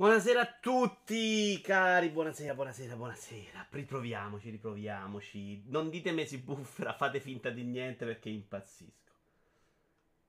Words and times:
Buonasera 0.00 0.42
a 0.42 0.58
tutti, 0.60 1.60
cari. 1.60 2.10
Buonasera, 2.10 2.54
buonasera, 2.54 2.94
buonasera. 2.94 3.66
Riproviamoci, 3.68 4.48
riproviamoci. 4.48 5.64
Non 5.66 5.90
ditemi 5.90 6.24
si 6.24 6.38
buffera, 6.38 6.92
fate 6.92 7.18
finta 7.18 7.50
di 7.50 7.64
niente 7.64 8.04
perché 8.04 8.28
impazzisco. 8.28 9.10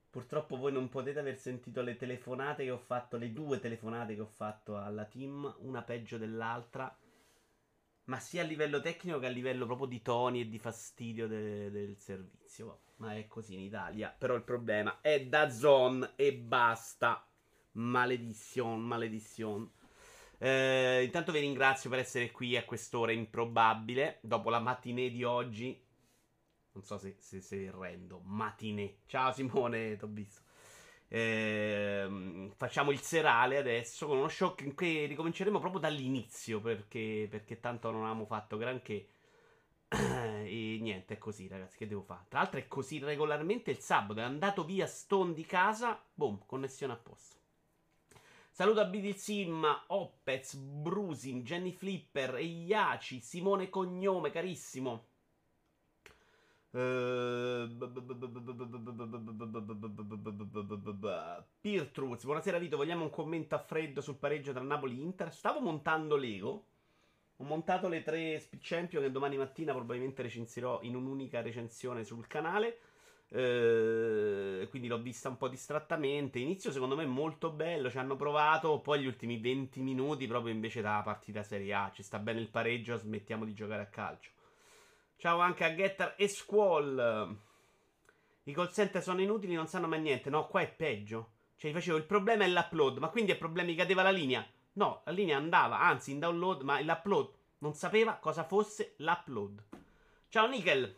Purtroppo 0.10 0.58
voi 0.58 0.72
non 0.72 0.90
potete 0.90 1.20
aver 1.20 1.38
sentito 1.38 1.84
le 1.84 1.98
telefonate 1.98 2.64
che 2.64 2.72
ho 2.72 2.80
fatto, 2.80 3.18
le 3.18 3.32
due 3.32 3.60
telefonate 3.60 4.16
che 4.16 4.22
ho 4.22 4.32
fatto 4.36 4.76
alla 4.76 5.06
team, 5.06 5.58
una 5.60 5.84
peggio 5.84 6.18
dell'altra, 6.18 6.98
ma 8.06 8.20
sia 8.20 8.42
a 8.42 8.46
livello 8.46 8.82
tecnico 8.82 9.20
che 9.20 9.28
a 9.28 9.30
livello 9.30 9.68
proprio 9.68 9.86
di 9.86 10.02
toni 10.02 10.42
e 10.42 10.50
di 10.50 10.58
fastidio 10.58 11.28
de- 11.28 11.70
del 11.70 11.96
servizio. 12.00 12.80
Ma 12.96 13.14
è 13.16 13.28
così 13.28 13.54
in 13.54 13.60
Italia. 13.60 14.16
Però 14.18 14.34
il 14.34 14.42
problema 14.42 14.98
è 15.00 15.24
da 15.28 15.52
zone 15.52 16.14
e 16.16 16.34
basta. 16.34 17.24
Maledizione, 17.74 18.82
maledizione. 18.82 19.70
Eh, 20.38 21.04
intanto 21.04 21.32
vi 21.32 21.40
ringrazio 21.40 21.90
per 21.90 22.00
essere 22.00 22.32
qui 22.32 22.56
a 22.58 22.66
quest'ora 22.66 23.12
improbabile. 23.12 24.20
Dopo 24.22 24.50
la 24.50 24.60
matinée 24.60 25.12
di 25.12 25.24
oggi. 25.24 25.80
Non 26.72 26.84
so 26.84 26.98
se, 26.98 27.16
se, 27.20 27.42
se 27.42 27.72
rendo. 27.72 28.22
Matinée. 28.24 29.00
Ciao 29.06 29.32
Simone, 29.32 29.98
t'ho 29.98 30.08
visto. 30.08 30.42
Eh, 31.12 32.52
facciamo 32.56 32.92
il 32.92 33.00
serale 33.00 33.58
adesso 33.58 34.06
con 34.06 34.18
uno 34.18 34.28
shock 34.28 34.62
in 34.62 34.76
cui 34.76 35.08
ricominceremo 35.08 35.60
proprio 35.60 35.82
dall'inizio 35.82 36.62
perché, 36.62 37.28
perché 37.30 37.60
tanto 37.60 37.90
non 37.90 38.02
avevamo 38.02 38.26
fatto 38.26 38.58
granché. 38.58 39.10
e 39.90 40.78
niente, 40.80 41.16
è 41.16 41.18
così, 41.18 41.48
ragazzi. 41.48 41.78
Che 41.78 41.88
devo 41.88 42.04
fare? 42.04 42.26
Tra 42.30 42.40
l'altro, 42.40 42.60
è 42.60 42.68
così 42.68 43.00
regolarmente 43.00 43.72
il 43.72 43.80
sabato. 43.80 44.20
È 44.20 44.24
andato 44.24 44.64
via 44.64 44.86
Stone 44.88 45.34
di 45.34 45.46
casa. 45.46 46.02
Boom, 46.14 46.44
connessione 46.46 46.94
a 46.94 46.98
posto. 46.98 47.39
Saluto 48.60 48.82
a 48.82 48.86
BD 48.86 49.14
Sim, 49.14 49.66
Opez, 49.88 50.56
Brusin, 50.56 51.44
Jenny 51.44 51.72
Flipper, 51.72 52.36
Eiaci, 52.36 53.22
Simone 53.22 53.70
Cognome, 53.70 54.32
carissimo. 54.32 55.06
Pirtruz, 61.62 62.26
buonasera 62.26 62.60
Vito, 62.60 62.76
vogliamo 62.76 63.06
un 63.06 63.10
commento 63.10 63.56
a 63.56 63.60
freddo 63.60 64.02
sul 64.02 64.18
pareggio 64.18 64.52
tra 64.52 64.62
Napoli 64.62 65.00
e 65.00 65.04
Inter? 65.04 65.34
Stavo 65.34 65.62
montando 65.62 66.18
Lego. 66.18 66.66
Ho 67.38 67.46
montato 67.46 67.88
le 67.88 68.04
tre 68.04 68.38
Speed 68.40 68.62
Champion 68.62 69.04
che 69.04 69.12
domani 69.12 69.38
mattina 69.38 69.72
probabilmente 69.72 70.22
recensirò 70.22 70.82
in 70.82 70.96
un'unica 70.96 71.42
recensione 71.42 72.04
sul 72.04 72.28
canale. 72.28 72.78
Eh, 73.32 74.68
quindi 74.70 74.88
l'ho 74.88 75.00
vista 75.00 75.30
un 75.30 75.38
po' 75.38 75.48
distrattamente. 75.48 76.40
Inizio 76.40 76.72
secondo 76.72 76.96
me 76.96 77.06
molto 77.06 77.52
bello. 77.52 77.90
Ci 77.90 77.98
hanno 77.98 78.16
provato. 78.16 78.80
Poi 78.80 79.02
gli 79.02 79.06
ultimi 79.06 79.38
20 79.38 79.82
minuti, 79.82 80.28
proprio 80.28 80.54
invece 80.54 80.82
da 80.82 81.02
partita 81.04 81.44
Serie 81.44 81.74
A. 81.74 81.92
Ci 81.94 82.04
sta 82.04 82.20
bene 82.20 82.40
il 82.40 82.50
pareggio. 82.50 82.98
Smettiamo 82.98 83.46
di 83.46 83.54
giocare 83.54 83.84
a 83.84 83.88
calcio. 83.88 84.32
Ciao 85.18 85.40
anche 85.40 85.64
a 85.64 85.76
Getter 85.76 86.16
e 86.18 86.28
Squall. 86.28 87.38
I 88.44 88.54
call 88.54 88.72
center 88.72 89.04
sono 89.04 89.22
inutili, 89.22 89.54
non 89.54 89.68
sanno 89.68 89.88
mai 89.88 90.02
niente. 90.02 90.30
No, 90.30 90.48
qua 90.48 90.62
è 90.62 90.72
peggio. 90.72 91.32
Cioè, 91.56 91.72
facevo 91.72 91.98
il 91.98 92.06
problema 92.06 92.46
è 92.46 92.48
l'upload. 92.48 92.98
Ma 92.98 93.10
quindi 93.10 93.32
è 93.32 93.38
problema 93.38 93.70
mi 93.70 93.76
cadeva 93.76 94.02
la 94.02 94.12
linea? 94.12 94.48
No, 94.74 95.02
la 95.06 95.12
linea 95.12 95.38
andava, 95.38 95.80
anzi, 95.82 96.12
in 96.12 96.20
download, 96.20 96.62
ma 96.62 96.80
l'upload 96.80 97.32
non 97.60 97.74
sapeva 97.74 98.14
cosa 98.14 98.46
fosse 98.46 98.94
l'upload. 98.98 99.64
Ciao 100.30 100.48
Nickel. 100.48 100.96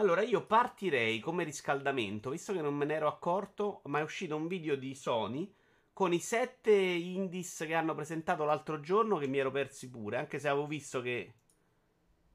Allora, 0.00 0.22
io 0.22 0.46
partirei 0.46 1.20
come 1.20 1.44
riscaldamento, 1.44 2.30
visto 2.30 2.54
che 2.54 2.62
non 2.62 2.74
me 2.74 2.86
ne 2.86 2.94
ero 2.94 3.06
accorto, 3.06 3.82
ma 3.84 3.98
è 3.98 4.02
uscito 4.02 4.34
un 4.34 4.46
video 4.46 4.74
di 4.74 4.94
Sony 4.94 5.54
con 5.92 6.14
i 6.14 6.20
sette 6.20 6.72
indies 6.72 7.64
che 7.66 7.74
hanno 7.74 7.94
presentato 7.94 8.44
l'altro 8.44 8.80
giorno 8.80 9.18
che 9.18 9.26
mi 9.26 9.36
ero 9.36 9.50
persi 9.50 9.90
pure, 9.90 10.16
anche 10.16 10.38
se 10.38 10.48
avevo 10.48 10.66
visto 10.66 11.02
che 11.02 11.34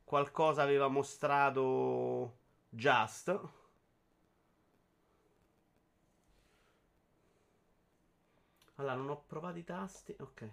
qualcosa 0.03 0.61
aveva 0.61 0.89
mostrato 0.89 2.37
Just. 2.69 3.29
Allora, 8.75 8.93
non 8.93 9.09
ho 9.09 9.23
provato 9.25 9.57
i 9.57 9.63
tasti. 9.63 10.15
Ok. 10.19 10.49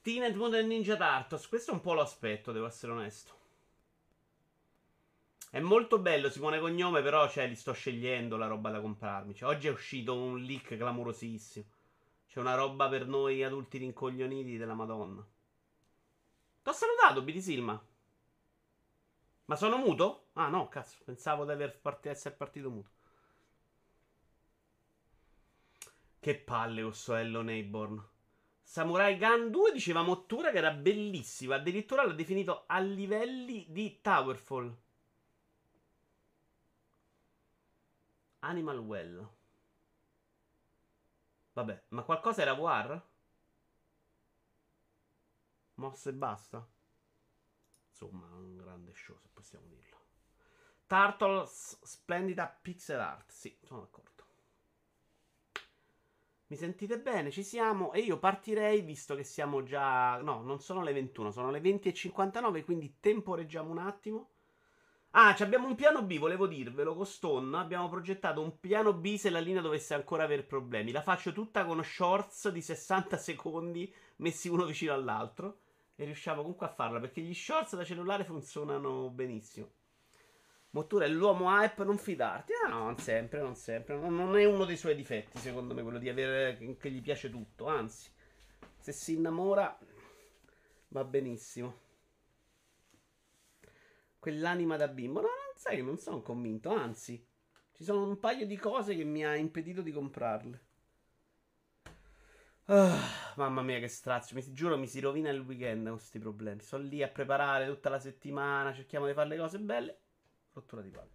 Teenage 0.00 0.34
Mutant 0.34 0.66
Ninja 0.66 0.96
Turtles. 0.96 1.46
Questo 1.46 1.72
un 1.72 1.82
po' 1.82 1.92
lo 1.92 2.00
aspetto, 2.00 2.52
devo 2.52 2.66
essere 2.66 2.92
onesto. 2.92 3.41
È 5.52 5.60
molto 5.60 5.98
bello 5.98 6.30
Simone 6.30 6.58
Cognome, 6.58 7.02
però 7.02 7.28
cioè, 7.28 7.46
li 7.46 7.56
sto 7.56 7.72
scegliendo 7.72 8.38
la 8.38 8.46
roba 8.46 8.70
da 8.70 8.80
comprarmi. 8.80 9.34
Cioè, 9.34 9.50
oggi 9.50 9.66
è 9.66 9.70
uscito 9.70 10.16
un 10.16 10.40
leak 10.40 10.78
clamorosissimo. 10.78 11.66
C'è 12.26 12.40
una 12.40 12.54
roba 12.54 12.88
per 12.88 13.06
noi 13.06 13.44
adulti 13.44 13.76
rincoglioniti 13.76 14.56
della 14.56 14.72
Madonna. 14.72 15.22
T'ho 16.62 16.72
salutato, 16.72 17.20
BD 17.20 17.36
Silma. 17.36 17.78
Ma 19.44 19.54
sono 19.56 19.76
muto? 19.76 20.28
Ah 20.32 20.48
no, 20.48 20.68
cazzo, 20.68 20.96
pensavo 21.04 21.44
di 21.44 21.70
part- 21.82 22.06
essere 22.06 22.34
partito 22.34 22.70
muto. 22.70 22.90
Che 26.18 26.34
palle 26.34 26.82
questo 26.82 27.14
Hello 27.14 27.42
Neighborn. 27.42 28.02
Samurai 28.62 29.18
Gun 29.18 29.50
2 29.50 29.72
diceva 29.72 30.00
Mottura 30.00 30.50
che 30.50 30.56
era 30.56 30.70
bellissima. 30.70 31.56
Addirittura 31.56 32.06
l'ha 32.06 32.14
definito 32.14 32.64
a 32.66 32.78
livelli 32.78 33.66
di 33.68 34.00
Towerfall. 34.00 34.81
Animal 38.44 38.78
Well. 38.78 39.28
Vabbè, 41.52 41.82
ma 41.88 42.02
qualcosa 42.02 42.42
era 42.42 42.52
War? 42.52 43.10
Mossa 45.74 46.10
e 46.10 46.12
basta? 46.12 46.66
Insomma, 47.88 48.26
un 48.34 48.56
grande 48.56 48.92
show, 48.94 49.16
se 49.18 49.28
possiamo 49.32 49.66
dirlo. 49.66 50.00
Turtles 50.86 51.78
splendida 51.82 52.46
pixel 52.48 53.00
art. 53.00 53.30
Sì, 53.30 53.56
sono 53.62 53.80
d'accordo. 53.80 54.10
Mi 56.48 56.56
sentite 56.56 57.00
bene? 57.00 57.30
Ci 57.30 57.42
siamo? 57.42 57.92
E 57.92 58.00
io 58.00 58.18
partirei, 58.18 58.82
visto 58.82 59.14
che 59.14 59.24
siamo 59.24 59.62
già... 59.62 60.20
No, 60.20 60.42
non 60.42 60.60
sono 60.60 60.82
le 60.82 60.92
21, 60.92 61.30
sono 61.30 61.50
le 61.50 61.60
20.59, 61.60 62.64
quindi 62.64 62.98
temporeggiamo 63.00 63.70
un 63.70 63.78
attimo. 63.78 64.31
Ah, 65.14 65.36
abbiamo 65.40 65.66
un 65.66 65.74
piano 65.74 66.02
B, 66.02 66.16
volevo 66.18 66.46
dirvelo, 66.46 66.94
con 66.94 67.04
Stone 67.04 67.58
abbiamo 67.58 67.90
progettato 67.90 68.40
un 68.40 68.58
piano 68.58 68.94
B 68.94 69.16
se 69.16 69.28
la 69.28 69.40
linea 69.40 69.60
dovesse 69.60 69.92
ancora 69.92 70.24
avere 70.24 70.42
problemi. 70.42 70.90
La 70.90 71.02
faccio 71.02 71.32
tutta 71.32 71.66
con 71.66 71.84
shorts 71.84 72.48
di 72.48 72.62
60 72.62 73.18
secondi 73.18 73.92
messi 74.16 74.48
uno 74.48 74.64
vicino 74.64 74.94
all'altro 74.94 75.58
e 75.96 76.06
riusciamo 76.06 76.40
comunque 76.40 76.64
a 76.64 76.70
farla 76.70 76.98
perché 76.98 77.20
gli 77.20 77.34
shorts 77.34 77.76
da 77.76 77.84
cellulare 77.84 78.24
funzionano 78.24 79.10
benissimo. 79.10 79.70
Mottura 80.70 81.04
è 81.04 81.08
l'uomo 81.08 81.50
hype, 81.50 81.84
non 81.84 81.98
fidarti. 81.98 82.52
Ah, 82.64 82.68
no, 82.68 82.84
non 82.84 82.96
sempre, 82.96 83.42
non 83.42 83.54
sempre. 83.54 83.94
Non, 83.98 84.34
è 84.38 84.46
uno 84.46 84.64
dei 84.64 84.78
suoi 84.78 84.94
difetti, 84.94 85.36
secondo 85.36 85.74
me, 85.74 85.82
quello 85.82 85.98
di 85.98 86.08
avere 86.08 86.56
che 86.78 86.90
gli 86.90 87.02
piace 87.02 87.28
tutto. 87.28 87.66
Anzi, 87.66 88.10
se 88.78 88.92
si 88.92 89.12
innamora 89.12 89.78
va 90.88 91.04
benissimo 91.04 91.91
quell'anima 94.22 94.76
da 94.76 94.86
bimbo. 94.86 95.20
No, 95.20 95.26
non 95.26 95.56
sai, 95.56 95.82
non 95.82 95.98
sono 95.98 96.22
convinto. 96.22 96.70
Anzi, 96.70 97.26
ci 97.72 97.82
sono 97.82 98.06
un 98.06 98.20
paio 98.20 98.46
di 98.46 98.56
cose 98.56 98.94
che 98.94 99.02
mi 99.02 99.24
ha 99.24 99.34
impedito 99.34 99.82
di 99.82 99.90
comprarle. 99.90 100.60
Oh, 102.66 102.96
mamma 103.34 103.62
mia, 103.62 103.80
che 103.80 103.88
strazio. 103.88 104.36
Mi 104.36 104.52
giuro, 104.52 104.78
mi 104.78 104.86
si 104.86 105.00
rovina 105.00 105.28
il 105.30 105.40
weekend 105.40 105.88
con 105.88 105.96
questi 105.96 106.20
problemi. 106.20 106.60
Sono 106.60 106.84
lì 106.84 107.02
a 107.02 107.08
preparare 107.08 107.66
tutta 107.66 107.88
la 107.88 107.98
settimana. 107.98 108.72
Cerchiamo 108.72 109.06
di 109.08 109.12
fare 109.12 109.28
le 109.28 109.36
cose 109.38 109.58
belle. 109.58 109.98
Rottura 110.52 110.82
di 110.82 110.90
palle. 110.90 111.10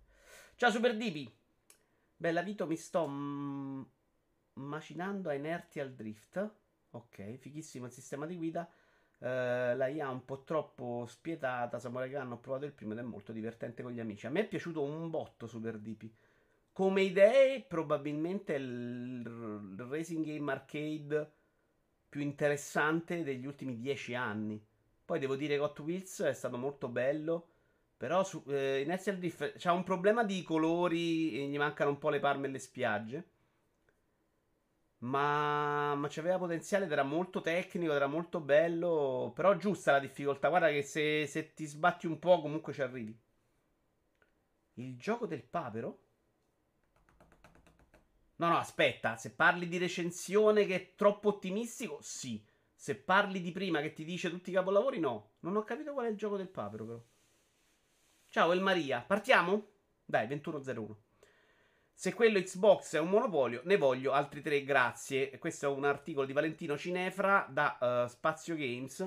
Ciao, 0.57 0.69
Super 0.69 0.97
Dipi. 0.97 1.33
Bella 2.17 2.41
Vito, 2.41 2.67
mi 2.67 2.75
sto 2.75 3.07
m- 3.07 3.89
macinando 4.55 5.29
a 5.29 5.33
inerti 5.33 5.79
al 5.79 5.93
drift. 5.93 6.55
Ok, 6.91 7.37
fighissimo 7.37 7.85
il 7.85 7.91
sistema 7.93 8.25
di 8.25 8.35
guida. 8.35 8.69
Uh, 9.19 9.75
la 9.75 9.87
IA 9.87 10.09
un 10.09 10.25
po' 10.25 10.43
troppo 10.43 11.05
spietata. 11.07 11.79
Samurai 11.79 12.09
Gun 12.09 12.31
ho 12.31 12.39
provato 12.39 12.65
il 12.65 12.71
primo 12.73 12.93
ed 12.93 12.99
è 12.99 13.01
molto 13.01 13.31
divertente 13.31 13.83
con 13.83 13.91
gli 13.91 13.99
amici. 13.99 14.27
A 14.27 14.29
me 14.29 14.41
è 14.41 14.47
piaciuto 14.47 14.83
un 14.83 15.09
botto 15.09 15.47
Super 15.47 15.77
DP. 15.79 16.09
Come 16.71 17.01
idee, 17.01 17.61
probabilmente 17.61 18.53
il, 18.53 19.21
il 19.25 19.85
racing 19.89 20.23
game 20.25 20.51
arcade 20.51 21.31
più 22.09 22.21
interessante 22.21 23.23
degli 23.23 23.45
ultimi 23.45 23.77
dieci 23.77 24.13
anni. 24.13 24.63
Poi 25.05 25.19
devo 25.19 25.35
dire 25.35 25.55
che 25.55 25.61
Hot 25.61 25.79
Wheels 25.79 26.21
è 26.21 26.33
stato 26.33 26.57
molto 26.57 26.87
bello. 26.87 27.47
Però 27.97 28.23
su, 28.23 28.43
eh, 28.47 28.81
Inertial 28.81 29.17
Drift 29.17 29.53
c'ha 29.57 29.71
un 29.71 29.83
problema 29.83 30.23
di 30.23 30.43
colori 30.43 31.41
e 31.41 31.47
gli 31.47 31.57
mancano 31.57 31.89
un 31.89 31.97
po' 31.97 32.09
le 32.09 32.19
palme 32.19 32.47
e 32.47 32.51
le 32.51 32.59
spiagge. 32.59 33.29
Ma, 34.99 35.93
ma 35.95 36.07
c'aveva 36.09 36.37
potenziale 36.39 36.85
ed 36.85 36.91
era 36.91 37.03
molto 37.03 37.41
tecnico, 37.41 37.93
era 37.93 38.07
molto 38.07 38.39
bello. 38.39 39.31
Però 39.35 39.55
giusta 39.55 39.91
la 39.91 39.99
difficoltà. 39.99 40.49
Guarda 40.49 40.69
che 40.69 40.81
se, 40.83 41.27
se 41.27 41.53
ti 41.53 41.65
sbatti 41.65 42.07
un 42.07 42.19
po' 42.19 42.41
comunque 42.41 42.73
ci 42.73 42.81
arrivi. 42.81 43.17
Il 44.75 44.97
gioco 44.97 45.25
del 45.25 45.43
papero? 45.43 45.99
No, 48.37 48.49
no, 48.49 48.57
aspetta, 48.57 49.17
se 49.17 49.31
parli 49.33 49.67
di 49.67 49.77
recensione 49.77 50.65
che 50.65 50.75
è 50.75 50.95
troppo 50.95 51.29
ottimistico, 51.29 51.99
sì. 52.01 52.43
Se 52.75 52.95
parli 52.95 53.41
di 53.41 53.51
prima 53.51 53.81
che 53.81 53.93
ti 53.93 54.03
dice 54.03 54.29
tutti 54.29 54.51
i 54.51 54.53
capolavori, 54.53 54.99
no. 54.99 55.31
Non 55.39 55.55
ho 55.55 55.63
capito 55.63 55.93
qual 55.93 56.05
è 56.05 56.09
il 56.09 56.17
gioco 56.17 56.37
del 56.37 56.49
papero, 56.49 56.85
però. 56.85 57.03
Ciao, 58.29 58.51
El 58.51 58.61
Maria. 58.61 59.01
Partiamo? 59.01 59.67
Dai, 60.05 60.27
21.01. 60.27 61.06
Se 61.99 62.13
quello 62.13 62.39
Xbox 62.39 62.93
è 62.93 62.99
un 62.99 63.09
monopolio, 63.09 63.61
ne 63.63 63.75
voglio 63.75 64.11
altri 64.11 64.43
tre, 64.43 64.63
grazie. 64.63 65.35
Questo 65.39 65.65
è 65.65 65.75
un 65.75 65.83
articolo 65.83 66.27
di 66.27 66.31
Valentino 66.31 66.77
Cinefra 66.77 67.47
da 67.49 68.03
uh, 68.05 68.07
Spazio 68.07 68.55
Games. 68.55 69.03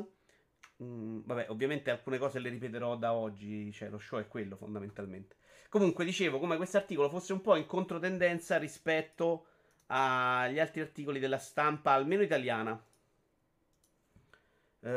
Mm, 0.83 1.21
vabbè, 1.25 1.51
ovviamente 1.51 1.93
alcune 1.93 2.19
cose 2.19 2.41
le 2.41 2.49
ripeterò 2.49 2.97
da 2.97 3.13
oggi, 3.13 3.71
cioè 3.71 3.91
lo 3.91 4.01
show 4.01 4.19
è 4.19 4.27
quello 4.27 4.57
fondamentalmente. 4.57 5.37
Comunque 5.69 6.05
dicevo 6.05 6.41
come 6.41 6.57
questo 6.57 6.79
articolo 6.79 7.09
fosse 7.09 7.33
un 7.33 7.41
po' 7.41 7.55
in 7.55 7.65
controtendenza 7.65 8.59
rispetto 8.59 9.47
agli 9.87 10.59
altri 10.59 10.81
articoli 10.81 11.21
della 11.21 11.39
stampa, 11.39 11.93
almeno 11.93 12.23
italiana. 12.23 12.73
Uh, 14.81 14.89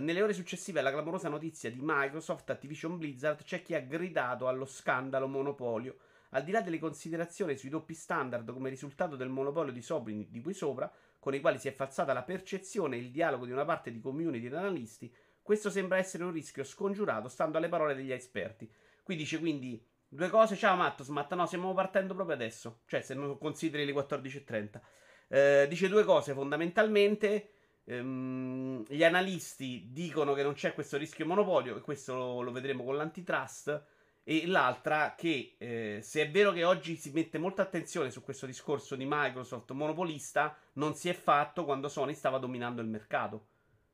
nelle 0.00 0.22
ore 0.22 0.32
successive 0.32 0.80
alla 0.80 0.90
clamorosa 0.90 1.28
notizia 1.28 1.70
di 1.70 1.80
Microsoft, 1.82 2.48
Activision 2.48 2.96
Blizzard, 2.96 3.42
c'è 3.44 3.60
chi 3.60 3.74
ha 3.74 3.80
gridato 3.80 4.48
allo 4.48 4.64
scandalo 4.64 5.28
monopolio. 5.28 5.98
Al 6.30 6.44
di 6.44 6.50
là 6.50 6.60
delle 6.60 6.78
considerazioni 6.78 7.56
sui 7.56 7.68
doppi 7.68 7.94
standard 7.94 8.52
come 8.52 8.70
risultato 8.70 9.16
del 9.16 9.28
monopolio 9.28 9.72
di 9.72 9.82
Sobrin 9.82 10.26
di 10.28 10.40
cui 10.40 10.54
sopra, 10.54 10.90
con 11.18 11.34
i 11.34 11.40
quali 11.40 11.58
si 11.58 11.68
è 11.68 11.72
falsata 11.72 12.12
la 12.12 12.22
percezione 12.22 12.96
e 12.96 13.00
il 13.00 13.10
dialogo 13.10 13.46
di 13.46 13.52
una 13.52 13.64
parte 13.64 13.90
di 13.90 14.00
community 14.00 14.46
ed 14.46 14.54
analisti, 14.54 15.12
questo 15.42 15.70
sembra 15.70 15.98
essere 15.98 16.24
un 16.24 16.32
rischio 16.32 16.64
scongiurato 16.64 17.28
stando 17.28 17.58
alle 17.58 17.68
parole 17.68 17.94
degli 17.94 18.12
esperti. 18.12 18.70
Qui 19.02 19.16
dice 19.16 19.38
quindi 19.38 19.80
Due 20.08 20.28
cose, 20.30 20.54
ciao 20.54 20.76
Mattos, 20.76 21.08
Matta, 21.08 21.34
no, 21.34 21.46
stiamo 21.46 21.74
partendo 21.74 22.14
proprio 22.14 22.36
adesso. 22.36 22.80
Cioè, 22.86 23.00
se 23.00 23.14
non 23.14 23.36
consideri 23.38 23.84
le 23.84 23.92
14.30. 23.92 24.80
Eh, 25.28 25.66
dice 25.68 25.88
due 25.88 26.04
cose 26.04 26.32
fondamentalmente. 26.32 27.50
Ehm, 27.84 28.84
gli 28.88 29.02
analisti 29.02 29.88
dicono 29.90 30.32
che 30.32 30.42
non 30.42 30.54
c'è 30.54 30.74
questo 30.74 30.96
rischio 30.96 31.26
monopolio, 31.26 31.76
e 31.76 31.80
questo 31.80 32.14
lo, 32.14 32.40
lo 32.40 32.52
vedremo 32.52 32.84
con 32.84 32.96
l'antitrust. 32.96 33.84
E 34.28 34.44
l'altra 34.44 35.14
che 35.16 35.54
eh, 35.56 36.00
se 36.02 36.20
è 36.20 36.28
vero 36.32 36.50
che 36.50 36.64
oggi 36.64 36.96
si 36.96 37.12
mette 37.12 37.38
molta 37.38 37.62
attenzione 37.62 38.10
su 38.10 38.22
questo 38.22 38.44
discorso 38.44 38.96
di 38.96 39.06
Microsoft 39.08 39.70
monopolista, 39.70 40.58
non 40.72 40.96
si 40.96 41.08
è 41.08 41.12
fatto 41.12 41.64
quando 41.64 41.88
Sony 41.88 42.12
stava 42.12 42.38
dominando 42.38 42.82
il 42.82 42.88
mercato. 42.88 43.46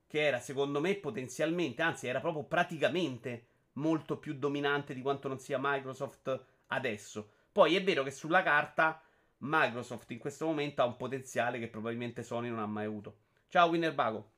Che 0.06 0.18
era 0.18 0.40
secondo 0.40 0.80
me 0.80 0.94
potenzialmente, 0.94 1.82
anzi 1.82 2.06
era 2.06 2.20
proprio 2.20 2.44
praticamente 2.44 3.46
molto 3.74 4.16
più 4.16 4.32
dominante 4.32 4.94
di 4.94 5.02
quanto 5.02 5.28
non 5.28 5.38
sia 5.38 5.58
Microsoft 5.60 6.44
adesso. 6.68 7.30
Poi 7.52 7.76
è 7.76 7.84
vero 7.84 8.02
che 8.02 8.10
sulla 8.10 8.42
carta 8.42 9.02
Microsoft 9.36 10.10
in 10.12 10.18
questo 10.18 10.46
momento 10.46 10.80
ha 10.80 10.86
un 10.86 10.96
potenziale 10.96 11.58
che 11.58 11.68
probabilmente 11.68 12.22
Sony 12.22 12.48
non 12.48 12.60
ha 12.60 12.66
mai 12.66 12.86
avuto. 12.86 13.16
Ciao 13.48 13.68
Winnerbago. 13.68 14.30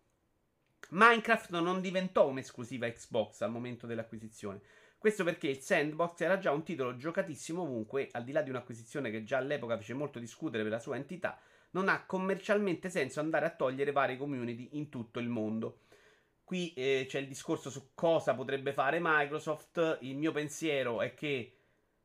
Minecraft 0.91 1.51
non 1.51 1.81
diventò 1.81 2.27
un'esclusiva 2.27 2.91
Xbox 2.91 3.43
al 3.43 3.53
momento 3.53 3.87
dell'acquisizione. 3.87 4.61
Questo 5.05 5.23
perché 5.23 5.49
il 5.49 5.61
Sandbox 5.61 6.19
era 6.23 6.39
già 6.39 6.51
un 6.51 6.63
titolo 6.63 6.97
giocatissimo 6.97 7.61
ovunque, 7.61 8.09
al 8.13 8.25
di 8.25 8.33
là 8.33 8.41
di 8.41 8.49
un'acquisizione 8.49 9.11
che 9.11 9.23
già 9.23 9.37
all'epoca 9.37 9.77
fece 9.77 9.93
molto 9.93 10.19
discutere 10.19 10.63
per 10.63 10.73
la 10.73 10.79
sua 10.79 10.97
entità, 10.97 11.39
non 11.73 11.91
ha 11.91 12.07
commercialmente 12.07 12.89
senso 12.89 13.21
andare 13.21 13.45
a 13.45 13.51
togliere 13.51 13.93
varie 13.93 14.17
community 14.17 14.79
in 14.79 14.89
tutto 14.89 15.19
il 15.19 15.29
mondo. 15.29 15.81
Qui 16.43 16.73
eh, 16.73 17.05
c'è 17.07 17.19
il 17.19 17.29
discorso 17.29 17.69
su 17.69 17.91
cosa 17.93 18.35
potrebbe 18.35 18.73
fare 18.73 18.99
Microsoft. 18.99 19.99
Il 20.01 20.17
mio 20.17 20.33
pensiero 20.33 21.03
è 21.03 21.13
che 21.13 21.55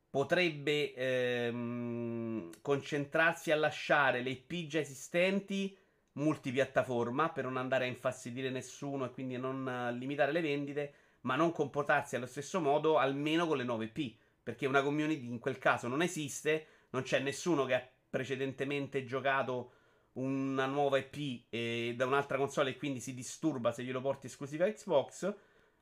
potrebbe 0.09 0.93
ehm, 0.93 2.49
concentrarsi 2.61 3.51
a 3.51 3.55
lasciare 3.55 4.21
le 4.21 4.31
IP 4.31 4.67
già 4.67 4.79
esistenti 4.79 5.73
multipiattaforma 6.19 7.29
per 7.29 7.45
non 7.45 7.55
andare 7.55 7.85
a 7.85 7.87
infastidire 7.87 8.49
nessuno 8.49 9.05
e 9.05 9.11
quindi 9.11 9.37
non 9.37 9.65
uh, 9.65 9.95
limitare 9.95 10.33
le 10.33 10.41
vendite, 10.41 10.93
ma 11.21 11.35
non 11.35 11.51
comportarsi 11.51 12.15
allo 12.15 12.25
stesso 12.25 12.59
modo 12.59 12.97
almeno 12.97 13.47
con 13.47 13.57
le 13.57 13.63
nuove 13.63 13.91
IP, 13.93 14.17
perché 14.43 14.65
una 14.65 14.81
community 14.81 15.25
in 15.25 15.39
quel 15.39 15.57
caso 15.57 15.87
non 15.87 16.01
esiste, 16.01 16.67
non 16.91 17.03
c'è 17.03 17.19
nessuno 17.19 17.65
che 17.65 17.73
ha 17.73 17.87
precedentemente 18.09 19.05
giocato 19.05 19.73
una 20.13 20.65
nuova 20.65 20.97
IP 20.97 21.45
e 21.49 21.93
da 21.95 22.05
un'altra 22.05 22.37
console 22.37 22.71
e 22.71 22.77
quindi 22.77 22.99
si 22.99 23.13
disturba 23.13 23.71
se 23.71 23.83
glielo 23.83 24.01
porti 24.01 24.27
esclusiva 24.27 24.69
Xbox, 24.69 25.33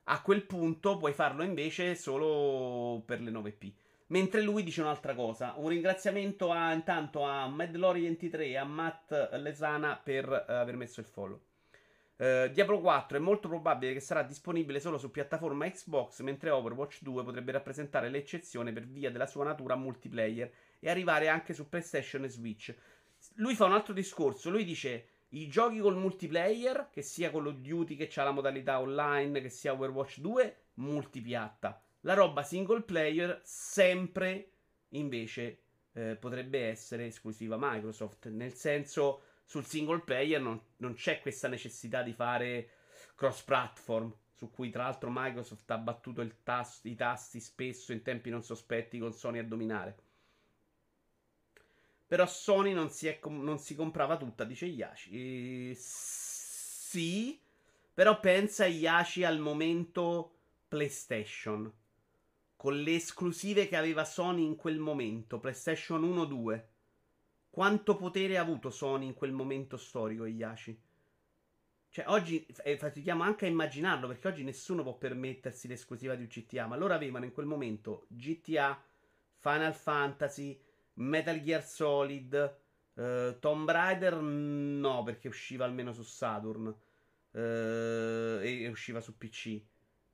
a 0.04 0.22
quel 0.22 0.44
punto 0.44 0.96
puoi 0.96 1.12
farlo 1.12 1.42
invece 1.42 1.94
solo 1.94 3.02
per 3.04 3.20
le 3.20 3.30
nuove 3.30 3.56
IP. 3.58 3.74
Mentre 4.08 4.40
lui 4.40 4.62
dice 4.62 4.80
un'altra 4.80 5.14
cosa. 5.14 5.54
Un 5.56 5.68
ringraziamento 5.68 6.50
a, 6.50 6.72
intanto 6.72 7.24
a 7.24 7.46
Madlori23 7.46 8.40
e 8.40 8.56
a 8.56 8.64
Matt 8.64 9.32
Lesana 9.32 10.00
per 10.02 10.46
aver 10.48 10.76
messo 10.76 11.00
il 11.00 11.06
follow. 11.06 11.40
Uh, 12.18 12.48
Diablo 12.50 12.80
4 12.80 13.16
è 13.16 13.20
molto 13.20 13.48
probabile 13.48 13.92
che 13.92 14.00
sarà 14.00 14.22
disponibile 14.22 14.80
solo 14.80 14.98
su 14.98 15.10
piattaforma 15.10 15.70
Xbox, 15.70 16.20
mentre 16.20 16.50
Overwatch 16.50 17.02
2 17.02 17.22
potrebbe 17.22 17.52
rappresentare 17.52 18.08
l'eccezione 18.08 18.72
per 18.72 18.86
via 18.86 19.10
della 19.10 19.26
sua 19.26 19.44
natura 19.44 19.76
multiplayer 19.76 20.52
e 20.80 20.90
arrivare 20.90 21.28
anche 21.28 21.54
su 21.54 21.68
PlayStation 21.68 22.24
e 22.24 22.28
Switch 22.28 22.74
lui 23.36 23.54
fa 23.54 23.64
un 23.64 23.72
altro 23.72 23.92
discorso. 23.92 24.50
Lui 24.50 24.64
dice: 24.64 25.06
i 25.30 25.48
giochi 25.48 25.78
col 25.78 25.96
multiplayer, 25.96 26.88
che 26.90 27.02
sia 27.02 27.30
Call 27.30 27.46
of 27.46 27.56
Duty 27.56 27.96
che 27.96 28.10
ha 28.20 28.24
la 28.24 28.30
modalità 28.30 28.80
online, 28.80 29.40
che 29.40 29.48
sia 29.48 29.72
Overwatch 29.72 30.20
2, 30.20 30.56
multipiatta. 30.74 31.82
La 32.02 32.14
roba 32.14 32.42
single 32.42 32.82
player 32.82 33.40
sempre 33.42 34.52
invece 34.90 35.62
eh, 35.92 36.16
potrebbe 36.16 36.68
essere 36.68 37.06
esclusiva 37.06 37.56
Microsoft. 37.58 38.28
Nel 38.28 38.54
senso, 38.54 39.22
sul 39.48 39.64
single 39.64 40.00
player 40.00 40.42
non, 40.42 40.60
non 40.76 40.92
c'è 40.92 41.22
questa 41.22 41.48
necessità 41.48 42.02
di 42.02 42.12
fare 42.12 42.68
cross 43.14 43.40
platform. 43.40 44.14
Su 44.34 44.50
cui 44.50 44.68
tra 44.68 44.82
l'altro 44.82 45.08
Microsoft 45.10 45.68
ha 45.70 45.78
battuto 45.78 46.24
tasto, 46.44 46.86
i 46.86 46.94
tasti 46.94 47.40
spesso 47.40 47.92
in 47.92 48.02
tempi 48.02 48.28
non 48.28 48.42
sospetti 48.42 48.98
con 48.98 49.14
Sony 49.14 49.38
a 49.38 49.44
dominare. 49.44 49.96
Però 52.06 52.26
Sony 52.26 52.74
non 52.74 52.90
si, 52.90 53.18
com- 53.18 53.42
non 53.42 53.58
si 53.58 53.74
comprava 53.74 54.18
tutta, 54.18 54.44
dice 54.44 54.66
Yashi. 54.66 55.70
E... 55.70 55.74
Sì, 55.74 57.40
però 57.94 58.20
pensa 58.20 58.66
Yashi 58.66 59.24
al 59.24 59.38
momento 59.38 60.34
PlayStation. 60.68 61.72
Con 62.54 62.82
le 62.82 62.96
esclusive 62.96 63.66
che 63.66 63.76
aveva 63.76 64.04
Sony 64.04 64.44
in 64.44 64.56
quel 64.56 64.78
momento, 64.78 65.40
PlayStation 65.40 66.02
1-2. 66.02 66.62
Quanto 67.58 67.96
potere 67.96 68.38
ha 68.38 68.40
avuto 68.40 68.70
Sony 68.70 69.06
in 69.06 69.14
quel 69.14 69.32
momento 69.32 69.76
storico, 69.76 70.24
Yashi? 70.26 70.80
Cioè, 71.88 72.04
oggi 72.06 72.46
eh, 72.62 72.78
fatichiamo 72.78 73.24
anche 73.24 73.46
a 73.46 73.48
immaginarlo, 73.48 74.06
perché 74.06 74.28
oggi 74.28 74.44
nessuno 74.44 74.84
può 74.84 74.96
permettersi 74.96 75.66
l'esclusiva 75.66 76.14
di 76.14 76.22
un 76.22 76.28
GTA, 76.28 76.68
ma 76.68 76.76
loro 76.76 76.94
avevano 76.94 77.24
in 77.24 77.32
quel 77.32 77.46
momento 77.46 78.06
GTA, 78.10 78.80
Final 79.38 79.74
Fantasy, 79.74 80.56
Metal 80.94 81.40
Gear 81.40 81.64
Solid, 81.64 82.58
uh, 82.94 83.36
Tomb 83.40 83.68
Raider 83.68 84.14
no, 84.14 85.02
perché 85.02 85.26
usciva 85.26 85.64
almeno 85.64 85.92
su 85.92 86.04
Saturn 86.04 86.66
uh, 86.66 87.38
e, 87.38 88.68
usciva 88.70 89.00
su 89.00 89.18
PC. 89.18 89.60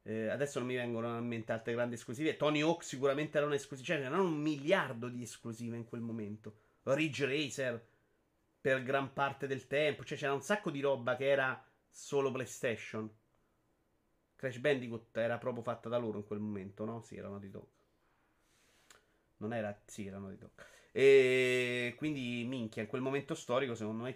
Eh, 0.02 0.28
adesso 0.28 0.60
non 0.60 0.68
mi 0.68 0.76
vengono 0.76 1.18
in 1.18 1.26
mente 1.26 1.52
altre 1.52 1.74
grandi 1.74 1.96
esclusive. 1.96 2.38
Tony 2.38 2.62
Hawk 2.62 2.82
sicuramente 2.82 3.36
era 3.36 3.46
un'esclusiva. 3.46 3.86
Cioè, 3.86 4.02
c'erano 4.02 4.22
un 4.22 4.32
miliardo 4.32 5.08
di 5.10 5.20
esclusive 5.20 5.76
in 5.76 5.84
quel 5.84 6.00
momento. 6.00 6.63
Ridge 6.84 7.26
Racer 7.26 7.86
per 8.60 8.82
gran 8.82 9.12
parte 9.12 9.46
del 9.46 9.66
tempo. 9.66 10.04
Cioè, 10.04 10.16
c'era 10.16 10.32
un 10.32 10.42
sacco 10.42 10.70
di 10.70 10.80
roba 10.80 11.16
che 11.16 11.28
era 11.28 11.62
solo 11.90 12.30
PlayStation. 12.30 13.10
Crash 14.36 14.58
Bandicoot 14.58 15.16
era 15.16 15.38
proprio 15.38 15.62
fatta 15.62 15.88
da 15.88 15.96
loro 15.96 16.18
in 16.18 16.26
quel 16.26 16.40
momento, 16.40 16.84
no? 16.84 17.00
Sì, 17.00 17.16
erano 17.16 17.38
di 17.38 17.50
Dog. 17.50 17.66
Non 19.38 19.52
era. 19.52 19.78
Sì, 19.86 20.06
erano 20.06 20.28
di 20.28 20.38
Dog. 20.38 20.50
E 20.92 21.94
quindi, 21.96 22.44
minchia, 22.46 22.82
in 22.82 22.88
quel 22.88 23.00
momento 23.00 23.34
storico, 23.34 23.74
secondo 23.74 24.04
me 24.04 24.14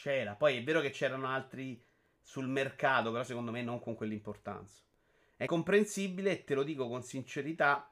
c'era. 0.00 0.34
Poi 0.34 0.56
è 0.56 0.62
vero 0.62 0.80
che 0.80 0.90
c'erano 0.90 1.28
altri 1.28 1.82
sul 2.22 2.48
mercato, 2.48 3.10
però 3.10 3.24
secondo 3.24 3.50
me 3.50 3.62
non 3.62 3.80
con 3.80 3.94
quell'importanza. 3.94 4.82
È 5.36 5.46
comprensibile, 5.46 6.44
te 6.44 6.54
lo 6.54 6.62
dico 6.62 6.88
con 6.88 7.02
sincerità. 7.02 7.89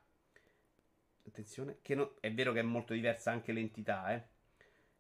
Attenzione, 1.28 1.78
che 1.82 1.94
no, 1.94 2.14
è 2.20 2.32
vero 2.32 2.52
che 2.52 2.61
è 2.61 2.62
molto 2.62 2.94
diversa 2.94 3.30
anche 3.30 3.52
l'entità, 3.52 4.14
eh. 4.14 4.37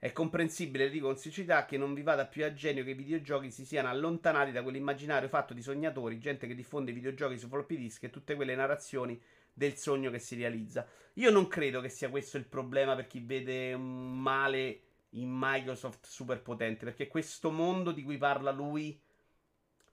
È 0.00 0.12
comprensibile, 0.12 0.90
dico 0.90 1.06
con 1.06 1.16
sincerità, 1.16 1.64
che 1.64 1.76
non 1.76 1.92
vi 1.92 2.02
vada 2.02 2.26
più 2.26 2.44
a 2.44 2.52
genio 2.52 2.84
che 2.84 2.90
i 2.90 2.94
videogiochi 2.94 3.50
si 3.50 3.64
siano 3.64 3.88
allontanati 3.88 4.52
da 4.52 4.62
quell'immaginario 4.62 5.28
fatto 5.28 5.54
di 5.54 5.62
sognatori, 5.62 6.20
gente 6.20 6.46
che 6.46 6.54
diffonde 6.54 6.92
videogiochi 6.92 7.36
su 7.36 7.48
floppy 7.48 7.76
disk 7.76 8.04
e 8.04 8.10
tutte 8.10 8.36
quelle 8.36 8.54
narrazioni 8.54 9.20
del 9.52 9.74
sogno 9.74 10.10
che 10.12 10.20
si 10.20 10.36
realizza. 10.36 10.86
Io 11.14 11.32
non 11.32 11.48
credo 11.48 11.80
che 11.80 11.88
sia 11.88 12.10
questo 12.10 12.36
il 12.36 12.44
problema 12.44 12.94
per 12.94 13.08
chi 13.08 13.18
vede 13.18 13.72
un 13.72 14.20
male 14.20 14.82
in 15.10 15.30
Microsoft 15.32 16.06
super 16.06 16.42
potente, 16.42 16.84
perché 16.84 17.08
questo 17.08 17.50
mondo 17.50 17.90
di 17.90 18.04
cui 18.04 18.18
parla 18.18 18.52
lui 18.52 19.00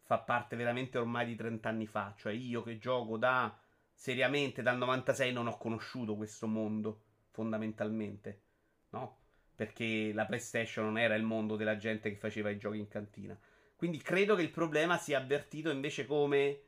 fa 0.04 0.20
parte 0.20 0.56
veramente 0.56 1.00
ormai 1.00 1.26
di 1.26 1.36
30 1.36 1.68
anni 1.68 1.88
fa, 1.88 2.14
cioè 2.16 2.34
io 2.34 2.62
che 2.62 2.78
gioco 2.78 3.18
da 3.18 3.58
seriamente 3.96 4.62
dal 4.62 4.78
96 4.78 5.34
non 5.34 5.48
ho 5.48 5.58
conosciuto 5.58 6.16
questo 6.16 6.46
mondo 6.48 7.02
fondamentalmente, 7.32 8.42
no? 8.90 9.18
perché 9.56 10.12
la 10.14 10.26
PlayStation 10.26 10.86
non 10.86 10.98
era 11.00 11.16
il 11.16 11.24
mondo 11.24 11.56
della 11.56 11.78
gente 11.78 12.10
che 12.10 12.18
faceva 12.18 12.50
i 12.50 12.58
giochi 12.58 12.78
in 12.78 12.88
cantina. 12.88 13.38
Quindi 13.76 13.98
credo 14.00 14.36
che 14.36 14.42
il 14.42 14.52
problema 14.52 14.98
sia 14.98 15.18
avvertito 15.20 15.70
invece 15.70 16.06
come 16.06 16.62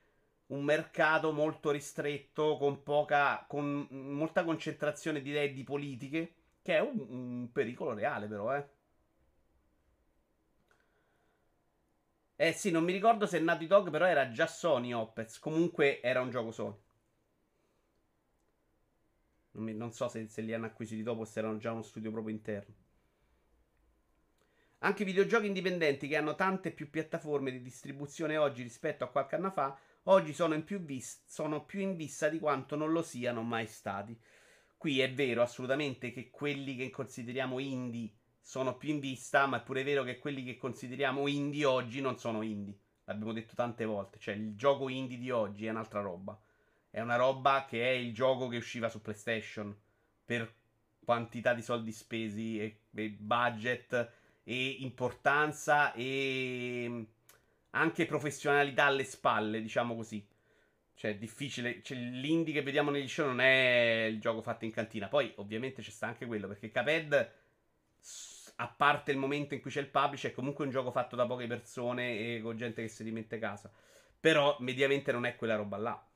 un 0.47 0.63
mercato 0.63 1.31
molto 1.33 1.71
ristretto, 1.71 2.57
con 2.57 2.83
poca, 2.83 3.45
con 3.47 3.87
molta 3.91 4.43
concentrazione 4.43 5.21
di 5.21 5.29
idee 5.29 5.53
di 5.53 5.63
politiche, 5.63 6.33
che 6.61 6.75
è 6.77 6.79
un, 6.79 7.05
un 7.09 7.51
pericolo 7.51 7.93
reale 7.93 8.27
però, 8.27 8.55
eh. 8.55 8.65
Eh 12.37 12.53
sì, 12.53 12.71
non 12.71 12.83
mi 12.85 12.93
ricordo 12.93 13.25
se 13.27 13.37
Naughty 13.39 13.67
Dog 13.67 13.89
però 13.89 14.05
era 14.05 14.31
già 14.31 14.47
Sony 14.47 14.93
Opez, 14.93 15.39
comunque 15.39 16.01
era 16.01 16.21
un 16.21 16.29
gioco 16.29 16.51
Sony. 16.51 16.75
Non, 19.57 19.65
mi, 19.65 19.73
non 19.73 19.91
so 19.91 20.07
se, 20.07 20.27
se, 20.27 20.41
li 20.41 20.53
hanno 20.53 20.67
acquisiti 20.67 21.01
dopo 21.03 21.21
o 21.21 21.25
se 21.25 21.39
erano 21.39 21.57
già 21.57 21.71
uno 21.71 21.81
studio 21.81 22.11
proprio 22.11 22.33
interno. 22.33 22.73
Anche 24.79 25.01
i 25.01 25.05
videogiochi 25.05 25.47
indipendenti 25.47 26.07
che 26.07 26.15
hanno 26.15 26.35
tante 26.35 26.71
più 26.71 26.91
piattaforme 26.91 27.51
di 27.51 27.61
distribuzione 27.61 28.37
oggi 28.37 28.61
rispetto 28.61 29.03
a 29.03 29.09
qualche 29.09 29.35
anno 29.35 29.49
fa, 29.49 29.75
oggi 30.03 30.33
sono, 30.33 30.61
più, 30.61 30.79
vis- 30.79 31.23
sono 31.25 31.65
più 31.65 31.79
in 31.79 31.95
vista 31.95 32.29
di 32.29 32.37
quanto 32.37 32.75
non 32.75 32.91
lo 32.91 33.01
siano 33.01 33.41
mai 33.41 33.65
stati. 33.65 34.15
Qui 34.77 34.99
è 34.99 35.11
vero 35.11 35.41
assolutamente 35.41 36.11
che 36.11 36.29
quelli 36.29 36.75
che 36.75 36.91
consideriamo 36.91 37.57
indie 37.57 38.11
sono 38.39 38.77
più 38.77 38.89
in 38.89 38.99
vista, 38.99 39.47
ma 39.47 39.57
è 39.57 39.63
pure 39.63 39.81
vero 39.81 40.03
che 40.03 40.19
quelli 40.19 40.43
che 40.43 40.55
consideriamo 40.55 41.27
indie 41.27 41.65
oggi 41.65 41.99
non 41.99 42.19
sono 42.19 42.43
indie. 42.43 42.77
L'abbiamo 43.05 43.33
detto 43.33 43.55
tante 43.55 43.85
volte, 43.85 44.19
cioè 44.19 44.35
il 44.35 44.55
gioco 44.55 44.87
indie 44.87 45.17
di 45.17 45.31
oggi 45.31 45.65
è 45.65 45.71
un'altra 45.71 46.01
roba. 46.01 46.39
È 46.97 47.01
una 47.01 47.15
roba 47.15 47.67
che 47.69 47.87
è 47.87 47.91
il 47.91 48.11
gioco 48.11 48.47
che 48.47 48.57
usciva 48.57 48.89
su 48.89 49.03
PlayStation 49.03 49.71
per 50.25 50.51
quantità 51.05 51.53
di 51.53 51.61
soldi 51.61 51.91
spesi 51.91 52.59
e, 52.59 52.85
e 52.95 53.09
budget 53.11 54.11
e 54.43 54.67
importanza 54.79 55.93
e 55.93 57.05
anche 57.69 58.05
professionalità 58.07 58.85
alle 58.85 59.03
spalle, 59.03 59.61
diciamo 59.61 59.95
così. 59.95 60.27
Cioè, 60.95 61.11
è 61.11 61.17
difficile. 61.17 61.83
Cioè, 61.83 61.95
l'indie 61.99 62.51
che 62.51 62.63
vediamo 62.63 62.89
negli 62.89 63.07
show 63.07 63.27
non 63.27 63.41
è 63.41 64.07
il 64.09 64.19
gioco 64.19 64.41
fatto 64.41 64.65
in 64.65 64.71
cantina. 64.71 65.07
Poi, 65.07 65.31
ovviamente, 65.35 65.83
c'è 65.83 65.91
sta 65.91 66.07
anche 66.07 66.25
quello. 66.25 66.47
Perché 66.47 66.71
Caped, 66.71 67.31
a 68.55 68.67
parte 68.69 69.11
il 69.11 69.17
momento 69.19 69.53
in 69.53 69.61
cui 69.61 69.69
c'è 69.69 69.81
il 69.81 69.89
publish, 69.89 70.23
è 70.25 70.31
comunque 70.31 70.65
un 70.65 70.71
gioco 70.71 70.89
fatto 70.89 71.15
da 71.15 71.27
poche 71.27 71.45
persone 71.45 72.17
e 72.17 72.41
con 72.41 72.57
gente 72.57 72.81
che 72.81 72.87
si 72.87 73.03
rimette 73.03 73.37
casa. 73.37 73.71
Però, 74.19 74.57
mediamente, 74.61 75.11
non 75.11 75.27
è 75.27 75.35
quella 75.35 75.55
roba 75.55 75.77
là. 75.77 76.06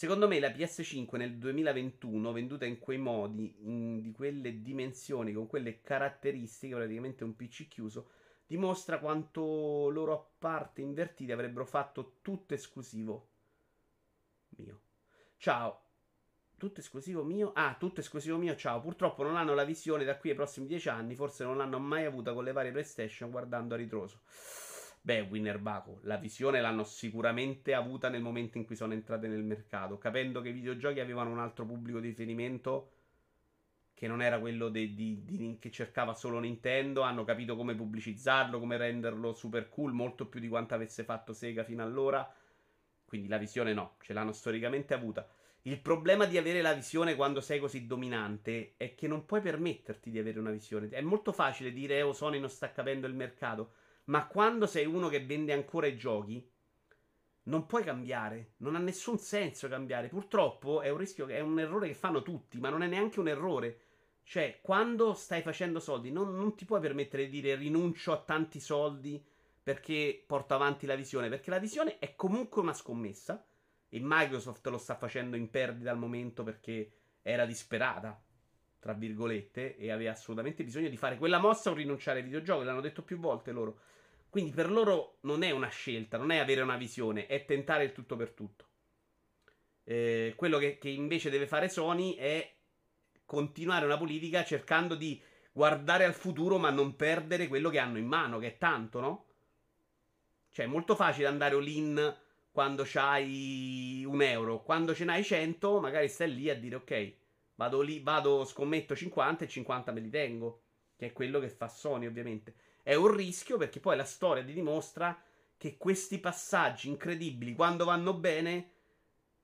Secondo 0.00 0.26
me 0.26 0.40
la 0.40 0.48
PS5 0.48 1.18
nel 1.18 1.36
2021, 1.36 2.32
venduta 2.32 2.64
in 2.64 2.78
quei 2.78 2.96
modi, 2.96 3.54
in, 3.66 4.00
di 4.00 4.12
quelle 4.12 4.62
dimensioni, 4.62 5.34
con 5.34 5.46
quelle 5.46 5.82
caratteristiche, 5.82 6.74
praticamente 6.74 7.22
un 7.22 7.36
PC 7.36 7.68
chiuso, 7.68 8.08
dimostra 8.46 8.98
quanto 8.98 9.90
loro 9.90 10.14
a 10.14 10.26
parte 10.38 10.80
invertiti 10.80 11.30
avrebbero 11.32 11.66
fatto 11.66 12.14
tutto 12.22 12.54
esclusivo 12.54 13.28
mio. 14.56 14.80
Ciao. 15.36 15.82
Tutto 16.56 16.80
esclusivo 16.80 17.22
mio? 17.22 17.52
Ah, 17.52 17.76
tutto 17.78 18.00
esclusivo 18.00 18.38
mio, 18.38 18.56
ciao. 18.56 18.80
Purtroppo 18.80 19.22
non 19.22 19.36
hanno 19.36 19.52
la 19.52 19.64
visione 19.64 20.04
da 20.04 20.16
qui 20.16 20.30
ai 20.30 20.34
prossimi 20.34 20.66
dieci 20.66 20.88
anni, 20.88 21.14
forse 21.14 21.44
non 21.44 21.58
l'hanno 21.58 21.78
mai 21.78 22.06
avuta 22.06 22.32
con 22.32 22.44
le 22.44 22.52
varie 22.52 22.72
PlayStation 22.72 23.30
guardando 23.30 23.74
a 23.74 23.76
ritroso. 23.76 24.20
Beh, 25.02 25.20
Winner 25.20 25.58
Baku, 25.58 25.98
la 26.02 26.16
visione 26.16 26.60
l'hanno 26.60 26.84
sicuramente 26.84 27.72
avuta 27.72 28.08
nel 28.08 28.20
momento 28.20 28.58
in 28.58 28.66
cui 28.66 28.76
sono 28.76 28.92
entrate 28.92 29.28
nel 29.28 29.42
mercato, 29.42 29.96
capendo 29.98 30.42
che 30.42 30.50
i 30.50 30.52
videogiochi 30.52 31.00
avevano 31.00 31.30
un 31.30 31.38
altro 31.38 31.64
pubblico 31.64 32.00
di 32.00 32.08
riferimento 32.08 32.92
che 34.00 34.06
non 34.06 34.22
era 34.22 34.38
quello 34.38 34.70
de, 34.70 34.94
di, 34.94 35.22
di, 35.24 35.58
che 35.60 35.70
cercava 35.70 36.14
solo 36.14 36.38
Nintendo, 36.38 37.02
hanno 37.02 37.22
capito 37.24 37.54
come 37.54 37.74
pubblicizzarlo, 37.74 38.58
come 38.58 38.78
renderlo 38.78 39.34
super 39.34 39.68
cool, 39.68 39.92
molto 39.92 40.26
più 40.26 40.40
di 40.40 40.48
quanto 40.48 40.74
avesse 40.74 41.04
fatto 41.04 41.34
Sega 41.34 41.64
fino 41.64 41.82
allora. 41.82 42.26
Quindi 43.04 43.28
la 43.28 43.36
visione 43.36 43.74
no, 43.74 43.96
ce 44.00 44.14
l'hanno 44.14 44.32
storicamente 44.32 44.94
avuta. 44.94 45.28
Il 45.62 45.80
problema 45.80 46.24
di 46.24 46.38
avere 46.38 46.62
la 46.62 46.72
visione 46.72 47.14
quando 47.14 47.42
sei 47.42 47.58
così 47.58 47.86
dominante 47.86 48.72
è 48.78 48.94
che 48.94 49.06
non 49.06 49.26
puoi 49.26 49.42
permetterti 49.42 50.10
di 50.10 50.18
avere 50.18 50.38
una 50.38 50.50
visione. 50.50 50.88
È 50.88 51.02
molto 51.02 51.32
facile 51.32 51.70
dire, 51.70 52.00
oh, 52.00 52.14
Sony 52.14 52.38
non 52.38 52.48
sta 52.48 52.72
capendo 52.72 53.06
il 53.06 53.14
mercato. 53.14 53.72
Ma 54.10 54.26
quando 54.26 54.66
sei 54.66 54.86
uno 54.86 55.08
che 55.08 55.24
vende 55.24 55.52
ancora 55.52 55.86
i 55.86 55.96
giochi, 55.96 56.44
non 57.44 57.66
puoi 57.66 57.84
cambiare. 57.84 58.54
Non 58.58 58.74
ha 58.74 58.80
nessun 58.80 59.18
senso 59.18 59.68
cambiare. 59.68 60.08
Purtroppo 60.08 60.80
è 60.80 60.88
un 60.90 60.98
rischio, 60.98 61.28
è 61.28 61.38
un 61.38 61.60
errore 61.60 61.86
che 61.86 61.94
fanno 61.94 62.22
tutti, 62.22 62.58
ma 62.58 62.70
non 62.70 62.82
è 62.82 62.88
neanche 62.88 63.20
un 63.20 63.28
errore. 63.28 63.80
Cioè, 64.24 64.58
quando 64.62 65.14
stai 65.14 65.42
facendo 65.42 65.78
soldi, 65.78 66.10
non, 66.10 66.34
non 66.36 66.56
ti 66.56 66.64
puoi 66.64 66.80
permettere 66.80 67.24
di 67.24 67.40
dire 67.40 67.54
rinuncio 67.54 68.12
a 68.12 68.18
tanti 68.18 68.58
soldi 68.58 69.24
perché 69.62 70.22
porto 70.26 70.54
avanti 70.54 70.86
la 70.86 70.96
visione. 70.96 71.28
Perché 71.28 71.50
la 71.50 71.60
visione 71.60 72.00
è 72.00 72.16
comunque 72.16 72.60
una 72.60 72.74
scommessa. 72.74 73.44
E 73.88 73.98
Microsoft 74.02 74.66
lo 74.66 74.78
sta 74.78 74.96
facendo 74.96 75.36
in 75.36 75.50
perdita 75.50 75.90
al 75.90 75.98
momento 75.98 76.42
perché 76.42 76.92
era 77.22 77.46
disperata, 77.46 78.20
tra 78.80 78.92
virgolette, 78.92 79.76
e 79.76 79.92
aveva 79.92 80.12
assolutamente 80.12 80.64
bisogno 80.64 80.88
di 80.88 80.96
fare 80.96 81.16
quella 81.16 81.38
mossa 81.38 81.70
o 81.70 81.74
rinunciare 81.74 82.18
ai 82.18 82.24
videogiochi. 82.24 82.64
L'hanno 82.64 82.80
detto 82.80 83.02
più 83.02 83.16
volte 83.16 83.52
loro. 83.52 83.80
Quindi 84.30 84.52
per 84.52 84.70
loro 84.70 85.18
non 85.22 85.42
è 85.42 85.50
una 85.50 85.68
scelta, 85.68 86.16
non 86.16 86.30
è 86.30 86.38
avere 86.38 86.60
una 86.62 86.76
visione, 86.76 87.26
è 87.26 87.44
tentare 87.44 87.84
il 87.84 87.92
tutto 87.92 88.16
per 88.16 88.30
tutto. 88.30 88.68
Eh, 89.84 90.34
quello 90.36 90.58
che, 90.58 90.78
che 90.78 90.88
invece 90.88 91.30
deve 91.30 91.48
fare 91.48 91.68
Sony 91.68 92.14
è 92.14 92.54
continuare 93.24 93.84
una 93.84 93.98
politica 93.98 94.44
cercando 94.44 94.94
di 94.94 95.20
guardare 95.52 96.04
al 96.04 96.14
futuro 96.14 96.58
ma 96.58 96.70
non 96.70 96.94
perdere 96.94 97.48
quello 97.48 97.70
che 97.70 97.78
hanno 97.78 97.98
in 97.98 98.06
mano, 98.06 98.38
che 98.38 98.46
è 98.46 98.58
tanto, 98.58 99.00
no? 99.00 99.24
Cioè 100.50 100.64
è 100.64 100.68
molto 100.68 100.94
facile 100.94 101.26
andare 101.26 101.56
all-in 101.56 102.16
quando 102.52 102.82
c'hai 102.84 104.04
un 104.06 104.22
euro. 104.22 104.62
Quando 104.62 104.94
ce 104.94 105.04
n'hai 105.04 105.24
100, 105.24 105.80
magari 105.80 106.08
stai 106.08 106.34
lì 106.34 106.50
a 106.50 106.54
dire 106.54 106.76
ok, 106.76 107.14
vado 107.56 107.80
lì, 107.80 108.00
vado, 108.00 108.44
scommetto 108.44 108.94
50 108.94 109.44
e 109.44 109.48
50 109.48 109.92
me 109.92 110.00
li 110.00 110.10
tengo. 110.10 110.62
Che 110.96 111.06
è 111.06 111.12
quello 111.12 111.40
che 111.40 111.48
fa 111.48 111.68
Sony, 111.68 112.06
ovviamente. 112.06 112.54
È 112.90 112.96
un 112.96 113.14
rischio 113.14 113.56
perché 113.56 113.78
poi 113.78 113.96
la 113.96 114.02
storia 114.02 114.42
ti 114.42 114.52
dimostra 114.52 115.16
che 115.56 115.76
questi 115.76 116.18
passaggi 116.18 116.88
incredibili, 116.88 117.54
quando 117.54 117.84
vanno 117.84 118.14
bene, 118.14 118.72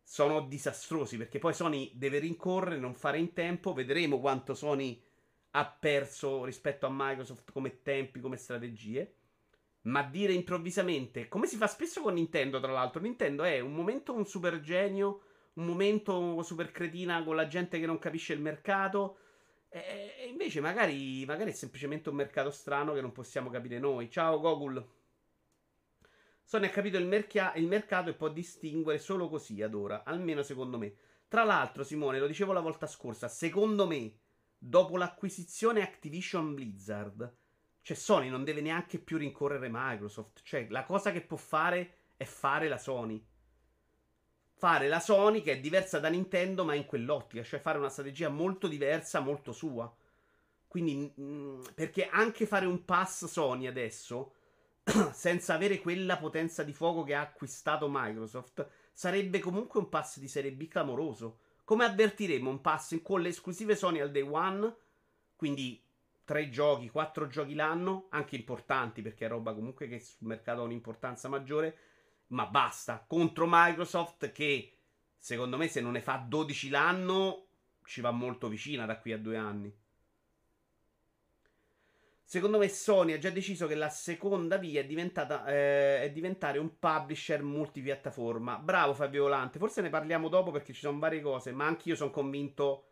sono 0.02 0.40
disastrosi. 0.40 1.16
Perché 1.16 1.38
poi 1.38 1.54
Sony 1.54 1.92
deve 1.94 2.18
rincorrere, 2.18 2.80
non 2.80 2.96
fare 2.96 3.18
in 3.20 3.32
tempo. 3.32 3.72
Vedremo 3.72 4.18
quanto 4.18 4.52
Sony 4.54 5.00
ha 5.52 5.64
perso 5.64 6.44
rispetto 6.44 6.86
a 6.86 6.92
Microsoft 6.92 7.52
come 7.52 7.82
tempi, 7.82 8.18
come 8.18 8.36
strategie. 8.36 9.14
Ma 9.82 10.02
dire 10.02 10.32
improvvisamente, 10.32 11.28
come 11.28 11.46
si 11.46 11.54
fa 11.54 11.68
spesso 11.68 12.00
con 12.00 12.14
Nintendo, 12.14 12.58
tra 12.58 12.72
l'altro, 12.72 13.00
Nintendo 13.00 13.44
è 13.44 13.60
un 13.60 13.74
momento 13.74 14.12
un 14.12 14.26
super 14.26 14.58
genio, 14.58 15.20
un 15.52 15.66
momento 15.66 16.42
super 16.42 16.72
cretina 16.72 17.22
con 17.22 17.36
la 17.36 17.46
gente 17.46 17.78
che 17.78 17.86
non 17.86 18.00
capisce 18.00 18.32
il 18.32 18.40
mercato. 18.40 19.18
E 19.84 20.28
invece 20.30 20.60
magari, 20.60 21.22
magari 21.26 21.50
è 21.50 21.54
semplicemente 21.54 22.08
un 22.08 22.14
mercato 22.14 22.50
strano 22.50 22.94
che 22.94 23.02
non 23.02 23.12
possiamo 23.12 23.50
capire 23.50 23.78
noi. 23.78 24.10
Ciao 24.10 24.40
Gogul. 24.40 24.82
Sony 26.42 26.66
ha 26.66 26.70
capito 26.70 26.96
il, 26.96 27.06
merchia- 27.06 27.54
il 27.56 27.66
mercato 27.66 28.08
e 28.08 28.14
può 28.14 28.30
distinguere 28.30 28.98
solo 28.98 29.28
così 29.28 29.60
ad 29.60 29.74
ora, 29.74 30.04
almeno 30.04 30.42
secondo 30.42 30.78
me. 30.78 30.94
Tra 31.28 31.44
l'altro, 31.44 31.84
Simone, 31.84 32.18
lo 32.18 32.26
dicevo 32.26 32.52
la 32.52 32.60
volta 32.60 32.86
scorsa, 32.86 33.28
secondo 33.28 33.86
me, 33.86 34.18
dopo 34.56 34.96
l'acquisizione 34.96 35.82
Activision 35.82 36.54
Blizzard, 36.54 37.36
cioè 37.82 37.96
Sony 37.96 38.30
non 38.30 38.44
deve 38.44 38.62
neanche 38.62 38.98
più 38.98 39.18
rincorrere 39.18 39.68
Microsoft. 39.70 40.40
Cioè, 40.42 40.68
la 40.70 40.84
cosa 40.84 41.12
che 41.12 41.20
può 41.20 41.36
fare 41.36 42.12
è 42.16 42.24
fare 42.24 42.68
la 42.68 42.78
Sony 42.78 43.22
fare 44.58 44.88
la 44.88 45.00
Sony 45.00 45.42
che 45.42 45.52
è 45.52 45.60
diversa 45.60 45.98
da 46.00 46.08
Nintendo 46.08 46.64
ma 46.64 46.74
in 46.74 46.86
quell'ottica, 46.86 47.42
cioè 47.42 47.60
fare 47.60 47.78
una 47.78 47.90
strategia 47.90 48.28
molto 48.28 48.66
diversa, 48.66 49.20
molto 49.20 49.52
sua. 49.52 49.94
Quindi, 50.66 51.12
mh, 51.14 51.22
mm, 51.22 51.60
perché 51.74 52.08
anche 52.08 52.46
fare 52.46 52.66
un 52.66 52.84
pass 52.84 53.26
Sony 53.26 53.66
adesso, 53.66 54.32
senza 55.12 55.54
avere 55.54 55.78
quella 55.80 56.16
potenza 56.16 56.62
di 56.62 56.72
fuoco 56.72 57.04
che 57.04 57.14
ha 57.14 57.20
acquistato 57.20 57.86
Microsoft, 57.90 58.66
sarebbe 58.92 59.38
comunque 59.40 59.78
un 59.78 59.88
pass 59.88 60.18
di 60.18 60.28
serie 60.28 60.52
B 60.52 60.68
clamoroso. 60.68 61.38
Come 61.64 61.84
avvertiremo 61.84 62.48
un 62.48 62.60
pass 62.60 63.00
con 63.02 63.20
le 63.20 63.28
esclusive 63.28 63.76
Sony 63.76 64.00
al 64.00 64.10
day 64.10 64.22
one, 64.22 64.74
quindi 65.36 65.82
tre 66.24 66.48
giochi, 66.48 66.88
quattro 66.88 67.26
giochi 67.26 67.54
l'anno, 67.54 68.06
anche 68.10 68.36
importanti 68.36 69.02
perché 69.02 69.26
è 69.26 69.28
roba 69.28 69.52
comunque 69.52 69.86
che 69.86 70.00
sul 70.00 70.26
mercato 70.26 70.60
ha 70.60 70.64
un'importanza 70.64 71.28
maggiore 71.28 71.76
ma 72.28 72.46
basta. 72.46 73.04
Contro 73.06 73.46
Microsoft 73.48 74.32
che 74.32 74.72
secondo 75.18 75.56
me 75.56 75.68
se 75.68 75.80
non 75.80 75.92
ne 75.92 76.00
fa 76.00 76.24
12 76.26 76.68
l'anno 76.68 77.46
ci 77.84 78.00
va 78.00 78.10
molto 78.10 78.48
vicina 78.48 78.86
da 78.86 78.98
qui 78.98 79.12
a 79.12 79.18
due 79.18 79.36
anni. 79.36 79.74
Secondo 82.28 82.58
me 82.58 82.68
Sony 82.68 83.12
ha 83.12 83.18
già 83.18 83.30
deciso 83.30 83.68
che 83.68 83.76
la 83.76 83.88
seconda 83.88 84.56
via 84.56 84.80
è, 84.80 84.84
eh, 84.84 86.02
è 86.02 86.10
diventare 86.12 86.58
un 86.58 86.76
publisher 86.76 87.40
multipiattaforma. 87.40 88.58
Bravo 88.58 88.94
Fabio 88.94 89.22
Volante, 89.22 89.60
forse 89.60 89.80
ne 89.80 89.90
parliamo 89.90 90.28
dopo 90.28 90.50
perché 90.50 90.72
ci 90.72 90.80
sono 90.80 90.98
varie 90.98 91.20
cose, 91.20 91.52
ma 91.52 91.66
anche 91.66 91.88
io 91.88 91.94
sono 91.94 92.10
convinto 92.10 92.86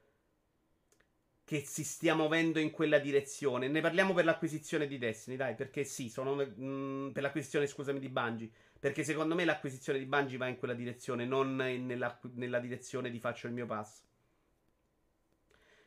che 1.45 1.61
si 1.61 1.83
stia 1.83 2.15
muovendo 2.15 2.61
in 2.61 2.71
quella 2.71 3.01
direzione. 3.01 3.67
Ne 3.67 3.81
parliamo 3.81 4.15
per 4.15 4.25
l'acquisizione 4.25 4.87
di 4.87 4.99
Destiny, 4.99 5.37
dai, 5.37 5.57
perché 5.57 5.83
sì, 5.83 6.09
sono 6.09 6.37
mh, 6.37 6.55
mm, 6.65 7.11
per 7.11 7.23
l'acquisizione, 7.23 7.67
scusami, 7.67 7.99
di 7.99 8.09
Bungie. 8.09 8.51
Perché 8.85 9.03
secondo 9.03 9.35
me 9.35 9.47
l'acquisizione 9.47 9.99
di 9.99 10.05
Bungie 10.05 10.37
va 10.37 10.47
in 10.47 10.59
quella 10.59 10.75
direzione, 10.75 11.25
non 11.25 11.57
nella, 11.57 12.21
nella 12.35 12.59
direzione 12.59 13.11
di 13.11 13.19
faccio 13.19 13.47
il 13.47 13.55
mio 13.55 13.65
passo. 13.65 14.03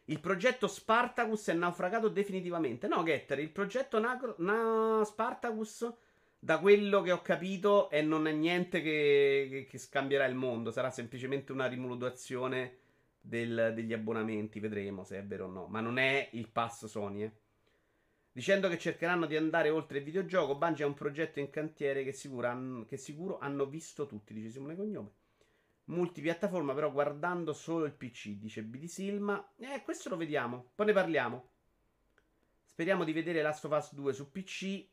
Il 0.05 0.19
progetto 0.19 0.65
Spartacus 0.65 1.49
è 1.49 1.53
naufragato 1.53 2.07
definitivamente. 2.07 2.87
No, 2.87 3.03
Getter, 3.03 3.37
il 3.37 3.51
progetto 3.51 3.99
Nacro, 3.99 4.33
na, 4.39 5.03
Spartacus, 5.05 5.93
da 6.39 6.57
quello 6.57 7.03
che 7.03 7.11
ho 7.11 7.21
capito, 7.21 7.91
è 7.91 8.01
non 8.01 8.25
è 8.25 8.31
niente 8.31 8.81
che, 8.81 9.47
che, 9.47 9.65
che 9.69 9.77
scambierà 9.77 10.25
il 10.25 10.33
mondo. 10.33 10.71
Sarà 10.71 10.89
semplicemente 10.89 11.51
una 11.51 11.67
rimodulazione 11.67 12.77
degli 13.21 13.93
abbonamenti. 13.93 14.59
Vedremo 14.59 15.03
se 15.03 15.19
è 15.19 15.23
vero 15.23 15.45
o 15.45 15.51
no. 15.51 15.67
Ma 15.67 15.81
non 15.81 15.99
è 15.99 16.29
il 16.31 16.49
pass 16.49 16.87
Sony, 16.87 17.21
eh. 17.25 17.31
Dicendo 18.37 18.69
che 18.69 18.77
cercheranno 18.77 19.25
di 19.25 19.35
andare 19.35 19.71
oltre 19.71 19.97
il 19.97 20.03
videogioco, 20.03 20.55
Bungie 20.55 20.83
è 20.83 20.85
un 20.85 20.93
progetto 20.93 21.39
in 21.39 21.49
cantiere 21.49 22.03
che 22.03 22.11
sicuro, 22.11 22.45
han, 22.45 22.85
che 22.87 22.95
sicuro 22.95 23.39
hanno 23.39 23.65
visto 23.65 24.05
tutti, 24.05 24.31
dice 24.31 24.51
Simone 24.51 24.75
Cognome. 24.75 25.11
Multipiattaforma, 25.85 26.75
però 26.75 26.91
guardando 26.91 27.51
solo 27.53 27.85
il 27.85 27.93
PC, 27.93 28.37
dice 28.37 28.61
BD 28.61 28.85
Silma. 28.85 29.53
Eh, 29.57 29.81
questo 29.83 30.09
lo 30.09 30.17
vediamo, 30.17 30.69
poi 30.75 30.85
ne 30.85 30.93
parliamo. 30.93 31.49
Speriamo 32.63 33.03
di 33.03 33.11
vedere 33.11 33.41
Last 33.41 33.65
of 33.65 33.71
Us 33.71 33.95
2 33.95 34.13
su 34.13 34.29
PC. 34.29 34.87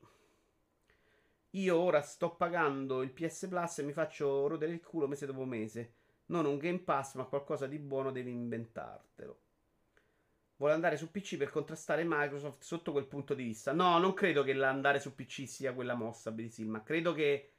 Io 1.50 1.76
ora 1.76 2.00
sto 2.00 2.36
pagando 2.36 3.02
il 3.02 3.12
PS 3.12 3.48
Plus 3.48 3.78
e 3.80 3.82
mi 3.82 3.92
faccio 3.92 4.46
rodere 4.46 4.72
il 4.72 4.80
culo 4.80 5.06
mese 5.06 5.26
dopo 5.26 5.44
mese. 5.44 5.96
Non 6.28 6.46
un 6.46 6.56
Game 6.56 6.78
Pass, 6.78 7.16
ma 7.16 7.24
qualcosa 7.24 7.66
di 7.66 7.78
buono 7.78 8.10
devi 8.10 8.30
inventartelo. 8.30 9.43
Vuole 10.56 10.74
andare 10.74 10.96
su 10.96 11.10
PC 11.10 11.36
per 11.36 11.50
contrastare 11.50 12.04
Microsoft 12.06 12.62
sotto 12.62 12.92
quel 12.92 13.06
punto 13.06 13.34
di 13.34 13.42
vista. 13.42 13.72
No, 13.72 13.98
non 13.98 14.14
credo 14.14 14.44
che 14.44 14.52
l'andare 14.52 15.00
su 15.00 15.14
PC 15.14 15.48
sia 15.48 15.72
quella 15.74 15.94
mossa, 15.94 16.30
Brisil, 16.30 16.66
ma 16.66 16.82
credo 16.82 17.12
che 17.12 17.50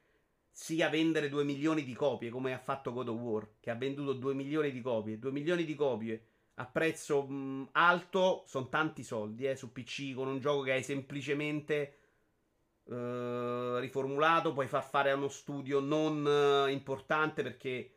sia 0.49 0.87
vendere 0.87 1.27
2 1.27 1.43
milioni 1.43 1.83
di 1.83 1.93
copie, 1.93 2.29
come 2.29 2.53
ha 2.53 2.57
fatto 2.57 2.93
God 2.93 3.09
of 3.09 3.19
War, 3.19 3.49
che 3.59 3.69
ha 3.69 3.75
venduto 3.75 4.13
2 4.13 4.33
milioni 4.33 4.71
di 4.71 4.81
copie. 4.81 5.19
2 5.19 5.31
milioni 5.31 5.65
di 5.65 5.75
copie 5.75 6.25
a 6.55 6.65
prezzo 6.65 7.23
mh, 7.23 7.69
alto 7.73 8.43
sono 8.47 8.69
tanti 8.69 9.03
soldi, 9.03 9.45
eh, 9.45 9.57
su 9.57 9.73
PC, 9.73 10.13
con 10.13 10.27
un 10.27 10.39
gioco 10.39 10.61
che 10.61 10.71
hai 10.73 10.83
semplicemente... 10.83 11.99
Uh, 12.85 13.77
riformulato, 13.77 14.53
puoi 14.53 14.67
far 14.67 14.87
fare 14.87 15.09
a 15.09 15.15
uno 15.15 15.27
studio 15.27 15.79
non 15.79 16.23
uh, 16.23 16.69
importante 16.69 17.41
perché 17.41 17.94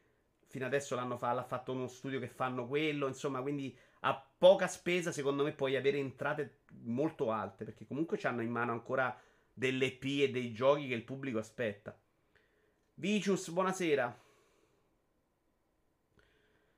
fino 0.49 0.67
adesso 0.67 0.95
l'hanno 0.95 1.17
fa- 1.17 1.33
l'ha 1.33 1.45
fatto 1.45 1.73
uno 1.73 1.87
studio 1.87 2.19
che 2.19 2.29
fanno 2.29 2.67
quello, 2.67 3.07
insomma, 3.07 3.41
quindi 3.41 3.77
a 4.01 4.27
poca 4.39 4.67
spesa 4.67 5.13
secondo 5.13 5.45
me 5.45 5.53
puoi 5.53 5.77
avere 5.77 5.99
entrate 5.99 6.61
molto 6.83 7.31
alte 7.31 7.65
perché 7.65 7.87
comunque 7.87 8.19
hanno 8.23 8.43
in 8.43 8.51
mano 8.51 8.73
ancora 8.73 9.17
delle 9.53 9.87
EP 9.87 10.05
e 10.05 10.31
dei 10.31 10.53
giochi 10.53 10.89
che 10.89 10.95
il 10.95 11.05
pubblico 11.05 11.39
aspetta. 11.39 11.97
Vicius, 12.95 13.51
buonasera. 13.51 14.27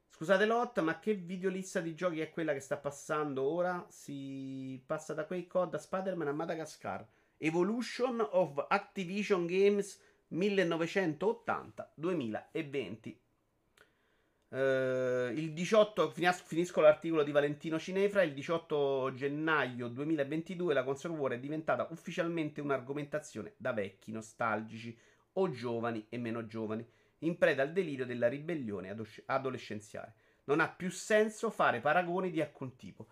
Scusate 0.08 0.44
Lot, 0.44 0.80
ma 0.80 0.98
che 0.98 1.14
videolista 1.14 1.80
di 1.80 1.94
giochi 1.94 2.20
è 2.20 2.30
quella 2.30 2.52
che 2.52 2.60
sta 2.60 2.76
passando 2.76 3.42
ora? 3.42 3.86
Si 3.88 4.82
passa 4.84 5.14
da 5.14 5.24
quei 5.24 5.46
code 5.46 5.76
a 5.76 5.80
Spider-Man 5.80 6.28
a 6.28 6.32
Madagascar. 6.32 7.06
Evolution 7.38 8.20
of 8.32 8.66
Activision 8.68 9.46
Games 9.46 9.98
1980-2020. 10.30 13.16
Uh, 14.50 15.30
il 15.32 15.52
18 15.52 16.10
finisco 16.10 16.80
l'articolo 16.80 17.22
di 17.22 17.30
Valentino 17.30 17.78
Cinefra. 17.78 18.22
Il 18.22 18.34
18 18.34 19.12
gennaio 19.14 19.86
2022 19.86 20.74
la 20.74 20.82
console 20.82 21.14
war 21.14 21.32
è 21.32 21.38
diventata 21.38 21.86
ufficialmente 21.90 22.60
un'argomentazione 22.60 23.54
da 23.56 23.72
vecchi, 23.72 24.10
nostalgici 24.10 24.96
o 25.34 25.50
giovani 25.50 26.06
e 26.08 26.18
meno 26.18 26.46
giovani, 26.46 26.84
in 27.18 27.38
preda 27.38 27.62
al 27.62 27.72
delirio 27.72 28.04
della 28.04 28.28
ribellione 28.28 28.96
adolescenziale. 29.26 30.14
Non 30.44 30.58
ha 30.58 30.68
più 30.68 30.90
senso 30.90 31.50
fare 31.50 31.78
paragoni 31.80 32.30
di 32.30 32.40
alcun 32.40 32.74
tipo. 32.74 33.06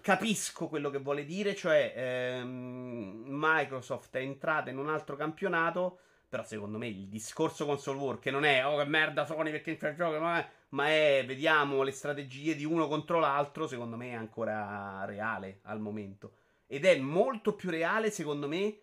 Capisco 0.00 0.68
quello 0.68 0.88
che 0.88 0.98
vuole 0.98 1.26
dire, 1.26 1.54
cioè 1.54 1.92
ehm, 1.94 3.24
Microsoft 3.26 4.16
è 4.16 4.20
entrata 4.20 4.70
in 4.70 4.78
un 4.78 4.88
altro 4.88 5.16
campionato 5.16 5.98
però 6.28 6.44
secondo 6.44 6.78
me 6.78 6.88
il 6.88 7.08
discorso 7.08 7.66
console 7.66 7.98
war, 7.98 8.18
che 8.18 8.30
non 8.30 8.44
è 8.44 8.66
oh 8.66 8.76
che 8.78 8.84
merda 8.84 9.24
Sony 9.24 9.50
perché 9.50 9.70
il 9.70 9.94
gioco, 9.96 10.18
ma 10.18 10.38
è, 10.38 10.48
ma 10.70 10.88
è 10.88 11.24
vediamo 11.26 11.82
le 11.82 11.92
strategie 11.92 12.56
di 12.56 12.64
uno 12.64 12.88
contro 12.88 13.18
l'altro, 13.20 13.66
secondo 13.66 13.96
me 13.96 14.10
è 14.10 14.14
ancora 14.14 15.04
reale 15.04 15.60
al 15.62 15.80
momento. 15.80 16.34
Ed 16.66 16.84
è 16.84 16.98
molto 16.98 17.54
più 17.54 17.70
reale, 17.70 18.10
secondo 18.10 18.48
me, 18.48 18.78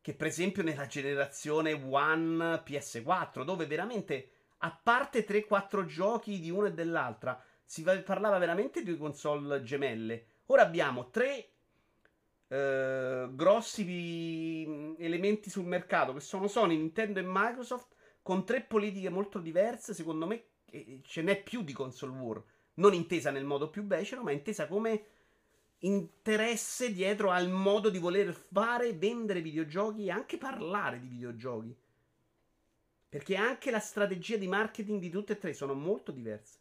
che 0.00 0.14
per 0.14 0.26
esempio 0.26 0.64
nella 0.64 0.86
generazione 0.86 1.72
One 1.72 2.62
PS4, 2.64 3.44
dove 3.44 3.66
veramente, 3.66 4.30
a 4.58 4.76
parte 4.82 5.24
3-4 5.24 5.84
giochi 5.84 6.40
di 6.40 6.50
uno 6.50 6.66
e 6.66 6.72
dell'altra, 6.72 7.40
si 7.64 7.82
parlava 7.82 8.38
veramente 8.38 8.82
di 8.82 8.96
console 8.96 9.62
gemelle. 9.62 10.26
Ora 10.46 10.62
abbiamo 10.62 11.10
tre 11.10 11.51
eh, 12.52 13.28
grossi 13.30 14.94
elementi 14.98 15.48
sul 15.48 15.64
mercato 15.64 16.12
che 16.12 16.20
sono 16.20 16.48
Sony, 16.48 16.76
Nintendo 16.76 17.18
e 17.18 17.24
Microsoft 17.26 17.94
con 18.20 18.44
tre 18.44 18.60
politiche 18.60 19.08
molto 19.08 19.38
diverse. 19.38 19.94
Secondo 19.94 20.26
me 20.26 20.44
ce 21.02 21.22
n'è 21.22 21.42
più 21.42 21.62
di 21.62 21.72
console 21.72 22.12
war, 22.12 22.42
non 22.74 22.92
intesa 22.92 23.30
nel 23.30 23.44
modo 23.44 23.70
più 23.70 23.82
becero, 23.82 24.22
ma 24.22 24.32
intesa 24.32 24.66
come 24.66 25.04
interesse 25.78 26.92
dietro 26.92 27.30
al 27.30 27.48
modo 27.48 27.88
di 27.88 27.98
voler 27.98 28.34
fare, 28.34 28.92
vendere 28.92 29.40
videogiochi 29.40 30.04
e 30.04 30.10
anche 30.10 30.36
parlare 30.36 31.00
di 31.00 31.08
videogiochi. 31.08 31.74
Perché 33.08 33.34
anche 33.34 33.70
la 33.70 33.80
strategia 33.80 34.36
di 34.36 34.46
marketing 34.46 35.00
di 35.00 35.10
tutte 35.10 35.32
e 35.32 35.38
tre 35.38 35.54
sono 35.54 35.72
molto 35.72 36.12
diverse. 36.12 36.60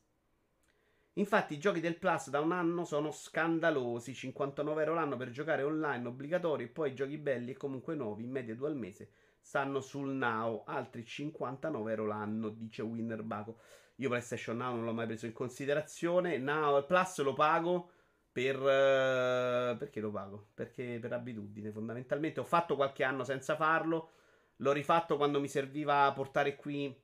Infatti 1.15 1.56
i 1.56 1.60
giochi 1.60 1.82
del 1.82 1.97
Plus 1.97 2.30
da 2.30 2.39
un 2.39 2.54
anno 2.54 2.86
sono 2.86 3.12
scandalosi, 3.12 4.13
59 4.13 4.84
euro 4.84 4.93
l'anno 4.93 5.17
per 5.17 5.30
giocare 5.30 5.62
online 5.62 6.08
obbligatorio 6.08 6.65
e 6.65 6.69
poi 6.69 6.91
i 6.91 6.95
giochi 6.95 7.17
belli 7.17 7.52
e 7.52 7.58
comunque 7.58 7.95
nuovi, 7.95 8.24
in 8.24 8.32
media 8.32 8.56
due 8.56 8.69
al 8.69 8.78
mese, 8.78 9.10
stanno 9.41 9.82
sul 9.82 10.13
Now, 10.13 10.63
altri 10.65 11.04
59 11.04 11.91
euro 11.91 12.06
l'anno, 12.06 12.47
dice 12.50 12.82
Winner 12.82 13.24
Baco. 13.24 13.60
Io 13.95 14.08
PlayStation 14.08 14.56
Now 14.56 14.74
non 14.74 14.86
l'ho 14.86 14.93
mai 14.93 15.06
preso 15.06 15.26
in 15.26 15.34
considerazione, 15.34 16.38
Now 16.38 16.86
Plus 16.86 17.21
lo 17.21 17.34
pago 17.34 17.91
per... 18.32 18.56
Uh, 18.56 19.78
perché 19.78 20.00
lo 20.00 20.12
pago? 20.12 20.47
Perché 20.54 20.97
per 21.02 21.12
abitudine 21.12 21.71
fondamentalmente. 21.71 22.39
Ho 22.39 22.45
fatto 22.45 22.78
qualche 22.78 23.04
anno 23.04 23.26
senza 23.26 23.58
farlo, 23.58 24.12
l'ho 24.58 24.71
rifatto 24.71 25.17
quando 25.17 25.41
mi 25.41 25.50
serviva 25.50 26.10
portare 26.13 26.56
qui 26.56 26.95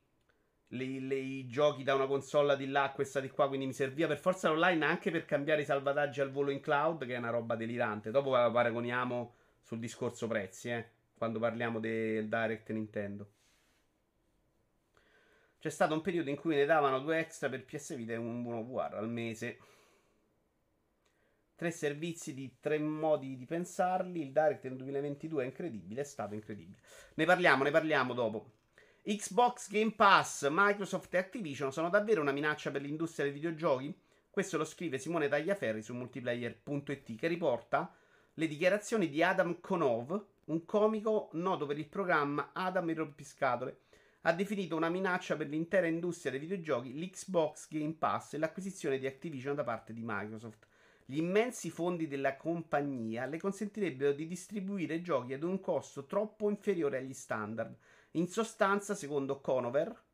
i 0.70 1.46
giochi 1.48 1.82
da 1.82 1.94
una 1.94 2.06
console 2.06 2.56
di 2.56 2.66
là 2.66 2.84
a 2.84 2.92
questa 2.92 3.20
di 3.20 3.30
qua, 3.30 3.48
quindi 3.48 3.66
mi 3.66 3.72
serviva 3.72 4.08
per 4.08 4.18
forza 4.18 4.50
online 4.50 4.84
anche 4.84 5.10
per 5.10 5.24
cambiare 5.24 5.62
i 5.62 5.64
salvataggi 5.64 6.20
al 6.20 6.30
volo 6.30 6.50
in 6.50 6.60
cloud, 6.60 7.06
che 7.06 7.14
è 7.14 7.18
una 7.18 7.30
roba 7.30 7.56
delirante. 7.56 8.10
Dopo 8.10 8.30
paragoniamo 8.30 9.34
sul 9.62 9.78
discorso 9.78 10.26
prezzi, 10.26 10.70
eh, 10.70 10.90
quando 11.16 11.38
parliamo 11.38 11.80
del 11.80 12.28
Direct 12.28 12.70
Nintendo. 12.70 13.30
C'è 15.58 15.70
stato 15.70 15.94
un 15.94 16.02
periodo 16.02 16.30
in 16.30 16.36
cui 16.36 16.54
ne 16.54 16.66
davano 16.66 17.00
due 17.00 17.18
extra 17.18 17.48
per 17.48 17.64
PS 17.64 17.96
Vita 17.96 18.12
e 18.12 18.16
un 18.16 18.42
buono 18.42 18.62
VR 18.62 18.94
al 18.94 19.08
mese. 19.08 19.58
Tre 21.56 21.70
servizi 21.72 22.32
di 22.32 22.58
tre 22.60 22.78
modi 22.78 23.36
di 23.36 23.44
pensarli. 23.44 24.20
Il 24.20 24.32
Direct 24.32 24.64
nel 24.64 24.76
2022 24.76 25.42
è 25.42 25.46
incredibile, 25.46 26.02
è 26.02 26.04
stato 26.04 26.34
incredibile. 26.34 26.78
Ne 27.14 27.24
parliamo, 27.24 27.64
ne 27.64 27.72
parliamo 27.72 28.14
dopo. 28.14 28.57
Xbox 29.08 29.70
Game 29.70 29.92
Pass, 29.92 30.46
Microsoft 30.50 31.14
e 31.14 31.16
Activision 31.16 31.72
sono 31.72 31.88
davvero 31.88 32.20
una 32.20 32.30
minaccia 32.30 32.70
per 32.70 32.82
l'industria 32.82 33.24
dei 33.24 33.32
videogiochi? 33.32 33.98
Questo 34.28 34.58
lo 34.58 34.66
scrive 34.66 34.98
Simone 34.98 35.28
Tagliaferri 35.28 35.80
su 35.80 35.94
multiplayer.it 35.94 37.16
che 37.16 37.26
riporta 37.26 37.90
le 38.34 38.46
dichiarazioni 38.46 39.08
di 39.08 39.22
Adam 39.22 39.60
Konov, 39.60 40.26
un 40.44 40.66
comico 40.66 41.30
noto 41.32 41.64
per 41.64 41.78
il 41.78 41.86
programma 41.86 42.50
Adam 42.52 42.90
il 42.90 42.96
rompiscatole. 42.96 43.78
Ha 44.20 44.32
definito 44.34 44.76
una 44.76 44.90
minaccia 44.90 45.36
per 45.36 45.48
l'intera 45.48 45.86
industria 45.86 46.30
dei 46.30 46.40
videogiochi 46.40 46.98
l'Xbox 46.98 47.68
Game 47.70 47.94
Pass 47.94 48.34
e 48.34 48.38
l'acquisizione 48.38 48.98
di 48.98 49.06
Activision 49.06 49.54
da 49.54 49.64
parte 49.64 49.94
di 49.94 50.02
Microsoft. 50.04 50.66
Gli 51.06 51.16
immensi 51.16 51.70
fondi 51.70 52.08
della 52.08 52.36
compagnia 52.36 53.24
le 53.24 53.38
consentirebbero 53.38 54.12
di 54.12 54.26
distribuire 54.26 55.00
giochi 55.00 55.32
ad 55.32 55.44
un 55.44 55.60
costo 55.60 56.04
troppo 56.04 56.50
inferiore 56.50 56.98
agli 56.98 57.14
standard 57.14 57.74
in 58.12 58.28
sostanza, 58.28 58.94
secondo 58.94 59.40
Conover, 59.40 60.04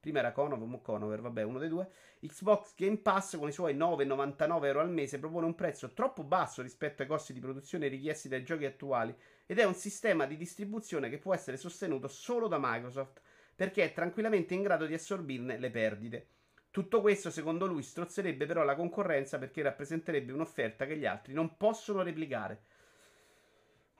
prima 0.00 0.18
era 0.20 0.32
Conover, 0.32 0.66
mo 0.66 0.80
Conover, 0.80 1.20
vabbè, 1.20 1.42
uno 1.42 1.58
dei 1.58 1.68
due, 1.68 1.88
Xbox 2.20 2.74
Game 2.76 2.98
Pass 2.98 3.36
con 3.36 3.48
i 3.48 3.52
suoi 3.52 3.76
9,99 3.76 4.64
euro 4.64 4.80
al 4.80 4.90
mese 4.90 5.18
propone 5.18 5.46
un 5.46 5.54
prezzo 5.54 5.92
troppo 5.92 6.22
basso 6.24 6.62
rispetto 6.62 7.02
ai 7.02 7.08
costi 7.08 7.32
di 7.32 7.40
produzione 7.40 7.88
richiesti 7.88 8.28
dai 8.28 8.44
giochi 8.44 8.64
attuali 8.64 9.14
ed 9.46 9.58
è 9.58 9.64
un 9.64 9.74
sistema 9.74 10.26
di 10.26 10.36
distribuzione 10.36 11.08
che 11.08 11.18
può 11.18 11.34
essere 11.34 11.56
sostenuto 11.56 12.08
solo 12.08 12.48
da 12.48 12.58
Microsoft 12.60 13.20
perché 13.54 13.84
è 13.84 13.92
tranquillamente 13.92 14.54
in 14.54 14.62
grado 14.62 14.86
di 14.86 14.94
assorbirne 14.94 15.58
le 15.58 15.70
perdite. 15.70 16.28
Tutto 16.70 17.00
questo, 17.00 17.30
secondo 17.30 17.66
lui, 17.66 17.82
strozzerebbe 17.82 18.44
però 18.44 18.62
la 18.62 18.76
concorrenza 18.76 19.38
perché 19.38 19.62
rappresenterebbe 19.62 20.32
un'offerta 20.32 20.84
che 20.84 20.98
gli 20.98 21.06
altri 21.06 21.32
non 21.32 21.56
possono 21.56 22.02
replicare. 22.02 22.64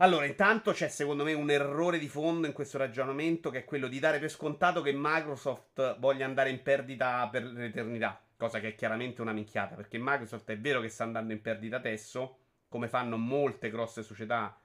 Allora, 0.00 0.26
intanto 0.26 0.72
c'è 0.72 0.88
secondo 0.88 1.24
me 1.24 1.32
un 1.32 1.50
errore 1.50 1.98
di 1.98 2.08
fondo 2.08 2.46
in 2.46 2.52
questo 2.52 2.76
ragionamento 2.76 3.48
che 3.48 3.60
è 3.60 3.64
quello 3.64 3.88
di 3.88 3.98
dare 3.98 4.18
per 4.18 4.30
scontato 4.30 4.82
che 4.82 4.92
Microsoft 4.94 5.98
voglia 5.98 6.26
andare 6.26 6.50
in 6.50 6.60
perdita 6.62 7.26
per 7.30 7.44
l'eternità, 7.44 8.20
cosa 8.36 8.60
che 8.60 8.68
è 8.68 8.74
chiaramente 8.74 9.22
una 9.22 9.32
minchiata, 9.32 9.74
perché 9.74 9.96
Microsoft 9.98 10.50
è 10.50 10.58
vero 10.58 10.82
che 10.82 10.90
sta 10.90 11.04
andando 11.04 11.32
in 11.32 11.40
perdita 11.40 11.76
adesso, 11.76 12.36
come 12.68 12.88
fanno 12.88 13.16
molte 13.16 13.70
grosse 13.70 14.02
società 14.02 14.60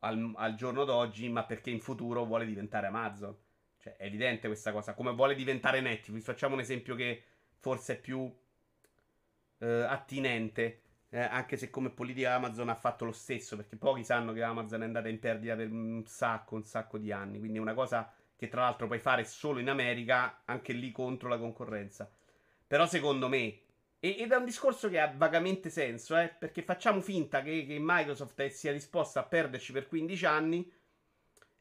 al, 0.00 0.32
al 0.36 0.54
giorno 0.54 0.84
d'oggi, 0.84 1.28
ma 1.30 1.42
perché 1.42 1.70
in 1.70 1.80
futuro 1.80 2.24
vuole 2.24 2.46
diventare 2.46 2.86
Amazon. 2.86 3.36
Cioè, 3.80 3.96
è 3.96 4.04
evidente 4.04 4.46
questa 4.46 4.70
cosa, 4.70 4.94
come 4.94 5.12
vuole 5.12 5.34
diventare 5.34 5.80
Netflix. 5.80 6.22
Facciamo 6.22 6.54
un 6.54 6.60
esempio 6.60 6.94
che 6.94 7.24
forse 7.58 7.94
è 7.94 7.98
più 7.98 8.32
eh, 9.58 9.66
attinente. 9.66 10.82
Eh, 11.10 11.20
anche 11.20 11.56
se 11.56 11.70
come 11.70 11.90
politica 11.90 12.34
Amazon 12.34 12.68
ha 12.68 12.74
fatto 12.74 13.04
lo 13.04 13.12
stesso, 13.12 13.56
perché 13.56 13.76
pochi 13.76 14.04
sanno 14.04 14.32
che 14.32 14.42
Amazon 14.42 14.82
è 14.82 14.84
andata 14.84 15.08
in 15.08 15.18
perdita 15.18 15.54
per 15.54 15.70
un 15.70 16.04
sacco, 16.06 16.56
un 16.56 16.64
sacco 16.64 16.98
di 16.98 17.12
anni. 17.12 17.38
Quindi 17.38 17.58
è 17.58 17.60
una 17.60 17.74
cosa 17.74 18.12
che 18.36 18.48
tra 18.48 18.62
l'altro 18.62 18.86
puoi 18.86 18.98
fare 18.98 19.24
solo 19.24 19.58
in 19.60 19.68
America, 19.68 20.42
anche 20.44 20.72
lì 20.72 20.92
contro 20.92 21.28
la 21.28 21.38
concorrenza. 21.38 22.10
Però 22.66 22.86
secondo 22.86 23.28
me, 23.28 23.60
ed 23.98 24.30
è 24.30 24.36
un 24.36 24.44
discorso 24.44 24.88
che 24.88 25.00
ha 25.00 25.12
vagamente 25.16 25.70
senso, 25.70 26.16
eh, 26.18 26.28
perché 26.28 26.62
facciamo 26.62 27.00
finta 27.00 27.42
che, 27.42 27.64
che 27.66 27.78
Microsoft 27.80 28.44
sia 28.48 28.72
disposta 28.72 29.20
a 29.20 29.24
perderci 29.24 29.72
per 29.72 29.88
15 29.88 30.26
anni. 30.26 30.72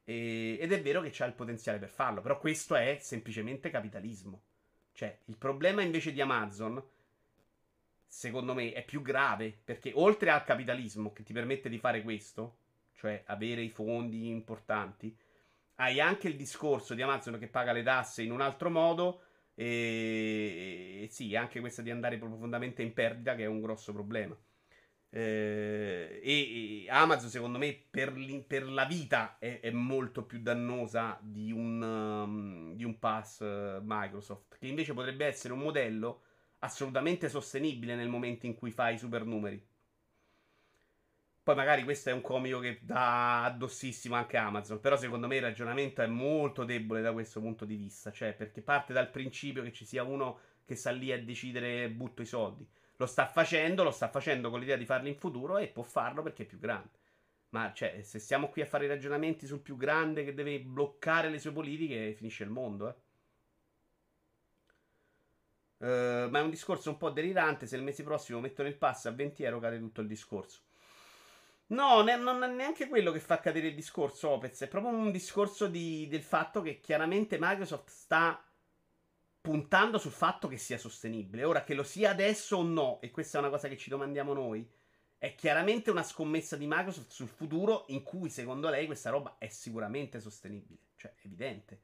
E, 0.03 0.57
ed 0.59 0.71
è 0.71 0.81
vero 0.81 1.01
che 1.01 1.09
c'ha 1.11 1.25
il 1.25 1.33
potenziale 1.33 1.79
per 1.79 1.89
farlo, 1.89 2.21
però 2.21 2.37
questo 2.37 2.75
è 2.75 2.97
semplicemente 2.99 3.69
capitalismo. 3.69 4.41
Cioè, 4.91 5.19
il 5.25 5.37
problema 5.37 5.81
invece 5.81 6.11
di 6.11 6.21
Amazon, 6.21 6.81
secondo 8.07 8.53
me, 8.53 8.71
è 8.73 8.83
più 8.83 9.01
grave, 9.01 9.57
perché 9.63 9.91
oltre 9.95 10.29
al 10.29 10.43
capitalismo 10.43 11.11
che 11.13 11.23
ti 11.23 11.33
permette 11.33 11.69
di 11.69 11.77
fare 11.77 12.01
questo, 12.01 12.57
cioè 12.93 13.23
avere 13.27 13.61
i 13.61 13.69
fondi 13.69 14.27
importanti, 14.27 15.15
hai 15.75 15.99
anche 15.99 16.27
il 16.27 16.35
discorso 16.35 16.93
di 16.93 17.01
Amazon 17.01 17.37
che 17.37 17.47
paga 17.47 17.73
le 17.73 17.83
tasse 17.83 18.23
in 18.23 18.31
un 18.31 18.41
altro 18.41 18.69
modo 18.69 19.21
e, 19.53 21.01
e 21.03 21.07
sì, 21.09 21.35
anche 21.35 21.59
questa 21.59 21.81
di 21.81 21.91
andare 21.91 22.17
profondamente 22.17 22.81
in 22.81 22.93
perdita 22.93 23.35
che 23.35 23.43
è 23.43 23.47
un 23.47 23.61
grosso 23.61 23.93
problema. 23.93 24.37
Eh, 25.09 26.19
e, 26.21 26.85
Amazon, 26.89 27.29
secondo 27.29 27.57
me, 27.57 27.73
per, 27.89 28.13
per 28.45 28.69
la 28.69 28.83
vita 28.83 29.37
è, 29.39 29.61
è, 29.61 29.71
molto 29.71 30.25
più 30.25 30.39
dannosa 30.41 31.17
di 31.21 31.53
un, 31.53 31.81
um, 31.81 32.75
di 32.75 32.83
un 32.83 32.99
pass 32.99 33.39
uh, 33.39 33.79
Microsoft, 33.81 34.57
che 34.59 34.67
invece 34.67 34.93
potrebbe 34.93 35.25
essere 35.25 35.53
un 35.53 35.59
modello 35.59 36.21
assolutamente 36.65 37.29
sostenibile 37.29 37.95
nel 37.95 38.09
momento 38.09 38.45
in 38.45 38.55
cui 38.55 38.71
fai 38.71 38.95
i 38.95 38.97
supernumeri. 38.99 39.65
Poi 41.45 41.55
magari 41.55 41.83
questo 41.83 42.09
è 42.09 42.13
un 42.13 42.21
comico 42.21 42.59
che 42.59 42.79
dà 42.81 43.43
addossissimo 43.43 44.15
anche 44.15 44.35
Amazon, 44.35 44.79
però 44.79 44.97
secondo 44.97 45.27
me 45.27 45.35
il 45.35 45.43
ragionamento 45.43 46.01
è 46.01 46.07
molto 46.07 46.63
debole 46.63 47.01
da 47.03 47.13
questo 47.13 47.39
punto 47.39 47.65
di 47.65 47.75
vista, 47.75 48.11
cioè 48.11 48.33
perché 48.33 48.61
parte 48.63 48.93
dal 48.93 49.11
principio 49.11 49.61
che 49.61 49.71
ci 49.71 49.85
sia 49.85 50.01
uno 50.01 50.39
che 50.65 50.75
sta 50.75 50.89
lì 50.89 51.11
a 51.11 51.23
decidere 51.23 51.87
butto 51.91 52.23
i 52.23 52.25
soldi. 52.25 52.67
Lo 52.97 53.05
sta 53.05 53.27
facendo, 53.27 53.83
lo 53.83 53.91
sta 53.91 54.09
facendo 54.09 54.49
con 54.49 54.59
l'idea 54.59 54.75
di 54.75 54.85
farlo 54.85 55.07
in 55.07 55.17
futuro 55.17 55.57
e 55.59 55.67
può 55.67 55.83
farlo 55.83 56.23
perché 56.23 56.43
è 56.43 56.45
più 56.47 56.57
grande. 56.57 56.97
Ma 57.49 57.71
cioè, 57.73 58.01
se 58.01 58.17
stiamo 58.17 58.49
qui 58.49 58.61
a 58.61 58.65
fare 58.65 58.85
i 58.85 58.87
ragionamenti 58.87 59.45
sul 59.45 59.61
più 59.61 59.77
grande 59.77 60.23
che 60.25 60.33
deve 60.33 60.59
bloccare 60.59 61.29
le 61.29 61.37
sue 61.37 61.51
politiche, 61.51 62.13
finisce 62.15 62.43
il 62.43 62.49
mondo, 62.49 62.89
eh. 62.89 62.95
Uh, 65.77 66.29
ma 66.29 66.39
è 66.39 66.41
un 66.41 66.49
discorso 66.49 66.89
un 66.89 66.97
po' 66.97 67.09
delirante. 67.09 67.67
Se 67.67 67.75
il 67.75 67.83
mese 67.83 68.03
prossimo 68.03 68.39
mettono 68.39 68.67
il 68.67 68.75
pass 68.75 69.05
a 69.05 69.11
20 69.11 69.43
euro, 69.43 69.59
cade 69.59 69.79
tutto 69.79 70.01
il 70.01 70.07
discorso. 70.07 70.61
No, 71.67 72.01
ne- 72.03 72.17
non 72.17 72.43
è 72.43 72.47
neanche 72.47 72.87
quello 72.87 73.11
che 73.11 73.19
fa 73.19 73.39
cadere 73.39 73.67
il 73.67 73.75
discorso 73.75 74.29
Opez. 74.29 74.61
È 74.61 74.67
proprio 74.67 74.91
un 74.91 75.11
discorso 75.11 75.67
di- 75.67 76.07
del 76.07 76.21
fatto 76.21 76.61
che 76.61 76.79
chiaramente 76.79 77.37
Microsoft 77.39 77.89
sta 77.89 78.43
puntando 79.41 79.97
sul 79.97 80.11
fatto 80.11 80.47
che 80.47 80.57
sia 80.57 80.77
sostenibile. 80.77 81.43
Ora 81.43 81.63
che 81.63 81.73
lo 81.73 81.83
sia 81.83 82.11
adesso 82.11 82.57
o 82.57 82.63
no, 82.63 82.99
e 83.01 83.11
questa 83.11 83.37
è 83.37 83.41
una 83.41 83.49
cosa 83.49 83.67
che 83.67 83.77
ci 83.77 83.89
domandiamo 83.89 84.33
noi, 84.33 84.67
è 85.17 85.35
chiaramente 85.35 85.91
una 85.91 86.03
scommessa 86.03 86.55
di 86.55 86.67
Microsoft 86.67 87.11
sul 87.11 87.27
futuro 87.27 87.85
in 87.87 88.03
cui 88.03 88.29
secondo 88.29 88.69
lei 88.69 88.85
questa 88.85 89.09
roba 89.09 89.37
è 89.37 89.47
sicuramente 89.47 90.19
sostenibile. 90.19 90.79
Cioè, 90.95 91.13
evidente. 91.23 91.79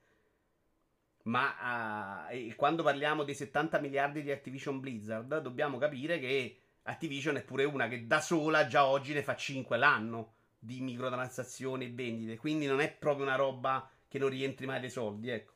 Ma 1.23 2.27
uh, 2.31 2.55
quando 2.55 2.83
parliamo 2.83 3.23
dei 3.23 3.35
70 3.35 3.79
miliardi 3.79 4.23
di 4.23 4.31
Activision 4.31 4.79
Blizzard, 4.79 5.39
dobbiamo 5.39 5.77
capire 5.77 6.19
che 6.19 6.57
Activision 6.83 7.35
è 7.35 7.43
pure 7.43 7.63
una 7.63 7.87
che 7.87 8.07
da 8.07 8.21
sola 8.21 8.65
già 8.67 8.85
oggi 8.85 9.13
ne 9.13 9.21
fa 9.21 9.35
5 9.35 9.77
l'anno 9.77 10.33
di 10.57 10.81
microtransazioni 10.81 11.85
e 11.85 11.91
vendite. 11.91 12.37
Quindi 12.37 12.65
non 12.65 12.79
è 12.81 12.91
proprio 12.91 13.25
una 13.25 13.35
roba 13.35 13.89
che 14.07 14.17
non 14.19 14.29
rientri 14.29 14.65
mai 14.65 14.79
dei 14.79 14.89
soldi, 14.89 15.29
ecco. 15.29 15.53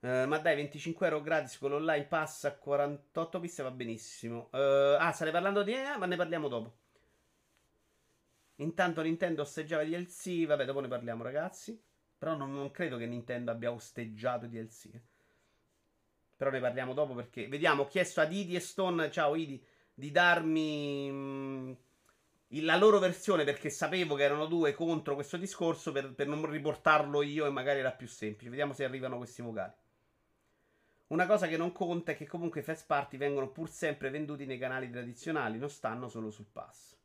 Uh, 0.00 0.26
ma 0.26 0.38
dai, 0.38 0.54
25 0.54 1.06
euro 1.08 1.20
gratis 1.20 1.58
con 1.58 1.70
l'online 1.70 2.04
pass 2.04 2.44
a 2.44 2.54
48 2.54 3.40
piste 3.40 3.62
va 3.64 3.70
benissimo. 3.72 4.48
Uh, 4.52 4.96
ah, 4.98 5.10
stai 5.12 5.32
parlando 5.32 5.64
di... 5.64 5.72
Eh, 5.72 5.96
ma 5.98 6.06
ne 6.06 6.14
parliamo 6.14 6.46
dopo. 6.46 6.76
Intanto 8.56 9.02
Nintendo 9.02 9.42
osteggiava 9.42 9.82
i 9.82 9.90
DLC. 9.90 10.46
Vabbè, 10.46 10.64
dopo 10.64 10.80
ne 10.80 10.88
parliamo, 10.88 11.22
ragazzi. 11.24 11.80
Però 12.18 12.34
non, 12.34 12.52
non 12.52 12.70
credo 12.70 12.96
che 12.96 13.06
Nintendo 13.06 13.50
abbia 13.52 13.70
osteggiato 13.70 14.46
DLC. 14.46 14.88
Però 16.36 16.50
ne 16.50 16.60
parliamo 16.60 16.92
dopo 16.92 17.14
perché... 17.14 17.48
Vediamo, 17.48 17.82
ho 17.82 17.86
chiesto 17.86 18.20
ad 18.20 18.32
Idi 18.32 18.56
e 18.56 18.60
Stone, 18.60 19.10
ciao 19.10 19.34
Idi, 19.34 19.64
di 19.94 20.10
darmi... 20.10 21.10
Mh, 21.10 21.14
mm, 21.14 21.72
la 22.62 22.76
loro 22.76 22.98
versione 22.98 23.44
perché 23.44 23.68
sapevo 23.70 24.14
che 24.14 24.22
erano 24.22 24.46
due 24.46 24.72
contro 24.72 25.14
questo 25.14 25.36
discorso 25.36 25.92
per, 25.92 26.14
per 26.14 26.26
non 26.26 26.48
riportarlo 26.48 27.22
io 27.22 27.46
e 27.46 27.50
magari 27.50 27.80
era 27.80 27.92
più 27.92 28.08
semplice. 28.08 28.50
Vediamo 28.50 28.72
se 28.72 28.84
arrivano 28.84 29.18
questi 29.18 29.42
vocali. 29.42 29.72
Una 31.08 31.26
cosa 31.26 31.46
che 31.46 31.56
non 31.56 31.72
conta 31.72 32.12
è 32.12 32.16
che 32.16 32.26
comunque 32.26 32.60
i 32.60 32.64
first 32.64 32.86
party 32.86 33.16
vengono 33.16 33.48
pur 33.48 33.70
sempre 33.70 34.10
venduti 34.10 34.44
nei 34.44 34.58
canali 34.58 34.90
tradizionali, 34.90 35.58
non 35.58 35.70
stanno 35.70 36.08
solo 36.08 36.30
sul 36.30 36.46
pass. 36.50 36.97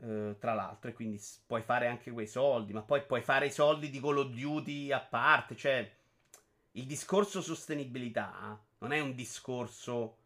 Uh, 0.00 0.38
tra 0.38 0.54
l'altro, 0.54 0.90
e 0.90 0.92
quindi 0.92 1.20
puoi 1.44 1.60
fare 1.60 1.88
anche 1.88 2.12
quei 2.12 2.28
soldi, 2.28 2.72
ma 2.72 2.82
poi 2.82 3.02
puoi 3.02 3.20
fare 3.20 3.46
i 3.46 3.50
soldi 3.50 3.90
di 3.90 4.00
Call 4.00 4.18
of 4.18 4.28
Duty 4.28 4.92
a 4.92 5.00
parte. 5.00 5.56
Cioè, 5.56 5.92
il 6.72 6.86
discorso 6.86 7.42
sostenibilità 7.42 8.64
non 8.78 8.92
è 8.92 9.00
un 9.00 9.14
discorso 9.14 10.18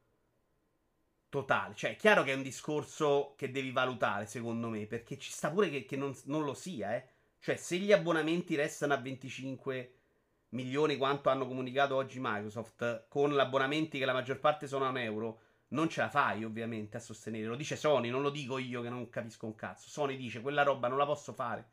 totale. 1.32 1.74
Cioè, 1.74 1.92
è 1.92 1.96
chiaro 1.96 2.22
che 2.22 2.32
è 2.32 2.36
un 2.36 2.42
discorso 2.42 3.32
che 3.38 3.50
devi 3.50 3.70
valutare, 3.70 4.26
secondo 4.26 4.68
me, 4.68 4.86
perché 4.86 5.16
ci 5.16 5.30
sta 5.30 5.50
pure 5.50 5.70
che, 5.70 5.86
che 5.86 5.96
non, 5.96 6.14
non, 6.24 6.44
lo 6.44 6.52
sia, 6.52 6.94
eh. 6.94 7.08
Cioè, 7.40 7.56
se 7.56 7.78
gli 7.78 7.90
abbonamenti 7.90 8.54
restano 8.54 8.92
a 8.92 8.98
25 8.98 9.94
milioni 10.50 10.98
quanto 10.98 11.30
hanno 11.30 11.46
comunicato 11.46 11.96
oggi 11.96 12.18
Microsoft, 12.20 13.06
con 13.08 13.38
abbonamenti 13.38 13.98
che 13.98 14.04
la 14.04 14.12
maggior 14.12 14.38
parte 14.38 14.66
sono 14.66 14.84
a 14.84 14.90
un 14.90 14.98
euro, 14.98 15.40
non 15.72 15.88
ce 15.88 16.00
la 16.00 16.08
fai 16.08 16.44
ovviamente 16.44 16.96
a 16.96 17.00
sostenere. 17.00 17.46
Lo 17.46 17.56
dice 17.56 17.76
Sony, 17.76 18.08
non 18.08 18.22
lo 18.22 18.30
dico 18.30 18.58
io 18.58 18.82
che 18.82 18.88
non 18.88 19.08
capisco 19.08 19.46
un 19.46 19.54
cazzo. 19.54 19.88
Sony 19.88 20.16
dice 20.16 20.40
quella 20.40 20.62
roba 20.62 20.88
non 20.88 20.98
la 20.98 21.06
posso 21.06 21.32
fare 21.32 21.66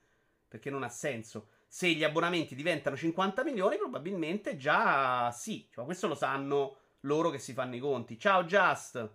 perché 0.47 0.69
non 0.69 0.83
ha 0.83 0.89
senso. 0.89 1.49
Se 1.67 1.89
gli 1.89 2.03
abbonamenti 2.03 2.55
diventano 2.55 2.95
50 2.95 3.43
milioni, 3.43 3.77
probabilmente 3.77 4.57
già 4.57 5.31
sì. 5.31 5.67
Cioè, 5.71 5.85
questo 5.85 6.07
lo 6.07 6.15
sanno 6.15 6.77
loro 7.01 7.29
che 7.29 7.37
si 7.37 7.53
fanno 7.53 7.75
i 7.75 7.79
conti. 7.79 8.17
Ciao 8.17 8.43
Just! 8.43 9.09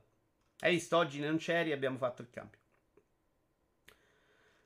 Hai 0.60 0.70
visto 0.70 0.96
oggi 0.96 1.18
non 1.18 1.36
c'eri 1.36 1.72
abbiamo 1.72 1.98
fatto 1.98 2.22
il 2.22 2.30
cambio. 2.30 2.58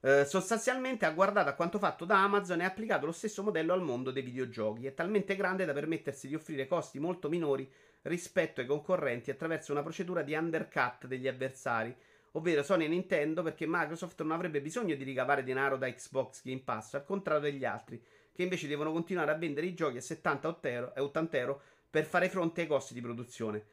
Eh, 0.01 0.25
sostanzialmente 0.25 1.07
ha 1.07 1.11
guardato 1.11 1.49
a 1.49 1.55
quanto 1.55 1.79
fatto 1.79 2.05
da 2.05 2.23
Amazon 2.23 2.61
e 2.61 2.65
ha 2.65 2.69
applicato 2.69 3.07
lo 3.07 3.13
stesso 3.13 3.43
modello 3.43 3.73
al 3.73 3.83
mondo 3.83 4.11
dei 4.11 4.23
videogiochi. 4.23 4.87
È 4.87 4.95
talmente 4.95 5.35
grande 5.35 5.65
da 5.65 5.73
permettersi 5.73 6.29
di 6.29 6.35
offrire 6.35 6.69
costi 6.69 7.01
molto 7.01 7.29
minori 7.29 7.69
rispetto 8.03 8.61
ai 8.61 8.67
concorrenti 8.67 9.31
attraverso 9.31 9.73
una 9.73 9.83
procedura 9.83 10.23
di 10.23 10.35
undercut 10.35 11.07
degli 11.07 11.29
avversari, 11.29 11.95
ovvero 12.33 12.63
Sony 12.63 12.85
e 12.85 12.89
Nintendo, 12.89 13.43
perché 13.43 13.67
Microsoft 13.67 14.21
non 14.23 14.33
avrebbe 14.33 14.61
bisogno 14.61 14.95
di 14.95 15.05
ricavare 15.05 15.43
denaro 15.43 15.77
da 15.77 15.93
Xbox 15.93 16.43
Game 16.45 16.63
Pass, 16.63 16.95
al 16.95 17.05
contrario 17.05 17.43
degli 17.43 17.65
altri, 17.65 18.03
che 18.33 18.43
invece 18.43 18.69
devono 18.69 18.93
continuare 18.93 19.31
a 19.31 19.37
vendere 19.37 19.67
i 19.67 19.75
giochi 19.75 19.97
a 19.97 20.01
70 20.01 20.61
e 20.95 21.01
80 21.01 21.37
euro 21.39 21.61
per 21.91 22.05
fare 22.05 22.29
fronte 22.29 22.63
ai 22.63 22.67
costi 22.67 22.95
di 22.95 23.01
produzione. 23.01 23.67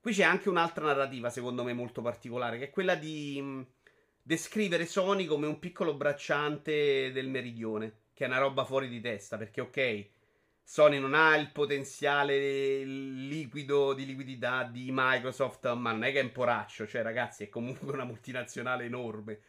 Qui 0.00 0.12
c'è 0.12 0.24
anche 0.24 0.48
un'altra 0.48 0.84
narrativa, 0.84 1.30
secondo 1.30 1.62
me, 1.62 1.72
molto 1.72 2.02
particolare, 2.02 2.58
che 2.58 2.64
è 2.64 2.70
quella 2.70 2.94
di 2.94 3.64
descrivere 4.20 4.86
Sony 4.86 5.26
come 5.26 5.46
un 5.46 5.58
piccolo 5.58 5.94
bracciante 5.94 7.10
del 7.12 7.28
meridione, 7.28 8.00
che 8.12 8.24
è 8.24 8.28
una 8.28 8.38
roba 8.38 8.64
fuori 8.64 8.88
di 8.88 9.00
testa, 9.00 9.36
perché 9.36 9.60
ok, 9.60 10.08
Sony 10.64 10.98
non 10.98 11.14
ha 11.14 11.36
il 11.36 11.50
potenziale 11.50 12.84
liquido 12.84 13.92
di 13.92 14.06
liquidità 14.06 14.64
di 14.64 14.88
Microsoft, 14.92 15.70
ma 15.74 15.92
non 15.92 16.04
è 16.04 16.12
che 16.12 16.20
è 16.20 16.22
un 16.22 16.32
poraccio, 16.32 16.86
cioè 16.86 17.02
ragazzi 17.02 17.44
è 17.44 17.48
comunque 17.48 17.92
una 17.92 18.04
multinazionale 18.04 18.84
enorme. 18.84 19.40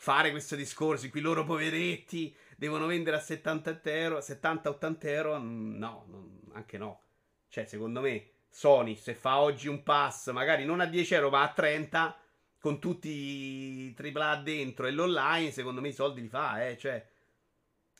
fare 0.00 0.30
questo 0.30 0.54
discorso 0.54 1.06
in 1.06 1.10
cui 1.10 1.20
loro 1.20 1.42
poveretti 1.44 2.32
devono 2.56 2.86
vendere 2.86 3.16
a 3.16 3.20
70 3.20 3.80
euro, 3.84 4.20
70-80 4.20 4.96
euro, 5.08 5.38
mm, 5.40 5.76
no, 5.76 6.04
non, 6.08 6.40
anche 6.52 6.78
no. 6.78 7.00
Cioè, 7.48 7.64
secondo 7.64 8.00
me, 8.00 8.30
Sony, 8.48 8.94
se 8.94 9.14
fa 9.14 9.38
oggi 9.40 9.68
un 9.68 9.82
pass, 9.82 10.30
magari 10.30 10.64
non 10.64 10.80
a 10.80 10.86
10 10.86 11.14
euro, 11.14 11.30
ma 11.30 11.42
a 11.42 11.52
30, 11.52 12.16
con 12.60 12.78
tutti 12.78 13.08
i 13.08 13.96
AAA 13.96 14.36
dentro 14.42 14.86
e 14.86 14.90
l'online, 14.90 15.50
secondo 15.50 15.80
me 15.80 15.88
i 15.88 15.92
soldi 15.92 16.20
li 16.20 16.28
fa, 16.28 16.66
eh, 16.66 16.76
cioè, 16.76 17.04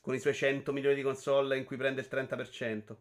con 0.08 0.16
i 0.16 0.20
suoi 0.20 0.32
100 0.32 0.72
milioni 0.72 0.94
di 0.94 1.02
console 1.02 1.58
in 1.58 1.66
cui 1.66 1.76
prende 1.76 2.00
il 2.00 2.08
30%. 2.10 2.96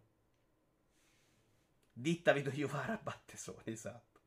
Ditta 1.93 2.33
Vito 2.33 2.49
Iovara 2.53 2.99
batte 3.01 3.37
Sony, 3.37 3.71
esatto 3.71 4.19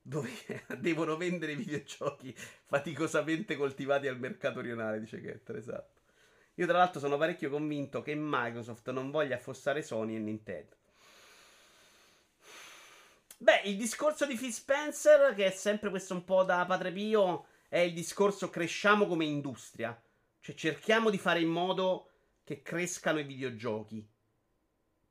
dove 0.00 0.30
devono 0.78 1.16
vendere 1.16 1.56
videogiochi 1.56 2.32
faticosamente 2.36 3.56
coltivati 3.56 4.06
al 4.06 4.20
mercato 4.20 4.60
rionale, 4.60 5.00
dice 5.00 5.20
Ketter, 5.20 5.56
esatto. 5.56 6.00
Io 6.54 6.66
tra 6.66 6.78
l'altro 6.78 7.00
sono 7.00 7.18
parecchio 7.18 7.50
convinto 7.50 8.00
che 8.00 8.14
Microsoft 8.14 8.88
non 8.90 9.10
voglia 9.10 9.34
affossare 9.34 9.82
Sony 9.82 10.14
e 10.14 10.18
Nintendo. 10.20 10.76
Beh, 13.38 13.62
il 13.64 13.76
discorso 13.76 14.24
di 14.24 14.36
Phil 14.36 14.52
Spencer, 14.52 15.34
che 15.34 15.46
è 15.46 15.50
sempre 15.50 15.90
questo 15.90 16.14
un 16.14 16.24
po' 16.24 16.44
da 16.44 16.64
padre 16.64 16.92
Pio, 16.92 17.46
è 17.68 17.78
il 17.78 17.92
discorso 17.92 18.48
cresciamo 18.48 19.08
come 19.08 19.24
industria. 19.24 20.00
Cioè 20.40 20.54
cerchiamo 20.54 21.10
di 21.10 21.18
fare 21.18 21.40
in 21.40 21.48
modo 21.48 22.10
che 22.44 22.62
crescano 22.62 23.18
i 23.18 23.24
videogiochi. 23.24 24.06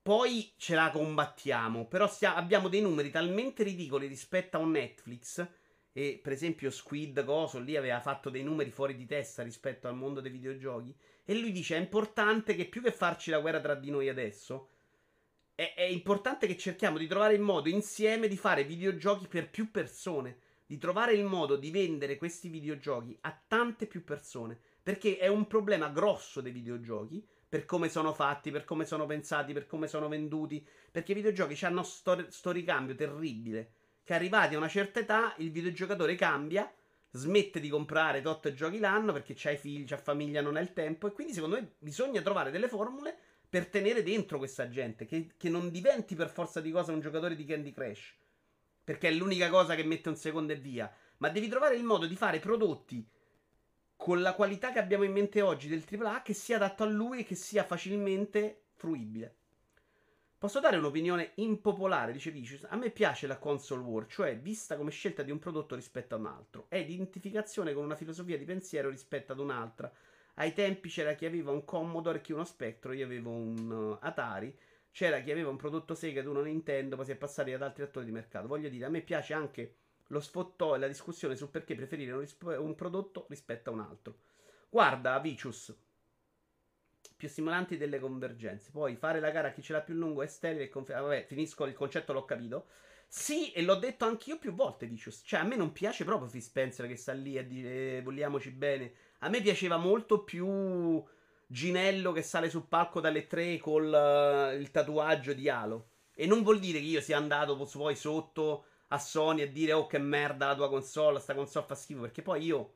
Poi 0.02 0.54
ce 0.58 0.74
la 0.74 0.90
combattiamo. 0.90 1.86
Però 1.88 2.08
stia- 2.08 2.36
abbiamo 2.36 2.70
dei 2.70 2.82
numeri 2.82 3.12
talmente 3.12 3.64
ridicoli 3.64 4.08
rispetto 4.08 4.58
a 4.58 4.62
un 4.62 4.72
Netflix. 4.72 5.48
E 5.92 6.20
per 6.22 6.32
esempio 6.32 6.70
Squid 6.70 7.24
Coso 7.26 7.60
lì 7.60 7.76
aveva 7.76 8.00
fatto 8.00 8.30
dei 8.30 8.44
numeri 8.44 8.70
fuori 8.70 8.96
di 8.96 9.06
testa 9.06 9.44
rispetto 9.44 9.88
al 9.88 9.96
mondo 9.96 10.22
dei 10.22 10.32
videogiochi. 10.32 10.96
E 11.26 11.34
lui 11.34 11.52
dice: 11.52 11.76
è 11.76 11.80
importante 11.80 12.56
che 12.56 12.66
più 12.66 12.82
che 12.82 12.92
farci 12.92 13.32
la 13.32 13.40
guerra 13.40 13.60
tra 13.60 13.76
di 13.76 13.90
noi 13.90 14.08
adesso. 14.08 14.70
È, 15.56 15.74
è 15.76 15.84
importante 15.84 16.46
che 16.46 16.56
cerchiamo 16.56 16.98
di 17.00 17.08
trovare 17.08 17.34
il 17.34 17.42
modo 17.42 17.68
insieme 17.68 18.28
di 18.28 18.38
fare 18.38 18.64
videogiochi 18.64 19.28
per 19.28 19.50
più 19.50 19.72
persone. 19.72 20.40
Di 20.68 20.78
trovare 20.78 21.14
il 21.14 21.24
modo 21.24 21.56
di 21.56 21.72
vendere 21.72 22.18
questi 22.18 22.48
videogiochi 22.48 23.18
a 23.22 23.42
tante 23.48 23.88
più 23.88 24.04
persone. 24.04 24.60
Perché 24.88 25.18
è 25.18 25.28
un 25.28 25.48
problema 25.48 25.90
grosso 25.90 26.40
dei 26.40 26.54
videogiochi 26.54 27.22
per 27.50 27.66
come 27.66 27.90
sono 27.90 28.14
fatti, 28.14 28.52
per 28.52 28.64
come 28.64 28.86
sono 28.86 29.06
pensati, 29.06 29.52
per 29.52 29.68
come 29.68 29.86
sono 29.86 30.08
venduti. 30.08 30.66
Perché 30.90 31.12
i 31.12 31.16
videogiochi 31.16 31.66
hanno 31.66 31.84
stor- 31.84 32.30
sto 32.30 32.52
ricambio 32.52 32.96
terribile. 32.96 33.72
Che 34.02 34.14
arrivati 34.14 34.56
a 34.56 34.60
una 34.60 34.70
certa 34.70 35.02
età 35.02 35.36
il 35.40 35.52
videogiocatore 35.52 36.16
cambia, 36.16 36.74
smette 37.12 37.60
di 37.60 37.68
comprare 37.68 38.22
tot 38.22 38.54
giochi 38.54 38.80
l'anno 38.80 39.12
perché 39.12 39.34
c'hai 39.36 39.58
figli, 39.58 39.86
c'ha 39.86 39.98
famiglia, 39.98 40.40
non 40.40 40.56
ha 40.56 40.62
il 40.62 40.72
tempo. 40.72 41.08
E 41.08 41.12
quindi 41.12 41.34
secondo 41.34 41.58
me 41.58 41.74
bisogna 41.80 42.22
trovare 42.22 42.50
delle 42.50 42.70
formule 42.70 43.14
per 43.50 43.68
tenere 43.68 44.04
dentro 44.04 44.38
questa 44.38 44.70
gente. 44.70 45.06
Che, 45.06 45.34
che 45.36 45.50
non 45.50 45.70
diventi 45.70 46.16
per 46.16 46.30
forza 46.30 46.62
di 46.62 46.72
cosa 46.72 46.94
un 46.94 47.02
giocatore 47.02 47.36
di 47.36 47.44
Candy 47.44 47.74
Crush. 47.74 48.16
Perché 48.86 49.10
è 49.10 49.12
l'unica 49.12 49.50
cosa 49.50 49.76
che 49.76 49.84
mette 49.84 50.08
un 50.08 50.16
secondo 50.16 50.54
e 50.54 50.56
via. 50.56 50.90
Ma 51.18 51.28
devi 51.28 51.50
trovare 51.50 51.76
il 51.76 51.84
modo 51.84 52.06
di 52.06 52.16
fare 52.16 52.40
prodotti 52.40 53.06
con 54.08 54.22
la 54.22 54.36
qualità 54.36 54.72
che 54.72 54.80
abbiamo 54.80 55.04
in 55.04 55.12
mente 55.12 55.42
oggi 55.42 55.68
del 55.68 55.84
AAA 55.86 56.22
che 56.22 56.34
sia 56.34 56.56
adatto 56.56 56.84
a 56.84 56.86
lui 56.86 57.20
e 57.20 57.24
che 57.26 57.36
sia 57.36 57.66
facilmente 57.66 58.68
fruibile. 58.76 59.36
Posso 60.38 60.62
dare 60.62 60.78
un'opinione 60.78 61.32
impopolare, 61.36 62.14
dice 62.14 62.32
Vicious. 62.32 62.66
A 62.70 62.78
me 62.78 62.90
piace 62.90 63.28
la 63.28 63.38
console 63.38 63.82
war, 63.82 64.06
cioè 64.06 64.40
vista 64.40 64.78
come 64.78 64.92
scelta 64.92 65.24
di 65.24 65.32
un 65.32 65.40
prodotto 65.40 65.76
rispetto 65.76 66.16
a 66.16 66.20
un 66.20 66.28
altro. 66.28 66.68
È 66.70 66.78
identificazione 66.78 67.74
con 67.74 67.84
una 67.84 67.98
filosofia 67.98 68.38
di 68.38 68.46
pensiero 68.46 68.90
rispetto 68.90 69.34
ad 69.34 69.40
un'altra. 69.40 69.92
Ai 70.36 70.54
tempi 70.54 70.88
c'era 70.88 71.12
chi 71.12 71.26
aveva 71.26 71.52
un 71.52 71.66
Commodore 71.66 72.22
chi 72.22 72.32
uno 72.32 72.46
Spectro, 72.46 72.94
io 72.94 73.04
avevo 73.04 73.32
un 73.32 73.70
uh, 73.70 73.98
Atari. 74.00 74.58
C'era 74.90 75.20
chi 75.20 75.32
aveva 75.32 75.50
un 75.50 75.58
prodotto 75.58 75.96
Sega 75.96 76.22
ed 76.22 76.28
uno 76.28 76.44
Nintendo, 76.44 76.96
poi 76.96 77.04
si 77.04 77.12
è 77.12 77.18
passati 77.18 77.52
ad 77.52 77.62
altri 77.62 77.84
attori 77.84 78.06
di 78.06 78.14
mercato. 78.14 78.48
Voglio 78.48 78.70
dire, 78.70 78.86
a 78.86 78.90
me 78.90 79.02
piace 79.02 79.34
anche 79.34 79.76
lo 80.08 80.20
sfottò 80.20 80.76
e 80.76 80.80
la 80.80 80.88
discussione 80.88 81.36
sul 81.36 81.50
perché 81.50 81.76
preferire 81.76 82.14
un, 82.14 82.20
risp- 82.20 82.58
un 82.58 82.76
prodotto 82.76 83.26
rispetto 83.30 83.70
a 83.70 83.74
un 83.74 83.80
altro. 83.82 84.20
Guarda, 84.70 85.20
Vicious, 85.20 85.76
più 87.16 87.28
stimolanti 87.28 87.78
delle 87.78 88.00
convergenze. 88.00 88.72
Poi 88.72 88.96
fare 88.96 89.20
la 89.20 89.32
gara 89.32 89.50
a 89.50 89.52
chi 89.52 89.62
ce 89.62 89.74
l'ha 89.74 89.82
più 89.82 89.96
lungo 89.96 90.22
è 90.22 90.28
sterile 90.28 90.64
e 90.64 90.70
conf- 90.70 90.92
vabbè, 90.92 91.26
finisco 91.26 91.66
il 91.66 91.74
concetto, 91.74 92.14
l'ho 92.14 92.26
capito. 92.26 92.68
Sì, 93.08 93.52
e 93.52 93.62
l'ho 93.62 93.76
detto 93.76 94.06
anch'io 94.06 94.38
più 94.38 94.54
volte, 94.54 94.86
Vicious. 94.86 95.22
Cioè, 95.26 95.40
a 95.40 95.44
me 95.44 95.56
non 95.56 95.72
piace 95.72 96.04
proprio 96.04 96.30
Phil 96.30 96.88
che 96.88 96.96
sta 96.96 97.14
lì 97.14 97.38
a 97.38 97.44
dire 97.44 98.02
vogliamoci 98.02 98.52
bene. 98.52 98.94
A 99.20 99.30
me 99.30 99.42
piaceva 99.42 99.78
molto 99.78 100.24
più 100.24 101.04
Ginello 101.48 102.12
che 102.12 102.22
sale 102.22 102.50
sul 102.50 102.68
palco 102.68 103.00
dalle 103.00 103.26
tre 103.26 103.58
col 103.58 103.86
uh, 103.86 104.56
il 104.60 104.70
tatuaggio 104.72 105.34
di 105.34 105.50
Halo. 105.50 105.90
E 106.14 106.26
non 106.28 106.44
vuol 106.44 106.60
dire 106.60 106.80
che 106.80 106.86
io 106.86 107.02
sia 107.02 107.18
andato 107.18 107.56
poi 107.56 107.96
sotto 107.96 108.66
a 108.90 108.98
Sony 109.00 109.42
a 109.42 109.48
dire 109.48 109.74
oh 109.74 109.88
che 109.88 109.98
merda 109.98 110.48
la 110.48 110.56
tua 110.56 110.70
console, 110.70 111.20
sta 111.20 111.36
console 111.36 111.66
fa 111.66 111.76
schifo, 111.76 112.02
perché 112.02 112.22
poi 112.22 112.44
io 112.44 112.74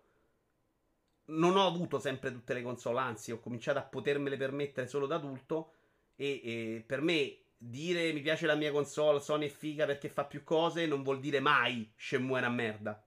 non 1.26 1.56
ho 1.56 1.66
avuto 1.66 2.00
sempre 2.00 2.32
tutte 2.32 2.54
le 2.54 2.62
console, 2.62 3.00
anzi 3.00 3.32
ho 3.32 3.40
cominciato 3.40 3.80
a 3.80 3.84
potermele 3.84 4.38
permettere 4.38 4.88
solo 4.88 5.08
da 5.08 5.16
adulto 5.16 5.74
e, 6.16 6.42
e 6.44 6.84
per 6.86 7.02
me 7.02 7.38
dire 7.58 8.12
mi 8.12 8.22
piace 8.22 8.46
la 8.46 8.56
mia 8.56 8.72
console, 8.72 9.20
Sony 9.20 9.46
è 9.46 9.50
figa 9.50 9.86
perché 9.86 10.10
fa 10.10 10.26
più 10.26 10.44
cose 10.44 10.86
non 10.86 11.04
vuol 11.04 11.20
dire 11.20 11.40
mai 11.40 11.92
Shenmue 11.96 12.42
è 12.42 12.48
merda. 12.50 13.04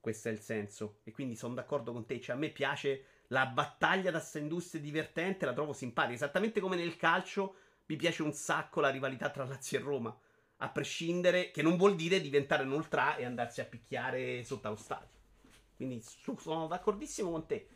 Questo 0.00 0.28
è 0.28 0.32
il 0.32 0.40
senso. 0.40 1.00
E 1.04 1.12
quindi 1.12 1.36
sono 1.36 1.54
d'accordo 1.54 1.92
con 1.92 2.06
te, 2.06 2.20
cioè 2.20 2.34
a 2.34 2.38
me 2.38 2.48
piace 2.48 3.04
la 3.28 3.46
battaglia 3.46 4.10
da 4.10 4.24
industria 4.34 4.80
divertente, 4.80 5.44
la 5.44 5.52
trovo 5.52 5.72
simpatica, 5.72 6.14
esattamente 6.14 6.58
come 6.58 6.76
nel 6.76 6.96
calcio 6.96 7.54
mi 7.86 7.96
piace 7.96 8.22
un 8.22 8.32
sacco 8.32 8.80
la 8.80 8.88
rivalità 8.88 9.30
tra 9.30 9.44
Lazio 9.44 9.78
e 9.78 9.82
Roma 9.82 10.18
a 10.62 10.68
prescindere, 10.68 11.50
che 11.50 11.62
non 11.62 11.76
vuol 11.76 11.94
dire 11.94 12.20
diventare 12.20 12.62
un 12.62 12.72
ultra 12.72 13.16
e 13.16 13.24
andarsi 13.24 13.60
a 13.60 13.64
picchiare 13.64 14.42
sotto 14.44 14.68
allo 14.68 14.76
stadio. 14.76 15.08
Quindi 15.76 16.02
su, 16.02 16.36
sono 16.38 16.66
d'accordissimo 16.66 17.30
con 17.30 17.46
te. 17.46 17.66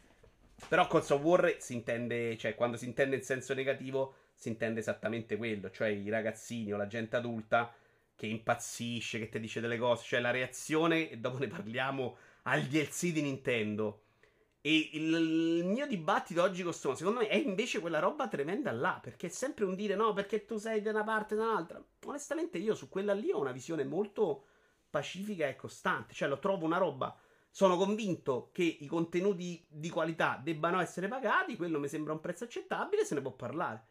Però 0.69 0.87
console 0.87 1.23
war 1.23 1.57
si 1.59 1.75
intende, 1.75 2.37
cioè 2.37 2.55
quando 2.55 2.77
si 2.77 2.85
intende 2.85 3.17
in 3.17 3.23
senso 3.23 3.55
negativo, 3.55 4.15
si 4.35 4.49
intende 4.49 4.81
esattamente 4.81 5.37
quello, 5.37 5.71
cioè 5.71 5.89
i 5.89 6.09
ragazzini 6.09 6.73
o 6.73 6.77
la 6.77 6.87
gente 6.87 7.17
adulta 7.17 7.75
che 8.15 8.27
impazzisce, 8.27 9.19
che 9.19 9.29
ti 9.29 9.41
dice 9.41 9.61
delle 9.61 9.79
cose, 9.79 10.05
cioè 10.05 10.21
la 10.21 10.31
reazione, 10.31 11.11
e 11.11 11.19
dopo 11.19 11.39
ne 11.39 11.49
parliamo, 11.49 12.17
al 12.43 12.63
DLC 12.63 13.13
di 13.13 13.23
Nintendo 13.23 14.04
e 14.67 14.89
il, 14.95 15.63
mio 15.63 15.87
dibattito 15.87 16.41
oggi 16.41 16.63
con 16.63 16.73
Stone, 16.73 16.97
secondo 16.97 17.21
me, 17.21 17.29
è 17.29 17.35
invece 17.35 17.81
quella 17.81 17.99
roba 17.99 18.29
tremenda 18.29 18.73
là. 18.73 18.99
Perché 18.99 19.27
è 19.27 19.29
sempre 19.29 19.67
un 19.67 19.75
dire 19.75 19.95
no, 19.95 20.15
perché 20.15 20.47
tu 20.47 20.57
sei 20.57 20.81
da 20.81 20.89
una 20.89 21.05
parte 21.05 21.35
e 21.35 21.37
da 21.37 21.43
un'altra. 21.43 21.85
Onestamente, 22.07 22.57
io 22.57 22.75
su 22.75 22.89
quella 22.89 23.13
lì 23.13 23.31
ho 23.31 23.39
una 23.39 23.53
visione 23.53 23.85
molto 23.85 24.47
pacifica 24.89 25.47
e 25.47 25.55
costante. 25.55 26.15
Cioè, 26.15 26.29
lo 26.29 26.39
trovo 26.39 26.65
una 26.65 26.79
roba. 26.79 27.15
Sono 27.51 27.77
convinto 27.77 28.49
che 28.53 28.63
i 28.63 28.87
contenuti 28.87 29.63
di 29.69 29.91
qualità 29.91 30.41
debbano 30.43 30.81
essere 30.81 31.09
pagati. 31.09 31.57
Quello 31.57 31.79
mi 31.79 31.89
sembra 31.89 32.15
un 32.15 32.21
prezzo 32.21 32.45
accettabile. 32.45 33.05
Se 33.05 33.15
ne 33.15 33.21
può 33.21 33.33
parlare. 33.33 33.85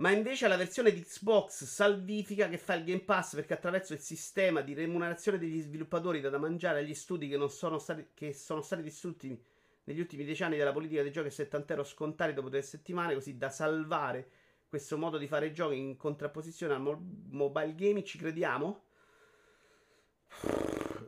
Ma 0.00 0.10
invece 0.10 0.48
la 0.48 0.56
versione 0.56 0.92
di 0.92 1.02
Xbox 1.02 1.64
salvifica 1.64 2.48
che 2.48 2.56
fa 2.56 2.72
il 2.72 2.84
Game 2.84 3.02
Pass 3.02 3.34
perché 3.34 3.52
attraverso 3.52 3.92
il 3.92 3.98
sistema 3.98 4.62
di 4.62 4.72
remunerazione 4.72 5.36
degli 5.36 5.60
sviluppatori 5.60 6.22
dà 6.22 6.30
da 6.30 6.38
mangiare 6.38 6.78
agli 6.78 6.94
studi 6.94 7.28
che, 7.28 7.48
sono 7.50 7.78
stati, 7.78 8.08
che 8.14 8.32
sono 8.32 8.62
stati 8.62 8.80
distrutti 8.80 9.38
negli 9.84 10.00
ultimi 10.00 10.24
dieci 10.24 10.42
anni 10.42 10.56
dalla 10.56 10.72
politica 10.72 11.02
dei 11.02 11.12
giochi 11.12 11.28
a 11.28 11.32
70 11.32 11.74
euro 11.74 11.84
scontati 11.84 12.32
dopo 12.32 12.48
due 12.48 12.62
settimane, 12.62 13.12
così 13.12 13.36
da 13.36 13.50
salvare 13.50 14.30
questo 14.66 14.96
modo 14.96 15.18
di 15.18 15.26
fare 15.26 15.52
giochi 15.52 15.76
in 15.76 15.98
contrapposizione 15.98 16.72
al 16.72 16.80
mo- 16.80 17.04
mobile 17.32 17.74
gaming, 17.74 18.02
ci 18.02 18.16
crediamo? 18.16 18.84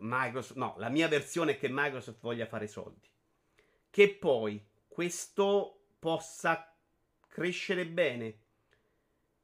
Microsoft, 0.00 0.58
no, 0.58 0.74
la 0.76 0.90
mia 0.90 1.08
versione 1.08 1.52
è 1.52 1.58
che 1.58 1.68
Microsoft 1.70 2.20
voglia 2.20 2.44
fare 2.44 2.66
soldi. 2.66 3.08
Che 3.88 4.14
poi 4.16 4.62
questo 4.86 5.84
possa 5.98 6.76
crescere 7.26 7.86
bene 7.86 8.40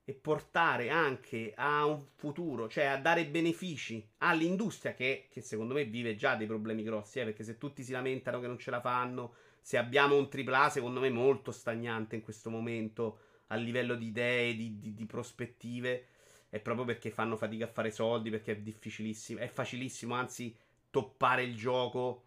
e 0.09 0.15
portare 0.15 0.89
anche 0.89 1.53
a 1.55 1.85
un 1.85 2.03
futuro, 2.17 2.67
cioè 2.67 2.85
a 2.85 2.97
dare 2.97 3.27
benefici 3.27 4.03
all'industria 4.19 4.95
che, 4.95 5.27
che 5.31 5.43
secondo 5.43 5.75
me 5.75 5.85
vive 5.85 6.17
già 6.17 6.35
dei 6.35 6.47
problemi 6.47 6.83
grossi, 6.83 7.21
eh, 7.21 7.25
perché 7.25 7.45
se 7.45 7.59
tutti 7.59 7.83
si 7.83 7.93
lamentano 7.93 8.41
che 8.41 8.47
non 8.47 8.59
ce 8.59 8.71
la 8.71 8.81
fanno, 8.81 9.35
se 9.61 9.77
abbiamo 9.77 10.17
un 10.17 10.31
AAA 10.33 10.71
secondo 10.71 11.01
me 11.01 11.11
molto 11.11 11.53
stagnante 11.53 12.17
in 12.17 12.23
questo 12.23 12.49
momento 12.49 13.19
a 13.49 13.57
livello 13.57 13.97
di 13.97 14.07
idee, 14.07 14.57
di, 14.57 14.79
di, 14.79 14.95
di 14.95 15.05
prospettive, 15.05 16.07
è 16.49 16.59
proprio 16.59 16.87
perché 16.87 17.11
fanno 17.11 17.37
fatica 17.37 17.67
a 17.67 17.69
fare 17.69 17.91
soldi, 17.91 18.31
perché 18.31 18.53
è 18.53 18.57
difficilissimo, 18.57 19.41
è 19.41 19.49
facilissimo 19.49 20.15
anzi 20.15 20.57
toppare 20.89 21.43
il 21.43 21.55
gioco 21.55 22.23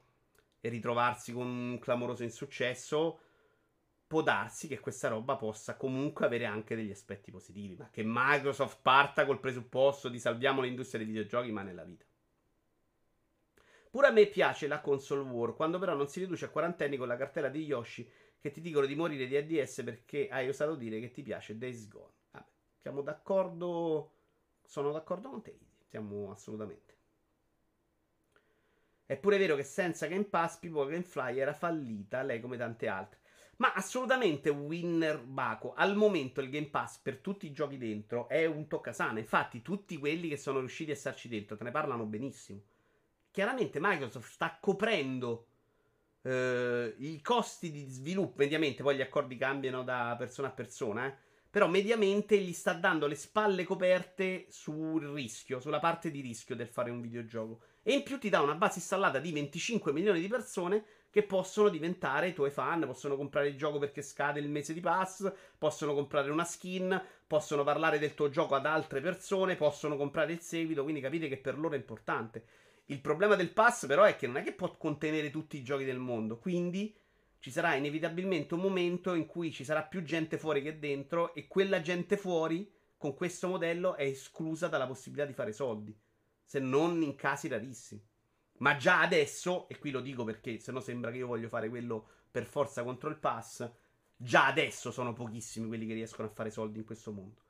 e 0.62 0.70
ritrovarsi 0.70 1.34
con 1.34 1.48
un 1.48 1.80
clamoroso 1.80 2.22
insuccesso 2.22 3.22
può 4.12 4.22
darsi 4.22 4.68
che 4.68 4.82
questa 4.82 5.08
roba 5.08 5.38
possa 5.38 5.78
comunque 5.78 6.26
avere 6.26 6.44
anche 6.44 6.76
degli 6.76 6.92
aspetti 6.92 7.32
positivi, 7.32 7.78
ma 7.78 7.90
che 7.90 8.02
Microsoft 8.04 8.80
parta 8.82 9.26
col 9.26 9.40
presupposto 9.40 10.10
di 10.10 10.20
salviamo 10.20 10.60
l'industria 10.60 11.00
dei 11.00 11.08
videogiochi, 11.10 11.50
ma 11.54 11.62
nella 11.62 11.86
vita. 11.86 12.04
Pure 13.90 14.08
a 14.08 14.12
me 14.12 14.26
piace 14.26 14.68
la 14.68 14.82
console 14.82 15.22
war, 15.22 15.56
quando 15.56 15.80
però 15.80 15.96
non 15.96 16.10
si 16.10 16.20
riduce 16.20 16.44
a 16.44 16.50
quarantenni 16.50 16.98
con 16.98 17.08
la 17.08 17.16
cartella 17.16 17.48
di 17.48 17.64
Yoshi 17.64 18.06
che 18.38 18.52
ti 18.52 18.60
dicono 18.60 18.86
di 18.86 18.96
morire 18.96 19.28
di 19.28 19.38
ADS 19.38 19.84
perché 19.86 20.28
hai 20.28 20.50
osato 20.50 20.76
dire 20.76 21.00
che 21.00 21.12
ti 21.12 21.22
piace 21.22 21.58
Days 21.58 21.88
Gone. 21.88 22.12
Vabbè, 22.32 22.46
siamo 22.82 23.02
d'accordo. 23.02 24.12
Sono 24.66 24.92
d'accordo 24.92 25.30
con 25.30 25.42
te, 25.42 25.58
siamo 25.88 26.32
assolutamente. 26.32 26.98
È 29.06 29.16
pure 29.16 29.38
vero 29.38 29.56
che 29.56 29.64
senza 29.64 30.08
Game 30.08 30.26
Pass 30.26 30.58
People 30.58 30.90
Game 30.90 31.04
Fly 31.04 31.40
era 31.40 31.54
fallita, 31.54 32.24
lei 32.24 32.42
come 32.42 32.58
tante 32.58 32.90
altre. 32.90 33.20
Ma 33.62 33.74
assolutamente 33.74 34.50
winner 34.50 35.20
Baco. 35.20 35.76
Al 35.76 35.96
momento 35.96 36.42
il 36.42 36.50
Game 36.50 36.70
Pass 36.70 36.98
per 36.98 37.18
tutti 37.18 37.46
i 37.46 37.52
giochi 37.52 37.78
dentro 37.78 38.28
è 38.28 38.44
un 38.46 38.68
toccasana. 38.68 39.20
Infatti, 39.20 39.62
tutti 39.62 40.00
quelli 40.00 40.30
che 40.30 40.38
sono 40.38 40.58
riusciti 40.58 40.90
a 40.90 40.96
starci 40.96 41.28
dentro 41.28 41.56
te 41.56 41.64
ne 41.64 41.70
parlano 41.70 42.06
benissimo. 42.06 42.60
Chiaramente 43.30 43.78
Microsoft 43.80 44.32
sta 44.32 44.58
coprendo 44.60 45.46
eh, 46.24 46.96
i 46.98 47.22
costi 47.22 47.70
di 47.70 47.86
sviluppo. 47.86 48.38
Mediamente, 48.38 48.82
poi 48.82 48.96
gli 48.96 49.02
accordi 49.02 49.38
cambiano 49.38 49.84
da 49.84 50.16
persona 50.18 50.48
a 50.48 50.52
persona. 50.52 51.06
Eh. 51.06 51.16
Però 51.52 51.68
mediamente 51.68 52.40
gli 52.40 52.54
sta 52.54 52.74
dando 52.74 53.06
le 53.06 53.14
spalle 53.14 53.64
coperte 53.64 54.48
sul 54.50 55.06
rischio, 55.10 55.60
sulla 55.60 55.80
parte 55.80 56.10
di 56.10 56.22
rischio 56.22 56.56
del 56.56 56.68
fare 56.68 56.90
un 56.90 57.00
videogioco. 57.00 57.62
E 57.84 57.94
in 57.94 58.02
più 58.02 58.18
ti 58.18 58.30
dà 58.30 58.42
una 58.42 58.56
base 58.56 58.80
installata 58.80 59.20
di 59.20 59.32
25 59.32 59.94
milioni 59.94 60.20
di 60.20 60.28
persone 60.28 60.84
che 61.12 61.24
possono 61.24 61.68
diventare 61.68 62.30
i 62.30 62.34
tuoi 62.34 62.50
fan, 62.50 62.86
possono 62.86 63.18
comprare 63.18 63.50
il 63.50 63.58
gioco 63.58 63.78
perché 63.78 64.02
scade 64.02 64.40
il 64.40 64.50
mese 64.50 64.74
di 64.74 64.80
pass, 64.80 65.32
possono 65.58 65.94
comprare 65.94 66.32
una 66.32 66.46
skin, 66.46 67.00
possono 67.28 67.64
parlare 67.64 68.00
del 68.00 68.14
tuo 68.14 68.30
gioco 68.30 68.56
ad 68.56 68.66
altre 68.66 69.02
persone, 69.02 69.56
possono 69.56 69.98
comprare 69.98 70.32
il 70.32 70.40
seguito, 70.40 70.84
quindi 70.84 71.02
capite 71.02 71.28
che 71.28 71.38
per 71.38 71.60
loro 71.60 71.76
è 71.76 71.78
importante. 71.78 72.46
Il 72.86 73.02
problema 73.02 73.36
del 73.36 73.52
pass 73.52 73.86
però 73.88 74.04
è 74.04 74.16
che 74.16 74.26
non 74.26 74.38
è 74.38 74.44
che 74.44 74.54
può 74.54 74.76
contenere 74.78 75.30
tutti 75.30 75.58
i 75.58 75.64
giochi 75.64 75.84
del 75.84 76.00
mondo, 76.00 76.40
quindi 76.40 76.96
ci 77.40 77.52
sarà 77.52 77.76
inevitabilmente 77.76 78.54
un 78.54 78.62
momento 78.62 79.14
in 79.14 79.26
cui 79.26 79.52
ci 79.52 79.66
sarà 79.66 79.84
più 79.84 80.04
gente 80.04 80.38
fuori 80.38 80.62
che 80.62 80.80
dentro 80.80 81.34
e 81.34 81.48
quella 81.48 81.82
gente 81.82 82.16
fuori 82.16 82.72
con 82.96 83.14
questo 83.14 83.50
modello 83.50 83.96
è 83.96 84.04
esclusa 84.04 84.70
dalla 84.70 84.88
possibilità 84.88 85.26
di 85.26 85.34
fare 85.34 85.52
soldi, 85.52 85.94
se 86.46 86.60
non 86.60 87.02
in 87.02 87.16
casi 87.16 87.50
rarissimi. 87.50 88.11
Ma 88.62 88.76
già 88.76 89.02
adesso, 89.02 89.68
e 89.70 89.78
qui 89.80 89.90
lo 89.90 90.02
dico 90.02 90.24
perché 90.24 90.60
se 90.60 90.72
no 90.72 90.80
sembra 90.80 91.12
che 91.12 91.18
io 91.18 91.28
voglio 91.28 91.50
fare 91.50 91.68
quello 91.68 92.08
per 92.30 92.46
forza 92.46 92.84
contro 92.84 93.10
il 93.10 93.18
pass, 93.18 93.70
già 94.16 94.46
adesso 94.46 94.92
sono 94.92 95.14
pochissimi 95.14 95.68
quelli 95.68 95.88
che 95.88 95.96
riescono 95.96 96.28
a 96.28 96.32
fare 96.32 96.52
soldi 96.52 96.78
in 96.78 96.86
questo 96.86 97.12
mondo. 97.12 97.42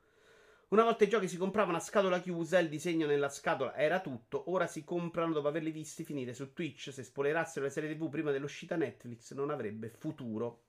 Una 0.68 0.84
volta 0.84 1.04
i 1.04 1.08
giochi 1.08 1.28
si 1.28 1.36
compravano 1.36 1.76
a 1.76 1.80
scatola 1.80 2.18
chiusa, 2.18 2.58
il 2.58 2.70
disegno 2.70 3.06
nella 3.06 3.28
scatola 3.28 3.76
era 3.76 4.00
tutto, 4.00 4.50
ora 4.50 4.66
si 4.66 4.84
comprano 4.84 5.34
dopo 5.34 5.48
averli 5.48 5.70
visti 5.70 6.02
finire 6.02 6.32
su 6.32 6.54
Twitch. 6.54 6.90
Se 6.90 7.02
spoilerassero 7.02 7.66
le 7.66 7.70
serie 7.70 7.94
TV 7.94 8.08
prima 8.08 8.30
dell'uscita 8.30 8.74
Netflix 8.76 9.34
non 9.34 9.50
avrebbe 9.50 9.90
futuro. 9.90 10.62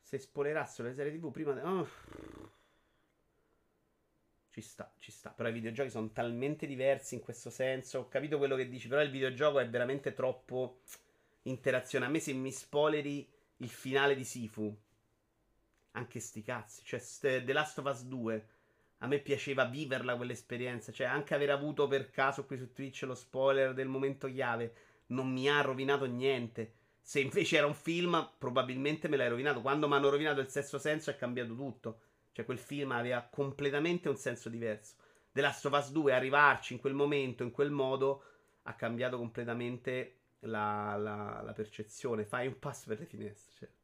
Se 0.00 0.18
spoilerassero 0.18 0.88
le 0.88 0.94
serie 0.94 1.12
TV 1.12 1.30
prima... 1.30 1.52
De- 1.52 1.60
oh. 1.60 1.88
Ci 4.54 4.60
sta, 4.60 4.88
ci 5.00 5.10
sta. 5.10 5.30
Però 5.30 5.48
i 5.48 5.52
videogiochi 5.52 5.90
sono 5.90 6.12
talmente 6.12 6.64
diversi 6.64 7.16
in 7.16 7.20
questo 7.20 7.50
senso. 7.50 7.98
Ho 7.98 8.08
capito 8.08 8.38
quello 8.38 8.54
che 8.54 8.68
dici, 8.68 8.86
però 8.86 9.02
il 9.02 9.10
videogioco 9.10 9.58
è 9.58 9.68
veramente 9.68 10.14
troppo 10.14 10.82
interazione. 11.42 12.04
A 12.04 12.08
me 12.08 12.20
se 12.20 12.32
mi 12.34 12.52
spoileri 12.52 13.28
il 13.56 13.68
finale 13.68 14.14
di 14.14 14.22
Sifu, 14.22 14.72
anche 15.90 16.20
sti 16.20 16.42
cazzi. 16.42 16.82
Cioè, 16.84 17.00
The 17.44 17.52
Last 17.52 17.78
of 17.78 17.86
Us 17.86 18.04
2. 18.04 18.48
A 18.98 19.08
me 19.08 19.18
piaceva 19.18 19.64
viverla 19.64 20.14
quell'esperienza. 20.14 20.92
Cioè, 20.92 21.08
anche 21.08 21.34
aver 21.34 21.50
avuto 21.50 21.88
per 21.88 22.10
caso 22.10 22.46
qui 22.46 22.56
su 22.56 22.72
Twitch 22.72 23.02
lo 23.02 23.16
spoiler 23.16 23.74
del 23.74 23.88
momento 23.88 24.28
chiave 24.28 24.72
non 25.06 25.32
mi 25.32 25.48
ha 25.48 25.62
rovinato 25.62 26.04
niente. 26.04 26.74
Se 27.00 27.18
invece 27.18 27.56
era 27.56 27.66
un 27.66 27.74
film, 27.74 28.30
probabilmente 28.38 29.08
me 29.08 29.16
l'hai 29.16 29.30
rovinato. 29.30 29.60
Quando 29.62 29.88
mi 29.88 29.94
hanno 29.94 30.10
rovinato 30.10 30.38
il 30.38 30.48
sesto 30.48 30.78
senso 30.78 31.10
è 31.10 31.16
cambiato 31.16 31.56
tutto. 31.56 31.98
Cioè, 32.34 32.44
quel 32.44 32.58
film 32.58 32.90
aveva 32.90 33.22
completamente 33.30 34.08
un 34.08 34.16
senso 34.16 34.48
diverso. 34.48 34.96
The 35.30 35.40
Last 35.40 35.64
of 35.66 35.72
Us 35.72 35.92
2, 35.92 36.12
arrivarci 36.12 36.72
in 36.72 36.80
quel 36.80 36.92
momento, 36.92 37.44
in 37.44 37.52
quel 37.52 37.70
modo, 37.70 38.22
ha 38.62 38.74
cambiato 38.74 39.16
completamente 39.16 40.16
la, 40.40 40.96
la, 40.96 41.42
la 41.44 41.52
percezione. 41.52 42.24
Fai 42.24 42.48
un 42.48 42.58
passo 42.58 42.86
per 42.88 42.98
le 42.98 43.06
finestre, 43.06 43.52
certo. 43.56 43.82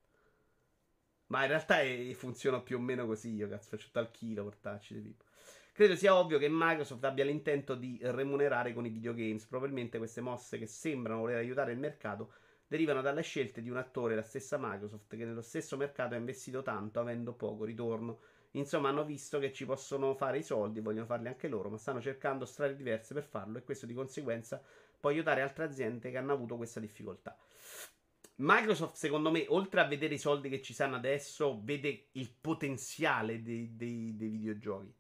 Ma 1.27 1.43
in 1.43 1.49
realtà 1.49 1.81
è, 1.81 2.13
funziona 2.13 2.61
più 2.61 2.77
o 2.77 2.81
meno 2.81 3.07
così. 3.07 3.35
Io 3.35 3.49
cazzo 3.49 3.69
faccio 3.69 3.89
tal 3.93 4.11
chilo 4.11 4.43
portarci 4.43 4.95
di 4.95 5.01
Pippo. 5.01 5.25
Credo 5.73 5.95
sia 5.95 6.17
ovvio 6.17 6.39
che 6.39 6.49
Microsoft 6.51 7.05
abbia 7.05 7.25
l'intento 7.25 7.77
di 7.77 7.99
remunerare 8.03 8.75
con 8.75 8.85
i 8.85 8.91
videogames. 8.91 9.47
Probabilmente 9.47 9.99
queste 9.99 10.21
mosse 10.21 10.59
che 10.59 10.67
sembrano 10.67 11.21
voler 11.21 11.37
aiutare 11.37 11.71
il 11.71 11.79
mercato 11.79 12.33
derivano 12.67 13.01
dalle 13.01 13.23
scelte 13.23 13.63
di 13.63 13.71
un 13.71 13.77
attore, 13.77 14.15
la 14.15 14.23
stessa 14.23 14.57
Microsoft, 14.59 15.17
che 15.17 15.25
nello 15.25 15.41
stesso 15.41 15.77
mercato 15.77 16.15
ha 16.15 16.19
investito 16.19 16.63
tanto 16.63 17.01
avendo 17.01 17.33
poco 17.33 17.65
ritorno. 17.65 18.19
Insomma, 18.53 18.89
hanno 18.89 19.05
visto 19.05 19.39
che 19.39 19.53
ci 19.53 19.65
possono 19.65 20.15
fare 20.15 20.39
i 20.39 20.43
soldi, 20.43 20.81
vogliono 20.81 21.07
farli 21.07 21.29
anche 21.29 21.47
loro, 21.47 21.71
ma 21.71 21.77
stanno 21.77 22.01
cercando 22.01 22.45
strade 22.45 22.75
diverse 22.75 23.15
per 23.15 23.23
farlo 23.23 23.59
e 23.59 23.63
questo 23.63 23.87
di 23.87 23.95
conseguenza 23.95 24.61
può 24.99 25.11
aiutare 25.11 25.41
altre 25.41 25.65
aziende 25.65 26.11
che 26.11 26.17
hanno 26.17 26.33
avuto 26.33 26.57
questa 26.57 26.81
difficoltà. 26.81 27.37
Microsoft, 28.37 28.97
secondo 28.97 29.31
me, 29.31 29.45
oltre 29.49 29.81
a 29.81 29.87
vedere 29.87 30.15
i 30.15 30.19
soldi 30.19 30.49
che 30.49 30.63
ci 30.63 30.73
sanno 30.73 30.97
adesso, 30.97 31.61
vede 31.63 32.09
il 32.13 32.33
potenziale 32.41 33.43
dei, 33.43 33.77
dei, 33.77 34.17
dei 34.17 34.29
videogiochi. 34.29 34.95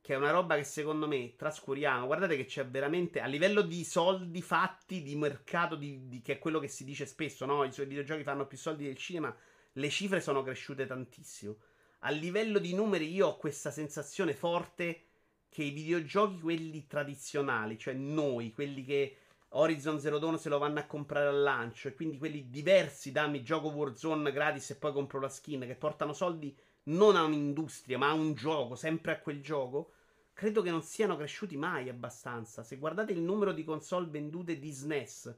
Che 0.00 0.12
è 0.12 0.16
una 0.16 0.32
roba 0.32 0.56
che 0.56 0.64
secondo 0.64 1.06
me 1.06 1.34
trascuriamo. 1.36 2.06
Guardate 2.06 2.36
che 2.36 2.44
c'è 2.44 2.66
veramente 2.66 3.20
a 3.20 3.26
livello 3.26 3.62
di 3.62 3.84
soldi 3.84 4.42
fatti, 4.42 5.02
di 5.02 5.16
mercato, 5.16 5.76
di, 5.76 6.08
di, 6.08 6.20
che 6.20 6.34
è 6.34 6.38
quello 6.38 6.58
che 6.58 6.68
si 6.68 6.84
dice 6.84 7.06
spesso, 7.06 7.46
no? 7.46 7.64
I 7.64 7.72
suoi 7.72 7.86
videogiochi 7.86 8.22
fanno 8.22 8.46
più 8.46 8.58
soldi 8.58 8.84
del 8.84 8.96
cinema. 8.96 9.34
Le 9.72 9.88
cifre 9.88 10.20
sono 10.20 10.42
cresciute 10.42 10.86
tantissimo 10.86 11.56
a 12.06 12.10
livello 12.10 12.58
di 12.58 12.74
numeri 12.74 13.10
io 13.10 13.28
ho 13.28 13.36
questa 13.36 13.70
sensazione 13.70 14.34
forte 14.34 15.04
che 15.48 15.62
i 15.62 15.70
videogiochi, 15.70 16.40
quelli 16.40 16.86
tradizionali, 16.86 17.78
cioè 17.78 17.94
noi, 17.94 18.52
quelli 18.52 18.84
che 18.84 19.16
Horizon 19.50 20.00
Zero 20.00 20.18
Dawn 20.18 20.38
se 20.38 20.48
lo 20.48 20.58
vanno 20.58 20.80
a 20.80 20.84
comprare 20.84 21.28
al 21.28 21.40
lancio, 21.40 21.88
e 21.88 21.94
quindi 21.94 22.18
quelli 22.18 22.50
diversi, 22.50 23.12
dammi 23.12 23.42
gioco 23.42 23.68
Warzone 23.68 24.32
gratis 24.32 24.70
e 24.70 24.76
poi 24.76 24.92
compro 24.92 25.20
la 25.20 25.28
skin, 25.28 25.60
che 25.60 25.76
portano 25.76 26.12
soldi 26.12 26.54
non 26.84 27.16
a 27.16 27.22
un'industria, 27.22 27.96
ma 27.96 28.10
a 28.10 28.14
un 28.14 28.34
gioco, 28.34 28.74
sempre 28.74 29.12
a 29.12 29.20
quel 29.20 29.40
gioco, 29.40 29.92
credo 30.34 30.60
che 30.60 30.70
non 30.70 30.82
siano 30.82 31.16
cresciuti 31.16 31.56
mai 31.56 31.88
abbastanza. 31.88 32.62
Se 32.64 32.76
guardate 32.76 33.12
il 33.12 33.20
numero 33.20 33.52
di 33.52 33.64
console 33.64 34.08
vendute 34.08 34.58
di 34.58 34.70
SNES 34.70 35.36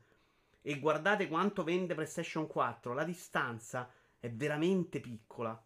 e 0.62 0.78
guardate 0.80 1.28
quanto 1.28 1.62
vende 1.62 1.94
PlayStation 1.94 2.48
4, 2.48 2.92
la 2.92 3.04
distanza 3.04 3.88
è 4.18 4.30
veramente 4.30 4.98
piccola. 4.98 5.62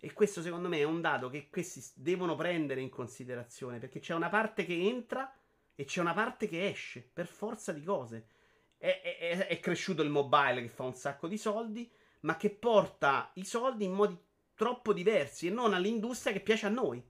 E 0.00 0.12
questo 0.12 0.42
secondo 0.42 0.68
me 0.68 0.78
è 0.78 0.84
un 0.84 1.00
dato 1.00 1.28
che 1.28 1.48
questi 1.50 1.82
devono 1.94 2.36
prendere 2.36 2.80
in 2.80 2.88
considerazione 2.88 3.78
perché 3.78 3.98
c'è 3.98 4.14
una 4.14 4.28
parte 4.28 4.64
che 4.64 4.74
entra 4.74 5.32
e 5.74 5.84
c'è 5.84 6.00
una 6.00 6.14
parte 6.14 6.48
che 6.48 6.68
esce 6.68 7.08
per 7.12 7.26
forza 7.26 7.72
di 7.72 7.82
cose. 7.82 8.28
È, 8.76 9.00
è, 9.00 9.46
è, 9.48 9.60
cresciuto 9.60 10.02
il 10.02 10.10
mobile 10.10 10.62
che 10.62 10.68
fa 10.68 10.84
un 10.84 10.94
sacco 10.94 11.26
di 11.26 11.36
soldi, 11.36 11.90
ma 12.20 12.36
che 12.36 12.50
porta 12.50 13.30
i 13.34 13.44
soldi 13.44 13.84
in 13.84 13.92
modi 13.92 14.16
troppo 14.54 14.92
diversi 14.92 15.48
e 15.48 15.50
non 15.50 15.74
all'industria 15.74 16.32
che 16.32 16.40
piace 16.40 16.66
a 16.66 16.70
noi. 16.70 17.04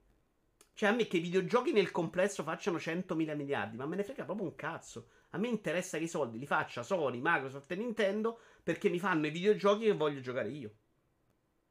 Cioè, 0.72 0.90
a 0.90 0.92
me 0.92 1.06
che 1.06 1.16
i 1.18 1.20
videogiochi 1.20 1.72
nel 1.72 1.90
complesso 1.90 2.42
facciano 2.42 2.78
100.000 2.78 3.34
miliardi, 3.36 3.76
ma 3.76 3.84
me 3.84 3.96
ne 3.96 4.04
frega 4.04 4.24
proprio 4.24 4.46
un 4.46 4.54
cazzo. 4.54 5.08
A 5.30 5.38
me 5.38 5.48
interessa 5.48 5.98
che 5.98 6.04
i 6.04 6.08
soldi 6.08 6.38
li 6.38 6.46
faccia 6.46 6.82
Sony, 6.82 7.20
Microsoft 7.22 7.70
e 7.72 7.76
Nintendo 7.76 8.38
perché 8.62 8.88
mi 8.88 8.98
fanno 8.98 9.26
i 9.26 9.30
videogiochi 9.30 9.84
che 9.84 9.92
voglio 9.92 10.20
giocare 10.20 10.48
io. 10.50 10.74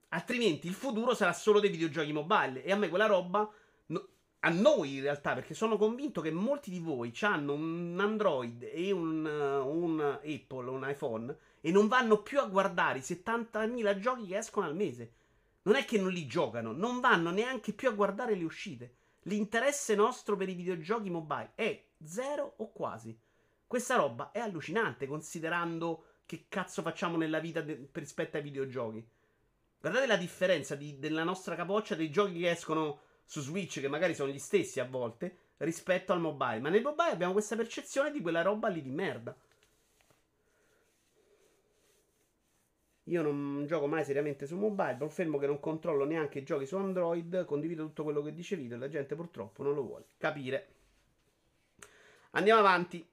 Altrimenti 0.10 0.68
il 0.68 0.74
futuro 0.74 1.14
sarà 1.14 1.34
solo 1.34 1.60
dei 1.60 1.70
videogiochi 1.70 2.14
mobile. 2.14 2.64
E 2.64 2.72
a 2.72 2.76
me 2.76 2.90
quella 2.90 3.06
roba. 3.06 3.50
No, 3.88 4.08
a 4.40 4.50
noi 4.50 4.96
in 4.96 5.02
realtà, 5.02 5.34
perché 5.34 5.54
sono 5.54 5.78
convinto 5.78 6.22
che 6.22 6.32
molti 6.32 6.70
di 6.70 6.80
voi 6.80 7.14
hanno 7.22 7.54
un 7.54 7.98
Android 8.00 8.64
e 8.64 8.92
un, 8.92 9.26
uh, 9.26 9.68
un 9.68 10.00
Apple, 10.00 10.70
un 10.70 10.88
iPhone, 10.88 11.38
e 11.60 11.72
non 11.72 11.88
vanno 11.88 12.22
più 12.22 12.40
a 12.40 12.46
guardare 12.46 13.00
i 13.00 13.02
70.000 13.02 14.00
giochi 14.00 14.28
che 14.28 14.38
escono 14.38 14.66
al 14.66 14.76
mese. 14.76 15.14
Non 15.64 15.76
è 15.76 15.84
che 15.84 16.00
non 16.00 16.12
li 16.12 16.26
giocano, 16.28 16.72
non 16.72 17.02
vanno 17.02 17.30
neanche 17.30 17.74
più 17.74 17.90
a 17.90 17.94
guardare 17.94 18.36
le 18.36 18.46
uscite. 18.46 18.96
L'interesse 19.24 19.96
nostro 19.96 20.38
per 20.38 20.48
i 20.48 20.54
videogiochi 20.54 21.10
mobile 21.10 21.52
è 21.56 21.84
zero 22.02 22.54
o 22.58 22.72
quasi. 22.72 23.18
Questa 23.68 23.96
roba 23.96 24.32
è 24.32 24.40
allucinante 24.40 25.08
considerando 25.08 26.04
che 26.26 26.46
cazzo 26.48 26.82
facciamo 26.82 27.18
nella 27.18 27.40
vita 27.40 27.60
de- 27.60 27.90
rispetto 27.92 28.38
ai 28.38 28.44
videogiochi. 28.44 29.06
Guardate 29.80 30.08
la 30.08 30.18
differenza 30.18 30.76
di, 30.76 30.98
della 31.00 31.24
nostra 31.24 31.56
capoccia 31.56 31.96
dei 31.96 32.10
giochi 32.10 32.40
che 32.40 32.50
escono 32.50 33.00
su 33.26 33.42
Switch, 33.42 33.80
che 33.80 33.88
magari 33.88 34.16
sono 34.16 34.32
gli 34.32 34.40
stessi 34.40 34.80
a 34.80 34.86
volte, 34.86 35.38
rispetto 35.58 36.14
al 36.14 36.20
mobile. 36.20 36.60
Ma 36.60 36.70
nel 36.70 36.82
mobile 36.82 37.12
abbiamo 37.12 37.34
questa 37.34 37.56
percezione 37.56 38.12
di 38.12 38.22
quella 38.22 38.42
roba 38.42 38.68
lì 38.70 38.82
di 38.82 38.92
merda. 38.92 39.36
Io 43.04 43.22
non 43.22 43.66
gioco 43.66 43.88
mai 43.88 44.04
seriamente 44.04 44.46
su 44.46 44.58
mobile, 44.58 44.98
confermo 44.98 45.38
che 45.38 45.48
non 45.48 45.62
controllo 45.62 46.04
neanche 46.04 46.40
i 46.40 46.44
giochi 46.44 46.66
su 46.66 46.76
Android, 46.76 47.46
condivido 47.46 47.86
tutto 47.86 48.04
quello 48.04 48.22
che 48.22 48.34
dice 48.34 48.58
Vito 48.58 48.76
e 48.76 48.78
la 48.78 48.90
gente 48.90 49.16
purtroppo 49.16 49.64
non 49.64 49.74
lo 49.76 49.84
vuole 49.84 50.06
capire. 50.18 50.68
Andiamo 52.32 52.60
avanti. 52.60 53.08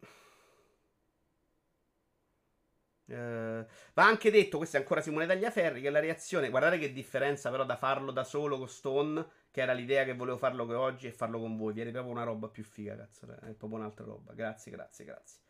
Uh, 3.07 3.64
va 3.92 4.05
anche 4.05 4.30
detto, 4.30 4.57
questo 4.57 4.76
è 4.76 4.80
ancora 4.80 5.02
Simone 5.02 5.26
Tagliaferri, 5.26 5.82
che 5.82 5.90
la 5.90 6.00
reazione, 6.00 6.48
guardate 6.48 6.78
che 6.78 6.92
differenza 6.92 7.50
però 7.50 7.64
da 7.64 7.76
farlo 7.76 8.11
da 8.11 8.24
solo 8.24 8.57
con 8.57 8.68
Stone, 8.68 9.26
che 9.50 9.61
era 9.61 9.72
l'idea 9.72 10.05
che 10.05 10.14
volevo 10.14 10.38
farlo 10.38 10.66
che 10.66 10.74
oggi, 10.74 11.07
e 11.07 11.12
farlo 11.12 11.38
con 11.38 11.57
voi. 11.57 11.74
Viene 11.74 11.90
proprio 11.90 12.12
una 12.12 12.24
roba 12.24 12.48
più 12.48 12.64
figa, 12.64 12.96
cazzo, 12.96 13.26
è 13.26 13.52
proprio 13.52 13.78
un'altra 13.78 14.05
roba. 14.07 14.32
Grazie, 14.32 14.72
grazie, 14.72 15.05
grazie. 15.05 15.40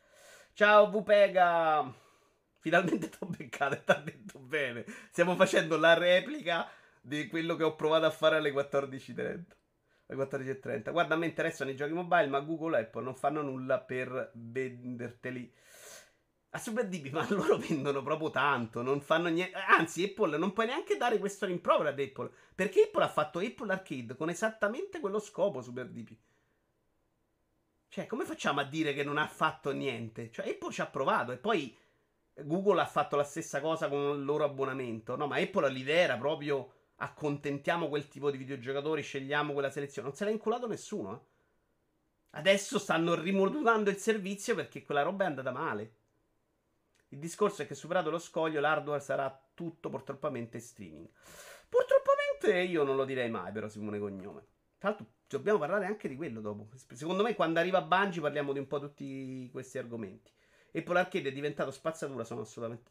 Ciao 0.53 0.89
Vupega, 0.89 1.93
finalmente 2.59 3.09
ti 3.09 3.17
ho 3.21 3.27
beccato 3.27 3.75
e 3.75 3.85
ti 3.85 3.91
ha 3.91 4.01
detto 4.03 4.39
bene. 4.39 4.85
Stiamo 5.11 5.35
facendo 5.37 5.77
la 5.77 5.95
replica 5.95 6.69
di 7.01 7.27
quello 7.27 7.57
che 7.57 7.65
ho 7.65 7.75
provato 7.75 8.07
a 8.07 8.11
fare 8.11 8.37
alle 8.37 8.53
14.30. 8.53 9.45
Alle 10.07 10.25
14.30. 10.25 10.93
Guarda, 10.93 11.15
a 11.15 11.19
me 11.19 11.27
interessano 11.27 11.71
i 11.71 11.77
giochi 11.77 11.93
mobile, 11.93 12.27
ma 12.29 12.41
Google 12.41 12.79
e 12.79 12.83
Apple 12.83 13.03
non 13.03 13.15
fanno 13.15 13.43
nulla 13.43 13.81
per 13.81 14.31
venderteli 14.35 15.53
a 16.55 16.59
Super 16.59 16.87
DB, 16.87 17.09
ma 17.09 17.27
loro 17.31 17.57
vendono 17.57 18.01
proprio 18.01 18.31
tanto, 18.31 18.81
non 18.81 19.01
fanno 19.01 19.29
niente. 19.29 19.57
Anzi, 19.59 20.05
Apple 20.05 20.39
non 20.39 20.53
puoi 20.53 20.67
neanche 20.67 20.97
dare 20.97 21.19
questo 21.19 21.47
rimprovero 21.47 21.89
ad 21.89 21.99
Apple. 21.99 22.31
Perché 22.55 22.83
Apple 22.83 23.03
ha 23.03 23.09
fatto 23.09 23.41
Apple 23.41 23.73
Arcade 23.73 24.15
con 24.15 24.31
esattamente 24.31 25.01
quello 25.01 25.19
scopo 25.19 25.63
Super 25.63 25.89
DB. 25.89 26.17
Cioè, 27.89 28.07
come 28.07 28.25
facciamo 28.25 28.61
a 28.61 28.65
dire 28.65 28.95
che 28.95 29.03
non 29.03 29.19
ha 29.19 29.27
fatto 29.27 29.73
niente? 29.73 30.31
Cioè, 30.31 30.49
Apple 30.49 30.71
ci 30.71 30.81
ha 30.81 30.87
provato 30.87 31.33
e 31.33 31.39
poi 31.39 31.77
Google 32.35 32.81
ha 32.81 32.87
fatto 32.87 33.17
la 33.17 33.25
stessa 33.25 33.61
cosa 33.61 33.89
con 33.89 34.17
il 34.17 34.25
loro 34.25 34.45
abbonamento. 34.45 35.17
No, 35.17 35.27
ma 35.27 35.39
Apple 35.39 35.69
l'idea 35.71 36.03
era 36.03 36.17
proprio 36.17 36.73
accontentiamo 36.97 37.89
quel 37.89 38.07
tipo 38.07 38.31
di 38.31 38.39
videogiocatori, 38.39 39.03
scegliamo 39.03 39.53
quella 39.53 39.71
selezione. 39.71 40.07
Non 40.07 40.17
se 40.17 40.25
l'ha 40.25 40.31
inculato 40.31 40.69
nessuno. 40.69 41.15
Eh. 41.15 42.39
Adesso 42.39 42.79
stanno 42.79 43.15
rimodulando 43.17 43.91
il 43.91 43.97
servizio 43.97 44.55
perché 44.55 44.85
quella 44.85 45.03
roba 45.03 45.25
è 45.25 45.27
andata 45.27 45.51
male. 45.51 45.95
Il 47.15 47.21
discorso 47.21 47.63
è 47.63 47.67
che 47.67 47.77
superato 47.77 48.11
lo 48.11 48.19
scoglio 48.19 48.61
l'hardware 48.61 49.01
sarà 49.01 49.41
tutto 49.55 49.89
purtroppamente 49.89 50.59
streaming. 50.59 51.09
Purtroppamente 51.69 52.69
io 52.69 52.83
non 52.83 52.97
lo 52.97 53.05
direi 53.05 53.31
mai 53.31 53.53
però 53.53 53.69
Simone 53.69 54.01
Cognome. 54.01 54.45
Tra 54.79 54.89
l'altro 54.89 55.07
dobbiamo 55.29 55.61
parlare 55.61 55.87
anche 55.87 56.09
di 56.09 56.17
quello 56.17 56.41
dopo. 56.41 56.67
Secondo 56.93 57.23
me 57.23 57.37
quando 57.37 57.61
arriva 57.61 57.83
Bungie 57.83 58.21
parliamo 58.21 58.53
di 58.53 58.59
un 58.59 58.67
po' 58.67 58.81
tutti 58.81 59.49
questi 59.53 59.79
argomenti. 59.79 60.33
Apple 60.75 60.99
Arcade 60.99 61.29
è 61.29 61.33
diventato 61.33 61.71
spazzatura, 61.71 62.25
sono 62.25 62.41
assolutamente... 62.41 62.91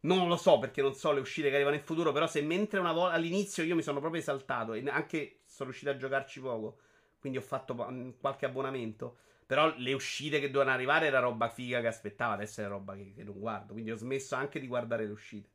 Non 0.00 0.26
lo 0.26 0.36
so 0.36 0.58
perché 0.58 0.82
non 0.82 0.94
so 0.94 1.12
le 1.12 1.20
uscite 1.20 1.48
che 1.48 1.54
arrivano 1.54 1.76
in 1.76 1.82
futuro, 1.82 2.10
però 2.10 2.26
se 2.26 2.42
mentre 2.42 2.80
una 2.80 2.92
volta 2.92 3.14
all'inizio 3.14 3.62
io 3.62 3.76
mi 3.76 3.82
sono 3.82 4.00
proprio 4.00 4.20
esaltato 4.20 4.72
e 4.72 4.82
anche 4.88 5.42
sono 5.44 5.68
riuscito 5.68 5.92
a 5.92 5.96
giocarci 5.96 6.40
poco, 6.40 6.78
quindi 7.20 7.38
ho 7.38 7.42
fatto 7.42 7.76
qualche 8.18 8.46
abbonamento 8.46 9.18
però 9.50 9.74
le 9.78 9.92
uscite 9.94 10.38
che 10.38 10.48
dovevano 10.48 10.76
arrivare 10.76 11.06
era 11.06 11.18
roba 11.18 11.48
figa 11.48 11.80
che 11.80 11.88
aspettava, 11.88 12.34
adesso 12.34 12.60
è 12.60 12.68
roba 12.68 12.94
che, 12.94 13.12
che 13.12 13.24
non 13.24 13.36
guardo. 13.36 13.72
Quindi 13.72 13.90
ho 13.90 13.96
smesso 13.96 14.36
anche 14.36 14.60
di 14.60 14.68
guardare 14.68 15.06
le 15.06 15.10
uscite. 15.10 15.48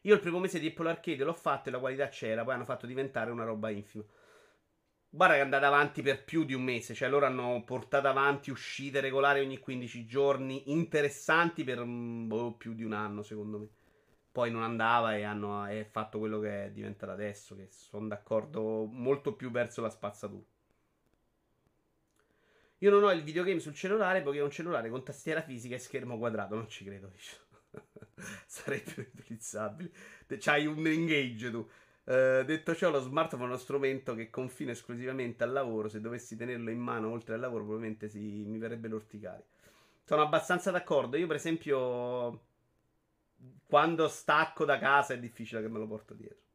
Io 0.00 0.14
il 0.14 0.20
primo 0.20 0.38
mese 0.38 0.58
di 0.58 0.68
Apple 0.68 0.88
Arcade 0.88 1.22
l'ho 1.22 1.34
fatto 1.34 1.68
e 1.68 1.72
la 1.72 1.78
qualità 1.78 2.08
c'era, 2.08 2.44
poi 2.44 2.54
hanno 2.54 2.64
fatto 2.64 2.86
diventare 2.86 3.30
una 3.30 3.44
roba 3.44 3.68
infima. 3.68 4.04
Guarda 5.10 5.34
che 5.34 5.40
è 5.40 5.44
andata 5.44 5.66
avanti 5.66 6.00
per 6.00 6.24
più 6.24 6.44
di 6.44 6.54
un 6.54 6.62
mese, 6.62 6.94
cioè 6.94 7.10
loro 7.10 7.26
hanno 7.26 7.62
portato 7.62 8.08
avanti 8.08 8.50
uscite 8.50 9.00
regolari 9.00 9.40
ogni 9.40 9.58
15 9.58 10.06
giorni, 10.06 10.72
interessanti 10.72 11.62
per 11.62 11.84
boh, 11.84 12.54
più 12.54 12.72
di 12.72 12.84
un 12.84 12.94
anno 12.94 13.22
secondo 13.22 13.58
me. 13.58 13.68
Poi 14.32 14.50
non 14.50 14.62
andava 14.62 15.14
e 15.14 15.24
hanno 15.24 15.66
è 15.66 15.86
fatto 15.90 16.18
quello 16.18 16.40
che 16.40 16.64
è 16.64 16.70
diventato 16.70 17.12
adesso, 17.12 17.54
che 17.54 17.66
sono 17.68 18.08
d'accordo 18.08 18.86
molto 18.86 19.34
più 19.34 19.50
verso 19.50 19.82
la 19.82 19.90
spazzatura. 19.90 20.51
Io 22.82 22.90
non 22.90 23.04
ho 23.04 23.12
il 23.12 23.22
videogame 23.22 23.60
sul 23.60 23.74
cellulare 23.74 24.22
perché 24.22 24.40
ho 24.40 24.44
un 24.44 24.50
cellulare 24.50 24.90
con 24.90 25.04
tastiera 25.04 25.40
fisica 25.40 25.76
e 25.76 25.78
schermo 25.78 26.18
quadrato. 26.18 26.56
Non 26.56 26.68
ci 26.68 26.84
credo. 26.84 27.12
Sarebbe 28.46 29.08
utilizzabile. 29.14 29.90
C'hai 30.38 30.66
un 30.66 30.84
engage 30.84 31.50
tu. 31.50 31.58
Uh, 32.04 32.42
detto 32.42 32.74
ciò, 32.74 32.90
lo 32.90 32.98
smartphone 32.98 33.44
è 33.44 33.46
uno 33.46 33.56
strumento 33.56 34.16
che 34.16 34.30
confina 34.30 34.72
esclusivamente 34.72 35.44
al 35.44 35.52
lavoro. 35.52 35.88
Se 35.88 36.00
dovessi 36.00 36.36
tenerlo 36.36 36.70
in 36.70 36.80
mano 36.80 37.08
oltre 37.10 37.34
al 37.34 37.40
lavoro, 37.40 37.62
probabilmente 37.62 38.08
si, 38.08 38.18
mi 38.18 38.58
verrebbe 38.58 38.88
l'orticare. 38.88 39.44
Sono 40.04 40.22
abbastanza 40.22 40.72
d'accordo. 40.72 41.16
Io, 41.16 41.28
per 41.28 41.36
esempio, 41.36 42.40
quando 43.64 44.08
stacco 44.08 44.64
da 44.64 44.78
casa 44.78 45.14
è 45.14 45.20
difficile 45.20 45.62
che 45.62 45.68
me 45.68 45.78
lo 45.78 45.86
porto 45.86 46.14
dietro. 46.14 46.51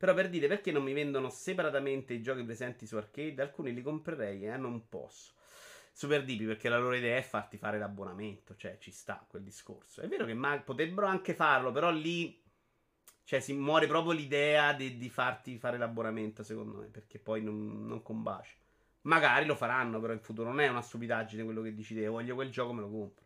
Però 0.00 0.14
per 0.14 0.30
dire 0.30 0.48
perché 0.48 0.72
non 0.72 0.82
mi 0.82 0.94
vendono 0.94 1.28
separatamente 1.28 2.14
i 2.14 2.22
giochi 2.22 2.42
presenti 2.42 2.86
su 2.86 2.96
arcade, 2.96 3.42
alcuni 3.42 3.74
li 3.74 3.82
comprerei 3.82 4.46
e 4.46 4.48
eh, 4.48 4.56
non 4.56 4.88
posso. 4.88 5.34
Super 5.92 6.24
Deep 6.24 6.46
perché 6.46 6.70
la 6.70 6.78
loro 6.78 6.94
idea 6.94 7.18
è 7.18 7.20
farti 7.20 7.58
fare 7.58 7.78
l'abbonamento, 7.78 8.56
cioè 8.56 8.78
ci 8.78 8.92
sta 8.92 9.22
quel 9.28 9.42
discorso. 9.42 10.00
È 10.00 10.08
vero 10.08 10.24
che 10.24 10.32
ma- 10.32 10.58
potrebbero 10.58 11.06
anche 11.06 11.34
farlo, 11.34 11.70
però 11.70 11.90
lì 11.90 12.42
cioè 13.24 13.40
si 13.40 13.52
muore 13.52 13.86
proprio 13.86 14.12
l'idea 14.12 14.72
di, 14.72 14.96
di 14.96 15.10
farti 15.10 15.58
fare 15.58 15.76
l'abbonamento, 15.76 16.42
secondo 16.42 16.78
me, 16.78 16.86
perché 16.86 17.18
poi 17.18 17.42
non, 17.42 17.86
non 17.86 18.02
combacia. 18.02 18.54
Magari 19.02 19.44
lo 19.44 19.54
faranno, 19.54 20.00
però 20.00 20.14
in 20.14 20.20
futuro 20.20 20.48
non 20.48 20.60
è 20.60 20.68
una 20.68 20.80
stupidaggine 20.80 21.44
quello 21.44 21.60
che 21.60 21.74
dici 21.74 21.94
te, 21.94 22.06
voglio 22.06 22.34
quel 22.34 22.50
gioco, 22.50 22.72
me 22.72 22.80
lo 22.80 22.88
compro. 22.88 23.24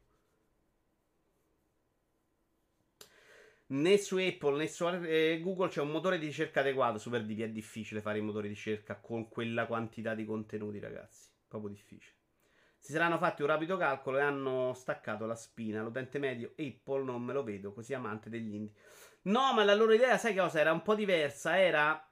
Né 3.75 3.99
su 3.99 4.17
Apple 4.17 4.57
né 4.57 4.67
su 4.69 4.87
eh, 4.87 5.41
Google 5.43 5.69
c'è 5.69 5.81
un 5.81 5.91
motore 5.91 6.19
di 6.19 6.27
ricerca 6.27 6.61
adeguato. 6.61 6.99
Super 6.99 7.25
DV 7.25 7.41
è 7.41 7.49
difficile 7.49 8.01
fare 8.01 8.19
i 8.19 8.23
motori 8.23 8.49
di 8.49 8.55
ricerca 8.55 8.97
con 8.97 9.29
quella 9.29 9.67
quantità 9.67 10.15
di 10.15 10.25
contenuti, 10.25 10.79
ragazzi. 10.79 11.29
Proprio 11.49 11.71
difficile. 11.71 12.17
Si 12.79 12.93
saranno 12.93 13.19
fatti 13.19 13.43
un 13.43 13.49
rapido 13.49 13.77
calcolo 13.77 14.19
e 14.19 14.23
hanno 14.23 14.73
staccato 14.75 15.27
la 15.27 15.35
spina. 15.35 15.83
L'utente 15.83 16.19
medio 16.19 16.53
Apple 16.57 17.03
non 17.03 17.23
me 17.23 17.33
lo 17.33 17.43
vedo 17.43 17.73
così 17.73 17.95
amante 17.95 18.29
degli 18.29 18.55
indie. 18.55 18.75
No, 19.23 19.55
ma 19.55 19.65
la 19.65 19.75
loro 19.75 19.93
idea, 19.93 20.19
sai 20.19 20.35
cosa? 20.35 20.61
Era 20.61 20.73
un 20.73 20.83
po' 20.83 20.95
diversa. 20.95 21.59
Era. 21.59 22.09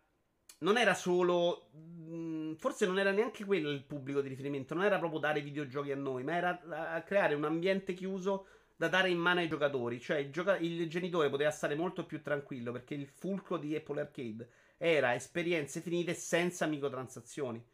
Non 0.60 0.78
era 0.78 0.94
solo. 0.94 1.68
Mm, 1.76 2.54
forse 2.54 2.86
non 2.86 2.98
era 2.98 3.10
neanche 3.10 3.44
quello 3.44 3.70
il 3.70 3.84
pubblico 3.84 4.22
di 4.22 4.28
riferimento. 4.28 4.74
Non 4.74 4.84
era 4.84 4.98
proprio 4.98 5.20
dare 5.20 5.42
videogiochi 5.42 5.92
a 5.92 5.96
noi, 5.96 6.24
ma 6.24 6.34
era 6.34 7.02
creare 7.04 7.34
un 7.34 7.44
ambiente 7.44 7.92
chiuso 7.92 8.46
da 8.82 8.88
dare 8.88 9.10
in 9.10 9.18
mano 9.18 9.38
ai 9.38 9.46
giocatori. 9.46 10.00
Cioè 10.00 10.16
il, 10.16 10.32
gioca- 10.32 10.58
il 10.58 10.88
genitore 10.88 11.30
poteva 11.30 11.52
stare 11.52 11.76
molto 11.76 12.04
più 12.04 12.20
tranquillo 12.20 12.72
perché 12.72 12.94
il 12.94 13.06
fulcro 13.06 13.56
di 13.56 13.76
Apple 13.76 14.00
Arcade 14.00 14.48
era 14.76 15.14
esperienze 15.14 15.80
finite 15.80 16.14
senza 16.14 16.66
microtransazioni. 16.66 17.64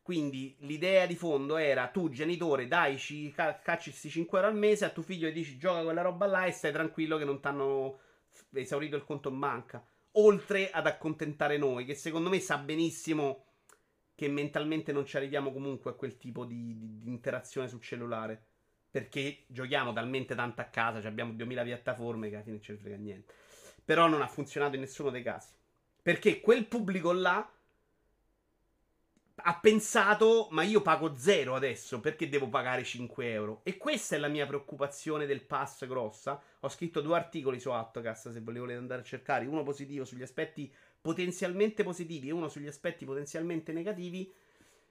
Quindi 0.00 0.56
l'idea 0.60 1.04
di 1.04 1.14
fondo 1.14 1.56
era 1.58 1.88
tu 1.88 2.08
genitore 2.08 2.68
dai 2.68 2.96
ci 2.98 3.30
cacci 3.32 3.90
questi 3.90 4.08
5 4.08 4.38
euro 4.38 4.50
al 4.50 4.56
mese 4.56 4.86
a 4.86 4.90
tuo 4.90 5.02
figlio 5.02 5.28
e 5.28 5.32
dici 5.32 5.58
gioca 5.58 5.82
quella 5.82 6.02
roba 6.02 6.24
là 6.24 6.46
e 6.46 6.52
stai 6.52 6.72
tranquillo 6.72 7.18
che 7.18 7.24
non 7.24 7.40
ti 7.40 7.46
hanno 7.46 7.98
esaurito 8.52 8.96
il 8.96 9.04
conto 9.04 9.28
in 9.28 9.38
banca. 9.38 9.86
Oltre 10.12 10.70
ad 10.70 10.86
accontentare 10.86 11.58
noi, 11.58 11.84
che 11.84 11.94
secondo 11.94 12.30
me 12.30 12.40
sa 12.40 12.56
benissimo 12.56 13.44
che 14.14 14.28
mentalmente 14.28 14.92
non 14.92 15.04
ci 15.04 15.18
arriviamo 15.18 15.52
comunque 15.52 15.90
a 15.90 15.94
quel 15.94 16.16
tipo 16.16 16.46
di, 16.46 16.78
di, 16.78 17.00
di 17.00 17.08
interazione 17.08 17.68
sul 17.68 17.82
cellulare 17.82 18.53
perché 18.94 19.38
giochiamo 19.48 19.92
talmente 19.92 20.36
tanto 20.36 20.60
a 20.60 20.66
casa, 20.66 21.00
cioè 21.00 21.10
abbiamo 21.10 21.32
2000 21.32 21.64
piattaforme 21.64 22.28
che 22.28 22.36
alla 22.36 22.44
fine 22.44 22.60
non 22.64 22.76
ne 22.76 22.80
frega 22.80 22.96
niente. 22.96 23.34
Però 23.84 24.06
non 24.06 24.22
ha 24.22 24.28
funzionato 24.28 24.76
in 24.76 24.82
nessuno 24.82 25.10
dei 25.10 25.24
casi. 25.24 25.48
Perché 26.00 26.40
quel 26.40 26.66
pubblico 26.66 27.10
là 27.10 27.44
ha 29.34 29.58
pensato, 29.58 30.46
ma 30.52 30.62
io 30.62 30.80
pago 30.80 31.16
zero 31.16 31.56
adesso, 31.56 31.98
perché 31.98 32.28
devo 32.28 32.48
pagare 32.48 32.84
5 32.84 33.32
euro? 33.32 33.60
E 33.64 33.78
questa 33.78 34.14
è 34.14 34.18
la 34.20 34.28
mia 34.28 34.46
preoccupazione 34.46 35.26
del 35.26 35.42
pass 35.42 35.88
grossa. 35.88 36.40
Ho 36.60 36.68
scritto 36.68 37.00
due 37.00 37.16
articoli 37.16 37.58
su 37.58 37.70
Attocast, 37.70 38.30
se 38.30 38.40
volete 38.42 38.74
andare 38.74 39.00
a 39.00 39.04
cercare, 39.04 39.44
uno 39.46 39.64
positivo 39.64 40.04
sugli 40.04 40.22
aspetti 40.22 40.72
potenzialmente 41.00 41.82
positivi 41.82 42.28
e 42.28 42.32
uno 42.32 42.46
sugli 42.46 42.68
aspetti 42.68 43.04
potenzialmente 43.04 43.72
negativi 43.72 44.32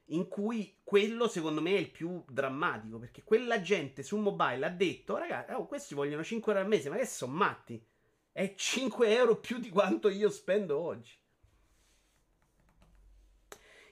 in 0.08 0.28
cui 0.28 0.80
quello 0.84 1.28
secondo 1.28 1.62
me 1.62 1.72
è 1.72 1.80
il 1.80 1.90
più 1.90 2.24
drammatico 2.28 3.00
perché 3.00 3.24
quella 3.24 3.62
gente 3.62 4.04
su 4.04 4.18
mobile 4.18 4.66
ha 4.66 4.70
detto 4.70 5.18
ragazzi 5.18 5.54
oh, 5.54 5.66
questi 5.66 5.96
vogliono 5.96 6.24
5 6.24 6.52
euro 6.52 6.64
al 6.64 6.70
mese 6.70 6.90
ma 6.90 6.98
che 6.98 7.06
sono 7.06 7.34
matti? 7.34 7.84
È 8.32 8.54
5 8.56 9.16
euro 9.16 9.40
più 9.40 9.60
di 9.60 9.70
quanto 9.70 10.10
io 10.10 10.30
spendo 10.30 10.80
oggi. 10.80 11.16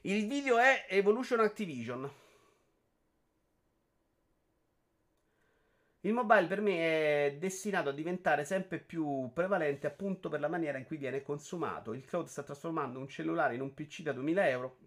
Il 0.02 0.28
video 0.28 0.58
è 0.58 0.88
Evolution 0.90 1.42
Activision. 1.42 2.12
Il 6.04 6.14
mobile 6.14 6.48
per 6.48 6.60
me 6.60 7.28
è 7.28 7.38
destinato 7.38 7.90
a 7.90 7.94
diventare 7.94 8.44
sempre 8.44 8.80
più 8.80 9.30
prevalente 9.32 9.86
appunto 9.86 10.28
per 10.30 10.40
la 10.40 10.48
maniera 10.48 10.80
in 10.80 10.86
cui 10.86 10.98
viene 10.98 11.22
consumato. 11.22 11.94
Il 11.94 12.04
cloud 12.04 12.26
sta 12.26 12.42
trasformando 12.42 12.98
un 12.98 13.08
cellulare 13.08 13.54
in 13.54 13.62
un 13.62 13.76
PC 13.76 14.02
da 14.02 14.12
2000 14.12 14.50
euro 14.50 14.78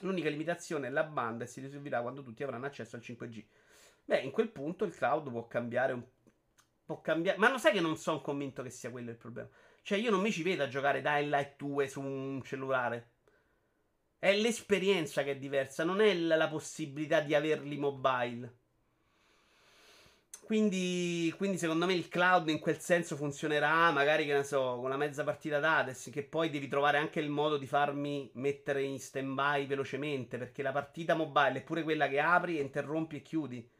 L'unica 0.00 0.28
limitazione 0.28 0.86
è 0.86 0.90
la 0.90 1.04
banda 1.04 1.44
e 1.44 1.46
si 1.46 1.60
risolverà 1.60 2.00
quando 2.00 2.22
tutti 2.22 2.42
avranno 2.42 2.66
accesso 2.66 2.96
al 2.96 3.02
5G. 3.02 3.44
Beh, 4.04 4.20
in 4.20 4.30
quel 4.30 4.48
punto 4.48 4.84
il 4.84 4.94
cloud 4.94 5.30
può 5.30 5.46
cambiare 5.46 5.92
un 5.92 6.02
può 6.88 7.02
cambiare, 7.02 7.36
ma 7.36 7.50
non 7.50 7.60
sai 7.60 7.74
che 7.74 7.82
non 7.82 7.98
sono 7.98 8.22
convinto 8.22 8.62
che 8.62 8.70
sia 8.70 8.90
quello 8.90 9.10
il 9.10 9.16
problema. 9.18 9.46
Cioè, 9.82 9.98
io 9.98 10.10
non 10.10 10.20
mi 10.20 10.32
ci 10.32 10.42
vedo 10.42 10.62
a 10.62 10.68
giocare 10.68 11.02
Dying 11.02 11.28
Light 11.28 11.56
2 11.58 11.86
su 11.86 12.00
un 12.00 12.42
cellulare. 12.42 13.10
È 14.18 14.34
l'esperienza 14.34 15.22
che 15.22 15.32
è 15.32 15.36
diversa, 15.36 15.84
non 15.84 16.00
è 16.00 16.14
la 16.14 16.48
possibilità 16.48 17.20
di 17.20 17.34
averli 17.34 17.76
mobile. 17.76 18.57
Quindi, 20.48 21.30
quindi, 21.36 21.58
secondo 21.58 21.84
me 21.84 21.92
il 21.92 22.08
cloud 22.08 22.48
in 22.48 22.58
quel 22.58 22.78
senso 22.78 23.16
funzionerà, 23.16 23.90
magari 23.90 24.24
che 24.24 24.32
ne 24.32 24.44
so, 24.44 24.78
con 24.80 24.88
la 24.88 24.96
mezza 24.96 25.22
partita 25.22 25.60
d'Ades, 25.60 26.08
che 26.10 26.22
poi 26.22 26.48
devi 26.48 26.68
trovare 26.68 26.96
anche 26.96 27.20
il 27.20 27.28
modo 27.28 27.58
di 27.58 27.66
farmi 27.66 28.30
mettere 28.36 28.82
in 28.82 28.98
stand 28.98 29.34
by 29.34 29.66
velocemente, 29.66 30.38
perché 30.38 30.62
la 30.62 30.72
partita 30.72 31.14
mobile 31.14 31.58
è 31.58 31.62
pure 31.62 31.82
quella 31.82 32.08
che 32.08 32.18
apri, 32.18 32.60
interrompi 32.60 33.16
e 33.16 33.20
chiudi. 33.20 33.70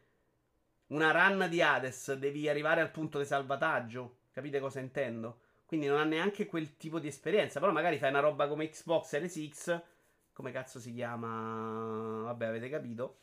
Una 0.89 1.11
run 1.11 1.49
di 1.49 1.63
Hades, 1.63 2.13
devi 2.13 2.51
arrivare 2.51 2.83
al 2.83 2.91
punto 2.91 3.19
di 3.19 3.25
salvataggio, 3.25 4.19
capite 4.31 4.61
cosa 4.61 4.81
intendo? 4.81 5.41
Quindi 5.65 5.87
non 5.87 5.99
ha 5.99 6.05
neanche 6.05 6.45
quel 6.45 6.77
tipo 6.77 6.99
di 6.99 7.09
esperienza, 7.09 7.61
però 7.61 7.73
magari 7.73 7.97
fai 7.97 8.11
una 8.11 8.21
roba 8.21 8.47
come 8.47 8.69
Xbox 8.69 9.07
Series 9.07 9.49
X, 9.49 9.83
come 10.35 10.53
cazzo 10.53 10.79
si 10.81 10.93
chiama? 10.93 12.25
Vabbè, 12.25 12.45
avete 12.45 12.69
capito? 12.69 13.21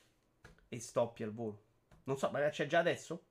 E 0.68 0.80
stoppi 0.80 1.22
al 1.22 1.32
volo. 1.32 1.62
Non 2.06 2.18
so, 2.18 2.30
magari 2.32 2.52
c'è 2.52 2.66
già 2.68 2.80
adesso? 2.80 3.26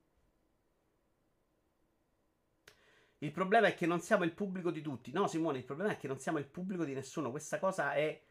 Il 3.19 3.31
problema 3.31 3.69
è 3.69 3.75
che 3.75 3.87
non 3.87 4.01
siamo 4.01 4.25
il 4.25 4.33
pubblico 4.33 4.71
di 4.71 4.83
tutti. 4.83 5.11
No, 5.13 5.27
Simone, 5.27 5.59
il 5.59 5.65
problema 5.65 5.93
è 5.93 5.97
che 5.97 6.09
non 6.09 6.19
siamo 6.19 6.39
il 6.39 6.47
pubblico 6.47 6.85
di 6.85 6.93
nessuno. 6.93 7.31
Questa 7.31 7.59
cosa 7.59 7.95
è. 7.95 8.23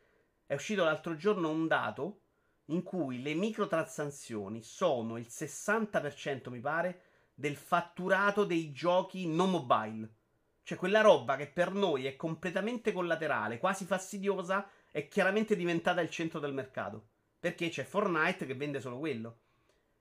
È 0.45 0.53
uscito 0.53 0.83
l'altro 0.83 1.15
giorno 1.15 1.49
un 1.49 1.67
dato 1.67 2.19
in 2.65 2.83
cui 2.83 3.21
le 3.21 3.33
microtransazioni 3.33 4.61
sono 4.61 5.17
il 5.17 5.27
60%, 5.29 6.49
mi 6.49 6.59
pare, 6.59 7.01
del 7.33 7.55
fatturato 7.55 8.43
dei 8.43 8.71
giochi 8.71 9.27
non 9.27 9.49
mobile. 9.49 10.15
Cioè, 10.63 10.77
quella 10.77 11.01
roba 11.01 11.37
che 11.37 11.47
per 11.47 11.73
noi 11.73 12.05
è 12.05 12.15
completamente 12.15 12.91
collaterale, 12.91 13.57
quasi 13.57 13.85
fastidiosa, 13.85 14.69
è 14.91 15.07
chiaramente 15.07 15.55
diventata 15.55 16.01
il 16.01 16.09
centro 16.09 16.39
del 16.39 16.53
mercato. 16.53 17.07
Perché 17.39 17.69
c'è 17.69 17.83
Fortnite 17.83 18.45
che 18.45 18.55
vende 18.55 18.79
solo 18.79 18.99
quello. 18.99 19.39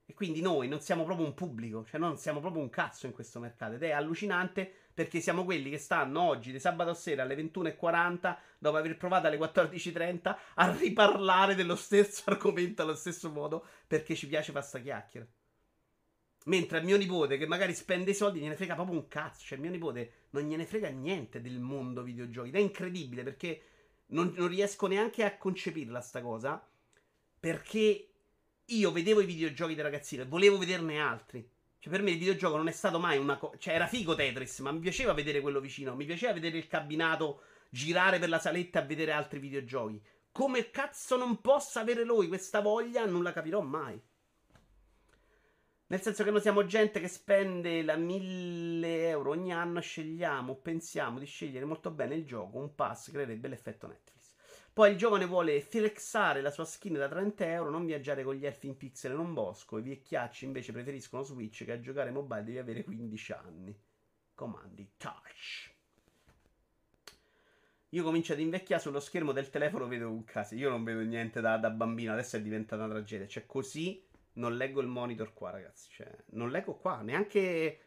E 0.05 0.15
quindi 0.15 0.41
noi 0.41 0.69
non 0.69 0.81
siamo 0.81 1.05
proprio 1.05 1.27
un 1.27 1.35
pubblico, 1.35 1.85
cioè 1.85 2.01
non 2.01 2.17
siamo 2.19 2.41
proprio 2.41 2.63
un 2.63 2.71
cazzo 2.71 3.07
in 3.07 3.13
questo 3.13 3.39
mercato. 3.39 3.75
Ed 3.75 3.83
è 3.83 3.93
allucinante 3.93 4.71
perché 4.93 5.21
siamo 5.21 5.45
quelli 5.45 5.71
che 5.71 5.79
stanno 5.79 6.21
oggi 6.21 6.53
di 6.53 6.59
sabato 6.59 6.93
sera 6.93 7.23
alle 7.23 7.37
21.40 7.37 8.37
dopo 8.59 8.77
aver 8.77 8.97
provato 8.97 9.27
alle 9.27 9.39
14.30 9.39 10.37
a 10.55 10.77
riparlare 10.77 11.55
dello 11.55 11.77
stesso 11.77 12.25
argomento 12.31 12.83
allo 12.83 12.95
stesso 12.95 13.31
modo 13.31 13.65
perché 13.87 14.15
ci 14.15 14.27
piace 14.27 14.53
fare 14.53 14.65
sta 14.65 14.79
chiacchiera. 14.81 15.27
Mentre 16.47 16.79
a 16.79 16.83
mio 16.83 16.97
nipote, 16.97 17.39
che 17.39 17.47
magari 17.47 17.73
spende 17.73 18.11
i 18.11 18.15
soldi, 18.15 18.41
gliene 18.41 18.57
frega 18.57 18.75
proprio 18.75 18.99
un 18.99 19.07
cazzo. 19.07 19.45
Cioè, 19.45 19.59
mio 19.59 19.71
nipote 19.71 20.27
non 20.31 20.43
gliene 20.43 20.67
frega 20.67 20.89
niente 20.89 21.41
del 21.41 21.61
mondo 21.61 22.03
videogiochi. 22.03 22.49
Ed 22.49 22.57
è 22.57 22.59
incredibile 22.59 23.23
perché 23.23 23.63
non, 24.07 24.33
non 24.37 24.49
riesco 24.49 24.89
neanche 24.89 25.25
a 25.25 25.37
concepirla 25.37 26.01
sta 26.01 26.21
cosa. 26.21 26.67
Perché 27.39 28.12
io 28.67 28.93
vedevo 28.93 29.21
i 29.21 29.27
videogiochi 29.27 29.75
da 29.75 29.83
ragazzino 29.83 30.23
e 30.23 30.27
volevo 30.27 30.59
vederne 30.59 31.01
altri. 31.01 31.49
Cioè, 31.79 31.93
per 31.93 32.03
me 32.03 32.13
il 32.13 32.19
videogioco 32.19 32.57
non 32.57 32.69
è 32.69 32.73
stato 32.73 32.99
mai 32.99 33.19
una 33.19 33.37
cosa. 33.37 33.57
Cioè, 33.59 33.75
era 33.75 33.87
figo 33.87 34.15
Tetris, 34.15 34.61
ma 34.61 34.71
mi 34.71 34.79
piaceva 34.79 35.13
vedere 35.13 35.41
quello 35.41 35.59
vicino. 35.61 35.97
Mi 35.97 36.05
piaceva 36.05 36.33
vedere 36.33 36.57
il 36.59 36.69
cabinato 36.69 37.43
girare 37.71 38.19
per 38.19 38.29
la 38.29 38.39
saletta 38.39 38.79
a 38.79 38.85
vedere 38.85 39.13
altri 39.13 39.41
videogiochi. 39.41 40.01
Come 40.31 40.71
cazzo 40.71 41.17
non 41.17 41.41
possa 41.41 41.81
avere 41.81 42.05
lui 42.05 42.29
questa 42.29 42.61
voglia, 42.61 43.05
non 43.05 43.23
la 43.23 43.33
capirò 43.33 43.61
mai. 43.61 44.01
Nel 45.93 46.01
senso 46.01 46.25
che 46.25 46.31
noi 46.31 46.41
siamo 46.41 46.65
gente 46.65 47.01
che 47.01 47.09
spende 47.09 47.83
la 47.83 47.97
1000 47.97 49.09
euro 49.09 49.31
ogni 49.31 49.53
anno, 49.53 49.81
scegliamo, 49.81 50.55
pensiamo 50.55 51.19
di 51.19 51.27
scegliere 51.27 51.67
molto 51.67 51.91
bene 51.91 52.15
il 52.15 52.25
gioco, 52.25 52.57
un 52.57 52.75
pass 52.75 53.11
creerebbe 53.11 53.49
l'effetto 53.49 53.87
Netflix. 53.87 54.12
Poi 54.75 54.91
il 54.91 54.97
giovane 54.97 55.27
vuole 55.27 55.61
flexare 55.61 56.41
la 56.41 56.51
sua 56.51 56.65
skin 56.65 56.95
da 56.95 57.07
30 57.07 57.45
euro, 57.45 57.69
non 57.69 57.85
viaggiare 57.85 58.25
con 58.25 58.35
gli 58.35 58.47
elfi 58.47 58.69
in 58.69 58.79
pixel 58.79 59.13
in 59.13 59.19
un 59.19 59.35
bosco. 59.35 59.77
I 59.77 59.83
vecchiacci 59.83 60.47
invece 60.47 60.73
preferiscono 60.73 61.23
Switch 61.23 61.67
che 61.67 61.73
a 61.73 61.81
giocare 61.81 62.11
mobile 62.11 62.43
devi 62.43 62.57
avere 62.57 62.83
15 62.83 63.33
anni. 63.33 63.79
Comandi 64.35 64.93
touch. 64.97 65.71
Io 67.91 68.03
comincio 68.03 68.33
ad 68.33 68.41
invecchiare 68.41 68.81
sullo 68.81 69.01
schermo 69.01 69.33
del 69.33 69.51
telefono, 69.51 69.87
vedo 69.87 70.09
un 70.09 70.25
caso. 70.25 70.55
Io 70.55 70.71
non 70.71 70.83
vedo 70.85 71.01
niente 71.01 71.43
da, 71.43 71.59
da, 71.59 71.69
bambino, 71.69 72.13
adesso 72.13 72.37
è 72.37 72.41
diventata 72.41 72.85
una 72.85 72.95
tragedia. 72.95 73.27
Cioè, 73.27 73.45
così 73.45 74.03
non 74.35 74.57
leggo 74.57 74.81
il 74.81 74.87
monitor 74.87 75.35
qua, 75.35 75.51
ragazzi. 75.51 75.91
Cioè, 75.91 76.11
non 76.31 76.49
leggo 76.49 76.77
qua, 76.77 77.03
neanche. 77.03 77.81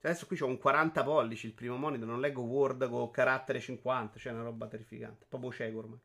Cioè, 0.00 0.10
adesso 0.10 0.26
qui 0.26 0.36
ho 0.40 0.46
un 0.46 0.58
40 0.58 1.04
pollici 1.04 1.46
il 1.46 1.52
primo 1.52 1.76
monitor, 1.76 2.08
non 2.08 2.18
leggo 2.18 2.42
Word 2.42 2.88
con 2.88 3.08
carattere 3.12 3.60
50, 3.60 4.18
cioè 4.18 4.32
una 4.32 4.42
roba 4.42 4.66
terrificante. 4.66 5.26
Proprio 5.28 5.52
cieco 5.52 5.78
ormai 5.78 6.00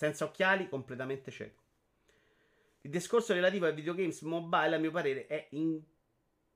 senza 0.00 0.24
occhiali, 0.24 0.66
completamente 0.66 1.30
cieco. 1.30 1.60
Il 2.80 2.90
discorso 2.90 3.34
relativo 3.34 3.66
ai 3.66 3.74
videogames 3.74 4.22
mobile, 4.22 4.76
a 4.76 4.78
mio 4.78 4.90
parere, 4.90 5.26
è 5.26 5.50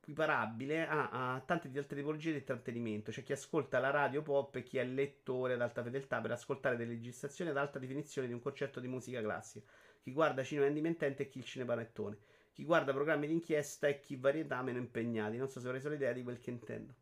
equiparabile 0.01 0.87
a, 0.87 1.35
a 1.35 1.41
tante 1.41 1.69
di 1.69 1.77
altre 1.77 1.99
tipologie 1.99 2.31
di 2.31 2.39
intrattenimento. 2.39 3.11
C'è 3.11 3.23
chi 3.23 3.33
ascolta 3.33 3.81
la 3.81 3.91
radio 3.91 4.23
pop 4.23 4.57
e 4.57 4.63
chi 4.63 4.79
è 4.79 4.85
lettore 4.87 5.53
ad 5.53 5.61
alta 5.61 5.83
fedeltà 5.83 6.23
per 6.23 6.31
ascoltare 6.31 6.77
delle 6.77 6.93
registrazioni 6.93 7.51
ad 7.51 7.59
alta 7.59 7.79
definizione 7.79 8.29
di 8.29 8.33
un 8.33 8.41
concerto 8.41 8.81
di 8.81 8.89
musica 8.89 9.21
classica. 9.21 9.71
Chi 10.01 10.11
guarda 10.11 10.43
cinema 10.43 10.67
indipendente 10.67 11.25
e 11.25 11.29
chi 11.29 11.37
il 11.37 11.45
cinepanettone. 11.45 12.17
Chi 12.51 12.65
guarda 12.65 12.95
programmi 12.95 13.27
d'inchiesta 13.27 13.89
e 13.89 14.01
chi 14.01 14.17
varietà 14.17 14.63
meno 14.63 14.79
impegnati. 14.79 15.37
Non 15.37 15.51
so 15.51 15.61
se 15.61 15.67
avrei 15.67 15.83
solo 15.83 15.97
idea 15.97 16.15
di 16.15 16.23
quel 16.23 16.41
che 16.41 16.49
intendo. 16.49 16.95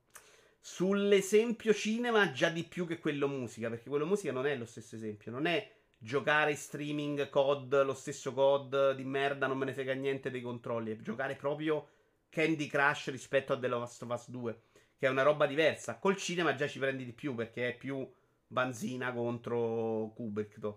Sull'esempio 0.59 1.73
cinema, 1.73 2.33
già 2.33 2.49
di 2.49 2.65
più 2.65 2.85
che 2.85 2.99
quello 2.99 3.29
musica, 3.29 3.69
perché 3.69 3.89
quello 3.89 4.07
musica 4.07 4.33
non 4.33 4.45
è 4.45 4.57
lo 4.57 4.65
stesso 4.65 4.97
esempio. 4.97 5.31
Non 5.31 5.47
è 5.47 5.81
giocare 6.03 6.57
streaming 6.57 7.29
COD, 7.29 7.85
lo 7.85 7.95
stesso 7.95 8.33
COD 8.33 8.95
di 8.95 9.05
merda, 9.05 9.47
non 9.47 9.57
me 9.57 9.67
ne 9.67 9.73
frega 9.73 9.95
niente 9.95 10.33
dei 10.33 10.41
controlli. 10.43 10.91
È 10.91 10.97
giocare 10.97 11.37
proprio 11.37 11.89
Candy 12.29 12.67
Crush 12.67 13.11
rispetto 13.11 13.53
a 13.53 13.59
The 13.59 13.69
Last 13.69 14.03
of 14.03 14.11
Us 14.11 14.29
2, 14.29 14.63
che 14.99 15.07
è 15.07 15.11
una 15.11 15.23
roba 15.23 15.47
diversa. 15.47 15.99
Col 15.99 16.17
cinema 16.17 16.57
già 16.57 16.67
ci 16.67 16.81
prendi 16.81 17.05
di 17.05 17.13
più 17.13 17.37
perché 17.37 17.69
è 17.69 17.77
più 17.77 18.11
Banzina 18.49 19.13
contro 19.13 20.11
Kubrick. 20.13 20.73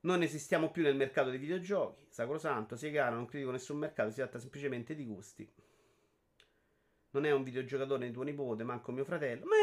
Non 0.00 0.22
esistiamo 0.22 0.72
più 0.72 0.82
nel 0.82 0.96
mercato 0.96 1.30
dei 1.30 1.38
videogiochi. 1.38 2.06
Sacrosanto, 2.08 2.74
sia 2.74 2.90
chiaro, 2.90 3.14
non 3.14 3.26
critico 3.26 3.52
nessun 3.52 3.78
mercato, 3.78 4.10
si 4.10 4.16
tratta 4.16 4.40
semplicemente 4.40 4.96
di 4.96 5.04
gusti. 5.04 5.48
Non 7.10 7.24
è 7.24 7.30
un 7.30 7.44
videogiocatore 7.44 8.10
tuo 8.10 8.24
nipote, 8.24 8.64
manco 8.64 8.90
mio 8.90 9.04
fratello. 9.04 9.44
Ma 9.44 9.54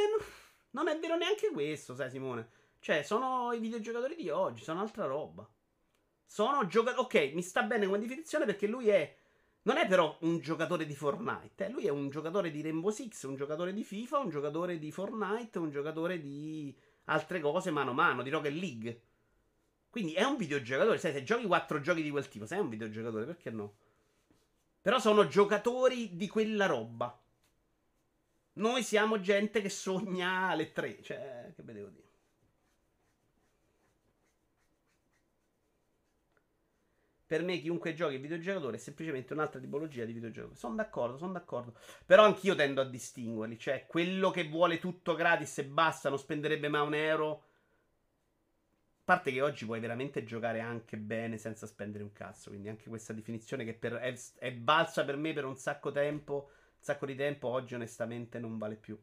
non 0.71 0.87
è 0.87 0.97
vero 0.97 1.17
neanche 1.17 1.51
questo, 1.51 1.93
sai 1.93 2.09
Simone. 2.09 2.63
Cioè, 2.86 3.01
sono 3.01 3.51
i 3.51 3.57
videogiocatori 3.57 4.15
di 4.15 4.29
oggi, 4.29 4.61
sono 4.61 4.79
altra 4.79 5.07
roba. 5.07 5.49
Sono 6.23 6.67
giocatori. 6.67 7.27
Ok, 7.27 7.33
mi 7.33 7.41
sta 7.41 7.63
bene 7.63 7.88
come 7.88 7.97
definizione 7.97 8.45
perché 8.45 8.67
lui 8.67 8.89
è. 8.89 9.17
Non 9.63 9.77
è 9.77 9.88
però 9.88 10.15
un 10.19 10.38
giocatore 10.38 10.86
di 10.86 10.93
Fortnite. 10.93 11.65
Eh? 11.65 11.69
Lui 11.71 11.88
è 11.88 11.89
un 11.89 12.09
giocatore 12.09 12.51
di 12.51 12.61
Rainbow 12.61 12.91
Six, 12.91 13.23
un 13.23 13.36
giocatore 13.36 13.73
di 13.73 13.83
FIFA, 13.83 14.19
un 14.19 14.29
giocatore 14.29 14.77
di 14.77 14.91
Fortnite, 14.91 15.57
un 15.57 15.71
giocatore 15.71 16.19
di 16.19 16.77
altre 17.05 17.39
cose 17.39 17.71
mano 17.71 17.89
a 17.89 17.93
mano, 17.95 18.21
di 18.21 18.29
Rocket 18.29 18.53
League. 18.53 19.01
Quindi 19.89 20.13
è 20.13 20.23
un 20.23 20.38
videogiocatore. 20.38 20.99
Sai, 20.99 21.13
se 21.13 21.23
giochi 21.23 21.47
quattro 21.47 21.81
giochi 21.81 22.03
di 22.03 22.11
quel 22.11 22.27
tipo, 22.27 22.45
sei 22.45 22.59
un 22.59 22.69
videogiocatore, 22.69 23.25
perché 23.25 23.49
no? 23.49 23.77
Però 24.79 24.99
sono 24.99 25.25
giocatori 25.25 26.15
di 26.15 26.27
quella 26.27 26.67
roba. 26.67 27.19
Noi 28.53 28.83
siamo 28.83 29.19
gente 29.19 29.59
che 29.63 29.69
sogna 29.69 30.49
alle 30.49 30.71
tre. 30.71 31.01
Cioè, 31.01 31.51
che 31.55 31.63
vedevo 31.63 31.88
dire. 31.88 32.03
Per 37.36 37.43
me 37.43 37.59
chiunque 37.59 37.93
giochi 37.93 38.15
videogiocatore 38.15 38.77
è 38.77 38.79
semplicemente 38.79 39.33
un'altra 39.33 39.59
tipologia 39.59 40.05
di 40.05 40.13
videogiocatore. 40.13 40.57
Sono 40.57 40.75
d'accordo, 40.75 41.17
sono 41.17 41.33
d'accordo. 41.33 41.73
Però 42.05 42.23
anch'io 42.23 42.55
tendo 42.55 42.79
a 42.79 42.86
distinguerli. 42.86 43.59
Cioè, 43.59 43.88
quello 43.88 44.31
che 44.31 44.47
vuole 44.47 44.79
tutto 44.79 45.15
gratis 45.15 45.57
e 45.57 45.65
basta, 45.65 46.07
non 46.07 46.17
spenderebbe 46.17 46.69
mai 46.69 46.88
un 46.88 46.93
euro. 46.93 47.31
A 47.31 49.01
parte 49.03 49.33
che 49.33 49.41
oggi 49.41 49.65
puoi 49.65 49.81
veramente 49.81 50.23
giocare 50.23 50.61
anche 50.61 50.95
bene 50.95 51.38
senza 51.38 51.67
spendere 51.67 52.05
un 52.05 52.13
cazzo. 52.13 52.51
Quindi 52.51 52.69
anche 52.69 52.88
questa 52.88 53.11
definizione 53.11 53.65
che 53.65 53.73
per, 53.73 53.95
è, 53.95 54.17
è 54.38 54.53
balsa 54.53 55.03
per 55.03 55.17
me 55.17 55.33
per 55.33 55.43
un 55.43 55.57
sacco 55.57 55.91
tempo, 55.91 56.51
un 56.77 56.83
sacco 56.83 57.05
di 57.05 57.15
tempo, 57.15 57.49
oggi 57.49 57.75
onestamente 57.75 58.39
non 58.39 58.57
vale 58.57 58.75
più. 58.77 58.97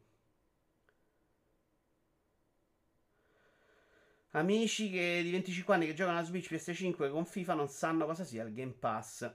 Amici 4.35 4.89
che, 4.89 5.21
di 5.23 5.31
25 5.31 5.73
anni 5.75 5.85
che 5.85 5.93
giocano 5.93 6.17
a 6.17 6.23
Switch 6.23 6.51
PS5 6.51 7.09
con 7.11 7.25
FIFA 7.25 7.53
non 7.53 7.67
sanno 7.67 8.05
cosa 8.05 8.23
sia 8.23 8.43
il 8.43 8.53
Game 8.53 8.71
Pass. 8.73 9.31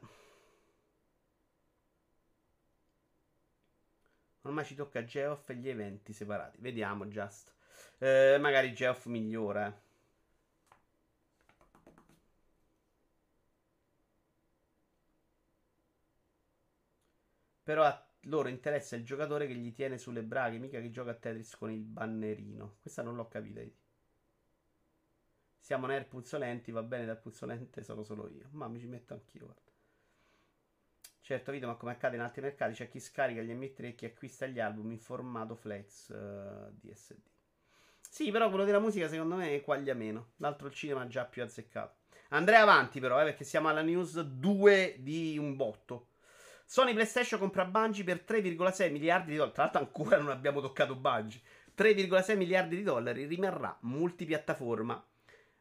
Ormai 4.42 4.64
ci 4.64 4.74
tocca 4.74 5.04
Geoff 5.04 5.48
e 5.50 5.54
gli 5.56 5.68
eventi 5.68 6.12
separati. 6.12 6.58
Vediamo, 6.60 7.06
Just. 7.06 7.54
Eh, 7.98 8.38
magari 8.40 8.72
Geoff 8.72 9.06
migliora. 9.06 9.72
Però 17.62 17.84
a 17.84 18.04
loro 18.22 18.48
interessa 18.48 18.96
il 18.96 19.04
giocatore 19.04 19.46
che 19.46 19.54
gli 19.54 19.72
tiene 19.72 19.96
sulle 19.96 20.24
braghe, 20.24 20.58
mica 20.58 20.80
che 20.80 20.90
gioca 20.90 21.12
a 21.12 21.14
Tetris 21.14 21.54
con 21.54 21.70
il 21.70 21.84
bannerino. 21.84 22.78
Questa 22.80 23.02
non 23.02 23.14
l'ho 23.14 23.28
capita. 23.28 23.60
Siamo 25.68 25.86
nerd 25.86 26.06
puzzolenti, 26.06 26.70
va 26.70 26.82
bene 26.82 27.04
dal 27.04 27.20
puzzolente 27.20 27.84
sono 27.84 28.02
solo 28.02 28.26
io. 28.30 28.48
Ma 28.52 28.68
mi 28.68 28.80
ci 28.80 28.86
metto 28.86 29.12
anch'io, 29.12 29.44
guarda. 29.44 29.70
Certo, 31.20 31.52
video, 31.52 31.68
ma 31.68 31.74
come 31.74 31.92
accade 31.92 32.16
in 32.16 32.22
altri 32.22 32.40
mercati, 32.40 32.72
c'è 32.72 32.88
chi 32.88 32.98
scarica 32.98 33.42
gli 33.42 33.52
MP3 33.52 33.84
e 33.84 33.94
chi 33.94 34.06
acquista 34.06 34.46
gli 34.46 34.60
album 34.60 34.92
in 34.92 34.98
formato 34.98 35.54
flex 35.54 36.08
uh, 36.08 36.14
eh, 36.14 36.72
DSD. 36.72 37.20
Sì, 38.00 38.30
però 38.30 38.48
quello 38.48 38.64
della 38.64 38.78
musica 38.78 39.08
secondo 39.08 39.34
me 39.34 39.60
quaglia 39.60 39.92
meno. 39.92 40.30
L'altro 40.36 40.68
il 40.68 40.72
cinema 40.72 41.06
già 41.06 41.26
più 41.26 41.42
azzeccato. 41.42 41.96
Andrei 42.30 42.60
avanti 42.60 42.98
però, 42.98 43.20
eh, 43.20 43.24
perché 43.24 43.44
siamo 43.44 43.68
alla 43.68 43.82
news 43.82 44.18
2 44.18 44.96
di 45.00 45.36
un 45.36 45.54
botto. 45.54 46.12
Sony 46.64 46.94
PlayStation 46.94 47.38
compra 47.38 47.66
Bungie 47.66 48.04
per 48.04 48.24
3,6 48.26 48.90
miliardi 48.90 49.32
di 49.32 49.36
dollari. 49.36 49.52
Tra 49.52 49.64
l'altro 49.64 49.80
ancora 49.82 50.16
non 50.16 50.30
abbiamo 50.30 50.62
toccato 50.62 50.96
Bungie. 50.96 51.42
3,6 51.76 52.36
miliardi 52.38 52.74
di 52.74 52.82
dollari 52.82 53.26
rimarrà 53.26 53.76
multipiattaforma. 53.82 55.04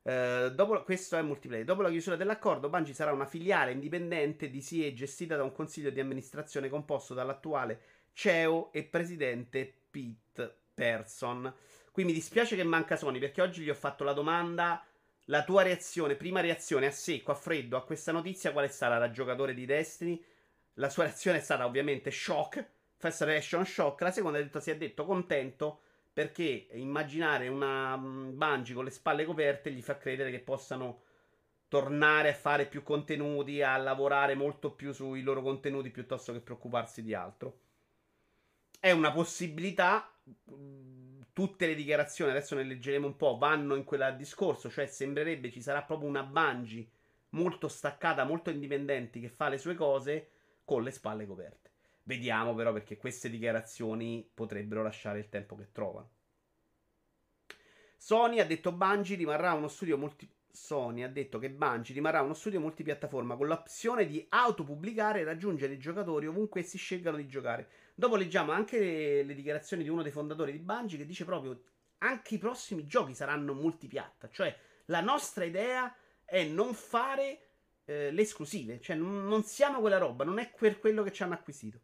Uh, 0.08 0.52
dopo, 0.52 0.82
questo 0.84 1.18
è 1.18 1.22
multiplayer. 1.22 1.66
Dopo 1.66 1.82
la 1.82 1.90
chiusura 1.90 2.16
dell'accordo, 2.16 2.70
Bungie 2.70 2.94
sarà 2.94 3.12
una 3.12 3.26
filiale 3.26 3.74
indipendente 3.74 4.50
di 4.50 4.62
SIE 4.62 4.94
gestita 4.94 5.36
da 5.36 5.44
un 5.44 5.52
consiglio 5.52 5.90
di 5.90 6.00
amministrazione 6.00 6.70
composto 6.70 7.14
dall'attuale 7.14 7.82
CEO 8.14 8.72
e 8.72 8.86
presidente 8.86 9.70
Pete 9.92 10.56
Person. 10.74 11.54
Qui 11.92 12.06
mi 12.06 12.14
dispiace 12.14 12.56
che 12.56 12.64
manca 12.64 12.96
Sony 12.96 13.20
perché 13.20 13.42
oggi 13.42 13.64
gli 13.64 13.70
ho 13.70 13.76
fatto 13.76 14.06
la 14.06 14.14
domanda. 14.14 14.82
La 15.26 15.44
tua 15.44 15.64
reazione, 15.64 16.16
prima 16.16 16.40
reazione 16.40 16.86
a 16.86 16.92
secco, 16.92 17.34
a 17.34 17.36
freddo, 17.36 17.76
a 17.76 17.84
questa 17.84 18.14
notizia, 18.14 18.54
qual 18.54 18.64
è 18.64 18.70
stata 18.70 18.98
da 18.98 19.12
giocatore 19.12 19.54
di 19.54 19.66
Destiny? 19.66 20.24
La 20.76 20.90
sua 20.90 21.04
reazione 21.04 21.40
è 21.40 21.42
stata 21.42 21.66
ovviamente 21.66 22.12
shock, 22.12 22.66
first 22.96 23.24
reaction 23.24 23.66
shock. 23.66 24.00
La 24.00 24.12
seconda 24.12 24.38
ha 24.38 24.42
detto, 24.42 24.62
si 24.62 24.72
è 24.72 24.78
detto 24.78 25.04
contento 25.04 25.82
perché 26.18 26.70
immaginare 26.72 27.48
una 27.48 27.96
mm, 27.96 28.36
Bungie 28.40 28.74
con 28.74 28.86
le 28.86 28.90
spalle 28.90 29.24
coperte 29.24 29.72
gli 29.72 29.84
fa 29.84 30.00
credere 30.00 30.32
che 30.32 30.40
possano 30.40 31.04
tornare 31.68 32.30
a 32.30 32.34
fare 32.34 32.66
più 32.66 32.82
contenuti, 32.82 33.62
a 33.62 33.78
lavorare 33.78 34.34
molto 34.34 34.72
più 34.72 34.94
sui 34.94 35.22
loro 35.22 35.44
contenuti 35.44 35.92
piuttosto 35.92 36.34
che 36.34 36.40
preoccuparsi 36.40 37.04
di 37.04 37.14
altro. 37.14 37.60
È 38.80 38.90
una 38.90 39.12
possibilità. 39.12 40.12
Tutte 41.34 41.68
le 41.68 41.76
dichiarazioni, 41.76 42.32
adesso 42.32 42.56
ne 42.56 42.64
leggeremo 42.64 43.06
un 43.06 43.16
po', 43.16 43.38
vanno 43.38 43.76
in 43.76 43.84
quel 43.84 44.16
discorso, 44.18 44.72
cioè 44.72 44.88
sembrerebbe 44.88 45.52
ci 45.52 45.62
sarà 45.62 45.84
proprio 45.84 46.10
una 46.10 46.24
Bungie 46.24 46.90
molto 47.30 47.68
staccata, 47.68 48.24
molto 48.24 48.50
indipendente 48.50 49.20
che 49.20 49.30
fa 49.30 49.50
le 49.50 49.60
sue 49.60 49.76
cose 49.76 50.30
con 50.66 50.82
le 50.82 50.90
spalle 50.90 51.28
coperte. 51.28 51.67
Vediamo 52.08 52.56
però 52.56 52.72
perché 52.72 52.96
queste 52.96 53.30
dichiarazioni 53.30 54.26
potrebbero 54.34 54.82
lasciare 54.82 55.20
il 55.20 55.28
tempo 55.28 55.58
che 55.58 55.74
trovano. 55.74 56.10
Sony 57.98 58.40
ha 58.40 58.46
detto 58.46 58.72
Bungie 58.72 59.18
rimarrà 59.18 59.52
uno 59.52 59.68
studio 59.68 59.98
multi... 59.98 60.34
Sony 60.50 61.04
ha 61.04 61.10
detto 61.10 61.38
che 61.38 61.50
Bungie 61.50 61.94
rimarrà 61.94 62.22
uno 62.22 62.34
studio 62.34 62.62
multipiattaforma 62.62 63.36
con 63.36 63.48
l'opzione 63.48 64.08
di 64.08 64.26
autopubblicare 64.30 65.20
e 65.20 65.24
raggiungere 65.26 65.74
i 65.74 65.78
giocatori 65.78 66.28
ovunque 66.28 66.62
essi 66.62 66.78
scelgano 66.78 67.18
di 67.18 67.28
giocare. 67.28 67.68
Dopo 67.94 68.16
leggiamo 68.16 68.54
anche 68.54 68.80
le, 68.80 69.24
le 69.24 69.36
dichiarazioni 69.36 69.84
di 69.84 69.90
uno 69.90 70.02
dei 70.02 70.14
fondatori 70.14 70.54
di 70.54 70.60
Bungie 70.60 70.98
che 70.98 71.06
dice 71.06 71.26
proprio 71.26 71.62
anche 71.98 72.36
i 72.36 72.38
prossimi 72.38 72.86
giochi 72.86 73.16
saranno 73.16 73.54
multipiatta, 73.54 74.30
cioè 74.30 74.58
la 74.86 75.02
nostra 75.02 75.44
idea 75.44 75.94
è 76.24 76.46
non 76.46 76.74
fare 76.74 77.50
eh, 77.84 78.12
le 78.12 78.22
esclusive, 78.22 78.80
cioè 78.80 78.96
non, 78.96 79.28
non 79.28 79.44
siamo 79.44 79.82
quella 79.82 79.98
roba, 79.98 80.24
non 80.24 80.40
è 80.40 80.50
per 80.58 80.80
quello 80.80 81.04
che 81.04 81.12
ci 81.12 81.24
hanno 81.24 81.34
acquisito. 81.34 81.82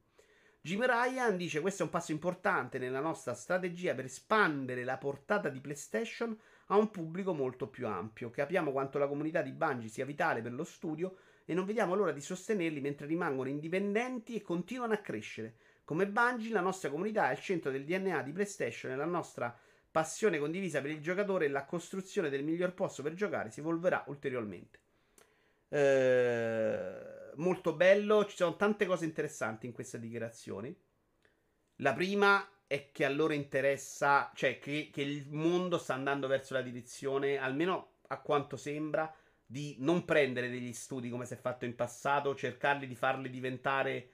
Jim 0.66 0.82
Ryan 0.86 1.36
dice 1.36 1.60
questo 1.60 1.82
è 1.82 1.86
un 1.86 1.92
passo 1.92 2.14
importante 2.14 2.78
nella 2.78 3.02
nostra 3.02 3.34
strategia 3.34 3.94
per 3.94 4.06
espandere 4.06 4.86
la 4.86 4.98
portata 4.98 5.50
di 5.50 5.60
PlayStation 5.60 6.40
a 6.68 6.78
un 6.78 6.90
pubblico 6.90 7.34
molto 7.34 7.68
più 7.68 7.86
ampio. 7.86 8.30
Capiamo 8.30 8.72
quanto 8.72 8.98
la 8.98 9.10
comunità 9.10 9.42
di 9.42 9.52
Bungie 9.52 9.90
sia 9.90 10.06
vitale 10.06 10.42
per 10.42 10.54
lo 10.54 10.64
studio 10.64 11.18
e 11.44 11.54
non 11.54 11.66
vediamo 11.66 11.96
l'ora 11.96 12.14
di 12.14 12.22
sostenerli 12.22 12.80
mentre 12.80 13.08
rimangono 13.08 13.50
indipendenti 13.50 14.36
e 14.36 14.42
continuano 14.42 14.94
a 14.94 15.00
crescere. 15.00 15.56
Come 15.84 16.08
Bungie, 16.08 16.54
la 16.54 16.62
nostra 16.62 16.90
comunità 16.90 17.26
è 17.26 17.32
al 17.32 17.42
centro 17.42 17.70
del 17.70 17.84
DNA 17.84 18.22
di 18.22 18.32
PlayStation 18.32 18.94
e 18.94 18.96
la 18.96 19.04
nostra 19.04 19.54
passione 19.92 20.40
condivisa 20.40 20.80
per 20.80 20.92
il 20.92 21.02
giocatore 21.02 21.44
e 21.44 21.50
la 21.50 21.66
costruzione 21.66 22.30
del 22.30 22.46
miglior 22.46 22.74
posto 22.74 23.04
per 23.04 23.16
giocare 23.16 23.52
si 23.52 23.60
evolverà 23.60 24.06
ulteriormente. 24.08 24.80
Ehm 25.68 27.23
molto 27.38 27.74
bello. 27.74 28.26
Ci 28.26 28.36
sono 28.36 28.56
tante 28.56 28.86
cose 28.86 29.06
interessanti 29.06 29.66
in 29.66 29.74
queste 29.74 30.00
dichiarazioni. 30.00 30.76
La 31.78 31.94
prima 31.94 32.48
è 32.68 32.92
che 32.92 33.06
a 33.06 33.10
loro 33.10 33.34
interessa, 33.34 34.32
cioè 34.36 34.60
che, 34.60 34.90
che 34.92 35.02
il 35.02 35.28
mondo 35.30 35.78
sta 35.78 35.94
andando 35.94 36.28
verso 36.28 36.54
la 36.54 36.62
direzione, 36.62 37.38
almeno 37.38 37.98
a 38.08 38.20
quanto 38.20 38.58
sembra, 38.58 39.14
di 39.46 39.76
non 39.80 40.06
prendere 40.06 40.50
degli 40.50 40.74
studi 40.74 41.10
come 41.10 41.26
si 41.26 41.34
è 41.34 41.38
fatto 41.38 41.66
in 41.66 41.76
passato, 41.76 42.36
cercarli 42.36 42.88
di 42.88 42.96
farli 42.96 43.30
diventare. 43.30 44.10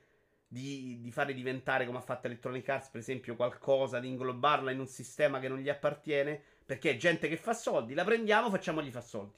Di, 0.51 0.99
di, 0.99 1.11
farli 1.11 1.35
diventare 1.35 1.85
come 1.85 1.99
ha 1.99 2.01
fatto 2.01 2.25
Electronic 2.25 2.67
Arts, 2.67 2.89
per 2.89 3.01
esempio, 3.01 3.35
qualcosa, 3.35 3.99
di 3.99 4.07
inglobarla 4.07 4.71
in 4.71 4.79
un 4.79 4.87
sistema 4.87 5.39
che 5.39 5.47
non 5.47 5.59
gli 5.59 5.69
appartiene. 5.69 6.41
Perché 6.65 6.91
è 6.91 6.97
gente 6.97 7.27
che 7.27 7.37
fa 7.37 7.53
soldi, 7.53 7.93
la 7.93 8.03
prendiamo, 8.03 8.49
facciamogli 8.49 8.89
fare 8.89 9.05
soldi. 9.05 9.37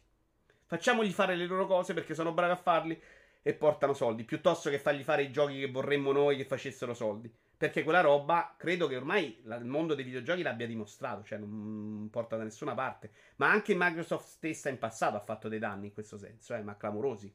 Facciamogli 0.65 1.11
fare 1.11 1.35
le 1.35 1.45
loro 1.47 1.67
cose 1.67 1.93
perché 1.93 2.15
sono 2.15 2.31
bravi 2.31 2.53
a 2.53 2.55
farli 2.55 3.01
e 3.41 3.53
portano 3.53 3.93
soldi, 3.93 4.23
piuttosto 4.23 4.69
che 4.69 4.79
fargli 4.79 5.03
fare 5.03 5.23
i 5.23 5.31
giochi 5.31 5.59
che 5.59 5.71
vorremmo 5.71 6.11
noi 6.11 6.37
che 6.37 6.45
facessero 6.45 6.93
soldi. 6.93 7.33
Perché 7.57 7.83
quella 7.83 8.01
roba 8.01 8.55
credo 8.57 8.87
che 8.87 8.95
ormai 8.95 9.39
il 9.43 9.65
mondo 9.65 9.93
dei 9.93 10.03
videogiochi 10.03 10.41
l'abbia 10.41 10.65
dimostrato, 10.65 11.23
cioè 11.23 11.37
non 11.37 12.07
porta 12.11 12.35
da 12.35 12.43
nessuna 12.43 12.73
parte. 12.73 13.11
Ma 13.35 13.51
anche 13.51 13.75
Microsoft 13.75 14.27
stessa 14.27 14.69
in 14.69 14.79
passato 14.79 15.15
ha 15.15 15.21
fatto 15.21 15.47
dei 15.47 15.59
danni 15.59 15.87
in 15.87 15.93
questo 15.93 16.17
senso, 16.17 16.55
eh, 16.55 16.61
ma 16.63 16.75
clamorosi. 16.75 17.31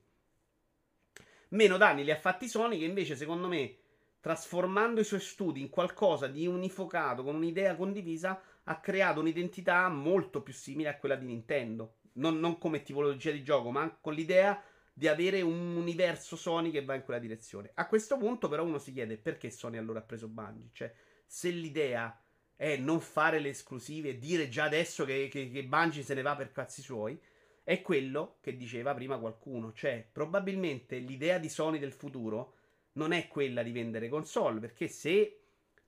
Meno 1.50 1.76
danni 1.76 2.02
li 2.02 2.10
ha 2.10 2.16
fatti 2.16 2.48
Sony, 2.48 2.78
che 2.78 2.84
invece, 2.84 3.14
secondo 3.14 3.46
me, 3.46 3.76
trasformando 4.18 5.00
i 5.00 5.04
suoi 5.04 5.20
studi 5.20 5.60
in 5.60 5.70
qualcosa 5.70 6.26
di 6.26 6.44
unifocato, 6.48 7.22
con 7.22 7.36
un'idea 7.36 7.76
condivisa, 7.76 8.40
ha 8.64 8.80
creato 8.80 9.20
un'identità 9.20 9.88
molto 9.88 10.42
più 10.42 10.52
simile 10.52 10.88
a 10.88 10.96
quella 10.96 11.14
di 11.14 11.26
Nintendo. 11.26 11.98
Non, 12.14 12.40
non 12.40 12.58
come 12.58 12.82
tipologia 12.82 13.30
di 13.30 13.44
gioco, 13.44 13.70
ma 13.70 13.96
con 14.00 14.12
l'idea 14.14 14.60
di 14.98 15.08
avere 15.08 15.42
un 15.42 15.76
universo 15.76 16.36
Sony 16.36 16.70
che 16.70 16.82
va 16.82 16.94
in 16.94 17.04
quella 17.04 17.20
direzione. 17.20 17.70
A 17.74 17.86
questo 17.86 18.16
punto, 18.16 18.48
però, 18.48 18.64
uno 18.64 18.78
si 18.78 18.94
chiede 18.94 19.18
perché 19.18 19.50
Sony 19.50 19.76
allora 19.76 19.98
ha 19.98 20.02
preso 20.02 20.26
Bungie. 20.26 20.70
Cioè, 20.72 20.94
se 21.26 21.50
l'idea 21.50 22.18
è 22.56 22.78
non 22.78 23.02
fare 23.02 23.38
le 23.38 23.50
esclusive 23.50 24.08
e 24.08 24.18
dire 24.18 24.48
già 24.48 24.64
adesso 24.64 25.04
che, 25.04 25.28
che, 25.30 25.50
che 25.50 25.64
Bungie 25.64 26.02
se 26.02 26.14
ne 26.14 26.22
va 26.22 26.34
per 26.34 26.50
cazzi 26.50 26.80
suoi, 26.80 27.20
è 27.62 27.82
quello 27.82 28.38
che 28.40 28.56
diceva 28.56 28.94
prima 28.94 29.18
qualcuno. 29.18 29.74
Cioè, 29.74 30.08
probabilmente 30.10 30.96
l'idea 30.96 31.36
di 31.36 31.50
Sony 31.50 31.78
del 31.78 31.92
futuro 31.92 32.54
non 32.92 33.12
è 33.12 33.28
quella 33.28 33.62
di 33.62 33.72
vendere 33.72 34.08
console, 34.08 34.60
perché 34.60 34.88
se 34.88 35.40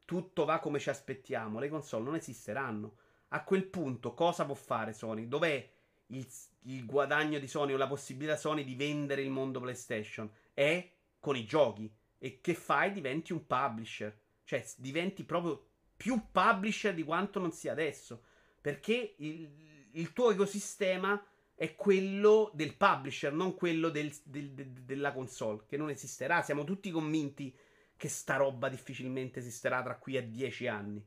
tutto 0.05 0.45
va 0.45 0.59
come 0.59 0.79
ci 0.79 0.91
aspettiamo, 0.91 1.59
le 1.59 1.71
console 1.71 2.05
non 2.05 2.15
esisteranno. 2.15 2.99
A 3.29 3.43
quel 3.43 3.65
punto, 3.65 4.13
cosa 4.13 4.45
può 4.45 4.55
fare 4.55 4.93
Sony? 4.93 5.27
Dov'è 5.29 5.67
il, 6.09 6.27
il 6.63 6.85
guadagno 6.85 7.39
di 7.39 7.47
Sony 7.47 7.73
o 7.73 7.77
la 7.77 7.87
possibilità 7.87 8.37
Sony 8.37 8.65
di 8.65 8.75
vendere 8.75 9.23
il 9.23 9.31
mondo 9.31 9.61
PlayStation 9.61 10.31
è 10.55 10.91
con 11.19 11.37
i 11.37 11.45
giochi. 11.45 11.91
E 12.19 12.41
che 12.41 12.55
fai? 12.55 12.93
Diventi 12.93 13.33
un 13.33 13.47
publisher. 13.47 14.17
Cioè, 14.45 14.65
diventi 14.77 15.25
proprio 15.25 15.67
più 15.97 16.31
publisher 16.31 16.95
di 16.95 17.05
quanto 17.05 17.39
non 17.39 17.53
sia 17.53 17.73
adesso. 17.73 18.23
Perché 18.61 19.15
il, 19.19 19.89
il 19.93 20.13
tuo 20.13 20.31
ecosistema 20.31 21.23
è 21.55 21.75
quello 21.75 22.51
del 22.55 22.77
publisher, 22.77 23.33
non 23.33 23.55
quello 23.55 23.89
del, 23.89 24.13
del, 24.25 24.51
de, 24.53 24.85
della 24.85 25.13
console, 25.13 25.65
che 25.67 25.77
non 25.77 25.91
esisterà. 25.91 26.43
Siamo 26.43 26.65
tutti 26.65 26.91
convinti 26.91 27.55
che 27.97 28.09
sta 28.09 28.37
roba 28.37 28.69
difficilmente 28.69 29.41
esisterà 29.41 29.83
tra 29.83 29.97
qui 29.97 30.17
a 30.17 30.23
dieci 30.23 30.69
anni. 30.69 31.05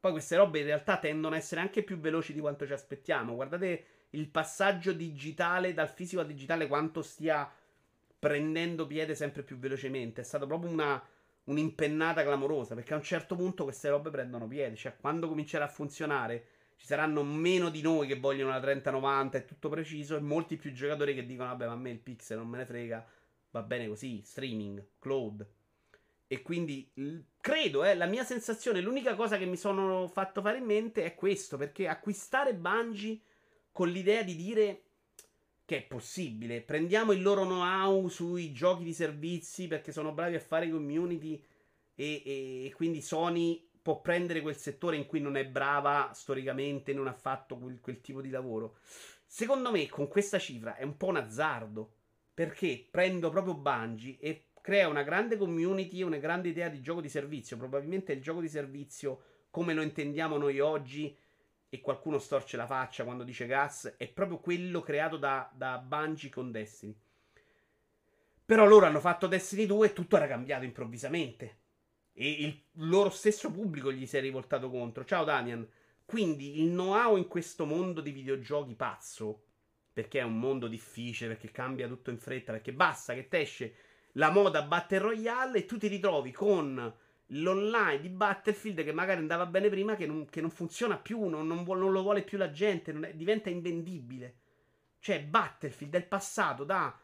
Poi 0.00 0.10
queste 0.10 0.34
robe 0.34 0.58
in 0.58 0.64
realtà 0.64 0.98
tendono 0.98 1.36
a 1.36 1.38
essere 1.38 1.60
anche 1.60 1.84
più 1.84 1.98
veloci 1.98 2.32
di 2.32 2.40
quanto 2.40 2.66
ci 2.66 2.72
aspettiamo. 2.72 3.36
Guardate 3.36 3.86
il 4.14 4.28
passaggio 4.28 4.92
digitale 4.92 5.74
dal 5.74 5.88
fisico 5.88 6.20
al 6.20 6.26
digitale 6.26 6.66
quanto 6.66 7.02
stia 7.02 7.50
prendendo 8.18 8.86
piede 8.86 9.14
sempre 9.14 9.42
più 9.42 9.58
velocemente. 9.58 10.20
È 10.20 10.24
stata 10.24 10.46
proprio 10.46 10.70
una, 10.70 11.02
un'impennata 11.44 12.22
clamorosa. 12.22 12.74
Perché 12.74 12.94
a 12.94 12.96
un 12.96 13.02
certo 13.02 13.34
punto 13.34 13.64
queste 13.64 13.88
robe 13.88 14.10
prendono 14.10 14.46
piede. 14.46 14.76
Cioè, 14.76 14.96
quando 14.96 15.28
comincerà 15.28 15.64
a 15.64 15.68
funzionare, 15.68 16.46
ci 16.76 16.86
saranno 16.86 17.22
meno 17.22 17.68
di 17.68 17.82
noi 17.82 18.06
che 18.06 18.18
vogliono 18.18 18.50
la 18.50 18.60
3090 18.60 19.38
e 19.38 19.44
tutto 19.44 19.68
preciso. 19.68 20.16
E 20.16 20.20
molti 20.20 20.56
più 20.56 20.72
giocatori 20.72 21.14
che 21.14 21.26
dicono: 21.26 21.48
Vabbè, 21.48 21.66
ma 21.66 21.72
a 21.72 21.76
me 21.76 21.90
il 21.90 21.98
pixel 21.98 22.38
non 22.38 22.48
me 22.48 22.58
ne 22.58 22.66
frega. 22.66 23.06
Va 23.50 23.62
bene 23.62 23.88
così. 23.88 24.22
Streaming, 24.22 24.86
cloud. 24.98 25.46
E 26.28 26.40
quindi 26.40 26.90
credo, 27.40 27.84
eh, 27.84 27.94
la 27.94 28.06
mia 28.06 28.24
sensazione, 28.24 28.80
l'unica 28.80 29.14
cosa 29.14 29.36
che 29.36 29.44
mi 29.44 29.56
sono 29.56 30.08
fatto 30.08 30.40
fare 30.40 30.58
in 30.58 30.64
mente 30.64 31.04
è 31.04 31.14
questo. 31.14 31.56
Perché 31.56 31.88
acquistare 31.88 32.54
Bungie 32.54 33.20
con 33.72 33.88
l'idea 33.88 34.22
di 34.22 34.36
dire 34.36 34.82
che 35.64 35.78
è 35.78 35.82
possibile. 35.82 36.60
Prendiamo 36.60 37.12
il 37.12 37.22
loro 37.22 37.44
know-how 37.44 38.08
sui 38.08 38.52
giochi 38.52 38.84
di 38.84 38.92
servizi 38.92 39.66
perché 39.66 39.90
sono 39.90 40.12
bravi 40.12 40.34
a 40.36 40.40
fare 40.40 40.70
community 40.70 41.42
e, 41.94 42.22
e, 42.24 42.66
e 42.66 42.72
quindi 42.74 43.00
Sony 43.00 43.68
può 43.82 44.00
prendere 44.00 44.40
quel 44.40 44.56
settore 44.56 44.96
in 44.96 45.06
cui 45.06 45.20
non 45.20 45.36
è 45.36 45.44
brava 45.44 46.10
storicamente, 46.14 46.92
non 46.92 47.08
ha 47.08 47.12
fatto 47.12 47.56
quel, 47.56 47.80
quel 47.80 48.00
tipo 48.00 48.20
di 48.20 48.30
lavoro. 48.30 48.76
Secondo 49.26 49.70
me, 49.70 49.88
con 49.88 50.08
questa 50.08 50.38
cifra 50.38 50.76
è 50.76 50.84
un 50.84 50.96
po' 50.96 51.06
un 51.06 51.16
azzardo. 51.16 51.94
Perché 52.34 52.86
prendo 52.90 53.28
proprio 53.28 53.54
Bungie 53.54 54.18
e 54.18 54.46
crea 54.62 54.88
una 54.88 55.02
grande 55.02 55.36
community, 55.36 56.02
una 56.02 56.16
grande 56.16 56.48
idea 56.48 56.68
di 56.68 56.80
gioco 56.80 57.00
di 57.00 57.10
servizio. 57.10 57.56
Probabilmente 57.58 58.12
il 58.12 58.22
gioco 58.22 58.40
di 58.40 58.48
servizio, 58.48 59.22
come 59.50 59.74
lo 59.74 59.82
intendiamo 59.82 60.38
noi 60.38 60.60
oggi, 60.60 61.14
e 61.74 61.80
qualcuno 61.80 62.18
storce 62.18 62.58
la 62.58 62.66
faccia 62.66 63.02
quando 63.02 63.24
dice 63.24 63.46
gas, 63.46 63.94
è 63.96 64.06
proprio 64.06 64.40
quello 64.40 64.82
creato 64.82 65.16
da, 65.16 65.50
da 65.54 65.78
Bungie 65.78 66.28
con 66.28 66.50
Destiny. 66.50 66.94
Però 68.44 68.66
loro 68.66 68.84
hanno 68.84 69.00
fatto 69.00 69.26
Destiny 69.26 69.64
2 69.64 69.86
e 69.86 69.92
tutto 69.94 70.16
era 70.16 70.26
cambiato 70.26 70.66
improvvisamente. 70.66 71.60
E 72.12 72.30
il 72.42 72.62
loro 72.72 73.08
stesso 73.08 73.50
pubblico 73.50 73.90
gli 73.90 74.04
si 74.04 74.18
è 74.18 74.20
rivoltato 74.20 74.68
contro. 74.68 75.06
Ciao 75.06 75.24
Damian. 75.24 75.66
Quindi 76.04 76.60
il 76.60 76.68
know-how 76.72 77.16
in 77.16 77.26
questo 77.26 77.64
mondo 77.64 78.02
di 78.02 78.10
videogiochi 78.10 78.74
pazzo, 78.74 79.44
perché 79.94 80.18
è 80.18 80.24
un 80.24 80.38
mondo 80.38 80.68
difficile, 80.68 81.30
perché 81.30 81.50
cambia 81.50 81.88
tutto 81.88 82.10
in 82.10 82.18
fretta, 82.18 82.52
perché 82.52 82.74
basta 82.74 83.14
che 83.14 83.28
te 83.28 83.40
esce 83.40 83.74
la 84.16 84.30
moda 84.30 84.60
Battle 84.60 84.98
Royale 84.98 85.60
e 85.60 85.64
tu 85.64 85.78
ti 85.78 85.86
ritrovi 85.86 86.32
con 86.32 86.94
l'online 87.34 88.00
di 88.00 88.08
Battlefield 88.08 88.84
che 88.84 88.92
magari 88.92 89.20
andava 89.20 89.46
bene 89.46 89.68
prima, 89.68 89.94
che 89.94 90.06
non, 90.06 90.26
che 90.26 90.40
non 90.40 90.50
funziona 90.50 90.96
più, 90.98 91.26
non, 91.28 91.46
non, 91.46 91.64
vuole, 91.64 91.80
non, 91.80 91.92
lo 91.92 92.02
vuole 92.02 92.22
più 92.22 92.38
la 92.38 92.50
gente, 92.50 92.92
è, 92.92 93.14
diventa 93.14 93.48
invendibile. 93.48 94.36
Cioè 94.98 95.22
Battlefield 95.22 95.92
del 95.92 96.06
passato 96.06 96.64
da 96.64 96.96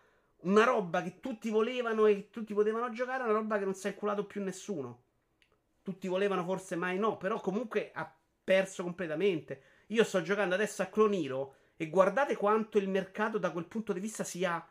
una 0.42 0.64
roba 0.64 1.02
che 1.02 1.20
tutti 1.20 1.50
volevano 1.50 2.06
e 2.06 2.30
tutti 2.30 2.54
potevano 2.54 2.90
giocare, 2.90 3.24
una 3.24 3.32
roba 3.32 3.58
che 3.58 3.64
non 3.64 3.74
si 3.74 3.86
è 3.86 3.90
inculato 3.90 4.24
più 4.24 4.42
nessuno. 4.42 5.04
Tutti 5.82 6.06
volevano, 6.06 6.44
forse 6.44 6.76
mai 6.76 6.98
no, 6.98 7.16
però 7.16 7.40
comunque 7.40 7.90
ha 7.94 8.14
perso 8.44 8.82
completamente. 8.82 9.62
Io 9.88 10.04
sto 10.04 10.22
giocando 10.22 10.54
adesso 10.54 10.82
a 10.82 10.86
Cloniro 10.86 11.54
e 11.76 11.88
guardate 11.88 12.36
quanto 12.36 12.78
il 12.78 12.88
mercato 12.88 13.38
da 13.38 13.50
quel 13.50 13.66
punto 13.66 13.92
di 13.92 14.00
vista 14.00 14.22
sia 14.22 14.64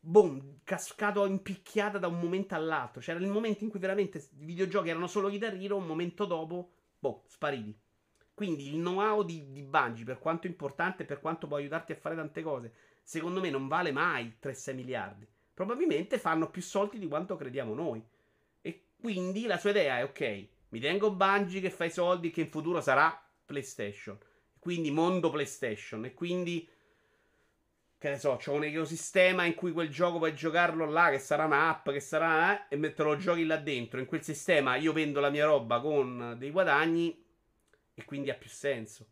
boom, 0.00 0.60
cascato 0.64 1.26
in 1.26 1.42
picchiata 1.42 1.98
da 1.98 2.08
un 2.08 2.18
momento 2.18 2.54
all'altro. 2.54 3.00
C'era 3.00 3.18
il 3.18 3.28
momento 3.28 3.64
in 3.64 3.70
cui 3.70 3.78
veramente 3.78 4.18
i 4.18 4.44
videogiochi 4.44 4.88
erano 4.88 5.06
solo 5.06 5.28
Guitar 5.28 5.54
Hero, 5.54 5.76
un 5.76 5.86
momento 5.86 6.24
dopo, 6.24 6.72
boh, 6.98 7.24
spariti. 7.26 7.78
Quindi 8.34 8.68
il 8.68 8.76
know-how 8.76 9.22
di, 9.22 9.52
di 9.52 9.62
Bungie, 9.62 10.04
per 10.04 10.18
quanto 10.18 10.46
importante 10.46 11.04
per 11.04 11.20
quanto 11.20 11.46
può 11.46 11.58
aiutarti 11.58 11.92
a 11.92 11.96
fare 11.96 12.14
tante 12.14 12.42
cose, 12.42 12.72
secondo 13.02 13.38
me 13.38 13.50
non 13.50 13.68
vale 13.68 13.92
mai 13.92 14.36
3-6 14.42 14.74
miliardi. 14.74 15.28
Probabilmente 15.52 16.18
fanno 16.18 16.48
più 16.48 16.62
soldi 16.62 16.98
di 16.98 17.06
quanto 17.06 17.36
crediamo 17.36 17.74
noi. 17.74 18.02
E 18.62 18.86
quindi 18.98 19.44
la 19.44 19.58
sua 19.58 19.70
idea 19.70 19.98
è 19.98 20.04
ok, 20.04 20.48
mi 20.70 20.80
tengo 20.80 21.12
Bungie 21.12 21.60
che 21.60 21.70
fa 21.70 21.84
i 21.84 21.90
soldi 21.90 22.30
che 22.30 22.42
in 22.42 22.50
futuro 22.50 22.80
sarà 22.80 23.22
PlayStation. 23.44 24.18
Quindi 24.58 24.90
mondo 24.90 25.30
PlayStation. 25.30 26.04
E 26.04 26.14
quindi, 26.14 26.66
che 28.00 28.08
ne 28.08 28.18
so, 28.18 28.36
c'ho 28.42 28.54
un 28.54 28.64
ecosistema 28.64 29.44
in 29.44 29.54
cui 29.54 29.72
quel 29.72 29.90
gioco 29.90 30.16
puoi 30.16 30.34
giocarlo 30.34 30.86
là, 30.86 31.10
che 31.10 31.18
sarà 31.18 31.44
un'app, 31.44 31.90
che 31.90 32.00
sarà... 32.00 32.66
Eh, 32.66 32.74
e 32.74 32.78
metto 32.78 33.04
lo 33.04 33.18
giochi 33.18 33.44
là 33.44 33.58
dentro. 33.58 34.00
In 34.00 34.06
quel 34.06 34.22
sistema 34.22 34.76
io 34.76 34.94
vendo 34.94 35.20
la 35.20 35.28
mia 35.28 35.44
roba 35.44 35.82
con 35.82 36.34
dei 36.38 36.50
guadagni 36.50 37.22
e 37.92 38.04
quindi 38.06 38.30
ha 38.30 38.34
più 38.34 38.48
senso. 38.48 39.06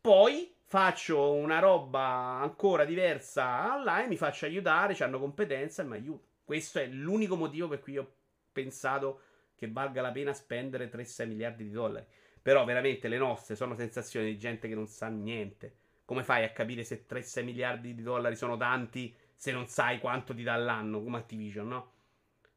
Poi 0.00 0.54
faccio 0.64 1.34
una 1.34 1.58
roba 1.58 2.00
ancora 2.40 2.86
diversa 2.86 3.74
online, 3.74 4.08
mi 4.08 4.16
faccio 4.16 4.46
aiutare, 4.46 4.96
hanno 5.00 5.18
competenza 5.18 5.82
e 5.82 5.84
mi 5.84 5.96
aiuto. 5.96 6.28
Questo 6.42 6.78
è 6.78 6.86
l'unico 6.86 7.36
motivo 7.36 7.68
per 7.68 7.80
cui 7.80 7.98
ho 7.98 8.10
pensato 8.50 9.20
che 9.54 9.70
valga 9.70 10.00
la 10.00 10.12
pena 10.12 10.32
spendere 10.32 10.90
3-6 10.90 11.28
miliardi 11.28 11.64
di 11.64 11.72
dollari. 11.72 12.06
Però 12.40 12.64
veramente 12.64 13.06
le 13.08 13.18
nostre 13.18 13.54
sono 13.54 13.76
sensazioni 13.76 14.28
di 14.28 14.38
gente 14.38 14.66
che 14.66 14.74
non 14.74 14.86
sa 14.86 15.08
niente. 15.08 15.79
Come 16.10 16.24
fai 16.24 16.42
a 16.42 16.50
capire 16.50 16.82
se 16.82 17.06
3-6 17.08 17.44
miliardi 17.44 17.94
di 17.94 18.02
dollari 18.02 18.34
sono 18.34 18.56
tanti 18.56 19.16
se 19.32 19.52
non 19.52 19.68
sai 19.68 20.00
quanto 20.00 20.34
ti 20.34 20.42
dà 20.42 20.56
l'anno 20.56 21.00
come 21.00 21.18
Activision, 21.18 21.68
no? 21.68 21.92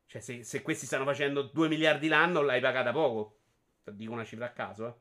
Cioè, 0.08 0.22
se, 0.22 0.44
se 0.44 0.64
questi 0.64 0.88
stanno 0.88 1.04
facendo 1.06 1.44
2 1.44 1.68
miliardi 1.68 2.08
l'anno, 2.08 2.42
l'hai 2.42 2.60
pagata 2.60 2.92
poco. 2.92 3.38
Dico 3.84 4.12
una 4.12 4.26
cifra 4.26 4.48
a 4.48 4.52
caso, 4.54 4.88
eh. 4.88 4.96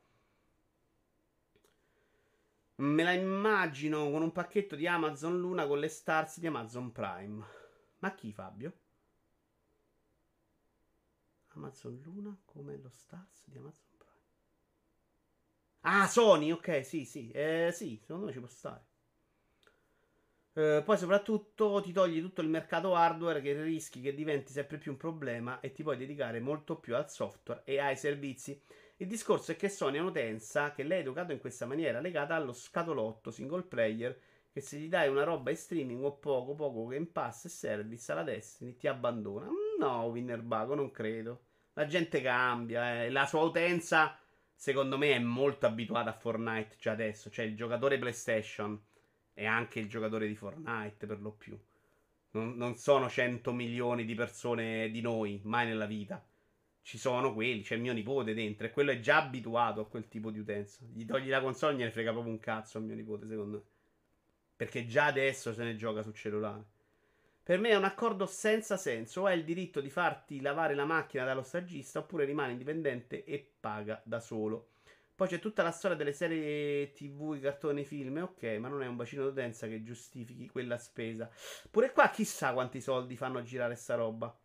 Me 2.82 3.02
la 3.02 3.12
immagino 3.12 4.10
con 4.10 4.20
un 4.20 4.32
pacchetto 4.32 4.76
di 4.76 4.86
Amazon 4.86 5.40
Luna 5.40 5.66
con 5.66 5.78
le 5.78 5.88
stars 5.88 6.38
di 6.38 6.46
Amazon 6.46 6.92
Prime. 6.92 7.42
Ma 8.00 8.14
chi, 8.14 8.34
Fabio? 8.34 8.72
Amazon 11.54 11.98
Luna 12.04 12.38
come 12.44 12.76
lo 12.76 12.90
stars 12.90 13.44
di 13.46 13.56
Amazon. 13.56 13.91
Ah, 15.84 16.06
Sony, 16.08 16.50
ok, 16.50 16.84
sì, 16.84 17.04
sì. 17.04 17.30
Eh, 17.30 17.70
sì, 17.72 17.98
secondo 18.02 18.26
me 18.26 18.32
ci 18.32 18.38
può 18.40 18.48
stare. 18.48 18.84
Eh, 20.54 20.82
poi 20.84 20.98
soprattutto 20.98 21.80
ti 21.82 21.92
togli 21.92 22.20
tutto 22.20 22.42
il 22.42 22.48
mercato 22.48 22.94
hardware 22.94 23.40
che 23.40 23.60
rischi 23.62 24.00
che 24.02 24.14
diventi 24.14 24.52
sempre 24.52 24.76
più 24.76 24.90
un 24.92 24.98
problema 24.98 25.60
e 25.60 25.72
ti 25.72 25.82
puoi 25.82 25.96
dedicare 25.96 26.40
molto 26.40 26.76
più 26.76 26.94
al 26.94 27.10
software 27.10 27.62
e 27.64 27.78
ai 27.78 27.96
servizi. 27.96 28.60
Il 28.98 29.06
discorso 29.06 29.52
è 29.52 29.56
che 29.56 29.68
Sony 29.70 29.96
è 29.96 30.00
un'utenza 30.00 30.72
che 30.72 30.84
è 30.86 30.92
educato 30.92 31.32
in 31.32 31.40
questa 31.40 31.64
maniera, 31.66 32.00
legata 32.00 32.34
allo 32.34 32.52
scatolotto 32.52 33.30
single 33.30 33.62
player, 33.62 34.18
che 34.52 34.60
se 34.60 34.76
gli 34.78 34.88
dai 34.88 35.08
una 35.08 35.24
roba 35.24 35.50
in 35.50 35.56
streaming 35.56 36.04
o 36.04 36.12
poco, 36.18 36.54
poco 36.54 36.86
Game 36.86 37.06
Pass 37.06 37.46
e 37.46 37.48
service 37.48 38.12
alla 38.12 38.22
Destiny 38.22 38.76
ti 38.76 38.86
abbandona. 38.86 39.48
No, 39.78 40.04
Winnerbago, 40.04 40.74
non 40.74 40.90
credo. 40.90 41.40
La 41.74 41.86
gente 41.86 42.20
cambia, 42.20 43.02
eh. 43.04 43.10
la 43.10 43.24
sua 43.26 43.40
utenza, 43.42 44.16
secondo 44.62 44.96
me, 44.96 45.12
è 45.12 45.18
molto 45.18 45.66
abituata 45.66 46.10
a 46.10 46.12
Fortnite 46.12 46.76
già 46.78 46.92
adesso. 46.92 47.30
Cioè, 47.30 47.46
il 47.46 47.56
giocatore 47.56 47.98
PlayStation 47.98 48.80
è 49.32 49.44
anche 49.44 49.80
il 49.80 49.88
giocatore 49.88 50.28
di 50.28 50.36
Fortnite 50.36 51.04
per 51.04 51.20
lo 51.20 51.32
più. 51.32 51.58
Non, 52.30 52.54
non 52.54 52.76
sono 52.76 53.08
100 53.08 53.52
milioni 53.52 54.04
di 54.04 54.14
persone 54.14 54.88
di 54.92 55.00
noi, 55.00 55.40
mai 55.42 55.66
nella 55.66 55.86
vita 55.86 56.24
ci 56.80 56.96
sono 56.96 57.32
quelli, 57.32 57.62
c'è 57.62 57.76
mio 57.76 57.92
nipote 57.92 58.34
dentro 58.34 58.66
e 58.66 58.70
quello 58.70 58.92
è 58.92 59.00
già 59.00 59.22
abituato 59.22 59.80
a 59.80 59.88
quel 59.88 60.06
tipo 60.06 60.30
di 60.30 60.38
utenza. 60.38 60.84
Gli 60.92 61.04
togli 61.04 61.28
la 61.28 61.40
console, 61.40 61.76
gliene 61.76 61.90
frega 61.90 62.12
proprio 62.12 62.32
un 62.32 62.38
cazzo 62.40 62.78
a 62.78 62.80
mio 62.80 62.94
nipote, 62.94 63.26
secondo 63.26 63.56
me. 63.56 63.62
Perché 64.54 64.86
già 64.86 65.06
adesso 65.06 65.52
se 65.52 65.64
ne 65.64 65.74
gioca 65.74 66.02
sul 66.02 66.14
cellulare. 66.14 66.64
Per 67.44 67.58
me 67.58 67.70
è 67.70 67.74
un 67.74 67.82
accordo 67.82 68.24
senza 68.26 68.76
senso. 68.76 69.22
O 69.22 69.26
hai 69.26 69.36
il 69.38 69.44
diritto 69.44 69.80
di 69.80 69.90
farti 69.90 70.40
lavare 70.40 70.76
la 70.76 70.84
macchina 70.84 71.24
dallo 71.24 71.42
stagista, 71.42 71.98
oppure 71.98 72.24
rimane 72.24 72.52
indipendente 72.52 73.24
e 73.24 73.54
paga 73.58 74.00
da 74.04 74.20
solo. 74.20 74.68
Poi 75.14 75.26
c'è 75.26 75.40
tutta 75.40 75.64
la 75.64 75.72
storia 75.72 75.96
delle 75.96 76.12
serie 76.12 76.92
TV, 76.92 77.40
cartoni, 77.40 77.84
film. 77.84 78.18
Ok, 78.18 78.44
ma 78.60 78.68
non 78.68 78.82
è 78.82 78.86
un 78.86 78.94
bacino 78.94 79.24
d'utenza 79.24 79.66
che 79.66 79.82
giustifichi 79.82 80.48
quella 80.48 80.78
spesa. 80.78 81.28
Pure 81.68 81.90
qua 81.92 82.10
chissà 82.10 82.52
quanti 82.52 82.80
soldi 82.80 83.16
fanno 83.16 83.42
girare 83.42 83.74
sta 83.74 83.96
roba. 83.96 84.36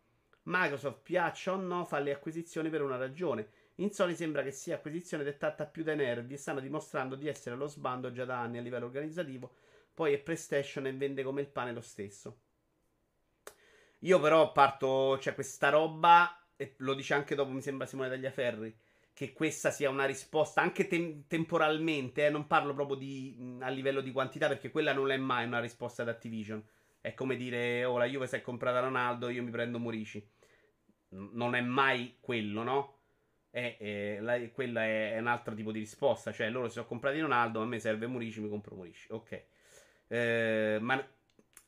Microsoft, 0.42 1.02
piaccia 1.02 1.52
o 1.52 1.56
no, 1.56 1.84
fa 1.84 2.00
le 2.00 2.12
acquisizioni 2.12 2.68
per 2.68 2.82
una 2.82 2.96
ragione. 2.96 3.48
In 3.76 3.92
Sony 3.92 4.16
sembra 4.16 4.42
che 4.42 4.50
sia 4.50 4.74
acquisizione 4.74 5.22
dettata 5.22 5.66
più 5.66 5.84
dai 5.84 5.96
nervi 5.96 6.34
e 6.34 6.36
stanno 6.36 6.60
dimostrando 6.60 7.14
di 7.14 7.28
essere 7.28 7.54
allo 7.54 7.68
sbando 7.68 8.10
già 8.10 8.24
da 8.24 8.40
anni 8.40 8.58
a 8.58 8.62
livello 8.62 8.86
organizzativo. 8.86 9.52
Poi 9.94 10.14
è 10.14 10.18
PlayStation 10.18 10.86
e 10.86 10.92
vende 10.92 11.22
come 11.22 11.42
il 11.42 11.48
pane 11.48 11.72
lo 11.72 11.80
stesso. 11.80 12.40
Io 14.00 14.20
però 14.20 14.52
parto, 14.52 15.18
cioè 15.18 15.34
questa 15.34 15.70
roba, 15.70 16.46
e 16.56 16.74
lo 16.78 16.94
dice 16.94 17.14
anche 17.14 17.34
dopo, 17.34 17.50
mi 17.50 17.62
sembra 17.62 17.86
Simone 17.86 18.08
Tagliaferri, 18.08 18.76
che 19.12 19.32
questa 19.32 19.70
sia 19.70 19.90
una 19.90 20.04
risposta 20.04 20.60
anche 20.60 20.86
tem- 20.86 21.26
temporalmente, 21.26 22.26
eh, 22.26 22.30
non 22.30 22.46
parlo 22.46 22.74
proprio 22.74 22.96
di, 22.96 23.58
a 23.60 23.68
livello 23.68 24.00
di 24.00 24.12
quantità 24.12 24.46
perché 24.48 24.70
quella 24.70 24.92
non 24.92 25.10
è 25.10 25.16
mai 25.16 25.44
una 25.46 25.60
risposta 25.60 26.02
ad 26.02 26.08
Activision. 26.08 26.64
È 27.00 27.14
come 27.14 27.36
dire, 27.36 27.84
oh 27.84 27.98
la 27.98 28.04
Juve 28.06 28.26
si 28.26 28.36
è 28.36 28.42
comprata 28.42 28.80
Ronaldo, 28.80 29.28
io 29.28 29.42
mi 29.42 29.50
prendo 29.50 29.78
Murici 29.78 30.24
non 31.10 31.54
è 31.54 31.60
mai 31.60 32.16
quello, 32.20 32.62
no? 32.62 32.96
È, 33.50 33.76
è, 33.78 34.18
la, 34.20 34.38
quella 34.50 34.84
è, 34.84 35.14
è, 35.14 35.18
un 35.18 35.26
altro 35.26 35.54
tipo 35.54 35.72
di 35.72 35.78
risposta. 35.78 36.32
Cioè, 36.32 36.50
loro 36.50 36.66
si 36.66 36.74
sono 36.74 36.86
comprati 36.86 37.20
Ronaldo, 37.20 37.60
a 37.62 37.66
me 37.66 37.78
serve 37.78 38.06
Murici, 38.06 38.40
mi 38.40 38.48
compro 38.48 38.74
Murici. 38.76 39.06
Ok. 39.10 39.44
Eh, 40.08 40.78
ma 40.80 41.02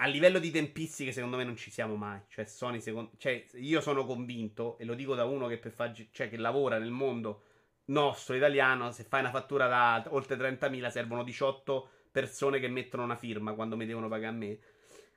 a 0.02 0.06
livello 0.06 0.38
di 0.38 0.50
tempistiche, 0.50 1.12
secondo 1.12 1.36
me 1.36 1.44
non 1.44 1.56
ci 1.56 1.70
siamo 1.70 1.94
mai. 1.94 2.20
Cioè, 2.28 2.46
Sony, 2.46 2.80
secondo, 2.80 3.10
cioè, 3.18 3.44
io 3.54 3.80
sono 3.82 4.06
convinto, 4.06 4.78
e 4.78 4.84
lo 4.84 4.94
dico 4.94 5.14
da 5.14 5.24
uno 5.24 5.46
che, 5.46 5.58
per 5.58 5.72
far, 5.72 5.92
cioè, 6.10 6.30
che 6.30 6.38
lavora 6.38 6.78
nel 6.78 6.90
mondo 6.90 7.42
nostro 7.86 8.34
italiano, 8.34 8.92
se 8.92 9.04
fai 9.04 9.20
una 9.20 9.30
fattura 9.30 9.66
da 9.68 10.02
oltre 10.08 10.36
30.000 10.36 10.90
servono 10.90 11.22
18 11.22 11.88
persone 12.10 12.60
che 12.60 12.68
mettono 12.68 13.02
una 13.04 13.16
firma 13.16 13.52
quando 13.52 13.76
mi 13.76 13.84
devono 13.84 14.08
pagare 14.08 14.34
a 14.34 14.36
me. 14.36 14.58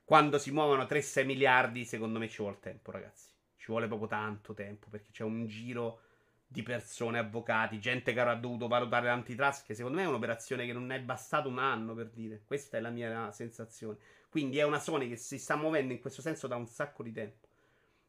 Quando 0.04 0.38
si 0.38 0.50
muovono 0.50 0.82
3-6 0.82 1.24
miliardi, 1.24 1.84
secondo 1.86 2.18
me 2.18 2.28
ci 2.28 2.42
vuole 2.42 2.58
tempo, 2.60 2.90
ragazzi. 2.90 3.30
Ci 3.56 3.66
vuole 3.68 3.86
proprio 3.86 4.08
tanto 4.08 4.52
tempo 4.52 4.88
perché 4.90 5.08
c'è 5.12 5.24
un 5.24 5.46
giro 5.46 6.00
di 6.46 6.62
persone, 6.62 7.18
avvocati, 7.18 7.80
gente 7.80 8.12
che 8.12 8.20
avrà 8.20 8.34
dovuto 8.34 8.68
valutare 8.68 9.06
l'antitrust, 9.06 9.64
che 9.64 9.74
secondo 9.74 9.96
me 9.96 10.04
è 10.04 10.06
un'operazione 10.06 10.66
che 10.66 10.74
non 10.74 10.92
è 10.92 11.00
bastato 11.00 11.48
un 11.48 11.58
anno 11.58 11.94
per 11.94 12.10
dire. 12.10 12.42
Questa 12.44 12.76
è 12.76 12.80
la 12.80 12.90
mia 12.90 13.32
sensazione. 13.32 13.96
Quindi 14.34 14.58
è 14.58 14.64
una 14.64 14.80
Sony 14.80 15.08
che 15.08 15.16
si 15.16 15.38
sta 15.38 15.54
muovendo 15.54 15.92
in 15.92 16.00
questo 16.00 16.20
senso 16.20 16.48
da 16.48 16.56
un 16.56 16.66
sacco 16.66 17.04
di 17.04 17.12
tempo. 17.12 17.46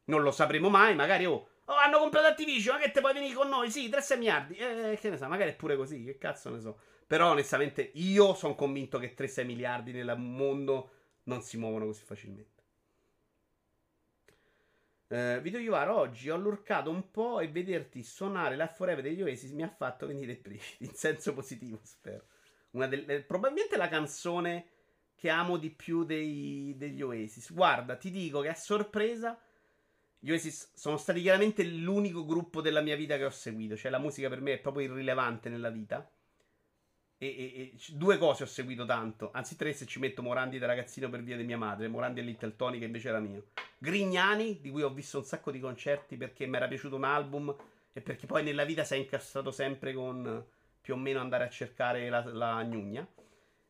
Non 0.06 0.22
lo 0.22 0.32
sapremo 0.32 0.68
mai, 0.68 0.96
magari 0.96 1.24
oh, 1.24 1.50
Oh, 1.66 1.74
hanno 1.76 2.00
comprato 2.00 2.26
Activision, 2.26 2.74
ma 2.74 2.82
che 2.82 2.90
te 2.90 2.98
puoi 2.98 3.12
venire 3.12 3.32
con 3.32 3.48
noi? 3.48 3.70
Sì, 3.70 3.88
3-6 3.88 4.18
miliardi. 4.18 4.56
Eh, 4.56 4.98
che 5.00 5.08
ne 5.08 5.18
sa, 5.18 5.28
magari 5.28 5.50
è 5.50 5.54
pure 5.54 5.76
così, 5.76 6.02
che 6.02 6.18
cazzo 6.18 6.50
ne 6.50 6.58
so. 6.58 6.80
Però 7.06 7.30
onestamente 7.30 7.92
io 7.94 8.34
sono 8.34 8.56
convinto 8.56 8.98
che 8.98 9.14
3-6 9.14 9.44
miliardi 9.44 9.92
nel 9.92 10.18
mondo 10.18 10.90
non 11.24 11.42
si 11.42 11.58
muovono 11.58 11.86
così 11.86 12.02
facilmente. 12.02 12.62
Uh, 15.06 15.40
Vito 15.40 15.58
Iuvaro, 15.58 15.96
oggi 15.96 16.28
ho 16.28 16.36
lurcato 16.36 16.90
un 16.90 17.08
po' 17.12 17.38
e 17.38 17.46
vederti 17.46 18.02
suonare 18.02 18.56
la 18.56 18.66
Forever 18.66 19.04
degli 19.04 19.22
Oasis 19.22 19.52
mi 19.52 19.62
ha 19.62 19.68
fatto 19.68 20.08
venire 20.08 20.32
i 20.32 20.60
in 20.78 20.92
senso 20.92 21.34
positivo, 21.34 21.78
spero. 21.84 22.24
Delle, 22.70 23.22
probabilmente 23.22 23.76
la 23.76 23.86
canzone 23.86 24.70
che 25.16 25.30
amo 25.30 25.56
di 25.56 25.70
più 25.70 26.04
dei, 26.04 26.74
degli 26.76 27.02
Oasis. 27.02 27.52
Guarda, 27.52 27.96
ti 27.96 28.10
dico 28.10 28.40
che 28.40 28.48
a 28.48 28.54
sorpresa 28.54 29.36
gli 30.18 30.30
Oasis 30.30 30.72
sono 30.74 30.98
stati 30.98 31.22
chiaramente 31.22 31.64
l'unico 31.64 32.24
gruppo 32.24 32.60
della 32.60 32.80
mia 32.80 32.96
vita 32.96 33.16
che 33.16 33.24
ho 33.24 33.30
seguito, 33.30 33.76
cioè 33.76 33.90
la 33.90 33.98
musica 33.98 34.28
per 34.28 34.40
me 34.40 34.54
è 34.54 34.58
proprio 34.58 34.84
irrilevante 34.84 35.48
nella 35.48 35.70
vita. 35.70 36.08
E, 37.18 37.26
e, 37.26 37.60
e, 37.60 37.76
due 37.92 38.18
cose 38.18 38.42
ho 38.42 38.46
seguito 38.46 38.84
tanto. 38.84 39.30
Anzi, 39.32 39.56
tre 39.56 39.72
se 39.72 39.86
ci 39.86 39.98
metto 39.98 40.22
Morandi 40.22 40.58
da 40.58 40.66
ragazzino 40.66 41.08
per 41.08 41.22
via 41.22 41.36
di 41.36 41.44
mia 41.44 41.56
madre. 41.56 41.88
Morandi 41.88 42.20
e 42.20 42.22
Little 42.22 42.56
Tony, 42.56 42.78
che 42.78 42.84
invece 42.84 43.08
era 43.08 43.20
mio. 43.20 43.46
Grignani, 43.78 44.60
di 44.60 44.70
cui 44.70 44.82
ho 44.82 44.90
visto 44.90 45.18
un 45.18 45.24
sacco 45.24 45.50
di 45.50 45.58
concerti 45.58 46.16
perché 46.16 46.46
mi 46.46 46.56
era 46.56 46.68
piaciuto 46.68 46.96
un 46.96 47.04
album. 47.04 47.54
E 47.92 48.00
perché 48.02 48.26
poi 48.26 48.42
nella 48.42 48.64
vita 48.64 48.84
si 48.84 48.92
è 48.92 48.96
incastrato 48.98 49.50
sempre 49.50 49.94
con 49.94 50.44
più 50.78 50.92
o 50.92 50.96
meno 50.98 51.20
andare 51.20 51.44
a 51.44 51.48
cercare 51.48 52.10
la, 52.10 52.22
la 52.24 52.62
gnugna. 52.62 53.06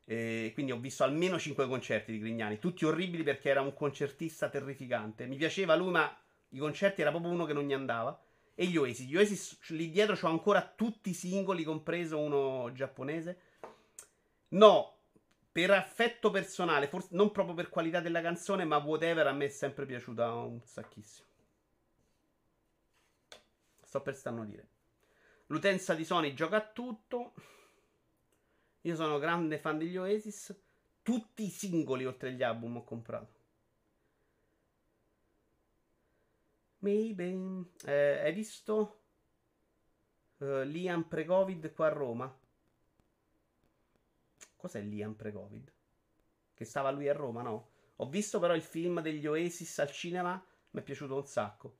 E 0.08 0.52
quindi 0.54 0.70
ho 0.70 0.78
visto 0.78 1.02
almeno 1.02 1.36
cinque 1.36 1.66
concerti 1.66 2.12
di 2.12 2.20
Grignani. 2.20 2.60
Tutti 2.60 2.84
orribili 2.84 3.24
perché 3.24 3.50
era 3.50 3.60
un 3.60 3.74
concertista 3.74 4.48
terrificante. 4.48 5.26
Mi 5.26 5.36
piaceva 5.36 5.74
lui, 5.74 5.90
ma 5.90 6.16
i 6.50 6.58
concerti 6.58 7.00
era 7.00 7.10
proprio 7.10 7.32
uno 7.32 7.44
che 7.44 7.52
non 7.52 7.64
gli 7.64 7.72
andava 7.72 8.16
e 8.54 8.66
gli 8.66 8.76
Oasis. 8.76 9.06
Gli 9.06 9.16
Oasis 9.16 9.68
lì 9.70 9.90
dietro 9.90 10.14
c'ho 10.14 10.28
ancora 10.28 10.62
tutti 10.62 11.10
i 11.10 11.14
singoli, 11.14 11.64
compreso 11.64 12.20
uno 12.20 12.70
giapponese. 12.72 13.40
No, 14.50 14.96
per 15.50 15.72
affetto 15.72 16.30
personale, 16.30 16.86
forse 16.86 17.08
non 17.12 17.32
proprio 17.32 17.56
per 17.56 17.68
qualità 17.68 17.98
della 17.98 18.22
canzone, 18.22 18.64
ma 18.64 18.76
whatever 18.76 19.26
a 19.26 19.32
me 19.32 19.46
è 19.46 19.48
sempre 19.48 19.86
piaciuta 19.86 20.32
un 20.34 20.60
sacchissimo. 20.62 21.26
Sto 23.82 24.00
per 24.02 24.14
starnutire. 24.14 24.68
L'utenza 25.46 25.94
di 25.94 26.04
Sony 26.04 26.32
gioca 26.32 26.56
a 26.56 26.70
tutto. 26.72 27.32
Io 28.86 28.94
sono 28.94 29.18
grande 29.18 29.58
fan 29.58 29.78
degli 29.78 29.96
Oasis. 29.96 30.56
Tutti 31.02 31.44
i 31.44 31.50
singoli 31.50 32.04
oltre 32.04 32.28
agli 32.28 32.44
album 32.44 32.76
ho 32.76 32.84
comprato. 32.84 33.34
Maybe. 36.78 37.64
Eh, 37.84 38.20
hai 38.20 38.32
visto 38.32 39.00
uh, 40.38 40.62
Liam 40.62 41.02
pre-Covid 41.02 41.72
qua 41.72 41.86
a 41.86 41.90
Roma? 41.90 42.38
Cos'è 44.54 44.80
Liam 44.82 45.14
pre-Covid? 45.14 45.72
Che 46.54 46.64
stava 46.64 46.92
lui 46.92 47.08
a 47.08 47.12
Roma, 47.12 47.42
no? 47.42 47.70
Ho 47.96 48.08
visto 48.08 48.38
però 48.38 48.54
il 48.54 48.62
film 48.62 49.00
degli 49.00 49.26
Oasis 49.26 49.80
al 49.80 49.90
cinema, 49.90 50.40
mi 50.70 50.80
è 50.80 50.84
piaciuto 50.84 51.16
un 51.16 51.26
sacco. 51.26 51.78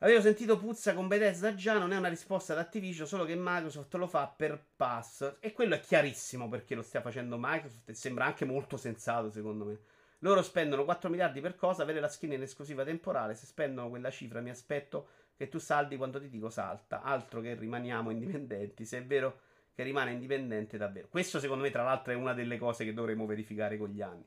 Avevo 0.00 0.20
sentito 0.20 0.58
puzza 0.58 0.92
con 0.92 1.08
Bethesda 1.08 1.54
già, 1.54 1.78
non 1.78 1.90
è 1.90 1.96
una 1.96 2.08
risposta 2.08 2.52
ad 2.52 2.58
Activision, 2.58 3.06
solo 3.06 3.24
che 3.24 3.34
Microsoft 3.34 3.94
lo 3.94 4.06
fa 4.06 4.26
per 4.28 4.62
pass. 4.76 5.36
E 5.40 5.52
quello 5.52 5.74
è 5.74 5.80
chiarissimo 5.80 6.50
perché 6.50 6.74
lo 6.74 6.82
stia 6.82 7.00
facendo 7.00 7.38
Microsoft 7.40 7.88
e 7.88 7.94
sembra 7.94 8.26
anche 8.26 8.44
molto 8.44 8.76
sensato 8.76 9.30
secondo 9.30 9.64
me. 9.64 9.78
Loro 10.18 10.42
spendono 10.42 10.84
4 10.84 11.08
miliardi 11.08 11.40
per 11.40 11.54
cosa? 11.54 11.82
Avere 11.82 12.00
la 12.00 12.08
skin 12.08 12.32
in 12.32 12.42
esclusiva 12.42 12.84
temporale. 12.84 13.34
Se 13.34 13.46
spendono 13.46 13.88
quella 13.88 14.10
cifra, 14.10 14.42
mi 14.42 14.50
aspetto 14.50 15.08
che 15.34 15.48
tu 15.48 15.58
saldi 15.58 15.96
quando 15.96 16.20
ti 16.20 16.28
dico 16.28 16.50
salta. 16.50 17.00
Altro 17.00 17.40
che 17.40 17.54
rimaniamo 17.54 18.10
indipendenti. 18.10 18.84
Se 18.84 18.98
è 18.98 19.04
vero 19.04 19.40
che 19.74 19.82
rimane 19.82 20.12
indipendente 20.12 20.76
davvero. 20.76 21.08
Questo, 21.08 21.40
secondo 21.40 21.62
me, 21.62 21.70
tra 21.70 21.84
l'altro, 21.84 22.12
è 22.12 22.16
una 22.16 22.34
delle 22.34 22.58
cose 22.58 22.84
che 22.84 22.92
dovremo 22.92 23.24
verificare 23.24 23.78
con 23.78 23.88
gli 23.88 24.02
anni. 24.02 24.26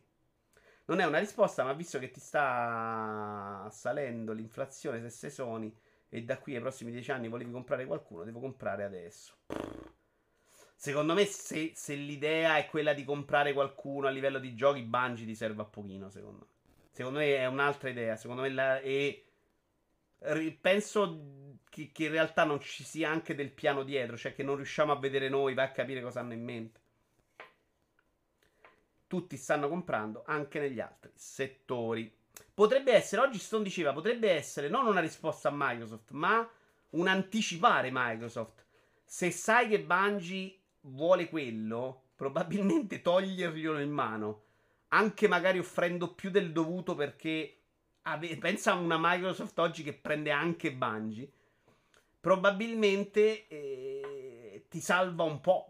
Non 0.90 1.00
è 1.00 1.06
una 1.06 1.20
risposta, 1.20 1.64
ma 1.64 1.74
visto 1.74 2.00
che 2.00 2.10
ti 2.10 2.20
sta 2.20 3.68
salendo 3.70 4.34
l'inflazione, 4.34 5.00
se 5.00 5.12
sei 5.12 5.30
Sony 5.30 5.72
e 6.10 6.24
da 6.24 6.40
qui 6.40 6.56
ai 6.56 6.62
prossimi 6.62 6.92
10 6.92 7.12
anni 7.12 7.28
volevi 7.28 7.52
comprare 7.52 7.86
qualcuno, 7.86 8.24
devo 8.24 8.40
comprare 8.40 8.84
adesso. 8.84 9.36
Secondo 10.76 11.14
me, 11.14 11.26
se, 11.26 11.74
se, 11.76 11.94
l'idea 11.94 12.58
è 12.58 12.66
quella 12.66 12.94
di 12.94 13.04
comprare 13.04 13.54
qualcuno 13.54 14.08
a 14.08 14.10
livello 14.10 14.40
di 14.40 14.56
giochi, 14.56 14.82
Bungie 14.82 15.26
ti 15.26 15.36
serve 15.36 15.62
a 15.62 15.66
pochino. 15.66 16.10
Secondo 16.10 16.40
me, 16.40 16.48
secondo 16.90 17.20
me 17.20 17.38
è 17.38 17.46
un'altra 17.46 17.90
idea. 17.90 18.16
Secondo 18.16 18.42
me, 18.42 18.50
la, 18.50 18.80
e 18.80 19.26
penso 20.60 21.60
che, 21.70 21.92
che, 21.92 22.06
in 22.06 22.12
realtà 22.12 22.46
non 22.46 22.60
ci 22.62 22.84
sia 22.84 23.12
anche 23.12 23.36
del 23.36 23.52
piano 23.52 23.84
dietro, 23.84 24.18
cioè 24.18 24.34
che 24.34 24.42
non 24.42 24.56
riusciamo 24.56 24.92
a 24.92 24.98
vedere 24.98 25.30
noi, 25.30 25.54
va 25.54 25.64
a 25.64 25.72
capire 25.72 26.02
cosa 26.02 26.22
hanno 26.22 26.34
in 26.34 26.44
mente. 26.44 26.80
Tutti 29.10 29.38
stanno 29.38 29.68
comprando 29.68 30.22
anche 30.28 30.60
negli 30.60 30.80
altri 30.80 31.10
settori. 31.16 32.16
Potrebbe 32.54 32.94
essere, 32.94 33.24
oggi 33.24 33.40
Stone 33.40 33.64
diceva, 33.64 33.92
potrebbe 33.92 34.30
essere 34.30 34.70
non 34.70 34.86
una 34.86 35.00
risposta 35.00 35.50
a 35.50 35.54
Microsoft, 35.56 36.12
ma 36.12 36.48
un 36.92 37.08
anticipare 37.08 37.90
Microsoft. 37.92 38.64
Se 39.04 39.32
sai 39.32 39.68
che 39.68 39.82
Bungie 39.82 40.56
vuole 40.82 41.28
quello, 41.28 42.04
probabilmente 42.16 43.02
toglierglielo 43.02 43.80
in 43.80 43.90
mano, 43.90 44.44
anche 44.90 45.28
magari 45.28 45.58
offrendo 45.58 46.14
più 46.14 46.30
del 46.30 46.52
dovuto 46.52 46.94
perché 46.94 47.62
ave- 48.04 48.38
pensa 48.38 48.74
a 48.74 48.76
una 48.76 48.98
Microsoft 49.00 49.58
oggi 49.58 49.82
che 49.82 49.94
prende 49.94 50.30
anche 50.30 50.72
Bungie, 50.72 51.28
probabilmente 52.20 53.48
eh, 53.48 54.66
ti 54.70 54.80
salva 54.80 55.24
un 55.24 55.42
po'. 55.42 55.69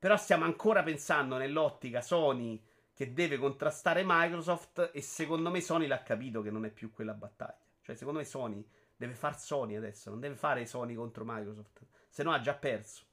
Però 0.00 0.16
stiamo 0.16 0.44
ancora 0.44 0.82
pensando 0.82 1.36
nell'ottica 1.36 2.00
Sony 2.00 2.58
che 2.94 3.12
deve 3.12 3.36
contrastare 3.36 4.02
Microsoft 4.02 4.92
e 4.94 5.02
secondo 5.02 5.50
me 5.50 5.60
Sony 5.60 5.86
l'ha 5.86 6.02
capito 6.02 6.40
che 6.40 6.50
non 6.50 6.64
è 6.64 6.70
più 6.70 6.90
quella 6.90 7.12
battaglia. 7.12 7.60
Cioè 7.82 7.94
secondo 7.94 8.18
me 8.18 8.24
Sony 8.24 8.66
deve 8.96 9.12
far 9.12 9.38
Sony 9.38 9.76
adesso, 9.76 10.08
non 10.08 10.18
deve 10.18 10.36
fare 10.36 10.64
Sony 10.64 10.94
contro 10.94 11.24
Microsoft, 11.26 11.82
se 12.08 12.22
no 12.22 12.32
ha 12.32 12.40
già 12.40 12.54
perso. 12.54 13.04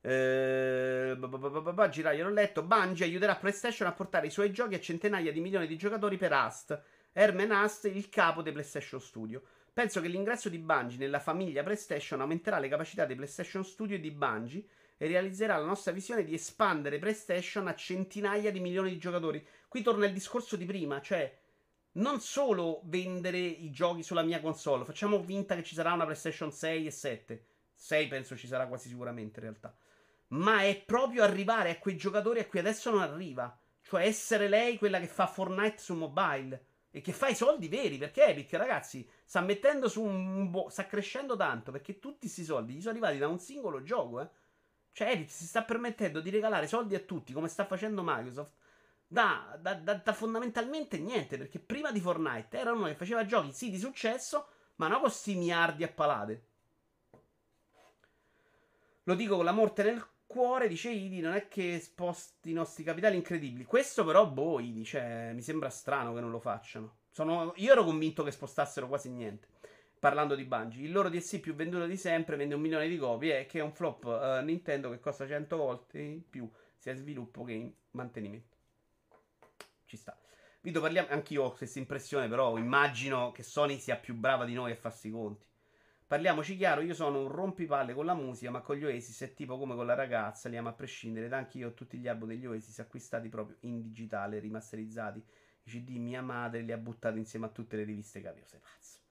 Eh, 0.00 1.14
l'ho 1.16 2.30
letto. 2.30 2.62
Bungie 2.62 3.04
aiuterà 3.04 3.36
PlayStation 3.36 3.88
a 3.88 3.92
portare 3.92 4.26
i 4.26 4.30
suoi 4.30 4.52
giochi 4.52 4.74
a 4.74 4.80
centinaia 4.80 5.32
di 5.32 5.40
milioni 5.40 5.66
di 5.66 5.76
giocatori 5.76 6.16
per 6.16 6.32
Ast. 6.32 6.82
Herman 7.12 7.52
Ast, 7.52 7.84
il 7.84 8.08
capo 8.08 8.40
dei 8.40 8.52
PlayStation 8.52 9.00
Studio. 9.00 9.42
Penso 9.70 10.00
che 10.00 10.08
l'ingresso 10.08 10.48
di 10.48 10.58
Bungie 10.58 10.98
nella 10.98 11.20
famiglia 11.20 11.62
PlayStation 11.62 12.20
aumenterà 12.20 12.58
le 12.58 12.68
capacità 12.68 13.06
dei 13.06 13.16
PlayStation 13.16 13.64
Studio 13.64 13.96
e 13.96 14.00
di 14.00 14.10
Bungie 14.10 14.64
e 14.96 15.06
realizzerà 15.06 15.56
la 15.56 15.66
nostra 15.66 15.92
visione 15.92 16.24
di 16.24 16.34
espandere 16.34 16.98
PlayStation 16.98 17.66
a 17.68 17.74
centinaia 17.74 18.50
di 18.50 18.60
milioni 18.60 18.90
di 18.90 18.98
giocatori. 18.98 19.46
Qui 19.68 19.82
torna 19.82 20.06
il 20.06 20.12
discorso 20.12 20.56
di 20.56 20.64
prima, 20.64 21.00
cioè 21.00 21.36
non 21.92 22.20
solo 22.20 22.80
vendere 22.84 23.38
i 23.38 23.70
giochi 23.70 24.02
sulla 24.02 24.22
mia 24.22 24.40
console, 24.40 24.84
facciamo 24.84 25.22
finta 25.22 25.54
che 25.54 25.62
ci 25.62 25.74
sarà 25.74 25.92
una 25.92 26.04
PlayStation 26.04 26.52
6 26.52 26.86
e 26.86 26.90
7. 26.90 27.46
6 27.74 28.08
penso 28.08 28.36
ci 28.36 28.46
sarà 28.46 28.66
quasi 28.66 28.88
sicuramente 28.88 29.40
in 29.40 29.46
realtà 29.46 29.76
ma 30.28 30.62
è 30.62 30.82
proprio 30.84 31.22
arrivare 31.22 31.70
a 31.70 31.78
quei 31.78 31.96
giocatori 31.96 32.40
a 32.40 32.46
cui 32.46 32.58
adesso 32.58 32.90
non 32.90 33.02
arriva. 33.02 33.56
Cioè 33.82 34.06
essere 34.06 34.48
lei 34.48 34.78
quella 34.78 34.98
che 34.98 35.06
fa 35.06 35.26
Fortnite 35.26 35.78
su 35.78 35.94
mobile 35.94 36.66
e 36.90 37.00
che 37.00 37.12
fa 37.12 37.28
i 37.28 37.34
soldi 37.34 37.68
veri. 37.68 37.98
Perché 37.98 38.26
Epic, 38.26 38.52
ragazzi, 38.54 39.08
sta 39.24 39.40
mettendo 39.40 39.88
su 39.88 40.02
un. 40.02 40.50
Bo- 40.50 40.68
sta 40.70 40.86
crescendo 40.86 41.36
tanto 41.36 41.70
perché 41.70 41.98
tutti 41.98 42.20
questi 42.20 42.44
soldi 42.44 42.74
gli 42.74 42.80
sono 42.80 42.92
arrivati 42.92 43.18
da 43.18 43.28
un 43.28 43.38
singolo 43.38 43.82
gioco, 43.82 44.20
eh. 44.20 44.28
Cioè, 44.94 45.10
Epic 45.10 45.28
si 45.28 45.44
sta 45.46 45.64
permettendo 45.64 46.20
di 46.20 46.30
regalare 46.30 46.68
soldi 46.68 46.94
a 46.94 47.00
tutti, 47.00 47.32
come 47.32 47.48
sta 47.48 47.66
facendo 47.66 48.02
Microsoft. 48.04 48.52
Da, 49.08 49.58
da, 49.60 49.74
da, 49.74 49.94
da 49.94 50.12
fondamentalmente 50.12 50.98
niente. 50.98 51.36
Perché 51.36 51.58
prima 51.58 51.90
di 51.90 51.98
Fortnite 51.98 52.56
era 52.56 52.70
uno 52.70 52.86
che 52.86 52.94
faceva 52.94 53.26
giochi 53.26 53.52
sì 53.52 53.70
di 53.70 53.78
successo, 53.78 54.46
ma 54.76 54.86
non 54.86 55.00
con 55.00 55.08
questi 55.08 55.34
miliardi 55.34 55.82
a 55.82 55.88
palate. 55.88 56.46
Lo 59.02 59.14
dico 59.16 59.34
con 59.34 59.44
la 59.44 59.52
morte 59.52 59.82
nel 59.82 60.06
cuore, 60.26 60.68
dice 60.68 60.90
Idi, 60.90 61.18
non 61.18 61.34
è 61.34 61.48
che 61.48 61.80
sposti 61.80 62.50
i 62.50 62.54
nostri 62.54 62.84
capitali 62.84 63.16
incredibili. 63.16 63.64
Questo 63.64 64.04
però, 64.04 64.28
boh, 64.28 64.60
Idi, 64.60 64.84
cioè, 64.84 65.32
mi 65.34 65.42
sembra 65.42 65.70
strano 65.70 66.14
che 66.14 66.20
non 66.20 66.30
lo 66.30 66.38
facciano. 66.38 66.98
Sono, 67.10 67.52
io 67.56 67.72
ero 67.72 67.82
convinto 67.82 68.22
che 68.22 68.30
spostassero 68.30 68.86
quasi 68.86 69.10
niente. 69.10 69.48
Parlando 70.04 70.34
di 70.34 70.44
Bungie, 70.44 70.84
il 70.84 70.92
loro 70.92 71.08
DLC 71.08 71.40
più 71.40 71.54
venduto 71.54 71.86
di 71.86 71.96
sempre 71.96 72.36
vende 72.36 72.54
un 72.54 72.60
milione 72.60 72.88
di 72.88 72.98
copie 72.98 73.40
e 73.40 73.46
che 73.46 73.60
è 73.60 73.62
un 73.62 73.72
flop 73.72 74.04
uh, 74.04 74.44
Nintendo 74.44 74.90
che 74.90 75.00
costa 75.00 75.26
100 75.26 75.56
volte 75.56 75.98
in 75.98 76.28
più 76.28 76.46
sia 76.76 76.94
sviluppo 76.94 77.42
che 77.42 77.52
in 77.52 77.72
mantenimento. 77.92 78.54
Ci 79.86 79.96
sta. 79.96 80.14
Vito, 80.60 80.82
parliamo. 80.82 81.08
Anch'io 81.08 81.44
ho 81.44 81.52
questa 81.52 81.78
impressione, 81.78 82.28
però 82.28 82.58
immagino 82.58 83.32
che 83.32 83.42
Sony 83.42 83.78
sia 83.78 83.96
più 83.96 84.14
brava 84.14 84.44
di 84.44 84.52
noi 84.52 84.72
a 84.72 84.76
farsi 84.76 85.08
i 85.08 85.10
conti. 85.10 85.46
Parliamoci 86.06 86.54
chiaro, 86.58 86.82
io 86.82 86.92
sono 86.92 87.22
un 87.22 87.28
rompipalle 87.28 87.94
con 87.94 88.04
la 88.04 88.12
musica, 88.12 88.50
ma 88.50 88.60
con 88.60 88.76
gli 88.76 88.84
Oasis 88.84 89.22
è 89.22 89.32
tipo 89.32 89.56
come 89.56 89.74
con 89.74 89.86
la 89.86 89.94
ragazza, 89.94 90.50
li 90.50 90.58
amo 90.58 90.68
a 90.68 90.74
prescindere. 90.74 91.24
Ed 91.24 91.32
anche 91.32 91.56
io 91.56 91.68
ho 91.68 91.72
tutti 91.72 91.96
gli 91.96 92.08
album 92.08 92.28
degli 92.28 92.44
Oasis 92.44 92.78
acquistati 92.78 93.30
proprio 93.30 93.56
in 93.60 93.80
digitale, 93.80 94.38
rimasterizzati. 94.38 95.24
I 95.62 95.70
CD 95.70 95.96
mia 95.96 96.20
madre 96.20 96.60
li 96.60 96.72
ha 96.72 96.76
buttati 96.76 97.16
insieme 97.16 97.46
a 97.46 97.48
tutte 97.48 97.76
le 97.76 97.84
riviste 97.84 98.20
che 98.20 98.28
avevo. 98.28 98.46
Sei 98.46 98.60
pazzo. 98.60 99.03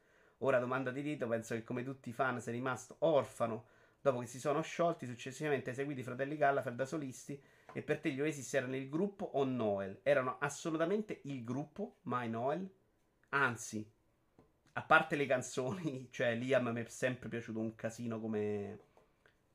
Ora, 0.45 0.59
domanda 0.59 0.91
di 0.91 0.99
rito, 0.99 1.25
penso 1.27 1.55
che 1.55 1.63
come 1.63 1.83
tutti 1.83 2.09
i 2.09 2.13
fan 2.13 2.41
sei 2.41 2.53
rimasto 2.55 2.97
orfano 2.99 3.63
dopo 4.01 4.19
che 4.19 4.25
si 4.25 4.39
sono 4.39 4.61
sciolti, 4.61 5.05
successivamente 5.05 5.71
eseguiti 5.71 6.01
i 6.01 6.03
fratelli 6.03 6.35
Gallagher 6.35 6.73
da 6.73 6.85
solisti. 6.85 7.41
E 7.71 7.81
per 7.81 7.99
te 7.99 8.11
gli 8.11 8.19
Oasis 8.19 8.53
erano 8.53 8.75
il 8.75 8.89
gruppo 8.89 9.23
o 9.23 9.45
Noel? 9.45 10.01
Erano 10.03 10.37
assolutamente 10.39 11.21
il 11.23 11.45
gruppo, 11.45 11.95
mai 12.03 12.29
Noel. 12.29 12.69
Anzi, 13.29 13.89
a 14.73 14.81
parte 14.81 15.15
le 15.15 15.25
canzoni, 15.25 16.09
cioè 16.11 16.35
Liam 16.35 16.67
mi 16.69 16.81
è 16.83 16.89
sempre 16.89 17.29
piaciuto 17.29 17.59
un 17.59 17.73
casino 17.75 18.19
come, 18.19 18.79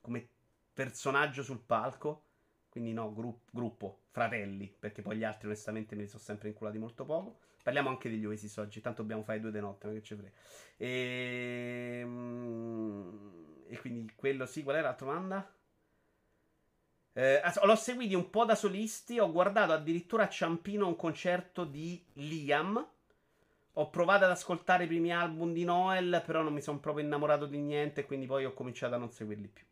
come 0.01 0.27
personaggio 0.73 1.43
sul 1.43 1.61
palco. 1.61 2.23
Quindi 2.71 2.95
no, 2.95 3.13
gru- 3.13 3.41
gruppo, 3.51 4.05
fratelli, 4.11 4.75
perché 4.79 5.03
poi 5.03 5.19
gli 5.19 5.25
altri 5.25 5.49
onestamente 5.49 5.95
me 5.95 6.03
li 6.03 6.09
sono 6.09 6.23
sempre 6.23 6.49
inculati 6.49 6.79
molto 6.79 7.05
poco. 7.05 7.41
Parliamo 7.69 7.91
anche 7.91 8.09
degli 8.09 8.25
Oasis 8.25 8.57
oggi, 8.57 8.81
tanto 8.81 9.03
dobbiamo 9.03 9.23
fare 9.23 9.41
due 9.41 9.51
di 9.51 9.61
notte, 9.61 9.87
ma 9.89 9.93
che 9.93 10.03
ci 10.03 10.15
frega. 10.15 10.33
E... 10.79 11.99
Ehm, 12.01 13.57
e 13.69 13.79
quindi 13.79 14.11
quello 14.17 14.47
sì, 14.47 14.63
qual 14.63 14.77
è 14.77 14.81
l'altra 14.81 15.05
domanda? 15.05 15.55
Eh, 17.13 17.43
l'ho 17.63 17.77
seguito 17.77 18.17
un 18.17 18.31
po' 18.31 18.47
da 18.47 18.55
solisti, 18.55 19.19
ho 19.19 19.31
guardato 19.31 19.73
addirittura 19.73 20.23
a 20.23 20.29
Ciampino 20.31 20.87
un 20.87 20.97
concerto 20.97 21.65
di 21.65 22.03
Liam. 22.15 22.89
Ho 23.75 23.91
provato 23.91 24.25
ad 24.25 24.31
ascoltare 24.31 24.85
i 24.85 24.87
primi 24.87 25.13
album 25.13 25.53
di 25.53 25.65
Noel, 25.65 26.23
però 26.25 26.41
non 26.41 26.55
mi 26.55 26.63
sono 26.63 26.81
proprio 26.81 27.05
innamorato 27.05 27.45
di 27.45 27.59
niente, 27.59 28.07
quindi 28.07 28.25
poi 28.25 28.47
ho 28.47 28.55
cominciato 28.55 28.95
a 28.95 28.99
non 28.99 29.11
seguirli 29.11 29.49
più. 29.49 29.68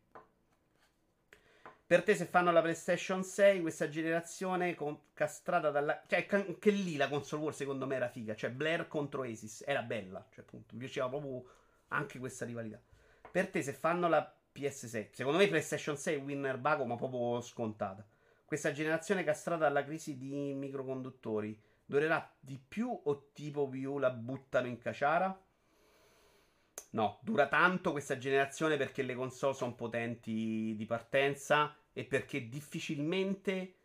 Per 1.87 2.03
te, 2.03 2.15
se 2.15 2.25
fanno 2.25 2.51
la 2.51 2.59
PlayStation 2.61 3.23
6, 3.23 3.61
questa 3.61 3.87
generazione 3.87 4.75
con, 4.75 4.99
castrata 5.13 5.71
dalla. 5.71 6.03
Cioè, 6.05 6.25
che 6.25 6.69
lì 6.69 6.97
la 6.97 7.07
console 7.07 7.43
war 7.43 7.55
secondo 7.55 7.87
me 7.87 7.95
era 7.95 8.09
figa. 8.09 8.35
Cioè, 8.35 8.49
Blair 8.49 8.89
contro 8.89 9.23
Asis 9.23 9.63
era 9.65 9.81
bella. 9.83 10.27
Cioè, 10.29 10.43
appunto, 10.43 10.73
mi 10.73 10.79
piaceva 10.79 11.07
proprio 11.07 11.45
anche 11.87 12.19
questa 12.19 12.43
rivalità. 12.43 12.77
Per 13.31 13.47
te, 13.47 13.61
se 13.61 13.71
fanno 13.71 14.09
la 14.09 14.35
PS6, 14.53 15.11
secondo 15.13 15.37
me 15.37 15.47
PlayStation 15.47 15.95
6 15.95 16.17
winner 16.17 16.57
bago, 16.57 16.83
ma 16.83 16.97
proprio 16.97 17.39
scontata. 17.39 18.05
Questa 18.43 18.73
generazione 18.73 19.23
castrata 19.23 19.63
dalla 19.63 19.85
crisi 19.85 20.17
di 20.17 20.53
microconduttori 20.55 21.57
durerà 21.85 22.29
di 22.37 22.59
più 22.59 22.89
o 23.01 23.29
tipo 23.31 23.69
più 23.69 23.97
la 23.97 24.09
buttano 24.09 24.67
in 24.67 24.77
caciara? 24.77 25.46
No, 26.91 27.19
dura 27.21 27.47
tanto 27.47 27.91
questa 27.91 28.17
generazione 28.17 28.77
perché 28.77 29.03
le 29.03 29.15
console 29.15 29.53
sono 29.53 29.75
potenti 29.75 30.73
di 30.75 30.85
partenza 30.85 31.75
e 31.93 32.05
perché 32.05 32.47
difficilmente 32.47 33.75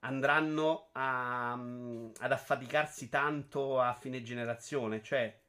andranno 0.00 0.88
a, 0.92 1.52
ad 1.52 2.32
affaticarsi 2.32 3.08
tanto 3.08 3.80
a 3.80 3.94
fine 3.94 4.22
generazione. 4.22 5.02
Cioè, 5.02 5.40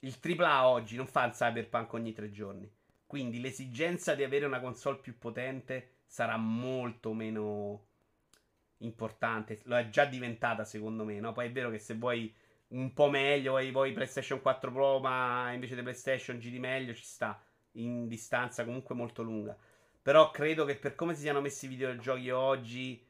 il 0.00 0.18
AAA 0.20 0.68
oggi 0.68 0.96
non 0.96 1.06
fa 1.06 1.24
il 1.24 1.32
cyberpunk 1.32 1.92
ogni 1.94 2.12
tre 2.12 2.30
giorni. 2.30 2.70
Quindi 3.06 3.40
l'esigenza 3.40 4.14
di 4.14 4.22
avere 4.22 4.46
una 4.46 4.60
console 4.60 4.98
più 4.98 5.18
potente 5.18 5.98
sarà 6.06 6.36
molto 6.36 7.12
meno 7.12 7.86
importante. 8.78 9.60
Lo 9.64 9.76
è 9.76 9.88
già 9.88 10.04
diventata, 10.04 10.64
secondo 10.64 11.04
me. 11.04 11.20
No? 11.20 11.32
Poi 11.32 11.46
è 11.46 11.52
vero 11.52 11.70
che 11.70 11.78
se 11.78 11.94
vuoi 11.94 12.34
un 12.74 12.92
po' 12.92 13.08
meglio, 13.08 13.50
vuoi, 13.50 13.70
vuoi 13.70 13.92
PlayStation 13.92 14.40
4 14.40 14.72
Pro, 14.72 15.00
ma 15.00 15.52
invece 15.52 15.74
di 15.74 15.82
PlayStation 15.82 16.38
giri 16.38 16.58
meglio, 16.58 16.94
ci 16.94 17.04
sta. 17.04 17.42
In 17.76 18.06
distanza 18.06 18.64
comunque 18.64 18.94
molto 18.94 19.22
lunga. 19.22 19.56
Però 20.00 20.30
credo 20.30 20.64
che 20.64 20.76
per 20.76 20.94
come 20.94 21.14
si 21.14 21.22
siano 21.22 21.40
messi 21.40 21.64
i 21.64 21.68
videogiochi 21.68 22.30
oggi, 22.30 23.06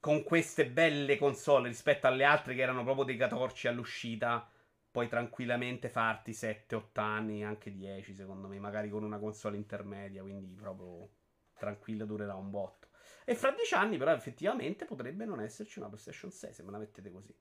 con 0.00 0.22
queste 0.24 0.68
belle 0.68 1.16
console 1.18 1.68
rispetto 1.68 2.06
alle 2.06 2.24
altre 2.24 2.54
che 2.54 2.62
erano 2.62 2.82
proprio 2.82 3.04
dei 3.04 3.16
catorci 3.16 3.68
all'uscita, 3.68 4.48
puoi 4.90 5.08
tranquillamente 5.08 5.88
farti 5.88 6.32
7-8 6.32 7.00
anni, 7.00 7.44
anche 7.44 7.72
10 7.72 8.14
secondo 8.14 8.48
me, 8.48 8.58
magari 8.58 8.88
con 8.88 9.04
una 9.04 9.18
console 9.18 9.56
intermedia, 9.56 10.22
quindi 10.22 10.54
proprio 10.54 11.08
tranquillo 11.54 12.04
durerà 12.04 12.34
un 12.34 12.50
botto. 12.50 12.88
E 13.24 13.34
fra 13.34 13.52
10 13.52 13.74
anni 13.74 13.98
però 13.98 14.12
effettivamente 14.12 14.84
potrebbe 14.84 15.24
non 15.24 15.40
esserci 15.40 15.78
una 15.78 15.88
PlayStation 15.88 16.30
6 16.30 16.52
se 16.52 16.62
me 16.62 16.70
la 16.72 16.78
mettete 16.78 17.10
così. 17.10 17.34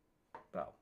Bravo. 0.52 0.76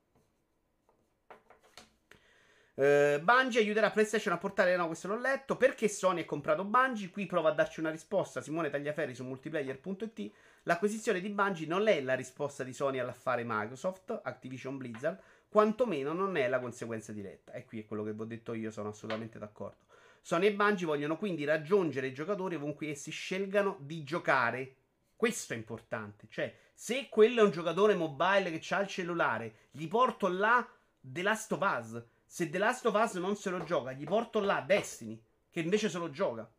Uh, 2.74 3.20
Bungie 3.22 3.59
aiuterà 3.59 3.91
PlayStation 3.91 4.34
a 4.34 4.38
portare. 4.38 4.76
No, 4.76 4.88
questo 4.88 5.07
l'ho 5.07 5.20
letto. 5.20 5.55
Perché 5.57 5.88
Sony 5.88 6.22
ha 6.22 6.26
comprato 6.26 6.63
Bungie? 6.63 7.09
Qui 7.09 7.26
prova 7.26 7.49
a 7.49 7.53
darci 7.53 7.80
una 7.80 7.91
risposta. 7.91 8.41
Simone 8.41 8.70
Tagliaferri 8.70 9.13
su 9.13 9.24
multiplayer.it. 9.24 10.32
L'acquisizione 10.63 11.20
di 11.20 11.30
Bungie 11.30 11.67
non 11.67 11.88
è 11.88 12.01
la 12.01 12.15
risposta 12.15 12.63
di 12.63 12.74
Sony 12.74 12.99
all'affare 12.99 13.43
Microsoft, 13.45 14.22
Activision 14.24 14.78
Blizzard, 14.78 15.20
quantomeno 15.47 16.13
non 16.13 16.38
è 16.38 16.47
la 16.47 16.59
conseguenza 16.59 17.11
diretta. 17.11 17.53
E 17.53 17.65
qui 17.65 17.80
è 17.80 17.86
quello 17.86 18.03
che 18.03 18.13
vi 18.13 18.22
ho 18.22 18.26
detto 18.26 18.53
io, 18.53 18.72
sono 18.72 18.89
assolutamente 18.89 19.39
d'accordo. 19.39 19.88
Sony 20.22 20.47
e 20.47 20.53
Bungie 20.53 20.86
vogliono 20.86 21.17
quindi 21.17 21.45
raggiungere 21.45 22.07
i 22.07 22.13
giocatori 22.13 22.55
ovunque 22.55 22.89
essi 22.89 23.11
scelgano 23.11 23.78
di 23.80 24.03
giocare. 24.03 24.76
Questo 25.20 25.51
è 25.51 25.57
importante. 25.57 26.28
Cioè, 26.30 26.55
se 26.74 27.09
quello 27.09 27.41
è 27.41 27.43
un 27.43 27.51
giocatore 27.51 27.93
mobile 27.93 28.57
che 28.57 28.74
ha 28.74 28.80
il 28.80 28.88
cellulare, 28.88 29.53
gli 29.72 29.86
porto 29.86 30.30
là 30.30 30.65
The 30.97 31.22
Last 31.24 31.51
of 31.51 31.59
Us. 31.59 32.01
Se 32.26 32.49
The 32.49 32.57
Last 32.57 32.86
of 32.86 32.93
Us 32.95 33.15
non 33.15 33.36
se 33.36 33.49
lo 33.49 33.61
gioca, 33.65 33.91
gli 33.91 34.05
porto 34.05 34.39
là 34.39 34.63
Destiny, 34.65 35.22
che 35.49 35.59
invece 35.59 35.89
se 35.89 35.97
lo 35.97 36.09
gioca. 36.09 36.49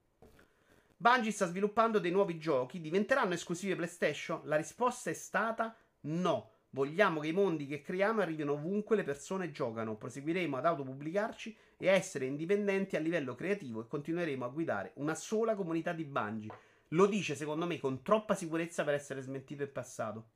Bungie 0.94 1.30
sta 1.30 1.46
sviluppando 1.46 1.98
dei 1.98 2.10
nuovi 2.10 2.36
giochi, 2.36 2.82
diventeranno 2.82 3.32
esclusivi 3.32 3.74
PlayStation? 3.74 4.42
La 4.44 4.56
risposta 4.56 5.08
è 5.08 5.14
stata 5.14 5.74
no. 6.00 6.50
Vogliamo 6.68 7.20
che 7.20 7.28
i 7.28 7.32
mondi 7.32 7.66
che 7.66 7.80
creiamo 7.80 8.20
arrivino 8.20 8.52
ovunque 8.52 8.94
le 8.94 9.04
persone 9.04 9.52
giocano. 9.52 9.96
Proseguiremo 9.96 10.58
ad 10.58 10.66
autopubblicarci 10.66 11.56
e 11.78 11.88
a 11.88 11.92
essere 11.92 12.26
indipendenti 12.26 12.94
a 12.94 13.00
livello 13.00 13.34
creativo 13.34 13.80
e 13.80 13.86
continueremo 13.86 14.44
a 14.44 14.48
guidare 14.48 14.92
una 14.96 15.14
sola 15.14 15.54
comunità 15.54 15.94
di 15.94 16.04
Bungie 16.04 16.68
lo 16.90 17.06
dice, 17.06 17.34
secondo 17.34 17.66
me, 17.66 17.78
con 17.78 18.02
troppa 18.02 18.34
sicurezza 18.34 18.84
per 18.84 18.94
essere 18.94 19.20
smentito 19.20 19.62
in 19.62 19.72
passato. 19.72 20.30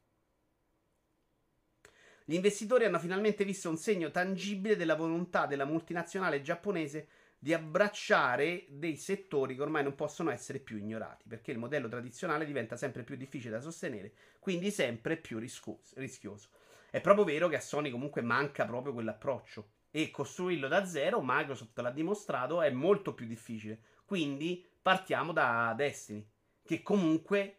Gli 2.24 2.34
investitori 2.34 2.84
hanno 2.84 2.98
finalmente 2.98 3.44
visto 3.44 3.68
un 3.68 3.76
segno 3.76 4.10
tangibile 4.10 4.76
della 4.76 4.94
volontà 4.94 5.46
della 5.46 5.66
multinazionale 5.66 6.40
giapponese 6.40 7.08
di 7.38 7.52
abbracciare 7.52 8.64
dei 8.70 8.96
settori 8.96 9.54
che 9.54 9.60
ormai 9.60 9.82
non 9.82 9.94
possono 9.94 10.30
essere 10.30 10.60
più 10.60 10.78
ignorati, 10.78 11.28
perché 11.28 11.50
il 11.50 11.58
modello 11.58 11.88
tradizionale 11.88 12.46
diventa 12.46 12.76
sempre 12.76 13.02
più 13.02 13.16
difficile 13.16 13.50
da 13.50 13.60
sostenere, 13.60 14.14
quindi 14.38 14.70
sempre 14.70 15.18
più 15.18 15.38
rischioso. 15.38 16.48
È 16.88 17.00
proprio 17.02 17.26
vero 17.26 17.48
che 17.48 17.56
a 17.56 17.60
Sony 17.60 17.90
comunque 17.90 18.22
manca 18.22 18.64
proprio 18.64 18.94
quell'approccio 18.94 19.68
e 19.90 20.10
costruirlo 20.10 20.68
da 20.68 20.86
zero, 20.86 21.20
Microsoft 21.22 21.78
l'ha 21.80 21.90
dimostrato, 21.90 22.62
è 22.62 22.70
molto 22.70 23.12
più 23.12 23.26
difficile. 23.26 23.78
Quindi 24.06 24.64
partiamo 24.80 25.32
da 25.32 25.74
Destiny 25.76 26.26
che 26.64 26.82
comunque 26.82 27.58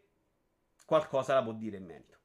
qualcosa 0.85 1.35
la 1.35 1.43
può 1.43 1.53
dire 1.53 1.77
in 1.77 1.85
merito. 1.85 2.17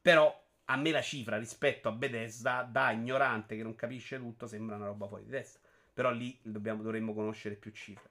Però 0.00 0.42
a 0.66 0.76
me 0.76 0.90
la 0.90 1.02
cifra 1.02 1.38
rispetto 1.38 1.88
a 1.88 1.92
Bethesda, 1.92 2.68
da 2.70 2.90
ignorante 2.90 3.56
che 3.56 3.62
non 3.62 3.74
capisce 3.74 4.18
tutto, 4.18 4.46
sembra 4.46 4.76
una 4.76 4.86
roba 4.86 5.06
fuori 5.06 5.24
di 5.24 5.30
testa. 5.30 5.60
Però 5.92 6.10
lì 6.10 6.38
dobbiamo, 6.42 6.82
dovremmo 6.82 7.14
conoscere 7.14 7.54
più 7.54 7.70
cifre. 7.70 8.10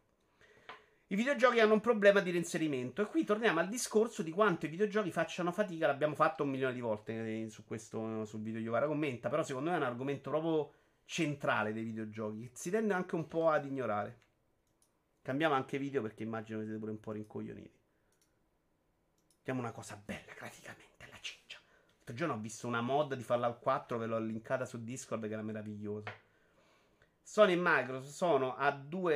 I 1.08 1.16
videogiochi 1.16 1.60
hanno 1.60 1.74
un 1.74 1.82
problema 1.82 2.22
di 2.22 2.32
reinserimento. 2.32 3.02
E 3.02 3.06
qui 3.06 3.24
torniamo 3.24 3.60
al 3.60 3.68
discorso 3.68 4.24
di 4.24 4.32
quanto 4.32 4.66
i 4.66 4.70
videogiochi 4.70 5.12
facciano 5.12 5.52
fatica. 5.52 5.88
L'abbiamo 5.88 6.16
fatto 6.16 6.44
un 6.44 6.50
milione 6.50 6.74
di 6.74 6.80
volte 6.80 7.44
eh, 7.44 7.50
su 7.50 7.66
questo, 7.66 8.26
sul 8.26 8.42
video 8.42 8.62
Iovara 8.62 8.88
commenta. 8.88 9.30
Però 9.30 9.44
secondo 9.44 9.70
me 9.70 9.76
è 9.76 9.80
un 9.80 9.86
argomento 9.86 10.30
proprio 10.30 10.74
centrale 11.06 11.74
dei 11.74 11.84
videogiochi. 11.84 12.50
Si 12.54 12.72
tende 12.72 12.94
anche 12.94 13.16
un 13.16 13.28
po' 13.28 13.50
ad 13.50 13.66
ignorare. 13.66 14.22
Cambiamo 15.24 15.56
anche 15.56 15.78
video 15.78 16.02
perché 16.02 16.24
immagino 16.24 16.60
che 16.60 16.66
siete 16.66 16.80
pure 16.80 16.92
un 16.92 17.00
po' 17.00 17.14
rincoglioniti. 17.14 17.80
Facciamo 19.38 19.62
una 19.62 19.72
cosa 19.72 19.96
bella, 20.04 20.34
praticamente, 20.38 21.08
la 21.10 21.18
ciccia. 21.22 21.60
L'altro 21.96 22.14
giorno 22.14 22.34
ho 22.34 22.40
visto 22.40 22.68
una 22.68 22.82
mod 22.82 23.16
di 23.16 23.24
Fallout 23.24 23.62
4, 23.62 23.98
ve 23.98 24.06
l'ho 24.06 24.20
linkata 24.20 24.66
su 24.66 24.84
Discord 24.84 25.26
che 25.26 25.32
era 25.32 25.42
meravigliosa. 25.42 26.12
Sony 27.22 27.54
e 27.54 27.58
Microsoft 27.58 28.12
sono 28.12 28.58
a 28.58 28.70
due 28.72 29.14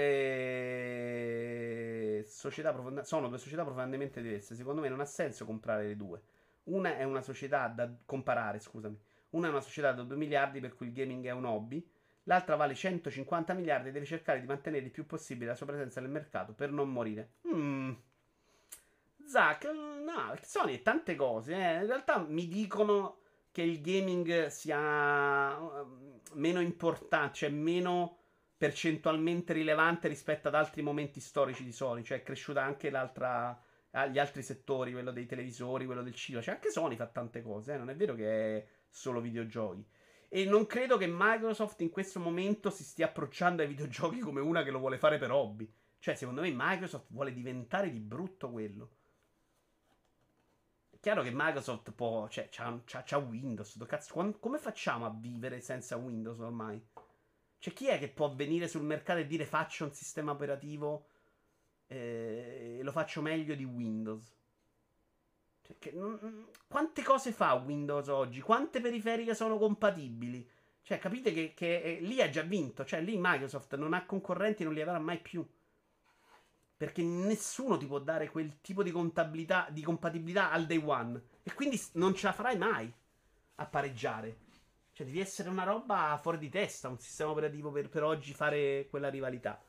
società 2.26 2.72
profonda- 2.72 3.03
sono 3.03 3.28
due 3.28 3.38
società 3.38 3.64
profondamente 3.66 4.22
diverse. 4.22 4.55
Secondo 4.55 4.80
me 4.80 4.88
non 4.88 5.01
ha 5.01 5.05
senso 5.05 5.43
comprare 5.43 5.88
le 5.88 5.97
due. 5.97 6.22
Una 6.64 6.95
è 6.95 7.03
una 7.03 7.22
società 7.22 7.68
da 7.68 7.93
comparare, 8.05 8.60
scusami. 8.60 8.97
Una 9.32 9.47
è 9.47 9.49
una 9.49 9.60
società 9.60 9.91
da 9.91 10.03
2 10.03 10.16
miliardi 10.16 10.62
per 10.62 10.74
cui 10.74 10.88
il 10.88 10.93
gaming 10.93 11.26
è 11.26 11.32
un 11.32 11.43
hobby 11.43 11.86
l'altra 12.28 12.55
vale 12.55 12.75
150 12.75 13.53
miliardi 13.53 13.89
e 13.89 13.91
deve 13.91 14.05
cercare 14.05 14.39
di 14.39 14.47
mantenere 14.47 14.86
il 14.86 14.91
più 14.91 15.05
possibile 15.05 15.49
la 15.49 15.55
sua 15.55 15.65
presenza 15.65 15.99
nel 15.99 16.09
mercato 16.09 16.53
per 16.53 16.71
non 16.71 16.89
morire. 16.89 17.32
Mm. 17.47 17.93
Zack, 19.25 19.65
no, 19.65 20.38
Sony 20.41 20.82
tante 20.82 21.15
cose. 21.15 21.53
Eh. 21.53 21.73
In 21.82 21.88
realtà 21.88 22.17
mi 22.19 22.47
dicono 22.47 23.19
che 23.51 23.61
il 23.61 23.82
gaming 23.82 24.47
sia 24.47 25.57
uh, 25.57 26.21
meno 26.34 26.61
importante, 26.61 27.34
cioè 27.34 27.49
meno 27.49 28.19
percentualmente 28.57 29.53
rilevante 29.53 30.07
rispetto 30.07 30.47
ad 30.47 30.55
altri 30.55 30.82
momenti 30.82 31.19
storici 31.19 31.63
di 31.63 31.71
Sony. 31.71 32.03
Cioè 32.03 32.19
è 32.19 32.23
cresciuta 32.23 32.63
anche 32.63 32.89
l'altra 32.89 33.59
agli 33.91 34.19
altri 34.19 34.43
settori, 34.43 34.91
quello 34.91 35.11
dei 35.11 35.25
televisori, 35.25 35.86
quello 35.86 36.03
del 36.03 36.13
cinema. 36.13 36.43
Cioè, 36.43 36.55
anche 36.55 36.69
Sony 36.69 36.95
fa 36.95 37.07
tante 37.07 37.41
cose, 37.41 37.73
eh? 37.73 37.78
non 37.78 37.89
è 37.89 37.95
vero 37.95 38.15
che 38.15 38.57
è 38.57 38.67
solo 38.89 39.21
videogiochi. 39.21 39.86
E 40.30 40.45
non 40.45 40.65
credo 40.65 40.97
che 40.97 41.07
Microsoft 41.07 41.82
in 41.82 41.89
questo 41.89 42.19
momento 42.19 42.69
si 42.69 42.84
stia 42.84 43.05
approcciando 43.05 43.61
ai 43.61 43.67
videogiochi 43.67 44.19
come 44.19 44.41
una 44.41 44.63
che 44.63 44.71
lo 44.71 44.80
vuole 44.80 44.97
fare 44.97 45.17
per 45.17 45.32
hobby. 45.32 45.71
Cioè, 45.99 46.15
secondo 46.15 46.41
me 46.41 46.51
Microsoft 46.53 47.07
vuole 47.09 47.34
diventare 47.34 47.89
di 47.89 47.99
brutto 47.99 48.51
quello. 48.51 48.89
È 50.89 50.99
chiaro 50.99 51.23
che 51.23 51.32
Microsoft 51.34 51.91
può. 51.91 52.28
Cioè, 52.28 52.49
c'ha, 52.49 52.82
c'ha, 52.86 53.03
c'ha 53.03 53.17
Windows. 53.17 53.78
Cazzo, 53.88 54.38
come 54.39 54.57
facciamo 54.57 55.05
a 55.05 55.15
vivere 55.17 55.61
senza 55.61 55.95
Windows 55.95 56.39
ormai? 56.39 56.86
Cioè, 57.59 57.73
chi 57.73 57.88
è 57.88 57.97
che 57.97 58.09
può 58.09 58.34
venire 58.34 58.67
sul 58.67 58.84
mercato 58.84 59.19
e 59.19 59.28
dire 59.28 59.45
faccio 59.45 59.86
un 59.86 59.93
sistema 59.93 60.32
operativo 60.32 61.07
eh, 61.88 62.78
e 62.80 62.84
lo 62.84 62.91
faccio 62.91 63.21
meglio 63.21 63.55
di 63.55 63.63
Windows? 63.63 64.36
Cioè, 65.68 65.78
che, 65.80 65.93
mm, 65.93 66.43
quante 66.68 67.03
cose 67.03 67.32
fa 67.32 67.53
Windows 67.53 68.07
oggi? 68.07 68.39
Quante 68.41 68.80
periferiche 68.80 69.36
sono 69.36 69.57
compatibili? 69.57 70.49
Cioè, 70.82 70.99
capite 70.99 71.34
che, 71.34 71.53
che 71.53 71.82
eh, 71.82 71.99
lì 71.99 72.22
ha 72.22 72.30
già 72.30 72.43
vinto. 72.43 72.86
Cioè, 72.86 73.01
lì 73.01 73.18
Microsoft 73.20 73.76
non 73.76 73.93
ha 73.93 74.05
concorrenti 74.05 74.63
non 74.63 74.74
li 74.74 74.82
avrà 74.82 74.99
mai 74.99 75.20
più. 75.20 75.45
Perché 76.78 77.01
nessuno 77.03 77.76
ti 77.78 77.86
può 77.86 77.99
dare 77.99 78.30
quel 78.30 78.61
tipo 78.61 78.84
di, 78.84 78.93
di 79.72 79.82
compatibilità 79.82 80.51
al 80.51 80.65
day 80.65 80.82
one. 80.84 81.22
E 81.43 81.53
quindi 81.53 81.82
non 81.93 82.15
ce 82.15 82.28
la 82.28 82.34
farai 82.34 82.57
mai 82.57 82.91
a 83.55 83.65
pareggiare. 83.65 84.38
Cioè, 84.93 85.05
devi 85.05 85.20
essere 85.20 85.49
una 85.49 85.63
roba 85.63 86.18
fuori 86.22 86.38
di 86.38 86.49
testa, 86.49 86.88
un 86.88 86.99
sistema 86.99 87.32
operativo 87.32 87.70
per, 87.72 87.89
per 87.89 88.03
oggi 88.03 88.34
fare 88.34 88.88
quella 88.89 89.09
rivalità. 89.09 89.61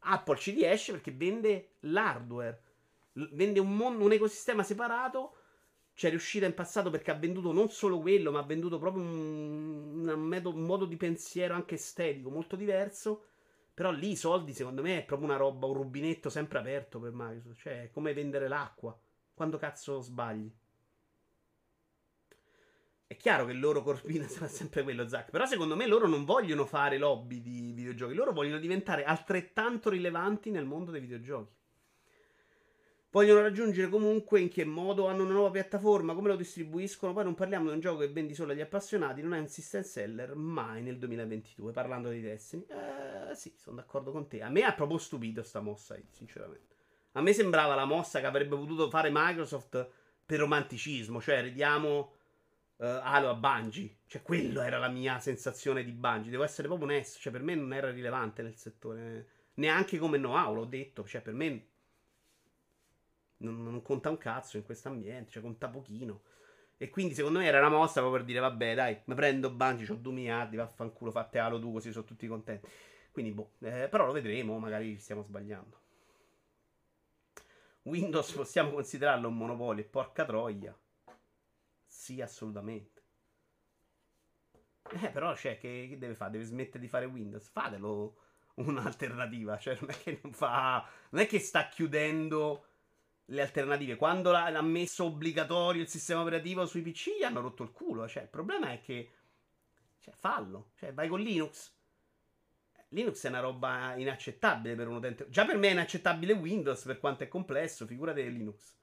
Apple 0.00 0.36
ci 0.36 0.52
riesce 0.52 0.92
perché 0.92 1.12
vende 1.12 1.76
l'hardware, 1.80 2.62
vende 3.12 3.58
un, 3.58 3.74
mondo, 3.74 4.04
un 4.04 4.12
ecosistema 4.12 4.62
separato. 4.62 5.34
C'è 5.98 6.10
riuscita 6.10 6.46
in 6.46 6.54
passato 6.54 6.90
perché 6.90 7.10
ha 7.10 7.16
venduto 7.16 7.50
non 7.50 7.70
solo 7.70 7.98
quello, 7.98 8.30
ma 8.30 8.38
ha 8.38 8.44
venduto 8.44 8.78
proprio 8.78 9.02
un, 9.02 10.08
un, 10.08 10.20
metodo, 10.20 10.56
un 10.56 10.62
modo 10.62 10.84
di 10.84 10.96
pensiero 10.96 11.54
anche 11.54 11.74
estetico 11.74 12.30
molto 12.30 12.54
diverso. 12.54 13.24
Però 13.74 13.90
lì 13.90 14.12
i 14.12 14.16
soldi, 14.16 14.52
secondo 14.52 14.80
me, 14.80 14.98
è 14.98 15.04
proprio 15.04 15.26
una 15.26 15.36
roba, 15.36 15.66
un 15.66 15.74
rubinetto 15.74 16.30
sempre 16.30 16.60
aperto 16.60 17.00
per 17.00 17.10
Microsoft. 17.12 17.58
Cioè, 17.58 17.82
è 17.82 17.90
come 17.90 18.12
vendere 18.12 18.46
l'acqua. 18.46 18.96
Quando 19.34 19.58
cazzo 19.58 19.98
sbagli? 19.98 20.48
È 23.04 23.16
chiaro 23.16 23.46
che 23.46 23.50
il 23.50 23.58
loro 23.58 23.82
corpino 23.82 24.22
sarà 24.30 24.46
sempre 24.46 24.84
quello, 24.84 25.08
Zack. 25.08 25.32
Però 25.32 25.46
secondo 25.46 25.74
me 25.74 25.88
loro 25.88 26.06
non 26.06 26.24
vogliono 26.24 26.64
fare 26.64 26.96
lobby 26.96 27.40
di 27.40 27.72
videogiochi. 27.72 28.14
Loro 28.14 28.32
vogliono 28.32 28.60
diventare 28.60 29.02
altrettanto 29.02 29.90
rilevanti 29.90 30.52
nel 30.52 30.64
mondo 30.64 30.92
dei 30.92 31.00
videogiochi. 31.00 31.57
Vogliono 33.10 33.40
raggiungere 33.40 33.88
comunque 33.88 34.38
in 34.38 34.50
che 34.50 34.66
modo 34.66 35.06
hanno 35.06 35.22
una 35.22 35.32
nuova 35.32 35.50
piattaforma, 35.50 36.14
come 36.14 36.28
lo 36.28 36.36
distribuiscono. 36.36 37.14
Poi 37.14 37.24
non 37.24 37.34
parliamo 37.34 37.68
di 37.68 37.74
un 37.74 37.80
gioco 37.80 38.00
che 38.00 38.08
vendi 38.08 38.34
solo 38.34 38.52
agli 38.52 38.60
appassionati, 38.60 39.22
non 39.22 39.32
è 39.32 39.38
un 39.38 39.48
system 39.48 39.82
seller 39.82 40.34
mai 40.34 40.82
nel 40.82 40.98
2022. 40.98 41.72
Parlando 41.72 42.10
di 42.10 42.20
Destiny, 42.20 42.66
eh, 42.68 43.34
sì, 43.34 43.54
sono 43.56 43.76
d'accordo 43.76 44.12
con 44.12 44.28
te. 44.28 44.42
A 44.42 44.50
me 44.50 44.62
ha 44.62 44.74
proprio 44.74 44.98
stupito 44.98 45.42
sta 45.42 45.60
mossa, 45.60 45.96
sinceramente. 46.10 46.76
A 47.12 47.22
me 47.22 47.32
sembrava 47.32 47.74
la 47.74 47.86
mossa 47.86 48.20
che 48.20 48.26
avrebbe 48.26 48.56
potuto 48.56 48.90
fare 48.90 49.08
Microsoft 49.10 49.88
per 50.26 50.40
romanticismo, 50.40 51.22
cioè 51.22 51.40
ridiamo 51.40 52.12
uh, 52.76 52.84
Halo 52.84 53.30
a 53.30 53.34
Bungie. 53.34 54.00
Cioè, 54.06 54.20
quello 54.20 54.60
era 54.60 54.76
la 54.76 54.88
mia 54.88 55.18
sensazione 55.18 55.82
di 55.82 55.92
Bungie. 55.92 56.30
Devo 56.30 56.44
essere 56.44 56.68
proprio 56.68 56.88
onesto. 56.88 57.18
Cioè, 57.18 57.32
per 57.32 57.42
me 57.42 57.54
non 57.54 57.72
era 57.72 57.90
rilevante 57.90 58.42
nel 58.42 58.56
settore. 58.56 59.28
Neanche 59.54 59.96
come 59.96 60.18
know-how, 60.18 60.54
l'ho 60.54 60.66
detto. 60.66 61.06
Cioè, 61.06 61.22
per 61.22 61.32
me 61.32 61.66
non, 63.38 63.62
non 63.62 63.82
conta 63.82 64.10
un 64.10 64.18
cazzo 64.18 64.56
in 64.56 64.64
questo 64.64 64.88
ambiente. 64.88 65.30
Cioè, 65.30 65.42
conta 65.42 65.68
pochino. 65.68 66.22
E 66.76 66.90
quindi, 66.90 67.14
secondo 67.14 67.38
me, 67.40 67.46
era 67.46 67.58
una 67.58 67.68
mossa 67.70 68.00
proprio 68.00 68.12
per 68.18 68.24
dire: 68.24 68.40
Vabbè, 68.40 68.74
dai, 68.74 69.00
mi 69.04 69.14
prendo 69.14 69.50
Bungie, 69.50 69.90
ho 69.92 69.96
2 69.96 70.12
miliardi, 70.12 70.56
vaffanculo, 70.56 71.10
fate 71.10 71.38
Halo 71.38 71.58
tu, 71.60 71.72
così 71.72 71.92
sono 71.92 72.04
tutti 72.04 72.26
contenti. 72.26 72.68
Quindi, 73.10 73.32
boh. 73.32 73.52
Eh, 73.60 73.88
però 73.88 74.06
lo 74.06 74.12
vedremo, 74.12 74.58
magari 74.58 74.94
ci 74.94 75.00
stiamo 75.00 75.22
sbagliando. 75.22 75.80
Windows 77.82 78.32
possiamo 78.32 78.70
considerarlo 78.70 79.28
un 79.28 79.36
monopolio, 79.36 79.84
porca 79.88 80.24
troia. 80.24 80.76
Sì, 81.86 82.20
assolutamente. 82.20 83.02
Eh, 85.02 85.10
però, 85.10 85.34
cioè, 85.36 85.58
che, 85.58 85.86
che 85.88 85.98
deve 85.98 86.14
fare? 86.14 86.32
Deve 86.32 86.44
smettere 86.44 86.80
di 86.80 86.88
fare 86.88 87.04
Windows? 87.06 87.48
Fatelo 87.48 88.16
un'alternativa. 88.56 89.58
Cioè, 89.58 89.76
non 89.80 89.90
è 89.90 89.94
che 89.94 90.20
non 90.22 90.32
fa. 90.32 90.86
Non 91.10 91.22
è 91.22 91.26
che 91.26 91.38
sta 91.38 91.68
chiudendo 91.68 92.67
le 93.30 93.42
alternative. 93.42 93.96
Quando 93.96 94.30
l'ha 94.30 94.62
messo 94.62 95.04
obbligatorio 95.04 95.82
il 95.82 95.88
sistema 95.88 96.20
operativo 96.20 96.66
sui 96.66 96.82
PC, 96.82 97.18
gli 97.18 97.24
hanno 97.24 97.40
rotto 97.40 97.62
il 97.62 97.72
culo. 97.72 98.06
Cioè, 98.08 98.24
il 98.24 98.28
problema 98.28 98.70
è 98.70 98.80
che. 98.80 99.10
Cioè, 100.00 100.14
fallo. 100.14 100.70
Cioè, 100.76 100.92
vai 100.92 101.08
con 101.08 101.20
Linux. 101.20 101.74
Linux 102.90 103.24
è 103.24 103.28
una 103.28 103.40
roba 103.40 103.94
inaccettabile 103.96 104.74
per 104.74 104.88
un 104.88 104.96
utente. 104.96 105.26
Già 105.28 105.44
per 105.44 105.58
me 105.58 105.68
è 105.68 105.72
inaccettabile 105.72 106.32
Windows 106.32 106.84
per 106.84 106.98
quanto 106.98 107.24
è 107.24 107.28
complesso, 107.28 107.86
figurate 107.86 108.22
Linux. 108.22 108.76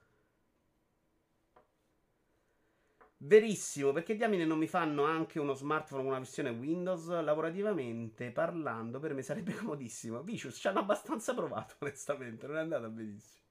Verissimo, 3.18 3.92
perché 3.92 4.14
diamine 4.14 4.44
non 4.44 4.58
mi 4.58 4.68
fanno 4.68 5.04
anche 5.04 5.40
uno 5.40 5.54
smartphone 5.54 6.02
con 6.02 6.10
una 6.10 6.20
versione 6.20 6.50
Windows? 6.50 7.08
Lavorativamente 7.08 8.30
parlando, 8.30 9.00
per 9.00 9.14
me 9.14 9.22
sarebbe 9.22 9.54
comodissimo. 9.56 10.22
Vicious 10.22 10.56
ci 10.56 10.68
hanno 10.68 10.80
abbastanza 10.80 11.34
provato, 11.34 11.74
onestamente, 11.80 12.46
non 12.46 12.56
è 12.58 12.60
andata 12.60 12.88
benissimo. 12.88 13.45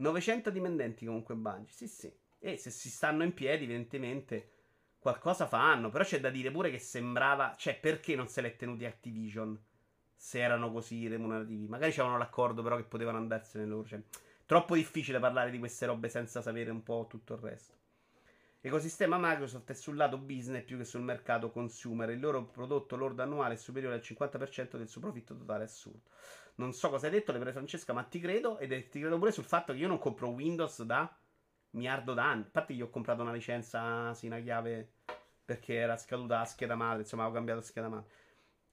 900 0.00 0.50
dipendenti 0.50 1.04
comunque 1.04 1.34
Bungie, 1.34 1.72
sì 1.72 1.86
sì. 1.86 2.12
E 2.38 2.56
se 2.56 2.70
si 2.70 2.88
stanno 2.88 3.22
in 3.22 3.34
piedi, 3.34 3.64
evidentemente 3.64 4.52
qualcosa 4.98 5.46
fanno. 5.46 5.90
Però 5.90 6.02
c'è 6.02 6.20
da 6.20 6.30
dire 6.30 6.50
pure 6.50 6.70
che 6.70 6.78
sembrava... 6.78 7.54
Cioè, 7.56 7.78
perché 7.78 8.16
non 8.16 8.28
se 8.28 8.40
l'è 8.40 8.56
tenuti 8.56 8.86
Activision? 8.86 9.58
Se 10.14 10.40
erano 10.40 10.72
così 10.72 11.06
remunerativi. 11.06 11.68
Magari 11.68 11.92
c'erano 11.92 12.16
l'accordo 12.16 12.62
però 12.62 12.76
che 12.76 12.84
potevano 12.84 13.18
andarsene 13.18 13.66
loro. 13.66 13.86
Cioè, 13.86 14.02
troppo 14.46 14.74
difficile 14.74 15.18
parlare 15.18 15.50
di 15.50 15.58
queste 15.58 15.86
robe 15.86 16.08
senza 16.08 16.40
sapere 16.40 16.70
un 16.70 16.82
po' 16.82 17.06
tutto 17.08 17.34
il 17.34 17.40
resto. 17.40 17.76
L'ecosistema 18.62 19.16
Microsoft 19.18 19.70
è 19.70 19.74
sul 19.74 19.96
lato 19.96 20.18
business 20.18 20.64
più 20.64 20.76
che 20.76 20.84
sul 20.84 21.00
mercato 21.00 21.50
consumer. 21.50 22.10
Il 22.10 22.20
loro 22.20 22.44
prodotto 22.44 22.96
lordo 22.96 23.22
annuale 23.22 23.54
è 23.54 23.56
superiore 23.56 23.94
al 23.94 24.02
50% 24.02 24.76
del 24.76 24.88
suo 24.88 25.00
profitto 25.00 25.34
totale 25.34 25.64
assurdo. 25.64 26.08
Non 26.60 26.74
so 26.74 26.90
cosa 26.90 27.06
hai 27.06 27.12
detto, 27.12 27.32
le 27.32 27.52
Francesca, 27.52 27.94
ma 27.94 28.02
ti 28.02 28.20
credo. 28.20 28.58
Ed 28.58 28.88
ti 28.90 29.00
credo 29.00 29.16
pure 29.16 29.32
sul 29.32 29.44
fatto 29.44 29.72
che 29.72 29.78
io 29.78 29.88
non 29.88 29.98
compro 29.98 30.28
Windows 30.28 30.82
da 30.82 31.10
miliardo 31.70 32.12
d'anni. 32.12 32.50
Che 32.52 32.72
io 32.74 32.86
ho 32.86 32.90
comprato 32.90 33.22
una 33.22 33.32
licenza, 33.32 34.12
sì, 34.12 34.26
una 34.26 34.40
chiave 34.40 34.92
perché 35.42 35.74
era 35.74 35.96
scaduta 35.96 36.38
la 36.38 36.44
scheda 36.44 36.74
madre. 36.74 37.00
Insomma, 37.02 37.26
ho 37.26 37.32
cambiato 37.32 37.62
scheda 37.62 37.88
madre. 37.88 38.10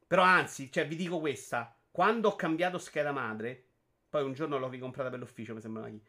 Però 0.05 0.21
anzi, 0.21 0.69
cioè, 0.69 0.85
vi 0.85 0.97
dico 0.97 1.19
questa. 1.19 1.73
Quando 1.89 2.27
ho 2.27 2.35
cambiato 2.35 2.77
scheda 2.77 3.13
madre, 3.13 3.67
poi 4.09 4.23
un 4.23 4.33
giorno 4.33 4.57
l'ho 4.57 4.67
ricomprata 4.67 5.09
per 5.09 5.19
l'ufficio, 5.19 5.53
mi 5.53 5.61
sembra 5.61 5.83
una 5.83 5.91
chi. 5.91 6.03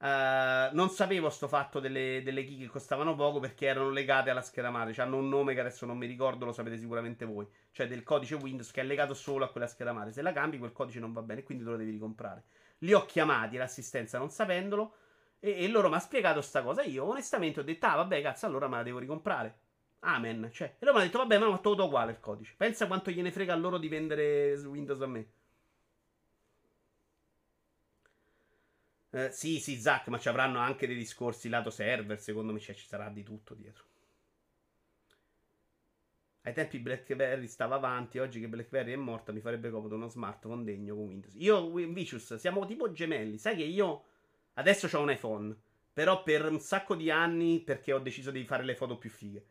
Uh, 0.00 0.72
non 0.74 0.90
sapevo 0.90 1.28
sto 1.28 1.48
fatto 1.48 1.80
delle, 1.80 2.22
delle 2.22 2.44
key 2.44 2.56
che 2.56 2.66
costavano 2.68 3.16
poco 3.16 3.40
perché 3.40 3.66
erano 3.66 3.90
legate 3.90 4.30
alla 4.30 4.42
scheda 4.42 4.70
madre. 4.70 4.92
Cioè 4.92 5.04
hanno 5.04 5.16
un 5.16 5.28
nome 5.28 5.54
che 5.54 5.60
adesso 5.60 5.86
non 5.86 5.98
mi 5.98 6.06
ricordo, 6.06 6.44
lo 6.44 6.52
sapete 6.52 6.78
sicuramente 6.78 7.24
voi. 7.24 7.46
Cioè 7.72 7.88
del 7.88 8.04
codice 8.04 8.36
Windows 8.36 8.70
che 8.70 8.80
è 8.80 8.84
legato 8.84 9.14
solo 9.14 9.44
a 9.44 9.50
quella 9.50 9.66
scheda 9.66 9.92
madre. 9.92 10.12
Se 10.12 10.22
la 10.22 10.32
cambi, 10.32 10.58
quel 10.58 10.72
codice 10.72 11.00
non 11.00 11.12
va 11.12 11.22
bene, 11.22 11.42
quindi 11.42 11.64
te 11.64 11.70
lo 11.70 11.76
devi 11.76 11.90
ricomprare. 11.90 12.44
Li 12.78 12.92
ho 12.92 13.04
chiamati 13.06 13.56
l'assistenza 13.56 14.18
non 14.18 14.30
sapendolo. 14.30 14.94
E, 15.40 15.64
e 15.64 15.68
loro 15.68 15.88
mi 15.88 15.94
hanno 15.94 16.02
spiegato 16.02 16.40
sta 16.42 16.62
cosa. 16.62 16.82
Io 16.82 17.04
onestamente 17.04 17.60
ho 17.60 17.64
detto: 17.64 17.86
Ah, 17.86 17.96
vabbè, 17.96 18.22
cazzo, 18.22 18.46
allora 18.46 18.68
me 18.68 18.76
la 18.76 18.82
devo 18.84 18.98
ricomprare. 18.98 19.58
Amen. 20.00 20.48
Cioè, 20.52 20.76
e 20.78 20.84
loro 20.84 20.98
mi 20.98 21.02
hanno 21.02 21.10
detto: 21.10 21.18
Vabbè, 21.18 21.38
ma 21.38 21.48
ho 21.48 21.60
tutto 21.60 21.84
uguale 21.84 22.12
il 22.12 22.20
codice. 22.20 22.54
Pensa 22.56 22.86
quanto 22.86 23.10
gliene 23.10 23.32
frega 23.32 23.52
a 23.52 23.56
loro 23.56 23.78
di 23.78 23.88
vendere 23.88 24.52
Windows 24.64 25.00
a 25.00 25.06
me. 25.06 25.26
Eh, 29.10 29.30
sì, 29.32 29.58
sì, 29.58 29.80
Zack, 29.80 30.08
ma 30.08 30.18
ci 30.18 30.28
avranno 30.28 30.58
anche 30.58 30.86
dei 30.86 30.96
discorsi 30.96 31.48
lato 31.48 31.70
server. 31.70 32.20
Secondo 32.20 32.52
me 32.52 32.60
cioè, 32.60 32.74
ci 32.74 32.86
sarà 32.86 33.08
di 33.08 33.22
tutto 33.22 33.54
dietro. 33.54 33.84
Ai 36.42 36.52
tempi 36.52 36.78
BlackBerry 36.78 37.46
stava 37.46 37.76
avanti. 37.76 38.18
Oggi 38.18 38.40
che 38.40 38.48
BlackBerry 38.48 38.92
è 38.92 38.96
morta, 38.96 39.32
mi 39.32 39.40
farebbe 39.40 39.70
comodo 39.70 39.94
uno 39.96 40.08
smartphone 40.08 40.64
degno 40.64 40.94
con 40.94 41.06
Windows. 41.06 41.34
Io, 41.36 41.70
Vicious, 41.72 42.34
siamo 42.36 42.66
tipo 42.66 42.92
gemelli. 42.92 43.38
Sai 43.38 43.56
che 43.56 43.64
io 43.64 44.04
adesso 44.54 44.88
ho 44.94 45.00
un 45.00 45.10
iPhone. 45.10 45.56
Però 45.92 46.22
per 46.22 46.44
un 46.46 46.60
sacco 46.60 46.94
di 46.94 47.10
anni, 47.10 47.60
perché 47.60 47.92
ho 47.92 47.98
deciso 47.98 48.30
di 48.30 48.44
fare 48.44 48.62
le 48.62 48.76
foto 48.76 48.98
più 48.98 49.10
fighe. 49.10 49.44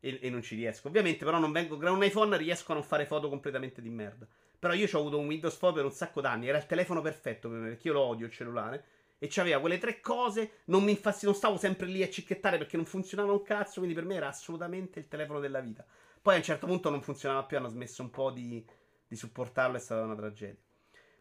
E, 0.00 0.18
e 0.22 0.28
non 0.30 0.42
ci 0.42 0.56
riesco. 0.56 0.88
Ovviamente, 0.88 1.24
però, 1.24 1.38
non 1.38 1.52
vengo. 1.52 1.78
Con 1.78 1.86
un 1.88 2.04
iPhone 2.04 2.36
riesco 2.36 2.72
a 2.72 2.74
non 2.74 2.84
fare 2.84 3.06
foto 3.06 3.28
completamente 3.28 3.80
di 3.80 3.90
merda. 3.90 4.26
Però 4.58 4.74
io 4.74 4.88
ho 4.92 4.98
avuto 4.98 5.18
un 5.18 5.26
Windows 5.26 5.56
Phone 5.56 5.74
per 5.74 5.84
un 5.84 5.92
sacco 5.92 6.20
d'anni. 6.20 6.48
Era 6.48 6.58
il 6.58 6.66
telefono 6.66 7.00
perfetto 7.00 7.48
per 7.48 7.58
me, 7.58 7.68
perché 7.68 7.88
io 7.88 7.94
lo 7.94 8.00
odio 8.00 8.26
il 8.26 8.32
cellulare 8.32 8.84
e 9.18 9.26
c'aveva 9.28 9.60
quelle 9.60 9.78
tre 9.78 10.00
cose. 10.00 10.62
Non 10.66 10.82
mi 10.84 10.92
infastid- 10.92 11.26
non 11.26 11.34
stavo 11.34 11.56
sempre 11.56 11.86
lì 11.86 12.02
a 12.02 12.10
cicchettare 12.10 12.58
perché 12.58 12.76
non 12.76 12.86
funzionava 12.86 13.32
un 13.32 13.42
cazzo. 13.42 13.80
Quindi 13.80 13.94
per 13.94 14.04
me 14.04 14.14
era 14.14 14.28
assolutamente 14.28 14.98
il 14.98 15.08
telefono 15.08 15.40
della 15.40 15.60
vita. 15.60 15.84
Poi 16.20 16.34
a 16.34 16.38
un 16.38 16.42
certo 16.42 16.66
punto 16.66 16.88
non 16.90 17.02
funzionava 17.02 17.44
più, 17.44 17.56
hanno 17.56 17.68
smesso 17.68 18.02
un 18.02 18.10
po' 18.10 18.30
di, 18.30 18.64
di 19.06 19.16
supportarlo, 19.16 19.76
è 19.76 19.80
stata 19.80 20.02
una 20.02 20.14
tragedia. 20.14 20.56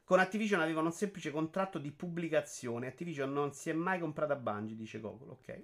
Con 0.06 0.20
Activision 0.20 0.62
avevano 0.62 0.88
un 0.88 0.94
semplice 0.94 1.32
contratto 1.32 1.78
di 1.78 1.92
pubblicazione. 1.92 2.88
Activision 2.88 3.32
non 3.32 3.54
si 3.54 3.70
è 3.70 3.74
mai 3.74 4.00
comprata 4.00 4.36
Bungie, 4.36 4.76
dice 4.76 5.00
Gogol, 5.00 5.30
ok. 5.30 5.64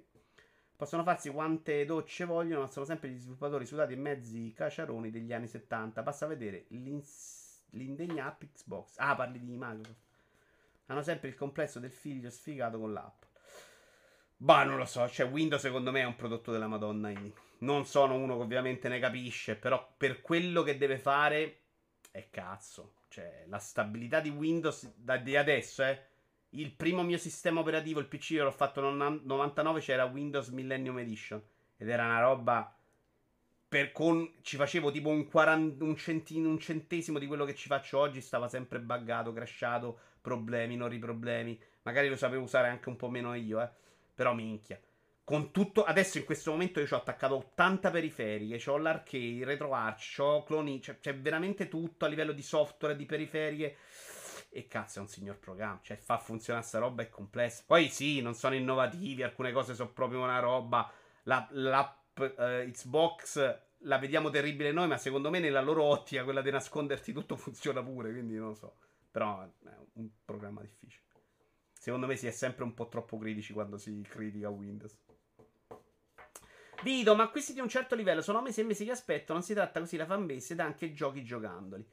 Possono 0.76 1.02
farsi 1.02 1.30
quante 1.30 1.84
docce 1.84 2.24
vogliono, 2.24 2.62
ma 2.62 2.66
sono 2.66 2.86
sempre 2.86 3.10
gli 3.10 3.18
sviluppatori 3.18 3.66
sudati 3.66 3.92
e 3.92 3.96
mezzi 3.96 4.52
caciaroni 4.54 5.10
degli 5.10 5.32
anni 5.32 5.46
70. 5.46 6.02
Basta 6.02 6.26
vedere 6.26 6.64
l'indegnato 6.68 8.46
Xbox. 8.50 8.94
Ah, 8.96 9.14
parli 9.14 9.40
di 9.40 9.56
Microsoft. 9.58 10.08
Hanno 10.90 11.02
sempre 11.02 11.28
il 11.28 11.36
complesso 11.36 11.78
del 11.78 11.92
figlio 11.92 12.30
sfigato 12.30 12.78
con 12.78 12.92
l'app. 12.92 13.22
Bah, 14.36 14.64
non 14.64 14.76
lo 14.76 14.84
so. 14.86 15.08
Cioè, 15.08 15.26
Windows 15.26 15.62
secondo 15.62 15.92
me 15.92 16.00
è 16.00 16.04
un 16.04 16.16
prodotto 16.16 16.50
della 16.50 16.66
Madonna. 16.66 17.12
Non 17.58 17.86
sono 17.86 18.16
uno 18.16 18.36
che 18.36 18.42
ovviamente 18.42 18.88
ne 18.88 18.98
capisce, 18.98 19.54
però 19.54 19.94
per 19.96 20.20
quello 20.20 20.64
che 20.64 20.76
deve 20.76 20.98
fare 20.98 21.58
è 22.10 22.28
cazzo. 22.28 22.94
Cioè, 23.08 23.44
la 23.46 23.58
stabilità 23.58 24.18
di 24.18 24.30
Windows 24.30 24.92
da, 24.96 25.16
di 25.16 25.36
adesso, 25.36 25.84
eh 25.84 26.08
il 26.54 26.72
primo 26.72 27.04
mio 27.04 27.18
sistema 27.18 27.60
operativo, 27.60 28.00
il 28.00 28.08
PC, 28.08 28.32
l'ho 28.40 28.50
fatto 28.50 28.80
nel 28.80 29.20
99, 29.22 29.80
c'era 29.80 30.04
Windows 30.06 30.48
Millennium 30.48 30.98
Edition. 30.98 31.40
Ed 31.76 31.88
era 31.88 32.04
una 32.04 32.20
roba. 32.20 32.74
Per 33.68 33.92
con, 33.92 34.28
ci 34.42 34.56
facevo 34.56 34.90
tipo 34.90 35.10
un, 35.10 35.28
40, 35.28 35.84
un, 35.84 35.94
centino, 35.94 36.48
un 36.48 36.58
centesimo 36.58 37.20
di 37.20 37.28
quello 37.28 37.44
che 37.44 37.54
ci 37.54 37.68
faccio 37.68 37.98
oggi. 37.98 38.20
Stava 38.20 38.48
sempre 38.48 38.80
buggato, 38.80 39.32
crashato, 39.32 39.98
problemi, 40.20 40.76
non 40.76 40.88
riproblemi. 40.88 41.58
Magari 41.82 42.08
lo 42.08 42.16
sapevo 42.16 42.42
usare 42.42 42.68
anche 42.68 42.88
un 42.88 42.96
po' 42.96 43.08
meno 43.08 43.34
io, 43.34 43.60
eh. 43.60 43.68
Però 44.14 44.34
minchia. 44.34 44.80
Con 45.24 45.52
tutto, 45.52 45.84
adesso 45.84 46.18
in 46.18 46.24
questo 46.24 46.50
momento 46.50 46.80
io 46.80 46.88
ho 46.90 46.96
attaccato 46.96 47.36
80 47.36 47.90
periferiche. 47.90 48.70
Ho 48.70 48.76
l'arcade, 48.78 49.44
RetroArch, 49.44 50.16
ho 50.18 50.42
cloni. 50.42 50.82
Cioè, 50.82 50.98
c'è 50.98 51.16
veramente 51.16 51.68
tutto 51.68 52.04
a 52.04 52.08
livello 52.08 52.32
di 52.32 52.42
software, 52.42 52.96
di 52.96 53.06
periferiche. 53.06 53.76
E 54.50 54.66
cazzo, 54.66 54.98
è 54.98 55.02
un 55.02 55.08
signor 55.08 55.38
programma. 55.38 55.78
Cioè, 55.82 55.96
fa 55.96 56.18
funzionare 56.18 56.66
sta 56.66 56.78
roba 56.80 57.02
è 57.02 57.08
complessa. 57.08 57.62
Poi 57.64 57.88
sì, 57.88 58.20
non 58.20 58.34
sono 58.34 58.56
innovativi. 58.56 59.22
Alcune 59.22 59.52
cose 59.52 59.74
sono 59.74 59.92
proprio 59.92 60.20
una 60.20 60.40
roba. 60.40 60.90
La, 61.22 61.46
l'app 61.52 62.18
uh, 62.18 62.68
Xbox 62.70 63.58
la 63.84 63.98
vediamo 63.98 64.30
terribile 64.30 64.72
noi, 64.72 64.88
ma 64.88 64.98
secondo 64.98 65.30
me 65.30 65.38
nella 65.38 65.60
loro 65.60 65.84
ottica, 65.84 66.24
quella 66.24 66.42
di 66.42 66.50
nasconderti 66.50 67.12
tutto 67.12 67.36
funziona 67.36 67.82
pure. 67.82 68.10
Quindi 68.10 68.34
non 68.34 68.48
lo 68.48 68.54
so. 68.54 68.74
Però 69.10 69.42
è 69.42 69.76
un 69.94 70.08
programma 70.24 70.60
difficile. 70.60 71.04
Secondo 71.72 72.06
me 72.06 72.16
si 72.16 72.26
è 72.26 72.30
sempre 72.30 72.64
un 72.64 72.74
po' 72.74 72.88
troppo 72.88 73.18
critici 73.18 73.52
quando 73.52 73.78
si 73.78 74.04
critica 74.08 74.50
Windows. 74.50 74.96
Vito, 76.82 77.14
ma 77.14 77.24
acquisti 77.24 77.52
di 77.52 77.60
un 77.60 77.68
certo 77.68 77.94
livello 77.94 78.22
sono 78.22 78.40
mesi 78.40 78.60
e 78.60 78.64
mesi 78.64 78.84
che 78.84 78.92
aspetto. 78.92 79.32
Non 79.32 79.42
si 79.42 79.54
tratta 79.54 79.80
così 79.80 79.96
la 79.96 80.06
fanbase 80.06 80.54
ed 80.54 80.60
anche 80.60 80.92
giochi 80.92 81.22
giocandoli. 81.22 81.86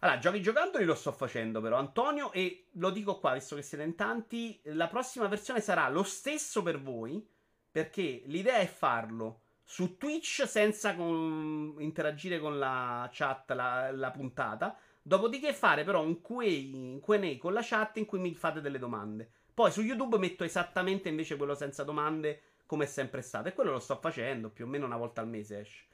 Allora, 0.00 0.18
giochi 0.18 0.42
giocandoli 0.42 0.84
lo 0.84 0.94
sto 0.94 1.12
facendo 1.12 1.60
però, 1.60 1.78
Antonio, 1.78 2.30
e 2.32 2.66
lo 2.72 2.90
dico 2.90 3.18
qua, 3.18 3.32
visto 3.32 3.56
che 3.56 3.62
siete 3.62 3.84
in 3.84 3.94
tanti, 3.94 4.60
la 4.64 4.88
prossima 4.88 5.28
versione 5.28 5.60
sarà 5.60 5.88
lo 5.88 6.02
stesso 6.02 6.62
per 6.62 6.80
voi, 6.80 7.26
perché 7.70 8.22
l'idea 8.26 8.58
è 8.58 8.66
farlo 8.66 9.40
su 9.64 9.96
Twitch 9.96 10.46
senza 10.46 10.94
con... 10.94 11.76
interagire 11.78 12.38
con 12.38 12.58
la 12.58 13.08
chat, 13.10 13.50
la, 13.52 13.90
la, 13.92 14.10
puntata, 14.10 14.76
dopodiché 15.06 15.52
fare 15.52 15.84
però 15.84 16.02
un 16.02 16.22
QA, 16.22 16.44
un 16.72 16.98
Q&A 17.00 17.36
con 17.36 17.52
la 17.52 17.60
chat 17.62 17.98
in 17.98 18.06
cui 18.06 18.18
mi 18.18 18.34
fate 18.34 18.62
delle 18.62 18.78
domande. 18.78 19.30
Poi 19.52 19.70
su 19.70 19.82
YouTube 19.82 20.16
metto 20.18 20.44
esattamente 20.44 21.08
invece 21.08 21.36
quello 21.36 21.54
senza 21.54 21.84
domande, 21.84 22.40
come 22.66 22.84
è 22.84 22.88
sempre 22.88 23.20
stato, 23.20 23.48
e 23.48 23.52
quello 23.52 23.72
lo 23.72 23.78
sto 23.78 23.96
facendo, 23.96 24.48
più 24.48 24.64
o 24.64 24.68
meno 24.68 24.86
una 24.86 24.96
volta 24.96 25.20
al 25.20 25.28
mese 25.28 25.60
esce. 25.60 25.84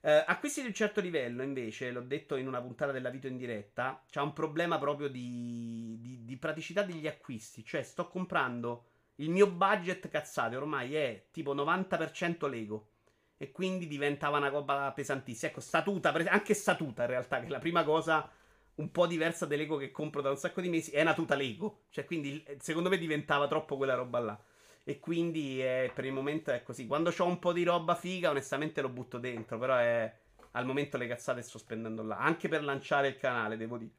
Uh, 0.00 0.22
acquisti 0.26 0.62
di 0.62 0.68
un 0.68 0.74
certo 0.74 1.00
livello, 1.00 1.42
invece, 1.42 1.90
l'ho 1.90 2.00
detto 2.00 2.36
in 2.36 2.46
una 2.46 2.60
puntata 2.60 2.92
della 2.92 3.10
video 3.10 3.30
in 3.30 3.36
diretta, 3.36 4.02
c'è 4.08 4.20
un 4.20 4.32
problema 4.32 4.78
proprio 4.78 5.08
di, 5.08 5.98
di, 6.00 6.24
di, 6.24 6.36
praticità 6.36 6.82
degli 6.82 7.06
acquisti. 7.06 7.64
Cioè, 7.64 7.82
sto 7.82 8.08
comprando 8.08 8.86
il 9.16 9.30
mio 9.30 9.48
budget 9.48 10.08
cazzate, 10.08 10.56
ormai 10.56 10.94
è 10.94 11.26
tipo 11.30 11.54
90% 11.54 12.48
Lego. 12.48 12.88
E 13.36 13.52
quindi 13.52 13.86
diventava 13.86 14.38
una 14.38 14.48
roba 14.48 14.92
pesantissima. 14.94 15.50
Ecco, 15.50 15.60
statuta, 15.60 16.12
anche 16.12 16.54
statuta 16.54 17.02
in 17.02 17.08
realtà, 17.08 17.40
che 17.40 17.46
è 17.46 17.50
la 17.50 17.58
prima 17.58 17.84
cosa 17.84 18.30
un 18.76 18.90
po' 18.90 19.06
diversa 19.06 19.46
dell'Ego 19.46 19.76
che 19.76 19.90
compro 19.90 20.20
da 20.20 20.30
un 20.30 20.36
sacco 20.36 20.60
di 20.60 20.68
mesi, 20.68 20.90
è 20.90 21.00
una 21.00 21.14
tuta 21.14 21.34
Lego. 21.34 21.84
Cioè, 21.90 22.04
quindi 22.04 22.44
secondo 22.58 22.88
me 22.88 22.98
diventava 22.98 23.48
troppo 23.48 23.76
quella 23.76 23.94
roba 23.94 24.18
là. 24.18 24.44
E 24.84 25.00
quindi 25.00 25.62
eh, 25.62 25.90
per 25.94 26.04
il 26.04 26.12
momento 26.12 26.50
è 26.52 26.62
così. 26.62 26.86
Quando 26.86 27.12
ho 27.16 27.24
un 27.24 27.38
po' 27.38 27.52
di 27.52 27.64
roba 27.64 27.94
figa, 27.94 28.30
onestamente 28.30 28.80
lo 28.80 28.88
butto 28.88 29.18
dentro. 29.18 29.58
Però 29.58 29.76
è, 29.76 30.14
al 30.52 30.66
momento 30.66 30.96
le 30.96 31.08
cazzate 31.08 31.42
sto 31.42 31.58
spendendo 31.58 32.02
là. 32.02 32.18
Anche 32.18 32.48
per 32.48 32.62
lanciare 32.62 33.08
il 33.08 33.16
canale, 33.16 33.56
devo 33.56 33.78
dire. 33.78 33.90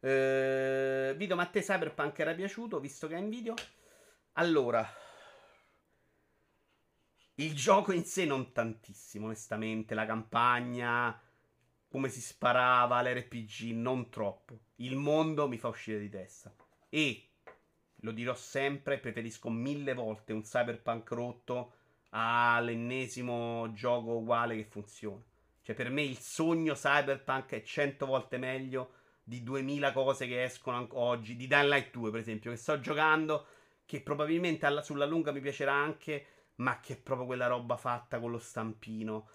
Eh, 0.00 1.14
video, 1.16 1.34
ma 1.34 1.42
a 1.42 1.46
te 1.46 1.62
Cyberpunk 1.62 2.18
era 2.18 2.34
piaciuto, 2.34 2.78
visto 2.78 3.08
che 3.08 3.16
è 3.16 3.18
in 3.18 3.28
video? 3.28 3.54
Allora, 4.34 4.86
il 7.36 7.54
gioco 7.54 7.92
in 7.92 8.04
sé 8.04 8.24
non 8.24 8.52
tantissimo, 8.52 9.26
onestamente. 9.26 9.94
La 9.94 10.06
campagna, 10.06 11.20
come 11.88 12.08
si 12.08 12.20
sparava, 12.20 13.02
l'RPG, 13.02 13.72
non 13.72 14.10
troppo. 14.10 14.58
Il 14.76 14.96
mondo 14.96 15.48
mi 15.48 15.58
fa 15.58 15.68
uscire 15.68 15.98
di 15.98 16.08
testa. 16.08 16.54
E 16.88 17.28
lo 18.00 18.12
dirò 18.12 18.34
sempre, 18.34 18.98
preferisco 18.98 19.48
mille 19.50 19.94
volte 19.94 20.32
un 20.32 20.42
cyberpunk 20.42 21.10
rotto 21.10 21.72
all'ennesimo 22.10 23.72
gioco 23.72 24.16
uguale 24.16 24.56
che 24.56 24.64
funziona. 24.64 25.22
Cioè, 25.62 25.74
per 25.74 25.90
me 25.90 26.02
il 26.02 26.18
sogno 26.18 26.74
cyberpunk 26.74 27.50
è 27.50 27.62
cento 27.62 28.06
volte 28.06 28.38
meglio 28.38 28.92
di 29.22 29.42
2000 29.42 29.92
cose 29.92 30.28
che 30.28 30.44
escono 30.44 30.86
oggi. 30.92 31.34
Di 31.34 31.48
Dying 31.48 31.68
Light 31.68 31.90
2, 31.90 32.10
per 32.10 32.20
esempio, 32.20 32.50
che 32.52 32.56
sto 32.56 32.78
giocando, 32.78 33.46
che 33.84 34.00
probabilmente 34.00 34.66
alla, 34.66 34.82
sulla 34.82 35.06
lunga 35.06 35.32
mi 35.32 35.40
piacerà 35.40 35.72
anche, 35.72 36.26
ma 36.56 36.78
che 36.78 36.94
è 36.94 36.96
proprio 36.96 37.26
quella 37.26 37.48
roba 37.48 37.76
fatta 37.76 38.20
con 38.20 38.30
lo 38.30 38.38
stampino. 38.38 39.28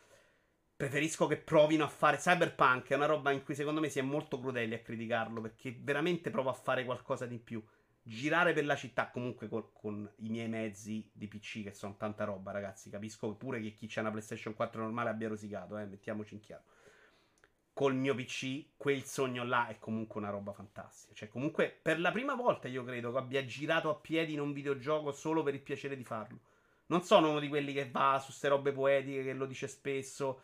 Preferisco 0.81 1.27
che 1.27 1.37
provino 1.37 1.83
a 1.83 1.87
fare 1.87 2.17
Cyberpunk, 2.17 2.87
è 2.87 2.95
una 2.95 3.05
roba 3.05 3.29
in 3.29 3.43
cui 3.43 3.53
secondo 3.53 3.79
me 3.79 3.87
si 3.87 3.99
è 3.99 4.01
molto 4.01 4.39
crudeli 4.39 4.73
a 4.73 4.79
criticarlo, 4.79 5.39
perché 5.39 5.77
veramente 5.79 6.31
provo 6.31 6.49
a 6.49 6.53
fare 6.53 6.85
qualcosa 6.85 7.27
di 7.27 7.37
più 7.37 7.63
girare 8.01 8.51
per 8.53 8.65
la 8.65 8.75
città 8.75 9.11
comunque 9.11 9.47
con, 9.47 9.69
con, 9.73 10.11
i 10.21 10.29
miei 10.29 10.47
mezzi 10.47 11.07
di 11.13 11.27
PC 11.27 11.61
che 11.61 11.71
sono 11.71 11.97
tanta 11.97 12.23
roba, 12.23 12.49
ragazzi. 12.49 12.89
Capisco 12.89 13.35
pure 13.35 13.61
che 13.61 13.75
chi 13.75 13.85
c'ha 13.87 14.01
una 14.01 14.09
PlayStation 14.09 14.55
4 14.55 14.81
normale 14.81 15.11
abbia 15.11 15.27
rosicato, 15.27 15.77
eh, 15.77 15.85
mettiamoci 15.85 16.33
in 16.33 16.39
chiaro. 16.39 16.63
Col 17.73 17.93
mio 17.93 18.15
PC, 18.15 18.69
quel 18.75 19.03
sogno 19.03 19.43
là 19.43 19.67
è 19.67 19.77
comunque 19.77 20.19
una 20.19 20.31
roba 20.31 20.51
fantastica. 20.51 21.13
Cioè, 21.13 21.29
comunque, 21.29 21.77
per 21.79 21.99
la 21.99 22.09
prima 22.09 22.33
volta 22.33 22.67
io 22.67 22.83
credo 22.83 23.11
che 23.11 23.19
abbia 23.19 23.45
girato 23.45 23.91
a 23.91 23.95
piedi 23.97 24.33
in 24.33 24.39
un 24.39 24.51
videogioco 24.51 25.11
solo 25.11 25.43
per 25.43 25.53
il 25.53 25.61
piacere 25.61 25.95
di 25.95 26.03
farlo. 26.03 26.39
Non 26.87 27.03
sono 27.03 27.29
uno 27.29 27.39
di 27.39 27.49
quelli 27.49 27.71
che 27.71 27.87
va 27.87 28.17
su 28.17 28.29
queste 28.29 28.47
robe 28.47 28.71
poetiche, 28.71 29.23
che 29.23 29.33
lo 29.33 29.45
dice 29.45 29.67
spesso. 29.67 30.41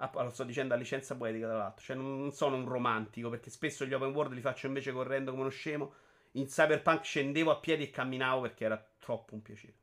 Ah, 0.00 0.10
lo 0.22 0.30
sto 0.30 0.44
dicendo 0.44 0.74
a 0.74 0.76
licenza 0.76 1.16
poetica, 1.16 1.46
tra 1.48 1.56
l'altro. 1.56 1.84
Cioè, 1.84 1.96
non 1.96 2.32
sono 2.32 2.56
un 2.56 2.66
romantico, 2.68 3.30
perché 3.30 3.50
spesso 3.50 3.84
gli 3.84 3.92
open 3.92 4.12
world 4.14 4.32
li 4.32 4.40
faccio 4.40 4.66
invece 4.66 4.92
correndo 4.92 5.30
come 5.30 5.42
uno 5.42 5.50
scemo 5.50 5.92
in 6.32 6.46
Cyberpunk 6.46 7.04
scendevo 7.04 7.50
a 7.50 7.56
piedi 7.58 7.84
e 7.84 7.90
camminavo 7.90 8.42
perché 8.42 8.64
era 8.64 8.88
troppo 8.98 9.34
un 9.34 9.42
piacere. 9.42 9.74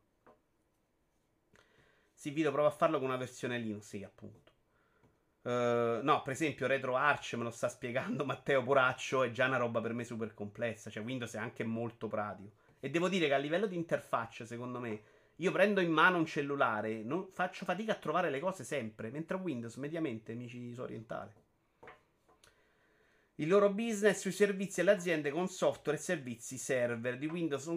Sì, 2.13 2.29
Vito 2.29 2.51
prova 2.51 2.69
a 2.69 2.71
farlo 2.71 2.97
con 2.97 3.07
una 3.07 3.17
versione 3.17 3.57
Linux, 3.57 3.83
sì, 3.83 4.03
appunto. 4.03 4.53
Uh, 5.41 5.99
no, 6.01 6.21
per 6.23 6.33
esempio, 6.33 6.65
RetroArch 6.65 7.33
me 7.33 7.43
lo 7.43 7.51
sta 7.51 7.67
spiegando 7.67 8.23
Matteo 8.25 8.63
Poraccio, 8.63 9.21
è 9.23 9.31
già 9.31 9.45
una 9.45 9.57
roba 9.57 9.81
per 9.81 9.93
me 9.93 10.03
super 10.03 10.33
complessa. 10.33 10.89
Cioè, 10.89 11.03
Windows 11.03 11.33
è 11.35 11.37
anche 11.39 11.63
molto 11.63 12.07
pratico. 12.07 12.51
E 12.79 12.89
devo 12.89 13.09
dire 13.09 13.27
che 13.27 13.33
a 13.33 13.37
livello 13.37 13.67
di 13.67 13.75
interfaccia, 13.75 14.45
secondo 14.45 14.79
me, 14.79 15.01
io 15.37 15.51
prendo 15.51 15.81
in 15.81 15.91
mano 15.91 16.17
un 16.17 16.25
cellulare, 16.25 17.03
non 17.03 17.27
faccio 17.31 17.65
fatica 17.65 17.93
a 17.93 17.95
trovare 17.95 18.29
le 18.29 18.39
cose 18.39 18.63
sempre, 18.63 19.09
mentre 19.09 19.37
Windows 19.37 19.75
mediamente 19.75 20.33
mi 20.33 20.47
ci 20.47 20.73
so 20.73 20.83
orientare 20.83 21.43
il 23.35 23.47
loro 23.49 23.69
business 23.73 24.19
sui 24.19 24.31
servizi 24.31 24.79
alle 24.79 24.91
aziende 24.91 25.29
con 25.29 25.49
software 25.49 25.97
e 25.97 26.01
servizi 26.01 26.57
server 26.57 27.17
di 27.17 27.25
Windows 27.25 27.67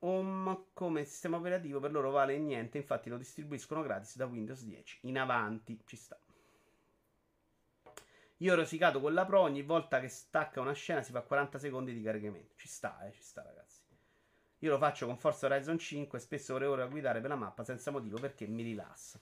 Home 0.00 0.66
come 0.72 1.04
sistema 1.04 1.38
operativo 1.38 1.80
per 1.80 1.90
loro 1.90 2.10
vale 2.12 2.38
niente, 2.38 2.78
infatti 2.78 3.08
lo 3.08 3.16
distribuiscono 3.16 3.82
gratis 3.82 4.14
da 4.14 4.26
Windows 4.26 4.62
10 4.62 5.00
in 5.02 5.18
avanti, 5.18 5.80
ci 5.86 5.96
sta. 5.96 6.16
Io 8.40 8.52
ho 8.52 8.56
rosicato 8.56 9.00
con 9.00 9.12
la 9.12 9.26
Pro, 9.26 9.40
ogni 9.40 9.62
volta 9.62 9.98
che 9.98 10.06
stacca 10.06 10.60
una 10.60 10.72
scena 10.72 11.02
si 11.02 11.10
fa 11.10 11.22
40 11.22 11.58
secondi 11.58 11.92
di 11.92 12.00
caricamento. 12.00 12.54
Ci 12.54 12.68
sta, 12.68 13.04
eh, 13.04 13.10
ci 13.10 13.22
sta 13.22 13.42
ragazzi. 13.42 13.67
Io 14.60 14.70
lo 14.70 14.78
faccio 14.78 15.06
con 15.06 15.16
Forza 15.18 15.46
Horizon 15.46 15.78
5 15.78 16.18
spesso 16.18 16.54
ore 16.54 16.66
ore 16.66 16.82
a 16.82 16.86
guidare 16.86 17.20
per 17.20 17.30
la 17.30 17.36
mappa 17.36 17.62
senza 17.62 17.90
motivo 17.90 18.18
perché 18.18 18.46
mi 18.46 18.62
rilassa. 18.62 19.20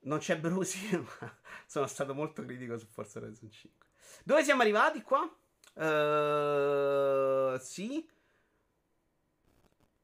Non 0.00 0.18
c'è 0.18 0.38
Brusi, 0.38 0.96
ma 0.96 1.38
sono 1.66 1.86
stato 1.86 2.14
molto 2.14 2.44
critico 2.44 2.76
su 2.76 2.86
Forza 2.86 3.18
Horizon 3.18 3.50
5. 3.50 3.86
Dove 4.24 4.42
siamo 4.42 4.62
arrivati 4.62 5.02
qua? 5.02 5.20
Uh, 5.74 7.56
sì. 7.60 8.08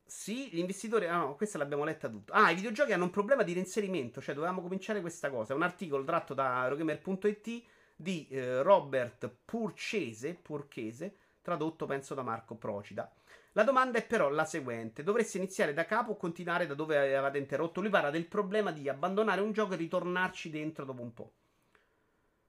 Sì, 0.05 0.49
gli 0.53 0.59
investitori. 0.59 1.07
Ah, 1.07 1.19
no, 1.19 1.35
questa 1.35 1.59
l'abbiamo 1.59 1.83
letta 1.83 2.09
tutto. 2.09 2.33
Ah, 2.33 2.51
i 2.51 2.55
videogiochi 2.55 2.93
hanno 2.93 3.05
un 3.05 3.11
problema 3.11 3.43
di 3.43 3.53
reinserimento. 3.53 4.21
Cioè, 4.21 4.35
dovevamo 4.35 4.63
cominciare 4.63 5.01
questa 5.01 5.31
cosa. 5.31 5.53
È 5.53 5.57
un 5.57 5.63
articolo 5.63 6.05
tratto 6.05 6.35
da 6.35 6.69
Rogamer.it 6.69 7.63
di 7.97 8.29
eh, 8.29 8.63
Robert 8.63 9.29
Purchese, 9.45 10.35
Purchese, 10.35 11.17
tradotto 11.43 11.87
penso 11.87 12.15
da 12.15 12.23
Marco 12.23 12.55
Procida. 12.55 13.13
La 13.57 13.63
domanda 13.63 13.99
è 13.99 14.05
però 14.05 14.31
la 14.31 14.45
seguente: 14.45 15.05
dovreste 15.05 15.39
iniziare 15.39 15.73
da 15.73 15.85
capo 15.85 16.13
o 16.13 16.17
continuare 16.17 16.67
da 16.67 16.75
dove 16.75 16.99
avevate 16.99 17.39
interrotto? 17.39 17.81
Lui 17.81 17.91
parla 17.91 18.11
del 18.11 18.27
problema 18.27 18.73
di 18.73 18.89
abbandonare 18.89 19.41
un 19.41 19.53
gioco 19.53 19.75
e 19.75 19.77
ritornarci 19.77 20.51
dentro 20.51 20.85
dopo 20.85 21.03
un 21.03 21.15
po'. 21.15 21.33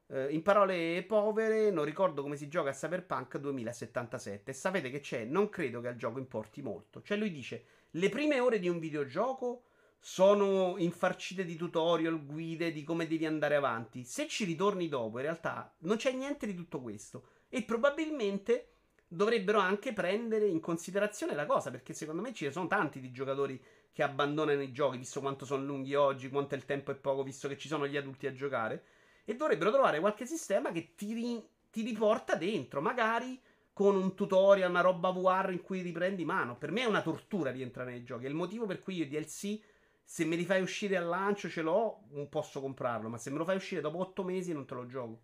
Uh, 0.08 0.30
in 0.30 0.42
parole 0.42 1.04
povere, 1.04 1.70
non 1.70 1.86
ricordo 1.86 2.24
come 2.24 2.36
si 2.36 2.48
gioca 2.48 2.72
a 2.72 2.74
Cyberpunk 2.74 3.38
2077. 3.38 4.52
sapete 4.52 4.90
che 4.90 5.00
c'è? 5.00 5.26
Non 5.26 5.50
credo 5.50 5.80
che 5.80 5.90
al 5.90 5.96
gioco 5.96 6.18
importi 6.18 6.64
molto. 6.64 7.04
Cioè, 7.04 7.18
lui 7.18 7.32
dice: 7.32 7.66
le 7.92 8.10
prime 8.10 8.40
ore 8.40 8.58
di 8.58 8.68
un 8.68 8.80
videogioco 8.80 9.66
sono 10.00 10.76
infarcite 10.78 11.46
di 11.46 11.56
tutorial, 11.56 12.26
guide 12.26 12.72
di 12.72 12.84
come 12.84 13.06
devi 13.06 13.28
andare 13.28 13.56
avanti. 13.56 14.04
Se 14.04 14.28
ci 14.28 14.44
ritorni 14.44 14.88
dopo, 14.88 15.18
in 15.18 15.26
realtà 15.26 15.72
non 15.82 15.98
c'è 15.98 16.12
niente 16.14 16.48
di 16.48 16.56
tutto 16.56 16.82
questo. 16.82 17.28
E 17.48 17.62
probabilmente 17.62 18.75
dovrebbero 19.08 19.60
anche 19.60 19.94
prendere 19.94 20.48
in 20.48 20.60
considerazione 20.60 21.36
la 21.36 21.46
cosa, 21.46 21.72
perché 21.72 21.94
secondo 21.94 22.22
me 22.22 22.34
ci 22.34 22.52
sono 22.52 22.68
tanti 22.68 23.00
di 23.00 23.12
giocatori 23.12 23.62
che 23.92 24.04
abbandonano 24.04 24.62
i 24.62 24.72
giochi, 24.72 24.98
visto 24.98 25.22
quanto 25.22 25.46
sono 25.46 25.64
lunghi 25.64 25.96
oggi, 25.96 26.30
quanto 26.30 26.56
il 26.56 26.66
tempo 26.66 26.92
è 26.92 26.96
poco, 26.96 27.24
visto 27.24 27.48
che 27.48 27.58
ci 27.58 27.68
sono 27.68 27.88
gli 27.88 27.98
adulti 27.98 28.28
a 28.28 28.34
giocare 28.34 28.84
e 29.26 29.36
dovrebbero 29.36 29.72
trovare 29.72 30.00
qualche 30.00 30.26
sistema 30.26 30.72
che 30.72 30.94
ti, 30.96 31.14
ri- 31.14 31.48
ti 31.72 31.82
riporta 31.82 32.36
dentro, 32.36 32.82
magari 32.82 33.40
con 33.74 33.96
un 33.96 34.16
tutorial, 34.16 34.70
una 34.70 34.82
roba 34.82 35.10
VR 35.10 35.52
in 35.52 35.62
cui 35.62 35.82
riprendi 35.82 36.24
mano. 36.24 36.56
Per 36.56 36.72
me 36.72 36.82
è 36.84 36.86
una 36.86 37.02
tortura 37.02 37.52
rientrare 37.52 37.92
nei 37.92 38.04
giochi. 38.04 38.26
È 38.26 38.30
il 38.30 38.34
motivo 38.34 38.66
per 38.66 38.82
cui 38.82 38.96
io 38.96 39.06
DLC, 39.08 39.60
se 40.04 40.24
me 40.24 40.38
li 40.38 40.46
fai 40.46 40.62
uscire 40.62 40.96
al 40.96 41.08
lancio, 41.08 41.50
ce 41.50 41.62
l'ho, 41.62 42.04
non 42.12 42.30
posso 42.30 42.62
comprarlo. 42.62 43.10
Ma 43.10 43.18
se 43.18 43.32
me 43.32 43.38
lo 43.38 43.44
fai 43.44 43.58
uscire 43.58 43.82
dopo 43.82 43.98
8 44.00 44.24
mesi, 44.24 44.54
non 44.54 44.66
te 44.66 44.76
lo 44.76 44.86
gioco. 44.86 45.20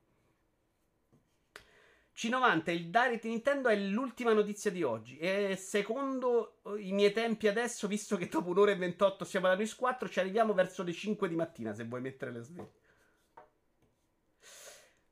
C90, 2.15 2.71
il 2.71 2.89
Direct 2.89 3.23
Nintendo 3.25 3.69
è 3.69 3.75
l'ultima 3.75 4.33
notizia 4.33 4.69
di 4.69 4.83
oggi. 4.83 5.17
E 5.17 5.55
secondo 5.55 6.61
i 6.77 6.91
miei 6.91 7.11
tempi 7.11 7.47
adesso, 7.47 7.87
visto 7.87 8.17
che 8.17 8.27
dopo 8.27 8.49
un'ora 8.49 8.71
e 8.71 8.75
28 8.75 9.25
siamo 9.25 9.47
alla 9.47 9.55
News 9.55 9.75
4, 9.75 10.09
ci 10.09 10.19
arriviamo 10.19 10.53
verso 10.53 10.83
le 10.83 10.93
5 10.93 11.27
di 11.27 11.35
mattina, 11.35 11.73
se 11.73 11.85
vuoi 11.85 12.01
mettere 12.01 12.31
le 12.31 12.41
sveglie. 12.41 12.79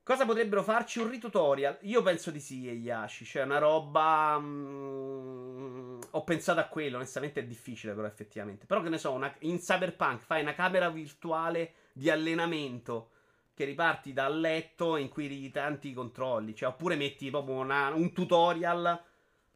Cosa 0.10 0.26
potrebbero 0.26 0.64
farci? 0.64 0.98
Un 0.98 1.08
ritutorial? 1.08 1.78
Io 1.82 2.02
penso 2.02 2.32
di 2.32 2.40
sì, 2.40 2.68
Eyashi. 2.68 3.26
Cioè, 3.26 3.44
una 3.44 3.60
roba. 3.60 4.40
Mm, 4.40 6.00
ho 6.10 6.24
pensato 6.24 6.60
a 6.60 6.64
quello. 6.64 6.96
Onestamente 6.96 7.42
è 7.42 7.46
difficile, 7.46 7.94
però, 7.94 8.08
effettivamente. 8.08 8.66
Però, 8.66 8.82
che 8.82 8.90
ne 8.90 8.98
so, 8.98 9.12
una... 9.12 9.32
in 9.42 9.60
Cyberpunk 9.60 10.24
fai 10.24 10.42
una 10.42 10.56
camera 10.56 10.90
virtuale 10.90 11.74
di 11.94 12.10
allenamento. 12.10 13.12
Che 13.60 13.66
riparti 13.66 14.14
dal 14.14 14.40
letto 14.40 14.96
in 14.96 15.10
cui 15.10 15.26
hai 15.26 15.52
tanti 15.52 15.92
controlli. 15.92 16.56
Cioè, 16.56 16.70
oppure 16.70 16.96
metti 16.96 17.30
proprio 17.30 17.56
una... 17.56 17.90
un 17.90 18.14
tutorial 18.14 19.04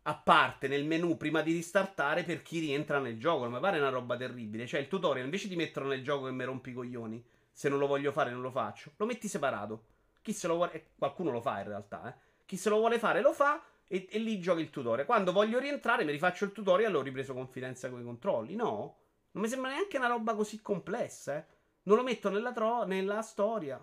a 0.01 0.15
parte 0.15 0.67
nel 0.67 0.83
menu 0.83 1.15
prima 1.15 1.41
di 1.41 1.53
ristartare 1.53 2.23
per 2.23 2.41
chi 2.41 2.59
rientra 2.59 2.99
nel 2.99 3.17
gioco. 3.17 3.43
Non 3.43 3.53
mi 3.53 3.59
pare 3.61 3.79
una 3.79 3.87
roba 3.87 4.17
terribile. 4.17 4.67
Cioè, 4.67 4.81
il 4.81 4.89
tutorial 4.89 5.23
invece 5.23 5.47
di 5.47 5.55
metterlo 5.55 5.87
nel 5.87 6.03
gioco 6.03 6.25
che 6.25 6.33
mi 6.33 6.43
rompi 6.43 6.71
i 6.71 6.73
coglioni. 6.73 7.25
Se 7.49 7.69
non 7.69 7.79
lo 7.79 7.87
voglio 7.87 8.11
fare, 8.11 8.29
non 8.29 8.41
lo 8.41 8.51
faccio. 8.51 8.91
Lo 8.97 9.05
metti 9.05 9.29
separato. 9.29 9.85
Chi 10.21 10.33
se 10.33 10.47
lo 10.47 10.55
vuole, 10.55 10.89
qualcuno 10.97 11.31
lo 11.31 11.39
fa 11.39 11.59
in 11.59 11.67
realtà, 11.69 12.09
eh. 12.09 12.19
Chi 12.45 12.57
se 12.57 12.67
lo 12.67 12.79
vuole 12.79 12.99
fare 12.99 13.21
lo 13.21 13.31
fa 13.31 13.63
e, 13.87 14.05
e 14.11 14.19
lì 14.19 14.37
giochi 14.41 14.59
il 14.59 14.69
tutorial. 14.69 15.05
Quando 15.05 15.31
voglio 15.31 15.59
rientrare, 15.59 16.03
mi 16.03 16.11
rifaccio 16.11 16.43
il 16.43 16.51
tutorial 16.51 16.93
e 16.93 16.97
ho 16.97 17.01
ripreso 17.01 17.33
confidenza 17.33 17.89
con 17.89 18.01
i 18.01 18.03
controlli. 18.03 18.53
No, 18.55 18.97
non 19.31 19.43
mi 19.43 19.47
sembra 19.47 19.71
neanche 19.71 19.95
una 19.95 20.07
roba 20.07 20.35
così 20.35 20.61
complessa, 20.61 21.37
eh. 21.37 21.45
Non 21.83 21.95
lo 21.95 22.03
metto 22.03 22.29
nella, 22.29 22.51
tro- 22.51 22.83
nella 22.83 23.21
storia. 23.21 23.81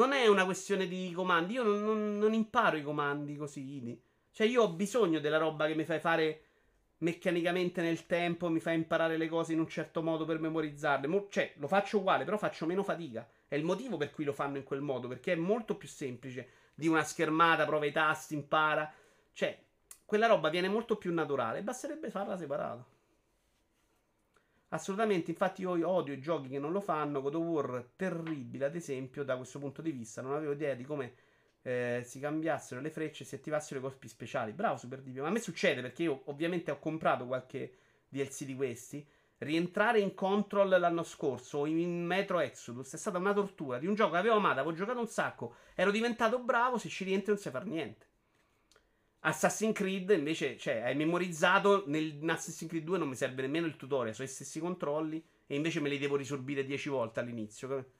Non 0.00 0.12
è 0.12 0.26
una 0.26 0.46
questione 0.46 0.88
di 0.88 1.12
comandi. 1.12 1.52
Io 1.52 1.62
non, 1.62 1.84
non, 1.84 2.18
non 2.18 2.32
imparo 2.32 2.78
i 2.78 2.82
comandi 2.82 3.36
così. 3.36 4.00
Cioè, 4.32 4.46
io 4.46 4.62
ho 4.62 4.70
bisogno 4.70 5.20
della 5.20 5.36
roba 5.36 5.66
che 5.66 5.74
mi 5.74 5.84
fai 5.84 6.00
fare 6.00 6.44
meccanicamente 7.00 7.82
nel 7.82 8.06
tempo, 8.06 8.48
mi 8.48 8.60
fai 8.60 8.76
imparare 8.76 9.18
le 9.18 9.28
cose 9.28 9.52
in 9.52 9.58
un 9.58 9.68
certo 9.68 10.02
modo 10.02 10.24
per 10.24 10.40
memorizzarle. 10.40 11.06
Mo- 11.06 11.26
cioè, 11.28 11.52
lo 11.56 11.68
faccio 11.68 11.98
uguale, 11.98 12.24
però 12.24 12.38
faccio 12.38 12.64
meno 12.64 12.82
fatica. 12.82 13.28
È 13.46 13.54
il 13.56 13.62
motivo 13.62 13.98
per 13.98 14.10
cui 14.10 14.24
lo 14.24 14.32
fanno 14.32 14.56
in 14.56 14.64
quel 14.64 14.80
modo, 14.80 15.06
perché 15.06 15.34
è 15.34 15.36
molto 15.36 15.76
più 15.76 15.86
semplice 15.86 16.48
di 16.74 16.88
una 16.88 17.04
schermata, 17.04 17.66
prova 17.66 17.84
i 17.84 17.92
tasti, 17.92 18.32
impara. 18.32 18.90
Cioè, 19.34 19.62
quella 20.06 20.28
roba 20.28 20.48
viene 20.48 20.70
molto 20.70 20.96
più 20.96 21.12
naturale, 21.12 21.62
basterebbe 21.62 22.08
farla 22.08 22.38
separata. 22.38 22.82
Assolutamente, 24.72 25.30
infatti 25.30 25.62
io 25.62 25.88
odio 25.88 26.14
i 26.14 26.20
giochi 26.20 26.48
che 26.48 26.58
non 26.58 26.72
lo 26.72 26.80
fanno. 26.80 27.20
God 27.20 27.34
of 27.34 27.42
War 27.42 27.90
terribile, 27.96 28.64
ad 28.66 28.74
esempio, 28.74 29.24
da 29.24 29.36
questo 29.36 29.58
punto 29.58 29.82
di 29.82 29.90
vista. 29.90 30.22
Non 30.22 30.34
avevo 30.34 30.52
idea 30.52 30.74
di 30.74 30.84
come 30.84 31.14
eh, 31.62 32.02
si 32.04 32.20
cambiassero 32.20 32.80
le 32.80 32.90
frecce 32.90 33.24
e 33.24 33.26
si 33.26 33.34
attivassero 33.34 33.80
i 33.80 33.82
colpi 33.82 34.08
speciali. 34.08 34.52
Bravo 34.52 34.76
Super 34.76 35.00
Divio. 35.02 35.22
Ma 35.22 35.28
a 35.28 35.32
me 35.32 35.40
succede 35.40 35.80
perché 35.80 36.04
io 36.04 36.22
ovviamente 36.26 36.70
ho 36.70 36.78
comprato 36.78 37.26
qualche 37.26 37.74
DLC 38.08 38.44
di 38.44 38.54
questi 38.56 39.06
rientrare 39.40 40.00
in 40.00 40.14
Control 40.14 40.68
l'anno 40.68 41.02
scorso 41.02 41.64
in 41.64 42.04
Metro 42.04 42.40
Exodus 42.40 42.92
è 42.92 42.98
stata 42.98 43.16
una 43.16 43.32
tortura 43.32 43.78
di 43.78 43.86
un 43.86 43.94
gioco 43.94 44.12
che 44.12 44.18
avevo 44.18 44.36
amato, 44.36 44.60
avevo 44.60 44.74
giocato 44.74 44.98
un 44.98 45.08
sacco, 45.08 45.54
ero 45.74 45.90
diventato 45.90 46.38
bravo, 46.40 46.76
se 46.76 46.88
ci 46.88 47.04
rientri 47.04 47.32
non 47.32 47.38
sai 47.38 47.52
fare 47.52 47.64
niente. 47.64 48.06
Assassin's 49.20 49.74
Creed 49.74 50.10
invece, 50.10 50.56
cioè, 50.56 50.80
hai 50.82 50.94
memorizzato 50.94 51.84
nel 51.86 52.18
Assassin's 52.26 52.70
Creed 52.70 52.84
2 52.84 52.98
non 52.98 53.08
mi 53.08 53.16
serve 53.16 53.42
nemmeno 53.42 53.66
il 53.66 53.76
tutorial, 53.76 54.14
sono 54.14 54.26
i 54.26 54.30
stessi 54.30 54.60
controlli 54.60 55.22
e 55.46 55.54
invece 55.54 55.80
me 55.80 55.90
li 55.90 55.98
devo 55.98 56.16
risorbire 56.16 56.64
10 56.64 56.88
volte 56.88 57.20
all'inizio. 57.20 57.92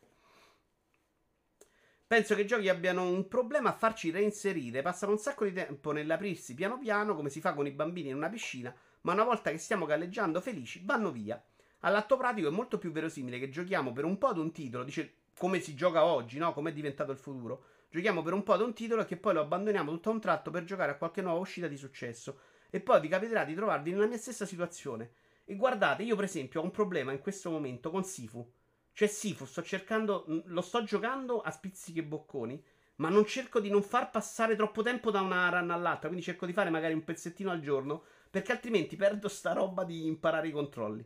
Penso 2.06 2.34
che 2.34 2.40
i 2.40 2.46
giochi 2.46 2.68
abbiano 2.68 3.08
un 3.08 3.28
problema 3.28 3.68
a 3.68 3.76
farci 3.76 4.10
reinserire, 4.10 4.82
passano 4.82 5.12
un 5.12 5.18
sacco 5.18 5.44
di 5.44 5.52
tempo 5.52 5.92
nell'aprirsi 5.92 6.54
piano 6.54 6.78
piano, 6.78 7.14
come 7.14 7.28
si 7.28 7.40
fa 7.40 7.54
con 7.54 7.66
i 7.66 7.70
bambini 7.70 8.08
in 8.08 8.16
una 8.16 8.28
piscina, 8.28 8.74
ma 9.02 9.12
una 9.12 9.24
volta 9.24 9.50
che 9.50 9.58
stiamo 9.58 9.86
galleggiando 9.86 10.40
felici, 10.40 10.82
vanno 10.84 11.12
via. 11.12 11.40
All'atto 11.80 12.16
pratico 12.16 12.48
è 12.48 12.50
molto 12.50 12.78
più 12.78 12.90
verosimile 12.90 13.38
che 13.38 13.48
giochiamo 13.48 13.92
per 13.92 14.04
un 14.04 14.18
po' 14.18 14.28
ad 14.28 14.38
un 14.38 14.52
titolo, 14.52 14.84
dice 14.84 15.14
come 15.38 15.60
si 15.60 15.74
gioca 15.74 16.04
oggi, 16.04 16.38
no? 16.38 16.52
Come 16.52 16.70
è 16.70 16.72
diventato 16.72 17.12
il 17.12 17.18
futuro. 17.18 17.64
Giochiamo 17.92 18.22
per 18.22 18.34
un 18.34 18.44
po' 18.44 18.52
ad 18.52 18.60
un 18.60 18.72
titolo 18.72 19.02
e 19.02 19.04
che 19.04 19.16
poi 19.16 19.34
lo 19.34 19.40
abbandoniamo 19.40 19.90
tutto 19.90 20.10
a 20.10 20.12
un 20.12 20.20
tratto 20.20 20.52
per 20.52 20.62
giocare 20.62 20.92
a 20.92 20.96
qualche 20.96 21.22
nuova 21.22 21.40
uscita 21.40 21.66
di 21.66 21.76
successo. 21.76 22.38
E 22.70 22.78
poi 22.78 23.00
vi 23.00 23.08
capiterà 23.08 23.44
di 23.44 23.52
trovarvi 23.52 23.90
nella 23.90 24.06
mia 24.06 24.16
stessa 24.16 24.46
situazione. 24.46 25.10
E 25.44 25.56
guardate, 25.56 26.04
io 26.04 26.14
per 26.14 26.26
esempio 26.26 26.60
ho 26.60 26.64
un 26.64 26.70
problema 26.70 27.10
in 27.10 27.18
questo 27.18 27.50
momento 27.50 27.90
con 27.90 28.04
Sifu. 28.04 28.48
Cioè 28.92 29.08
Sifu, 29.08 29.44
sto 29.44 29.62
cercando, 29.64 30.24
lo 30.44 30.60
sto 30.60 30.84
giocando 30.84 31.40
a 31.40 31.50
spizzichi 31.50 31.98
e 31.98 32.04
bocconi, 32.04 32.62
ma 32.96 33.08
non 33.08 33.26
cerco 33.26 33.58
di 33.58 33.70
non 33.70 33.82
far 33.82 34.10
passare 34.10 34.54
troppo 34.54 34.82
tempo 34.82 35.10
da 35.10 35.20
una 35.20 35.48
run 35.48 35.72
all'altra, 35.72 36.06
quindi 36.06 36.24
cerco 36.24 36.46
di 36.46 36.52
fare 36.52 36.70
magari 36.70 36.94
un 36.94 37.02
pezzettino 37.02 37.50
al 37.50 37.60
giorno 37.60 38.04
perché 38.30 38.52
altrimenti 38.52 38.94
perdo 38.94 39.26
sta 39.26 39.52
roba 39.52 39.82
di 39.82 40.06
imparare 40.06 40.46
i 40.46 40.52
controlli. 40.52 41.04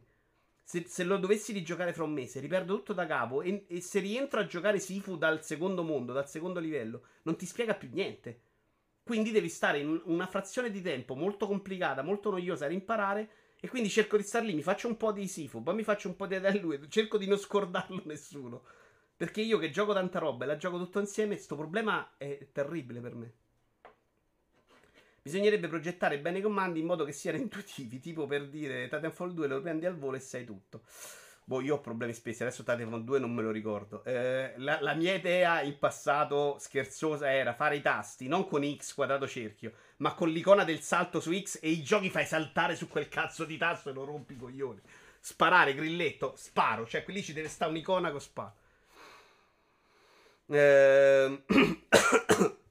Se, 0.66 0.84
se 0.88 1.04
lo 1.04 1.18
dovessi 1.18 1.52
rigiocare 1.52 1.92
fra 1.92 2.04
un 2.04 2.12
mese, 2.12 2.40
riperdo 2.40 2.76
tutto 2.76 2.94
da 2.94 3.06
capo. 3.06 3.42
E, 3.42 3.66
e, 3.68 3.80
se 3.80 4.00
rientro 4.00 4.40
a 4.40 4.46
giocare 4.46 4.78
Sifu 4.78 5.16
dal 5.16 5.44
secondo 5.44 5.82
mondo, 5.82 6.12
dal 6.12 6.28
secondo 6.28 6.58
livello, 6.58 7.04
non 7.22 7.36
ti 7.36 7.46
spiega 7.46 7.74
più 7.74 7.90
niente. 7.92 8.40
Quindi 9.02 9.30
devi 9.30 9.50
stare 9.50 9.78
in 9.80 10.00
una 10.06 10.26
frazione 10.26 10.70
di 10.70 10.80
tempo 10.80 11.14
molto 11.14 11.46
complicata, 11.46 12.02
molto 12.02 12.30
noiosa 12.30 12.64
a 12.64 12.68
rimparare. 12.68 13.28
E 13.60 13.68
quindi 13.68 13.88
cerco 13.88 14.16
di 14.16 14.22
stare 14.22 14.46
lì, 14.46 14.54
mi 14.54 14.62
faccio 14.62 14.88
un 14.88 14.96
po' 14.96 15.12
di 15.12 15.26
Sifu, 15.26 15.62
poi 15.62 15.74
mi 15.74 15.84
faccio 15.84 16.08
un 16.08 16.16
po' 16.16 16.26
di 16.26 16.34
Adel 16.34 16.86
cerco 16.88 17.18
di 17.18 17.26
non 17.26 17.38
scordarlo 17.38 18.02
nessuno. 18.06 18.64
Perché 19.16 19.42
io 19.42 19.58
che 19.58 19.70
gioco 19.70 19.92
tanta 19.92 20.18
roba 20.18 20.44
e 20.44 20.48
la 20.48 20.56
gioco 20.56 20.78
tutto 20.78 20.98
insieme, 20.98 21.34
questo 21.34 21.56
problema 21.56 22.14
è 22.16 22.48
terribile 22.52 23.00
per 23.00 23.14
me. 23.14 23.32
Bisognerebbe 25.26 25.68
progettare 25.68 26.18
bene 26.18 26.40
i 26.40 26.42
comandi 26.42 26.80
in 26.80 26.84
modo 26.84 27.02
che 27.06 27.12
siano 27.12 27.38
intuitivi, 27.38 27.98
tipo 27.98 28.26
per 28.26 28.46
dire 28.46 28.88
Titanfall 28.90 29.32
2 29.32 29.46
lo 29.46 29.62
prendi 29.62 29.86
al 29.86 29.96
volo 29.96 30.18
e 30.18 30.20
sai 30.20 30.44
tutto. 30.44 30.82
Boh, 31.44 31.62
io 31.62 31.76
ho 31.76 31.80
problemi 31.80 32.12
spesi, 32.12 32.42
adesso 32.42 32.62
Titanfall 32.62 33.04
2 33.04 33.18
non 33.20 33.32
me 33.32 33.40
lo 33.40 33.50
ricordo. 33.50 34.04
Eh, 34.04 34.52
la, 34.58 34.82
la, 34.82 34.92
mia 34.92 35.14
idea 35.14 35.62
in 35.62 35.78
passato 35.78 36.58
scherzosa 36.58 37.32
era 37.32 37.54
fare 37.54 37.76
i 37.76 37.80
tasti, 37.80 38.28
non 38.28 38.46
con 38.46 38.70
X 38.70 38.92
quadrato 38.92 39.26
cerchio, 39.26 39.72
ma 39.96 40.12
con 40.12 40.28
l'icona 40.28 40.62
del 40.62 40.80
salto 40.80 41.20
su 41.20 41.32
X 41.32 41.58
e 41.62 41.70
i 41.70 41.82
giochi 41.82 42.10
fai 42.10 42.26
saltare 42.26 42.76
su 42.76 42.86
quel 42.86 43.08
cazzo 43.08 43.46
di 43.46 43.56
tasto 43.56 43.88
e 43.88 43.94
lo 43.94 44.04
rompi 44.04 44.34
i 44.34 44.36
coglioni. 44.36 44.82
Sparare, 45.20 45.74
grilletto, 45.74 46.34
sparo, 46.36 46.86
cioè 46.86 47.02
qui 47.02 47.22
ci 47.22 47.32
deve 47.32 47.48
stare 47.48 47.70
un'icona 47.70 48.10
con 48.10 48.20
sparo. 48.20 48.54
Eh... 50.48 51.42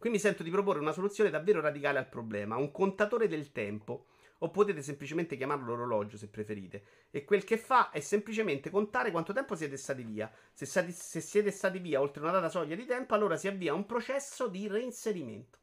Qui 0.04 0.12
mi 0.12 0.20
sento 0.20 0.44
di 0.44 0.50
proporre 0.50 0.82
una 0.82 0.92
soluzione 0.92 1.30
davvero 1.30 1.62
radicale 1.62 1.98
al 1.98 2.10
problema, 2.10 2.58
un 2.58 2.74
contatore 2.74 3.30
del 3.30 3.54
tempo. 3.54 4.08
O 4.40 4.52
potete 4.52 4.82
semplicemente 4.82 5.38
chiamarlo 5.38 5.72
orologio 5.72 6.18
se 6.18 6.28
preferite. 6.28 6.84
E 7.10 7.24
quel 7.24 7.46
che 7.46 7.58
fa 7.58 7.90
è 7.90 8.02
semplicemente 8.02 8.70
contare 8.70 9.12
quanto 9.12 9.32
tempo 9.32 9.56
siete 9.56 9.78
stati 9.78 10.04
via. 10.04 10.30
Se, 10.52 10.66
stati, 10.66 10.92
se 10.92 11.22
siete 11.22 11.52
stati 11.52 11.80
via 11.80 12.02
oltre 12.02 12.22
una 12.22 12.34
data 12.34 12.50
soglia 12.50 12.76
di 12.76 12.86
tempo, 12.86 13.14
allora 13.14 13.38
si 13.38 13.48
avvia 13.48 13.74
un 13.74 13.86
processo 13.86 14.50
di 14.50 14.68
reinserimento. 14.68 15.58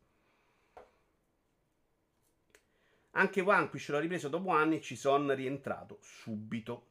Anche 3.10 3.42
Vanquish 3.42 3.90
l'ho 3.90 3.98
ripreso 3.98 4.28
dopo 4.28 4.48
anni 4.52 4.76
e 4.76 4.80
ci 4.80 4.96
sono 4.96 5.34
rientrato 5.34 5.98
subito. 6.00 6.86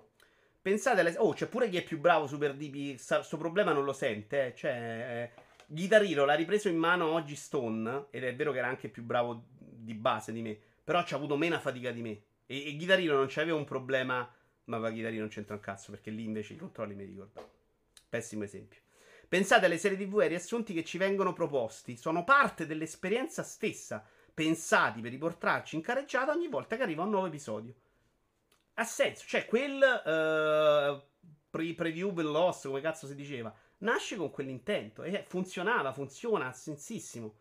Pensate 0.61 0.99
alle... 0.99 1.15
Oh, 1.17 1.33
c'è 1.33 1.47
pure 1.47 1.67
chi 1.67 1.77
è 1.77 1.83
più 1.83 1.97
bravo 1.97 2.27
Super 2.27 2.53
DP. 2.53 3.03
Questo 3.03 3.37
problema 3.37 3.73
non 3.73 3.85
lo 3.85 3.93
sente, 3.93 4.45
eh. 4.45 4.55
Cioè... 4.55 5.47
Eh 5.69 5.73
Guitarino 5.73 6.25
l'ha 6.25 6.33
ripreso 6.33 6.67
in 6.67 6.77
mano 6.77 7.11
oggi 7.11 7.35
Stone, 7.35 8.07
ed 8.09 8.23
è 8.23 8.35
vero 8.35 8.51
che 8.51 8.57
era 8.57 8.67
anche 8.67 8.89
più 8.89 9.03
bravo 9.03 9.45
di 9.57 9.93
base 9.93 10.31
di 10.31 10.41
me, 10.41 10.57
però 10.83 11.03
ci 11.03 11.13
ha 11.13 11.17
avuto 11.17 11.37
meno 11.37 11.59
fatica 11.59 11.91
di 11.91 12.01
me. 12.01 12.21
E, 12.45 12.67
e 12.67 12.75
Guitarino 12.75 13.15
non 13.15 13.27
c'aveva 13.29 13.57
un 13.57 13.65
problema, 13.65 14.27
ma 14.65 14.77
va 14.77 14.89
Guitarino 14.89 15.21
non 15.21 15.29
c'entra 15.29 15.53
un 15.53 15.61
cazzo, 15.61 15.91
perché 15.91 16.09
lì 16.09 16.23
invece 16.23 16.53
i 16.53 16.57
controlli 16.57 16.95
mi 16.95 17.05
ricordano. 17.05 17.47
Pessimo 18.09 18.43
esempio. 18.43 18.81
Pensate 19.27 19.67
alle 19.67 19.77
serie 19.77 19.97
TV 19.97 20.19
e 20.19 20.23
ai 20.23 20.29
riassunti 20.29 20.73
che 20.73 20.83
ci 20.83 20.97
vengono 20.97 21.33
proposti, 21.33 21.95
sono 21.95 22.23
parte 22.23 22.65
dell'esperienza 22.65 23.43
stessa, 23.43 24.03
pensati 24.33 25.01
per 25.01 25.11
riportarci 25.11 25.75
in 25.75 25.83
careggiata 25.83 26.31
ogni 26.31 26.47
volta 26.47 26.77
che 26.77 26.81
arriva 26.81 27.03
un 27.03 27.11
nuovo 27.11 27.27
episodio. 27.27 27.75
Ha 28.73 28.83
senso, 28.85 29.25
cioè 29.27 29.45
quel 29.45 29.75
uh, 29.75 31.27
pre- 31.49 31.73
preview 31.75 32.11
Lost, 32.21 32.67
come 32.67 32.81
cazzo 32.81 33.05
si 33.05 33.13
diceva, 33.13 33.53
nasce 33.79 34.15
con 34.15 34.31
quell'intento 34.31 35.03
e 35.03 35.23
funzionava, 35.27 35.93
funziona 35.93 36.51
sensissimo. 36.51 37.35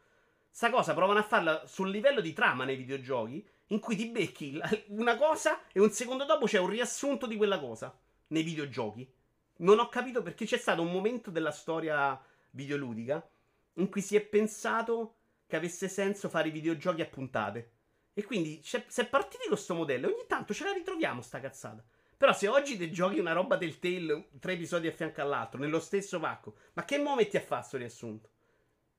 Sta 0.50 0.70
cosa 0.70 0.94
provano 0.94 1.20
a 1.20 1.24
farla 1.24 1.66
sul 1.66 1.90
livello 1.90 2.20
di 2.20 2.32
trama 2.32 2.64
nei 2.64 2.76
videogiochi, 2.76 3.46
in 3.68 3.80
cui 3.80 3.96
ti 3.96 4.06
becchi 4.08 4.60
una 4.88 5.16
cosa 5.16 5.60
e 5.72 5.80
un 5.80 5.90
secondo 5.90 6.24
dopo 6.24 6.46
c'è 6.46 6.58
un 6.58 6.68
riassunto 6.68 7.26
di 7.26 7.36
quella 7.36 7.58
cosa 7.60 7.96
nei 8.28 8.42
videogiochi. 8.42 9.10
Non 9.58 9.78
ho 9.78 9.88
capito 9.88 10.22
perché 10.22 10.46
c'è 10.46 10.56
stato 10.56 10.82
un 10.82 10.90
momento 10.90 11.30
della 11.30 11.50
storia 11.50 12.20
videoludica 12.50 13.28
in 13.74 13.88
cui 13.88 14.00
si 14.00 14.16
è 14.16 14.20
pensato 14.20 15.14
che 15.46 15.56
avesse 15.56 15.88
senso 15.88 16.28
fare 16.28 16.48
i 16.48 16.52
videogiochi 16.52 17.02
a 17.02 17.06
puntate. 17.06 17.70
E 18.14 18.24
quindi 18.24 18.60
si 18.62 18.76
è 18.76 19.06
partiti 19.06 19.44
con 19.46 19.52
questo 19.52 19.74
modello 19.74 20.08
e 20.08 20.12
ogni 20.12 20.26
tanto 20.26 20.52
ce 20.52 20.64
la 20.64 20.72
ritroviamo 20.72 21.20
sta 21.20 21.40
cazzata. 21.40 21.84
Però 22.18 22.32
se 22.32 22.48
oggi 22.48 22.76
ti 22.76 22.90
giochi 22.90 23.20
una 23.20 23.32
roba 23.32 23.56
del 23.56 23.78
Tale, 23.78 24.30
tre 24.40 24.54
episodi 24.54 24.88
a 24.88 24.92
fianco 24.92 25.20
all'altro, 25.20 25.60
nello 25.60 25.78
stesso 25.78 26.18
pacco, 26.18 26.56
ma 26.72 26.84
che 26.84 26.98
mo 26.98 27.14
metti 27.14 27.36
a 27.36 27.40
fare 27.40 27.62
sto 27.62 27.76
riassunto? 27.76 28.28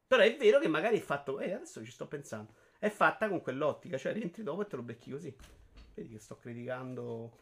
Però 0.08 0.24
è 0.24 0.38
vero 0.38 0.58
che 0.58 0.70
magari 0.70 0.98
è 0.98 1.02
fatto, 1.02 1.41
eh, 1.41 1.52
adesso 1.52 1.84
ci 1.84 1.91
sto 1.91 2.08
pensando, 2.08 2.54
è 2.80 2.90
fatta 2.90 3.28
con 3.28 3.41
quell'ottica, 3.41 3.98
cioè 3.98 4.14
rientri 4.14 4.41
dopo 4.41 4.62
e 4.62 4.68
te 4.68 4.78
lo 4.78 4.84
becchi 4.84 5.12
così. 5.12 5.36
Vedi 5.94 6.14
che 6.14 6.20
sto 6.20 6.38
criticando 6.38 7.38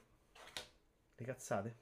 le 1.15 1.25
cazzate. 1.25 1.77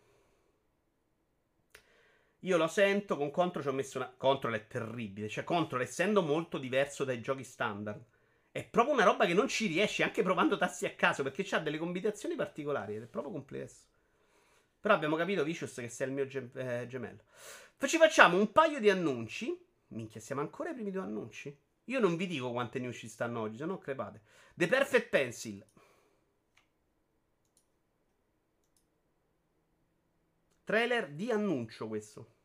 Io 2.40 2.58
lo 2.58 2.68
sento, 2.68 3.16
con 3.16 3.32
Control 3.32 3.64
ci 3.64 3.70
ho 3.70 3.74
messo 3.74 3.98
una... 3.98 4.14
Control 4.16 4.56
è 4.56 4.68
terribile, 4.68 5.30
cioè 5.30 5.46
Control 5.46 5.82
essendo 5.82 6.22
molto 6.22 6.58
diverso 6.58 7.06
dai 7.06 7.22
giochi 7.22 7.46
standard, 7.46 8.04
è 8.56 8.64
proprio 8.64 8.94
una 8.94 9.04
roba 9.04 9.26
che 9.26 9.34
non 9.34 9.50
ci 9.50 9.68
riesci 9.68 10.02
anche 10.02 10.24
provando 10.24 10.56
tassi 10.56 10.86
a 10.86 10.96
caso 10.96 11.24
perché 11.24 11.46
ha 11.54 11.60
delle 11.60 11.78
combinazioni 11.78 12.36
particolari 12.36 12.96
ed 12.96 13.04
è 13.04 13.06
proprio 13.06 13.34
complesso. 13.34 13.84
Però 14.80 14.94
abbiamo 14.94 15.18
capito, 15.18 15.44
Vicious, 15.44 15.74
che 15.74 15.90
sei 15.90 16.08
il 16.08 16.14
mio 16.14 16.26
gem- 16.26 16.56
eh, 16.56 16.88
gemello. 16.88 17.24
Ci 17.86 17.98
facciamo 17.98 18.38
un 18.38 18.54
paio 18.54 18.80
di 18.80 18.90
annunci. 18.90 19.62
Minchia, 19.88 20.22
siamo 20.22 20.40
ancora 20.40 20.70
ai 20.70 20.76
primi 20.76 20.92
due 20.92 21.02
annunci? 21.02 21.54
Io 21.84 22.00
non 22.00 22.16
vi 22.16 22.28
dico 22.28 22.54
quante 22.54 22.80
news 22.80 22.96
ci 22.96 23.10
stanno 23.10 23.42
oggi, 23.42 23.58
se 23.58 23.66
no 23.66 23.78
crepate. 23.78 24.22
The 24.54 24.68
Perfect 24.68 25.10
Pencil. 25.10 25.66
Trailer 30.64 31.10
di 31.10 31.30
annuncio 31.30 31.90
questo. 31.90 32.36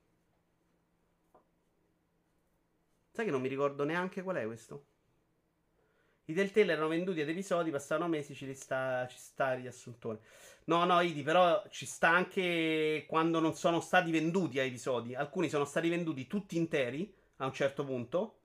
Sai 3.12 3.24
che 3.24 3.30
non 3.30 3.40
mi 3.40 3.48
ricordo 3.48 3.84
neanche 3.84 4.22
qual 4.22 4.34
è 4.34 4.44
questo? 4.44 4.86
I 6.30 6.34
Telltale 6.34 6.72
erano 6.72 6.88
venduti 6.88 7.20
ad 7.20 7.28
episodi, 7.28 7.70
passavano 7.70 8.08
mesi, 8.08 8.34
ci 8.34 8.54
sta, 8.54 9.06
ci 9.08 9.18
sta 9.18 9.52
il 9.54 9.62
riassuntone. 9.62 10.20
No, 10.64 10.84
no, 10.84 11.00
Idi, 11.00 11.22
però 11.22 11.64
ci 11.68 11.86
sta 11.86 12.10
anche 12.10 13.04
quando 13.08 13.40
non 13.40 13.54
sono 13.56 13.80
stati 13.80 14.12
venduti 14.12 14.60
a 14.60 14.62
episodi. 14.62 15.16
Alcuni 15.16 15.48
sono 15.48 15.64
stati 15.64 15.88
venduti 15.88 16.28
tutti 16.28 16.56
interi 16.56 17.12
a 17.38 17.46
un 17.46 17.52
certo 17.52 17.84
punto. 17.84 18.38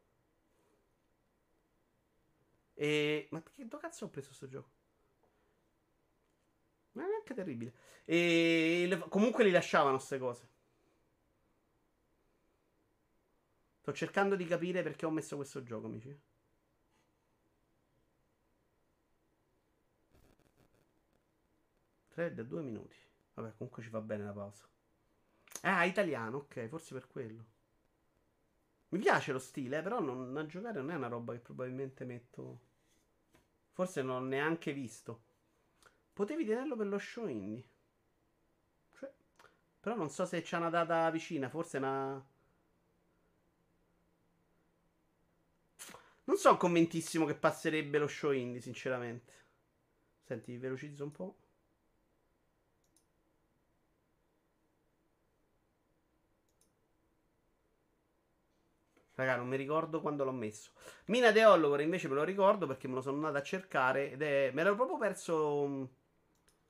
E... 2.74 3.28
Ma 3.30 3.44
che 3.44 3.68
cazzo 3.80 4.06
ho 4.06 4.10
preso 4.10 4.28
questo 4.30 4.48
gioco? 4.48 4.70
Ma 6.94 7.04
è 7.04 7.08
neanche 7.08 7.36
terribile. 7.36 7.74
E 8.06 8.86
le... 8.88 8.98
comunque 9.10 9.44
li 9.44 9.52
lasciavano 9.52 9.98
queste 9.98 10.18
cose. 10.18 10.50
Sto 13.82 13.94
cercando 13.94 14.36
di 14.36 14.46
capire 14.46 14.82
perché 14.82 15.06
ho 15.06 15.12
messo 15.12 15.36
questo 15.36 15.62
gioco, 15.62 15.86
amici. 15.86 16.34
Thread, 22.16 22.42
due 22.44 22.62
minuti. 22.62 22.96
Vabbè, 23.34 23.56
comunque 23.58 23.84
ci 23.84 23.90
fa 23.90 24.00
bene 24.00 24.24
la 24.24 24.32
pausa. 24.32 24.66
Ah, 25.64 25.84
italiano, 25.84 26.38
ok, 26.38 26.70
forse 26.70 26.94
per 26.94 27.08
quello. 27.08 27.46
Mi 28.90 29.00
piace 29.00 29.34
lo 29.34 29.40
stile, 29.40 29.80
eh, 29.80 29.82
però 29.82 30.00
non, 30.00 30.36
a 30.38 30.46
giocare 30.46 30.80
non 30.80 30.92
è 30.92 30.96
una 30.96 31.10
roba 31.10 31.34
che 31.34 31.40
probabilmente 31.40 32.06
metto. 32.06 32.62
Forse 33.74 34.02
non 34.02 34.24
ho 34.24 34.26
neanche 34.26 34.72
visto. 34.72 35.24
Potevi 36.14 36.46
tenerlo 36.46 36.78
per 36.78 36.88
lo 36.88 36.98
show 36.98 37.28
indie. 37.28 37.68
Cioè, 38.98 39.12
però 39.82 39.96
non 39.98 40.10
so 40.10 40.26
se 40.26 40.42
c'è 40.42 40.56
una 40.56 40.70
data 40.70 41.10
vicina, 41.12 41.50
forse 41.50 41.78
una. 41.80 42.26
Non 46.24 46.38
sono 46.38 46.56
convintissimo 46.56 47.26
che 47.26 47.36
passerebbe 47.36 47.98
lo 47.98 48.08
show 48.08 48.32
indie, 48.32 48.62
sinceramente. 48.62 49.34
Senti, 50.24 50.58
velocizzo 50.58 51.04
un 51.04 51.12
po'. 51.12 51.38
Raga, 59.16 59.38
non 59.38 59.48
mi 59.48 59.56
ricordo 59.56 60.02
quando 60.02 60.26
l'ho 60.26 60.34
messo. 60.34 60.72
Mina 61.06 61.32
The 61.32 61.46
Hollower 61.46 61.80
invece 61.80 62.10
me 62.10 62.16
lo 62.16 62.24
ricordo 62.24 62.68
perché 62.68 62.88
me 62.88 62.96
lo 62.96 63.02
sono 63.02 63.16
andato 63.16 63.38
a 63.38 63.44
cercare 63.44 64.12
ed 64.12 64.22
è... 64.22 64.52
Me 64.54 64.64
l'ero 64.64 64.76
proprio 64.76 64.98
perso 64.98 65.62
um, 65.62 65.88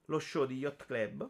lo 0.06 0.20
show 0.20 0.46
di 0.46 0.58
Yacht 0.58 0.86
Club. 0.86 1.30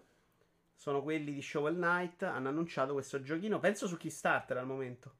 Sono 0.75 1.01
quelli 1.01 1.33
di 1.33 1.41
Shovel 1.41 1.75
Knight. 1.75 2.23
Hanno 2.23 2.49
annunciato 2.49 2.91
questo 2.93 3.21
giochino. 3.21 3.59
Penso 3.59 3.87
su 3.87 3.95
Kickstarter 3.95 4.57
al 4.57 4.65
momento. 4.65 5.13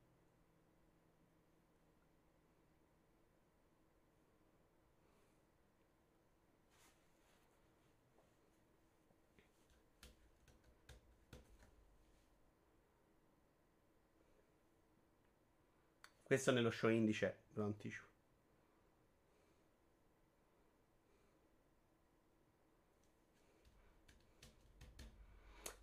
Questo 16.36 16.52
nello 16.52 16.70
show 16.70 16.90
indice, 16.90 17.44
lo 17.54 17.64
anticipo. 17.64 18.04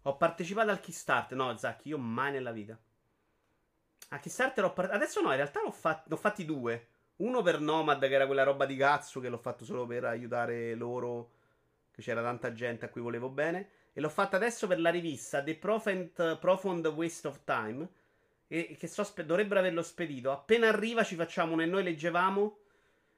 Ho 0.02 0.16
partecipato 0.18 0.70
al 0.70 0.80
Kickstarter. 0.80 1.38
No, 1.38 1.56
Zacchi, 1.56 1.88
io 1.88 1.96
mai 1.96 2.32
nella 2.32 2.52
vita. 2.52 2.78
A 4.08 4.18
Kickstarter 4.18 4.64
ho 4.64 4.74
partecipato. 4.74 5.02
Adesso 5.02 5.22
no, 5.22 5.30
in 5.30 5.36
realtà 5.36 5.62
ne 5.62 5.68
ho, 5.68 5.72
fat- 5.72 6.06
ne 6.06 6.14
ho 6.14 6.18
fatti 6.18 6.44
due. 6.44 6.88
Uno 7.16 7.40
per 7.40 7.58
Nomad, 7.58 8.00
che 8.00 8.12
era 8.12 8.26
quella 8.26 8.42
roba 8.42 8.66
di 8.66 8.76
cazzo 8.76 9.20
che 9.20 9.30
l'ho 9.30 9.38
fatto 9.38 9.64
solo 9.64 9.86
per 9.86 10.04
aiutare 10.04 10.74
loro. 10.74 11.30
Che 11.90 12.02
c'era 12.02 12.20
tanta 12.20 12.52
gente 12.52 12.84
a 12.84 12.90
cui 12.90 13.00
volevo 13.00 13.30
bene. 13.30 13.70
E 13.94 14.02
l'ho 14.02 14.10
fatto 14.10 14.36
adesso 14.36 14.66
per 14.66 14.78
la 14.80 14.90
rivista 14.90 15.42
The 15.42 15.56
Profound, 15.56 16.38
Profound 16.38 16.86
Waste 16.88 17.28
of 17.28 17.40
Time 17.44 17.88
e 18.54 18.76
che 18.78 18.86
so, 18.86 19.10
dovrebbero 19.24 19.60
averlo 19.60 19.82
spedito. 19.82 20.30
Appena 20.30 20.68
arriva 20.68 21.02
ci 21.04 21.14
facciamo 21.14 21.54
un 21.54 21.62
e 21.62 21.66
noi 21.66 21.82
leggevamo. 21.82 22.58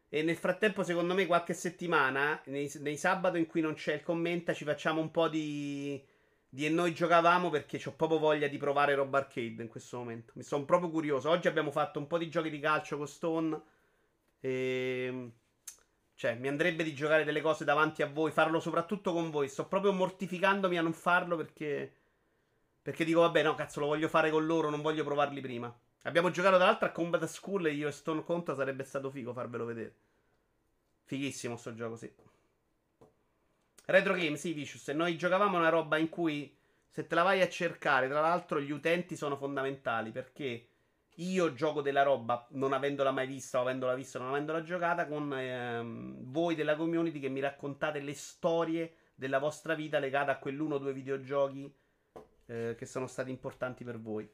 E 0.09 0.23
nel 0.23 0.36
frattempo, 0.36 0.85
secondo 0.85 1.12
me, 1.12 1.27
qualche 1.27 1.55
settimana, 1.55 2.40
nei, 2.44 2.70
nei 2.78 2.97
sabato 2.97 3.36
in 3.36 3.47
cui 3.47 3.61
non 3.61 3.74
c'è 3.74 3.94
il 3.94 4.02
commenta, 4.05 4.52
ci 4.52 4.62
facciamo 4.62 5.01
un 5.01 5.11
po' 5.11 5.27
di, 5.27 6.01
di 6.48 6.66
e 6.66 6.69
noi 6.69 6.94
giocavamo 6.94 7.51
perché 7.51 7.82
ho 7.85 7.94
proprio 7.94 8.20
voglia 8.20 8.47
di 8.47 8.59
provare 8.59 8.94
roba 8.94 9.19
arcade 9.19 9.61
in 9.61 9.66
questo 9.66 9.98
momento. 9.98 10.32
Mi 10.36 10.44
sono 10.44 10.65
proprio 10.65 10.89
curioso. 10.89 11.31
Oggi 11.31 11.48
abbiamo 11.48 11.73
fatto 11.73 11.98
un 11.98 12.06
po' 12.06 12.19
di 12.19 12.28
giochi 12.28 12.48
di 12.51 12.61
calcio 12.61 12.97
con 12.97 13.09
Stone. 13.09 13.61
E... 14.39 15.31
Cioè, 16.15 16.36
mi 16.36 16.47
andrebbe 16.47 16.85
di 16.85 16.94
giocare 16.94 17.24
delle 17.24 17.40
cose 17.40 17.65
davanti 17.65 18.02
a 18.02 18.06
voi, 18.06 18.31
farlo 18.31 18.61
soprattutto 18.61 19.12
con 19.12 19.31
voi. 19.31 19.48
Sto 19.48 19.66
proprio 19.66 19.93
mortificandomi 19.93 20.78
a 20.78 20.82
non 20.82 20.93
farlo 20.93 21.36
perché 21.36 21.93
perché 22.85 23.06
dico, 23.06 23.20
vabbè, 23.20 23.43
no, 23.43 23.55
cazzo, 23.55 23.81
lo 23.81 23.86
voglio 23.86 24.09
fare 24.09 24.31
con 24.31 24.44
loro, 24.44 24.69
non 24.69 24.82
voglio 24.82 25.05
provarli 25.05 25.40
prima. 25.40 25.74
Abbiamo 26.02 26.28
giocato 26.28 26.56
tra 26.56 26.66
l'altro 26.66 26.86
a 26.86 26.90
Combat 26.90 27.24
School 27.24 27.65
e 27.65 27.73
io 27.73 27.89
e 27.89 27.93
Stone 27.93 28.23
Contra 28.23 28.55
sarebbe 28.55 28.85
stato 28.85 29.09
figo 29.09 29.32
farvelo 29.32 29.65
vedere. 29.65 29.94
Fighissimo 31.05 31.56
sto 31.56 31.74
gioco, 31.74 31.97
sì. 31.97 32.12
Retro 33.86 34.12
Game, 34.12 34.36
sì, 34.36 34.52
Vicious. 34.52 34.86
Noi 34.89 35.16
giocavamo 35.16 35.56
una 35.56 35.70
roba 35.70 35.97
in 35.97 36.11
cui 36.11 36.55
se 36.90 37.06
te 37.06 37.15
la 37.15 37.23
vai 37.23 37.40
a 37.40 37.48
cercare, 37.48 38.06
tra 38.06 38.20
l'altro 38.20 38.61
gli 38.61 38.70
utenti 38.70 39.16
sono 39.16 39.39
fondamentali 39.39 40.11
perché 40.11 40.66
io 41.15 41.55
gioco 41.55 41.81
della 41.81 42.02
roba 42.02 42.47
non 42.51 42.74
avendola 42.74 43.12
mai 43.12 43.27
vista 43.27 43.61
o 43.61 43.62
avendola 43.62 43.94
vista 43.94 44.19
non 44.19 44.28
avendola 44.28 44.62
giocata 44.62 45.06
con 45.06 45.32
ehm, 45.32 46.16
voi 46.24 46.55
della 46.55 46.77
community 46.77 47.19
che 47.19 47.28
mi 47.31 47.40
raccontate 47.40 48.01
le 48.01 48.15
storie 48.15 48.94
della 49.15 49.39
vostra 49.39 49.74
vita 49.74 49.98
legate 49.98 50.32
a 50.32 50.39
quell'uno 50.39 50.74
o 50.74 50.78
due 50.78 50.93
videogiochi 50.93 51.73
eh, 52.46 52.74
che 52.76 52.86
sono 52.86 53.06
stati 53.06 53.30
importanti 53.30 53.84
per 53.84 54.00
voi. 54.00 54.28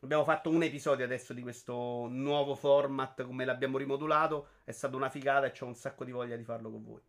Abbiamo 0.00 0.24
fatto 0.24 0.50
un 0.50 0.62
episodio 0.62 1.04
adesso 1.04 1.32
di 1.32 1.40
questo 1.40 2.06
nuovo 2.10 2.54
format, 2.54 3.22
come 3.24 3.44
l'abbiamo 3.46 3.78
rimodulato. 3.78 4.48
È 4.64 4.70
stata 4.70 4.96
una 4.96 5.08
figata 5.08 5.46
e 5.46 5.54
ho 5.58 5.66
un 5.66 5.74
sacco 5.74 6.04
di 6.04 6.12
voglia 6.12 6.36
di 6.36 6.44
farlo 6.44 6.70
con 6.70 6.84
voi. 6.84 7.00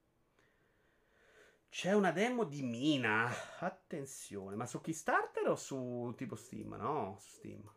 C'è 1.68 1.91
una 1.91 2.11
demo 2.11 2.45
di 2.45 2.61
Mina. 2.61 3.30
Attenzione, 3.60 4.56
ma 4.56 4.65
su 4.65 4.80
Kickstarter 4.80 5.45
o 5.49 5.57
su 5.57 6.14
tipo 6.15 6.38
Steam? 6.38 6.73
No, 6.76 7.18
su 7.19 7.36
Steam. 7.36 7.69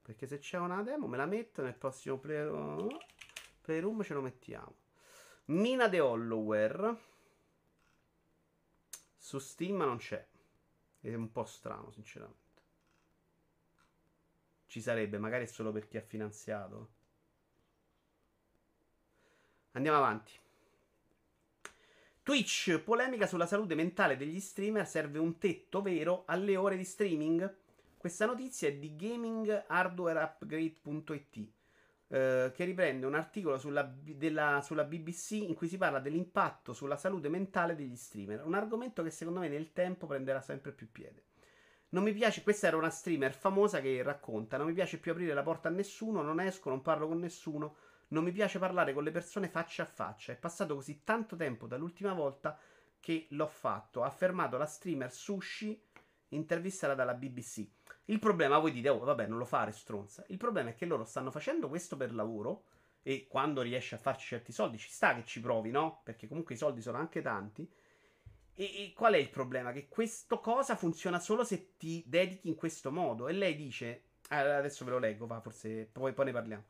Perché 0.00 0.28
se 0.28 0.38
c'è 0.38 0.58
una 0.58 0.80
demo 0.84 1.08
me 1.08 1.16
la 1.16 1.26
metto 1.26 1.62
nel 1.62 1.74
prossimo 1.74 2.18
Playroom. 2.18 2.96
Playroom 3.62 4.02
ce 4.04 4.14
lo 4.14 4.20
mettiamo. 4.20 4.76
Mina 5.46 5.88
The 5.88 5.98
Hollowware. 5.98 6.96
Su 9.16 9.40
Steam 9.40 9.78
non 9.78 9.96
c'è. 9.96 10.24
È 11.10 11.14
un 11.14 11.30
po' 11.30 11.44
strano, 11.44 11.90
sinceramente. 11.90 12.62
Ci 14.64 14.80
sarebbe, 14.80 15.18
magari 15.18 15.46
solo 15.46 15.70
per 15.70 15.86
chi 15.86 15.98
ha 15.98 16.00
finanziato. 16.00 16.92
Andiamo 19.72 19.98
avanti. 19.98 20.32
Twitch, 22.22 22.78
polemica 22.78 23.26
sulla 23.26 23.44
salute 23.44 23.74
mentale 23.74 24.16
degli 24.16 24.40
streamer, 24.40 24.86
serve 24.86 25.18
un 25.18 25.36
tetto 25.36 25.82
vero 25.82 26.22
alle 26.24 26.56
ore 26.56 26.78
di 26.78 26.84
streaming? 26.84 27.54
Questa 27.98 28.24
notizia 28.24 28.68
è 28.68 28.74
di 28.74 28.96
gaminghardwareupgrade.it 28.96 31.63
eh, 32.08 32.52
che 32.54 32.64
riprende 32.64 33.06
un 33.06 33.14
articolo 33.14 33.58
sulla, 33.58 33.82
della, 33.82 34.60
sulla, 34.62 34.84
BBC 34.84 35.32
in 35.32 35.54
cui 35.54 35.68
si 35.68 35.78
parla 35.78 36.00
dell'impatto 36.00 36.72
sulla 36.72 36.96
salute 36.96 37.28
mentale 37.28 37.74
degli 37.74 37.96
streamer, 37.96 38.44
un 38.44 38.54
argomento 38.54 39.02
che 39.02 39.10
secondo 39.10 39.40
me 39.40 39.48
nel 39.48 39.72
tempo 39.72 40.06
prenderà 40.06 40.40
sempre 40.40 40.72
più 40.72 40.90
piede. 40.90 41.24
Non 41.90 42.02
mi 42.02 42.12
piace, 42.12 42.42
questa 42.42 42.66
era 42.66 42.76
una 42.76 42.90
streamer 42.90 43.32
famosa 43.32 43.80
che 43.80 44.02
racconta, 44.02 44.56
non 44.56 44.66
mi 44.66 44.72
piace 44.72 44.98
più 44.98 45.12
aprire 45.12 45.32
la 45.32 45.42
porta 45.42 45.68
a 45.68 45.72
nessuno, 45.72 46.22
non 46.22 46.40
esco, 46.40 46.68
non 46.68 46.82
parlo 46.82 47.06
con 47.06 47.18
nessuno, 47.18 47.76
non 48.08 48.24
mi 48.24 48.32
piace 48.32 48.58
parlare 48.58 48.92
con 48.92 49.04
le 49.04 49.10
persone 49.10 49.48
faccia 49.48 49.84
a 49.84 49.86
faccia. 49.86 50.32
È 50.32 50.36
passato 50.36 50.74
così 50.74 51.02
tanto 51.04 51.36
tempo 51.36 51.66
dall'ultima 51.66 52.12
volta 52.12 52.58
che 52.98 53.26
l'ho 53.30 53.46
fatto, 53.46 54.02
ha 54.02 54.06
affermato 54.06 54.56
la 54.56 54.66
streamer 54.66 55.12
Sushi 55.12 55.80
intervistata 56.28 56.94
dalla 56.94 57.14
BBC. 57.14 57.66
Il 58.06 58.18
problema, 58.18 58.58
voi 58.58 58.72
dite, 58.72 58.90
oh, 58.90 58.98
vabbè, 58.98 59.26
non 59.26 59.38
lo 59.38 59.44
fare, 59.46 59.72
stronza. 59.72 60.24
Il 60.28 60.36
problema 60.36 60.70
è 60.70 60.74
che 60.74 60.84
loro 60.84 61.04
stanno 61.04 61.30
facendo 61.30 61.68
questo 61.68 61.96
per 61.96 62.14
lavoro 62.14 62.64
e 63.02 63.26
quando 63.28 63.62
riesci 63.62 63.94
a 63.94 63.98
farci 63.98 64.26
certi 64.26 64.52
soldi 64.52 64.78
ci 64.78 64.90
sta 64.90 65.14
che 65.14 65.24
ci 65.24 65.40
provi, 65.40 65.70
no? 65.70 66.00
Perché 66.04 66.28
comunque 66.28 66.54
i 66.54 66.58
soldi 66.58 66.82
sono 66.82 66.98
anche 66.98 67.22
tanti. 67.22 67.70
E, 68.54 68.64
e 68.64 68.92
qual 68.94 69.14
è 69.14 69.16
il 69.16 69.30
problema? 69.30 69.72
Che 69.72 69.88
questa 69.88 70.36
cosa 70.36 70.76
funziona 70.76 71.18
solo 71.18 71.44
se 71.44 71.76
ti 71.76 72.02
dedichi 72.06 72.48
in 72.48 72.54
questo 72.54 72.92
modo. 72.92 73.28
E 73.28 73.32
lei 73.32 73.56
dice, 73.56 74.02
eh, 74.28 74.36
adesso 74.36 74.84
ve 74.84 74.90
lo 74.92 74.98
leggo, 74.98 75.26
va, 75.26 75.40
forse 75.40 75.88
poi, 75.90 76.12
poi 76.12 76.26
ne 76.26 76.32
parliamo. 76.32 76.64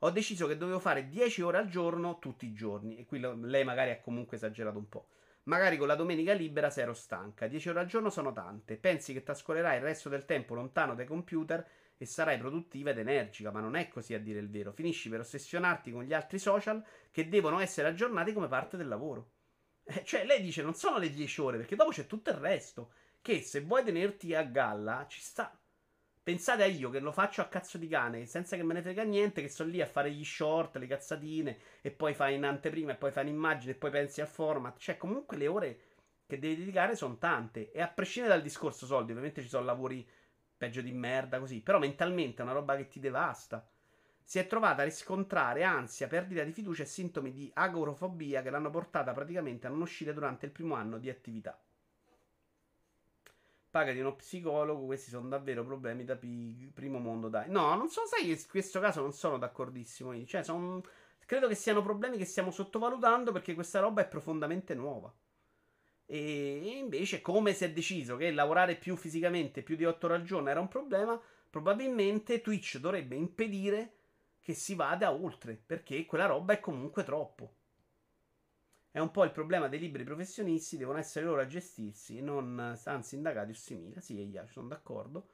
Ho 0.00 0.10
deciso 0.10 0.46
che 0.46 0.56
dovevo 0.56 0.78
fare 0.78 1.08
10 1.08 1.42
ore 1.42 1.58
al 1.58 1.68
giorno 1.68 2.18
tutti 2.18 2.46
i 2.46 2.52
giorni. 2.52 2.98
E 2.98 3.06
qui 3.06 3.20
lei 3.20 3.64
magari 3.64 3.90
ha 3.90 4.00
comunque 4.00 4.36
esagerato 4.36 4.78
un 4.78 4.88
po'. 4.88 5.06
Magari 5.44 5.76
con 5.76 5.86
la 5.86 5.94
domenica 5.94 6.32
libera 6.32 6.70
se 6.70 6.82
ero 6.82 6.92
stanca. 6.92 7.46
10 7.46 7.70
ore 7.70 7.80
al 7.80 7.86
giorno 7.86 8.10
sono 8.10 8.32
tante. 8.32 8.76
Pensi 8.76 9.12
che 9.12 9.22
trascorrerai 9.22 9.76
il 9.76 9.82
resto 9.82 10.08
del 10.08 10.24
tempo 10.24 10.54
lontano 10.54 10.94
dai 10.94 11.06
computer 11.06 11.66
e 11.96 12.06
sarai 12.06 12.38
produttiva 12.38 12.90
ed 12.90 12.98
energica, 12.98 13.50
ma 13.50 13.60
non 13.60 13.76
è 13.76 13.88
così 13.88 14.14
a 14.14 14.20
dire 14.20 14.38
il 14.38 14.48
vero. 14.48 14.72
Finisci 14.72 15.08
per 15.08 15.20
ossessionarti 15.20 15.90
con 15.90 16.04
gli 16.04 16.14
altri 16.14 16.38
social 16.38 16.82
che 17.10 17.28
devono 17.28 17.58
essere 17.60 17.88
aggiornati 17.88 18.32
come 18.32 18.48
parte 18.48 18.76
del 18.76 18.88
lavoro. 18.88 19.32
Eh, 19.84 20.04
cioè, 20.04 20.24
lei 20.24 20.40
dice 20.40 20.62
non 20.62 20.74
sono 20.74 20.98
le 20.98 21.10
10 21.10 21.40
ore, 21.40 21.56
perché 21.58 21.76
dopo 21.76 21.90
c'è 21.90 22.06
tutto 22.06 22.30
il 22.30 22.36
resto. 22.36 22.92
Che 23.20 23.42
se 23.42 23.60
vuoi 23.60 23.84
tenerti 23.84 24.34
a 24.34 24.44
galla, 24.44 25.06
ci 25.08 25.20
sta. 25.20 25.59
Pensate 26.22 26.62
a 26.62 26.66
io 26.66 26.90
che 26.90 27.00
lo 27.00 27.12
faccio 27.12 27.40
a 27.40 27.48
cazzo 27.48 27.78
di 27.78 27.88
cane, 27.88 28.26
senza 28.26 28.54
che 28.54 28.62
me 28.62 28.74
ne 28.74 28.82
frega 28.82 29.02
niente, 29.04 29.40
che 29.40 29.48
sto 29.48 29.64
lì 29.64 29.80
a 29.80 29.86
fare 29.86 30.12
gli 30.12 30.24
short, 30.24 30.76
le 30.76 30.86
cazzatine, 30.86 31.58
e 31.80 31.90
poi 31.90 32.12
fai 32.12 32.34
in 32.34 32.44
anteprima, 32.44 32.92
e 32.92 32.96
poi 32.96 33.10
fai 33.10 33.24
un'immagine, 33.24 33.72
e 33.72 33.74
poi 33.74 33.90
pensi 33.90 34.20
al 34.20 34.28
format. 34.28 34.78
Cioè, 34.78 34.98
comunque 34.98 35.38
le 35.38 35.46
ore 35.46 35.80
che 36.26 36.38
devi 36.38 36.56
dedicare 36.56 36.94
sono 36.94 37.16
tante. 37.16 37.72
E 37.72 37.80
a 37.80 37.88
prescindere 37.88 38.34
dal 38.34 38.42
discorso 38.42 38.84
soldi, 38.84 39.12
ovviamente 39.12 39.40
ci 39.40 39.48
sono 39.48 39.64
lavori 39.64 40.06
peggio 40.56 40.82
di 40.82 40.92
merda 40.92 41.38
così, 41.38 41.62
però 41.62 41.78
mentalmente 41.78 42.42
è 42.42 42.44
una 42.44 42.52
roba 42.52 42.76
che 42.76 42.86
ti 42.88 43.00
devasta. 43.00 43.66
Si 44.22 44.38
è 44.38 44.46
trovata 44.46 44.82
a 44.82 44.84
riscontrare 44.84 45.64
ansia, 45.64 46.06
perdita 46.06 46.44
di 46.44 46.52
fiducia 46.52 46.82
e 46.82 46.86
sintomi 46.86 47.32
di 47.32 47.50
agorofobia 47.54 48.42
che 48.42 48.50
l'hanno 48.50 48.70
portata 48.70 49.12
praticamente 49.12 49.66
a 49.66 49.70
non 49.70 49.80
uscire 49.80 50.12
durante 50.12 50.46
il 50.46 50.52
primo 50.52 50.74
anno 50.74 50.98
di 50.98 51.08
attività 51.08 51.58
pagati 53.70 53.98
uno 53.98 54.16
psicologo, 54.16 54.86
questi 54.86 55.10
sono 55.10 55.28
davvero 55.28 55.64
problemi 55.64 56.04
da 56.04 56.16
pi- 56.16 56.70
primo 56.74 56.98
mondo, 56.98 57.28
dai. 57.28 57.48
No, 57.48 57.74
non 57.76 57.88
so, 57.88 58.04
sai 58.06 58.24
che 58.24 58.30
in 58.30 58.48
questo 58.48 58.80
caso 58.80 59.00
non 59.00 59.12
sono 59.12 59.38
d'accordissimo 59.38 60.12
io. 60.12 60.26
Cioè, 60.26 60.42
son... 60.42 60.82
credo 61.24 61.48
che 61.48 61.54
siano 61.54 61.82
problemi 61.82 62.16
che 62.16 62.24
stiamo 62.24 62.50
sottovalutando 62.50 63.32
perché 63.32 63.54
questa 63.54 63.80
roba 63.80 64.02
è 64.02 64.08
profondamente 64.08 64.74
nuova. 64.74 65.12
E 66.06 66.76
invece, 66.78 67.20
come 67.20 67.52
si 67.54 67.64
è 67.64 67.72
deciso 67.72 68.16
che 68.16 68.32
lavorare 68.32 68.74
più 68.76 68.96
fisicamente, 68.96 69.62
più 69.62 69.76
di 69.76 69.84
8 69.84 70.06
ore 70.06 70.16
al 70.16 70.24
giorno 70.24 70.50
era 70.50 70.58
un 70.58 70.68
problema, 70.68 71.20
probabilmente 71.48 72.40
Twitch 72.40 72.78
dovrebbe 72.78 73.14
impedire 73.14 73.94
che 74.40 74.54
si 74.54 74.74
vada 74.74 75.12
oltre, 75.12 75.54
perché 75.54 76.04
quella 76.06 76.26
roba 76.26 76.54
è 76.54 76.60
comunque 76.60 77.04
troppo. 77.04 77.59
È 78.92 78.98
un 78.98 79.10
po' 79.12 79.22
il 79.24 79.30
problema 79.30 79.68
dei 79.68 79.78
libri 79.78 80.02
professionisti, 80.02 80.76
devono 80.76 80.98
essere 80.98 81.24
loro 81.24 81.40
a 81.40 81.46
gestirsi, 81.46 82.18
e 82.18 82.20
non 82.20 82.76
anzi 82.84 83.14
indagati 83.14 83.52
o 83.52 83.54
simili. 83.54 84.00
Sì, 84.00 84.18
io 84.20 84.46
sono 84.48 84.66
d'accordo. 84.66 85.28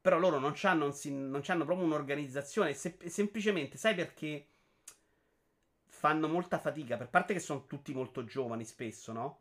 Però 0.00 0.18
loro 0.18 0.38
non 0.38 0.54
hanno, 0.62 0.92
proprio 1.64 1.86
un'organizzazione, 1.86 2.74
se, 2.74 2.96
semplicemente, 3.06 3.76
sai 3.76 3.94
perché 3.94 4.48
fanno 5.86 6.28
molta 6.28 6.58
fatica, 6.58 6.96
per 6.96 7.08
parte 7.08 7.32
che 7.32 7.40
sono 7.40 7.66
tutti 7.66 7.94
molto 7.94 8.24
giovani 8.24 8.64
spesso, 8.64 9.12
no? 9.12 9.40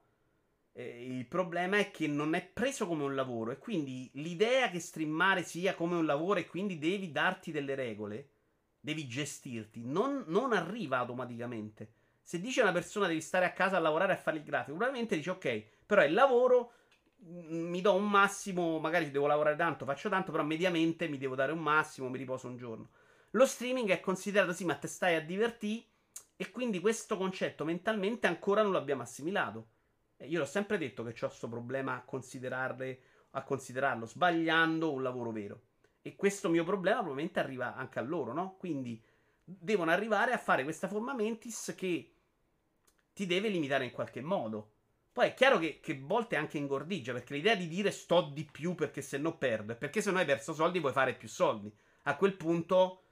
Eh, 0.73 1.05
il 1.05 1.25
problema 1.25 1.77
è 1.77 1.91
che 1.91 2.07
non 2.07 2.33
è 2.33 2.45
preso 2.45 2.87
come 2.87 3.03
un 3.03 3.15
lavoro 3.15 3.51
e 3.51 3.57
quindi 3.57 4.09
l'idea 4.13 4.69
che 4.69 4.79
streamare 4.79 5.43
sia 5.43 5.73
come 5.73 5.95
un 5.95 6.05
lavoro 6.05 6.39
e 6.39 6.47
quindi 6.47 6.77
devi 6.77 7.11
darti 7.11 7.51
delle 7.51 7.75
regole, 7.75 8.29
devi 8.79 9.07
gestirti, 9.07 9.83
non, 9.85 10.23
non 10.27 10.53
arriva 10.53 10.97
automaticamente. 10.97 11.93
Se 12.27 12.41
dice 12.41 12.63
una 12.63 12.71
persona 12.71 13.05
devi 13.05 13.21
stare 13.21 13.45
a 13.45 13.51
casa 13.51 13.77
a 13.77 13.79
lavorare 13.79 14.13
a 14.13 14.17
fare 14.17 14.37
il 14.37 14.43
grafico, 14.43 14.75
probabilmente 14.75 15.15
dice 15.15 15.29
ok, 15.29 15.63
però 15.85 16.01
è 16.01 16.05
il 16.05 16.13
lavoro, 16.15 16.71
mm, 17.23 17.69
mi 17.69 17.81
do 17.81 17.93
un 17.93 18.09
massimo, 18.09 18.79
magari 18.79 19.11
devo 19.11 19.27
lavorare 19.27 19.55
tanto, 19.55 19.85
faccio 19.85 20.09
tanto, 20.09 20.31
però 20.31 20.43
mediamente 20.43 21.07
mi 21.07 21.19
devo 21.19 21.35
dare 21.35 21.51
un 21.51 21.59
massimo, 21.59 22.09
mi 22.09 22.17
riposo 22.17 22.47
un 22.47 22.57
giorno. 22.57 22.89
Lo 23.29 23.45
streaming 23.45 23.91
è 23.91 23.99
considerato 23.99 24.53
sì, 24.53 24.65
ma 24.65 24.73
te 24.73 24.87
stai 24.87 25.13
a 25.13 25.21
divertire 25.21 25.85
e 26.35 26.49
quindi 26.49 26.79
questo 26.79 27.15
concetto 27.15 27.63
mentalmente 27.63 28.25
ancora 28.25 28.63
non 28.63 28.71
l'abbiamo 28.71 29.03
assimilato. 29.03 29.67
Io 30.21 30.39
l'ho 30.39 30.45
sempre 30.45 30.79
detto 30.79 31.03
che 31.03 31.09
ho 31.23 31.27
questo 31.27 31.47
problema 31.47 31.93
a, 31.93 32.05
a 33.31 33.43
considerarlo, 33.43 34.07
sbagliando 34.07 34.91
un 34.91 35.03
lavoro 35.03 35.29
vero. 35.29 35.61
E 36.01 36.15
questo 36.15 36.49
mio 36.49 36.63
problema 36.63 37.01
probabilmente 37.01 37.39
arriva 37.39 37.75
anche 37.75 37.99
a 37.99 38.01
loro, 38.01 38.33
no? 38.33 38.55
Quindi 38.57 38.99
devono 39.43 39.91
arrivare 39.91 40.31
a 40.31 40.39
fare 40.39 40.63
questa 40.63 40.87
forma 40.87 41.13
mentis 41.13 41.75
che 41.77 42.14
ti 43.15 43.25
deve 43.25 43.47
limitare 43.47 43.85
in 43.85 43.91
qualche 43.91 44.19
modo. 44.19 44.71
Poi 45.13 45.27
è 45.27 45.33
chiaro 45.33 45.57
che, 45.57 45.79
che 45.79 45.97
volte 45.97 46.35
anche 46.35 46.57
ingordigia, 46.57 47.13
perché 47.13 47.33
l'idea 47.33 47.55
di 47.55 47.69
dire 47.69 47.89
sto 47.91 48.29
di 48.33 48.43
più 48.43 48.75
perché 48.75 49.01
se 49.01 49.17
no 49.17 49.37
perdo, 49.37 49.71
è 49.71 49.77
perché 49.77 50.01
se 50.01 50.11
no 50.11 50.17
hai 50.17 50.25
perso 50.25 50.53
soldi 50.53 50.81
puoi 50.81 50.91
fare 50.91 51.13
più 51.13 51.29
soldi. 51.29 51.73
A 52.03 52.17
quel 52.17 52.35
punto 52.35 53.03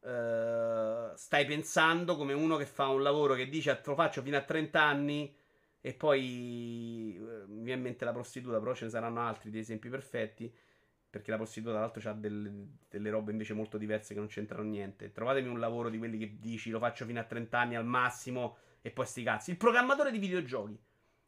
eh, 0.00 1.10
stai 1.16 1.44
pensando 1.44 2.16
come 2.16 2.32
uno 2.32 2.56
che 2.56 2.66
fa 2.66 2.86
un 2.86 3.02
lavoro 3.02 3.34
che 3.34 3.48
dice 3.48 3.80
lo 3.84 3.94
faccio 3.96 4.22
fino 4.22 4.36
a 4.36 4.42
30 4.42 4.80
anni 4.80 5.34
e 5.80 5.94
poi 5.94 7.16
eh, 7.16 7.46
mi 7.48 7.64
viene 7.64 7.78
in 7.78 7.82
mente 7.82 8.04
la 8.04 8.12
prostituta, 8.12 8.60
però 8.60 8.72
ce 8.74 8.84
ne 8.84 8.90
saranno 8.90 9.20
altri 9.20 9.50
di 9.50 9.58
esempi 9.58 9.88
perfetti. 9.88 10.54
Perché 11.10 11.30
la 11.30 11.38
prostituta, 11.38 11.72
tra 11.72 11.80
l'altro, 11.80 12.08
ha 12.08 12.12
delle, 12.12 12.52
delle, 12.88 13.10
robe 13.10 13.32
invece 13.32 13.54
molto 13.54 13.78
diverse 13.78 14.12
che 14.14 14.20
non 14.20 14.28
c'entrano 14.28 14.68
niente. 14.68 15.10
Trovatemi 15.10 15.48
un 15.48 15.58
lavoro 15.58 15.88
di 15.88 15.98
quelli 15.98 16.18
che 16.18 16.36
dici 16.38 16.70
lo 16.70 16.78
faccio 16.78 17.04
fino 17.04 17.18
a 17.18 17.24
30 17.24 17.58
anni 17.58 17.74
al 17.74 17.86
massimo 17.86 18.58
e 18.80 18.90
poi 18.90 19.06
sti 19.06 19.22
cazzi. 19.22 19.50
Il 19.50 19.56
programmatore 19.56 20.10
di 20.10 20.18
videogiochi. 20.18 20.78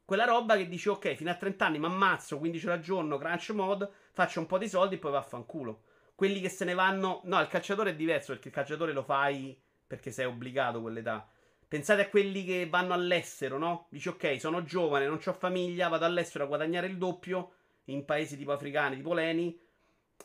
Quella 0.05 0.25
roba 0.25 0.57
che 0.57 0.67
dici, 0.67 0.89
ok, 0.89 1.13
fino 1.13 1.29
a 1.29 1.35
30 1.35 1.65
anni 1.65 1.79
mi 1.79 1.85
ammazzo, 1.85 2.37
15 2.37 2.65
ore 2.65 2.75
al 2.75 2.81
giorno, 2.81 3.17
crunch 3.17 3.49
mode, 3.51 3.89
faccio 4.11 4.39
un 4.39 4.45
po' 4.45 4.57
di 4.57 4.67
soldi 4.67 4.95
e 4.95 4.97
poi 4.97 5.11
vaffanculo. 5.11 5.83
Quelli 6.15 6.41
che 6.41 6.49
se 6.49 6.65
ne 6.65 6.73
vanno... 6.73 7.21
No, 7.23 7.39
il 7.39 7.47
calciatore 7.47 7.91
è 7.91 7.95
diverso 7.95 8.33
perché 8.33 8.49
il 8.49 8.53
calciatore 8.53 8.91
lo 8.91 9.03
fai 9.03 9.57
perché 9.87 10.11
sei 10.11 10.25
obbligato 10.25 10.79
a 10.79 10.81
quell'età. 10.81 11.27
Pensate 11.67 12.01
a 12.01 12.09
quelli 12.09 12.43
che 12.43 12.67
vanno 12.69 12.93
all'estero, 12.93 13.57
no? 13.57 13.87
Dici, 13.89 14.09
ok, 14.09 14.39
sono 14.39 14.63
giovane, 14.63 15.05
non 15.05 15.19
ho 15.23 15.33
famiglia, 15.33 15.87
vado 15.87 16.05
all'estero 16.05 16.43
a 16.43 16.47
guadagnare 16.47 16.87
il 16.87 16.97
doppio 16.97 17.51
in 17.85 18.03
paesi 18.05 18.37
tipo 18.37 18.51
africani, 18.51 18.97
tipo 18.97 19.13
Leni. 19.13 19.57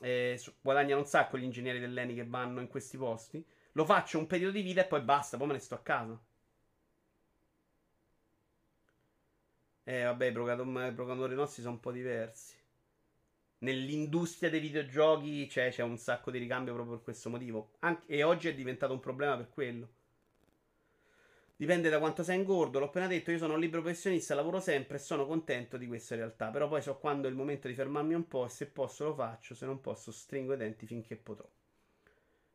Eh, 0.01 0.40
guadagnano 0.61 1.01
un 1.01 1.07
sacco 1.07 1.39
gli 1.39 1.44
ingegneri 1.44 1.78
dell'Eni 1.78 2.15
che 2.15 2.27
vanno 2.27 2.61
in 2.61 2.66
questi 2.66 2.97
posti. 2.97 3.44
Lo 3.73 3.85
faccio 3.85 4.19
un 4.19 4.27
periodo 4.27 4.53
di 4.53 4.62
vita 4.62 4.82
e 4.82 4.86
poi 4.86 5.01
basta, 5.01 5.36
poi 5.36 5.47
me 5.47 5.53
ne 5.53 5.59
sto 5.61 5.74
a 5.74 5.81
casa. 5.81 6.20
Eh, 9.89 10.03
vabbè, 10.03 10.27
i 10.27 10.33
programmatori 10.33 11.37
nostri 11.37 11.63
sono 11.63 11.75
un 11.75 11.81
po' 11.81 11.93
diversi. 11.93 12.57
nell'industria 13.59 14.51
dei 14.51 14.59
videogiochi 14.59 15.47
c'è, 15.49 15.71
c'è, 15.71 15.83
un 15.83 15.97
sacco 15.97 16.33
di 16.33 16.39
ricambio 16.39 16.75
proprio 16.75 16.97
per 16.97 17.05
questo 17.05 17.31
motivo. 17.31 17.75
Anche, 17.81 18.05
e 18.07 18.25
oggi 18.25 18.49
è 18.49 18.55
diventato 18.55 18.93
un 18.93 18.99
problema 18.99 19.37
per 19.37 19.49
quello. 19.49 19.89
Dipende 21.57 21.89
da 21.89 22.01
quanto 22.01 22.25
sei 22.25 22.39
ingordo. 22.39 22.81
L'ho 22.81 22.87
appena 22.87 23.07
detto, 23.07 23.31
io 23.31 23.39
sono 23.39 23.55
un 23.55 23.61
libero 23.61 23.83
professionista, 23.83 24.35
lavoro 24.35 24.59
sempre 24.59 24.97
e 24.97 25.01
sono 25.01 25.25
contento 25.25 25.77
di 25.77 25.87
questa 25.87 26.17
realtà. 26.17 26.51
Però 26.51 26.67
poi 26.67 26.83
so 26.83 26.99
quando 26.99 27.29
è 27.29 27.31
il 27.31 27.37
momento 27.37 27.69
di 27.69 27.75
fermarmi 27.75 28.15
un 28.15 28.27
po' 28.27 28.47
e 28.47 28.49
se 28.49 28.67
posso 28.67 29.05
lo 29.05 29.15
faccio, 29.15 29.55
se 29.55 29.67
non 29.67 29.81
posso 29.81 30.11
stringo 30.11 30.55
i 30.55 30.57
denti 30.57 30.85
finché 30.85 31.15
potrò. 31.15 31.49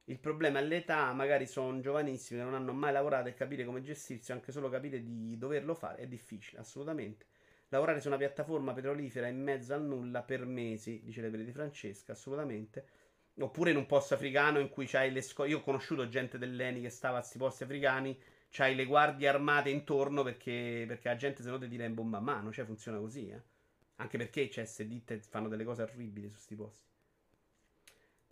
Il 0.05 0.19
problema 0.19 0.59
è 0.59 0.63
l'età, 0.63 1.11
magari 1.13 1.45
sono 1.47 1.79
giovanissimi 1.79 2.39
non 2.41 2.53
hanno 2.53 2.73
mai 2.73 2.91
lavorato 2.91 3.29
e 3.29 3.33
capire 3.33 3.65
come 3.65 3.81
gestirsi, 3.81 4.31
anche 4.31 4.51
solo 4.51 4.69
capire 4.69 5.01
di 5.01 5.37
doverlo 5.37 5.73
fare 5.73 6.01
è 6.03 6.07
difficile, 6.07 6.59
assolutamente. 6.59 7.25
Lavorare 7.69 8.01
su 8.01 8.07
una 8.07 8.17
piattaforma 8.17 8.73
petrolifera 8.73 9.27
in 9.27 9.41
mezzo 9.41 9.73
al 9.73 9.83
nulla 9.83 10.23
per 10.23 10.45
mesi, 10.45 11.01
dice 11.03 11.21
le 11.21 11.43
di 11.43 11.51
Francesca, 11.51 12.11
assolutamente. 12.11 12.85
Oppure 13.39 13.71
in 13.71 13.77
un 13.77 13.85
posto 13.85 14.13
africano 14.13 14.59
in 14.59 14.69
cui 14.69 14.85
c'hai 14.85 15.11
le 15.11 15.21
scuole. 15.21 15.49
Io 15.51 15.59
ho 15.59 15.61
conosciuto 15.61 16.07
gente 16.09 16.37
dell'ENI 16.37 16.81
che 16.81 16.89
stava 16.89 17.17
a 17.17 17.19
questi 17.21 17.37
posti 17.37 17.63
africani 17.63 18.19
c'hai 18.49 18.75
le 18.75 18.85
guardie 18.85 19.29
armate 19.29 19.69
intorno 19.69 20.23
perché, 20.23 20.83
perché 20.85 21.07
la 21.07 21.15
gente 21.15 21.41
se 21.41 21.49
no 21.49 21.57
ti 21.57 21.69
tira 21.69 21.85
in 21.85 21.93
bomba 21.93 22.17
a 22.17 22.21
mano. 22.21 22.51
Cioè, 22.51 22.65
funziona 22.65 22.97
così, 22.99 23.29
eh. 23.29 23.41
Anche 23.95 24.17
perché 24.17 24.49
cioè, 24.49 24.65
ditte 24.85 25.19
fanno 25.21 25.47
delle 25.47 25.63
cose 25.63 25.83
orribili 25.83 26.27
su 26.27 26.33
questi 26.35 26.55
posti. 26.55 26.90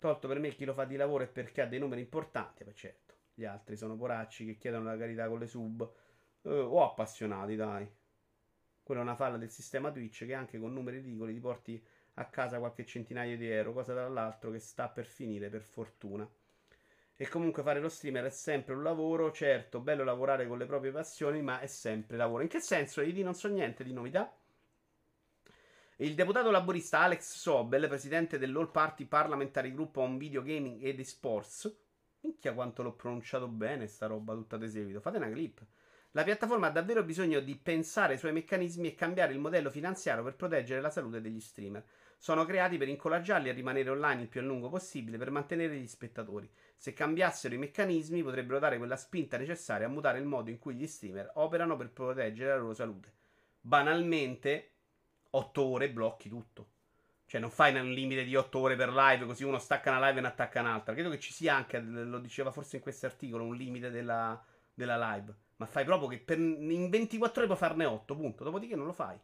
Tolto 0.00 0.28
per 0.28 0.38
me 0.38 0.48
chi 0.48 0.64
lo 0.64 0.72
fa 0.72 0.86
di 0.86 0.96
lavoro 0.96 1.24
è 1.24 1.28
perché 1.28 1.60
ha 1.60 1.66
dei 1.66 1.78
numeri 1.78 2.00
importanti. 2.00 2.64
Beh, 2.64 2.74
certo. 2.74 3.14
Gli 3.34 3.44
altri 3.44 3.76
sono 3.76 3.96
poracci 3.96 4.46
che 4.46 4.56
chiedono 4.56 4.84
la 4.84 4.96
carità 4.96 5.28
con 5.28 5.38
le 5.38 5.46
sub. 5.46 5.92
Eh, 6.40 6.48
o 6.48 6.82
appassionati, 6.82 7.54
dai. 7.54 7.86
Quella 8.82 9.02
è 9.02 9.04
una 9.04 9.14
falla 9.14 9.36
del 9.36 9.50
sistema 9.50 9.92
Twitch 9.92 10.24
che 10.24 10.32
anche 10.32 10.58
con 10.58 10.72
numeri 10.72 11.00
ridicoli 11.00 11.34
ti 11.34 11.40
porti 11.40 11.86
a 12.14 12.24
casa 12.30 12.58
qualche 12.58 12.86
centinaio 12.86 13.36
di 13.36 13.50
euro. 13.50 13.74
Cosa 13.74 13.92
tra 13.92 14.08
l'altro 14.08 14.50
che 14.50 14.58
sta 14.58 14.88
per 14.88 15.04
finire, 15.04 15.50
per 15.50 15.62
fortuna. 15.62 16.26
E 17.14 17.28
comunque 17.28 17.62
fare 17.62 17.78
lo 17.80 17.90
streamer 17.90 18.24
è 18.24 18.30
sempre 18.30 18.72
un 18.72 18.82
lavoro, 18.82 19.30
certo, 19.30 19.80
bello 19.80 20.02
lavorare 20.02 20.46
con 20.46 20.56
le 20.56 20.64
proprie 20.64 20.92
passioni, 20.92 21.42
ma 21.42 21.60
è 21.60 21.66
sempre 21.66 22.16
lavoro. 22.16 22.42
In 22.42 22.48
che 22.48 22.60
senso? 22.60 23.02
Io 23.02 23.22
non 23.22 23.34
so 23.34 23.48
niente 23.48 23.84
di 23.84 23.92
novità. 23.92 24.34
Il 26.00 26.14
deputato 26.14 26.50
laborista 26.50 27.00
Alex 27.00 27.36
Sobel, 27.36 27.86
presidente 27.86 28.38
dell'All 28.38 28.70
Party 28.70 29.04
Parliamentary 29.04 29.70
Group 29.70 29.98
on 29.98 30.16
Video 30.16 30.40
Gaming 30.40 30.82
ed 30.82 30.98
Sports. 31.02 31.70
Minchia 32.20 32.54
quanto 32.54 32.82
l'ho 32.82 32.94
pronunciato 32.94 33.46
bene 33.48 33.86
sta 33.86 34.06
roba 34.06 34.32
tutta 34.32 34.56
di 34.56 34.66
seguito. 34.70 35.02
Fate 35.02 35.18
una 35.18 35.28
clip. 35.28 35.62
La 36.12 36.24
piattaforma 36.24 36.68
ha 36.68 36.70
davvero 36.70 37.04
bisogno 37.04 37.40
di 37.40 37.54
pensare 37.54 38.14
ai 38.14 38.18
suoi 38.18 38.32
meccanismi 38.32 38.88
e 38.88 38.94
cambiare 38.94 39.34
il 39.34 39.40
modello 39.40 39.68
finanziario 39.68 40.24
per 40.24 40.36
proteggere 40.36 40.80
la 40.80 40.88
salute 40.88 41.20
degli 41.20 41.38
streamer. 41.38 41.84
Sono 42.16 42.46
creati 42.46 42.78
per 42.78 42.88
incoraggiarli 42.88 43.50
a 43.50 43.52
rimanere 43.52 43.90
online 43.90 44.22
il 44.22 44.28
più 44.28 44.40
a 44.40 44.44
lungo 44.44 44.70
possibile 44.70 45.18
per 45.18 45.30
mantenere 45.30 45.76
gli 45.76 45.86
spettatori. 45.86 46.50
Se 46.78 46.94
cambiassero 46.94 47.54
i 47.54 47.58
meccanismi 47.58 48.22
potrebbero 48.22 48.58
dare 48.58 48.78
quella 48.78 48.96
spinta 48.96 49.36
necessaria 49.36 49.86
a 49.86 49.90
mutare 49.90 50.18
il 50.18 50.24
modo 50.24 50.48
in 50.48 50.58
cui 50.58 50.76
gli 50.76 50.86
streamer 50.86 51.32
operano 51.34 51.76
per 51.76 51.90
proteggere 51.90 52.48
la 52.48 52.56
loro 52.56 52.72
salute. 52.72 53.12
Banalmente, 53.60 54.69
8 55.30 55.62
ore 55.62 55.90
blocchi 55.90 56.28
tutto. 56.28 56.68
Cioè 57.26 57.40
non 57.40 57.50
fai 57.50 57.74
un 57.78 57.92
limite 57.92 58.24
di 58.24 58.34
8 58.34 58.58
ore 58.58 58.76
per 58.76 58.90
live 58.90 59.24
così 59.24 59.44
uno 59.44 59.58
stacca 59.58 59.90
una 59.90 60.08
live 60.08 60.18
e 60.18 60.22
ne 60.22 60.28
attacca 60.28 60.60
un'altra. 60.60 60.94
Credo 60.94 61.10
che 61.10 61.20
ci 61.20 61.32
sia 61.32 61.54
anche, 61.54 61.78
lo 61.78 62.18
diceva 62.18 62.50
forse 62.50 62.76
in 62.76 62.82
questo 62.82 63.06
articolo, 63.06 63.44
un 63.44 63.54
limite 63.54 63.90
della, 63.90 64.42
della 64.74 65.14
live. 65.14 65.34
Ma 65.56 65.66
fai 65.66 65.84
proprio 65.84 66.08
che 66.08 66.18
per, 66.18 66.38
in 66.38 66.88
24 66.90 67.38
ore 67.38 67.46
puoi 67.46 67.58
farne 67.58 67.84
8, 67.84 68.16
punto. 68.16 68.44
Dopodiché 68.44 68.74
non 68.74 68.86
lo 68.86 68.92
fai. 68.92 69.18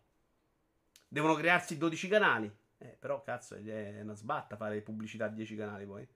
Devono 1.08 1.34
crearsi 1.34 1.76
12 1.78 2.08
canali. 2.08 2.54
Eh, 2.78 2.96
però 2.98 3.22
cazzo, 3.22 3.54
è 3.56 4.00
una 4.02 4.14
sbatta 4.14 4.56
fare 4.56 4.82
pubblicità 4.82 5.24
a 5.24 5.28
10 5.28 5.56
canali 5.56 5.86
poi. 5.86 6.06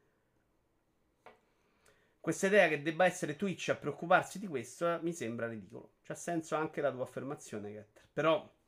Questa 2.20 2.48
idea 2.48 2.68
che 2.68 2.82
debba 2.82 3.06
essere 3.06 3.34
Twitch 3.34 3.70
a 3.70 3.76
preoccuparsi 3.76 4.38
di 4.38 4.46
questo 4.46 4.98
mi 5.02 5.14
sembra 5.14 5.48
ridicolo. 5.48 5.94
C'ha 6.02 6.14
senso 6.14 6.54
anche 6.54 6.82
la 6.82 6.92
tua 6.92 7.02
affermazione, 7.02 7.72
Getter. 7.72 8.06
Però, 8.12 8.58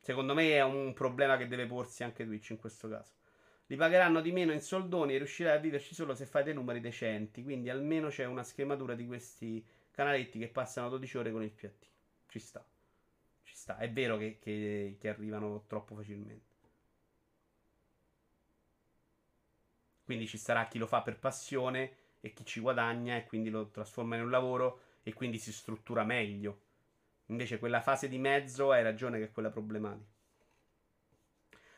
secondo 0.00 0.34
me, 0.34 0.52
è 0.52 0.62
un 0.62 0.92
problema 0.94 1.36
che 1.36 1.48
deve 1.48 1.66
porsi 1.66 2.02
anche 2.02 2.24
Twitch 2.24 2.50
in 2.50 2.58
questo 2.58 2.88
caso. 2.88 3.12
Li 3.66 3.76
pagheranno 3.76 4.20
di 4.20 4.32
meno 4.32 4.52
in 4.52 4.60
soldoni 4.60 5.14
e 5.14 5.18
riuscirai 5.18 5.56
a 5.56 5.60
viverci 5.60 5.94
solo 5.94 6.14
se 6.14 6.24
fai 6.24 6.42
dei 6.42 6.54
numeri 6.54 6.80
decenti. 6.80 7.42
Quindi 7.42 7.68
almeno 7.68 8.08
c'è 8.08 8.24
una 8.24 8.42
schematura 8.42 8.94
di 8.94 9.06
questi 9.06 9.64
canaletti 9.90 10.38
che 10.38 10.48
passano 10.48 10.88
12 10.88 11.18
ore 11.18 11.32
con 11.32 11.42
il 11.42 11.50
piattino. 11.50 11.92
Ci 12.28 12.38
sta. 12.38 12.64
Ci 13.42 13.54
sta. 13.54 13.76
È 13.76 13.90
vero 13.90 14.16
che, 14.16 14.38
che, 14.40 14.96
che 14.98 15.08
arrivano 15.08 15.64
troppo 15.66 15.94
facilmente. 15.94 16.46
Quindi 20.04 20.26
ci 20.26 20.38
sarà 20.38 20.66
chi 20.68 20.78
lo 20.78 20.86
fa 20.86 21.02
per 21.02 21.18
passione 21.18 21.92
e 22.20 22.32
chi 22.32 22.46
ci 22.46 22.60
guadagna 22.60 23.16
e 23.16 23.26
quindi 23.26 23.50
lo 23.50 23.68
trasforma 23.68 24.16
in 24.16 24.22
un 24.22 24.30
lavoro 24.30 24.80
e 25.02 25.12
quindi 25.12 25.36
si 25.36 25.52
struttura 25.52 26.04
meglio. 26.04 26.62
Invece 27.30 27.58
quella 27.58 27.80
fase 27.80 28.08
di 28.08 28.18
mezzo 28.18 28.70
hai 28.70 28.82
ragione 28.82 29.18
che 29.18 29.24
è 29.24 29.32
quella 29.32 29.50
problematica. 29.50 30.16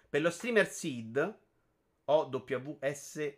Per 0.08 0.20
lo 0.20 0.30
streamer 0.30 0.68
Seed 0.68 1.38
OWSVB 2.04 3.28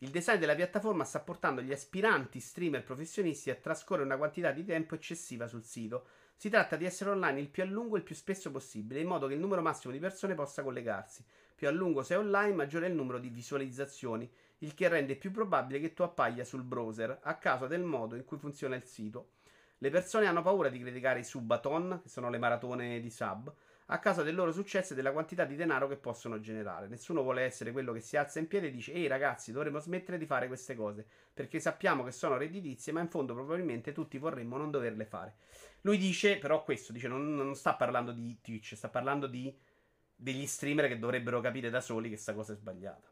il 0.00 0.10
design 0.10 0.38
della 0.38 0.54
piattaforma 0.54 1.02
sta 1.02 1.18
portando 1.18 1.60
gli 1.60 1.72
aspiranti 1.72 2.38
streamer 2.38 2.84
professionisti 2.84 3.50
a 3.50 3.56
trascorrere 3.56 4.04
una 4.04 4.16
quantità 4.16 4.52
di 4.52 4.64
tempo 4.64 4.94
eccessiva 4.94 5.48
sul 5.48 5.64
sito. 5.64 6.06
Si 6.36 6.48
tratta 6.48 6.76
di 6.76 6.84
essere 6.84 7.10
online 7.10 7.40
il 7.40 7.48
più 7.48 7.64
a 7.64 7.66
lungo 7.66 7.96
e 7.96 7.98
il 7.98 8.04
più 8.04 8.14
spesso 8.14 8.52
possibile, 8.52 9.00
in 9.00 9.08
modo 9.08 9.26
che 9.26 9.34
il 9.34 9.40
numero 9.40 9.60
massimo 9.60 9.92
di 9.92 9.98
persone 9.98 10.34
possa 10.34 10.62
collegarsi. 10.62 11.24
Più 11.52 11.66
a 11.66 11.72
lungo 11.72 12.04
sei 12.04 12.18
online, 12.18 12.54
maggiore 12.54 12.86
è 12.86 12.90
il 12.90 12.94
numero 12.94 13.18
di 13.18 13.28
visualizzazioni 13.28 14.30
il 14.58 14.74
che 14.74 14.88
rende 14.88 15.16
più 15.16 15.30
probabile 15.30 15.80
che 15.80 15.94
tu 15.94 16.02
appaia 16.02 16.44
sul 16.44 16.62
browser 16.62 17.18
a 17.22 17.36
causa 17.36 17.66
del 17.66 17.82
modo 17.82 18.14
in 18.14 18.24
cui 18.24 18.38
funziona 18.38 18.76
il 18.76 18.84
sito. 18.84 19.30
Le 19.80 19.90
persone 19.90 20.26
hanno 20.26 20.42
paura 20.42 20.68
di 20.68 20.80
criticare 20.80 21.20
i 21.20 21.24
subathon, 21.24 22.00
che 22.02 22.08
sono 22.08 22.30
le 22.30 22.38
maratone 22.38 22.98
di 22.98 23.10
sub, 23.10 23.54
a 23.90 23.98
causa 24.00 24.22
del 24.22 24.34
loro 24.34 24.52
successo 24.52 24.92
e 24.92 24.96
della 24.96 25.12
quantità 25.12 25.44
di 25.44 25.54
denaro 25.54 25.86
che 25.86 25.96
possono 25.96 26.40
generare. 26.40 26.88
Nessuno 26.88 27.22
vuole 27.22 27.42
essere 27.42 27.70
quello 27.70 27.92
che 27.92 28.00
si 28.00 28.16
alza 28.16 28.40
in 28.40 28.48
piedi 28.48 28.66
e 28.66 28.70
dice: 28.70 28.92
Ehi 28.92 29.06
ragazzi, 29.06 29.52
dovremmo 29.52 29.78
smettere 29.78 30.18
di 30.18 30.26
fare 30.26 30.48
queste 30.48 30.74
cose 30.74 31.06
perché 31.32 31.60
sappiamo 31.60 32.02
che 32.02 32.10
sono 32.10 32.36
redditizie, 32.36 32.92
ma 32.92 33.00
in 33.00 33.08
fondo 33.08 33.34
probabilmente 33.34 33.92
tutti 33.92 34.18
vorremmo 34.18 34.56
non 34.56 34.70
doverle 34.70 35.04
fare. 35.04 35.36
Lui 35.82 35.96
dice, 35.96 36.38
però, 36.38 36.64
questo 36.64 36.92
dice: 36.92 37.08
non, 37.08 37.34
non 37.34 37.54
sta 37.54 37.74
parlando 37.74 38.10
di 38.12 38.36
Twitch, 38.42 38.74
sta 38.74 38.88
parlando 38.88 39.28
di, 39.28 39.56
degli 40.14 40.46
streamer 40.46 40.88
che 40.88 40.98
dovrebbero 40.98 41.40
capire 41.40 41.70
da 41.70 41.80
soli 41.80 42.08
che 42.08 42.14
questa 42.14 42.34
cosa 42.34 42.52
è 42.52 42.56
sbagliata. 42.56 43.08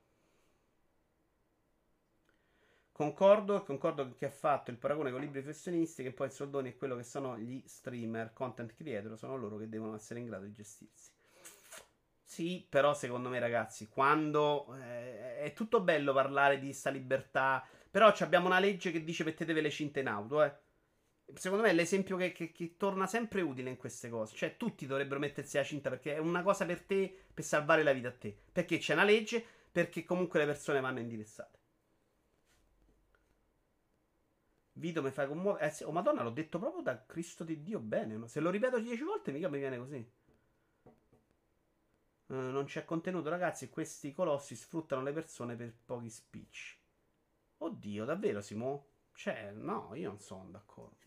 Concordo, 2.97 3.62
concordo 3.62 4.05
con 4.05 4.14
chi 4.14 4.24
ha 4.24 4.31
fatto 4.31 4.70
il 4.70 4.78
paragone 4.78 5.10
con 5.10 5.20
libri 5.20 5.43
professionisti, 5.43 6.02
che 6.02 6.12
poi 6.12 6.28
il 6.28 6.32
soldoni 6.32 6.70
è 6.70 6.77
quello 6.78 6.97
che 6.97 7.02
sono 7.02 7.36
gli 7.36 7.62
streamer, 7.66 8.32
content 8.32 8.74
creator, 8.74 9.18
sono 9.18 9.36
loro 9.36 9.59
che 9.59 9.68
devono 9.68 9.97
essere 9.97 10.20
in 10.20 10.24
grado 10.24 10.47
di 10.47 10.52
gestirsi. 10.52 11.10
Sì, 12.24 12.66
però 12.66 12.94
secondo 12.94 13.28
me 13.28 13.39
ragazzi, 13.39 13.89
quando 13.89 14.74
eh, 14.77 15.40
è 15.40 15.52
tutto 15.52 15.82
bello 15.82 16.14
parlare 16.14 16.59
di 16.59 16.73
sta 16.73 16.89
libertà, 16.89 17.68
però 17.90 18.06
abbiamo 18.06 18.47
una 18.47 18.60
legge 18.60 18.90
che 18.90 19.05
dice 19.05 19.24
mettetevi 19.24 19.60
le 19.60 19.70
cinte 19.70 20.01
in 20.01 20.06
auto, 20.06 20.43
eh. 20.43 20.55
Secondo 21.35 21.64
me 21.64 21.73
è 21.73 21.74
l'esempio 21.74 22.16
che, 22.16 22.32
che, 22.32 22.51
che, 22.51 22.78
torna 22.78 23.06
sempre 23.06 23.43
utile 23.43 23.68
in 23.68 23.77
queste 23.77 24.09
cose. 24.09 24.35
Cioè, 24.35 24.56
tutti 24.56 24.86
dovrebbero 24.86 25.20
mettersi 25.20 25.59
la 25.59 25.64
cinta 25.64 25.90
perché 25.90 26.14
è 26.14 26.18
una 26.18 26.43
cosa 26.43 26.64
per 26.64 26.81
te, 26.81 27.14
per 27.35 27.44
salvare 27.44 27.82
la 27.82 27.93
vita 27.93 28.09
a 28.09 28.12
te. 28.12 28.35
Perché 28.51 28.78
c'è 28.78 28.94
una 28.94 29.05
legge, 29.05 29.44
perché 29.70 30.02
comunque 30.02 30.39
le 30.39 30.47
persone 30.47 30.81
vanno 30.81 31.01
indirizzate. 31.01 31.56
Vito 34.78 35.03
mi 35.03 35.11
fai 35.11 35.27
commuovere. 35.27 35.74
Eh, 35.74 35.85
oh 35.85 35.93
madonna, 35.93 36.23
l'ho 36.23 36.31
detto 36.31 36.59
proprio 36.59 36.82
da 36.82 37.03
Cristo 37.07 37.44
di 37.44 37.62
Dio 37.62 37.78
bene. 37.78 38.19
Ma 38.19 38.28
se 38.28 38.40
lo 38.40 38.51
ripeto 38.51 38.78
dieci 38.78 39.03
volte, 39.03 39.32
mica 39.32 39.48
mi 39.48 39.59
viene 39.59 39.78
così. 39.78 40.11
Uh, 42.27 42.35
non 42.35 42.65
c'è 42.66 42.85
contenuto, 42.85 43.31
ragazzi. 43.31 43.70
Questi 43.70 44.12
colossi 44.12 44.55
sfruttano 44.55 45.03
le 45.03 45.12
persone 45.12 45.57
per 45.57 45.74
pochi 45.85 46.11
speech. 46.11 46.78
Oddio, 47.59 48.05
davvero, 48.05 48.43
Simo? 48.43 48.89
Cioè, 49.15 49.53
no, 49.53 49.94
io 49.94 50.11
non 50.11 50.20
sono 50.20 50.51
d'accordo. 50.51 51.05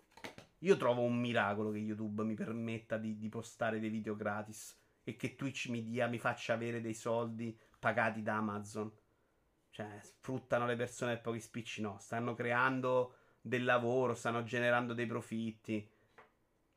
Io 0.60 0.76
trovo 0.76 1.04
un 1.04 1.20
miracolo 1.20 1.70
che 1.70 1.78
YouTube 1.78 2.24
mi 2.24 2.34
permetta 2.34 2.98
di, 2.98 3.20
di 3.20 3.30
postare 3.30 3.80
dei 3.80 3.90
video 3.90 4.16
gratis 4.16 4.78
e 5.04 5.16
che 5.16 5.36
Twitch 5.36 5.68
mi 5.68 5.84
dia, 5.84 6.08
mi 6.08 6.18
faccia 6.18 6.54
avere 6.54 6.82
dei 6.82 6.96
soldi 6.96 7.58
pagati 7.78 8.24
da 8.24 8.38
Amazon. 8.38 8.92
Cioè, 9.70 10.00
sfruttano 10.02 10.66
le 10.66 10.76
persone 10.76 11.14
per 11.14 11.22
pochi 11.22 11.40
speech. 11.40 11.78
No, 11.82 11.98
stanno 12.00 12.34
creando 12.34 13.14
del 13.42 13.64
lavoro, 13.64 14.14
stanno 14.14 14.44
generando 14.44 14.94
dei 14.94 15.06
profitti. 15.06 15.88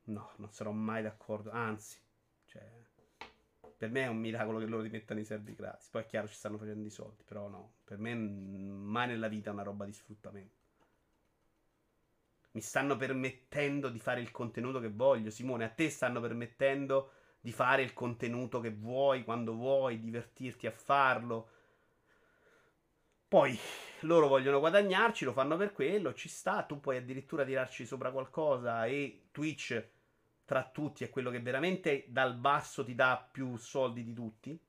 No, 0.04 0.30
non 0.36 0.50
sarò 0.50 0.72
mai 0.72 1.02
d'accordo. 1.02 1.50
Anzi, 1.50 1.98
cioè, 2.46 2.68
per 3.76 3.90
me 3.90 4.02
è 4.02 4.08
un 4.08 4.18
miracolo 4.18 4.58
che 4.58 4.66
loro 4.66 4.82
ti 4.82 4.90
mettano 4.90 5.20
i 5.20 5.24
servi 5.24 5.54
gratis. 5.54 5.88
Poi 5.88 6.02
è 6.02 6.06
chiaro 6.06 6.28
ci 6.28 6.34
stanno 6.34 6.58
facendo 6.58 6.86
i 6.86 6.90
soldi, 6.90 7.22
però 7.24 7.48
no, 7.48 7.72
per 7.84 7.98
me 7.98 8.14
mai 8.14 9.08
nella 9.08 9.28
vita 9.28 9.50
è 9.50 9.52
una 9.52 9.62
roba 9.62 9.84
di 9.84 9.92
sfruttamento. 9.92 10.60
Mi 12.52 12.60
stanno 12.60 12.96
permettendo 12.96 13.88
di 13.88 13.98
fare 13.98 14.20
il 14.20 14.30
contenuto 14.30 14.78
che 14.78 14.90
voglio, 14.90 15.30
Simone. 15.30 15.64
A 15.64 15.70
te 15.70 15.88
stanno 15.88 16.20
permettendo 16.20 17.12
di 17.40 17.50
fare 17.50 17.82
il 17.82 17.92
contenuto 17.92 18.60
che 18.60 18.70
vuoi, 18.70 19.24
quando 19.24 19.54
vuoi, 19.54 19.98
divertirti 19.98 20.66
a 20.66 20.70
farlo. 20.70 21.48
Poi 23.32 23.58
loro 24.00 24.28
vogliono 24.28 24.58
guadagnarci, 24.58 25.24
lo 25.24 25.32
fanno 25.32 25.56
per 25.56 25.72
quello, 25.72 26.12
ci 26.12 26.28
sta, 26.28 26.64
tu 26.64 26.80
puoi 26.80 26.98
addirittura 26.98 27.46
tirarci 27.46 27.86
sopra 27.86 28.10
qualcosa 28.10 28.84
e 28.84 29.28
Twitch 29.30 29.82
tra 30.44 30.68
tutti 30.70 31.02
è 31.02 31.08
quello 31.08 31.30
che 31.30 31.40
veramente 31.40 32.04
dal 32.08 32.34
basso 32.34 32.84
ti 32.84 32.94
dà 32.94 33.26
più 33.32 33.56
soldi 33.56 34.04
di 34.04 34.12
tutti. 34.12 34.60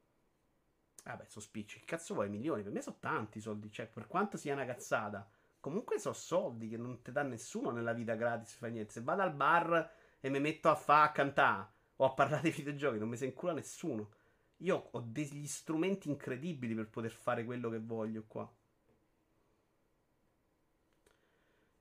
Vabbè, 1.04 1.26
sono 1.28 1.44
spicci. 1.44 1.80
Che 1.80 1.86
cazzo 1.86 2.14
vuoi? 2.14 2.30
Milioni? 2.30 2.64
Per 2.64 2.72
me 2.72 2.82
sono 2.82 2.96
tanti 3.02 3.42
soldi. 3.42 3.70
Cioè, 3.70 3.86
per 3.88 4.08
quanto 4.08 4.38
sia 4.38 4.54
una 4.54 4.64
cazzata. 4.64 5.30
Comunque 5.60 6.00
sono 6.00 6.14
soldi 6.14 6.70
che 6.70 6.78
non 6.78 7.02
ti 7.02 7.12
dà 7.12 7.24
nessuno 7.24 7.70
nella 7.70 7.92
vita 7.92 8.16
gratis. 8.16 8.54
Fa 8.54 8.68
niente. 8.68 8.94
Se 8.94 9.02
vado 9.02 9.24
al 9.24 9.34
bar 9.34 9.92
e 10.22 10.30
mi 10.30 10.40
metto 10.40 10.70
a 10.70 10.76
fa 10.76 11.04
a 11.04 11.12
cantare 11.12 11.68
o 11.98 12.06
a 12.06 12.14
parlare 12.14 12.44
di 12.44 12.52
videogiochi, 12.52 12.98
non 12.98 13.10
mi 13.10 13.18
si 13.18 13.26
incula 13.26 13.52
nessuno. 13.52 14.12
Io 14.58 14.90
ho 14.92 15.00
degli 15.02 15.46
strumenti 15.46 16.10
incredibili 16.10 16.74
per 16.74 16.90
poter 16.90 17.12
fare 17.12 17.46
quello 17.46 17.70
che 17.70 17.80
voglio 17.80 18.24
qua. 18.28 18.52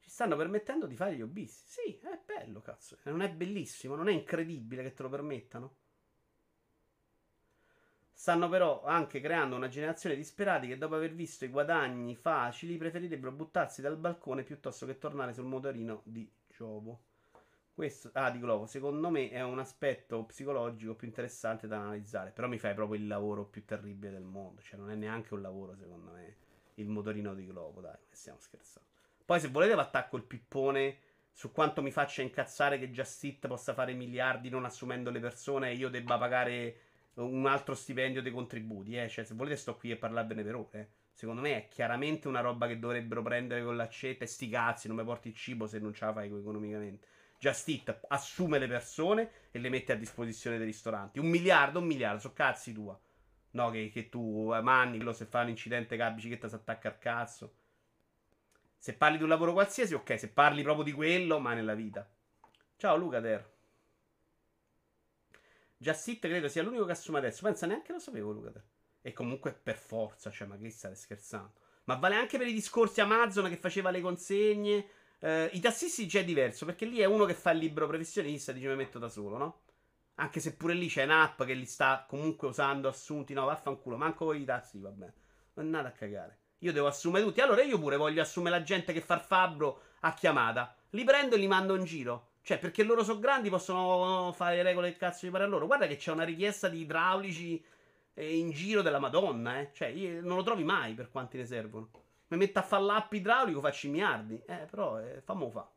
Ci 0.01 0.11
stanno 0.11 0.37
permettendo 0.37 0.87
di 0.87 0.97
fare 0.97 1.17
gli 1.17 1.23
hobbisti. 1.23 1.65
Sì, 1.67 1.99
è 1.99 2.21
bello, 2.25 2.61
cazzo. 2.61 2.99
Non 3.05 3.23
è 3.23 3.31
bellissimo, 3.31 3.95
non 3.95 4.09
è 4.09 4.13
incredibile 4.13 4.83
che 4.83 4.93
te 4.93 5.03
lo 5.03 5.09
permettano. 5.09 5.77
Stanno 8.15 8.49
però 8.49 8.85
anche 8.85 9.21
creando 9.21 9.55
una 9.55 9.69
generazione 9.69 10.15
di 10.15 10.23
disperati 10.23 10.67
che 10.67 10.79
dopo 10.79 10.95
aver 10.95 11.13
visto 11.13 11.45
i 11.45 11.49
guadagni 11.49 12.17
facili 12.17 12.79
preferirebbero 12.79 13.33
buttarsi 13.33 13.83
dal 13.83 13.99
balcone 13.99 14.45
piuttosto 14.45 14.87
che 14.87 14.97
tornare 14.97 15.35
sul 15.35 15.45
motorino 15.45 16.01
di 16.07 16.27
Giovo. 16.49 17.03
Questo, 17.75 18.11
ah, 18.13 18.31
di 18.31 18.39
Globo, 18.39 18.67
secondo 18.67 19.09
me 19.09 19.31
è 19.31 19.43
un 19.43 19.59
aspetto 19.59 20.25
psicologico 20.25 20.95
più 20.95 21.07
interessante 21.07 21.67
da 21.67 21.79
analizzare. 21.79 22.31
Però 22.31 22.47
mi 22.47 22.59
fai 22.59 22.75
proprio 22.75 22.99
il 22.99 23.07
lavoro 23.07 23.47
più 23.47 23.65
terribile 23.65 24.13
del 24.13 24.25
mondo. 24.25 24.61
Cioè, 24.61 24.79
non 24.79 24.91
è 24.91 24.95
neanche 24.95 25.33
un 25.33 25.41
lavoro, 25.41 25.75
secondo 25.75 26.11
me, 26.11 26.37
il 26.75 26.89
motorino 26.89 27.35
di 27.35 27.47
Globo, 27.47 27.81
dai, 27.81 27.97
stiamo 28.11 28.39
scherzando. 28.39 28.89
Poi, 29.25 29.41
se 29.41 29.49
volete, 29.49 29.75
vi 29.75 29.81
attacco 29.81 30.17
il 30.17 30.25
pippone 30.25 30.99
su 31.33 31.51
quanto 31.51 31.81
mi 31.81 31.91
faccia 31.91 32.21
incazzare 32.21 32.79
che 32.79 32.91
Just 32.91 33.25
It 33.25 33.47
possa 33.47 33.73
fare 33.73 33.95
miliardi 33.95 34.51
non 34.51 34.67
assumendo 34.67 35.11
le 35.11 35.21
persone 35.21 35.71
e 35.71 35.75
io 35.75 35.89
debba 35.89 36.19
pagare 36.19 36.77
un 37.15 37.47
altro 37.47 37.75
stipendio 37.75 38.21
dei 38.21 38.33
contributi. 38.33 38.99
Eh. 38.99 39.09
Cioè, 39.09 39.25
se 39.25 39.35
volete, 39.35 39.57
sto 39.57 39.77
qui 39.77 39.93
a 39.93 39.97
parlarvene 39.97 40.43
per 40.43 40.55
ore. 40.57 40.79
Eh. 40.79 40.89
Secondo 41.15 41.41
me 41.41 41.57
è 41.57 41.69
chiaramente 41.69 42.29
una 42.29 42.41
roba 42.41 42.67
che 42.67 42.79
dovrebbero 42.79 43.23
prendere 43.23 43.65
con 43.65 43.77
l'accetta. 43.77 44.25
E 44.25 44.27
sti 44.27 44.49
cazzi, 44.51 44.89
non 44.89 44.99
mi 44.99 45.05
porti 45.05 45.29
il 45.29 45.35
cibo 45.35 45.67
se 45.67 45.79
non 45.79 45.95
ce 45.95 46.05
la 46.05 46.13
fai 46.13 46.27
economicamente. 46.27 47.07
Just 47.43 47.69
Eat 47.71 48.05
assume 48.07 48.61
le 48.61 48.69
persone 48.69 49.31
e 49.51 49.59
le 49.59 49.69
mette 49.69 49.91
a 49.91 49.97
disposizione 49.97 50.59
dei 50.59 50.67
ristoranti. 50.67 51.19
Un 51.19 51.27
miliardo, 51.27 51.81
un 51.81 51.87
miliardo, 51.87 52.21
sono 52.21 52.35
cazzi 52.35 52.73
tua. 52.73 52.97
No, 53.51 53.71
che, 53.71 53.91
che 53.93 54.09
tu 54.09 54.53
eh, 54.55 54.61
manni, 54.61 54.99
quello 54.99 55.13
se 55.13 55.25
fa 55.25 55.41
un 55.41 55.49
incidente 55.49 55.97
che 55.97 56.03
la 56.05 56.13
bicicletta 56.13 56.47
si 56.47 56.55
attacca 56.55 56.87
al 56.87 56.99
cazzo. 56.99 57.55
Se 58.79 58.95
parli 58.95 59.17
di 59.17 59.25
un 59.25 59.29
lavoro 59.29 59.55
qualsiasi, 59.55 59.93
ok. 59.93 60.21
Se 60.21 60.29
parli 60.29 60.63
proprio 60.63 60.85
di 60.85 60.93
quello, 60.93 61.41
ma 61.41 61.53
nella 61.53 61.75
vita. 61.75 62.09
Ciao 62.77 62.95
Luca 62.95 63.19
Der. 63.19 63.51
Just 65.77 66.07
Eat 66.07 66.21
credo 66.21 66.47
sia 66.47 66.63
l'unico 66.63 66.85
che 66.85 66.93
assume 66.93 67.19
adesso. 67.19 67.43
Pensa, 67.43 67.67
neanche 67.67 67.91
lo 67.91 67.99
sapevo 67.99 68.31
Luca 68.31 68.51
Der. 68.51 68.65
E 69.01 69.13
comunque 69.13 69.53
per 69.53 69.77
forza, 69.79 70.31
cioè, 70.31 70.47
ma 70.47 70.57
che 70.57 70.71
state 70.71 70.95
scherzando? 70.95 71.55
Ma 71.87 71.97
vale 71.97 72.15
anche 72.15 72.39
per 72.39 72.47
i 72.47 72.53
discorsi 72.53 73.01
Amazon 73.01 73.49
che 73.49 73.57
faceva 73.57 73.91
le 73.91 74.01
consegne 74.01 74.87
Uh, 75.23 75.49
I 75.53 75.61
tassisti 75.61 76.09
già 76.09 76.19
è 76.19 76.25
diverso 76.25 76.65
perché 76.65 76.85
lì 76.85 76.99
è 76.99 77.05
uno 77.05 77.25
che 77.25 77.35
fa 77.35 77.53
il 77.53 77.59
libro 77.59 77.87
professionista, 77.87 78.51
dice 78.51 78.67
mi 78.67 78.75
metto 78.75 78.99
da 78.99 79.09
solo, 79.09 79.39
no? 79.39 79.61
Anche 80.17 80.41
se 80.41 80.57
pure 80.57 80.75
lì 80.75 80.89
c'è 80.89 81.05
un'app 81.05 81.45
che 81.45 81.55
li 81.55 81.65
sta 81.65 82.05
comunque 82.09 82.49
usando 82.49 82.89
assunti, 82.89 83.33
no, 83.33 83.45
vaffanculo, 83.45 83.97
manco 83.97 84.33
i 84.33 84.45
tassi, 84.45 84.81
vabbè. 84.81 85.13
Nada 85.55 85.89
a 85.89 85.93
cagare. 85.93 86.39
Io 86.59 86.73
devo 86.73 86.89
assumere 86.89 87.25
tutti. 87.25 87.41
Allora 87.41 87.63
io 87.63 87.79
pure 87.79 87.97
voglio 87.97 88.21
assumere 88.21 88.59
la 88.59 88.65
gente 88.65 88.93
che 88.93 89.01
fa 89.01 89.15
il 89.15 89.21
fabbro 89.21 89.83
a 90.01 90.13
chiamata. 90.13 90.75
Li 90.91 91.05
prendo 91.05 91.37
e 91.37 91.39
li 91.39 91.47
mando 91.47 91.77
in 91.77 91.85
giro. 91.85 92.31
Cioè, 92.43 92.59
perché 92.59 92.83
loro 92.83 93.05
sono 93.05 93.21
grandi, 93.21 93.49
possono 93.49 94.33
fare 94.33 94.57
le 94.57 94.63
regole 94.65 94.89
del 94.89 94.99
cazzo 94.99 95.27
di 95.27 95.31
pare 95.31 95.45
a 95.45 95.47
loro. 95.47 95.67
Guarda 95.67 95.87
che 95.87 95.97
c'è 95.97 96.11
una 96.11 96.25
richiesta 96.25 96.69
di 96.69 96.81
idraulici 96.81 97.65
eh, 98.15 98.37
in 98.37 98.51
giro 98.51 98.83
della 98.83 98.99
Madonna, 98.99 99.61
eh. 99.61 99.71
Cioè, 99.73 99.93
non 100.21 100.37
lo 100.37 100.43
trovi 100.43 100.65
mai 100.65 100.95
per 100.95 101.11
quanti 101.11 101.37
ne 101.37 101.47
servono 101.47 101.91
mi 102.33 102.39
metto 102.39 102.59
a 102.59 102.63
fare 102.63 102.83
l'app 102.83 103.13
idraulico, 103.13 103.61
faccio 103.61 103.87
i 103.87 103.91
miliardi. 103.91 104.43
Eh, 104.47 104.67
però, 104.71 104.99
eh, 104.99 105.21
fammo 105.21 105.51
fa. 105.51 105.69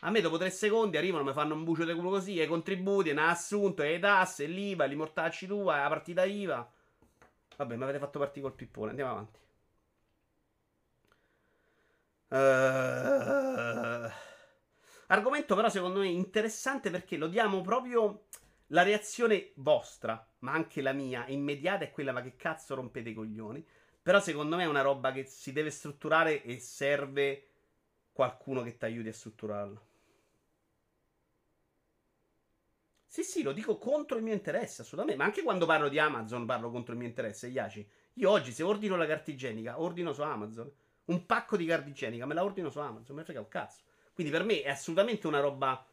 A 0.00 0.10
me 0.10 0.20
dopo 0.20 0.36
tre 0.36 0.50
secondi 0.50 0.98
arrivano, 0.98 1.24
mi 1.24 1.32
fanno 1.32 1.54
un 1.54 1.64
bucio 1.64 1.84
di 1.84 1.94
culo 1.94 2.10
così, 2.10 2.40
i 2.40 2.46
contributi, 2.46 3.10
ha 3.10 3.30
assunto, 3.30 3.82
le 3.82 3.98
tasse, 3.98 4.46
l'IVA, 4.46 4.84
li 4.84 4.94
mortacci 4.94 5.46
tua, 5.46 5.80
la 5.80 5.88
partita 5.88 6.24
IVA. 6.24 6.70
Vabbè, 7.56 7.76
mi 7.76 7.82
avete 7.82 7.98
fatto 7.98 8.18
partire 8.18 8.42
col 8.42 8.54
pippone, 8.54 8.90
andiamo 8.90 9.10
avanti. 9.12 9.40
Uh, 12.28 14.10
argomento 15.08 15.54
però 15.54 15.68
secondo 15.68 16.00
me 16.00 16.08
interessante 16.08 16.88
perché 16.90 17.18
lo 17.18 17.26
diamo 17.26 17.60
proprio 17.60 18.24
la 18.68 18.82
reazione 18.82 19.52
vostra, 19.56 20.26
ma 20.40 20.52
anche 20.52 20.80
la 20.80 20.92
mia, 20.92 21.26
immediata 21.28 21.84
è 21.84 21.90
quella 21.90 22.12
ma 22.12 22.22
che 22.22 22.36
cazzo 22.36 22.74
rompete 22.74 23.10
i 23.10 23.14
coglioni. 23.14 23.64
Però 24.02 24.20
secondo 24.20 24.56
me 24.56 24.64
è 24.64 24.66
una 24.66 24.82
roba 24.82 25.12
che 25.12 25.24
si 25.24 25.52
deve 25.52 25.70
strutturare 25.70 26.42
e 26.42 26.58
serve 26.60 27.46
qualcuno 28.12 28.62
che 28.62 28.76
ti 28.76 28.84
aiuti 28.84 29.08
a 29.08 29.12
strutturarla. 29.12 29.80
Sì, 33.06 33.22
sì, 33.22 33.42
lo 33.42 33.52
dico 33.52 33.76
contro 33.78 34.16
il 34.16 34.22
mio 34.24 34.32
interesse, 34.32 34.82
assolutamente. 34.82 35.20
Ma 35.22 35.26
anche 35.28 35.42
quando 35.42 35.66
parlo 35.66 35.88
di 35.88 35.98
Amazon 35.98 36.46
parlo 36.46 36.70
contro 36.70 36.92
il 36.94 36.98
mio 36.98 37.08
interesse, 37.08 37.48
Iaci. 37.48 37.86
Io 38.14 38.30
oggi 38.30 38.52
se 38.52 38.62
ordino 38.62 38.96
la 38.96 39.06
carta 39.06 39.30
igienica, 39.30 39.80
ordino 39.80 40.12
su 40.12 40.22
Amazon. 40.22 40.70
Un 41.04 41.26
pacco 41.26 41.56
di 41.56 41.66
carta 41.66 41.88
igienica, 41.88 42.24
me 42.26 42.34
la 42.34 42.42
ordino 42.44 42.70
su 42.70 42.78
Amazon, 42.78 43.16
me 43.16 43.24
frega 43.24 43.40
un 43.40 43.48
cazzo. 43.48 43.82
Quindi 44.14 44.32
per 44.32 44.44
me 44.44 44.62
è 44.62 44.70
assolutamente 44.70 45.26
una 45.26 45.40
roba 45.40 45.84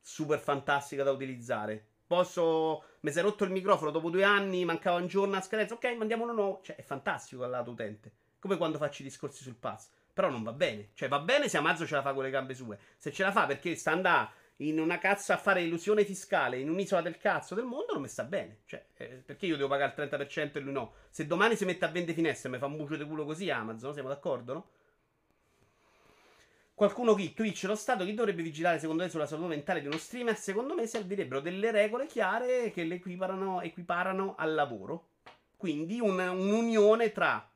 super 0.00 0.38
fantastica 0.38 1.02
da 1.02 1.10
utilizzare. 1.10 1.87
Posso. 2.08 2.82
Mi 3.00 3.12
è 3.12 3.20
rotto 3.20 3.44
il 3.44 3.50
microfono 3.50 3.92
dopo 3.92 4.10
due 4.10 4.24
anni, 4.24 4.64
mancava 4.64 4.96
un 4.96 5.06
giorno 5.06 5.36
a 5.36 5.40
scadenza. 5.40 5.74
Ok, 5.74 5.94
mandiamo 5.96 6.24
uno 6.24 6.32
nuovo. 6.32 6.60
Cioè, 6.62 6.74
è 6.74 6.82
fantastico 6.82 7.42
dal 7.42 7.50
lato 7.50 7.70
utente. 7.70 8.10
Come 8.40 8.56
quando 8.56 8.78
faccio 8.78 9.02
i 9.02 9.04
discorsi 9.04 9.42
sul 9.42 9.54
pass. 9.54 9.90
Però 10.12 10.30
non 10.30 10.42
va 10.42 10.52
bene. 10.52 10.88
Cioè, 10.94 11.08
va 11.08 11.20
bene 11.20 11.48
se 11.48 11.58
Amazon 11.58 11.86
ce 11.86 11.94
la 11.94 12.02
fa 12.02 12.14
con 12.14 12.24
le 12.24 12.30
gambe 12.30 12.54
sue. 12.54 12.78
Se 12.96 13.12
ce 13.12 13.22
la 13.22 13.30
fa 13.30 13.46
perché 13.46 13.76
sta 13.76 13.92
andando 13.92 14.30
in 14.60 14.80
una 14.80 14.98
cazzo 14.98 15.32
a 15.32 15.36
fare 15.36 15.62
illusione 15.62 16.04
fiscale 16.04 16.58
in 16.58 16.68
un'isola 16.68 17.02
del 17.02 17.18
cazzo 17.18 17.54
del 17.54 17.64
mondo, 17.64 17.92
non 17.92 18.02
mi 18.02 18.08
sta 18.08 18.24
bene. 18.24 18.60
Cioè, 18.64 18.86
eh, 18.96 19.06
perché 19.24 19.46
io 19.46 19.56
devo 19.56 19.68
pagare 19.68 19.92
il 19.96 20.08
30% 20.08 20.56
e 20.56 20.60
lui 20.60 20.72
no? 20.72 20.94
Se 21.10 21.26
domani 21.26 21.56
si 21.56 21.64
mette 21.64 21.84
a 21.84 21.88
vendere 21.88 22.14
finestre 22.14 22.48
e 22.48 22.52
mi 22.52 22.58
fa 22.58 22.66
un 22.66 22.76
bucio 22.76 22.96
di 22.96 23.04
culo 23.04 23.24
così, 23.24 23.50
Amazon, 23.50 23.92
siamo 23.92 24.08
d'accordo, 24.08 24.52
no? 24.52 24.68
Qualcuno 26.78 27.14
qui, 27.14 27.34
Twitch, 27.34 27.64
lo 27.64 27.74
Stato, 27.74 28.04
chi 28.04 28.14
dovrebbe 28.14 28.40
vigilare 28.40 28.78
secondo 28.78 29.02
te 29.02 29.08
sulla 29.08 29.26
salute 29.26 29.48
mentale 29.48 29.80
di 29.80 29.88
uno 29.88 29.98
streamer? 29.98 30.36
Secondo 30.36 30.76
me 30.76 30.86
servirebbero 30.86 31.40
delle 31.40 31.72
regole 31.72 32.06
chiare 32.06 32.70
che 32.70 32.84
le 32.84 32.94
equiparano 32.94 34.36
al 34.36 34.54
lavoro. 34.54 35.08
Quindi 35.56 35.98
un, 35.98 36.20
un'unione 36.20 37.10
tra 37.10 37.50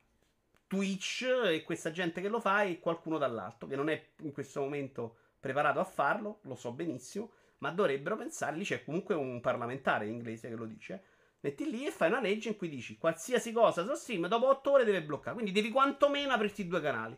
Twitch 0.66 1.22
e 1.22 1.62
questa 1.62 1.92
gente 1.92 2.20
che 2.20 2.26
lo 2.26 2.40
fa 2.40 2.64
e 2.64 2.80
qualcuno 2.80 3.16
dall'alto, 3.16 3.68
che 3.68 3.76
non 3.76 3.88
è 3.90 4.06
in 4.22 4.32
questo 4.32 4.58
momento 4.58 5.14
preparato 5.38 5.78
a 5.78 5.84
farlo, 5.84 6.40
lo 6.42 6.56
so 6.56 6.72
benissimo, 6.72 7.30
ma 7.58 7.70
dovrebbero 7.70 8.16
pensarli, 8.16 8.64
c'è 8.64 8.82
comunque 8.82 9.14
un 9.14 9.40
parlamentare 9.40 10.08
inglese 10.08 10.48
che 10.48 10.56
lo 10.56 10.66
dice. 10.66 11.00
Metti 11.42 11.70
lì 11.70 11.86
e 11.86 11.92
fai 11.92 12.08
una 12.08 12.20
legge 12.20 12.48
in 12.48 12.56
cui 12.56 12.68
dici 12.68 12.98
qualsiasi 12.98 13.52
cosa 13.52 13.84
su 13.84 13.94
stream 13.94 14.26
dopo 14.26 14.48
8 14.48 14.68
ore 14.72 14.84
deve 14.84 15.04
bloccare. 15.04 15.34
Quindi 15.34 15.52
devi 15.52 15.70
quantomeno 15.70 16.32
aprirti 16.32 16.66
due 16.66 16.80
canali. 16.80 17.16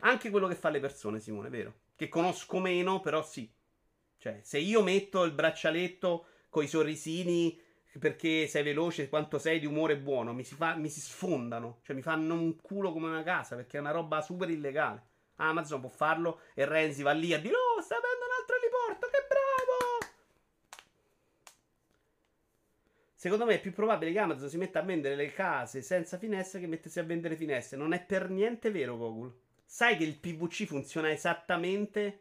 Anche 0.00 0.30
quello 0.30 0.46
che 0.46 0.54
fa 0.54 0.68
le 0.68 0.80
persone, 0.80 1.20
Simone, 1.20 1.48
vero? 1.48 1.74
Che 1.96 2.08
conosco 2.08 2.58
meno, 2.58 3.00
però 3.00 3.22
sì. 3.22 3.50
Cioè, 4.18 4.40
se 4.42 4.58
io 4.58 4.82
metto 4.82 5.24
il 5.24 5.32
braccialetto 5.32 6.26
con 6.48 6.64
i 6.64 6.68
sorrisini 6.68 7.60
perché 7.98 8.46
sei 8.46 8.62
veloce, 8.62 9.08
quanto 9.08 9.38
sei 9.38 9.58
di 9.58 9.66
umore 9.66 9.96
buono, 9.96 10.32
mi 10.32 10.44
si, 10.44 10.54
fa, 10.54 10.74
mi 10.74 10.88
si 10.88 11.00
sfondano. 11.00 11.80
Cioè, 11.82 11.96
mi 11.96 12.02
fanno 12.02 12.34
un 12.34 12.56
culo 12.60 12.92
come 12.92 13.08
una 13.08 13.22
casa 13.22 13.56
perché 13.56 13.78
è 13.78 13.80
una 13.80 13.90
roba 13.90 14.20
super 14.20 14.50
illegale. 14.50 15.14
Amazon 15.36 15.80
può 15.80 15.90
farlo 15.90 16.40
e 16.54 16.64
Renzi 16.64 17.02
va 17.02 17.12
lì 17.12 17.32
a 17.32 17.38
dire: 17.38 17.54
Oh, 17.54 17.80
sta 17.80 17.96
avendo 17.96 18.24
un 18.24 18.30
altro 18.38 18.56
eliporto, 18.56 19.08
che 19.08 19.26
bravo! 19.28 20.14
Secondo 23.14 23.46
me 23.46 23.54
è 23.54 23.60
più 23.60 23.72
probabile 23.72 24.12
che 24.12 24.18
Amazon 24.18 24.48
si 24.48 24.58
metta 24.58 24.80
a 24.80 24.82
vendere 24.82 25.14
le 25.14 25.32
case 25.32 25.82
senza 25.82 26.18
finestre 26.18 26.60
che 26.60 26.66
mettersi 26.66 27.00
a 27.00 27.04
vendere 27.04 27.36
finestre. 27.36 27.76
Non 27.76 27.92
è 27.92 28.02
per 28.02 28.30
niente 28.30 28.70
vero, 28.70 28.96
Google. 28.96 29.44
Sai 29.68 29.96
che 29.96 30.04
il 30.04 30.16
PVC 30.16 30.64
funziona 30.64 31.10
esattamente. 31.10 32.20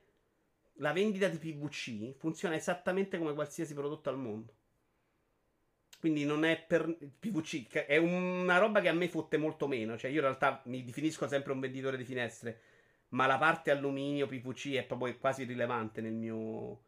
La 0.79 0.91
vendita 0.91 1.27
di 1.29 1.37
PVC 1.37 2.17
funziona 2.17 2.55
esattamente 2.55 3.17
come 3.17 3.33
qualsiasi 3.33 3.73
prodotto 3.73 4.09
al 4.09 4.17
mondo. 4.17 4.53
Quindi 5.99 6.25
non 6.25 6.43
è 6.43 6.59
per. 6.61 6.97
PVC 7.19 7.67
è 7.85 7.97
una 7.97 8.57
roba 8.57 8.81
che 8.81 8.89
a 8.89 8.93
me 8.93 9.07
fotte 9.07 9.37
molto 9.37 9.67
meno. 9.67 9.97
Cioè, 9.97 10.09
io 10.09 10.17
in 10.17 10.23
realtà 10.23 10.61
mi 10.65 10.83
definisco 10.83 11.27
sempre 11.27 11.53
un 11.53 11.59
venditore 11.59 11.97
di 11.97 12.03
finestre. 12.03 12.61
Ma 13.09 13.27
la 13.27 13.37
parte 13.37 13.71
alluminio 13.71 14.27
PVC 14.27 14.73
è 14.73 14.83
proprio 14.83 15.17
quasi 15.17 15.43
irrilevante 15.43 16.01
nel 16.01 16.13
mio. 16.13 16.81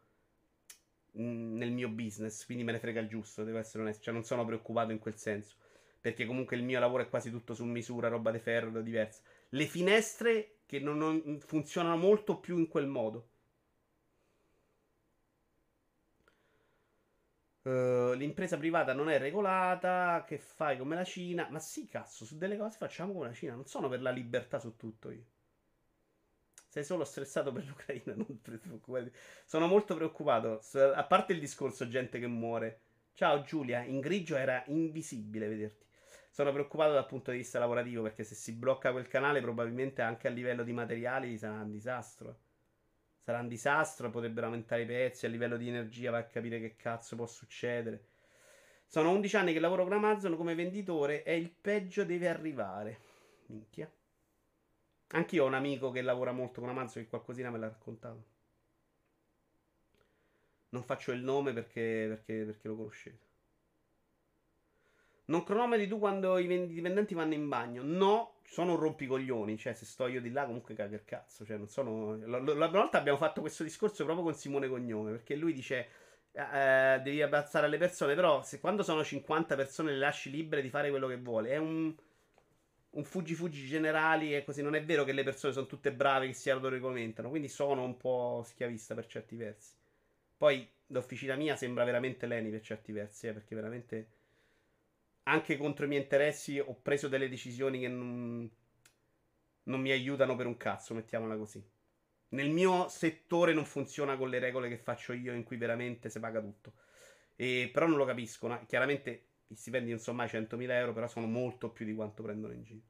Nel 1.12 1.72
mio 1.72 1.88
business, 1.88 2.44
quindi 2.44 2.62
me 2.62 2.72
ne 2.72 2.78
frega 2.78 3.00
il 3.00 3.08
giusto, 3.08 3.42
devo 3.42 3.58
essere 3.58 3.82
onesto. 3.82 4.04
Cioè, 4.04 4.12
non 4.12 4.24
sono 4.24 4.44
preoccupato 4.44 4.92
in 4.92 4.98
quel 4.98 5.16
senso. 5.16 5.56
Perché 6.00 6.26
comunque 6.26 6.56
il 6.56 6.62
mio 6.62 6.78
lavoro 6.78 7.02
è 7.02 7.08
quasi 7.08 7.30
tutto 7.30 7.54
su 7.54 7.64
misura, 7.64 8.08
roba 8.08 8.30
di 8.30 8.38
ferro 8.38 8.82
diversa. 8.82 9.22
Le 9.50 9.66
finestre 9.66 10.58
che 10.66 10.78
non, 10.80 11.40
funzionano 11.40 11.96
molto 11.96 12.38
più 12.38 12.58
in 12.58 12.68
quel 12.68 12.86
modo. 12.86 13.28
Uh, 17.62 18.12
l'impresa 18.12 18.56
privata 18.58 18.92
non 18.92 19.08
è 19.10 19.18
regolata. 19.18 20.24
Che 20.26 20.38
fai 20.38 20.76
come 20.78 20.94
la 20.94 21.04
Cina? 21.04 21.48
Ma 21.50 21.58
sì, 21.58 21.86
cazzo, 21.86 22.24
su 22.24 22.36
delle 22.36 22.56
cose 22.56 22.76
facciamo 22.76 23.12
come 23.12 23.28
la 23.28 23.32
Cina. 23.32 23.54
Non 23.54 23.66
sono 23.66 23.88
per 23.88 24.02
la 24.02 24.10
libertà 24.10 24.58
su 24.58 24.76
tutto 24.76 25.10
io. 25.10 25.24
Sei 26.68 26.84
solo 26.84 27.04
stressato 27.04 27.50
per 27.52 27.64
l'Ucraina. 27.66 28.14
Non 28.16 28.40
preoccupati. 28.42 29.10
Sono 29.46 29.66
molto 29.66 29.94
preoccupato. 29.94 30.60
A 30.74 31.04
parte 31.04 31.32
il 31.32 31.40
discorso, 31.40 31.88
gente 31.88 32.18
che 32.18 32.26
muore. 32.26 32.80
Ciao 33.14 33.42
Giulia, 33.42 33.82
in 33.82 34.00
grigio 34.00 34.36
era 34.36 34.62
invisibile 34.66 35.48
vederti. 35.48 35.87
Sono 36.30 36.52
preoccupato 36.52 36.92
dal 36.92 37.06
punto 37.06 37.30
di 37.30 37.38
vista 37.38 37.58
lavorativo 37.58 38.02
perché 38.02 38.24
se 38.24 38.34
si 38.34 38.52
blocca 38.52 38.92
quel 38.92 39.08
canale, 39.08 39.40
probabilmente 39.40 40.02
anche 40.02 40.28
a 40.28 40.30
livello 40.30 40.62
di 40.62 40.72
materiali 40.72 41.36
sarà 41.36 41.60
un 41.60 41.70
disastro 41.70 42.46
sarà 43.28 43.40
un 43.40 43.48
disastro, 43.48 44.08
potrebbero 44.08 44.46
aumentare 44.46 44.82
i 44.82 44.86
prezzi, 44.86 45.26
a 45.26 45.28
livello 45.28 45.58
di 45.58 45.68
energia 45.68 46.16
a 46.16 46.24
capire 46.24 46.58
che 46.60 46.76
cazzo 46.76 47.14
può 47.14 47.26
succedere. 47.26 48.06
Sono 48.86 49.10
11 49.10 49.36
anni 49.36 49.52
che 49.52 49.60
lavoro 49.60 49.82
con 49.82 49.92
Amazon 49.92 50.34
come 50.34 50.54
venditore 50.54 51.22
e 51.24 51.36
il 51.36 51.50
peggio 51.50 52.04
deve 52.06 52.26
arrivare. 52.26 52.98
Minchia. 53.48 53.92
Anch'io 55.08 55.44
ho 55.44 55.46
un 55.46 55.52
amico 55.52 55.90
che 55.90 56.00
lavora 56.00 56.32
molto 56.32 56.60
con 56.62 56.70
Amazon 56.70 57.02
che 57.02 57.08
qualcosina 57.10 57.50
me 57.50 57.58
l'ha 57.58 57.68
raccontato. 57.68 58.24
Non 60.70 60.82
faccio 60.84 61.12
il 61.12 61.22
nome 61.22 61.52
perché, 61.52 62.06
perché, 62.08 62.44
perché 62.44 62.66
lo 62.66 62.76
conoscete. 62.76 63.27
Non 65.28 65.44
cronometri 65.44 65.86
tu 65.86 65.98
quando 65.98 66.38
i 66.38 66.46
dipendenti 66.68 67.14
vanno 67.14 67.34
in 67.34 67.48
bagno? 67.48 67.82
No, 67.84 68.38
sono 68.44 68.72
un 68.72 68.78
rompicoglioni. 68.78 69.58
Cioè, 69.58 69.74
se 69.74 69.84
sto 69.84 70.06
io 70.06 70.22
di 70.22 70.30
là, 70.30 70.46
comunque 70.46 70.74
caga 70.74 70.96
il 70.96 71.04
cazzo. 71.04 71.44
Cioè, 71.44 71.58
non 71.58 71.68
sono. 71.68 72.16
La, 72.24 72.38
la 72.38 72.68
volta 72.68 72.96
abbiamo 72.98 73.18
fatto 73.18 73.42
questo 73.42 73.62
discorso 73.62 74.04
proprio 74.04 74.24
con 74.24 74.34
Simone 74.34 74.68
Cognome. 74.68 75.10
Perché 75.10 75.36
lui 75.36 75.52
dice. 75.52 75.88
Eh, 76.32 76.94
eh 76.94 77.00
devi 77.02 77.20
abbassare 77.20 77.66
alle 77.66 77.76
persone. 77.76 78.14
Però, 78.14 78.42
se 78.42 78.58
quando 78.58 78.82
sono 78.82 79.04
50 79.04 79.54
persone 79.54 79.92
le 79.92 79.98
lasci 79.98 80.30
libere 80.30 80.62
di 80.62 80.70
fare 80.70 80.88
quello 80.88 81.08
che 81.08 81.18
vuole, 81.18 81.50
è 81.50 81.56
un. 81.58 81.94
Un 82.90 83.04
fuggi 83.04 83.34
fuggi 83.34 83.66
generali 83.66 84.34
e 84.34 84.44
così. 84.44 84.62
Non 84.62 84.74
è 84.74 84.82
vero 84.82 85.04
che 85.04 85.12
le 85.12 85.24
persone 85.24 85.52
sono 85.52 85.66
tutte 85.66 85.92
brave 85.92 86.26
che 86.28 86.32
si 86.32 86.48
autoregolamentano. 86.48 87.28
Quindi 87.28 87.48
sono 87.48 87.82
un 87.84 87.98
po' 87.98 88.42
schiavista 88.46 88.94
per 88.94 89.06
certi 89.06 89.36
versi. 89.36 89.74
Poi 90.38 90.66
l'officina 90.86 91.34
mia 91.34 91.54
sembra 91.54 91.84
veramente 91.84 92.26
Leni 92.26 92.48
per 92.48 92.62
certi 92.62 92.92
versi. 92.92 93.26
Eh, 93.26 93.34
perché 93.34 93.54
veramente 93.54 94.08
anche 95.28 95.56
contro 95.56 95.84
i 95.84 95.88
miei 95.88 96.02
interessi 96.02 96.58
ho 96.58 96.74
preso 96.80 97.08
delle 97.08 97.28
decisioni 97.28 97.80
che 97.80 97.88
non, 97.88 98.50
non 99.64 99.80
mi 99.80 99.90
aiutano 99.90 100.36
per 100.36 100.46
un 100.46 100.56
cazzo, 100.56 100.94
mettiamola 100.94 101.36
così. 101.36 101.62
Nel 102.30 102.50
mio 102.50 102.88
settore 102.88 103.52
non 103.54 103.64
funziona 103.64 104.16
con 104.16 104.28
le 104.28 104.38
regole 104.38 104.68
che 104.68 104.78
faccio 104.78 105.12
io, 105.12 105.32
in 105.32 105.44
cui 105.44 105.56
veramente 105.56 106.10
si 106.10 106.20
paga 106.20 106.40
tutto. 106.40 106.74
E, 107.36 107.70
però 107.72 107.86
non 107.86 107.98
lo 107.98 108.04
capisco. 108.04 108.46
No? 108.48 108.64
Chiaramente 108.66 109.28
i 109.48 109.54
stipendi 109.56 109.90
non 109.90 109.98
sono 109.98 110.16
mai 110.18 110.28
100.000 110.28 110.70
euro, 110.78 110.92
però 110.92 111.06
sono 111.08 111.26
molto 111.26 111.70
più 111.70 111.86
di 111.86 111.94
quanto 111.94 112.22
prendono 112.22 112.52
in 112.52 112.62
giro. 112.64 112.86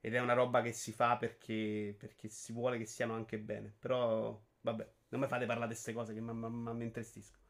Ed 0.00 0.14
è 0.14 0.18
una 0.20 0.34
roba 0.34 0.62
che 0.62 0.72
si 0.72 0.92
fa 0.92 1.16
perché, 1.16 1.94
perché 1.98 2.28
si 2.28 2.52
vuole 2.52 2.76
che 2.78 2.86
siano 2.86 3.14
anche 3.14 3.38
bene. 3.38 3.74
Però, 3.78 4.42
vabbè, 4.60 4.92
non 5.10 5.20
mi 5.20 5.28
fate 5.28 5.46
parlare 5.46 5.68
di 5.68 5.74
queste 5.74 5.92
cose 5.92 6.12
che 6.14 6.20
mi 6.20 6.84
intristisco. 6.84 7.41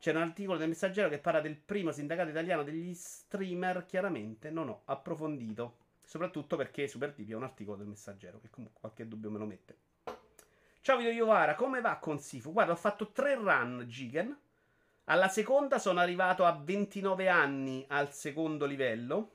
C'è 0.00 0.12
un 0.12 0.16
articolo 0.16 0.56
del 0.56 0.68
Messaggero 0.68 1.10
che 1.10 1.18
parla 1.18 1.42
del 1.42 1.56
primo 1.56 1.92
sindacato 1.92 2.30
italiano 2.30 2.62
degli 2.62 2.94
streamer. 2.94 3.84
Chiaramente 3.84 4.48
non 4.48 4.70
ho 4.70 4.80
approfondito. 4.86 5.76
Soprattutto 6.02 6.56
perché 6.56 6.88
Super 6.88 7.12
TV 7.12 7.32
è 7.32 7.34
un 7.34 7.42
articolo 7.42 7.76
del 7.76 7.86
Messaggero. 7.86 8.40
Che 8.40 8.48
comunque 8.48 8.80
qualche 8.80 9.06
dubbio 9.06 9.30
me 9.30 9.36
lo 9.36 9.44
mette. 9.44 9.76
Ciao 10.80 10.96
Video 10.96 11.12
Iovara, 11.12 11.54
come 11.54 11.82
va 11.82 11.98
con 11.98 12.18
Sifu? 12.18 12.50
Guarda, 12.50 12.72
ho 12.72 12.76
fatto 12.76 13.10
tre 13.12 13.34
run 13.34 13.84
Gigan. 13.86 14.34
Alla 15.04 15.28
seconda 15.28 15.78
sono 15.78 16.00
arrivato 16.00 16.46
a 16.46 16.52
29 16.52 17.28
anni 17.28 17.84
al 17.86 18.10
secondo 18.14 18.64
livello. 18.64 19.34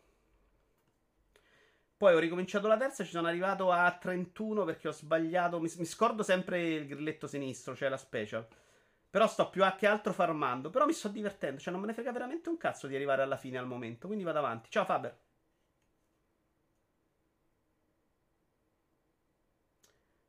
Poi 1.95 2.15
ho 2.15 2.17
ricominciato 2.17 2.67
la 2.67 2.77
terza, 2.77 3.03
ci 3.03 3.11
sono 3.11 3.27
arrivato 3.27 3.71
a 3.71 3.91
31 3.91 4.65
perché 4.65 4.87
ho 4.87 4.91
sbagliato. 4.91 5.59
Mi, 5.59 5.71
mi 5.77 5.85
scordo 5.85 6.23
sempre 6.23 6.59
il 6.59 6.87
grilletto 6.87 7.27
sinistro, 7.27 7.75
cioè 7.75 7.87
la 7.87 7.97
special. 7.97 8.47
Però 9.15 9.27
sto 9.27 9.49
più 9.49 9.63
a 9.63 9.75
che 9.75 9.87
altro 9.87 10.11
farmando. 10.11 10.69
Però 10.69 10.85
mi 10.85 10.91
sto 10.91 11.07
divertendo. 11.07 11.61
Cioè, 11.61 11.71
non 11.71 11.79
me 11.79 11.87
ne 11.87 11.93
frega 11.93 12.11
veramente 12.11 12.49
un 12.49 12.57
cazzo 12.57 12.85
di 12.85 12.95
arrivare 12.95 13.21
alla 13.21 13.37
fine 13.37 13.57
al 13.57 13.65
momento. 13.65 14.07
Quindi 14.07 14.25
vado 14.25 14.39
avanti. 14.39 14.69
Ciao 14.69 14.83
Faber. 14.83 15.17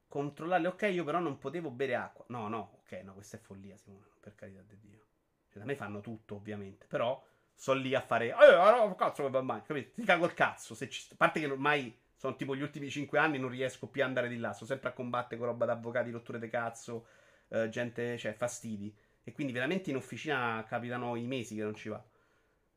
Controllare, 0.07 0.69
ok, 0.69 0.83
io 0.83 1.03
però 1.03 1.19
non 1.19 1.37
potevo 1.39 1.69
bere 1.71 1.97
acqua. 1.97 2.27
No, 2.29 2.47
no, 2.47 2.79
ok, 2.83 2.93
no, 3.03 3.15
questa 3.15 3.39
è 3.39 3.41
follia, 3.41 3.77
Simone. 3.77 4.07
Per 4.21 4.37
carità 4.37 4.63
di 4.63 4.79
Dio. 4.79 5.07
Cioè, 5.49 5.59
da 5.59 5.65
me 5.65 5.75
fanno 5.75 6.01
tutto, 6.01 6.37
ovviamente. 6.37 6.87
Però 6.87 7.21
sto 7.57 7.73
lì 7.73 7.93
a 7.93 8.01
fare. 8.01 8.29
Eh, 8.29 8.95
cazzo, 8.97 9.25
che 9.25 9.31
va 9.31 9.43
mai. 9.43 9.63
Capito? 9.63 9.95
Ti 9.95 10.05
cago 10.05 10.27
il 10.27 10.35
cazzo. 10.35 10.77
Se 10.77 10.89
ci... 10.89 11.09
A 11.11 11.17
parte 11.17 11.41
che 11.41 11.47
ormai 11.47 11.93
sono 12.15 12.37
tipo 12.37 12.55
gli 12.55 12.63
ultimi 12.63 12.89
5 12.89 13.19
anni, 13.19 13.41
non 13.41 13.51
riesco 13.51 13.89
più 13.89 14.03
ad 14.03 14.07
andare 14.07 14.29
di 14.29 14.37
là. 14.37 14.53
Sto 14.53 14.65
sempre 14.65 14.91
a 14.91 14.93
combattere 14.93 15.39
con 15.39 15.49
roba 15.49 15.65
d'avvocati, 15.65 16.13
rotture 16.13 16.39
di 16.39 16.49
cazzo 16.49 17.25
uh, 17.49 17.69
gente, 17.69 18.19
cioè 18.19 18.33
fastidi. 18.33 18.95
E 19.25 19.33
quindi 19.33 19.53
veramente 19.53 19.91
in 19.91 19.97
officina 19.97 20.65
capitano 20.69 21.17
i 21.17 21.27
mesi 21.27 21.57
che 21.57 21.63
non 21.63 21.75
ci 21.75 21.89
va. 21.89 22.03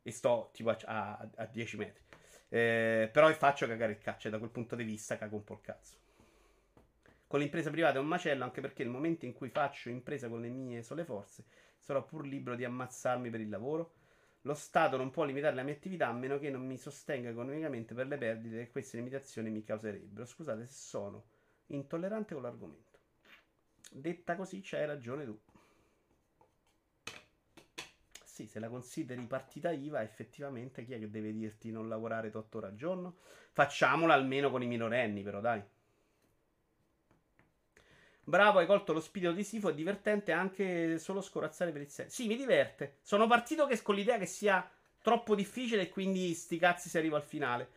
E 0.02 0.12
sto 0.12 0.50
tipo 0.54 0.70
a 0.70 1.50
10 1.52 1.78
metri. 1.78 2.04
Eh, 2.50 3.10
però 3.14 3.32
faccio 3.34 3.68
cagare 3.68 3.92
il 3.92 4.00
cazzo, 4.00 4.22
cioè 4.22 4.32
da 4.32 4.40
quel 4.40 4.50
punto 4.50 4.76
di 4.76 4.84
vista 4.84 5.18
cago 5.18 5.36
un 5.36 5.44
po' 5.44 5.54
il 5.54 5.62
cazzo. 5.62 5.98
Con 7.28 7.40
l'impresa 7.40 7.70
privata 7.70 7.98
è 7.98 8.02
un 8.02 8.08
macello, 8.08 8.44
anche 8.44 8.60
perché 8.60 8.84
nel 8.84 8.92
momento 8.92 9.26
in 9.26 9.34
cui 9.34 9.50
faccio 9.50 9.90
impresa 9.90 10.28
con 10.30 10.42
le 10.42 10.50
mie 10.50 10.82
sole 10.82 11.06
forze, 11.06 11.46
sarò 11.78 12.04
pur 12.04 12.26
libero 12.26 12.56
di 12.56 12.66
ammazzarmi 12.66 13.30
per 13.30 13.40
il 13.40 13.50
lavoro. 13.50 13.94
Lo 14.44 14.56
Stato 14.56 14.98
non 14.98 15.12
può 15.12 15.26
limitare 15.26 15.56
la 15.56 15.62
mia 15.62 15.74
attività 15.74 16.08
a 16.08 16.14
meno 16.14 16.40
che 16.40 16.50
non 16.50 16.66
mi 16.66 16.78
sostenga 16.78 17.30
economicamente 17.30 17.94
per 17.94 18.08
le 18.08 18.18
perdite 18.18 18.58
che 18.58 18.72
queste 18.72 18.98
limitazioni 18.98 19.52
mi 19.52 19.64
causerebbero. 19.64 20.26
Scusate 20.26 20.66
se 20.66 20.74
sono 20.74 21.26
intollerante 21.68 22.34
con 22.34 22.42
l'argomento. 22.42 22.89
Detta 23.90 24.36
così, 24.36 24.62
c'hai 24.64 24.86
ragione 24.86 25.26
tu. 25.26 25.38
Sì, 28.24 28.46
se 28.46 28.60
la 28.60 28.70
consideri 28.70 29.22
partita 29.26 29.72
IVA, 29.72 30.02
effettivamente 30.02 30.86
chi 30.86 30.94
è 30.94 31.00
che 31.00 31.10
deve 31.10 31.34
dirti 31.34 31.72
non 31.72 31.90
lavorare 31.90 32.32
8 32.34 32.60
ore 32.60 32.68
al 32.68 32.76
giorno? 32.76 33.18
Facciamola 33.52 34.14
almeno 34.14 34.50
con 34.50 34.64
i 34.64 34.68
minorenni, 34.68 35.24
però 35.24 35.42
dai. 35.42 35.62
Bravo, 38.24 38.60
hai 38.60 38.68
colto 38.68 38.94
lo 38.94 39.02
spirito 39.02 39.32
di 39.32 39.44
Sifo, 39.44 39.70
è 39.70 39.74
divertente 39.74 40.32
anche 40.32 41.00
solo 41.00 41.20
scorazzare 41.20 41.72
per 41.72 41.82
il 41.82 41.90
senso. 41.90 42.16
Sì, 42.16 42.28
mi 42.28 42.38
diverte. 42.38 43.00
Sono 43.02 43.26
partito 43.26 43.66
che, 43.66 43.82
con 43.82 43.96
l'idea 43.96 44.20
che 44.20 44.28
sia 44.28 44.70
troppo 45.02 45.34
difficile 45.34 45.82
e 45.82 45.90
quindi 45.90 46.34
sti 46.34 46.60
cazzi 46.60 46.90
si 46.90 46.98
arriva 46.98 47.18
al 47.18 47.24
finale. 47.24 47.70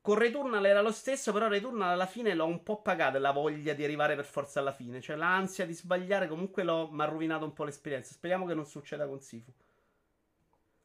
Con 0.00 0.16
Returnal 0.16 0.64
era 0.64 0.80
lo 0.80 0.92
stesso, 0.92 1.32
però 1.32 1.48
Returnal 1.48 1.90
alla 1.90 2.06
fine 2.06 2.34
l'ho 2.34 2.46
un 2.46 2.62
po' 2.62 2.80
pagato 2.80 3.18
la 3.18 3.30
voglia 3.30 3.74
di 3.74 3.84
arrivare 3.84 4.14
per 4.14 4.24
forza 4.24 4.60
alla 4.60 4.72
fine. 4.72 5.00
Cioè 5.00 5.16
l'ansia 5.16 5.66
di 5.66 5.74
sbagliare 5.74 6.28
comunque 6.28 6.64
mi 6.64 7.02
ha 7.02 7.04
rovinato 7.04 7.44
un 7.44 7.52
po' 7.52 7.64
l'esperienza. 7.64 8.14
Speriamo 8.14 8.46
che 8.46 8.54
non 8.54 8.64
succeda 8.64 9.06
con 9.06 9.20
Sifu. 9.20 9.52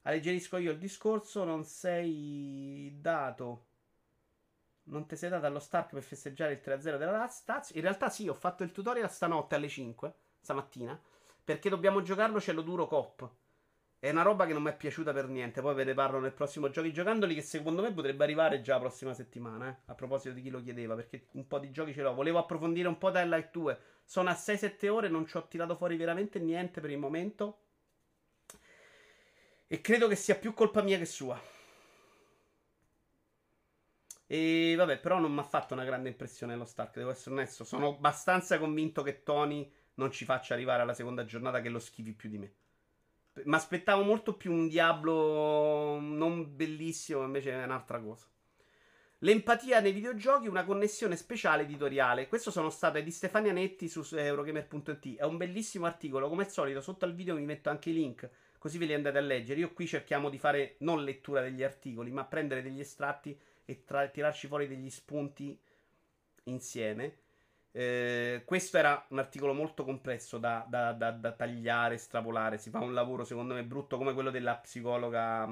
Alleggerisco 0.01 0.57
io 0.57 0.71
il 0.71 0.77
discorso, 0.77 1.43
non 1.45 1.63
sei 1.63 2.97
dato... 2.99 3.65
Non 4.85 5.05
ti 5.05 5.15
sei 5.15 5.29
dato 5.29 5.45
allo 5.45 5.59
Stark 5.59 5.91
per 5.91 6.03
festeggiare 6.03 6.51
il 6.51 6.61
3-0 6.61 6.97
della 6.97 7.27
Staz. 7.29 7.69
In 7.75 7.81
realtà 7.81 8.09
sì, 8.09 8.27
ho 8.27 8.33
fatto 8.33 8.63
il 8.63 8.73
tutorial 8.73 9.09
stanotte 9.09 9.55
alle 9.55 9.69
5, 9.69 10.13
stamattina, 10.41 11.01
perché 11.41 11.69
dobbiamo 11.69 12.01
giocarlo 12.01 12.41
cielo 12.41 12.61
duro 12.61 12.85
cop. 12.87 13.29
È 14.03 14.09
una 14.09 14.21
roba 14.21 14.45
che 14.45 14.51
non 14.51 14.63
mi 14.63 14.69
è 14.69 14.75
piaciuta 14.75 15.13
per 15.13 15.29
niente. 15.29 15.61
Poi 15.61 15.73
ve 15.73 15.85
ne 15.85 15.93
parlo 15.93 16.19
nel 16.19 16.33
prossimo 16.33 16.69
giochi 16.69 16.91
giocandoli. 16.91 17.35
Che 17.35 17.41
secondo 17.41 17.81
me 17.81 17.93
potrebbe 17.93 18.25
arrivare 18.25 18.59
già 18.59 18.73
la 18.73 18.81
prossima 18.81 19.13
settimana. 19.13 19.69
Eh? 19.69 19.75
A 19.85 19.95
proposito 19.95 20.33
di 20.33 20.41
chi 20.41 20.49
lo 20.49 20.61
chiedeva. 20.61 20.93
Perché 20.93 21.27
un 21.35 21.47
po' 21.47 21.57
di 21.57 21.71
giochi 21.71 21.93
ce 21.93 22.01
l'ho. 22.01 22.13
Volevo 22.13 22.37
approfondire 22.37 22.89
un 22.89 22.97
po' 22.97 23.07
Light 23.07 23.51
2. 23.51 23.79
Sono 24.03 24.29
a 24.29 24.33
6-7 24.33 24.89
ore. 24.89 25.07
Non 25.07 25.25
ci 25.25 25.37
ho 25.37 25.47
tirato 25.47 25.77
fuori 25.77 25.95
veramente 25.95 26.37
niente 26.39 26.81
per 26.81 26.89
il 26.89 26.97
momento. 26.97 27.59
E 29.67 29.79
credo 29.79 30.09
che 30.09 30.17
sia 30.17 30.35
più 30.35 30.53
colpa 30.53 30.81
mia 30.81 30.97
che 30.97 31.05
sua. 31.05 31.41
E 34.27 34.73
vabbè, 34.75 34.99
però 34.99 35.17
non 35.17 35.31
mi 35.31 35.39
ha 35.39 35.43
fatto 35.43 35.75
una 35.75 35.85
grande 35.85 36.09
impressione 36.09 36.57
lo 36.57 36.65
Stark. 36.65 36.97
Devo 36.97 37.11
essere 37.11 37.35
onesto. 37.35 37.63
Sono 37.63 37.87
abbastanza 37.95 38.59
convinto 38.59 39.01
che 39.01 39.23
Tony 39.23 39.71
non 39.93 40.11
ci 40.11 40.25
faccia 40.25 40.55
arrivare 40.55 40.81
alla 40.81 40.93
seconda 40.93 41.23
giornata 41.23 41.61
che 41.61 41.69
lo 41.69 41.79
schivi 41.79 42.11
più 42.11 42.27
di 42.27 42.37
me. 42.37 42.53
Mi 43.33 43.55
aspettavo 43.55 44.03
molto 44.03 44.35
più 44.35 44.51
un 44.51 44.67
Diablo 44.67 45.99
non 45.99 46.55
bellissimo, 46.55 47.23
invece 47.23 47.51
è 47.51 47.63
un'altra 47.63 47.99
cosa. 47.99 48.27
L'empatia 49.19 49.79
nei 49.79 49.93
videogiochi, 49.93 50.47
una 50.47 50.65
connessione 50.65 51.15
speciale 51.15 51.63
editoriale. 51.63 52.27
Questo 52.27 52.51
sono 52.51 52.69
stato 52.69 52.99
di 52.99 53.09
Stefania 53.09 53.53
Netti 53.53 53.87
su 53.87 54.05
Eurogamer.it. 54.11 55.17
È 55.17 55.23
un 55.23 55.37
bellissimo 55.37 55.85
articolo. 55.85 56.27
Come 56.29 56.43
al 56.43 56.51
solito, 56.51 56.81
sotto 56.81 57.05
al 57.05 57.15
video 57.15 57.35
vi 57.35 57.45
metto 57.45 57.69
anche 57.69 57.89
i 57.89 57.93
link, 57.93 58.29
così 58.59 58.77
ve 58.77 58.85
li 58.85 58.93
andate 58.93 59.17
a 59.17 59.21
leggere. 59.21 59.61
Io 59.61 59.73
qui 59.73 59.87
cerchiamo 59.87 60.29
di 60.29 60.37
fare 60.37 60.75
non 60.79 61.03
lettura 61.03 61.41
degli 61.41 61.63
articoli, 61.63 62.11
ma 62.11 62.25
prendere 62.25 62.61
degli 62.61 62.81
estratti 62.81 63.37
e 63.63 63.83
tra- 63.85 64.07
tirarci 64.09 64.47
fuori 64.47 64.67
degli 64.67 64.89
spunti 64.89 65.57
insieme. 66.43 67.22
Eh, 67.75 68.43
questo 68.45 68.77
era 68.77 69.03
un 69.09 69.17
articolo 69.17 69.51
molto 69.51 69.83
complesso 69.83 70.37
da, 70.37 70.63
da, 70.69 70.93
da, 70.93 71.09
da, 71.09 71.31
tagliare, 71.31 71.95
estrapolare. 71.95 72.59
Si 72.59 72.69
fa 72.69 72.79
un 72.79 72.93
lavoro, 72.93 73.23
secondo 73.23 73.55
me, 73.55 73.63
brutto 73.63 73.97
come 73.97 74.13
quello 74.13 74.29
della 74.29 74.55
psicologa 74.57 75.49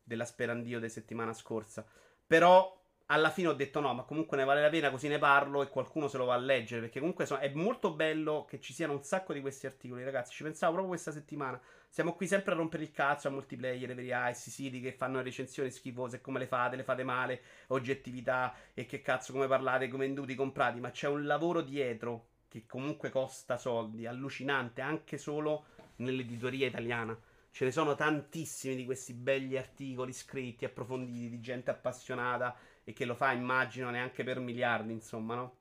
della 0.00 0.24
Sperandio 0.24 0.78
di 0.78 0.88
settimana 0.88 1.32
scorsa. 1.32 1.84
Però 2.26 2.77
alla 3.10 3.30
fine 3.30 3.48
ho 3.48 3.54
detto 3.54 3.80
no, 3.80 3.94
ma 3.94 4.02
comunque 4.02 4.36
ne 4.36 4.44
vale 4.44 4.60
la 4.60 4.68
pena, 4.68 4.90
così 4.90 5.08
ne 5.08 5.18
parlo 5.18 5.62
e 5.62 5.68
qualcuno 5.68 6.08
se 6.08 6.18
lo 6.18 6.26
va 6.26 6.34
a 6.34 6.38
leggere. 6.38 6.82
Perché 6.82 6.98
comunque 6.98 7.24
so, 7.24 7.38
è 7.38 7.50
molto 7.54 7.92
bello 7.92 8.44
che 8.44 8.60
ci 8.60 8.74
siano 8.74 8.92
un 8.92 9.02
sacco 9.02 9.32
di 9.32 9.40
questi 9.40 9.66
articoli, 9.66 10.04
ragazzi. 10.04 10.34
Ci 10.34 10.42
pensavo 10.42 10.72
proprio 10.72 10.94
questa 10.94 11.12
settimana. 11.12 11.58
Siamo 11.88 12.12
qui 12.12 12.26
sempre 12.26 12.52
a 12.52 12.56
rompere 12.56 12.82
il 12.82 12.90
cazzo 12.90 13.28
a 13.28 13.30
multiplayer, 13.30 13.94
veri 13.94 14.12
ice, 14.30 14.50
siti 14.50 14.80
che 14.80 14.92
fanno 14.92 15.22
recensioni 15.22 15.70
schifose, 15.70 16.20
come 16.20 16.38
le 16.38 16.46
fate, 16.46 16.76
le 16.76 16.82
fate 16.82 17.02
male, 17.02 17.40
oggettività 17.68 18.54
e 18.74 18.84
che 18.84 19.00
cazzo 19.00 19.32
come 19.32 19.46
parlate, 19.46 19.88
come 19.88 20.04
venduti, 20.04 20.34
comprati. 20.34 20.78
Ma 20.78 20.90
c'è 20.90 21.08
un 21.08 21.24
lavoro 21.24 21.62
dietro 21.62 22.26
che 22.46 22.66
comunque 22.66 23.08
costa 23.08 23.56
soldi, 23.56 24.06
allucinante, 24.06 24.82
anche 24.82 25.16
solo 25.16 25.64
nell'editoria 25.96 26.66
italiana. 26.66 27.18
Ce 27.50 27.64
ne 27.64 27.72
sono 27.72 27.94
tantissimi 27.94 28.76
di 28.76 28.84
questi 28.84 29.14
belli 29.14 29.56
articoli 29.56 30.12
scritti, 30.12 30.66
approfonditi, 30.66 31.30
di 31.30 31.40
gente 31.40 31.70
appassionata 31.70 32.54
e 32.88 32.94
che 32.94 33.04
lo 33.04 33.14
fa, 33.14 33.32
immagino, 33.32 33.90
neanche 33.90 34.24
per 34.24 34.40
miliardi, 34.40 34.94
insomma, 34.94 35.34
no? 35.34 35.56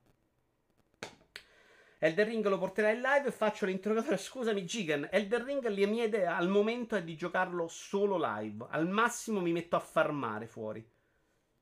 Elden 1.99 2.25
Ring 2.25 2.47
lo 2.47 2.57
porterà 2.57 2.89
in 2.89 3.01
live 3.01 3.27
e 3.27 3.31
faccio 3.31 3.65
l'interrogatore. 3.65 4.15
Scusami, 4.15 4.65
Gigan. 4.65 5.09
Elden 5.11 5.43
Ring, 5.43 5.67
la 5.67 5.87
mia 5.87 6.05
idea 6.05 6.37
al 6.37 6.47
momento 6.47 6.95
è 6.95 7.03
di 7.03 7.17
giocarlo 7.17 7.67
solo 7.67 8.17
live. 8.17 8.67
Al 8.69 8.87
massimo 8.87 9.41
mi 9.41 9.51
metto 9.51 9.75
a 9.75 9.81
farmare 9.81 10.47
fuori. 10.47 10.89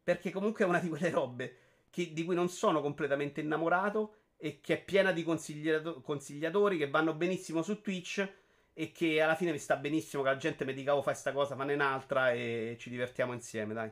Perché 0.04 0.30
comunque 0.30 0.66
è 0.66 0.68
una 0.68 0.80
di 0.80 0.88
quelle 0.88 1.10
robe 1.10 1.58
che, 1.90 2.14
di 2.14 2.24
cui 2.24 2.36
non 2.36 2.50
sono 2.50 2.80
completamente 2.80 3.42
innamorato 3.42 4.18
e 4.38 4.60
che 4.62 4.76
è 4.76 4.84
piena 4.84 5.12
di 5.12 5.24
consigliato- 5.24 6.00
consigliatori 6.02 6.78
che 6.78 6.92
vanno 6.92 7.16
benissimo 7.16 7.64
su 7.64 7.82
Twitch 7.82 8.34
e 8.72 8.92
che 8.92 9.20
alla 9.20 9.34
fine 9.34 9.52
mi 9.52 9.58
sta 9.58 9.78
benissimo 9.78 10.22
che 10.22 10.30
la 10.30 10.38
gente 10.38 10.64
mi 10.64 10.76
dica 10.76 10.96
oh 10.96 11.02
fai 11.02 11.16
sta 11.16 11.32
cosa, 11.32 11.56
fanne 11.56 11.74
un'altra 11.74 12.34
e 12.34 12.76
ci 12.78 12.92
divertiamo 12.92 13.34
insieme, 13.34 13.74
dai. 13.74 13.92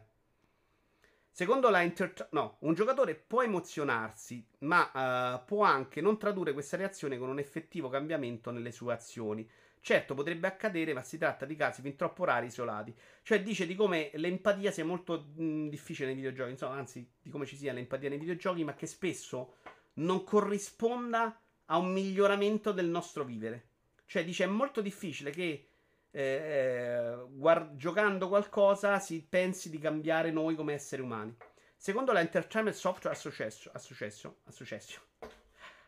Secondo 1.36 1.72
la 1.72 1.82
Inter... 1.82 2.28
No, 2.30 2.58
un 2.60 2.76
giocatore 2.76 3.16
può 3.16 3.42
emozionarsi, 3.42 4.46
ma 4.60 4.92
uh, 5.34 5.44
può 5.46 5.64
anche 5.64 6.00
non 6.00 6.20
tradurre 6.20 6.54
questa 6.54 6.78
reazione 6.78 7.18
con 7.18 7.28
un 7.28 7.40
effettivo 7.40 7.90
cambiamento 7.90 8.52
nelle 8.52 8.72
sue 8.72 8.94
azioni. 8.94 9.50
Certo, 9.82 10.14
potrebbe 10.14 10.46
accadere, 10.46 10.94
ma 10.94 11.02
si 11.02 11.18
tratta 11.18 11.46
di 11.46 11.56
casi 11.56 11.82
fin 11.82 11.96
troppo 11.96 12.24
rari 12.24 12.46
isolati. 12.46 12.96
Cioè, 13.24 13.42
dice 13.42 13.66
di 13.66 13.74
come 13.74 14.12
l'empatia 14.14 14.70
sia 14.70 14.86
molto 14.86 15.32
mh, 15.36 15.70
difficile 15.70 16.06
nei 16.06 16.16
videogiochi, 16.18 16.52
insomma, 16.52 16.76
anzi, 16.76 17.10
di 17.20 17.32
come 17.32 17.48
ci 17.48 17.58
sia 17.58 17.74
l'empatia 17.74 18.10
nei 18.10 18.20
videogiochi, 18.20 18.64
ma 18.64 18.76
che 18.76 18.86
spesso 18.86 19.56
non 19.94 20.24
corrisponda 20.24 21.42
a 21.66 21.78
un 21.80 21.92
miglioramento 21.92 22.72
del 22.72 22.86
nostro 22.86 23.24
vivere. 23.24 23.70
Cioè, 24.06 24.24
dice, 24.24 24.44
è 24.44 24.48
molto 24.48 24.82
difficile 24.82 25.32
che 25.32 25.70
eh, 26.16 26.22
eh, 26.22 27.26
guard- 27.30 27.76
giocando 27.76 28.28
qualcosa 28.28 29.00
si 29.00 29.26
pensi 29.28 29.72
di 29.72 29.80
cambiare 29.80 30.30
noi 30.32 30.56
come 30.56 30.74
esseri 30.74 31.02
umani. 31.02 31.36
Secondo 31.76 32.12
la 32.12 32.20
Entertainment 32.20 32.76
Software 32.76 33.16
Association, 33.16 33.74
Association, 33.76 34.34
Association, 34.46 35.04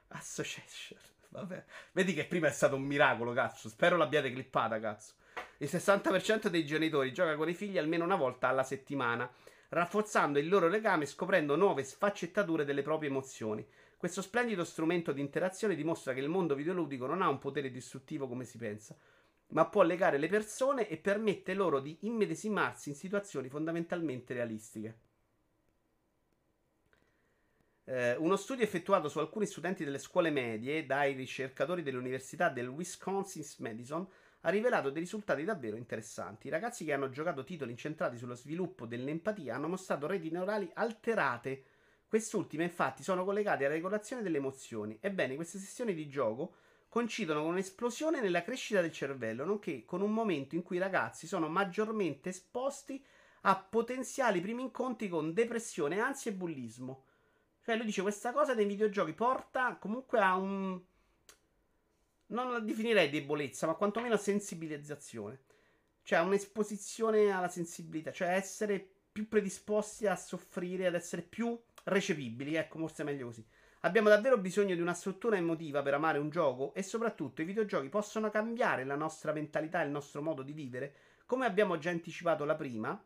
Association 0.07 0.99
vabbè. 1.29 1.63
vedi 1.91 2.13
che 2.13 2.25
prima 2.25 2.47
è 2.47 2.51
stato 2.51 2.75
un 2.75 2.83
miracolo, 2.83 3.33
cazzo. 3.33 3.69
Spero 3.69 3.97
l'abbiate 3.97 4.31
clippata, 4.31 4.79
cazzo. 4.79 5.13
Il 5.57 5.69
60% 5.71 6.47
dei 6.47 6.65
genitori 6.65 7.13
gioca 7.13 7.35
con 7.35 7.47
i 7.47 7.53
figli 7.53 7.77
almeno 7.77 8.03
una 8.03 8.15
volta 8.15 8.47
alla 8.47 8.63
settimana, 8.63 9.29
rafforzando 9.69 10.39
il 10.39 10.49
loro 10.49 10.67
legame 10.67 11.03
e 11.03 11.07
scoprendo 11.07 11.55
nuove 11.55 11.83
sfaccettature 11.83 12.65
delle 12.65 12.81
proprie 12.81 13.09
emozioni. 13.09 13.65
Questo 13.95 14.21
splendido 14.21 14.63
strumento 14.63 15.11
di 15.11 15.21
interazione 15.21 15.75
dimostra 15.75 16.13
che 16.13 16.19
il 16.19 16.29
mondo 16.29 16.55
videoludico 16.55 17.05
non 17.05 17.21
ha 17.21 17.29
un 17.29 17.39
potere 17.39 17.71
distruttivo 17.71 18.27
come 18.27 18.43
si 18.43 18.57
pensa, 18.57 18.95
ma 19.49 19.67
può 19.67 19.83
legare 19.83 20.17
le 20.17 20.27
persone 20.27 20.87
e 20.87 20.97
permette 20.97 21.53
loro 21.53 21.79
di 21.79 21.97
immedesimarsi 22.01 22.89
in 22.89 22.95
situazioni 22.95 23.49
fondamentalmente 23.49 24.33
realistiche. 24.33 24.99
Eh, 27.87 28.15
uno 28.15 28.35
studio 28.35 28.63
effettuato 28.63 29.09
su 29.09 29.19
alcuni 29.19 29.45
studenti 29.45 29.83
delle 29.83 29.99
scuole 29.99 30.31
medie 30.31 30.87
dai 30.87 31.13
ricercatori 31.13 31.83
dell'Università 31.83 32.49
del 32.49 32.67
Wisconsin-Madison 32.67 34.07
ha 34.41 34.49
rivelato 34.49 34.89
dei 34.89 35.01
risultati 35.01 35.43
davvero 35.43 35.75
interessanti. 35.75 36.47
I 36.47 36.51
ragazzi 36.51 36.83
che 36.83 36.93
hanno 36.93 37.09
giocato 37.09 37.43
titoli 37.43 37.71
incentrati 37.71 38.17
sullo 38.17 38.35
sviluppo 38.35 38.85
dell'empatia 38.85 39.55
hanno 39.55 39.67
mostrato 39.67 40.07
reti 40.07 40.31
neurali 40.31 40.69
alterate. 40.73 41.63
Quest'ultime, 42.07 42.63
infatti, 42.63 43.03
sono 43.03 43.23
collegate 43.23 43.65
alla 43.65 43.73
regolazione 43.73 44.21
delle 44.21 44.37
emozioni. 44.37 44.97
Ebbene, 45.01 45.35
queste 45.35 45.57
sessioni 45.57 45.93
di 45.93 46.07
gioco 46.07 46.55
coincidono 46.95 47.41
con 47.41 47.51
un'esplosione 47.51 48.21
nella 48.21 48.41
crescita 48.41 48.79
del 48.79 48.93
cervello, 48.93 49.43
nonché 49.43 49.83
con 49.83 49.99
un 49.99 50.13
momento 50.13 50.55
in 50.55 50.63
cui 50.63 50.77
i 50.77 50.79
ragazzi 50.79 51.27
sono 51.27 51.49
maggiormente 51.49 52.29
esposti 52.29 53.03
a 53.41 53.57
potenziali 53.57 54.39
primi 54.39 54.61
incontri 54.61 55.09
con 55.09 55.33
depressione, 55.33 55.99
ansia 55.99 56.31
e 56.31 56.35
bullismo. 56.35 57.03
Cioè, 57.65 57.75
lui 57.75 57.87
dice 57.87 58.01
questa 58.01 58.31
cosa 58.31 58.53
dei 58.53 58.65
videogiochi 58.65 59.11
porta 59.11 59.75
comunque 59.75 60.19
a 60.21 60.35
un. 60.37 60.81
Non 62.27 62.51
la 62.53 62.59
definirei 62.59 63.09
debolezza, 63.09 63.67
ma 63.67 63.73
quantomeno 63.73 64.15
sensibilizzazione. 64.15 65.41
Cioè, 66.01 66.19
a 66.19 66.23
un'esposizione 66.23 67.29
alla 67.29 67.49
sensibilità, 67.49 68.13
cioè 68.13 68.29
essere 68.29 68.79
più 69.11 69.27
predisposti 69.27 70.07
a 70.07 70.15
soffrire, 70.15 70.87
ad 70.87 70.95
essere 70.95 71.23
più 71.23 71.61
recepibili. 71.83 72.55
Ecco, 72.55 72.77
forse 72.77 73.01
è 73.01 73.05
meglio 73.05 73.25
così. 73.25 73.45
Abbiamo 73.85 74.09
davvero 74.09 74.39
bisogno 74.39 74.73
di 74.73 74.81
una 74.81 74.95
struttura 74.95 75.37
emotiva 75.37 75.83
per 75.83 75.93
amare 75.93 76.17
un 76.17 76.31
gioco 76.31 76.73
e 76.73 76.81
soprattutto 76.81 77.43
i 77.43 77.45
videogiochi 77.45 77.87
possono 77.87 78.31
cambiare 78.31 78.83
la 78.83 78.95
nostra 78.95 79.31
mentalità 79.31 79.83
e 79.83 79.85
il 79.85 79.91
nostro 79.91 80.23
modo 80.23 80.41
di 80.41 80.53
vivere. 80.53 80.95
Come 81.27 81.45
abbiamo 81.45 81.77
già 81.77 81.91
anticipato 81.91 82.45
la 82.45 82.55
prima, 82.55 82.99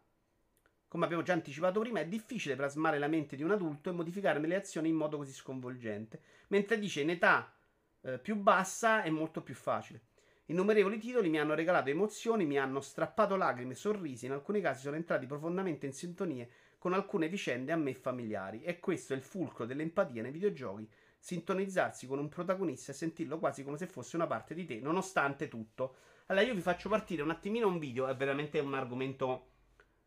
come 0.87 1.03
abbiamo 1.03 1.21
già 1.21 1.33
anticipato 1.33 1.81
prima, 1.81 1.99
è 1.99 2.07
difficile 2.07 2.55
plasmare 2.55 2.97
la 2.97 3.09
mente 3.09 3.35
di 3.35 3.43
un 3.43 3.51
adulto 3.51 3.89
e 3.89 3.91
modificarne 3.91 4.47
le 4.47 4.55
azioni 4.55 4.87
in 4.87 4.95
modo 4.95 5.17
così 5.17 5.33
sconvolgente, 5.33 6.21
mentre 6.47 6.79
dice 6.79 7.01
in 7.01 7.09
età 7.09 7.53
eh, 7.99 8.17
più 8.17 8.37
bassa 8.37 9.01
è 9.01 9.09
molto 9.09 9.41
più 9.41 9.55
facile. 9.55 10.03
Innumerevoli 10.45 10.97
titoli 10.97 11.27
mi 11.27 11.39
hanno 11.39 11.55
regalato 11.55 11.89
emozioni, 11.89 12.45
mi 12.45 12.57
hanno 12.57 12.79
strappato 12.79 13.35
lacrime 13.35 13.75
sorrisi, 13.75 14.27
in 14.27 14.31
alcuni 14.31 14.61
casi 14.61 14.83
sono 14.83 14.95
entrati 14.95 15.25
profondamente 15.25 15.85
in 15.85 15.91
sintonie 15.91 16.49
con 16.79 16.93
alcune 16.93 17.27
vicende 17.27 17.71
a 17.71 17.75
me 17.75 17.93
familiari. 17.93 18.63
E 18.63 18.79
questo 18.79 19.13
è 19.13 19.15
il 19.15 19.21
fulcro 19.21 19.65
dell'empatia 19.65 20.23
nei 20.23 20.31
videogiochi. 20.31 20.89
Sintonizzarsi 21.19 22.07
con 22.07 22.17
un 22.17 22.29
protagonista 22.29 22.91
e 22.91 22.95
sentirlo 22.95 23.37
quasi 23.37 23.63
come 23.63 23.77
se 23.77 23.85
fosse 23.85 24.15
una 24.15 24.25
parte 24.25 24.55
di 24.55 24.65
te, 24.65 24.79
nonostante 24.79 25.47
tutto. 25.49 25.95
Allora, 26.27 26.45
io 26.45 26.55
vi 26.55 26.61
faccio 26.61 26.89
partire 26.89 27.21
un 27.21 27.29
attimino 27.29 27.67
un 27.67 27.77
video, 27.77 28.07
è 28.07 28.15
veramente 28.15 28.57
un 28.59 28.73
argomento 28.73 29.47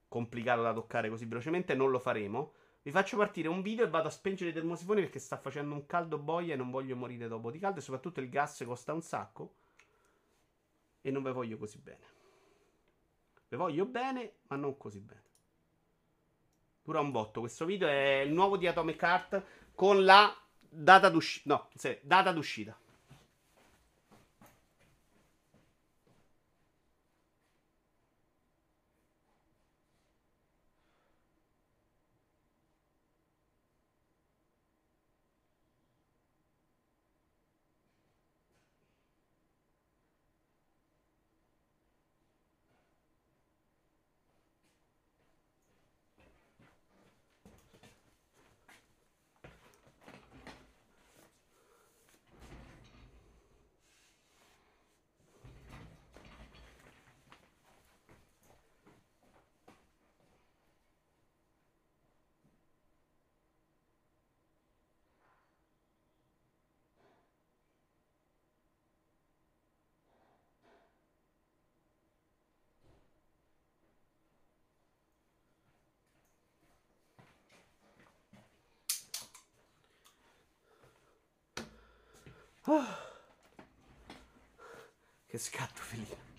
complicato 0.09 0.63
da 0.63 0.73
toccare 0.73 1.09
così 1.09 1.27
velocemente, 1.27 1.75
non 1.75 1.91
lo 1.91 1.99
faremo. 1.99 2.55
Vi 2.83 2.91
faccio 2.91 3.17
partire 3.17 3.49
un 3.49 3.63
video 3.63 3.85
e 3.85 3.89
vado 3.89 4.09
a 4.09 4.11
spengere 4.11 4.51
i 4.51 4.53
termosifoni 4.53 5.03
perché 5.03 5.19
sta 5.19 5.37
facendo 5.37 5.75
un 5.75 5.87
caldo 5.87 6.19
boia 6.19 6.55
e 6.55 6.57
non 6.57 6.71
voglio 6.71 6.97
morire 6.97 7.29
dopo 7.29 7.51
di 7.51 7.59
caldo 7.59 7.79
e 7.79 7.83
soprattutto 7.83 8.21
il 8.21 8.29
gas 8.29 8.63
costa 8.67 8.93
un 8.93 9.03
sacco 9.03 9.55
e 11.03 11.11
non 11.11 11.23
ve 11.23 11.33
voglio 11.33 11.59
così 11.59 11.79
bene. 11.79 12.07
Ve 13.49 13.57
voglio 13.57 13.85
bene, 13.85 14.37
ma 14.49 14.57
non 14.57 14.77
così 14.77 15.01
bene. 15.01 15.32
Dura 16.85 16.99
un 16.99 17.13
botto. 17.13 17.41
Questo 17.41 17.65
video 17.65 17.87
è 17.87 18.23
il 18.27 18.33
nuovo 18.33 18.57
di 18.57 18.67
Atomic 18.67 19.01
Heart 19.01 19.43
con 19.75 20.05
la 20.05 20.35
data 20.59 21.09
d'uscita. 21.09 21.55
No, 21.55 21.69
sì, 21.77 21.97
data 22.03 22.33
d'uscita. 22.33 22.77
Oh. 82.65 83.11
Che 85.27 85.39
scatto 85.39 85.81
felino. 85.81 86.31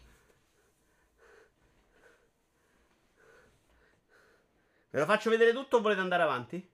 Ve 4.92 5.00
lo 5.00 5.06
faccio 5.06 5.30
vedere 5.32 5.52
tutto 5.52 5.78
o 5.78 5.82
volete 5.82 6.02
andare 6.02 6.24
avanti? 6.24 6.72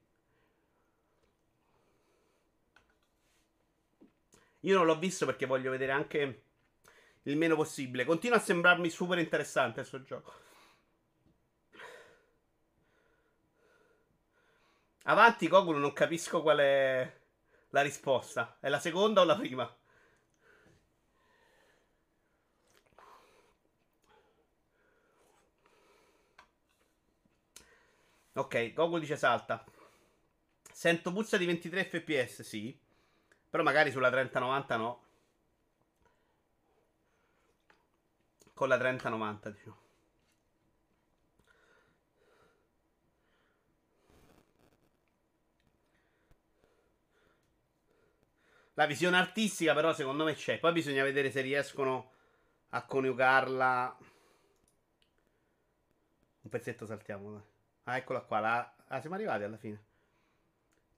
Io 4.63 4.75
non 4.77 4.85
l'ho 4.85 4.99
visto 4.99 5.25
perché 5.25 5.45
voglio 5.45 5.71
vedere 5.71 5.93
anche 5.93 6.43
il 7.23 7.37
meno 7.37 7.55
possibile. 7.55 8.03
Continua 8.03 8.37
a 8.37 8.41
sembrarmi 8.41 8.89
super 8.89 9.17
interessante 9.19 9.75
questo 9.75 10.03
gioco. 10.03 10.33
Avanti, 15.03 15.47
Koguro, 15.47 15.77
non 15.77 15.93
capisco 15.93 16.41
qual 16.41 16.57
è 16.57 17.18
la 17.69 17.81
risposta. 17.81 18.57
È 18.59 18.69
la 18.69 18.79
seconda 18.79 19.21
o 19.21 19.23
la 19.25 19.35
prima? 19.35 19.77
Ok, 28.33 28.73
Google 28.73 29.01
dice 29.01 29.17
salta. 29.17 29.63
Sento 30.71 31.11
puzza 31.11 31.37
di 31.37 31.45
23 31.45 31.83
fps, 31.85 32.41
sì. 32.41 32.77
Però 33.49 33.63
magari 33.63 33.91
sulla 33.91 34.09
3090 34.09 34.77
no. 34.77 35.03
Con 38.53 38.67
la 38.69 38.77
3090, 38.77 39.49
diciamo. 39.49 39.88
La 48.79 48.85
visione 48.85 49.17
artistica, 49.17 49.73
però, 49.73 49.91
secondo 49.91 50.23
me 50.23 50.35
c'è. 50.35 50.57
Poi 50.57 50.71
bisogna 50.71 51.03
vedere 51.03 51.31
se 51.31 51.41
riescono 51.41 52.13
a 52.69 52.85
coniugarla. 52.85 53.97
Un 56.43 56.49
pezzetto 56.49 56.85
saltiamo. 56.85 57.45
Ah, 57.83 57.97
eccola 57.97 58.21
qua. 58.21 58.39
La... 58.39 58.75
Ah, 58.87 59.01
siamo 59.01 59.15
arrivati 59.15 59.43
alla 59.43 59.57
fine. 59.57 59.83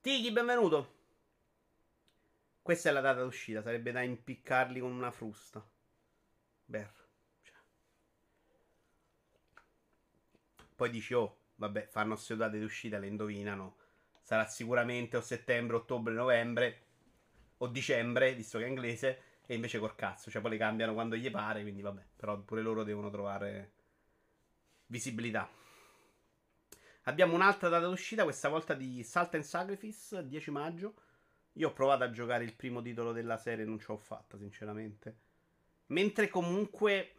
Tiki, 0.00 0.30
benvenuto. 0.30 0.94
Questa 2.62 2.88
è 2.88 2.92
la 2.92 3.00
data 3.00 3.24
d'uscita. 3.24 3.62
Sarebbe 3.62 3.90
da 3.90 4.02
impiccarli 4.02 4.78
con 4.78 4.92
una 4.92 5.10
frusta. 5.10 5.68
Ber. 6.64 6.92
Cioè. 7.42 7.56
Poi 10.76 10.88
dici, 10.88 11.14
oh, 11.14 11.36
vabbè, 11.56 11.88
fanno 11.88 12.14
queste 12.14 12.36
date 12.36 12.60
d'uscita, 12.60 12.98
le 12.98 13.08
indovinano. 13.08 13.74
Sarà 14.20 14.46
sicuramente 14.46 15.16
o 15.16 15.20
settembre, 15.20 15.78
ottobre, 15.78 16.14
novembre. 16.14 16.90
O 17.62 17.66
dicembre, 17.68 18.34
visto 18.34 18.58
che 18.58 18.64
è 18.64 18.68
inglese. 18.68 19.22
E 19.46 19.54
invece 19.54 19.78
col 19.78 19.94
cazzo. 19.94 20.30
Cioè, 20.30 20.40
poi 20.40 20.52
le 20.52 20.56
cambiano 20.56 20.94
quando 20.94 21.16
gli 21.16 21.30
pare. 21.30 21.62
Quindi, 21.62 21.82
vabbè. 21.82 22.02
Però 22.16 22.38
pure 22.38 22.62
loro 22.62 22.84
devono 22.84 23.10
trovare 23.10 23.72
visibilità. 24.86 25.48
Abbiamo 27.06 27.34
un'altra 27.34 27.68
data 27.68 27.86
d'uscita, 27.86 28.22
questa 28.22 28.48
volta 28.48 28.74
di 28.74 29.02
Salt 29.02 29.34
and 29.34 29.42
Sacrifice, 29.42 30.26
10 30.26 30.50
maggio. 30.52 30.94
Io 31.54 31.68
ho 31.68 31.72
provato 31.72 32.04
a 32.04 32.10
giocare 32.10 32.44
il 32.44 32.54
primo 32.54 32.80
titolo 32.80 33.12
della 33.12 33.36
serie, 33.36 33.64
non 33.64 33.80
ce 33.80 33.86
l'ho 33.88 33.96
fatta, 33.96 34.38
sinceramente. 34.38 35.16
Mentre 35.86 36.28
comunque 36.28 37.14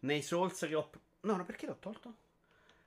nei 0.00 0.22
Souls 0.22 0.58
che 0.60 0.74
ho... 0.74 0.90
No, 1.22 1.36
no, 1.36 1.44
perché 1.44 1.66
l'ho 1.66 1.78
tolto? 1.78 2.16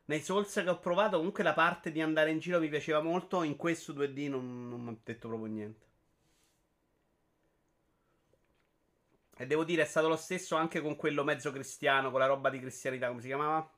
Nei 0.06 0.22
Souls 0.22 0.52
che 0.54 0.70
ho 0.70 0.80
provato, 0.80 1.18
comunque 1.18 1.44
la 1.44 1.54
parte 1.54 1.92
di 1.92 2.02
andare 2.02 2.32
in 2.32 2.40
giro 2.40 2.60
mi 2.60 2.70
piaceva 2.70 3.02
molto. 3.02 3.44
In 3.44 3.58
questo 3.58 3.94
2D 3.94 4.30
non, 4.30 4.70
non 4.70 4.82
mi 4.82 4.90
ha 4.92 4.98
detto 5.04 5.28
proprio 5.28 5.52
niente. 5.52 5.88
E 9.42 9.48
devo 9.48 9.64
dire, 9.64 9.84
è 9.84 9.86
stato 9.86 10.10
lo 10.10 10.18
stesso 10.18 10.58
anche 10.58 10.82
con 10.82 10.98
quello 10.98 11.24
mezzo 11.24 11.50
cristiano, 11.54 12.12
con 12.12 12.20
la 12.20 12.26
roba 12.26 12.50
di 12.50 12.60
cristianità, 12.60 13.08
come 13.08 13.22
si 13.22 13.28
chiamava? 13.28 13.72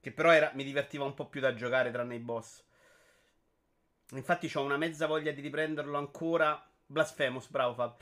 Che 0.00 0.12
però 0.12 0.30
era, 0.30 0.50
mi 0.54 0.64
divertiva 0.64 1.04
un 1.04 1.12
po' 1.12 1.26
più 1.28 1.42
da 1.42 1.54
giocare 1.54 1.90
tranne 1.90 2.14
i 2.14 2.18
boss. 2.18 2.64
Infatti 4.12 4.50
ho 4.54 4.62
una 4.62 4.78
mezza 4.78 5.06
voglia 5.06 5.30
di 5.30 5.42
riprenderlo 5.42 5.98
ancora. 5.98 6.66
Blasphemous, 6.86 7.48
bravo 7.50 7.74
Fab. 7.74 7.96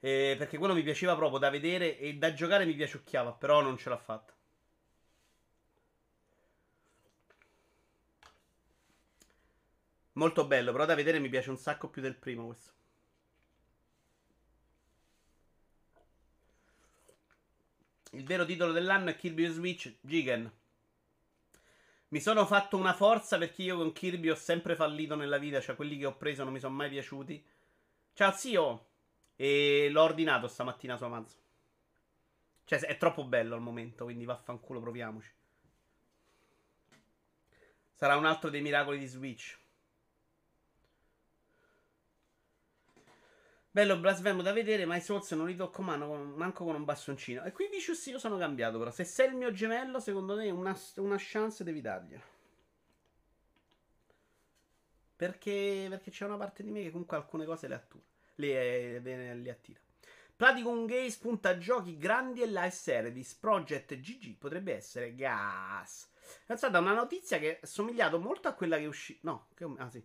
Eh, 0.00 0.34
perché 0.36 0.58
quello 0.58 0.74
mi 0.74 0.82
piaceva 0.82 1.14
proprio 1.14 1.38
da 1.38 1.48
vedere 1.48 1.96
e 1.96 2.14
da 2.14 2.32
giocare 2.32 2.64
mi 2.64 2.74
piaciucchiava, 2.74 3.34
però 3.34 3.60
non 3.60 3.78
ce 3.78 3.88
l'ha 3.88 3.98
fatta. 3.98 4.34
Molto 10.14 10.44
bello, 10.46 10.72
però 10.72 10.86
da 10.86 10.96
vedere 10.96 11.20
mi 11.20 11.28
piace 11.28 11.50
un 11.50 11.56
sacco 11.56 11.88
più 11.88 12.02
del 12.02 12.16
primo 12.16 12.46
questo. 12.46 12.79
Il 18.10 18.24
vero 18.24 18.44
titolo 18.44 18.72
dell'anno 18.72 19.10
è 19.10 19.16
Kirby 19.16 19.46
Switch 19.46 19.94
Gigan. 20.00 20.50
Mi 22.08 22.20
sono 22.20 22.44
fatto 22.44 22.76
una 22.76 22.92
forza 22.92 23.38
perché 23.38 23.62
io 23.62 23.76
con 23.76 23.92
Kirby 23.92 24.30
ho 24.30 24.34
sempre 24.34 24.74
fallito 24.74 25.14
nella 25.14 25.38
vita. 25.38 25.60
Cioè, 25.60 25.76
quelli 25.76 25.96
che 25.96 26.06
ho 26.06 26.16
preso 26.16 26.42
non 26.42 26.52
mi 26.52 26.58
sono 26.58 26.74
mai 26.74 26.88
piaciuti. 26.88 27.44
Ciao, 28.12 28.32
zio. 28.32 28.86
E 29.36 29.88
l'ho 29.90 30.02
ordinato 30.02 30.48
stamattina 30.48 30.96
su 30.96 31.04
Amazon. 31.04 31.38
Cioè, 32.64 32.80
è 32.80 32.96
troppo 32.96 33.24
bello 33.24 33.54
al 33.54 33.60
momento. 33.60 34.04
Quindi 34.04 34.24
vaffanculo, 34.24 34.80
proviamoci. 34.80 35.30
Sarà 37.92 38.16
un 38.16 38.26
altro 38.26 38.50
dei 38.50 38.60
miracoli 38.60 38.98
di 38.98 39.06
Switch. 39.06 39.56
Bello 43.72 43.96
blasfemo 43.98 44.42
da 44.42 44.52
vedere, 44.52 44.84
ma 44.84 44.96
i 44.96 45.00
Souls 45.00 45.30
non 45.30 45.46
li 45.46 45.54
tocco 45.54 45.82
mano, 45.82 46.12
manco 46.34 46.64
con 46.64 46.74
un 46.74 46.84
bastoncino. 46.84 47.44
E 47.44 47.52
qui 47.52 47.68
Vicious 47.70 48.04
io 48.06 48.18
sono 48.18 48.36
cambiato, 48.36 48.78
però. 48.78 48.90
Se 48.90 49.04
sei 49.04 49.28
il 49.28 49.36
mio 49.36 49.52
gemello, 49.52 50.00
secondo 50.00 50.34
me 50.34 50.50
una, 50.50 50.76
una 50.96 51.16
chance 51.18 51.62
devi 51.62 51.80
dargliela. 51.80 52.22
Perché, 55.14 55.86
perché 55.88 56.10
c'è 56.10 56.24
una 56.24 56.36
parte 56.36 56.64
di 56.64 56.70
me 56.72 56.82
che 56.82 56.90
comunque 56.90 57.16
alcune 57.16 57.44
cose 57.44 57.68
le, 57.68 57.74
attura, 57.74 58.02
le, 58.36 58.98
le, 58.98 59.34
le 59.34 59.50
attira. 59.50 59.78
Platicum 60.34 60.86
Gaze 60.86 61.18
punta 61.20 61.56
giochi 61.58 61.96
grandi 61.96 62.42
e 62.42 62.46
live 62.46 62.70
service. 62.70 63.36
Project 63.38 64.00
GG 64.00 64.36
potrebbe 64.36 64.74
essere 64.74 65.14
gas. 65.14 66.10
È 66.44 66.56
stata 66.56 66.78
una 66.80 66.94
notizia 66.94 67.38
che 67.38 67.60
è 67.60 67.66
somigliato 67.66 68.18
molto 68.18 68.48
a 68.48 68.54
quella 68.54 68.78
che 68.78 68.86
uscì. 68.86 69.16
No, 69.22 69.48
che, 69.54 69.64
ah 69.76 69.90
sì 69.90 70.04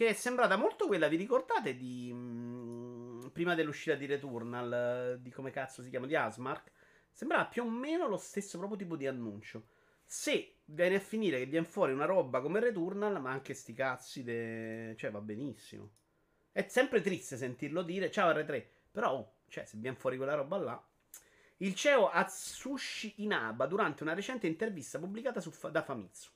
che 0.00 0.08
è 0.08 0.12
sembrata 0.14 0.56
molto 0.56 0.86
quella, 0.86 1.08
vi 1.08 1.16
ricordate 1.16 1.76
di 1.76 2.10
mh, 2.10 2.16
mm, 2.16 3.26
prima 3.34 3.54
dell'uscita 3.54 3.96
di 3.96 4.06
Returnal, 4.06 5.18
di 5.20 5.30
come 5.30 5.50
cazzo 5.50 5.82
si 5.82 5.90
chiama, 5.90 6.06
di 6.06 6.16
Asmark? 6.16 6.72
Sembrava 7.12 7.44
più 7.44 7.64
o 7.64 7.68
meno 7.68 8.08
lo 8.08 8.16
stesso 8.16 8.56
proprio 8.56 8.78
tipo 8.78 8.96
di 8.96 9.06
annuncio. 9.06 9.66
Se 10.06 10.60
viene 10.64 10.94
a 10.94 11.00
finire 11.00 11.38
che 11.38 11.44
viene 11.44 11.66
fuori 11.66 11.92
una 11.92 12.06
roba 12.06 12.40
come 12.40 12.60
Returnal, 12.60 13.20
ma 13.20 13.30
anche 13.30 13.52
sti 13.52 13.74
cazzi, 13.74 14.22
de... 14.22 14.94
cioè 14.96 15.10
va 15.10 15.20
benissimo. 15.20 15.90
È 16.50 16.66
sempre 16.66 17.02
triste 17.02 17.36
sentirlo 17.36 17.82
dire, 17.82 18.10
ciao 18.10 18.32
R3, 18.32 18.64
però, 18.90 19.12
oh, 19.12 19.32
cioè, 19.48 19.66
se 19.66 19.76
viene 19.76 19.98
fuori 19.98 20.16
quella 20.16 20.32
roba 20.32 20.56
là. 20.56 20.88
Il 21.58 21.74
CEO 21.74 22.08
Atsushi 22.08 23.16
Inaba 23.16 23.66
durante 23.66 24.02
una 24.02 24.14
recente 24.14 24.46
intervista 24.46 24.98
pubblicata 24.98 25.42
su, 25.42 25.52
da 25.70 25.82
Famitsu. 25.82 26.30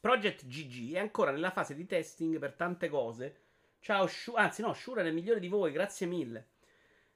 Project 0.00 0.46
GG 0.46 0.94
è 0.94 0.98
ancora 0.98 1.30
nella 1.30 1.50
fase 1.50 1.74
di 1.74 1.84
testing 1.84 2.38
per 2.38 2.54
tante 2.54 2.88
cose. 2.88 3.36
Ciao, 3.80 4.06
Shu- 4.06 4.34
anzi 4.34 4.62
no, 4.62 4.72
Shura 4.72 5.02
è 5.02 5.06
il 5.06 5.12
migliore 5.12 5.40
di 5.40 5.48
voi, 5.48 5.72
grazie 5.72 6.06
mille. 6.06 6.48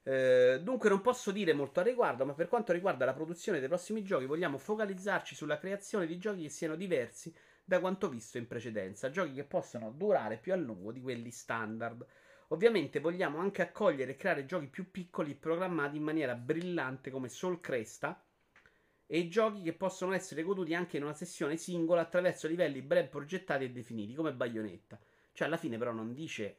Eh, 0.03 0.61
dunque 0.63 0.91
non 0.91 1.01
posso 1.01 1.31
dire 1.31 1.55
molto 1.55 1.81
al 1.81 1.87
riguardo, 1.87 2.27
ma 2.27 2.35
per 2.35 2.47
quanto 2.47 2.73
riguarda 2.75 3.07
la 3.07 3.15
produzione 3.15 3.59
dei 3.59 3.69
prossimi 3.69 4.03
giochi 4.03 4.27
vogliamo 4.27 4.59
focalizzarci 4.59 5.35
sulla 5.35 5.59
creazione 5.59 6.07
di 6.07 6.19
giochi 6.19 6.43
che 6.43 6.51
siano 6.51 6.77
diversi 6.77 7.35
da 7.65 7.81
quanto 7.81 8.11
visto 8.11 8.37
in 8.37 8.47
precedenza, 8.47 9.09
giochi 9.09 9.33
che 9.33 9.45
possano 9.45 9.91
durare 9.91 10.37
più 10.37 10.53
a 10.53 10.57
lungo 10.57 10.93
di 10.93 11.01
quelli 11.01 11.31
standard. 11.31 12.05
Ovviamente 12.49 13.01
vogliamo 13.01 13.39
anche 13.39 13.63
accogliere 13.63 14.13
e 14.13 14.17
creare 14.17 14.45
giochi 14.45 14.67
più 14.67 14.91
piccoli 14.91 15.31
e 15.31 15.37
programmati 15.37 15.97
in 15.97 16.03
maniera 16.03 16.35
brillante 16.35 17.11
come 17.11 17.31
Soul 17.31 17.61
Cresta, 17.61 18.23
e 19.07 19.29
giochi 19.29 19.63
che 19.63 19.75
possono 19.75 20.13
essere 20.13 20.43
goduti 20.43 20.75
anche 20.75 20.97
in 20.97 21.03
una 21.03 21.13
sessione 21.13 21.57
singola 21.57 22.01
attraverso 22.01 22.49
livelli 22.49 22.81
ben 22.81 23.09
progettati 23.09 23.65
e 23.65 23.71
definiti, 23.71 24.15
come 24.15 24.33
Bayonetta. 24.33 24.99
Cioè, 25.33 25.47
alla 25.47 25.57
fine, 25.57 25.77
però, 25.79 25.93
non 25.93 26.15
dice 26.15 26.59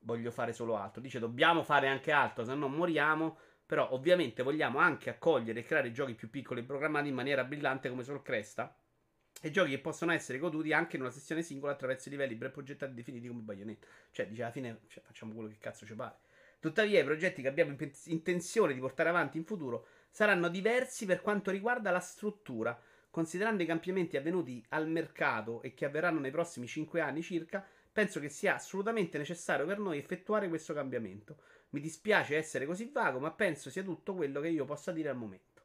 voglio 0.00 0.30
fare 0.30 0.52
solo 0.52 0.76
altro, 0.76 1.00
dice 1.00 1.18
dobbiamo 1.18 1.64
fare 1.64 1.88
anche 1.88 2.12
altro, 2.12 2.44
se 2.44 2.54
no 2.54 2.68
moriamo. 2.68 3.38
Però, 3.66 3.90
ovviamente, 3.92 4.42
vogliamo 4.44 4.78
anche 4.78 5.10
accogliere 5.10 5.60
e 5.60 5.64
creare 5.64 5.90
giochi 5.90 6.14
più 6.14 6.30
piccoli 6.30 6.60
e 6.60 6.64
programmati 6.64 7.08
in 7.08 7.14
maniera 7.14 7.42
brillante 7.42 7.88
come 7.88 8.04
Sol 8.04 8.22
Cresta. 8.22 8.76
E 9.40 9.50
giochi 9.50 9.70
che 9.70 9.80
possono 9.80 10.12
essere 10.12 10.38
goduti 10.38 10.72
anche 10.72 10.96
in 10.96 11.02
una 11.02 11.10
sessione 11.10 11.42
singola 11.42 11.72
attraverso 11.72 12.08
livelli 12.08 12.36
ben 12.36 12.52
progettati 12.52 12.92
e 12.92 12.94
definiti 12.94 13.26
come 13.26 13.40
Bayonetta. 13.40 13.86
Cioè, 14.12 14.28
dice 14.28 14.42
alla 14.42 14.52
fine, 14.52 14.80
cioè, 14.86 15.02
facciamo 15.02 15.32
quello 15.32 15.48
che 15.48 15.58
cazzo 15.58 15.84
ci 15.84 15.94
pare. 15.94 16.18
Tuttavia, 16.60 17.00
i 17.00 17.04
progetti 17.04 17.42
che 17.42 17.48
abbiamo 17.48 17.76
intenzione 18.04 18.72
di 18.72 18.80
portare 18.80 19.08
avanti 19.08 19.36
in 19.36 19.44
futuro 19.44 19.86
saranno 20.16 20.48
diversi 20.48 21.04
per 21.04 21.20
quanto 21.20 21.50
riguarda 21.50 21.90
la 21.90 22.00
struttura. 22.00 22.78
Considerando 23.10 23.62
i 23.62 23.66
cambiamenti 23.66 24.16
avvenuti 24.16 24.64
al 24.70 24.88
mercato 24.88 25.60
e 25.60 25.74
che 25.74 25.84
avverranno 25.84 26.20
nei 26.20 26.30
prossimi 26.30 26.66
5 26.66 27.00
anni 27.02 27.20
circa, 27.20 27.66
Penso 27.96 28.20
che 28.20 28.28
sia 28.28 28.56
assolutamente 28.56 29.16
necessario 29.16 29.64
per 29.64 29.78
noi 29.78 29.96
effettuare 29.96 30.50
questo 30.50 30.74
cambiamento. 30.74 31.38
Mi 31.70 31.80
dispiace 31.80 32.36
essere 32.36 32.66
così 32.66 32.90
vago, 32.92 33.18
ma 33.18 33.30
penso 33.30 33.70
sia 33.70 33.82
tutto 33.82 34.14
quello 34.14 34.42
che 34.42 34.48
io 34.48 34.66
possa 34.66 34.92
dire 34.92 35.08
al 35.08 35.16
momento. 35.16 35.62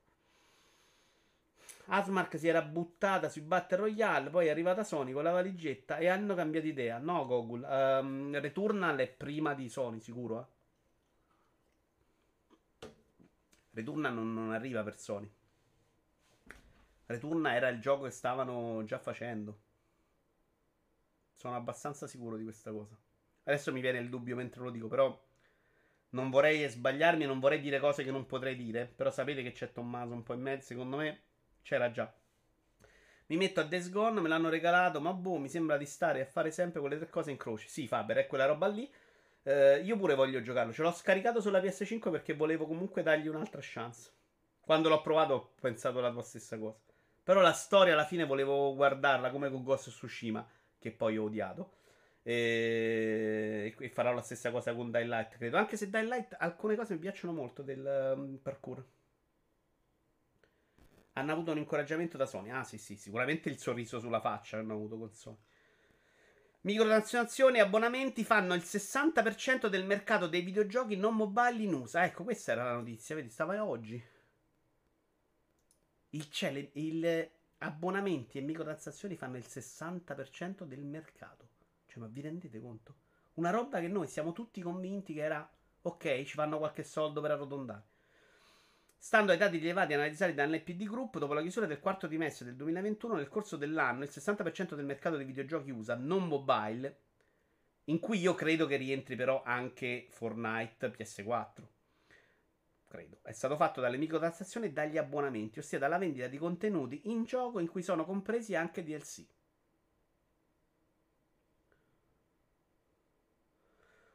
Asmark 1.88 2.40
si 2.40 2.48
era 2.48 2.62
buttata 2.62 3.28
sui 3.28 3.42
Battle 3.42 3.80
Royale, 3.80 4.30
poi 4.30 4.48
è 4.48 4.50
arrivata 4.50 4.86
Sony 4.86 5.12
con 5.12 5.24
la 5.24 5.32
valigetta 5.32 5.98
e 5.98 6.08
hanno 6.08 6.34
cambiato 6.34 6.68
idea. 6.68 7.00
No, 7.00 7.26
Gogul. 7.26 7.68
Um, 7.70 8.40
Returnal 8.40 8.98
è 9.00 9.10
prima 9.10 9.54
di 9.54 9.68
Sony, 9.68 10.00
sicuro. 10.00 10.40
Eh? 10.40 10.61
Returnal 13.72 14.14
non, 14.14 14.34
non 14.34 14.52
arriva 14.52 14.84
per 14.84 14.98
Sony. 14.98 15.30
Returnal 17.06 17.54
era 17.54 17.70
il 17.70 17.80
gioco 17.80 18.04
che 18.04 18.12
stavano 18.12 18.84
già 18.86 19.00
facendo. 19.00 19.60
Sono 21.36 21.56
abbastanza 21.56 22.08
sicuro 22.08 22.38
di 22.38 22.44
questa 22.44 22.72
cosa. 22.72 22.98
Adesso 23.44 23.72
mi 23.72 23.82
viene 23.82 24.00
il 24.00 24.10
dubbio 24.10 24.36
mentre 24.36 24.62
lo 24.62 24.70
dico, 24.70 24.88
però 24.88 25.20
non 26.10 26.30
vorrei 26.30 26.68
sbagliarmi 26.68 27.26
non 27.26 27.40
vorrei 27.40 27.62
dire 27.62 27.80
cose 27.80 28.04
che 28.04 28.12
non 28.12 28.26
potrei 28.26 28.56
dire. 28.56 28.86
Però 28.86 29.10
sapete 29.12 29.42
che 29.44 29.52
c'è 29.52 29.72
Tommaso 29.72 30.14
un 30.14 30.24
po' 30.24 30.34
in 30.34 30.42
mezzo, 30.42 30.68
secondo 30.68 30.98
me 30.98 31.22
c'era 31.62 31.92
già. 31.92 32.14
Mi 33.28 33.38
metto 33.38 33.62
a 33.62 33.64
Days 33.64 33.90
Gone, 33.90 34.20
me 34.20 34.28
l'hanno 34.28 34.50
regalato, 34.50 35.00
ma 35.00 35.14
boh, 35.14 35.38
mi 35.38 35.48
sembra 35.48 35.78
di 35.78 35.86
stare 35.86 36.22
a 36.22 36.26
fare 36.26 36.52
sempre 36.52 36.82
quelle 36.82 36.98
tre 36.98 37.10
cose 37.10 37.32
in 37.32 37.38
croce. 37.38 37.68
Sì, 37.70 37.88
Faber, 37.88 38.18
è 38.18 38.28
quella 38.28 38.46
roba 38.46 38.68
lì. 38.68 38.92
Eh, 39.44 39.82
io 39.82 39.98
pure 39.98 40.16
voglio 40.16 40.42
giocarlo. 40.42 40.72
Ce 40.72 40.82
l'ho 40.82 40.92
scaricato 40.92 41.42
sulla 41.42 41.60
PS5 41.60 42.12
perché 42.12 42.34
volevo 42.34 42.68
comunque 42.68 43.04
dargli 43.04 43.28
un'altra 43.28 43.62
chance. 43.64 44.12
Quando 44.60 44.90
l'ho 44.90 45.02
provato 45.02 45.34
ho 45.34 45.52
pensato 45.60 46.00
la 46.00 46.12
tua 46.12 46.22
stessa 46.24 46.58
cosa. 46.58 46.80
Però 47.24 47.42
la 47.42 47.54
storia 47.54 47.94
alla 47.94 48.06
fine 48.06 48.26
volevo 48.26 48.74
guardarla 48.76 49.32
come 49.32 49.50
con 49.50 49.64
Ghost 49.64 49.90
Tsushima 49.90 50.48
che 50.80 50.92
poi 50.92 51.18
ho 51.18 51.26
odiato. 51.26 51.74
E... 52.24 53.76
e 53.78 53.90
farò 53.90 54.14
la 54.14 54.22
stessa 54.22 54.52
cosa 54.52 54.74
con 54.76 54.92
Dying 54.92 55.10
Light, 55.10 55.38
credo. 55.38 55.58
Anche 55.58 55.78
se 55.78 55.90
Dying 55.90 56.08
Light 56.10 56.36
alcune 56.40 56.76
cose 56.76 56.94
mi 56.94 57.00
piacciono 57.00 57.34
molto 57.34 57.62
del 57.64 58.14
um, 58.16 58.38
parkour. 58.42 58.84
Hanno 61.14 61.32
avuto 61.32 61.52
un 61.52 61.58
incoraggiamento 61.58 62.18
da 62.18 62.26
Sony. 62.26 62.50
Ah, 62.50 62.64
sì, 62.64 62.78
sì, 62.78 62.96
sicuramente 62.96 63.50
il 63.50 63.58
sorriso 63.58 64.00
sulla 64.00 64.22
faccia 64.22 64.58
hanno 64.58 64.74
avuto 64.74 64.98
con 64.98 65.14
Sony. 65.14 65.38
Microtransazioni 66.64 67.58
e 67.58 67.62
abbonamenti 67.62 68.24
fanno 68.24 68.54
il 68.54 68.62
60% 68.62 69.68
del 69.68 69.84
mercato 69.84 70.28
dei 70.28 70.42
videogiochi 70.42 70.96
non 70.96 71.16
mobile 71.16 71.64
in 71.64 71.74
USA. 71.74 72.06
Ecco, 72.06 72.24
questa 72.24 72.52
era 72.52 72.66
la 72.66 72.74
notizia, 72.74 73.16
vedi, 73.16 73.30
stava 73.30 73.66
oggi. 73.66 74.02
Il, 76.10 76.30
cioè, 76.30 76.70
il, 76.74 77.30
abbonamenti 77.60 78.38
e 78.38 78.42
microtransazioni 78.42 79.16
fanno 79.16 79.38
il 79.38 79.46
60% 79.48 80.64
del 80.64 80.84
mercato. 80.84 81.50
Cioè, 81.88 82.00
ma 82.00 82.08
vi 82.08 82.22
rendete 82.22 82.60
conto? 82.60 82.96
Una 83.36 83.50
roba 83.50 83.80
che 83.80 83.88
noi 83.88 84.08
siamo 84.08 84.32
tutti 84.32 84.62
convinti 84.62 85.14
che 85.14 85.22
era 85.22 85.50
ok, 85.82 86.24
ci 86.24 86.36
fanno 86.36 86.60
qualche 86.60 86.84
soldo 86.84 87.22
per 87.22 87.32
arrotondare. 87.32 87.91
Stando 89.04 89.32
ai 89.32 89.40
dati 89.40 89.58
rilevati 89.58 89.94
e 89.94 89.96
analizzati 89.96 90.36
dall'NPD 90.36 90.84
Group, 90.84 91.18
dopo 91.18 91.34
la 91.34 91.42
chiusura 91.42 91.66
del 91.66 91.80
quarto 91.80 92.06
trimestre 92.06 92.46
del 92.46 92.56
2021, 92.56 93.16
nel 93.16 93.30
corso 93.30 93.58
dell'anno 93.58 94.04
il 94.04 94.12
60% 94.14 94.76
del 94.76 94.86
mercato 94.86 95.18
dei 95.18 95.26
videogiochi 95.26 95.72
USA 95.72 95.96
non 95.96 96.28
mobile, 96.28 97.00
in 97.86 98.00
cui 98.00 98.20
io 98.20 98.36
credo 98.36 98.68
che 98.68 98.76
rientri 98.76 99.16
però 99.16 99.42
anche 99.44 100.06
Fortnite 100.08 100.90
PS4 100.90 101.64
credo, 102.88 103.18
è 103.24 103.32
stato 103.32 103.56
fatto 103.56 103.82
dalle 103.82 103.98
microtransazioni 103.98 104.68
e 104.68 104.72
dagli 104.72 105.00
abbonamenti, 105.00 105.58
ossia 105.58 105.80
dalla 105.80 105.98
vendita 105.98 106.28
di 106.28 106.38
contenuti 106.38 107.10
in 107.10 107.24
gioco 107.24 107.60
in 107.60 107.68
cui 107.68 107.82
sono 107.82 108.06
compresi 108.06 108.54
anche 108.54 108.84
DLC. 108.84 109.26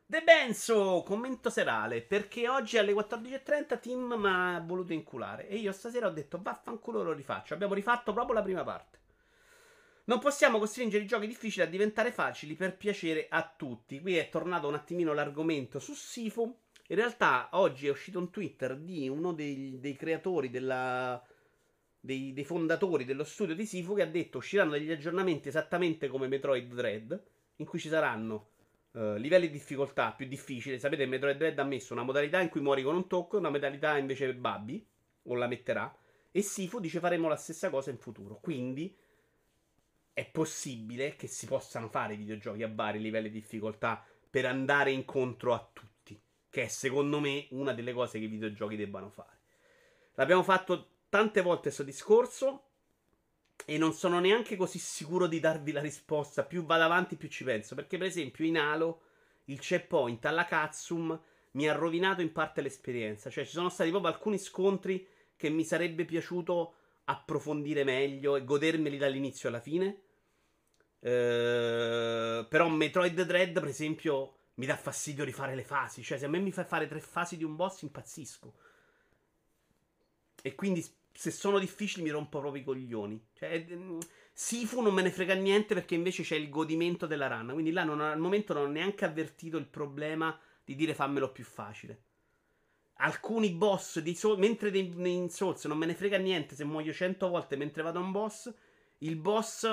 De 0.08 0.22
Benzo, 0.22 1.02
commento 1.04 1.50
serale, 1.50 2.00
perché 2.00 2.48
oggi 2.48 2.78
alle 2.78 2.92
14.30 2.92 3.80
Tim 3.80 4.14
mi 4.16 4.28
ha 4.28 4.62
voluto 4.64 4.92
inculare 4.92 5.48
e 5.48 5.56
io 5.56 5.72
stasera 5.72 6.06
ho 6.06 6.12
detto 6.12 6.38
vaffanculo 6.40 7.02
lo 7.02 7.12
rifaccio, 7.12 7.54
abbiamo 7.54 7.74
rifatto 7.74 8.12
proprio 8.12 8.36
la 8.36 8.42
prima 8.42 8.62
parte. 8.62 9.00
Non 10.04 10.20
possiamo 10.20 10.60
costringere 10.60 11.02
i 11.02 11.08
giochi 11.08 11.26
difficili 11.26 11.66
a 11.66 11.68
diventare 11.68 12.12
facili 12.12 12.54
per 12.54 12.76
piacere 12.76 13.26
a 13.28 13.52
tutti. 13.56 13.98
Qui 14.00 14.16
è 14.16 14.28
tornato 14.28 14.68
un 14.68 14.74
attimino 14.74 15.12
l'argomento 15.12 15.80
su 15.80 15.92
Sifu 15.94 16.56
in 16.88 16.96
realtà 16.96 17.48
oggi 17.52 17.88
è 17.88 17.90
uscito 17.90 18.20
un 18.20 18.30
Twitter 18.30 18.76
di 18.76 19.08
uno 19.08 19.32
dei, 19.32 19.80
dei 19.80 19.96
creatori 19.96 20.50
della, 20.50 21.20
dei, 21.98 22.32
dei, 22.32 22.44
fondatori 22.44 23.04
dello 23.04 23.24
studio 23.24 23.56
di 23.56 23.66
Sifu 23.66 23.94
che 23.94 24.02
ha 24.02 24.06
detto 24.06 24.38
usciranno 24.38 24.70
degli 24.70 24.92
aggiornamenti 24.92 25.48
esattamente 25.48 26.06
come 26.06 26.28
Metroid 26.28 26.72
Dread 26.72 27.24
in 27.56 27.66
cui 27.66 27.80
ci 27.80 27.88
saranno 27.88 28.50
uh, 28.96 29.14
livelli 29.14 29.46
di 29.46 29.52
difficoltà 29.52 30.12
più 30.12 30.26
difficili. 30.26 30.78
Sapete, 30.78 31.06
Metroid 31.06 31.36
Dread 31.36 31.58
ha 31.58 31.64
messo 31.64 31.92
una 31.92 32.02
modalità 32.02 32.40
in 32.40 32.48
cui 32.48 32.60
muori 32.60 32.82
con 32.82 32.94
un 32.94 33.06
tocco 33.06 33.36
e 33.36 33.38
una 33.38 33.50
modalità 33.50 33.96
invece 33.96 34.34
Babbi, 34.34 34.84
o 35.24 35.34
la 35.34 35.46
metterà. 35.46 35.94
E 36.30 36.42
Sifu 36.42 36.80
dice 36.80 37.00
faremo 37.00 37.28
la 37.28 37.36
stessa 37.36 37.70
cosa 37.70 37.90
in 37.90 37.98
futuro. 37.98 38.38
Quindi 38.40 38.94
è 40.12 40.26
possibile 40.26 41.16
che 41.16 41.26
si 41.26 41.46
possano 41.46 41.88
fare 41.88 42.16
videogiochi 42.16 42.62
a 42.62 42.70
vari 42.72 43.00
livelli 43.00 43.30
di 43.30 43.40
difficoltà 43.40 44.04
per 44.28 44.46
andare 44.46 44.90
incontro 44.90 45.54
a 45.54 45.68
tutti 45.72 45.86
che 46.56 46.62
è 46.62 46.68
secondo 46.68 47.20
me 47.20 47.48
una 47.50 47.74
delle 47.74 47.92
cose 47.92 48.18
che 48.18 48.24
i 48.24 48.28
videogiochi 48.28 48.76
debbano 48.76 49.10
fare. 49.10 49.36
L'abbiamo 50.14 50.42
fatto 50.42 50.92
tante 51.10 51.42
volte 51.42 51.64
questo 51.64 51.82
discorso 51.82 52.65
e 53.68 53.78
non 53.78 53.92
sono 53.92 54.20
neanche 54.20 54.54
così 54.54 54.78
sicuro 54.78 55.26
di 55.26 55.40
darvi 55.40 55.72
la 55.72 55.80
risposta. 55.80 56.44
Più 56.44 56.64
vado 56.64 56.84
avanti, 56.84 57.16
più 57.16 57.28
ci 57.28 57.42
penso. 57.42 57.74
Perché, 57.74 57.98
per 57.98 58.06
esempio, 58.06 58.44
in 58.44 58.56
Halo 58.56 59.00
il 59.46 59.58
checkpoint 59.58 60.24
alla 60.24 60.44
Katsum 60.44 61.20
mi 61.52 61.68
ha 61.68 61.74
rovinato 61.74 62.22
in 62.22 62.30
parte 62.30 62.60
l'esperienza. 62.60 63.28
Cioè, 63.28 63.44
ci 63.44 63.50
sono 63.50 63.68
stati 63.68 63.90
proprio 63.90 64.12
alcuni 64.12 64.38
scontri 64.38 65.04
che 65.34 65.48
mi 65.48 65.64
sarebbe 65.64 66.04
piaciuto 66.04 66.74
approfondire 67.06 67.82
meglio 67.82 68.36
e 68.36 68.44
godermeli 68.44 68.98
dall'inizio 68.98 69.48
alla 69.48 69.60
fine. 69.60 70.00
Uh, 71.00 72.46
però 72.48 72.68
Metroid 72.68 73.20
Dread, 73.20 73.52
per 73.52 73.68
esempio, 73.68 74.36
mi 74.54 74.66
dà 74.66 74.76
fastidio 74.76 75.24
rifare 75.24 75.56
le 75.56 75.64
fasi. 75.64 76.04
Cioè, 76.04 76.18
se 76.18 76.26
a 76.26 76.28
me 76.28 76.38
mi 76.38 76.52
fai 76.52 76.64
fare 76.64 76.86
tre 76.86 77.00
fasi 77.00 77.36
di 77.36 77.42
un 77.42 77.56
boss, 77.56 77.82
impazzisco. 77.82 78.54
E 80.40 80.54
quindi, 80.54 80.84
se 81.16 81.30
sono 81.30 81.58
difficili, 81.58 82.02
mi 82.02 82.10
rompo 82.10 82.38
proprio 82.38 82.62
i 82.62 82.64
coglioni. 82.64 83.26
Cioè, 83.32 83.66
mm, 83.70 83.98
Sifu 84.32 84.82
non 84.82 84.92
me 84.92 85.00
ne 85.00 85.10
frega 85.10 85.34
niente 85.34 85.72
perché 85.72 85.94
invece 85.94 86.22
c'è 86.22 86.36
il 86.36 86.50
godimento 86.50 87.06
della 87.06 87.26
run. 87.26 87.52
Quindi 87.52 87.72
là 87.72 87.84
non, 87.84 88.00
al 88.00 88.18
momento 88.18 88.52
non 88.52 88.64
ho 88.64 88.70
neanche 88.70 89.04
avvertito 89.04 89.56
il 89.56 89.66
problema 89.66 90.38
di 90.62 90.74
dire 90.74 90.94
fammelo 90.94 91.32
più 91.32 91.44
facile. 91.44 92.02
Alcuni 92.98 93.50
boss 93.50 94.00
di 94.00 94.14
Soul, 94.14 94.38
mentre 94.38 94.76
in 94.76 95.30
Souls 95.30 95.64
non 95.64 95.78
me 95.78 95.86
ne 95.86 95.94
frega 95.94 96.18
niente 96.18 96.54
se 96.54 96.64
muoio 96.64 96.92
cento 96.92 97.28
volte 97.28 97.56
mentre 97.56 97.82
vado 97.82 97.98
a 97.98 98.02
un 98.02 98.10
boss, 98.10 98.52
il 98.98 99.16
boss 99.16 99.66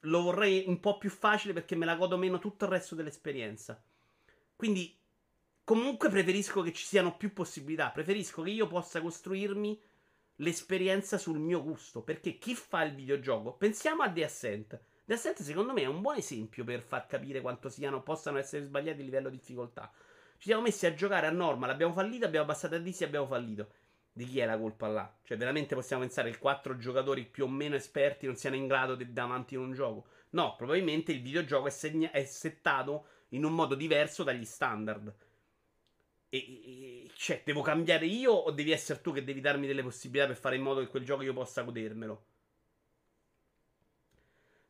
lo 0.00 0.22
vorrei 0.22 0.64
un 0.66 0.78
po' 0.80 0.98
più 0.98 1.10
facile 1.10 1.52
perché 1.52 1.74
me 1.74 1.84
la 1.84 1.96
godo 1.96 2.16
meno 2.16 2.38
tutto 2.38 2.64
il 2.66 2.70
resto 2.70 2.94
dell'esperienza. 2.94 3.82
Quindi 4.54 4.96
comunque 5.64 6.08
preferisco 6.08 6.62
che 6.62 6.72
ci 6.72 6.84
siano 6.84 7.16
più 7.16 7.32
possibilità, 7.32 7.90
preferisco 7.90 8.42
che 8.42 8.50
io 8.50 8.66
possa 8.66 9.00
costruirmi 9.00 9.80
l'esperienza 10.36 11.18
sul 11.18 11.38
mio 11.38 11.62
gusto, 11.62 12.02
perché 12.02 12.38
chi 12.38 12.54
fa 12.54 12.82
il 12.82 12.94
videogioco, 12.94 13.54
pensiamo 13.54 14.02
a 14.02 14.10
The 14.10 14.24
Ascent. 14.24 14.80
The 15.04 15.14
Ascent 15.14 15.42
secondo 15.42 15.72
me 15.72 15.82
è 15.82 15.86
un 15.86 16.00
buon 16.00 16.16
esempio 16.16 16.64
per 16.64 16.82
far 16.82 17.06
capire 17.06 17.40
quanto 17.40 17.68
siano, 17.68 18.02
possano 18.02 18.38
essere 18.38 18.62
sbagliati 18.62 19.00
a 19.00 19.04
livello 19.04 19.28
di 19.28 19.36
difficoltà. 19.36 19.92
Ci 20.38 20.48
siamo 20.48 20.62
messi 20.62 20.86
a 20.86 20.94
giocare 20.94 21.26
a 21.26 21.30
normal, 21.30 21.70
abbiamo 21.70 21.92
fallito, 21.92 22.24
abbiamo 22.24 22.46
passato 22.46 22.74
a 22.74 22.78
DC 22.78 23.02
e 23.02 23.04
abbiamo 23.04 23.26
fallito. 23.26 23.72
Di 24.14 24.26
chi 24.26 24.40
è 24.40 24.44
la 24.44 24.58
colpa 24.58 24.88
là? 24.88 25.16
Cioè, 25.22 25.38
veramente 25.38 25.74
possiamo 25.74 26.02
pensare 26.02 26.30
che 26.30 26.38
quattro 26.38 26.76
giocatori 26.76 27.24
più 27.24 27.44
o 27.44 27.48
meno 27.48 27.76
esperti 27.76 28.26
non 28.26 28.36
siano 28.36 28.56
in 28.56 28.66
grado 28.66 28.94
di 28.94 29.10
davanti 29.10 29.54
in 29.54 29.60
un 29.60 29.72
gioco? 29.72 30.06
No, 30.30 30.54
probabilmente 30.56 31.12
il 31.12 31.22
videogioco 31.22 31.68
è, 31.68 31.70
segna- 31.70 32.10
è 32.10 32.24
settato 32.24 33.06
in 33.28 33.44
un 33.44 33.54
modo 33.54 33.74
diverso 33.74 34.22
dagli 34.22 34.44
standard. 34.44 35.14
E, 36.34 36.38
e, 36.38 37.10
cioè, 37.14 37.42
devo 37.44 37.60
cambiare 37.60 38.06
io 38.06 38.32
o 38.32 38.50
devi 38.52 38.70
essere 38.70 39.02
tu 39.02 39.12
che 39.12 39.22
devi 39.22 39.42
darmi 39.42 39.66
delle 39.66 39.82
possibilità 39.82 40.26
per 40.26 40.36
fare 40.36 40.56
in 40.56 40.62
modo 40.62 40.80
che 40.80 40.86
quel 40.86 41.04
gioco 41.04 41.20
io 41.20 41.34
possa 41.34 41.60
godermelo? 41.60 42.24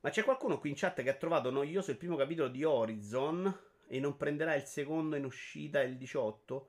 Ma 0.00 0.10
c'è 0.10 0.24
qualcuno 0.24 0.58
qui 0.58 0.70
in 0.70 0.74
chat 0.76 1.02
che 1.02 1.08
ha 1.08 1.14
trovato 1.14 1.50
noioso 1.50 1.92
il 1.92 1.98
primo 1.98 2.16
capitolo 2.16 2.48
di 2.48 2.64
Horizon 2.64 3.56
e 3.86 4.00
non 4.00 4.16
prenderà 4.16 4.56
il 4.56 4.64
secondo 4.64 5.14
in 5.14 5.24
uscita 5.24 5.80
il 5.82 5.96
18? 5.96 6.68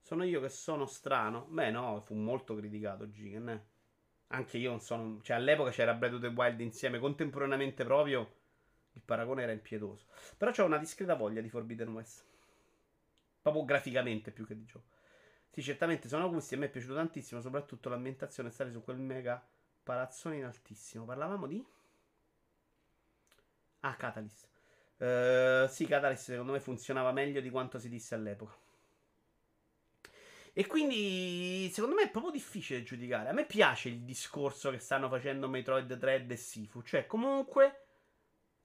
Sono 0.00 0.24
io 0.24 0.40
che 0.40 0.48
sono 0.48 0.86
strano? 0.86 1.46
Beh, 1.48 1.70
no, 1.70 2.00
fu 2.04 2.14
molto 2.14 2.56
criticato 2.56 3.08
Gigan, 3.08 3.48
eh. 3.48 3.64
Anche 4.28 4.58
io 4.58 4.70
non 4.70 4.80
sono. 4.80 5.20
Cioè, 5.22 5.36
all'epoca 5.36 5.70
c'era 5.70 5.94
Breath 5.94 6.14
of 6.14 6.20
the 6.20 6.26
Wild 6.26 6.58
insieme, 6.58 6.98
contemporaneamente 6.98 7.84
proprio. 7.84 8.28
Il 8.94 9.02
paragone 9.04 9.44
era 9.44 9.52
impietoso. 9.52 10.06
Però 10.36 10.50
c'ho 10.50 10.64
una 10.64 10.78
discreta 10.78 11.14
voglia 11.14 11.40
di 11.40 11.48
Forbidden 11.48 11.92
West. 11.92 12.31
Proprio 13.42 13.64
graficamente 13.64 14.30
più 14.30 14.46
che 14.46 14.56
di 14.56 14.64
gioco. 14.64 14.86
Sì, 15.50 15.62
certamente 15.62 16.08
sono 16.08 16.30
gusti. 16.30 16.54
A 16.54 16.58
me 16.58 16.66
è 16.66 16.70
piaciuto 16.70 16.94
tantissimo. 16.94 17.40
Soprattutto 17.40 17.88
l'ambientazione 17.88 18.50
stare 18.50 18.70
su 18.70 18.82
quel 18.82 18.98
mega 18.98 19.44
palazzone 19.82 20.36
in 20.36 20.44
altissimo. 20.44 21.04
Parlavamo 21.04 21.46
di. 21.46 21.64
Ah, 23.80 23.96
Catalyst. 23.96 24.48
Uh, 24.96 25.66
sì, 25.68 25.86
Catalyst 25.86 26.30
secondo 26.30 26.52
me 26.52 26.60
funzionava 26.60 27.10
meglio 27.10 27.40
di 27.40 27.50
quanto 27.50 27.78
si 27.78 27.88
disse 27.88 28.14
all'epoca. 28.14 28.56
E 30.54 30.66
quindi 30.66 31.70
secondo 31.72 31.96
me 31.96 32.04
è 32.04 32.10
proprio 32.10 32.30
difficile 32.32 32.82
giudicare. 32.82 33.28
A 33.28 33.32
me 33.32 33.46
piace 33.46 33.88
il 33.88 34.02
discorso 34.02 34.70
che 34.70 34.78
stanno 34.78 35.08
facendo 35.08 35.48
Metroid 35.48 35.92
Dread 35.94 36.30
e 36.30 36.36
Sifu. 36.36 36.82
Cioè, 36.82 37.06
comunque, 37.06 37.86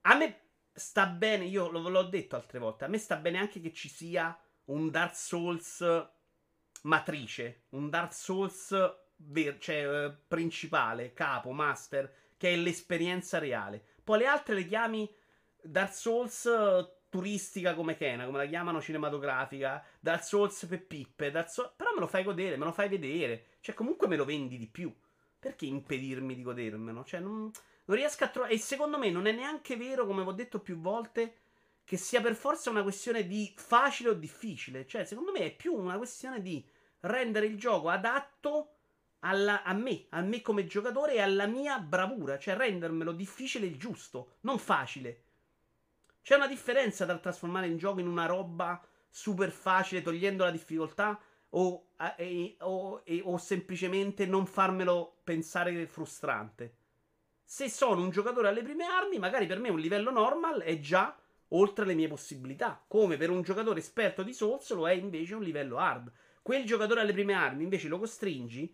a 0.01 0.15
me 0.15 0.41
sta 0.73 1.07
bene, 1.07 1.45
io 1.45 1.69
l'ho 1.69 2.03
detto 2.03 2.35
altre 2.35 2.59
volte, 2.59 2.85
a 2.85 2.87
me 2.87 2.97
sta 2.97 3.15
bene 3.15 3.39
anche 3.39 3.59
che 3.59 3.73
ci 3.73 3.89
sia 3.89 4.37
un 4.67 4.89
Dark 4.89 5.15
Souls 5.15 6.09
matrice, 6.83 7.63
un 7.69 7.89
Dark 7.89 8.13
Souls 8.13 8.73
ver- 9.17 9.59
cioè, 9.59 10.05
eh, 10.05 10.17
principale, 10.27 11.13
capo, 11.13 11.51
master, 11.51 12.13
che 12.37 12.53
è 12.53 12.55
l'esperienza 12.55 13.39
reale. 13.39 13.83
Poi 14.03 14.19
le 14.19 14.25
altre 14.25 14.55
le 14.55 14.65
chiami 14.65 15.11
Dark 15.61 15.93
Souls 15.93 16.45
eh, 16.45 16.91
turistica 17.09 17.73
come 17.73 17.97
Kena, 17.97 18.25
come 18.25 18.37
la 18.37 18.45
chiamano 18.45 18.81
cinematografica, 18.81 19.83
Dark 19.99 20.23
Souls 20.23 20.65
per 20.65 20.85
pippe, 20.85 21.31
Dark 21.31 21.49
Souls... 21.49 21.73
però 21.75 21.91
me 21.93 21.99
lo 21.99 22.07
fai 22.07 22.23
godere, 22.23 22.57
me 22.57 22.65
lo 22.65 22.71
fai 22.71 22.89
vedere, 22.89 23.47
cioè 23.61 23.75
comunque 23.75 24.07
me 24.07 24.15
lo 24.15 24.25
vendi 24.25 24.57
di 24.57 24.67
più. 24.67 24.93
Perché 25.39 25.65
impedirmi 25.65 26.35
di 26.35 26.41
godermelo? 26.41 27.03
Cioè 27.03 27.19
non, 27.19 27.51
non 27.85 27.97
riesco 27.97 28.23
a 28.23 28.27
trovare... 28.27 28.53
E 28.53 28.57
secondo 28.57 28.97
me 28.97 29.09
non 29.09 29.27
è 29.27 29.31
neanche 29.31 29.77
vero, 29.77 30.05
come 30.05 30.21
ho 30.21 30.31
detto 30.31 30.59
più 30.59 30.77
volte, 30.79 31.35
che 31.87 31.95
sia 31.95 32.19
per 32.19 32.35
forza 32.35 32.69
una 32.69 32.83
questione 32.83 33.25
di 33.25 33.53
facile 33.55 34.09
o 34.09 34.13
difficile. 34.13 34.85
Cioè, 34.85 35.05
secondo 35.05 35.31
me 35.31 35.39
è 35.39 35.55
più 35.55 35.73
una 35.73 35.95
questione 35.95 36.41
di 36.41 36.61
rendere 36.99 37.45
il 37.45 37.57
gioco 37.57 37.87
adatto 37.87 38.73
alla, 39.19 39.63
a 39.63 39.71
me, 39.71 40.07
a 40.09 40.19
me 40.19 40.41
come 40.41 40.65
giocatore 40.65 41.13
e 41.13 41.21
alla 41.21 41.45
mia 41.45 41.79
bravura. 41.79 42.37
Cioè, 42.37 42.57
rendermelo 42.57 43.13
difficile 43.13 43.67
il 43.67 43.77
giusto, 43.77 44.33
non 44.41 44.59
facile. 44.59 45.23
C'è 46.21 46.35
una 46.35 46.49
differenza 46.49 47.05
tra 47.05 47.19
trasformare 47.19 47.67
il 47.67 47.77
gioco 47.77 48.01
in 48.01 48.07
una 48.09 48.25
roba 48.25 48.85
super 49.07 49.49
facile 49.49 50.01
togliendo 50.01 50.43
la 50.43 50.51
difficoltà 50.51 51.17
o, 51.51 51.91
e, 52.17 52.57
o, 52.59 52.99
e, 53.05 53.21
o 53.23 53.37
semplicemente 53.37 54.25
non 54.25 54.45
farmelo 54.45 55.19
pensare 55.23 55.87
frustrante. 55.87 56.75
Se 57.45 57.69
sono 57.69 58.01
un 58.01 58.09
giocatore 58.09 58.49
alle 58.49 58.61
prime 58.61 58.83
armi, 58.83 59.19
magari 59.19 59.45
per 59.45 59.59
me 59.59 59.69
un 59.69 59.79
livello 59.79 60.11
normal 60.11 60.63
è 60.63 60.81
già 60.81 61.17
oltre 61.49 61.85
le 61.85 61.93
mie 61.93 62.07
possibilità. 62.07 62.83
Come 62.87 63.17
per 63.17 63.29
un 63.29 63.41
giocatore 63.41 63.79
esperto 63.79 64.23
di 64.23 64.33
Souls 64.33 64.71
lo 64.73 64.87
è 64.87 64.93
invece 64.93 65.35
un 65.35 65.43
livello 65.43 65.77
hard. 65.77 66.11
Quel 66.41 66.65
giocatore 66.65 67.01
alle 67.01 67.13
prime 67.13 67.33
armi 67.33 67.63
invece 67.63 67.87
lo 67.87 67.99
costringi, 67.99 68.73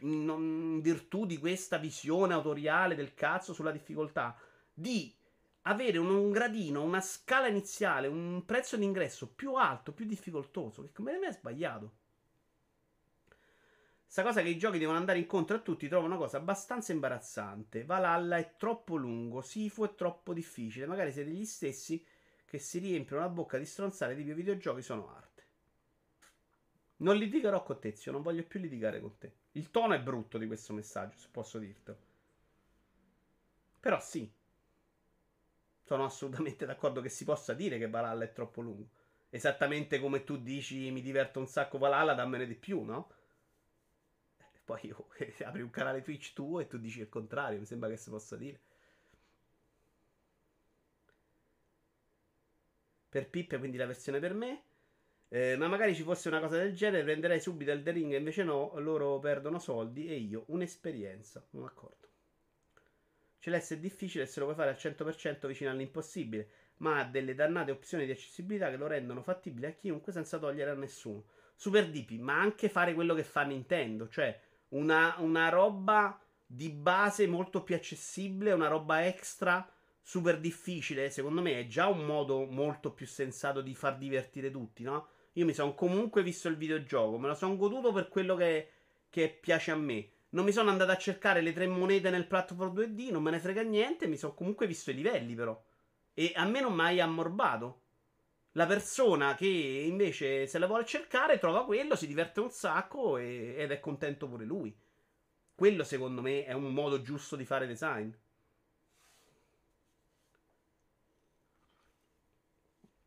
in 0.00 0.80
virtù 0.80 1.26
di 1.26 1.38
questa 1.38 1.78
visione 1.78 2.34
autoriale 2.34 2.94
del 2.94 3.14
cazzo 3.14 3.52
sulla 3.52 3.70
difficoltà, 3.70 4.36
di 4.72 5.14
avere 5.62 5.98
un, 5.98 6.10
un, 6.10 6.30
gradino, 6.30 6.82
una 6.82 7.00
scala 7.00 7.46
iniziale, 7.46 8.08
un 8.08 8.44
prezzo 8.44 8.76
d'ingresso 8.76 9.28
più 9.28 9.54
alto, 9.54 9.92
più 9.92 10.04
difficoltoso, 10.04 10.82
che 10.82 10.92
come 10.92 11.18
me 11.18 11.28
è 11.28 11.32
sbagliato. 11.32 11.92
Sta 14.14 14.22
cosa 14.22 14.42
che 14.42 14.48
i 14.48 14.56
giochi 14.56 14.78
devono 14.78 14.96
andare 14.96 15.18
incontro 15.18 15.56
a 15.56 15.58
tutti 15.58 15.88
trovo 15.88 16.06
una 16.06 16.16
cosa 16.16 16.36
abbastanza 16.36 16.92
imbarazzante. 16.92 17.82
Valhalla 17.82 18.36
è 18.36 18.54
troppo 18.56 18.94
lungo, 18.94 19.40
Sifu 19.40 19.82
è 19.82 19.96
troppo 19.96 20.32
difficile. 20.32 20.86
Magari 20.86 21.10
siete 21.10 21.32
gli 21.32 21.44
stessi 21.44 22.06
che 22.44 22.58
si 22.60 22.78
riempiono 22.78 23.22
la 23.22 23.28
bocca 23.28 23.58
di 23.58 23.64
stronzare 23.64 24.14
di 24.14 24.22
più 24.22 24.34
videogiochi 24.34 24.82
sono 24.82 25.12
arte. 25.12 25.42
Non 26.98 27.16
litigherò 27.16 27.64
con 27.64 27.80
te, 27.80 27.96
zio, 27.96 28.12
non 28.12 28.22
voglio 28.22 28.44
più 28.44 28.60
litigare 28.60 29.00
con 29.00 29.18
te. 29.18 29.32
Il 29.50 29.72
tono 29.72 29.94
è 29.94 30.00
brutto 30.00 30.38
di 30.38 30.46
questo 30.46 30.72
messaggio, 30.72 31.18
se 31.18 31.26
posso 31.32 31.58
dirtelo. 31.58 31.98
Però 33.80 33.98
sì, 33.98 34.32
sono 35.82 36.04
assolutamente 36.04 36.64
d'accordo 36.64 37.00
che 37.00 37.08
si 37.08 37.24
possa 37.24 37.52
dire 37.52 37.78
che 37.78 37.90
Valhalla 37.90 38.22
è 38.22 38.32
troppo 38.32 38.60
lungo. 38.60 38.90
Esattamente 39.28 39.98
come 39.98 40.22
tu 40.22 40.36
dici 40.36 40.92
mi 40.92 41.02
diverto 41.02 41.40
un 41.40 41.48
sacco 41.48 41.78
Valhalla, 41.78 42.14
dammene 42.14 42.46
di 42.46 42.54
più, 42.54 42.84
no? 42.84 43.22
Poi 44.64 44.90
oh, 44.92 45.08
apri 45.44 45.62
un 45.62 45.70
canale 45.70 46.02
Twitch 46.02 46.32
tuo 46.32 46.60
e 46.60 46.66
tu 46.66 46.78
dici 46.78 47.00
il 47.00 47.08
contrario, 47.08 47.58
mi 47.58 47.66
sembra 47.66 47.88
che 47.88 47.96
si 47.96 48.10
possa 48.10 48.36
dire. 48.36 48.60
Per 53.08 53.28
Pippe, 53.28 53.58
quindi 53.58 53.76
la 53.76 53.86
versione 53.86 54.18
per 54.18 54.34
me. 54.34 54.62
Eh, 55.28 55.56
ma 55.56 55.68
magari 55.68 55.94
ci 55.94 56.02
fosse 56.02 56.28
una 56.28 56.40
cosa 56.40 56.56
del 56.58 56.74
genere, 56.74 57.02
prenderei 57.02 57.40
subito 57.40 57.72
il 57.72 57.82
The 57.82 57.90
Ring, 57.90 58.14
invece 58.14 58.44
no, 58.44 58.72
loro 58.78 59.18
perdono 59.18 59.58
soldi 59.58 60.08
e 60.08 60.14
io 60.14 60.44
un'esperienza. 60.48 61.44
Non 61.50 61.64
d'accordo. 61.64 62.08
Celeste 63.38 63.74
è 63.74 63.78
difficile 63.78 64.26
se 64.26 64.40
lo 64.40 64.46
puoi 64.46 64.56
fare 64.56 64.70
al 64.70 64.76
100% 64.76 65.46
vicino 65.46 65.70
all'impossibile, 65.70 66.48
ma 66.78 67.00
ha 67.00 67.04
delle 67.04 67.34
dannate 67.34 67.72
opzioni 67.72 68.06
di 68.06 68.12
accessibilità 68.12 68.70
che 68.70 68.76
lo 68.76 68.86
rendono 68.86 69.22
fattibile 69.22 69.66
a 69.66 69.72
chiunque 69.72 70.12
senza 70.12 70.38
togliere 70.38 70.70
a 70.70 70.74
nessuno. 70.74 71.24
Super 71.54 71.90
deep, 71.90 72.12
ma 72.20 72.40
anche 72.40 72.68
fare 72.68 72.94
quello 72.94 73.14
che 73.14 73.22
fa 73.22 73.42
Nintendo, 73.42 74.08
cioè 74.08 74.40
una, 74.74 75.16
una 75.18 75.48
roba 75.48 76.18
di 76.46 76.70
base 76.70 77.26
molto 77.26 77.62
più 77.62 77.74
accessibile, 77.74 78.52
una 78.52 78.68
roba 78.68 79.06
extra 79.06 79.68
super 80.00 80.38
difficile, 80.38 81.10
secondo 81.10 81.40
me 81.40 81.58
è 81.58 81.66
già 81.66 81.88
un 81.88 82.04
modo 82.04 82.44
molto 82.44 82.92
più 82.92 83.06
sensato 83.06 83.60
di 83.62 83.74
far 83.74 83.96
divertire 83.96 84.50
tutti, 84.50 84.82
no? 84.82 85.08
Io 85.32 85.44
mi 85.44 85.54
sono 85.54 85.74
comunque 85.74 86.22
visto 86.22 86.48
il 86.48 86.56
videogioco, 86.56 87.18
me 87.18 87.28
lo 87.28 87.34
sono 87.34 87.56
goduto 87.56 87.92
per 87.92 88.08
quello 88.08 88.36
che, 88.36 88.70
che 89.08 89.28
piace 89.28 89.70
a 89.70 89.76
me. 89.76 90.10
Non 90.30 90.44
mi 90.44 90.52
sono 90.52 90.70
andato 90.70 90.90
a 90.90 90.96
cercare 90.96 91.40
le 91.40 91.52
tre 91.52 91.66
monete 91.66 92.10
nel 92.10 92.26
platform 92.26 92.74
2D, 92.74 93.10
non 93.10 93.22
me 93.22 93.30
ne 93.30 93.38
frega 93.38 93.62
niente, 93.62 94.06
mi 94.06 94.16
sono 94.16 94.34
comunque 94.34 94.66
visto 94.66 94.90
i 94.90 94.94
livelli 94.94 95.34
però. 95.34 95.60
E 96.12 96.32
a 96.34 96.44
me 96.44 96.60
non 96.60 96.74
mai 96.74 97.00
ammorbato. 97.00 97.82
La 98.56 98.66
persona 98.66 99.34
che 99.34 99.46
invece 99.46 100.46
se 100.46 100.58
la 100.58 100.66
vuole 100.66 100.84
cercare 100.84 101.38
trova 101.38 101.64
quello, 101.64 101.96
si 101.96 102.06
diverte 102.06 102.38
un 102.38 102.50
sacco 102.50 103.16
e, 103.16 103.54
ed 103.56 103.72
è 103.72 103.80
contento 103.80 104.28
pure 104.28 104.44
lui. 104.44 104.76
Quello 105.56 105.82
secondo 105.82 106.20
me 106.20 106.44
è 106.44 106.52
un 106.52 106.72
modo 106.72 107.02
giusto 107.02 107.34
di 107.34 107.44
fare 107.44 107.66
design. 107.66 108.10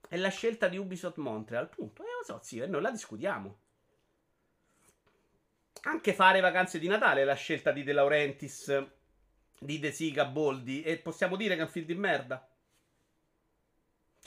È 0.09 0.17
la 0.17 0.29
scelta 0.29 0.67
di 0.67 0.77
Ubisoft 0.77 1.17
Montreal, 1.17 1.69
punto. 1.69 2.03
Eh, 2.03 2.05
lo 2.05 2.23
so, 2.23 2.39
sì, 2.41 2.57
noi 2.65 2.81
la 2.81 2.91
discutiamo. 2.91 3.59
Anche 5.83 6.13
fare 6.13 6.41
vacanze 6.41 6.77
di 6.77 6.87
Natale 6.87 7.21
è 7.21 7.25
la 7.25 7.35
scelta 7.35 7.71
di 7.71 7.83
De 7.83 7.93
Laurentiis, 7.93 8.85
di 9.59 9.79
De 9.79 9.91
Siga, 9.91 10.25
Boldi. 10.25 10.81
E 10.83 10.97
possiamo 10.97 11.37
dire 11.37 11.55
che 11.55 11.61
è 11.61 11.63
un 11.63 11.69
film 11.69 11.85
di 11.85 11.95
merda? 11.95 12.45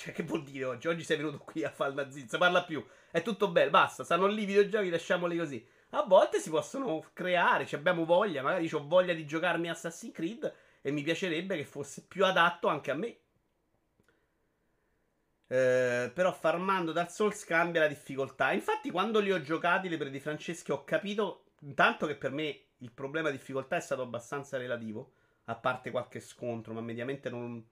Cioè, 0.01 0.14
che 0.14 0.22
vuol 0.22 0.43
dire 0.43 0.64
oggi? 0.64 0.89
Oggi 0.89 1.05
sei 1.05 1.18
venuto 1.18 1.36
qui 1.36 1.62
a 1.62 1.68
fare 1.68 1.93
la 1.93 2.10
zizza. 2.10 2.39
Parla 2.39 2.64
più. 2.64 2.82
È 3.10 3.20
tutto 3.20 3.51
bello, 3.51 3.68
basta. 3.68 4.02
Stanno 4.02 4.27
lì 4.28 4.44
i 4.44 4.47
videogiochi, 4.47 4.89
lasciamoli 4.89 5.36
così. 5.36 5.62
A 5.90 6.05
volte 6.05 6.40
si 6.40 6.48
possono 6.48 7.05
creare, 7.12 7.66
ci 7.66 7.74
abbiamo 7.74 8.06
voglia. 8.06 8.40
Magari 8.40 8.66
ho 8.72 8.86
voglia 8.86 9.12
di 9.12 9.27
giocarmi 9.27 9.68
Assassin's 9.68 10.14
Creed 10.14 10.55
e 10.81 10.90
mi 10.90 11.02
piacerebbe 11.02 11.55
che 11.55 11.66
fosse 11.66 12.06
più 12.09 12.24
adatto 12.24 12.68
anche 12.68 12.90
a 12.90 12.94
me. 12.94 13.18
Eh, 15.48 16.10
però 16.14 16.32
farmando 16.32 16.93
Dark 16.93 17.10
Souls 17.10 17.44
cambia 17.44 17.82
la 17.82 17.86
difficoltà. 17.86 18.52
Infatti, 18.52 18.90
quando 18.90 19.20
li 19.20 19.31
ho 19.31 19.43
giocati, 19.43 19.90
le 19.90 19.98
pre 19.98 20.09
di 20.09 20.18
Franceschi, 20.18 20.72
ho 20.72 20.82
capito 20.82 21.44
intanto 21.60 22.06
che 22.06 22.16
per 22.16 22.31
me 22.31 22.59
il 22.78 22.90
problema 22.90 23.28
di 23.28 23.36
difficoltà 23.36 23.77
è 23.77 23.81
stato 23.81 24.01
abbastanza 24.01 24.56
relativo. 24.56 25.12
A 25.44 25.56
parte 25.56 25.90
qualche 25.90 26.20
scontro, 26.20 26.72
ma 26.72 26.81
mediamente 26.81 27.28
non, 27.28 27.62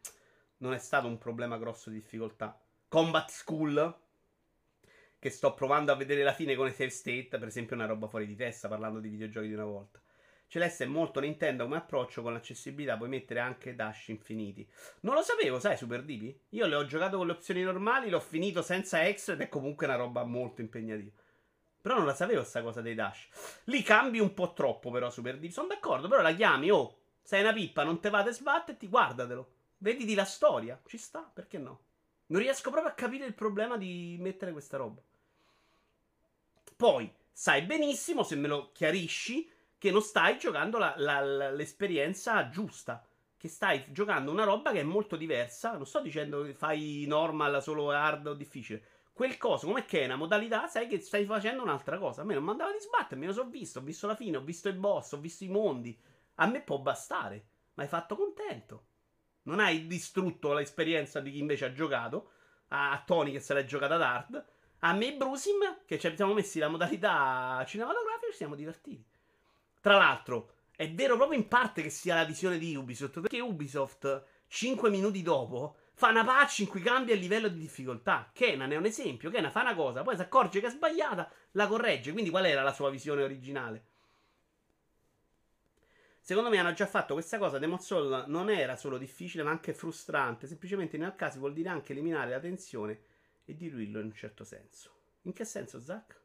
non 0.59 0.73
è 0.73 0.79
stato 0.79 1.07
un 1.07 1.19
problema 1.19 1.59
grosso 1.59 1.91
di 1.91 1.97
difficoltà. 1.97 2.59
Combat 2.89 3.29
School, 3.31 3.97
che 5.19 5.31
sto 5.31 5.55
provando 5.55 5.93
a 5.93 5.97
vedere 5.97 6.23
la 6.23 6.33
fine 6.33 6.55
con 6.55 6.67
i 6.67 6.73
save 6.73 6.91
state, 6.91 7.39
per 7.39 7.49
esempio, 7.49 7.75
è 7.77 7.79
una 7.79 7.89
roba 7.89 8.09
fuori 8.09 8.27
di 8.27 8.37
testa, 8.37 8.69
parlando 8.69 9.01
di 9.01 9.09
videogiochi 9.09 9.49
di 9.49 9.55
una 9.55 9.65
volta. 9.65 10.01
Celeste 10.47 10.85
è 10.85 10.87
molto 10.87 11.21
Nintendo 11.21 11.65
come 11.65 11.77
approccio 11.77 12.23
con 12.23 12.33
l'accessibilità, 12.33 12.97
puoi 12.97 13.11
mettere 13.11 13.41
anche 13.41 13.75
dash 13.75 14.09
infiniti. 14.09 14.67
Non 15.01 15.15
lo 15.15 15.21
sapevo, 15.21 15.61
sai, 15.61 15.77
Super 15.77 16.03
Divi? 16.03 16.41
Io 16.51 16.67
le 16.67 16.75
ho 16.75 16.87
giocato 16.87 17.19
con 17.19 17.27
le 17.27 17.33
opzioni 17.33 17.63
normali, 17.63 18.09
l'ho 18.09 18.21
finito 18.21 18.63
senza 18.63 19.07
extra 19.07 19.35
ed 19.35 19.43
è 19.43 19.49
comunque 19.51 19.85
una 19.85 19.97
roba 19.97 20.25
molto 20.25 20.63
impegnativa. 20.63 21.13
Però 21.83 21.97
non 21.97 22.07
la 22.07 22.15
sapevo 22.15 22.45
sta 22.45 22.63
cosa 22.63 22.81
dei 22.81 22.95
dash. 22.95 23.29
Lì 23.65 23.83
cambi 23.83 24.21
un 24.21 24.33
po' 24.33 24.55
troppo 24.55 24.91
però 24.91 25.11
Super 25.11 25.39
Divi. 25.39 25.53
Sono 25.53 25.69
d'accordo, 25.69 26.09
però 26.09 26.23
la 26.23 26.35
chiami, 26.35 26.71
oh, 26.71 26.97
sei 27.21 27.43
una 27.43 27.53
pippa, 27.53 27.85
non 27.85 28.01
te 28.01 28.09
vate 28.09 28.33
sbatterti, 28.33 28.89
guardatelo. 28.89 29.53
Vediti 29.79 30.15
la 30.15 30.25
storia, 30.25 30.81
ci 30.87 30.99
sta, 30.99 31.21
perché 31.21 31.59
no? 31.59 31.81
Non 32.27 32.41
riesco 32.41 32.71
proprio 32.71 32.93
a 32.93 32.97
capire 32.97 33.27
il 33.27 33.35
problema 33.35 33.77
di 33.77 34.17
mettere 34.19 34.53
questa 34.53 34.77
roba. 34.77 35.01
Poi, 36.77 37.13
sai 37.33 37.63
benissimo, 37.63 38.23
se 38.23 38.37
me 38.37 38.49
lo 38.49 38.71
chiarisci, 38.73 39.51
che 39.79 39.91
non 39.91 40.03
stai 40.03 40.39
giocando 40.39 40.79
la, 40.79 40.95
la, 40.97 41.21
la, 41.21 41.51
l'esperienza 41.51 42.49
giusta. 42.49 43.07
Che 43.37 43.49
stai 43.49 43.93
giocando 43.93 44.33
una 44.33 44.43
roba 44.43 44.73
che 44.73 44.81
è 44.81 44.85
molto 44.85 45.15
diversa. 45.15 45.77
Non 45.77 45.87
sto 45.87 46.01
dicendo 46.01 46.43
che 46.43 46.55
fai 46.55 47.05
normal, 47.07 47.63
solo 47.63 47.91
hard 47.93 48.27
o 48.27 48.35
difficile. 48.35 48.83
Quel 49.13 49.37
coso, 49.39 49.67
come 49.67 49.85
che 49.85 50.03
è 50.03 50.05
una 50.05 50.17
modalità, 50.17 50.67
sai 50.67 50.89
che 50.89 51.01
stai 51.01 51.25
facendo 51.25 51.63
un'altra 51.63 51.99
cosa. 51.99 52.23
A 52.23 52.25
me 52.25 52.35
non 52.35 52.43
mandava 52.43 52.73
di 52.73 52.81
sbattermi, 52.81 53.27
lo 53.27 53.33
so 53.33 53.45
visto. 53.49 53.79
Ho 53.79 53.83
visto 53.83 54.09
la 54.09 54.17
fine, 54.17 54.37
ho 54.37 54.43
visto 54.43 54.69
il 54.69 54.75
boss, 54.75 55.13
ho 55.13 55.21
visto 55.21 55.45
i 55.45 55.49
mondi. 55.49 55.97
A 56.37 56.47
me 56.47 56.63
può 56.63 56.79
bastare. 56.79 57.47
Ma 57.75 57.85
hai 57.85 57.89
fatto 57.89 58.17
contento. 58.17 58.87
Non 59.49 59.61
hai 59.61 59.87
distrutto 59.87 60.53
l'esperienza 60.53 61.21
di 61.21 61.33
chi 61.33 61.39
invece 61.39 61.65
ha 61.65 61.73
giocato. 61.73 62.33
A 62.69 63.03
Tony 63.05 63.33
che 63.33 63.41
se 63.41 63.55
l'è 63.55 63.65
giocata 63.65 63.95
ad 63.95 64.03
hard. 64.03 64.45
A 64.81 64.93
me 64.93 65.09
e 65.09 65.17
Brusim, 65.17 65.79
che 65.87 65.99
ci 65.99 66.13
siamo 66.15 66.35
messi 66.35 66.59
la 66.59 66.69
modalità 66.69 67.65
cinematografica, 67.67 68.31
ci 68.31 68.37
siamo 68.37 68.55
divertiti. 68.55 69.03
Tra 69.81 69.97
l'altro, 69.97 70.53
è 70.77 70.89
vero 70.93 71.17
proprio 71.17 71.39
in 71.39 71.49
parte 71.49 71.83
che 71.83 71.89
sia 71.89 72.15
la 72.15 72.25
visione 72.25 72.59
di 72.59 72.77
Ubisoft, 72.77 73.21
perché 73.21 73.41
Ubisoft, 73.41 74.25
5 74.47 74.91
minuti 74.91 75.23
dopo, 75.23 75.77
fa 75.95 76.11
una 76.11 76.25
patch 76.25 76.61
in 76.61 76.69
cui 76.69 76.83
cambia 76.83 77.15
il 77.15 77.21
livello 77.21 77.49
di 77.49 77.59
difficoltà. 77.59 78.31
Kenan 78.33 78.71
è 78.71 78.77
un 78.77 78.85
esempio. 78.85 79.31
Kenan 79.31 79.51
fa 79.51 79.63
una 79.63 79.75
cosa, 79.75 80.03
poi 80.03 80.15
si 80.15 80.23
accorge 80.23 80.61
che 80.61 80.67
è 80.67 80.71
sbagliata, 80.71 81.29
la 81.53 81.67
corregge. 81.67 82.13
Quindi 82.13 82.29
qual 82.29 82.45
era 82.45 82.63
la 82.63 82.75
sua 82.75 82.91
visione 82.91 83.23
originale? 83.23 83.87
Secondo 86.29 86.51
me 86.51 86.59
hanno 86.59 86.75
già 86.75 86.87
fatto 86.87 87.15
questa 87.15 87.39
cosa. 87.39 87.59
Demon 87.59 87.81
Soul 87.81 88.25
non 88.27 88.51
era 88.51 88.77
solo 88.77 88.99
difficile, 88.99 89.43
ma 89.43 89.49
anche 89.49 89.73
frustrante. 89.73 90.47
Semplicemente 90.47 90.97
in 90.97 91.05
alcuni 91.05 91.21
casi 91.21 91.39
vuol 91.39 91.55
dire 91.55 91.71
anche 91.71 91.93
eliminare 91.93 92.29
la 92.29 92.39
tensione 92.39 93.01
e 93.47 93.57
diluirlo 93.57 93.99
in 93.99 94.05
un 94.05 94.13
certo 94.13 94.45
senso. 94.45 94.91
In 95.23 95.33
che 95.33 95.47
senso, 95.47 95.81
Zach? 95.81 96.21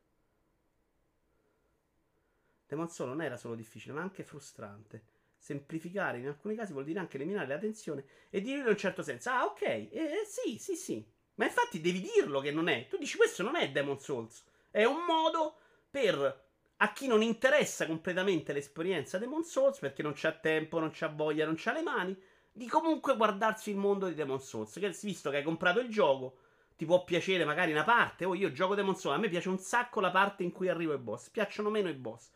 Demon 2.67 2.89
Soul 2.89 3.07
non 3.11 3.21
era 3.21 3.37
solo 3.37 3.55
difficile, 3.55 3.93
ma 3.93 4.01
anche 4.01 4.25
frustrante. 4.25 5.05
Semplificare 5.37 6.17
in 6.17 6.27
alcuni 6.27 6.55
casi 6.55 6.73
vuol 6.73 6.83
dire 6.83 6.99
anche 6.99 7.15
eliminare 7.15 7.47
la 7.47 7.57
tensione 7.57 8.03
e 8.29 8.41
dirlo 8.41 8.63
in 8.63 8.71
un 8.71 8.77
certo 8.77 9.03
senso. 9.03 9.29
Ah, 9.29 9.45
ok, 9.45 9.61
eh, 9.61 9.89
eh, 9.93 10.25
sì, 10.27 10.57
sì, 10.57 10.75
sì. 10.75 11.09
Ma 11.35 11.45
infatti 11.45 11.79
devi 11.79 12.01
dirlo 12.01 12.41
che 12.41 12.51
non 12.51 12.67
è. 12.67 12.87
Tu 12.89 12.97
dici 12.97 13.15
questo 13.15 13.41
non 13.41 13.55
è 13.55 13.71
Demon 13.71 14.01
Souls. 14.01 14.43
È 14.69 14.83
un 14.83 15.05
modo 15.05 15.59
per 15.89 16.51
a 16.77 16.91
chi 16.91 17.07
non 17.07 17.21
interessa 17.21 17.85
completamente 17.85 18.53
l'esperienza 18.53 19.17
Demon 19.17 19.43
Souls 19.43 19.79
perché 19.79 20.01
non 20.01 20.13
c'ha 20.15 20.33
tempo, 20.33 20.79
non 20.79 20.91
c'ha 20.91 21.07
voglia, 21.07 21.45
non 21.45 21.55
c'ha 21.57 21.73
le 21.73 21.81
mani, 21.81 22.19
di 22.51 22.67
comunque 22.67 23.15
guardarsi 23.15 23.69
il 23.69 23.77
mondo 23.77 24.07
di 24.07 24.13
Demon 24.15 24.41
Souls. 24.41 24.73
Che 24.73 24.97
visto 25.01 25.29
che 25.29 25.37
hai 25.37 25.43
comprato 25.43 25.79
il 25.79 25.89
gioco, 25.89 26.37
ti 26.75 26.85
può 26.85 27.03
piacere 27.03 27.45
magari 27.45 27.71
una 27.71 27.83
parte. 27.83 28.25
Oh, 28.25 28.35
io 28.35 28.51
gioco 28.51 28.75
Demon 28.75 28.95
Souls, 28.95 29.17
a 29.17 29.19
me 29.19 29.29
piace 29.29 29.49
un 29.49 29.59
sacco 29.59 29.99
la 29.99 30.11
parte 30.11 30.43
in 30.43 30.51
cui 30.51 30.69
arrivo 30.69 30.91
ai 30.91 30.99
boss. 30.99 31.29
Piacciono 31.29 31.69
meno 31.69 31.89
i 31.89 31.93
boss 31.93 32.31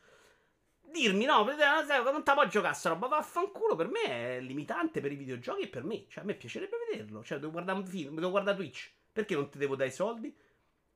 dirmi 0.90 1.26
no, 1.26 1.44
non 1.44 2.24
te 2.24 2.34
puoi 2.34 2.50
giocare 2.50 2.74
sta 2.74 2.90
roba, 2.90 3.08
vaffanculo, 3.08 3.76
per 3.76 3.88
me 3.88 4.04
è 4.04 4.40
limitante 4.40 5.02
per 5.02 5.12
i 5.12 5.16
videogiochi 5.16 5.64
e 5.64 5.68
per 5.68 5.84
me, 5.84 6.06
cioè 6.08 6.24
a 6.24 6.26
me 6.26 6.34
piacerebbe 6.34 6.78
vederlo, 6.90 7.24
cioè 7.24 7.40
devo 7.40 7.52
guardare 7.52 7.78
un 7.78 7.86
film, 7.86 8.16
devo 8.16 8.32
guardare 8.32 8.58
Twitch, 8.58 8.92
perché 9.12 9.36
non 9.36 9.50
ti 9.50 9.58
devo 9.58 9.76
dare 9.76 9.90
i 9.90 9.94
soldi? 9.94 10.36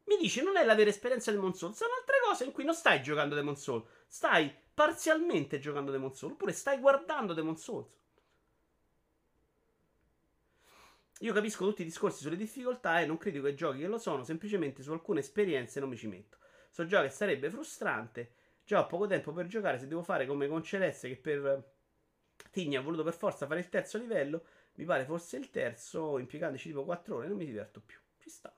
Mi 0.06 0.18
dice 0.18 0.42
non 0.42 0.58
è 0.58 0.64
la 0.64 0.76
vera 0.76 0.90
esperienza 0.90 1.32
Demon 1.32 1.54
Souls, 1.54 1.78
sono 1.78 1.92
altre 1.98 2.11
cose 2.32 2.46
in 2.46 2.52
cui 2.52 2.64
non 2.64 2.74
stai 2.74 3.02
giocando 3.02 3.36
Demon 3.36 3.56
Souls, 3.56 3.86
stai 4.08 4.54
parzialmente 4.74 5.60
giocando 5.60 5.92
Demon 5.92 6.14
Souls, 6.14 6.34
oppure 6.34 6.54
stai 6.54 6.80
guardando 6.80 7.34
Demon 7.34 7.58
Souls. 7.58 8.00
Io 11.20 11.34
capisco 11.34 11.66
tutti 11.66 11.84
i 11.84 11.86
discorsi 11.86 12.22
sulle 12.22 12.36
difficoltà 12.36 13.00
e 13.00 13.06
non 13.06 13.18
critico 13.18 13.48
i 13.48 13.56
giochi 13.56 13.80
che 13.80 13.88
lo 13.88 14.00
sono, 14.00 14.24
semplicemente 14.24 14.82
su 14.82 14.92
alcune 14.92 15.20
esperienze 15.20 15.80
non 15.80 15.90
mi 15.90 15.98
ci 15.98 16.08
metto. 16.08 16.38
So 16.72 16.86
già 16.86 17.02
che 17.02 17.10
sarebbe 17.10 17.50
frustrante 17.50 18.34
Già 18.64 18.80
ho 18.80 18.88
poco 18.88 19.08
tempo 19.08 19.34
per 19.34 19.48
giocare. 19.48 19.78
Se 19.78 19.88
devo 19.88 20.02
fare 20.04 20.26
come 20.26 20.48
con 20.48 20.64
Celeste, 20.64 21.10
che 21.10 21.18
per 21.18 21.74
Tigna 22.52 22.80
ha 22.80 22.82
voluto 22.82 23.04
per 23.04 23.14
forza 23.14 23.46
fare 23.46 23.60
il 23.60 23.70
terzo 23.70 23.98
livello, 23.98 24.46
mi 24.76 24.86
pare 24.86 25.04
forse 25.04 25.38
il 25.38 25.50
terzo, 25.50 26.18
impiegandoci 26.18 26.70
tipo 26.70 26.86
4 26.86 27.18
ore, 27.18 27.28
non 27.28 27.38
mi 27.38 27.46
diverto 27.46 27.82
più. 27.86 27.98
Ci 28.18 28.30
sta. 28.30 28.56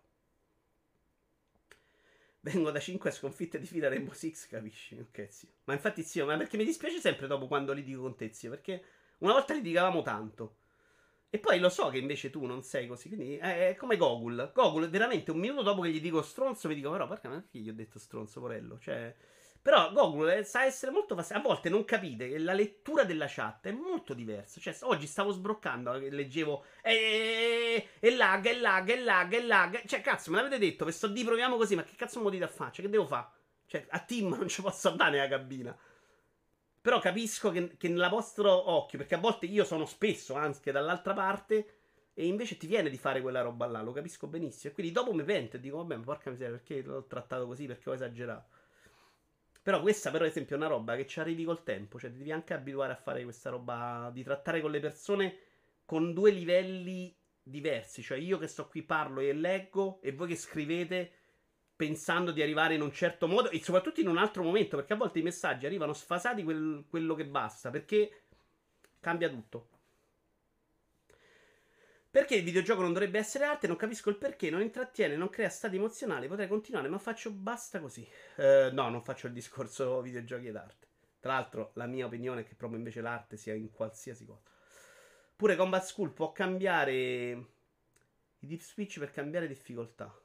Vengo 2.45 2.71
da 2.71 2.79
5 2.79 3.09
sconfitte 3.09 3.57
di 3.57 3.65
fila 3.65 3.87
Rainbow 3.87 4.13
Six, 4.13 4.47
capisci? 4.47 4.97
Ok, 4.99 5.27
zio. 5.29 5.47
Ma 5.63 5.71
infatti, 5.71 6.03
zio, 6.03 6.25
ma 6.25 6.35
perché 6.35 6.57
mi 6.57 6.65
dispiace 6.65 6.99
sempre 6.99 7.25
dopo 7.25 7.47
quando 7.47 7.71
litigo 7.71 8.01
con 8.01 8.17
te, 8.17 8.33
zio? 8.33 8.49
Perché 8.49 8.83
una 9.19 9.31
volta 9.31 9.53
litigavamo 9.53 10.01
tanto. 10.01 10.57
E 11.29 11.39
poi 11.39 11.57
lo 11.59 11.69
so 11.69 11.87
che 11.87 11.99
invece 11.99 12.29
tu 12.29 12.45
non 12.45 12.61
sei 12.61 12.85
così. 12.85 13.07
Quindi 13.07 13.37
è 13.37 13.75
come 13.79 13.95
Gogol. 13.95 14.51
Gogol, 14.53 14.89
veramente 14.89 15.31
un 15.31 15.39
minuto 15.39 15.61
dopo 15.61 15.83
che 15.83 15.91
gli 15.91 16.01
dico 16.01 16.21
stronzo, 16.21 16.67
mi 16.67 16.75
dico, 16.75 16.91
però 16.91 17.07
perché 17.07 17.29
non 17.29 17.37
è 17.37 17.43
che 17.49 17.59
gli 17.59 17.69
ho 17.69 17.73
detto 17.73 17.97
stronzo, 17.97 18.41
porello? 18.41 18.77
Cioè. 18.77 19.15
Però 19.63 19.93
Google 19.93 20.39
eh, 20.39 20.43
sa 20.43 20.65
essere 20.65 20.91
molto 20.91 21.15
fastidioso. 21.15 21.47
A 21.47 21.49
volte 21.53 21.69
non 21.69 21.85
capite 21.85 22.27
che 22.27 22.37
la 22.37 22.51
lettura 22.51 23.05
della 23.05 23.27
chat 23.29 23.67
è 23.67 23.71
molto 23.71 24.13
diversa. 24.13 24.59
Cioè, 24.59 24.75
oggi 24.81 25.07
stavo 25.07 25.31
sbroccando, 25.31 25.93
eh, 25.93 26.09
leggevo 26.09 26.65
e, 26.81 27.87
e 27.97 28.15
lag, 28.15 28.45
e 28.45 28.59
lag, 28.59 28.89
e 28.89 28.99
lag, 28.99 29.31
e 29.31 29.41
lag. 29.41 29.85
Cioè, 29.85 30.01
cazzo, 30.01 30.31
me 30.31 30.41
l'avete 30.41 30.57
detto, 30.59 30.91
sto 30.91 31.07
di 31.07 31.23
proviamo 31.23 31.55
così, 31.55 31.75
ma 31.75 31.83
che 31.83 31.95
cazzo 31.95 32.21
mi 32.21 32.29
dite 32.29 32.43
a 32.43 32.49
fare? 32.49 32.73
Cioè, 32.73 32.83
che 32.83 32.91
devo 32.91 33.05
fare? 33.05 33.27
Cioè, 33.65 33.85
a 33.87 33.99
team 33.99 34.35
non 34.35 34.49
ci 34.49 34.61
posso 34.61 34.89
andare 34.89 35.11
nella 35.11 35.29
cabina. 35.29 35.77
Però 36.81 36.99
capisco 36.99 37.49
che, 37.49 37.77
che 37.77 37.87
nella 37.87 38.09
vostro 38.09 38.69
occhio, 38.69 38.97
perché 38.97 39.15
a 39.15 39.19
volte 39.19 39.45
io 39.45 39.63
sono 39.63 39.85
spesso 39.85 40.33
anche 40.33 40.73
dall'altra 40.73 41.13
parte, 41.13 41.77
e 42.13 42.25
invece 42.25 42.57
ti 42.57 42.67
viene 42.67 42.89
di 42.89 42.97
fare 42.97 43.21
quella 43.21 43.41
roba 43.41 43.65
là, 43.65 43.81
lo 43.81 43.93
capisco 43.93 44.27
benissimo. 44.27 44.71
E 44.71 44.75
quindi 44.75 44.91
dopo 44.91 45.13
mi 45.13 45.23
pento 45.23 45.55
e 45.55 45.61
dico, 45.61 45.77
vabbè, 45.77 45.95
ma 45.95 46.03
porca 46.03 46.29
miseria, 46.29 46.57
perché 46.57 46.81
l'ho 46.81 47.05
trattato 47.05 47.47
così, 47.47 47.65
perché 47.65 47.89
ho 47.89 47.93
esagerato. 47.93 48.52
Però 49.63 49.79
questa, 49.81 50.11
per 50.11 50.23
esempio, 50.23 50.55
è 50.55 50.59
una 50.59 50.67
roba 50.67 50.97
che 50.97 51.07
ci 51.07 51.21
arrivi 51.21 51.45
col 51.45 51.63
tempo. 51.63 51.97
Cioè, 51.97 52.11
ti 52.11 52.17
devi 52.17 52.33
anche 52.33 52.53
abituare 52.53 52.91
a 52.91 52.97
fare 52.97 53.23
questa 53.23 53.49
roba 53.49 54.11
di 54.13 54.21
trattare 54.21 54.59
con 54.59 54.71
le 54.71 54.81
persone 54.81 55.37
con 55.85 56.13
due 56.13 56.31
livelli 56.31 57.15
diversi. 57.41 58.01
Cioè, 58.01 58.17
io 58.17 58.37
che 58.37 58.47
sto 58.47 58.67
qui 58.67 58.83
parlo 58.83 59.21
e 59.21 59.31
leggo, 59.31 60.01
e 60.01 60.11
voi 60.11 60.27
che 60.27 60.35
scrivete 60.35 61.11
pensando 61.77 62.31
di 62.31 62.41
arrivare 62.41 62.75
in 62.75 62.81
un 62.81 62.91
certo 62.91 63.25
modo, 63.27 63.49
e 63.49 63.63
soprattutto 63.63 64.01
in 64.01 64.07
un 64.07 64.17
altro 64.17 64.43
momento, 64.43 64.75
perché 64.75 64.93
a 64.93 64.97
volte 64.97 65.19
i 65.19 65.23
messaggi 65.23 65.65
arrivano 65.65 65.93
sfasati 65.93 66.43
quel, 66.43 66.83
quello 66.89 67.15
che 67.15 67.25
basta, 67.25 67.69
perché 67.69 68.23
cambia 68.99 69.29
tutto. 69.29 69.72
Perché 72.13 72.35
il 72.35 72.43
videogioco 72.43 72.83
non 72.83 72.93
dovrebbe 72.93 73.17
essere 73.17 73.43
arte? 73.43 73.65
Non 73.65 73.75
capisco 73.75 74.11
il 74.11 74.17
perché, 74.17 74.51
non 74.51 74.61
intrattiene, 74.61 75.15
non 75.15 75.29
crea 75.29 75.49
stati 75.49 75.77
emozionali. 75.77 76.27
Potrei 76.27 76.47
continuare, 76.47 76.87
ma 76.87 76.99
faccio 76.99 77.31
basta 77.31 77.79
così. 77.79 78.07
Uh, 78.35 78.71
no, 78.71 78.87
non 78.89 79.01
faccio 79.01 79.25
il 79.25 79.33
discorso 79.33 79.99
videogiochi 80.03 80.45
ed 80.45 80.55
arte. 80.55 80.87
Tra 81.19 81.33
l'altro, 81.33 81.71
la 81.73 81.87
mia 81.87 82.05
opinione 82.05 82.41
è 82.41 82.43
che 82.43 82.53
proprio 82.53 82.77
invece 82.77 83.01
l'arte 83.01 83.35
sia 83.35 83.55
in 83.55 83.71
qualsiasi 83.71 84.27
cosa. 84.27 84.43
Pure 85.35 85.55
Combat 85.55 85.83
School 85.83 86.11
può 86.11 86.31
cambiare 86.31 86.93
i 86.93 88.45
deep 88.45 88.61
switch 88.61 88.99
per 88.99 89.09
cambiare 89.09 89.47
difficoltà. 89.47 90.15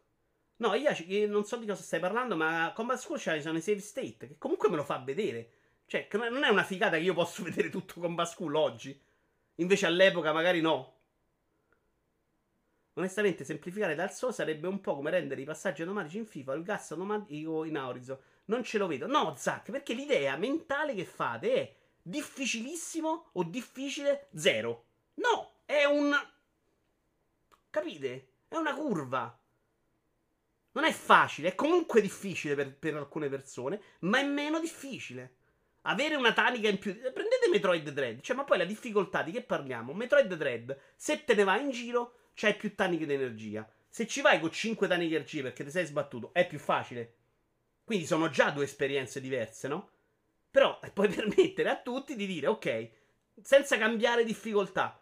No, 0.56 0.74
io 0.74 1.26
non 1.26 1.46
so 1.46 1.56
di 1.56 1.64
cosa 1.64 1.82
stai 1.82 2.00
parlando, 2.00 2.36
ma 2.36 2.70
Combat 2.74 2.98
School 2.98 3.18
c'ha 3.18 3.40
sono 3.40 3.56
i 3.56 3.62
save 3.62 3.80
state, 3.80 4.28
che 4.28 4.36
comunque 4.36 4.68
me 4.68 4.76
lo 4.76 4.84
fa 4.84 4.98
vedere. 4.98 5.52
Cioè, 5.86 6.06
non 6.12 6.44
è 6.44 6.50
una 6.50 6.64
figata 6.64 6.98
che 6.98 7.04
io 7.04 7.14
posso 7.14 7.42
vedere 7.48 7.70
tutto 7.70 7.98
Combat 7.98 8.28
School 8.28 8.56
oggi. 8.56 9.00
Invece 9.54 9.86
all'epoca 9.86 10.34
magari 10.34 10.60
no. 10.60 10.96
Onestamente, 12.98 13.44
semplificare 13.44 13.94
dal 13.94 14.12
so 14.12 14.32
sarebbe 14.32 14.66
un 14.66 14.80
po' 14.80 14.96
come 14.96 15.10
rendere 15.10 15.40
i 15.40 15.44
passaggi 15.44 15.82
automatici 15.82 16.18
in 16.18 16.26
FIFA 16.26 16.54
il 16.54 16.64
gas 16.64 16.90
automatico 16.90 17.62
in 17.62 17.78
Horizon. 17.78 18.18
Non 18.46 18.64
ce 18.64 18.76
lo 18.76 18.88
vedo. 18.88 19.06
No, 19.06 19.34
Zack, 19.36 19.70
perché 19.70 19.94
l'idea 19.94 20.36
mentale 20.36 20.94
che 20.94 21.04
fate 21.04 21.54
è 21.54 21.74
difficilissimo 22.02 23.30
o 23.32 23.44
difficile 23.44 24.26
zero. 24.34 24.84
No, 25.14 25.60
è 25.64 25.84
un... 25.84 26.12
Capite? 27.70 28.28
È 28.48 28.56
una 28.56 28.74
curva. 28.74 29.38
Non 30.72 30.84
è 30.84 30.92
facile, 30.92 31.50
è 31.50 31.54
comunque 31.54 32.00
difficile 32.00 32.56
per, 32.56 32.74
per 32.74 32.96
alcune 32.96 33.28
persone, 33.28 33.80
ma 34.00 34.18
è 34.18 34.24
meno 34.24 34.58
difficile. 34.58 35.34
Avere 35.82 36.16
una 36.16 36.32
tanica 36.32 36.68
in 36.68 36.78
più. 36.78 36.98
Prendete 36.98 37.48
Metroid 37.48 37.88
Dread. 37.90 38.22
Cioè, 38.22 38.34
ma 38.34 38.42
poi 38.42 38.58
la 38.58 38.64
difficoltà 38.64 39.22
di 39.22 39.30
che 39.30 39.42
parliamo? 39.42 39.92
Metroid 39.92 40.34
Dread, 40.34 40.76
se 40.96 41.24
te 41.24 41.34
ne 41.34 41.44
vai 41.44 41.62
in 41.62 41.70
giro, 41.70 42.14
c'hai 42.38 42.54
più 42.54 42.76
taniche 42.76 43.04
di 43.04 43.14
energia. 43.14 43.68
Se 43.88 44.06
ci 44.06 44.20
vai 44.20 44.38
con 44.38 44.52
5 44.52 44.86
taniche 44.86 45.08
di 45.08 45.14
energia 45.16 45.42
perché 45.42 45.64
ti 45.64 45.70
sei 45.70 45.86
sbattuto, 45.86 46.30
è 46.32 46.46
più 46.46 46.60
facile. 46.60 47.14
Quindi 47.82 48.06
sono 48.06 48.30
già 48.30 48.50
due 48.50 48.62
esperienze 48.62 49.20
diverse, 49.20 49.66
no? 49.66 49.90
Però 50.48 50.78
puoi 50.94 51.08
permettere 51.12 51.68
a 51.68 51.80
tutti 51.80 52.14
di 52.14 52.26
dire, 52.26 52.46
ok, 52.46 52.90
senza 53.42 53.76
cambiare 53.76 54.22
difficoltà, 54.22 55.00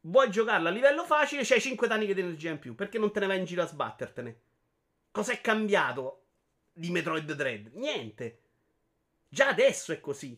vuoi 0.00 0.30
giocarla 0.30 0.68
a 0.68 0.72
livello 0.72 1.04
facile, 1.04 1.44
c'hai 1.44 1.60
5 1.60 1.86
taniche 1.86 2.12
di 2.12 2.22
energia 2.22 2.50
in 2.50 2.58
più, 2.58 2.74
perché 2.74 2.98
non 2.98 3.12
te 3.12 3.20
ne 3.20 3.26
vai 3.26 3.38
in 3.38 3.44
giro 3.44 3.62
a 3.62 3.66
sbattertene? 3.66 4.40
Cos'è 5.12 5.40
cambiato 5.40 6.24
di 6.72 6.90
Metroid 6.90 7.30
Dread? 7.34 7.70
Niente. 7.74 8.40
Già 9.28 9.46
adesso 9.46 9.92
è 9.92 10.00
così. 10.00 10.36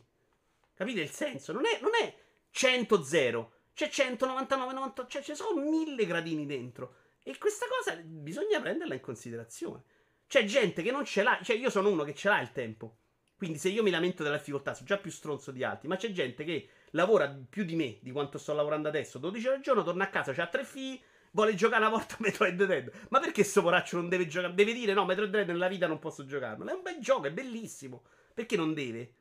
Capite 0.75 1.01
il 1.01 1.11
senso? 1.11 1.55
Non 1.55 1.65
è, 1.65 1.79
non 1.81 1.93
è 1.99 2.15
100-0. 2.53 3.55
C'è 3.77 3.91
199, 3.91 4.73
98, 4.73 5.11
cioè 5.11 5.23
ci 5.23 5.35
sono 5.35 5.61
mille 5.61 6.07
gradini 6.07 6.47
dentro. 6.47 6.95
E 7.23 7.37
questa 7.37 7.67
cosa 7.69 7.95
bisogna 8.03 8.59
prenderla 8.59 8.95
in 8.95 9.03
considerazione. 9.03 9.83
C'è 10.27 10.45
gente 10.45 10.83
che 10.83 10.91
non 10.91 11.05
ce 11.05 11.23
l'ha, 11.23 11.39
cioè 11.43 11.57
io 11.57 11.69
sono 11.69 11.91
uno 11.91 12.03
che 12.03 12.15
ce 12.15 12.31
l'ha 12.31 12.41
il 12.41 12.53
tempo. 12.53 13.01
Quindi 13.37 13.59
se 13.59 13.69
io 13.69 13.83
mi 13.83 13.91
lamento 13.91 14.23
della 14.23 14.39
difficoltà, 14.39 14.73
sono 14.73 14.87
già 14.87 14.97
più 14.97 15.11
stronzo 15.11 15.51
di 15.51 15.63
altri, 15.63 15.89
ma 15.89 15.97
c'è 15.97 16.11
gente 16.11 16.43
che 16.43 16.71
lavora 16.93 17.29
più 17.29 17.65
di 17.65 17.77
me, 17.77 17.99
di 18.01 18.13
quanto 18.13 18.39
sto 18.39 18.55
lavorando 18.55 18.89
adesso, 18.89 19.19
12 19.19 19.47
ore 19.47 19.57
al 19.57 19.63
giorno, 19.63 19.83
torna 19.83 20.05
a 20.05 20.09
casa, 20.09 20.33
ha 20.43 20.47
tre 20.47 20.65
figli, 20.65 20.99
vuole 21.33 21.55
giocare 21.55 21.85
una 21.85 21.95
volta 21.95 22.15
a 22.15 22.19
Metroid 22.25 22.65
Dread. 22.65 22.91
Ma 23.11 23.21
perché 23.21 23.45
sto 23.45 23.61
poraccio 23.61 23.97
non 23.99 24.09
deve 24.09 24.27
giocare? 24.27 24.55
Deve 24.55 24.73
dire 24.73 24.95
no, 24.95 25.05
Metroid 25.05 25.31
Dread 25.31 25.49
nella 25.49 25.69
vita 25.69 25.87
non 25.87 25.99
posso 25.99 26.25
giocarlo. 26.25 26.65
È 26.67 26.73
un 26.73 26.81
bel 26.81 26.99
gioco, 26.99 27.27
è 27.27 27.31
bellissimo. 27.31 28.05
Perché 28.33 28.57
non 28.57 28.73
deve? 28.73 29.16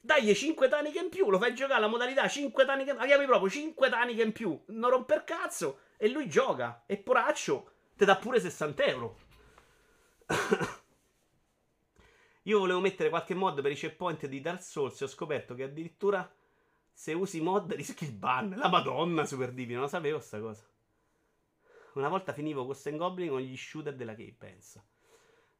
Dagli 0.00 0.34
5 0.34 0.68
taniche 0.68 1.00
in 1.00 1.08
più, 1.08 1.28
lo 1.28 1.38
fai 1.38 1.54
giocare 1.54 1.80
la 1.80 1.88
modalità 1.88 2.28
5 2.28 2.64
taniche, 2.64 2.92
la 2.92 3.04
chiami 3.04 3.26
proprio 3.26 3.50
5 3.50 3.88
taniche 3.90 4.22
in 4.22 4.32
più, 4.32 4.58
non 4.68 4.90
romper 4.90 5.24
cazzo, 5.24 5.80
e 5.96 6.08
lui 6.08 6.28
gioca. 6.28 6.84
E 6.86 6.96
poraccio, 6.96 7.72
te 7.96 8.04
dà 8.04 8.16
pure 8.16 8.40
60 8.40 8.84
euro. 8.84 9.18
Io 12.44 12.58
volevo 12.58 12.80
mettere 12.80 13.10
qualche 13.10 13.34
mod 13.34 13.60
per 13.60 13.72
i 13.72 13.74
checkpoint 13.74 14.26
di 14.26 14.40
Dark 14.40 14.62
Souls 14.62 15.00
e 15.00 15.04
ho 15.04 15.08
scoperto 15.08 15.54
che 15.54 15.64
addirittura 15.64 16.30
se 16.90 17.12
usi 17.12 17.40
mod 17.40 17.72
rischi 17.74 18.04
il 18.04 18.12
ban. 18.12 18.54
La 18.56 18.68
madonna, 18.68 19.26
super 19.26 19.52
divino, 19.52 19.80
non 19.80 19.88
sapevo 19.88 20.20
sta 20.20 20.40
cosa. 20.40 20.66
Una 21.94 22.08
volta 22.08 22.32
finivo 22.32 22.64
Ghost 22.64 22.88
Goblin 22.96 23.28
con 23.28 23.40
gli 23.40 23.56
shooter 23.56 23.94
della 23.94 24.14
Cave, 24.14 24.34
pensa. 24.38 24.82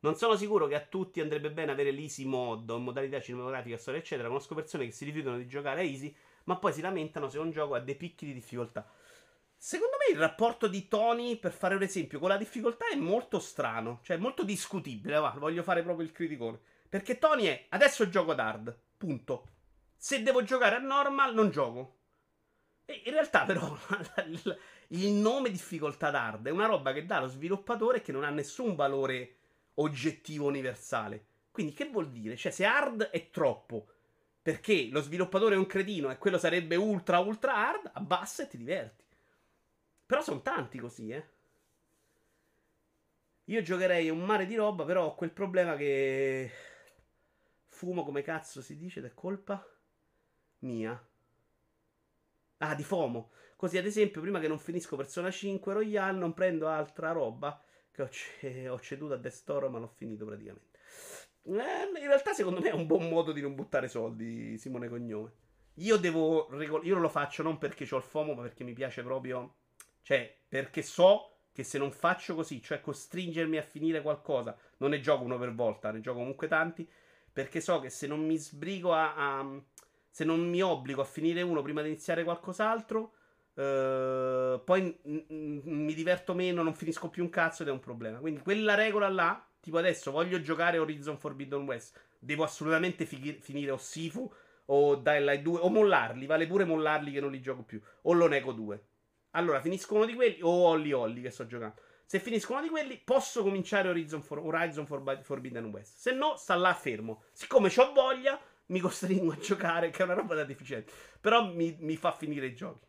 Non 0.01 0.15
sono 0.15 0.37
sicuro 0.37 0.66
che 0.66 0.77
a 0.77 0.81
tutti 0.81 1.20
andrebbe 1.20 1.51
bene 1.51 1.73
avere 1.73 1.91
l'easy 1.91 2.25
mod 2.25 2.70
o 2.70 2.79
modalità 2.79 3.20
cinematografica, 3.20 3.77
storia, 3.77 4.01
eccetera. 4.01 4.29
Conosco 4.29 4.55
persone 4.55 4.85
che 4.85 4.93
si 4.93 5.05
rifiutano 5.05 5.37
di 5.37 5.47
giocare 5.49 5.81
a 5.81 5.85
easy, 5.85 6.15
ma 6.45 6.57
poi 6.57 6.73
si 6.73 6.81
lamentano 6.81 7.29
se 7.29 7.39
un 7.39 7.51
gioco 7.51 7.75
ha 7.75 7.81
dei 7.81 7.97
picchi 7.97 8.27
di 8.27 8.33
difficoltà. 8.33 8.89
Secondo 9.57 9.97
me 9.99 10.15
il 10.15 10.20
rapporto 10.20 10.69
di 10.69 10.87
Tony, 10.87 11.37
per 11.37 11.53
fare 11.53 11.75
un 11.75 11.83
esempio, 11.83 12.20
con 12.20 12.29
la 12.29 12.37
difficoltà 12.37 12.89
è 12.89 12.95
molto 12.95 13.41
strano, 13.41 13.99
cioè 14.05 14.16
molto 14.16 14.45
discutibile. 14.45 15.19
Va, 15.19 15.35
voglio 15.37 15.65
fare 15.65 15.83
proprio 15.83 16.07
il 16.07 16.12
criticone. 16.12 16.61
Perché 16.89 17.19
Tony 17.19 17.47
è 17.47 17.66
adesso 17.70 18.09
gioco 18.09 18.31
ad 18.31 18.39
hard, 18.39 18.79
punto. 18.97 19.49
Se 19.97 20.23
devo 20.23 20.45
giocare 20.45 20.77
a 20.77 20.79
normal, 20.79 21.35
non 21.35 21.51
gioco. 21.51 21.97
E 22.85 23.03
in 23.05 23.12
realtà, 23.12 23.45
però, 23.45 23.77
il 24.91 25.11
nome 25.11 25.51
difficoltà 25.51 26.09
hard 26.09 26.47
è 26.47 26.51
una 26.51 26.66
roba 26.66 26.93
che 26.93 27.05
dà 27.05 27.19
lo 27.19 27.27
sviluppatore 27.27 28.01
che 28.01 28.12
non 28.12 28.23
ha 28.23 28.31
nessun 28.31 28.77
valore 28.77 29.38
oggettivo 29.79 30.47
universale. 30.47 31.25
Quindi, 31.51 31.73
che 31.73 31.89
vuol 31.89 32.11
dire? 32.11 32.37
Cioè, 32.37 32.53
se 32.53 32.65
hard 32.65 33.05
è 33.05 33.31
troppo 33.31 33.89
perché 34.41 34.89
lo 34.91 35.03
sviluppatore 35.03 35.57
è 35.57 35.59
un 35.59 35.67
cretino 35.67 36.11
e 36.11 36.17
quello 36.17 36.39
sarebbe 36.39 36.77
ultra 36.77 37.19
ultra 37.19 37.55
hard, 37.55 37.91
abbassa 37.93 38.45
e 38.45 38.49
ti 38.49 38.57
diverti. 38.57 39.05
Però 40.07 40.23
sono 40.23 40.41
tanti 40.41 40.79
così, 40.79 41.11
eh. 41.11 41.27
Io 43.45 43.63
giocherei 43.63 44.09
un 44.11 44.21
mare 44.25 44.47
di 44.47 44.55
roba, 44.55 44.85
però 44.85 45.07
ho 45.07 45.15
quel 45.15 45.33
problema 45.33 45.77
che 45.77 46.51
fumo 47.67 48.05
come 48.05 48.23
cazzo 48.23 48.63
si 48.63 48.77
dice 48.77 49.01
ed 49.01 49.07
è 49.07 49.15
colpa 49.15 49.63
mia. 50.61 51.09
Ah, 52.59 52.75
di 52.75 52.85
FOMO. 52.85 53.31
Così, 53.57 53.77
ad 53.77 53.87
esempio, 53.87 54.21
prima 54.21 54.41
che 54.41 54.49
non 54.49 54.59
finisco 54.59 54.97
Persona 54.97 55.31
5 55.31 55.73
Royale, 55.73 56.19
non 56.19 56.33
prendo 56.33 56.69
altra 56.69 57.13
roba 57.13 57.63
che 58.39 58.69
ho, 58.69 58.79
ceduto 58.81 59.15
a 59.15 59.19
Destoro, 59.19 59.69
ma 59.70 59.79
l'ho 59.79 59.93
finito 59.95 60.25
praticamente. 60.25 60.79
Eh, 61.45 62.01
in 62.01 62.07
realtà, 62.07 62.33
secondo 62.33 62.61
me, 62.61 62.70
è 62.70 62.75
un 62.75 62.87
buon 62.87 63.09
modo 63.09 63.33
di 63.33 63.41
non 63.41 63.55
buttare 63.55 63.89
soldi, 63.89 64.59
Simone 64.59 64.89
Cognome. 64.89 65.33
Io 65.75 65.97
devo. 65.97 66.49
Regol- 66.51 66.85
io 66.85 66.97
lo 66.99 67.09
faccio 67.09 67.43
non 67.43 67.59
perché 67.59 67.87
ho 67.91 67.97
il 67.97 68.03
FOMO, 68.03 68.35
ma 68.35 68.43
perché 68.43 68.65
mi 68.65 68.73
piace 68.73 69.03
proprio 69.03 69.55
cioè, 70.09 70.35
perché 70.49 70.81
so 70.81 71.41
che 71.53 71.62
se 71.65 71.77
non 71.77 71.93
faccio 71.93 72.35
così, 72.35 72.62
cioè 72.62 72.81
costringermi 72.81 73.59
a 73.59 73.62
finire 73.62 74.01
qualcosa, 74.01 74.57
non 74.79 74.89
ne 74.89 75.01
gioco 75.01 75.23
uno 75.25 75.37
per 75.37 75.55
volta, 75.55 75.91
ne 75.91 76.01
gioco 76.01 76.20
comunque 76.20 76.49
tanti, 76.49 76.89
perché 77.31 77.61
so 77.61 77.79
che 77.79 77.91
se 77.91 78.07
non 78.07 78.25
mi 78.25 78.39
sbrigo 78.39 78.95
a, 78.95 79.39
a 79.39 79.62
se 80.09 80.25
non 80.25 80.49
mi 80.49 80.62
obbligo 80.62 81.03
a 81.03 81.05
finire 81.05 81.43
uno 81.43 81.61
prima 81.61 81.83
di 81.83 81.89
iniziare 81.89 82.25
qualcos'altro, 82.25 83.16
Uh, 83.59 84.63
poi 84.63 84.97
mi 85.03 85.93
diverto 85.93 86.33
meno, 86.33 86.63
non 86.63 86.75
finisco 86.75 87.11
più 87.11 87.25
un 87.25 87.29
cazzo 87.29 87.63
ed 87.63 87.69
è 87.69 87.73
un 87.73 87.81
problema. 87.81 88.19
Quindi 88.19 88.41
quella 88.41 88.75
regola 88.75 89.09
là, 89.09 89.45
tipo 89.59 89.79
adesso 89.79 90.13
voglio 90.13 90.41
giocare 90.41 90.79
Horizon 90.79 91.19
Forbidden 91.19 91.65
West, 91.65 92.01
devo 92.21 92.45
assolutamente 92.45 93.05
fi- 93.05 93.39
finire 93.41 93.73
o 93.73 93.77
Sifu 93.77 94.33
o 94.67 94.95
Dying 94.95 95.25
Light 95.25 95.43
2 95.43 95.59
o 95.61 95.69
mollarli, 95.71 96.27
vale 96.27 96.47
pure 96.47 96.65
mollarli 96.65 97.11
che 97.11 97.21
non 97.21 97.33
li 97.33 97.41
gioco 97.41 97.63
più, 97.63 97.81
o 98.03 98.13
lo 98.13 98.29
nego 98.29 98.53
2. 98.53 98.85
Allora, 99.33 99.61
finisco 99.61 99.97
uno 99.97 100.05
di 100.05 100.15
quelli 100.15 100.39
o 100.41 100.51
Holly 100.51 100.93
Holly 100.93 101.21
che 101.21 101.31
sto 101.31 101.47
giocando. 101.47 101.81
Se 102.05 102.21
finisco 102.21 102.53
uno 102.53 102.63
di 102.63 102.69
quelli, 102.69 102.97
posso 103.03 103.43
cominciare 103.43 103.89
Horizon, 103.89 104.23
for, 104.23 104.39
Horizon 104.39 104.87
for, 104.87 105.21
Forbidden 105.23 105.67
West. 105.67 105.99
Se 105.99 106.13
no, 106.13 106.37
sta 106.37 106.55
là 106.55 106.73
fermo. 106.75 107.25
Siccome 107.33 107.73
ho 107.77 107.93
voglia, 107.93 108.41
mi 108.67 108.79
costringo 108.79 109.33
a 109.33 109.37
giocare, 109.37 109.91
che 109.91 110.03
è 110.03 110.05
una 110.05 110.15
roba 110.15 110.37
da 110.37 110.45
deficiente. 110.45 110.93
Però 111.21 111.53
mi, 111.53 111.77
mi 111.81 111.97
fa 111.97 112.13
finire 112.13 112.47
i 112.47 112.55
giochi. 112.55 112.88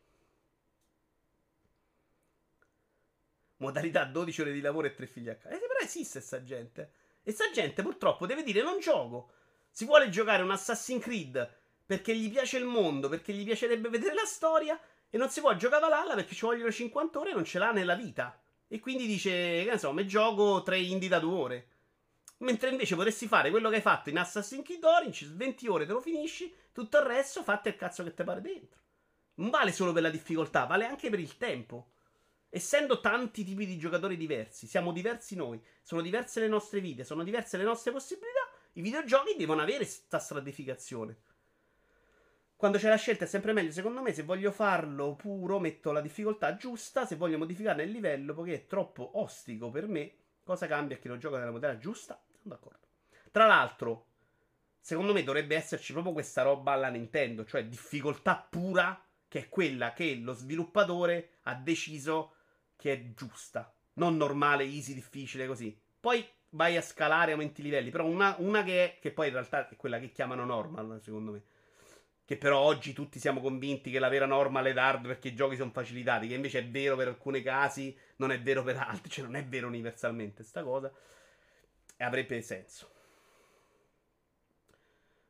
Modalità 3.59 4.03
12 4.05 4.41
ore 4.41 4.51
di 4.51 4.61
lavoro 4.61 4.87
e 4.87 4.93
3 4.93 5.07
figli 5.07 5.29
a 5.29 5.35
casa. 5.35 5.55
Eh, 5.55 5.59
però 5.59 5.79
esiste 5.81 6.19
sta 6.21 6.43
gente. 6.43 6.91
E 7.23 7.31
sta 7.31 7.49
gente 7.51 7.81
purtroppo 7.81 8.25
deve 8.25 8.43
dire 8.43 8.61
non 8.61 8.79
gioco. 8.79 9.31
Si 9.69 9.85
vuole 9.85 10.09
giocare 10.09 10.43
un 10.43 10.51
Assassin's 10.51 11.03
Creed 11.03 11.57
perché 11.85 12.15
gli 12.15 12.29
piace 12.29 12.57
il 12.57 12.65
mondo, 12.65 13.09
perché 13.09 13.33
gli 13.33 13.43
piacerebbe 13.43 13.89
vedere 13.89 14.13
la 14.13 14.25
storia 14.25 14.79
e 15.09 15.17
non 15.17 15.29
si 15.29 15.41
può 15.41 15.55
giocare 15.55 15.81
Valhalla 15.81 16.15
perché 16.15 16.35
ci 16.35 16.45
vogliono 16.45 16.71
50 16.71 17.19
ore 17.19 17.31
e 17.31 17.33
non 17.33 17.43
ce 17.43 17.59
l'ha 17.59 17.71
nella 17.71 17.95
vita. 17.95 18.39
E 18.67 18.79
quindi 18.79 19.07
dice, 19.07 19.31
che 19.63 19.69
ne 19.71 19.77
so, 19.77 19.91
mi 19.91 20.07
gioco 20.07 20.61
3 20.61 20.77
indie 20.77 21.09
da 21.09 21.19
2 21.19 21.33
ore. 21.33 21.67
Mentre 22.37 22.69
invece 22.69 22.95
potresti 22.95 23.27
fare 23.27 23.49
quello 23.49 23.69
che 23.69 23.75
hai 23.75 23.81
fatto 23.81 24.09
in 24.09 24.17
Assassin's 24.17 24.63
Creed 24.63 24.83
Orange, 24.83 25.27
20 25.33 25.67
ore 25.67 25.85
te 25.85 25.91
lo 25.91 25.99
finisci, 25.99 26.53
tutto 26.71 26.97
il 26.97 27.03
resto 27.03 27.43
fate 27.43 27.69
il 27.69 27.75
cazzo 27.75 28.03
che 28.03 28.13
ti 28.13 28.23
pare 28.23 28.39
dentro. 28.39 28.79
Non 29.35 29.49
vale 29.49 29.71
solo 29.71 29.91
per 29.91 30.03
la 30.03 30.09
difficoltà, 30.09 30.65
vale 30.65 30.85
anche 30.85 31.09
per 31.09 31.19
il 31.19 31.35
tempo. 31.37 31.91
Essendo 32.51 32.99
tanti 32.99 33.43
tipi 33.43 33.67
di 33.67 33.77
giocatori 33.77 34.17
diversi, 34.17 34.65
siamo 34.65 34.91
diversi 34.91 35.35
noi, 35.35 35.63
sono 35.83 36.01
diverse 36.01 36.39
le 36.39 36.47
nostre 36.47 36.79
vite, 36.79 37.03
sono 37.03 37.23
diverse 37.23 37.57
le 37.57 37.63
nostre 37.63 37.91
possibilità, 37.91 38.39
i 38.73 38.81
videogiochi 38.81 39.35
devono 39.37 39.61
avere 39.61 39.77
questa 39.77 40.17
stratificazione. 40.17 41.17
Quando 42.55 42.77
c'è 42.77 42.89
la 42.89 42.95
scelta 42.95 43.25
è 43.25 43.27
sempre 43.27 43.53
meglio, 43.53 43.71
secondo 43.71 44.01
me, 44.01 44.13
se 44.13 44.23
voglio 44.23 44.51
farlo 44.51 45.15
puro 45.15 45.59
metto 45.59 45.91
la 45.91 46.01
difficoltà 46.01 46.55
giusta, 46.55 47.05
se 47.05 47.15
voglio 47.15 47.37
modificare 47.37 47.83
il 47.83 47.91
livello 47.91 48.33
perché 48.33 48.53
è 48.53 48.65
troppo 48.65 49.19
ostico 49.19 49.69
per 49.69 49.87
me, 49.87 50.13
cosa 50.43 50.65
cambia 50.65 50.97
a 50.97 50.99
chi 50.99 51.07
lo 51.07 51.17
gioca 51.17 51.37
nella 51.37 51.51
modalità 51.51 51.79
giusta? 51.79 52.21
Sono 52.31 52.55
d'accordo. 52.55 52.87
Tra 53.31 53.45
l'altro, 53.45 54.07
secondo 54.79 55.13
me 55.13 55.23
dovrebbe 55.23 55.55
esserci 55.55 55.93
proprio 55.93 56.13
questa 56.13 56.41
roba 56.41 56.71
alla 56.71 56.89
Nintendo, 56.89 57.45
cioè 57.45 57.65
difficoltà 57.67 58.35
pura, 58.49 59.01
che 59.27 59.39
è 59.39 59.49
quella 59.49 59.93
che 59.93 60.15
lo 60.15 60.33
sviluppatore 60.33 61.37
ha 61.43 61.53
deciso 61.55 62.33
che 62.79 62.93
è 62.93 63.13
giusta. 63.13 63.73
Non 63.93 64.15
normale, 64.15 64.63
easy, 64.63 64.93
difficile, 64.93 65.45
così. 65.45 65.77
Poi 65.99 66.25
vai 66.51 66.77
a 66.77 66.81
scalare, 66.81 67.33
aumenti 67.33 67.59
i 67.59 67.65
livelli, 67.65 67.89
però 67.89 68.05
una, 68.05 68.35
una 68.39 68.63
che 68.63 68.85
è, 68.85 68.99
che 68.99 69.11
poi 69.11 69.27
in 69.27 69.33
realtà 69.33 69.67
è 69.67 69.75
quella 69.75 69.99
che 69.99 70.11
chiamano 70.11 70.45
normal, 70.45 71.01
secondo 71.01 71.31
me 71.31 71.43
che 72.29 72.37
però 72.37 72.59
oggi 72.59 72.93
tutti 72.93 73.17
siamo 73.17 73.41
convinti 73.41 73.89
che 73.89 73.97
la 73.97 74.07
vera 74.07 74.27
norma 74.27 74.61
è 74.61 74.77
hard 74.77 75.07
perché 75.07 75.29
i 75.29 75.33
giochi 75.33 75.55
sono 75.55 75.71
facilitati, 75.71 76.27
che 76.27 76.35
invece 76.35 76.59
è 76.59 76.67
vero 76.67 76.95
per 76.95 77.07
alcuni 77.07 77.41
casi, 77.41 77.97
non 78.17 78.31
è 78.31 78.39
vero 78.39 78.61
per 78.61 78.77
altri, 78.77 79.09
cioè 79.09 79.25
non 79.25 79.35
è 79.35 79.43
vero 79.43 79.65
universalmente 79.65 80.43
sta 80.43 80.61
cosa, 80.61 80.93
e 81.97 82.03
avrebbe 82.03 82.39
senso. 82.43 82.91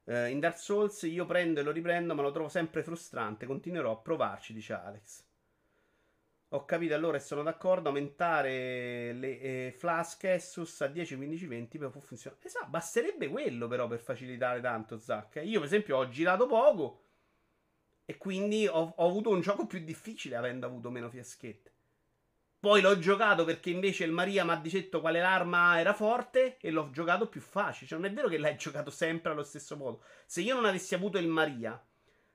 Uh, 0.03 0.26
in 0.26 0.41
Dark 0.41 0.57
Souls 0.59 1.03
io 1.03 1.26
prendo 1.26 1.61
e 1.61 1.63
lo 1.63 1.71
riprendo, 1.71 2.13
ma 2.13 2.21
lo 2.21 2.31
trovo 2.31 2.49
sempre 2.49 2.84
frustrante, 2.84 3.45
continuerò 3.45 3.91
a 3.93 3.97
provarci, 3.97 4.51
dice 4.51 4.73
Alex. 4.73 5.23
Ho 6.53 6.65
capito 6.65 6.95
allora 6.95 7.17
e 7.17 7.19
sono 7.19 7.43
d'accordo. 7.43 7.89
Aumentare 7.89 9.13
le 9.13 9.39
eh, 9.39 9.76
Flask 9.77 10.23
Essus 10.23 10.81
a 10.81 10.88
10, 10.88 11.15
15, 11.15 11.45
20 11.45 11.77
per 11.77 11.89
può 11.89 12.01
funzionare. 12.01 12.41
Esatto, 12.43 12.67
basterebbe 12.67 13.27
quello 13.27 13.67
però 13.67 13.88
per 13.88 13.99
facilitare 13.99 14.59
tanto, 14.59 14.97
Zack. 14.97 15.41
Io, 15.43 15.59
per 15.59 15.67
esempio, 15.67 15.97
ho 15.97 16.09
girato 16.09 16.47
poco 16.47 17.03
e 18.03 18.17
quindi 18.17 18.65
ho, 18.65 18.93
ho, 18.95 19.07
avuto 19.07 19.30
un 19.30 19.41
gioco 19.41 19.67
più 19.67 19.80
difficile 19.80 20.35
avendo 20.35 20.65
avuto 20.65 20.89
meno 20.89 21.09
fiaschette. 21.09 21.71
Poi 22.59 22.81
l'ho 22.81 22.97
giocato 22.97 23.45
perché 23.45 23.69
invece 23.69 24.03
il 24.03 24.11
Maria 24.11 24.43
mi 24.43 24.51
ha 24.51 24.55
detto 24.55 25.01
quale 25.01 25.21
arma 25.21 25.80
era 25.80 25.93
forte 25.93 26.57
e 26.57 26.71
l'ho 26.71 26.89
giocato 26.89 27.30
più 27.30 27.41
facile. 27.41 27.88
Cioè, 27.88 27.99
non 27.99 28.09
è 28.09 28.13
vero 28.13 28.27
che 28.27 28.39
l'hai 28.39 28.57
giocato 28.57 28.89
sempre 28.89 29.31
allo 29.31 29.43
stesso 29.43 29.77
modo. 29.77 30.01
Se 30.26 30.41
io 30.41 30.55
non 30.55 30.65
avessi 30.65 30.95
avuto 30.95 31.19
il 31.19 31.27
Maria, 31.27 31.80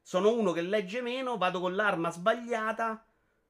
sono 0.01 0.33
uno 0.33 0.53
che 0.53 0.63
legge 0.63 1.03
meno, 1.03 1.37
vado 1.37 1.59
con 1.59 1.75
l'arma 1.75 2.13
sbagliata 2.13 3.05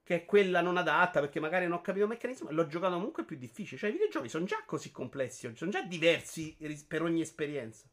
che 0.05 0.15
è 0.17 0.25
quella 0.25 0.61
non 0.61 0.77
adatta 0.77 1.19
perché 1.19 1.39
magari 1.39 1.65
non 1.65 1.79
ho 1.79 1.81
capito 1.81 2.05
il 2.05 2.11
meccanismo 2.11 2.51
l'ho 2.51 2.67
giocato 2.67 2.93
comunque 2.93 3.25
più 3.25 3.37
difficile. 3.37 3.79
Cioè 3.79 3.89
i 3.89 3.93
videogiochi 3.93 4.29
sono 4.29 4.45
già 4.45 4.61
così 4.63 4.91
complessi, 4.91 5.51
sono 5.55 5.71
già 5.71 5.81
diversi 5.81 6.55
per 6.87 7.01
ogni 7.01 7.21
esperienza. 7.21 7.87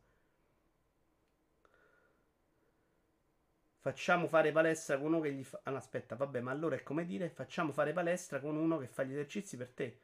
Facciamo 3.80 4.28
fare 4.28 4.52
palestra 4.52 4.98
con 4.98 5.06
uno 5.06 5.20
che 5.20 5.32
gli 5.32 5.42
fa... 5.42 5.60
Ah, 5.62 5.74
aspetta, 5.74 6.14
vabbè, 6.14 6.40
ma 6.40 6.50
allora 6.50 6.76
è 6.76 6.82
come 6.82 7.06
dire 7.06 7.30
facciamo 7.30 7.72
fare 7.72 7.94
palestra 7.94 8.40
con 8.40 8.56
uno 8.56 8.76
che 8.76 8.88
fa 8.88 9.04
gli 9.04 9.12
esercizi 9.12 9.56
per 9.56 9.70
te. 9.70 10.00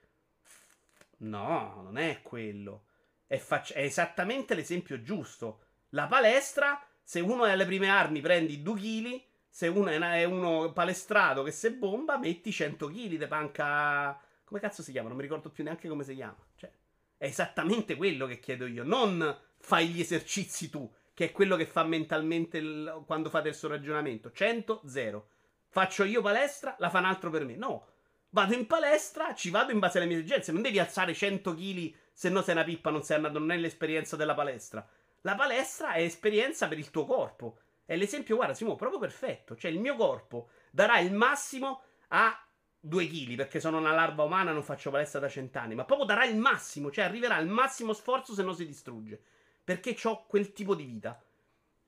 No, 1.19 1.83
non 1.83 1.99
è 1.99 2.23
quello. 2.23 2.87
È, 3.27 3.37
fac... 3.37 3.73
è 3.75 3.83
esattamente 3.83 4.55
l'esempio 4.55 5.03
giusto. 5.03 5.61
La 5.91 6.07
palestra, 6.07 6.83
se 7.03 7.21
uno 7.21 7.45
è 7.45 7.51
alle 7.51 7.67
prime 7.67 7.91
armi 7.91 8.23
prendi 8.23 8.63
2 8.63 8.81
kg, 8.81 9.23
se 9.59 9.67
uno 9.67 9.89
è 9.91 10.23
uno 10.23 10.71
palestrato 10.71 11.43
che 11.43 11.51
se 11.51 11.73
bomba, 11.73 12.17
metti 12.17 12.53
100 12.53 12.87
kg 12.87 12.93
di 12.93 13.27
panca. 13.27 14.17
Come 14.45 14.61
cazzo 14.61 14.85
si 14.85 14.93
chiama? 14.93 15.09
Non 15.09 15.17
mi 15.17 15.25
ricordo 15.25 15.51
più 15.51 15.65
neanche 15.65 15.89
come 15.89 16.05
si 16.05 16.15
chiama. 16.15 16.37
Cioè, 16.55 16.71
è 17.17 17.25
esattamente 17.25 17.97
quello 17.97 18.27
che 18.27 18.39
chiedo 18.39 18.67
io. 18.67 18.85
Non 18.85 19.37
fai 19.59 19.89
gli 19.89 19.99
esercizi 19.99 20.71
tu. 20.71 20.89
che 21.13 21.25
è 21.25 21.33
quello 21.33 21.57
che 21.57 21.67
fa 21.67 21.83
mentalmente 21.83 22.59
il, 22.59 23.03
quando 23.05 23.31
fate 23.31 23.49
il 23.49 23.57
suo 23.57 23.67
ragionamento. 23.67 24.31
100, 24.31 24.83
0. 24.87 25.29
Faccio 25.71 26.05
io 26.05 26.23
palestra, 26.23 26.77
la 26.79 26.89
fa 26.89 27.01
un 27.01 27.07
altro 27.07 27.29
per 27.31 27.45
me. 27.45 27.57
No. 27.57 27.85
Vado 28.31 28.55
in 28.55 28.65
palestra, 28.65 29.35
ci 29.35 29.51
vado 29.51 29.73
in 29.73 29.81
base 29.81 29.99
alle 29.99 30.07
mie 30.07 30.19
esigenze. 30.19 30.53
Non 30.53 30.63
devi 30.63 30.79
alzare 30.79 31.13
100 31.13 31.55
kg 31.55 31.95
se 32.13 32.29
no 32.29 32.43
sei 32.43 32.55
una 32.55 32.63
pippa, 32.63 32.91
non 32.91 33.03
sei 33.03 33.17
andato, 33.17 33.41
non 33.41 33.51
è 33.51 33.57
l'esperienza 33.57 34.15
della 34.15 34.35
palestra. 34.35 34.89
La 35.23 35.35
palestra 35.35 35.95
è 35.95 36.03
esperienza 36.03 36.69
per 36.69 36.79
il 36.79 36.93
tuo 36.93 37.05
corpo. 37.05 37.59
È 37.89 37.97
l'esempio, 37.97 38.37
guarda, 38.37 38.53
Simo, 38.53 38.77
proprio 38.77 38.99
perfetto. 38.99 39.57
Cioè, 39.57 39.71
il 39.71 39.81
mio 39.81 39.97
corpo 39.97 40.51
darà 40.71 40.99
il 40.99 41.11
massimo 41.11 41.85
a 42.09 42.39
2 42.79 43.07
kg, 43.07 43.35
perché 43.35 43.61
sono 43.61 43.79
una 43.79 43.95
larva 43.95 44.25
umana, 44.25 44.53
non 44.53 44.63
faccio 44.63 44.91
palestra 44.91 45.21
da 45.21 45.29
cent'anni, 45.31 45.75
ma 45.75 45.87
proprio 45.87 46.07
darà 46.07 46.27
il 46.27 46.37
massimo, 46.37 46.91
cioè 46.91 47.07
arriverà 47.07 47.37
al 47.37 47.49
massimo 47.49 47.95
sforzo 47.95 48.35
se 48.35 48.43
non 48.43 48.55
si 48.55 48.67
distrugge. 48.67 49.19
Perché 49.65 49.97
ho 50.03 50.27
quel 50.27 50.53
tipo 50.53 50.75
di 50.75 50.85
vita. 50.85 51.19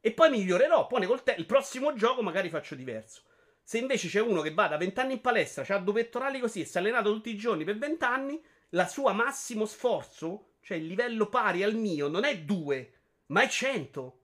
E 0.01 0.13
poi 0.13 0.31
migliorerò. 0.31 0.87
Poi 0.87 1.05
col 1.05 1.23
te- 1.23 1.35
il 1.37 1.45
prossimo 1.45 1.93
gioco 1.93 2.23
magari 2.23 2.49
faccio 2.49 2.75
diverso. 2.75 3.25
Se 3.63 3.77
invece 3.77 4.09
c'è 4.09 4.23
uno 4.23 4.41
che 4.41 4.55
va 4.55 4.69
da 4.69 4.79
20 4.79 5.01
anni 5.01 5.13
in 5.13 5.21
palestra, 5.21 5.67
ha 5.69 5.81
due 5.81 5.93
pettorali 5.93 6.41
così 6.41 6.63
e 6.63 6.65
si 6.65 6.79
è 6.79 6.81
allenato 6.81 7.13
tutti 7.13 7.29
i 7.29 7.37
giorni 7.37 7.65
per 7.65 7.77
20 7.77 8.05
anni, 8.05 8.43
la 8.71 8.89
sua 8.89 9.13
massimo 9.13 9.67
sforzo, 9.67 10.53
cioè 10.63 10.79
il 10.79 10.87
livello 10.87 11.29
pari 11.29 11.63
al 11.63 11.75
mio, 11.75 12.09
non 12.09 12.25
è 12.25 12.39
2, 12.39 12.93
ma 13.27 13.43
è 13.43 13.49
100. 13.49 14.20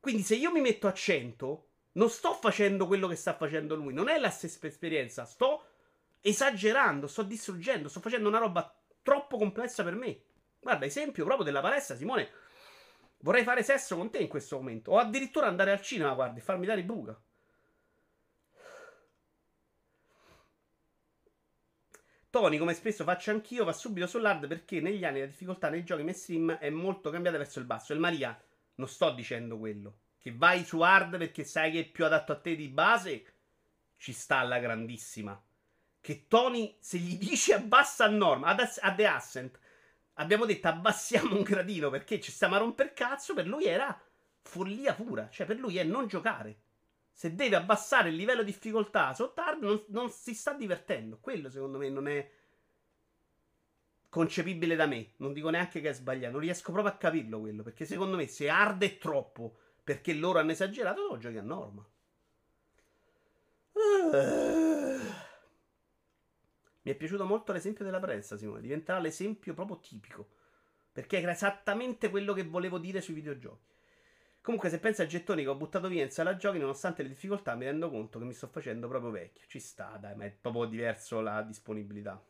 Quindi 0.00 0.22
se 0.22 0.34
io 0.34 0.50
mi 0.50 0.60
metto 0.60 0.86
a 0.86 0.92
100, 0.94 1.68
non 1.92 2.08
sto 2.08 2.32
facendo 2.34 2.86
quello 2.86 3.06
che 3.06 3.16
sta 3.16 3.34
facendo 3.34 3.74
lui, 3.74 3.92
non 3.92 4.08
è 4.08 4.18
la 4.18 4.30
stessa 4.30 4.66
esperienza, 4.66 5.26
sto 5.26 5.64
esagerando, 6.20 7.06
sto 7.06 7.22
distruggendo, 7.22 7.88
sto 7.88 8.00
facendo 8.00 8.28
una 8.28 8.38
roba 8.38 8.74
troppo 9.02 9.36
complessa 9.36 9.84
per 9.84 9.94
me. 9.94 10.22
Guarda, 10.60 10.86
esempio 10.86 11.24
proprio 11.24 11.44
della 11.44 11.60
palestra, 11.60 11.96
Simone. 11.96 12.30
Vorrei 13.22 13.44
fare 13.44 13.62
sesso 13.62 13.96
con 13.96 14.10
te 14.10 14.18
in 14.18 14.28
questo 14.28 14.56
momento. 14.56 14.92
O 14.92 14.98
addirittura 14.98 15.46
andare 15.46 15.72
al 15.72 15.82
cinema, 15.82 16.14
guarda, 16.14 16.38
e 16.38 16.42
farmi 16.42 16.66
dare 16.66 16.82
buca. 16.82 17.20
Tony, 22.30 22.58
come 22.58 22.74
spesso 22.74 23.02
faccio 23.02 23.32
anch'io, 23.32 23.64
va 23.64 23.72
subito 23.72 24.06
sull'hard 24.06 24.46
perché 24.46 24.80
negli 24.80 25.04
anni 25.04 25.18
la 25.20 25.26
difficoltà 25.26 25.68
nei 25.68 25.82
giochi 25.82 26.04
mainstream 26.04 26.52
è 26.52 26.70
molto 26.70 27.10
cambiata 27.10 27.36
verso 27.36 27.58
il 27.58 27.64
basso. 27.64 27.92
E 27.92 27.98
Maria, 27.98 28.40
non 28.80 28.88
sto 28.88 29.10
dicendo 29.12 29.58
quello. 29.58 29.98
Che 30.18 30.34
vai 30.34 30.64
su 30.64 30.80
hard 30.80 31.16
perché 31.18 31.44
sai 31.44 31.70
che 31.70 31.80
è 31.80 31.84
più 31.84 32.04
adatto 32.04 32.32
a 32.32 32.40
te 32.40 32.56
di 32.56 32.68
base, 32.68 33.24
ci 33.96 34.12
sta 34.12 34.38
alla 34.38 34.58
grandissima. 34.58 35.40
Che 36.00 36.26
Tony, 36.26 36.76
se 36.80 36.98
gli 36.98 37.16
dici 37.18 37.52
abbassa 37.52 38.06
a 38.06 38.08
norma, 38.08 38.48
ad, 38.48 38.60
a 38.80 38.94
The 38.94 39.06
Ascent, 39.06 39.58
abbiamo 40.14 40.46
detto 40.46 40.68
abbassiamo 40.68 41.36
un 41.36 41.42
gradino 41.42 41.90
perché 41.90 42.20
ci 42.20 42.32
stiamo 42.32 42.56
a 42.56 42.58
romper 42.58 42.92
cazzo, 42.92 43.34
per 43.34 43.46
lui 43.46 43.66
era 43.66 43.98
follia 44.42 44.94
pura. 44.94 45.28
Cioè, 45.30 45.46
per 45.46 45.58
lui 45.58 45.76
è 45.76 45.84
non 45.84 46.06
giocare. 46.06 46.62
Se 47.12 47.34
deve 47.34 47.56
abbassare 47.56 48.08
il 48.08 48.16
livello 48.16 48.42
di 48.42 48.50
difficoltà 48.50 49.12
sotto 49.12 49.42
hard, 49.42 49.62
non, 49.62 49.84
non 49.88 50.10
si 50.10 50.34
sta 50.34 50.54
divertendo. 50.54 51.18
Quello, 51.20 51.50
secondo 51.50 51.76
me, 51.76 51.90
non 51.90 52.08
è 52.08 52.30
concepibile 54.10 54.76
da 54.76 54.84
me. 54.84 55.12
Non 55.16 55.32
dico 55.32 55.48
neanche 55.48 55.80
che 55.80 55.88
è 55.88 55.94
sbagliato. 55.94 56.32
Non 56.32 56.42
riesco 56.42 56.72
proprio 56.72 56.92
a 56.92 56.96
capirlo 56.98 57.40
quello. 57.40 57.62
Perché 57.62 57.86
secondo 57.86 58.16
me, 58.16 58.26
se 58.26 58.50
hard 58.50 58.82
è 58.82 58.98
troppo 58.98 59.56
perché 59.82 60.12
loro 60.12 60.38
hanno 60.38 60.50
esagerato, 60.50 61.08
lo 61.08 61.16
giochi 61.16 61.38
a 61.38 61.42
norma. 61.42 61.88
Mi 66.82 66.92
è 66.92 66.94
piaciuto 66.94 67.24
molto 67.24 67.52
l'esempio 67.52 67.84
della 67.84 67.98
pressa, 67.98 68.36
Simone. 68.36 68.60
Diventerà 68.60 68.98
l'esempio 68.98 69.54
proprio 69.54 69.78
tipico. 69.80 70.28
Perché 70.92 71.20
era 71.20 71.32
esattamente 71.32 72.10
quello 72.10 72.32
che 72.32 72.44
volevo 72.44 72.78
dire 72.78 73.00
sui 73.00 73.14
videogiochi. 73.14 73.68
Comunque, 74.42 74.70
se 74.70 74.78
pensi 74.78 75.02
ai 75.02 75.08
gettoni 75.08 75.42
che 75.42 75.48
ho 75.48 75.54
buttato 75.54 75.88
via 75.88 76.02
in 76.02 76.10
sala 76.10 76.36
giochi, 76.36 76.58
nonostante 76.58 77.02
le 77.02 77.08
difficoltà, 77.08 77.54
mi 77.54 77.66
rendo 77.66 77.90
conto 77.90 78.18
che 78.18 78.24
mi 78.24 78.32
sto 78.32 78.46
facendo 78.46 78.88
proprio 78.88 79.10
vecchio. 79.10 79.46
Ci 79.46 79.60
sta, 79.60 79.96
dai, 80.00 80.16
ma 80.16 80.24
è 80.24 80.30
proprio 80.30 80.64
diverso 80.64 81.20
la 81.20 81.42
disponibilità. 81.42 82.22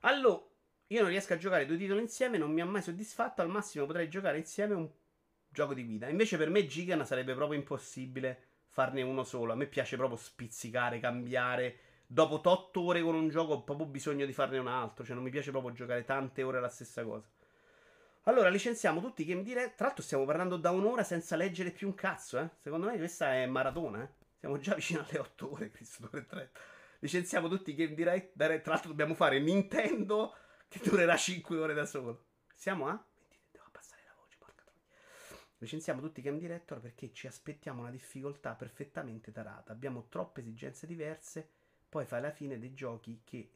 Allora, 0.00 0.42
io 0.88 1.00
non 1.00 1.10
riesco 1.10 1.34
a 1.34 1.36
giocare 1.36 1.66
due 1.66 1.76
titoli 1.76 2.00
insieme, 2.00 2.38
non 2.38 2.52
mi 2.52 2.60
ha 2.60 2.64
mai 2.64 2.82
soddisfatto. 2.82 3.42
Al 3.42 3.48
massimo 3.48 3.86
potrei 3.86 4.08
giocare 4.08 4.38
insieme 4.38 4.74
un 4.74 4.88
gioco 5.48 5.74
di 5.74 5.84
guida. 5.84 6.08
Invece, 6.08 6.36
per 6.36 6.50
me, 6.50 6.66
Gigan 6.66 7.04
sarebbe 7.04 7.34
proprio 7.34 7.58
impossibile 7.58 8.42
farne 8.68 9.02
uno 9.02 9.24
solo. 9.24 9.52
A 9.52 9.56
me 9.56 9.66
piace 9.66 9.96
proprio 9.96 10.16
spizzicare, 10.18 11.00
cambiare. 11.00 11.78
Dopo 12.06 12.40
8 12.42 12.80
ore 12.80 13.02
con 13.02 13.14
un 13.14 13.28
gioco 13.28 13.52
ho 13.54 13.62
proprio 13.64 13.86
bisogno 13.86 14.24
di 14.24 14.32
farne 14.32 14.58
un 14.58 14.68
altro. 14.68 15.04
Cioè, 15.04 15.14
non 15.14 15.24
mi 15.24 15.30
piace 15.30 15.50
proprio 15.50 15.72
giocare 15.72 16.04
tante 16.04 16.42
ore 16.42 16.60
la 16.60 16.68
stessa 16.68 17.04
cosa. 17.04 17.28
Allora, 18.22 18.48
licenziamo 18.48 19.00
tutti 19.00 19.22
i 19.22 19.24
game 19.24 19.42
direct. 19.42 19.76
Tra 19.76 19.86
l'altro, 19.86 20.04
stiamo 20.04 20.24
parlando 20.24 20.56
da 20.56 20.70
un'ora 20.70 21.02
senza 21.02 21.36
leggere 21.36 21.70
più 21.70 21.86
un 21.86 21.94
cazzo, 21.94 22.38
eh. 22.38 22.48
Secondo 22.60 22.86
me 22.86 22.96
questa 22.96 23.34
è 23.34 23.46
maratona, 23.46 24.02
eh. 24.02 24.08
Siamo 24.38 24.58
già 24.58 24.74
vicino 24.74 25.04
alle 25.06 25.18
8 25.18 25.52
ore, 25.52 25.70
Cristo 25.70 26.08
3. 26.08 26.50
Licenziamo 27.00 27.48
tutti 27.48 27.70
i 27.70 27.74
game 27.74 27.94
direct. 27.94 28.36
Tra 28.36 28.72
l'altro, 28.72 28.88
dobbiamo 28.88 29.14
fare 29.14 29.38
Nintendo 29.38 30.34
che 30.68 30.80
durerà 30.82 31.16
5 31.16 31.58
ore 31.58 31.74
da 31.74 31.86
solo. 31.86 32.26
Siamo 32.54 32.88
a? 32.88 33.04
Devo 33.50 33.64
abbassare 33.66 34.02
la 34.06 34.14
voce, 34.20 34.36
porca 34.38 34.64
troia. 34.64 34.82
Licenziamo 35.58 36.00
tutti 36.00 36.20
i 36.20 36.22
game 36.22 36.38
director 36.38 36.80
perché 36.80 37.12
ci 37.12 37.26
aspettiamo 37.26 37.80
una 37.82 37.90
difficoltà 37.90 38.54
perfettamente 38.54 39.32
tarata. 39.32 39.72
Abbiamo 39.72 40.08
troppe 40.08 40.40
esigenze 40.40 40.86
diverse. 40.86 41.48
Poi 41.88 42.04
fai 42.04 42.20
la 42.20 42.32
fine 42.32 42.58
dei 42.58 42.74
giochi 42.74 43.22
che 43.24 43.52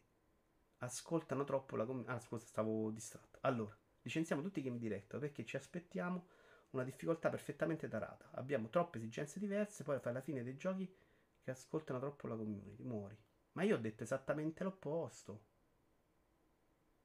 ascoltano 0.79 1.45
troppo 1.45 1.77
la 1.77 1.85
comunità. 1.85 2.13
Ah, 2.13 2.21
scusa, 2.21 2.47
stavo 2.47 2.91
distratto. 2.91 3.39
Allora. 3.43 3.77
Licenziamo 4.05 4.43
tutti 4.43 4.59
i 4.59 4.63
game 4.63 4.79
director 4.79 5.21
perché 5.21 5.45
ci 5.45 5.57
aspettiamo 5.57 6.27
una 6.71 6.83
difficoltà 6.83 7.29
perfettamente 7.29 7.89
tarata. 7.89 8.31
Abbiamo 8.33 8.69
troppe 8.69 8.99
esigenze 8.99 9.39
diverse, 9.39 9.85
poi 9.85 10.01
fai 10.01 10.13
la 10.13 10.21
fine 10.21 10.43
dei 10.43 10.57
giochi 10.57 10.93
che 11.41 11.51
ascoltano 11.51 12.01
troppo 12.01 12.27
la 12.27 12.35
community. 12.35 12.83
Muori. 12.83 13.17
Ma 13.53 13.63
io 13.63 13.77
ho 13.77 13.79
detto 13.79 14.03
esattamente 14.03 14.65
l'opposto. 14.65 15.43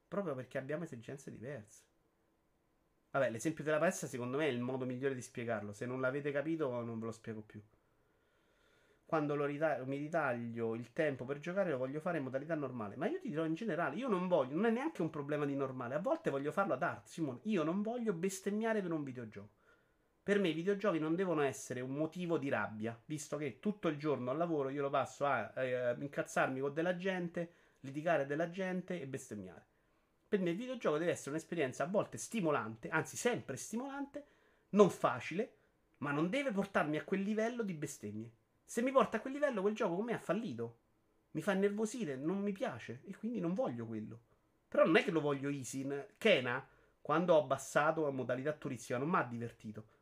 Proprio 0.08 0.36
perché 0.36 0.58
abbiamo 0.58 0.84
esigenze 0.84 1.32
diverse. 1.32 1.84
Vabbè, 3.12 3.30
l'esempio 3.30 3.64
della 3.64 3.80
palestra 3.80 4.08
secondo 4.08 4.38
me 4.38 4.46
è 4.46 4.52
il 4.52 4.62
modo 4.62 4.86
migliore 4.86 5.16
di 5.16 5.22
spiegarlo. 5.22 5.74
Se 5.74 5.86
non 5.86 6.02
l'avete 6.02 6.32
capito 6.32 6.70
non 6.82 7.00
ve 7.00 7.06
lo 7.06 7.12
spiego 7.12 7.42
più 7.42 7.62
quando 9.08 9.46
rita- 9.46 9.82
mi 9.86 9.96
ritaglio 9.96 10.76
il 10.76 10.92
tempo 10.92 11.24
per 11.24 11.40
giocare 11.40 11.72
lo 11.72 11.78
voglio 11.78 12.02
fare 12.02 12.18
in 12.18 12.26
modalità 12.26 12.56
normale. 12.56 12.98
Ma 12.98 13.08
io 13.08 13.20
ti 13.22 13.30
dirò 13.30 13.46
in 13.46 13.54
generale, 13.54 13.96
io 13.96 14.10
non 14.10 14.28
voglio, 14.28 14.54
non 14.56 14.66
è 14.66 14.70
neanche 14.70 15.02
un 15.02 15.10
problema 15.10 15.46
di 15.46 15.56
normale. 15.56 15.96
A 15.96 16.00
volte 16.00 16.30
voglio 16.30 16.52
farlo 16.52 16.74
ad 16.74 16.84
art, 16.84 17.08
Simone. 17.08 17.40
Io 17.44 17.64
non 17.64 17.82
voglio 17.82 18.12
bestemmiare 18.12 18.82
per 18.82 18.92
un 18.92 19.04
videogioco. 19.04 19.57
Per 20.28 20.42
me 20.42 20.50
i 20.50 20.54
videogiochi 20.54 21.00
non 21.00 21.16
devono 21.16 21.42
essere 21.42 21.80
un 21.80 21.92
motivo 21.92 22.38
di 22.38 22.50
rabbia, 22.50 23.02
visto 23.06 23.38
che 23.38 23.62
tutto 23.62 23.88
il 23.88 23.96
giorno 23.96 24.30
al 24.30 24.36
lavoro 24.36 24.68
io 24.68 24.82
lo 24.82 24.90
passo 24.90 25.26
a 25.26 25.54
eh, 25.56 25.96
incazzarmi 25.98 26.60
con 26.60 26.74
della 26.74 26.98
gente, 26.98 27.54
litigare 27.80 28.26
della 28.26 28.50
gente 28.50 29.00
e 29.00 29.08
bestemmiare. 29.08 29.66
Per 30.28 30.42
me 30.42 30.50
il 30.50 30.58
videogioco 30.58 30.98
deve 30.98 31.12
essere 31.12 31.30
un'esperienza 31.30 31.86
a 31.86 31.88
volte 31.88 32.18
stimolante, 32.18 32.90
anzi 32.90 33.16
sempre 33.16 33.56
stimolante, 33.56 34.26
non 34.72 34.90
facile, 34.90 35.54
ma 36.00 36.12
non 36.12 36.30
deve 36.30 36.52
portarmi 36.52 36.98
a 36.98 37.06
quel 37.06 37.22
livello 37.22 37.64
di 37.64 37.74
bestemmie. 37.74 38.30
Se 38.66 38.82
mi 38.82 38.92
porta 38.92 39.16
a 39.16 39.20
quel 39.22 39.32
livello, 39.32 39.62
quel 39.62 39.76
gioco 39.76 39.96
con 39.96 40.04
me 40.04 40.14
ha 40.14 40.20
fallito. 40.20 40.80
Mi 41.32 41.42
fa 41.42 41.54
nervosire, 41.54 42.18
non 42.18 42.40
mi 42.40 42.52
piace 42.52 43.00
e 43.06 43.16
quindi 43.16 43.40
non 43.40 43.54
voglio 43.54 43.86
quello. 43.86 44.20
Però 44.68 44.84
non 44.84 44.98
è 44.98 45.06
che 45.06 45.12
lo 45.12 45.22
voglio 45.22 45.48
easy. 45.48 45.88
Kena, 46.18 46.68
quando 47.00 47.34
ho 47.34 47.44
abbassato 47.44 48.06
a 48.06 48.12
modalità 48.12 48.52
turistica, 48.52 48.98
non 48.98 49.08
mi 49.08 49.16
ha 49.16 49.24
divertito. 49.24 49.96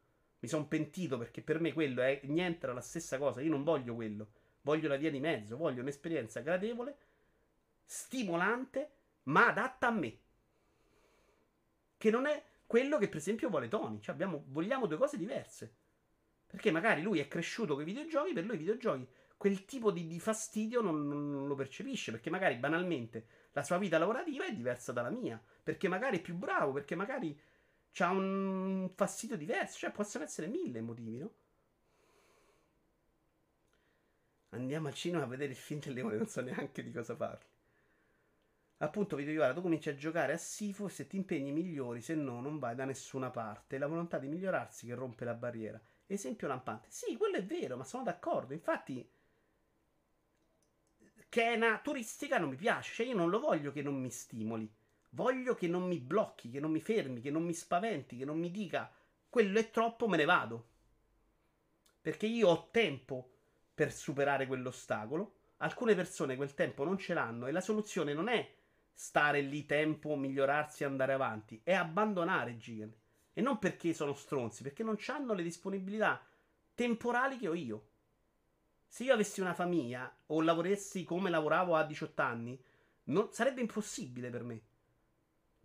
Mi 0.45 0.51
sono 0.51 0.67
pentito 0.67 1.17
perché 1.17 1.41
per 1.41 1.59
me 1.59 1.73
quello 1.73 2.03
è 2.03 2.19
niente, 2.25 2.67
la 2.67 2.79
stessa 2.79 3.17
cosa. 3.17 3.41
Io 3.41 3.49
non 3.49 3.63
voglio 3.63 3.95
quello. 3.95 4.27
Voglio 4.61 4.87
la 4.87 4.95
via 4.95 5.09
di 5.09 5.19
mezzo. 5.19 5.57
Voglio 5.57 5.81
un'esperienza 5.81 6.41
gradevole, 6.41 6.97
stimolante, 7.83 8.91
ma 9.23 9.47
adatta 9.47 9.87
a 9.87 9.91
me. 9.91 10.19
Che 11.97 12.11
non 12.11 12.27
è 12.27 12.43
quello 12.67 12.99
che 12.99 13.07
per 13.07 13.17
esempio 13.17 13.49
vuole 13.49 13.69
Tony. 13.69 13.99
Cioè 13.99 14.13
abbiamo, 14.13 14.43
vogliamo 14.49 14.85
due 14.85 14.97
cose 14.97 15.17
diverse. 15.17 15.73
Perché 16.45 16.69
magari 16.69 17.01
lui 17.01 17.17
è 17.17 17.27
cresciuto 17.27 17.73
con 17.73 17.81
i 17.81 17.85
videogiochi, 17.85 18.33
per 18.33 18.45
lui 18.45 18.53
i 18.53 18.59
videogiochi 18.59 19.07
quel 19.37 19.65
tipo 19.65 19.91
di, 19.91 20.07
di 20.07 20.19
fastidio 20.19 20.79
non, 20.81 21.07
non, 21.07 21.47
lo 21.47 21.55
percepisce, 21.55 22.11
perché 22.11 22.29
magari 22.29 22.55
banalmente 22.55 23.25
la 23.51 23.63
sua 23.63 23.77
vita 23.77 23.97
lavorativa 23.97 24.45
è 24.45 24.53
diversa 24.53 24.91
dalla 24.91 25.09
mia, 25.09 25.41
perché 25.63 25.87
magari 25.87 26.19
è 26.19 26.21
più 26.21 26.35
bravo, 26.35 26.71
perché 26.71 26.95
magari 26.95 27.37
ha 28.03 28.09
un 28.11 28.89
fastidio 28.93 29.37
diverso, 29.37 29.77
cioè 29.77 29.91
possono 29.91 30.23
essere 30.23 30.47
mille 30.47 30.81
motivi, 30.81 31.17
no? 31.17 31.33
Andiamo 34.49 34.87
al 34.87 34.93
cinema 34.93 35.23
a 35.23 35.27
vedere 35.27 35.51
il 35.51 35.57
film 35.57 35.79
del 35.81 35.93
leone, 35.93 36.15
non 36.17 36.27
so 36.27 36.41
neanche 36.41 36.83
di 36.83 36.91
cosa 36.91 37.15
parli. 37.15 37.45
Appunto, 38.77 39.15
video 39.15 39.35
guarda, 39.35 39.53
tu 39.53 39.61
cominci 39.61 39.89
a 39.89 39.95
giocare 39.95 40.33
a 40.33 40.37
Sifo 40.37 40.87
se 40.89 41.07
ti 41.07 41.15
impegni 41.15 41.51
migliori, 41.51 42.01
se 42.01 42.13
no 42.13 42.41
non 42.41 42.59
vai 42.59 42.75
da 42.75 42.85
nessuna 42.85 43.29
parte. 43.31 43.77
È 43.77 43.79
la 43.79 43.87
volontà 43.87 44.17
di 44.17 44.27
migliorarsi 44.27 44.85
che 44.85 44.93
rompe 44.95 45.23
la 45.25 45.33
barriera. 45.33 45.79
Esempio 46.05 46.47
lampante. 46.47 46.87
Sì, 46.91 47.15
quello 47.17 47.37
è 47.37 47.43
vero, 47.43 47.77
ma 47.77 47.83
sono 47.83 48.03
d'accordo. 48.03 48.53
Infatti, 48.53 49.09
che 51.29 51.43
è 51.43 51.55
una 51.55 51.79
turistica 51.79 52.37
non 52.37 52.49
mi 52.49 52.55
piace. 52.55 52.93
Cioè, 52.93 53.07
io 53.07 53.15
non 53.15 53.29
lo 53.29 53.39
voglio 53.39 53.71
che 53.71 53.81
non 53.81 53.99
mi 53.99 54.09
stimoli. 54.09 54.69
Voglio 55.15 55.55
che 55.55 55.67
non 55.69 55.87
mi 55.87 55.99
blocchi, 55.99 56.49
che 56.49 56.59
non 56.59 56.71
mi 56.71 56.81
fermi, 56.81 57.21
che 57.21 57.31
non 57.31 57.43
mi 57.43 57.53
spaventi, 57.53 58.17
che 58.17 58.25
non 58.25 58.37
mi 58.37 58.51
dica 58.51 58.91
quello 59.29 59.59
è 59.59 59.69
troppo, 59.69 60.09
me 60.09 60.17
ne 60.17 60.25
vado. 60.25 60.67
Perché 62.01 62.25
io 62.25 62.49
ho 62.49 62.69
tempo 62.69 63.31
per 63.73 63.93
superare 63.93 64.45
quell'ostacolo. 64.45 65.35
Alcune 65.57 65.95
persone 65.95 66.35
quel 66.35 66.53
tempo 66.53 66.83
non 66.83 66.97
ce 66.97 67.13
l'hanno 67.13 67.47
e 67.47 67.53
la 67.53 67.61
soluzione 67.61 68.13
non 68.13 68.27
è 68.27 68.55
stare 68.93 69.39
lì 69.39 69.65
tempo, 69.65 70.17
migliorarsi 70.17 70.83
e 70.83 70.85
andare 70.85 71.13
avanti, 71.13 71.61
è 71.63 71.73
abbandonare 71.73 72.57
Gigan. 72.57 72.93
E 73.31 73.41
non 73.41 73.57
perché 73.57 73.93
sono 73.93 74.13
stronzi, 74.13 74.63
perché 74.63 74.83
non 74.83 74.97
hanno 75.07 75.33
le 75.33 75.43
disponibilità 75.43 76.25
temporali 76.73 77.37
che 77.37 77.47
ho 77.47 77.53
io. 77.53 77.87
Se 78.85 79.03
io 79.05 79.13
avessi 79.13 79.39
una 79.39 79.53
famiglia 79.53 80.13
o 80.27 80.41
lavorassi 80.41 81.05
come 81.05 81.29
lavoravo 81.29 81.75
a 81.75 81.85
18 81.85 82.21
anni, 82.21 82.61
non, 83.05 83.29
sarebbe 83.31 83.61
impossibile 83.61 84.29
per 84.29 84.43
me 84.43 84.61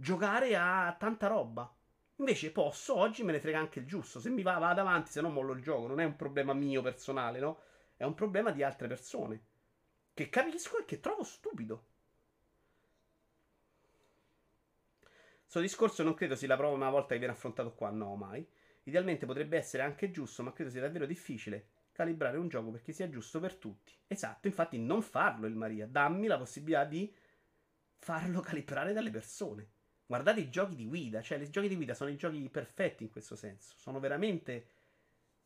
giocare 0.00 0.56
a 0.56 0.96
tanta 0.98 1.26
roba. 1.26 1.70
Invece 2.16 2.50
posso, 2.52 2.96
oggi 2.96 3.22
me 3.22 3.32
ne 3.32 3.40
frega 3.40 3.58
anche 3.58 3.80
il 3.80 3.86
giusto. 3.86 4.18
Se 4.18 4.30
mi 4.30 4.42
va, 4.42 4.58
vado 4.58 4.80
avanti, 4.80 5.10
se 5.10 5.20
no 5.20 5.28
mollo 5.28 5.52
il 5.52 5.62
gioco. 5.62 5.86
Non 5.86 6.00
è 6.00 6.04
un 6.04 6.16
problema 6.16 6.54
mio 6.54 6.82
personale, 6.82 7.38
no? 7.38 7.60
È 7.96 8.04
un 8.04 8.14
problema 8.14 8.50
di 8.50 8.62
altre 8.62 8.88
persone. 8.88 9.42
Che 10.14 10.28
capisco 10.28 10.78
e 10.78 10.84
che 10.84 11.00
trovo 11.00 11.22
stupido. 11.22 11.84
Questo 15.42 15.60
discorso 15.60 16.02
non 16.02 16.14
credo 16.14 16.34
sia 16.34 16.48
la 16.48 16.56
prova 16.56 16.74
una 16.74 16.90
volta 16.90 17.12
che 17.12 17.18
viene 17.18 17.34
affrontato 17.34 17.74
qua, 17.74 17.90
no, 17.90 18.14
mai. 18.16 18.46
Idealmente 18.84 19.26
potrebbe 19.26 19.58
essere 19.58 19.82
anche 19.82 20.10
giusto, 20.10 20.42
ma 20.42 20.52
credo 20.52 20.70
sia 20.70 20.80
davvero 20.80 21.06
difficile 21.06 21.68
calibrare 21.92 22.38
un 22.38 22.48
gioco 22.48 22.70
perché 22.70 22.92
sia 22.92 23.10
giusto 23.10 23.40
per 23.40 23.56
tutti. 23.56 23.92
Esatto, 24.06 24.46
infatti 24.46 24.78
non 24.78 25.02
farlo 25.02 25.46
il 25.46 25.56
Maria, 25.56 25.86
dammi 25.86 26.26
la 26.26 26.38
possibilità 26.38 26.84
di 26.84 27.12
farlo 27.96 28.40
calibrare 28.40 28.92
dalle 28.92 29.10
persone. 29.10 29.68
Guardate 30.10 30.40
i 30.40 30.50
giochi 30.50 30.74
di 30.74 30.88
guida, 30.88 31.22
cioè 31.22 31.38
i 31.38 31.50
giochi 31.50 31.68
di 31.68 31.76
guida 31.76 31.94
sono 31.94 32.10
i 32.10 32.16
giochi 32.16 32.48
perfetti 32.48 33.04
in 33.04 33.10
questo 33.10 33.36
senso. 33.36 33.74
Sono 33.76 34.00
veramente. 34.00 34.66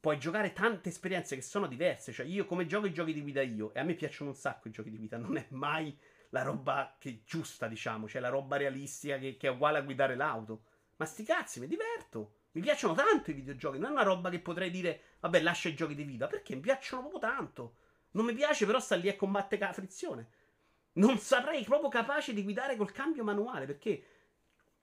Puoi 0.01 0.19
giocare 0.19 0.55
tante 0.55 0.89
esperienze 0.89 1.37
che 1.37 1.43
sono 1.43 1.67
diverse. 1.67 2.13
Cioè, 2.13 2.25
io 2.25 2.47
come 2.47 2.65
gioco 2.65 2.87
i 2.87 2.93
giochi 2.95 3.13
di 3.13 3.21
guida 3.21 3.43
io, 3.43 3.75
e 3.75 3.81
a 3.81 3.83
me 3.83 3.93
piacciono 3.93 4.31
un 4.31 4.37
sacco 4.37 4.69
i 4.69 4.71
giochi 4.71 4.89
di 4.89 4.97
guida, 4.97 5.19
non 5.19 5.37
è 5.37 5.45
mai 5.51 5.95
la 6.31 6.41
roba 6.41 6.97
che 6.99 7.25
giusta, 7.27 7.69
diciamo, 7.69 8.09
cioè 8.09 8.23
la 8.23 8.31
roba 8.31 8.57
realistica 8.57 9.19
che, 9.19 9.37
che 9.37 9.49
è 9.49 9.51
uguale 9.51 9.77
a 9.77 9.83
guidare 9.83 10.17
l'auto. 10.17 10.63
Ma 10.97 11.05
sti 11.05 11.25
cazzi, 11.25 11.61
mi 11.61 11.67
diverto. 11.67 12.37
Mi 12.53 12.63
piacciono 12.63 12.95
tanto 12.95 13.33
i 13.33 13.35
videogiochi. 13.35 13.79
Non 13.79 13.91
è 13.91 13.93
una 13.93 14.03
roba 14.03 14.31
che 14.31 14.41
potrei 14.41 14.71
dire, 14.71 14.99
vabbè, 15.21 15.43
lascia 15.43 15.69
i 15.69 15.75
giochi 15.75 15.95
di 15.95 16.05
vita. 16.05 16.27
Perché 16.27 16.55
mi 16.55 16.63
piacciono 16.63 17.07
proprio 17.07 17.31
tanto. 17.31 17.77
Non 18.13 18.25
mi 18.25 18.33
piace, 18.33 18.65
però, 18.65 18.81
sta 18.81 18.97
lì 18.97 19.11
a 19.11 19.17
combattere 19.17 19.67
la 19.67 19.75
frizione. 19.75 20.29
Non 20.95 21.19
sarei 21.19 21.65
proprio 21.65 21.91
capace 21.91 22.33
di 22.33 22.43
guidare 22.43 22.77
col 22.77 22.93
cambio 22.93 23.25
manuale. 23.25 23.67
Perché 23.67 24.14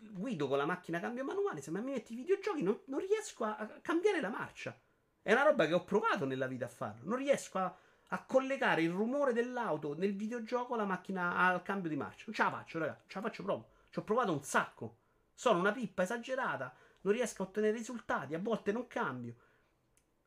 guido 0.10 0.48
con 0.48 0.58
la 0.58 0.66
macchina 0.66 1.00
cambio 1.00 1.24
manuale, 1.24 1.62
se 1.62 1.72
mi 1.72 1.82
metti 1.82 2.14
i 2.14 2.16
videogiochi 2.16 2.64
non, 2.64 2.80
non 2.86 3.00
riesco 3.00 3.44
a, 3.44 3.56
a, 3.56 3.68
cambiare 3.82 4.20
la 4.20 4.30
marcia. 4.30 4.78
È 5.22 5.32
una 5.32 5.44
roba 5.44 5.68
che 5.68 5.74
ho 5.74 5.84
provato 5.84 6.26
nella 6.26 6.48
vita 6.48 6.66
a 6.66 6.70
farlo. 6.70 7.08
Non 7.08 7.18
riesco 7.18 7.60
a, 7.60 7.76
a 8.08 8.26
collegare 8.26 8.82
il 8.82 8.90
rumore 8.90 9.34
dell'auto 9.34 9.96
nel 9.96 10.16
videogioco 10.16 10.74
alla 10.74 10.86
macchina 10.86 11.36
al 11.36 11.62
cambio 11.62 11.90
di 11.90 11.96
marcia. 11.96 12.24
Non 12.26 12.36
ce 12.36 12.44
la 12.44 12.50
faccio, 12.50 12.80
ragazzi. 12.80 13.04
Ce 13.08 13.20
la 13.20 13.28
faccio 13.28 13.44
proprio. 13.44 13.70
Ci 13.90 14.00
ho 14.00 14.04
provato 14.04 14.32
un 14.32 14.44
sacco. 14.44 14.98
Sono 15.34 15.60
una 15.60 15.72
pippa 15.72 16.04
esagerata. 16.04 16.74
Non 17.02 17.14
riesco 17.14 17.44
a 17.44 17.46
ottenere 17.46 17.78
risultati. 17.78 18.34
A 18.34 18.40
volte 18.40 18.72
non 18.72 18.88
cambio. 18.88 19.36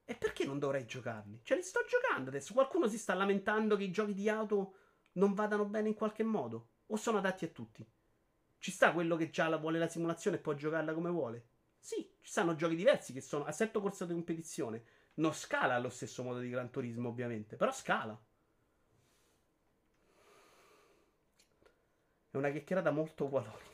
E 0.04 0.14
perché 0.14 0.44
non 0.44 0.58
dovrei 0.58 0.86
giocarli? 0.86 1.40
Cioè, 1.42 1.56
li 1.56 1.62
sto 1.62 1.84
giocando 1.88 2.30
adesso. 2.30 2.52
Qualcuno 2.52 2.86
si 2.86 2.98
sta 2.98 3.14
lamentando 3.14 3.76
che 3.76 3.84
i 3.84 3.90
giochi 3.90 4.14
di 4.14 4.28
auto 4.28 4.76
non 5.12 5.34
vadano 5.34 5.64
bene 5.64 5.88
in 5.88 5.94
qualche 5.94 6.22
modo? 6.22 6.68
O 6.86 6.96
sono 6.96 7.18
adatti 7.18 7.44
a 7.44 7.48
tutti? 7.48 7.84
Ci 8.64 8.70
sta 8.70 8.94
quello 8.94 9.16
che 9.16 9.28
già 9.28 9.46
la 9.46 9.58
vuole 9.58 9.78
la 9.78 9.88
simulazione 9.88 10.38
e 10.38 10.40
può 10.40 10.54
giocarla 10.54 10.94
come 10.94 11.10
vuole? 11.10 11.48
Sì, 11.78 11.96
ci 12.22 12.30
stanno 12.30 12.54
giochi 12.54 12.74
diversi 12.74 13.12
che 13.12 13.20
sono 13.20 13.44
assetto 13.44 13.82
corsa 13.82 14.06
di 14.06 14.14
competizione. 14.14 14.84
Non 15.16 15.34
scala 15.34 15.74
allo 15.74 15.90
stesso 15.90 16.22
modo 16.22 16.38
di 16.38 16.48
Gran 16.48 16.70
Turismo, 16.70 17.10
ovviamente, 17.10 17.56
però 17.56 17.70
scala. 17.72 18.18
È 22.30 22.36
una 22.38 22.50
chiacchierata 22.50 22.90
molto 22.90 23.28
valore. 23.28 23.64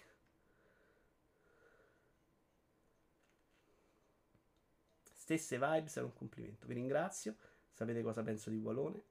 Stesse 5.15 5.57
vibes, 5.57 5.99
è 5.99 6.03
un 6.03 6.15
complimento. 6.15 6.67
Vi 6.67 6.75
ringrazio. 6.75 7.37
Sapete 7.71 8.03
cosa 8.03 8.25
penso 8.25 8.51
di 8.51 8.57
Walone? 8.57 9.05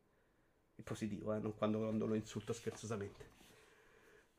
È 0.76 0.82
positivo, 0.82 1.34
eh? 1.34 1.40
non 1.40 1.56
quando, 1.56 1.80
quando 1.80 2.06
lo 2.06 2.16
insulto 2.16 2.52
scherzosamente. 2.52 3.39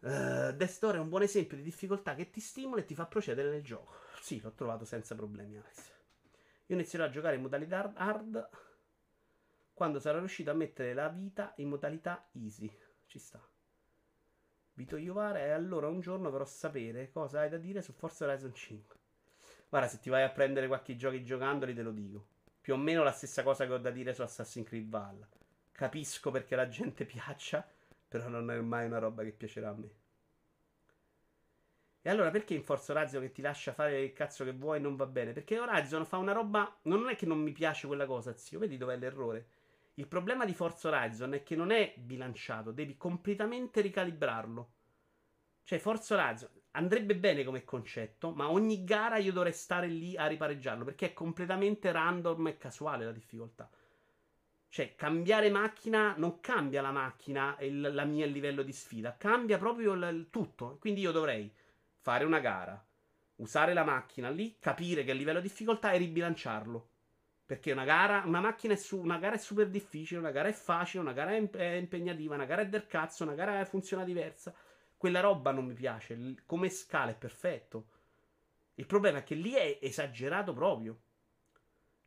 Uh, 0.00 0.52
Death 0.52 0.78
Door 0.78 0.94
è 0.94 0.98
un 0.98 1.08
buon 1.08 1.22
esempio 1.22 1.56
di 1.56 1.62
difficoltà 1.62 2.14
che 2.14 2.30
ti 2.30 2.40
stimola 2.40 2.80
e 2.80 2.84
ti 2.84 2.94
fa 2.94 3.06
procedere 3.06 3.50
nel 3.50 3.62
gioco. 3.62 3.94
Sì, 4.20 4.40
l'ho 4.40 4.52
trovato 4.52 4.84
senza 4.84 5.14
problemi, 5.14 5.56
Alex. 5.58 5.92
Io 6.66 6.76
inizierò 6.76 7.04
a 7.04 7.10
giocare 7.10 7.36
in 7.36 7.42
modalità 7.42 7.92
hard 7.94 8.48
quando 9.74 9.98
sarò 9.98 10.18
riuscito 10.18 10.50
a 10.50 10.54
mettere 10.54 10.94
la 10.94 11.08
vita 11.08 11.52
in 11.56 11.68
modalità 11.68 12.28
easy. 12.32 12.70
Ci 13.06 13.18
sta. 13.18 13.42
Vito 14.74 14.96
Iovara 14.96 15.40
e 15.40 15.50
allora 15.50 15.88
un 15.88 16.00
giorno 16.00 16.30
vorrò 16.30 16.44
sapere 16.44 17.10
cosa 17.10 17.40
hai 17.40 17.48
da 17.48 17.58
dire 17.58 17.82
su 17.82 17.92
Forza 17.92 18.24
Horizon 18.24 18.54
5. 18.54 18.96
Guarda, 19.68 19.88
se 19.88 19.98
ti 19.98 20.08
vai 20.08 20.22
a 20.22 20.30
prendere 20.30 20.66
qualche 20.68 20.96
giochi 20.96 21.24
giocandoli 21.24 21.74
te 21.74 21.82
lo 21.82 21.92
dico. 21.92 22.26
Più 22.60 22.74
o 22.74 22.76
meno 22.76 23.02
la 23.02 23.12
stessa 23.12 23.42
cosa 23.42 23.66
che 23.66 23.72
ho 23.72 23.78
da 23.78 23.90
dire 23.90 24.14
su 24.14 24.22
Assassin's 24.22 24.66
Creed 24.66 24.88
Valhalla. 24.88 25.28
Capisco 25.72 26.30
perché 26.30 26.56
la 26.56 26.68
gente 26.68 27.04
piaccia 27.06 27.66
però 28.10 28.28
non 28.28 28.50
è 28.50 28.60
mai 28.60 28.86
una 28.86 28.98
roba 28.98 29.22
che 29.22 29.30
piacerà 29.30 29.68
a 29.68 29.74
me. 29.74 29.90
E 32.02 32.10
allora 32.10 32.30
perché 32.30 32.54
in 32.54 32.64
Forza 32.64 32.92
Horizon 32.92 33.20
che 33.20 33.30
ti 33.30 33.40
lascia 33.40 33.72
fare 33.72 34.00
il 34.02 34.12
cazzo 34.12 34.42
che 34.42 34.52
vuoi 34.52 34.80
non 34.80 34.96
va 34.96 35.06
bene? 35.06 35.32
Perché 35.32 35.60
Horizon 35.60 36.04
fa 36.04 36.16
una 36.16 36.32
roba. 36.32 36.78
Non 36.82 37.08
è 37.08 37.14
che 37.14 37.26
non 37.26 37.38
mi 37.38 37.52
piace 37.52 37.86
quella 37.86 38.06
cosa, 38.06 38.34
zio. 38.34 38.58
Vedi 38.58 38.76
dov'è 38.76 38.96
l'errore? 38.96 39.46
Il 39.94 40.08
problema 40.08 40.44
di 40.44 40.54
Forza 40.54 40.88
Horizon 40.88 41.34
è 41.34 41.42
che 41.44 41.54
non 41.54 41.70
è 41.70 41.94
bilanciato, 41.96 42.72
devi 42.72 42.96
completamente 42.96 43.80
ricalibrarlo. 43.80 44.72
Cioè, 45.62 45.78
Forza 45.78 46.16
Horizon 46.16 46.50
andrebbe 46.72 47.14
bene 47.16 47.44
come 47.44 47.64
concetto, 47.64 48.32
ma 48.32 48.50
ogni 48.50 48.82
gara 48.82 49.18
io 49.18 49.32
dovrei 49.32 49.52
stare 49.52 49.86
lì 49.86 50.16
a 50.16 50.26
ripareggiarlo 50.26 50.84
perché 50.84 51.06
è 51.06 51.12
completamente 51.12 51.92
random 51.92 52.48
e 52.48 52.56
casuale 52.56 53.04
la 53.04 53.12
difficoltà. 53.12 53.70
Cioè, 54.72 54.94
cambiare 54.94 55.50
macchina 55.50 56.14
non 56.16 56.38
cambia 56.38 56.80
la 56.80 56.92
macchina 56.92 57.56
e 57.56 57.66
il, 57.66 57.80
la 57.80 58.04
mia 58.04 58.24
livello 58.24 58.62
di 58.62 58.72
sfida, 58.72 59.16
cambia 59.16 59.58
proprio 59.58 59.94
il, 59.94 60.08
il 60.12 60.30
tutto. 60.30 60.76
Quindi 60.78 61.00
io 61.00 61.10
dovrei 61.10 61.52
fare 61.98 62.24
una 62.24 62.38
gara, 62.38 62.80
usare 63.36 63.74
la 63.74 63.82
macchina 63.82 64.30
lì, 64.30 64.58
capire 64.60 65.02
che 65.02 65.10
il 65.10 65.16
livello 65.16 65.40
di 65.40 65.48
difficoltà 65.48 65.90
e 65.90 65.98
ribilanciarlo. 65.98 66.88
Perché 67.44 67.72
una 67.72 67.82
gara, 67.82 68.22
una 68.24 68.38
macchina 68.38 68.74
è, 68.74 68.76
su, 68.76 69.00
una 69.00 69.18
gara 69.18 69.34
è 69.34 69.38
super 69.38 69.68
difficile, 69.68 70.20
una 70.20 70.30
gara 70.30 70.48
è 70.48 70.52
facile, 70.52 71.02
una 71.02 71.12
gara 71.14 71.32
è, 71.32 71.36
imp- 71.36 71.56
è 71.56 71.72
impegnativa, 71.72 72.36
una 72.36 72.44
gara 72.44 72.62
è 72.62 72.68
del 72.68 72.86
cazzo, 72.86 73.24
una 73.24 73.34
gara 73.34 73.64
funziona 73.64 74.04
diversa. 74.04 74.54
Quella 74.96 75.18
roba 75.18 75.50
non 75.50 75.64
mi 75.64 75.74
piace. 75.74 76.16
Come 76.46 76.70
scala 76.70 77.10
è 77.10 77.16
perfetto. 77.16 77.86
Il 78.74 78.86
problema 78.86 79.18
è 79.18 79.24
che 79.24 79.34
lì 79.34 79.54
è 79.54 79.80
esagerato 79.82 80.52
proprio. 80.52 81.00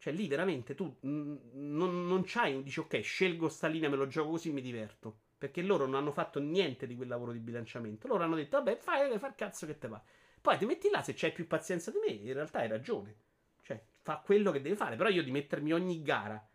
Cioè, 0.04 0.12
lì 0.12 0.28
veramente 0.28 0.76
tu 0.76 0.98
non, 1.00 2.08
non 2.08 2.24
c'hai, 2.26 2.62
dici 2.62 2.82
ok, 2.82 3.00
scelgo 3.00 3.48
sta 3.48 3.68
linea, 3.68 3.88
me 3.88 3.96
lo 3.96 4.06
gioco 4.06 4.32
così, 4.32 4.52
mi 4.52 4.60
diverto. 4.60 5.20
Perché 5.38 5.62
loro 5.62 5.86
non 5.86 5.96
hanno 5.96 6.12
fatto 6.12 6.42
niente 6.42 6.88
di 6.88 6.98
quel 6.98 7.08
lavoro 7.08 7.32
di 7.32 7.40
bilanciamento. 7.40 8.10
Loro 8.10 8.26
hanno 8.26 8.36
detto, 8.36 8.58
vabbè, 8.58 8.76
fai, 8.76 9.18
fai 9.18 9.30
il 9.30 9.36
cazzo 9.38 9.66
che 9.66 9.78
te 9.78 9.88
va. 9.88 10.04
Poi 10.42 10.58
ti 10.58 10.66
metti 10.66 10.90
là, 10.90 11.02
se 11.02 11.14
c'hai 11.16 11.32
più 11.32 11.48
pazienza 11.48 11.90
di 11.90 12.00
me, 12.06 12.12
in 12.12 12.34
realtà 12.34 12.60
hai 12.60 12.68
ragione. 12.68 13.16
Cioè, 13.62 13.82
fa 14.02 14.18
quello 14.18 14.52
che 14.52 14.60
deve 14.60 14.76
fare. 14.76 14.98
Però 14.98 15.08
io 15.08 15.24
di 15.24 15.32
mettermi 15.32 15.72
ogni 15.72 16.02
gara, 16.02 16.46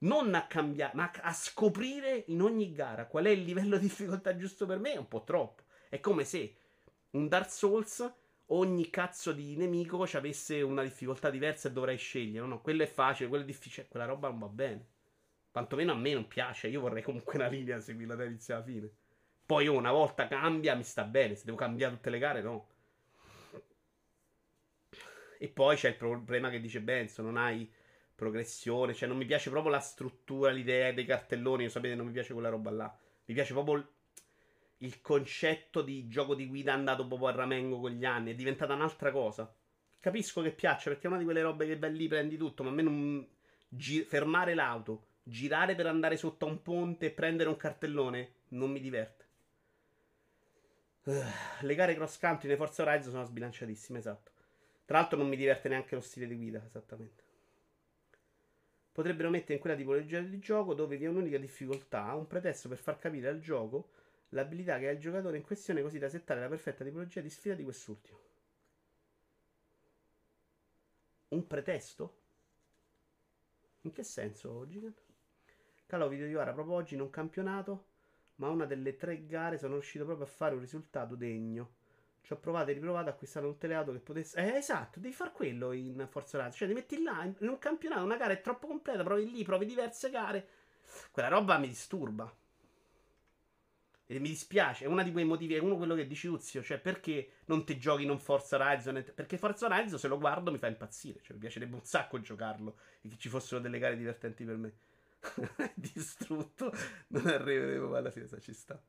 non 0.00 0.34
a 0.34 0.46
cambiare, 0.46 0.92
ma 0.94 1.10
a 1.22 1.32
scoprire 1.32 2.24
in 2.26 2.42
ogni 2.42 2.70
gara 2.70 3.06
qual 3.06 3.24
è 3.24 3.30
il 3.30 3.44
livello 3.44 3.78
di 3.78 3.86
difficoltà 3.86 4.36
giusto 4.36 4.66
per 4.66 4.78
me, 4.78 4.92
è 4.92 4.98
un 4.98 5.08
po' 5.08 5.24
troppo. 5.24 5.62
È 5.88 6.00
come 6.00 6.24
se 6.24 6.54
un 7.12 7.28
Dark 7.28 7.50
Souls 7.50 8.12
ogni 8.52 8.90
cazzo 8.90 9.32
di 9.32 9.56
nemico 9.56 10.02
avesse 10.02 10.62
una 10.62 10.82
difficoltà 10.82 11.30
diversa 11.30 11.68
e 11.68 11.72
dovrei 11.72 11.96
scegliere. 11.96 12.46
No, 12.46 12.60
quello 12.60 12.82
è 12.82 12.86
facile, 12.86 13.28
quello 13.28 13.44
è 13.44 13.46
difficile. 13.46 13.86
Quella 13.88 14.06
roba 14.06 14.28
non 14.28 14.38
va 14.38 14.48
bene. 14.48 14.86
Quantomeno 15.50 15.92
a 15.92 15.96
me 15.96 16.12
non 16.12 16.28
piace. 16.28 16.68
Io 16.68 16.80
vorrei 16.80 17.02
comunque 17.02 17.34
una 17.34 17.48
linea 17.48 17.80
seguirla 17.80 18.14
dall'inizio 18.14 18.54
alla 18.54 18.64
fine. 18.64 18.90
Poi 19.46 19.66
oh, 19.68 19.76
una 19.76 19.92
volta 19.92 20.28
cambia, 20.28 20.74
mi 20.74 20.84
sta 20.84 21.04
bene. 21.04 21.34
Se 21.34 21.44
devo 21.44 21.56
cambiare 21.56 21.94
tutte 21.94 22.10
le 22.10 22.18
gare, 22.18 22.42
no. 22.42 22.68
E 25.38 25.48
poi 25.48 25.76
c'è 25.76 25.88
il 25.88 25.96
problema 25.96 26.50
che 26.50 26.60
dice 26.60 26.80
Benzo: 26.80 27.22
non 27.22 27.36
hai 27.36 27.70
progressione. 28.14 28.94
Cioè, 28.94 29.08
non 29.08 29.16
mi 29.16 29.24
piace 29.24 29.50
proprio 29.50 29.72
la 29.72 29.80
struttura, 29.80 30.50
l'idea 30.50 30.92
dei 30.92 31.04
cartelloni. 31.04 31.68
Sapete, 31.68 31.94
non 31.94 32.06
mi 32.06 32.12
piace 32.12 32.32
quella 32.32 32.48
roba 32.48 32.70
là. 32.70 32.98
Mi 33.24 33.34
piace 33.34 33.52
proprio 33.52 33.92
il 34.82 35.00
concetto 35.00 35.82
di 35.82 36.08
gioco 36.08 36.34
di 36.34 36.46
guida 36.46 36.72
è 36.72 36.74
andato 36.74 37.06
proprio 37.06 37.28
a 37.28 37.32
ramengo 37.32 37.80
con 37.80 37.90
gli 37.90 38.04
anni, 38.04 38.32
è 38.32 38.34
diventata 38.34 38.74
un'altra 38.74 39.10
cosa. 39.10 39.52
Capisco 39.98 40.40
che 40.40 40.52
piace 40.52 40.88
perché 40.88 41.06
è 41.06 41.10
una 41.10 41.18
di 41.18 41.24
quelle 41.24 41.42
robe 41.42 41.66
che 41.66 41.78
vai 41.78 41.94
lì, 41.94 42.08
prendi 42.08 42.36
tutto, 42.36 42.62
ma 42.62 42.70
a 42.70 42.72
me 42.72 42.82
non. 42.82 43.28
Gi- 43.68 44.02
fermare 44.02 44.54
l'auto, 44.54 45.06
girare 45.22 45.74
per 45.74 45.86
andare 45.86 46.16
sotto 46.16 46.46
a 46.46 46.48
un 46.48 46.62
ponte 46.62 47.06
e 47.06 47.10
prendere 47.10 47.48
un 47.48 47.56
cartellone 47.56 48.32
non 48.48 48.70
mi 48.70 48.80
diverte. 48.80 49.28
Uh, 51.04 51.22
le 51.60 51.74
gare 51.74 51.94
cross 51.94 52.18
country 52.18 52.48
nei 52.48 52.56
Forza 52.56 52.82
Horizon 52.82 53.12
sono 53.12 53.24
sbilanciatissime, 53.24 53.98
esatto. 53.98 54.32
Tra 54.86 54.98
l'altro 54.98 55.18
non 55.18 55.28
mi 55.28 55.36
diverte 55.36 55.68
neanche 55.68 55.94
lo 55.94 56.00
stile 56.00 56.26
di 56.26 56.36
guida, 56.36 56.64
esattamente. 56.64 57.22
Potrebbero 58.90 59.30
mettere 59.30 59.54
in 59.54 59.60
quella 59.60 59.76
tipologia 59.76 60.20
di 60.20 60.38
gioco 60.40 60.74
dove 60.74 60.96
vi 60.96 61.04
è 61.04 61.08
un'unica 61.08 61.38
difficoltà, 61.38 62.14
un 62.14 62.26
pretesto 62.26 62.68
per 62.68 62.78
far 62.78 62.98
capire 62.98 63.28
al 63.28 63.38
gioco 63.38 63.90
l'abilità 64.30 64.78
che 64.78 64.88
ha 64.88 64.92
il 64.92 64.98
giocatore 64.98 65.36
in 65.36 65.42
questione 65.42 65.82
così 65.82 65.98
da 65.98 66.08
settare 66.08 66.40
la 66.40 66.48
perfetta 66.48 66.84
tipologia 66.84 67.20
di 67.20 67.30
sfida 67.30 67.54
di 67.54 67.64
quest'ultimo. 67.64 68.18
Un 71.28 71.46
pretesto? 71.46 72.18
In 73.82 73.92
che 73.92 74.02
senso, 74.02 74.66
Gigan? 74.66 74.94
Calo 75.86 76.08
video 76.08 76.26
di 76.26 76.32
Vara 76.32 76.52
proprio 76.52 76.74
oggi 76.74 76.94
in 76.94 77.00
un 77.00 77.10
campionato, 77.10 77.86
ma 78.36 78.48
una 78.48 78.66
delle 78.66 78.96
tre 78.96 79.26
gare 79.26 79.58
sono 79.58 79.74
riuscito 79.74 80.04
proprio 80.04 80.26
a 80.26 80.28
fare 80.28 80.54
un 80.54 80.60
risultato 80.60 81.14
degno. 81.14 81.78
Ci 82.22 82.32
ho 82.32 82.36
provato 82.36 82.70
e 82.70 82.74
riprovato 82.74 83.08
a 83.08 83.12
acquistare 83.12 83.46
un 83.46 83.56
teleauto 83.58 83.92
che 83.92 83.98
potesse. 83.98 84.38
Eh, 84.38 84.56
esatto, 84.56 85.00
devi 85.00 85.14
fare 85.14 85.32
quello 85.32 85.72
in 85.72 86.06
Forza 86.08 86.36
Horizon. 86.36 86.58
Cioè, 86.58 86.68
ti 86.68 86.74
metti 86.74 87.02
là 87.02 87.24
in 87.24 87.48
un 87.48 87.58
campionato, 87.58 88.04
una 88.04 88.16
gara 88.16 88.32
è 88.32 88.40
troppo 88.40 88.66
completa, 88.66 89.02
provi 89.02 89.30
lì, 89.30 89.42
provi 89.42 89.66
diverse 89.66 90.10
gare. 90.10 90.48
Quella 91.10 91.28
roba 91.28 91.58
mi 91.58 91.68
disturba. 91.68 92.32
E 94.10 94.18
mi 94.18 94.26
dispiace, 94.26 94.86
è 94.86 94.88
uno 94.88 95.04
di 95.04 95.12
quei 95.12 95.24
motivi, 95.24 95.54
è 95.54 95.60
uno 95.60 95.76
quello 95.76 95.94
che 95.94 96.04
dici 96.04 96.26
Uzio, 96.26 96.64
cioè 96.64 96.80
perché 96.80 97.34
non 97.44 97.64
ti 97.64 97.78
giochi 97.78 98.04
non 98.04 98.18
Forza 98.18 98.56
Horizon? 98.56 99.04
Perché 99.14 99.38
Forza 99.38 99.66
Horizon 99.66 100.00
se 100.00 100.08
lo 100.08 100.18
guardo 100.18 100.50
mi 100.50 100.58
fa 100.58 100.66
impazzire, 100.66 101.20
cioè 101.22 101.34
mi 101.34 101.38
piacerebbe 101.38 101.76
un 101.76 101.84
sacco 101.84 102.20
giocarlo 102.20 102.76
e 103.02 103.08
che 103.08 103.16
ci 103.16 103.28
fossero 103.28 103.60
delle 103.60 103.78
gare 103.78 103.96
divertenti 103.96 104.44
per 104.44 104.56
me. 104.56 104.72
Distrutto, 105.76 106.72
non 107.06 107.24
arriveremo 107.24 107.94
alla 107.94 108.10
fine, 108.10 108.26
ci 108.40 108.52
sta. 108.52 108.82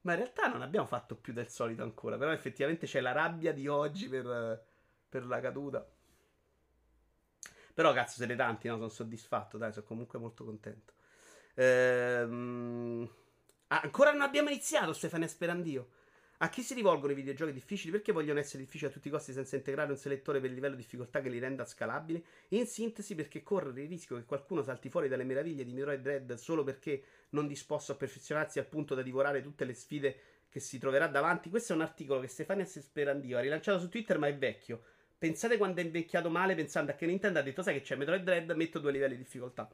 Ma 0.00 0.12
in 0.12 0.18
realtà 0.20 0.48
non 0.48 0.62
abbiamo 0.62 0.86
fatto 0.86 1.14
più 1.14 1.34
del 1.34 1.50
solito 1.50 1.82
ancora. 1.82 2.16
Però 2.16 2.32
effettivamente 2.32 2.86
c'è 2.86 3.02
la 3.02 3.12
rabbia 3.12 3.52
di 3.52 3.68
oggi 3.68 4.08
per, 4.08 4.64
per 5.10 5.26
la 5.26 5.40
caduta. 5.40 5.86
Però 7.74 7.92
cazzo, 7.92 8.16
siete 8.16 8.34
tanti, 8.34 8.68
no? 8.68 8.76
Sono 8.76 8.88
soddisfatto, 8.88 9.58
dai, 9.58 9.74
sono 9.74 9.84
comunque 9.84 10.18
molto 10.18 10.42
contento. 10.42 10.94
Ehm... 11.52 13.10
Ancora 13.82 14.12
non 14.12 14.22
abbiamo 14.22 14.50
iniziato, 14.50 14.92
Stefano 14.92 15.26
Sperandio. 15.26 15.88
A 16.38 16.48
chi 16.48 16.62
si 16.62 16.74
rivolgono 16.74 17.10
i 17.10 17.16
videogiochi 17.16 17.52
difficili? 17.52 17.90
Perché 17.90 18.12
vogliono 18.12 18.38
essere 18.38 18.62
difficili 18.62 18.90
a 18.90 18.94
tutti 18.94 19.08
i 19.08 19.10
costi 19.10 19.32
senza 19.32 19.56
integrare 19.56 19.90
un 19.90 19.96
selettore 19.96 20.38
per 20.38 20.50
il 20.50 20.54
livello 20.54 20.76
di 20.76 20.82
difficoltà 20.82 21.20
che 21.20 21.28
li 21.28 21.40
renda 21.40 21.64
scalabili? 21.64 22.24
In 22.50 22.66
sintesi, 22.66 23.16
perché 23.16 23.42
correre 23.42 23.82
il 23.82 23.88
rischio 23.88 24.16
che 24.16 24.24
qualcuno 24.24 24.62
salti 24.62 24.90
fuori 24.90 25.08
dalle 25.08 25.24
meraviglie 25.24 25.64
di 25.64 25.72
Metroid 25.72 26.00
Dread 26.00 26.34
solo 26.34 26.62
perché 26.62 27.02
non 27.30 27.48
disposto 27.48 27.92
a 27.92 27.96
perfezionarsi 27.96 28.60
al 28.60 28.66
punto 28.66 28.94
da 28.94 29.02
divorare 29.02 29.42
tutte 29.42 29.64
le 29.64 29.74
sfide 29.74 30.20
che 30.48 30.60
si 30.60 30.78
troverà 30.78 31.08
davanti. 31.08 31.50
Questo 31.50 31.72
è 31.72 31.76
un 31.76 31.82
articolo 31.82 32.20
che 32.20 32.28
Stefania 32.28 32.64
Sperandio 32.64 33.38
ha 33.38 33.40
rilanciato 33.40 33.80
su 33.80 33.88
Twitter, 33.88 34.18
ma 34.18 34.28
è 34.28 34.36
vecchio. 34.36 34.82
Pensate 35.18 35.56
quando 35.56 35.80
è 35.80 35.84
invecchiato 35.84 36.30
male 36.30 36.54
pensando 36.54 36.92
a 36.92 36.94
che 36.94 37.06
Nintendo 37.06 37.40
ha 37.40 37.42
detto, 37.42 37.62
sai 37.62 37.74
che 37.74 37.80
c'è 37.80 37.96
Metroid 37.96 38.22
Dread, 38.22 38.52
metto 38.52 38.78
due 38.78 38.92
livelli 38.92 39.16
di 39.16 39.22
difficoltà. 39.22 39.68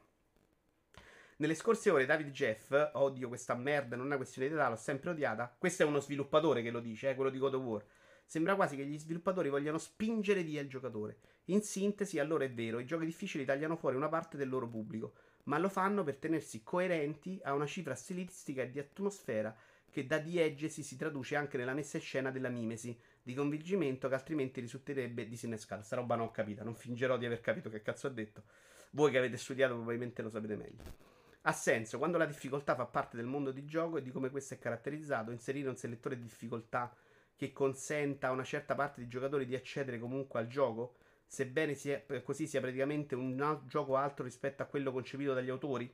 Nelle 1.40 1.54
scorse 1.54 1.88
ore 1.88 2.04
David 2.04 2.32
Jeff, 2.32 2.90
odio 2.92 3.28
questa 3.28 3.54
merda, 3.54 3.96
non 3.96 4.04
è 4.04 4.08
una 4.08 4.16
questione 4.18 4.46
di 4.46 4.52
età, 4.52 4.68
l'ho 4.68 4.76
sempre 4.76 5.08
odiata. 5.08 5.56
Questo 5.56 5.82
è 5.82 5.86
uno 5.86 5.98
sviluppatore 5.98 6.60
che 6.60 6.70
lo 6.70 6.80
dice, 6.80 7.08
eh, 7.08 7.14
quello 7.14 7.30
di 7.30 7.38
God 7.38 7.54
of 7.54 7.62
War. 7.62 7.84
Sembra 8.26 8.54
quasi 8.54 8.76
che 8.76 8.84
gli 8.84 8.98
sviluppatori 8.98 9.48
vogliano 9.48 9.78
spingere 9.78 10.42
via 10.42 10.60
il 10.60 10.68
giocatore. 10.68 11.16
In 11.46 11.62
sintesi, 11.62 12.18
allora 12.18 12.44
è 12.44 12.52
vero, 12.52 12.78
i 12.78 12.84
giochi 12.84 13.06
difficili 13.06 13.46
tagliano 13.46 13.76
fuori 13.76 13.96
una 13.96 14.10
parte 14.10 14.36
del 14.36 14.50
loro 14.50 14.68
pubblico, 14.68 15.14
ma 15.44 15.56
lo 15.56 15.70
fanno 15.70 16.04
per 16.04 16.16
tenersi 16.16 16.62
coerenti 16.62 17.40
a 17.42 17.54
una 17.54 17.64
cifra 17.64 17.94
stilistica 17.94 18.60
e 18.60 18.70
di 18.70 18.78
atmosfera 18.78 19.56
che 19.90 20.06
da 20.06 20.18
diegesi 20.18 20.82
si 20.82 20.98
traduce 20.98 21.36
anche 21.36 21.56
nella 21.56 21.72
messa 21.72 21.96
in 21.96 22.02
scena 22.02 22.30
della 22.30 22.50
mimesi, 22.50 22.94
di 23.22 23.32
convincimento 23.32 24.08
che 24.08 24.14
altrimenti 24.14 24.60
risulterebbe 24.60 25.26
disinnescata. 25.26 25.80
Sta 25.80 25.96
roba 25.96 26.16
non 26.16 26.26
ho 26.26 26.30
capita, 26.32 26.64
non 26.64 26.74
fingerò 26.74 27.16
di 27.16 27.24
aver 27.24 27.40
capito 27.40 27.70
che 27.70 27.80
cazzo 27.80 28.08
ha 28.08 28.10
detto. 28.10 28.42
Voi 28.90 29.10
che 29.10 29.16
avete 29.16 29.38
studiato 29.38 29.72
probabilmente 29.72 30.20
lo 30.20 30.28
sapete 30.28 30.56
meglio. 30.56 31.09
Ha 31.42 31.52
senso 31.52 31.98
quando 31.98 32.18
la 32.18 32.26
difficoltà 32.26 32.74
fa 32.74 32.84
parte 32.84 33.16
del 33.16 33.26
mondo 33.26 33.50
di 33.50 33.64
gioco 33.64 33.96
e 33.96 34.02
di 34.02 34.10
come 34.10 34.30
questo 34.30 34.54
è 34.54 34.58
caratterizzato, 34.58 35.30
inserire 35.30 35.68
un 35.68 35.76
selettore 35.76 36.16
di 36.16 36.24
difficoltà 36.24 36.94
che 37.34 37.52
consenta 37.52 38.28
a 38.28 38.32
una 38.32 38.44
certa 38.44 38.74
parte 38.74 39.00
di 39.00 39.08
giocatori 39.08 39.46
di 39.46 39.54
accedere 39.54 39.98
comunque 39.98 40.40
al 40.40 40.46
gioco, 40.46 40.96
sebbene 41.26 41.74
sia, 41.74 42.04
così 42.22 42.46
sia 42.46 42.60
praticamente 42.60 43.14
un 43.14 43.40
al- 43.40 43.64
gioco 43.66 43.96
altro 43.96 44.24
rispetto 44.24 44.62
a 44.62 44.66
quello 44.66 44.92
concepito 44.92 45.32
dagli 45.32 45.48
autori? 45.48 45.90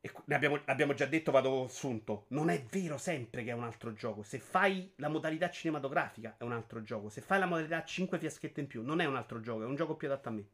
E 0.00 0.12
abbiamo, 0.34 0.60
abbiamo, 0.66 0.94
già 0.94 1.06
detto, 1.06 1.32
vado 1.32 1.64
assunto. 1.64 2.26
Non 2.28 2.48
è 2.48 2.62
vero 2.70 2.96
sempre 2.96 3.42
che 3.42 3.50
è 3.50 3.54
un 3.54 3.64
altro 3.64 3.92
gioco. 3.92 4.22
Se 4.22 4.38
fai 4.38 4.92
la 4.96 5.08
modalità 5.08 5.50
cinematografica 5.50 6.36
è 6.38 6.44
un 6.44 6.52
altro 6.52 6.82
gioco. 6.82 7.08
Se 7.08 7.20
fai 7.20 7.40
la 7.40 7.46
modalità 7.46 7.82
5 7.82 8.18
fiaschette 8.18 8.60
in 8.60 8.68
più, 8.68 8.82
non 8.82 9.00
è 9.00 9.04
un 9.04 9.16
altro 9.16 9.40
gioco, 9.40 9.62
è 9.62 9.66
un 9.66 9.74
gioco 9.74 9.96
più 9.96 10.06
adatto 10.06 10.28
a 10.28 10.32
me. 10.32 10.46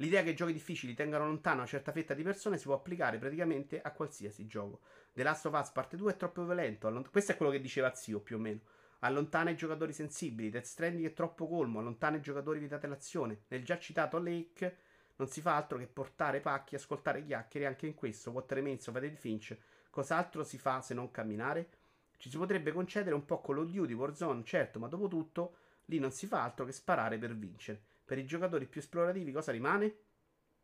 L'idea 0.00 0.22
che 0.22 0.32
giochi 0.32 0.54
difficili 0.54 0.94
tengano 0.94 1.26
lontano 1.26 1.58
una 1.58 1.66
certa 1.66 1.92
fetta 1.92 2.14
di 2.14 2.22
persone 2.22 2.56
si 2.56 2.64
può 2.64 2.74
applicare 2.74 3.18
praticamente 3.18 3.82
a 3.82 3.92
qualsiasi 3.92 4.46
gioco. 4.46 4.80
The 5.12 5.22
Last 5.22 5.44
of 5.44 5.60
Us 5.60 5.68
Parte 5.70 5.98
2 5.98 6.12
è 6.12 6.16
troppo 6.16 6.42
violento. 6.42 6.86
Allont- 6.86 7.10
Questo 7.10 7.32
è 7.32 7.36
quello 7.36 7.52
che 7.52 7.60
diceva 7.60 7.94
Zio 7.94 8.20
più 8.20 8.36
o 8.36 8.38
meno. 8.38 8.60
Allontana 9.00 9.50
i 9.50 9.56
giocatori 9.56 9.92
sensibili. 9.92 10.48
Death 10.48 10.64
Stranding 10.64 11.06
è 11.06 11.12
troppo 11.12 11.46
colmo. 11.46 11.80
Allontana 11.80 12.16
i 12.16 12.22
giocatori 12.22 12.58
vietate 12.58 12.86
l'azione. 12.86 13.42
Nel 13.48 13.62
già 13.62 13.78
citato 13.78 14.18
Lake 14.18 14.76
non 15.16 15.28
si 15.28 15.42
fa 15.42 15.56
altro 15.56 15.76
che 15.76 15.86
portare 15.86 16.40
pacchi, 16.40 16.76
ascoltare 16.76 17.22
chiacchiere. 17.22 17.66
Anche 17.66 17.86
in 17.86 17.94
questo, 17.94 18.30
What 18.30 18.50
Remains 18.52 18.86
of 18.86 18.96
Edith 18.96 19.18
Finch, 19.18 19.54
cos'altro 19.90 20.44
si 20.44 20.56
fa 20.56 20.80
se 20.80 20.94
non 20.94 21.10
camminare? 21.10 21.68
Ci 22.16 22.30
si 22.30 22.38
potrebbe 22.38 22.72
concedere 22.72 23.14
un 23.14 23.26
po' 23.26 23.42
Call 23.42 23.58
of 23.58 23.68
Duty, 23.68 23.92
Warzone, 23.92 24.44
certo, 24.44 24.78
ma 24.78 24.88
dopo 24.88 25.08
tutto 25.08 25.56
lì 25.86 25.98
non 25.98 26.10
si 26.10 26.26
fa 26.26 26.42
altro 26.42 26.64
che 26.64 26.72
sparare 26.72 27.18
per 27.18 27.36
vincere. 27.36 27.88
Per 28.10 28.18
i 28.18 28.26
giocatori 28.26 28.66
più 28.66 28.80
esplorativi 28.80 29.30
cosa 29.30 29.52
rimane? 29.52 29.98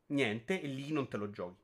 Niente, 0.07 0.61
e 0.61 0.67
lì 0.67 0.91
non 0.91 1.07
te 1.07 1.17
lo 1.17 1.31
giochi. 1.31 1.63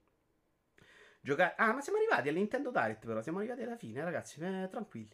Giocare... 1.20 1.56
Ah, 1.56 1.72
ma 1.72 1.80
siamo 1.80 1.98
arrivati 1.98 2.28
al 2.28 2.36
Nintendo 2.36 2.70
Direct 2.70 3.04
però, 3.04 3.20
siamo 3.20 3.38
arrivati 3.38 3.62
alla 3.62 3.74
fine, 3.74 4.04
ragazzi, 4.04 4.38
eh, 4.38 4.68
tranquilli. 4.70 5.10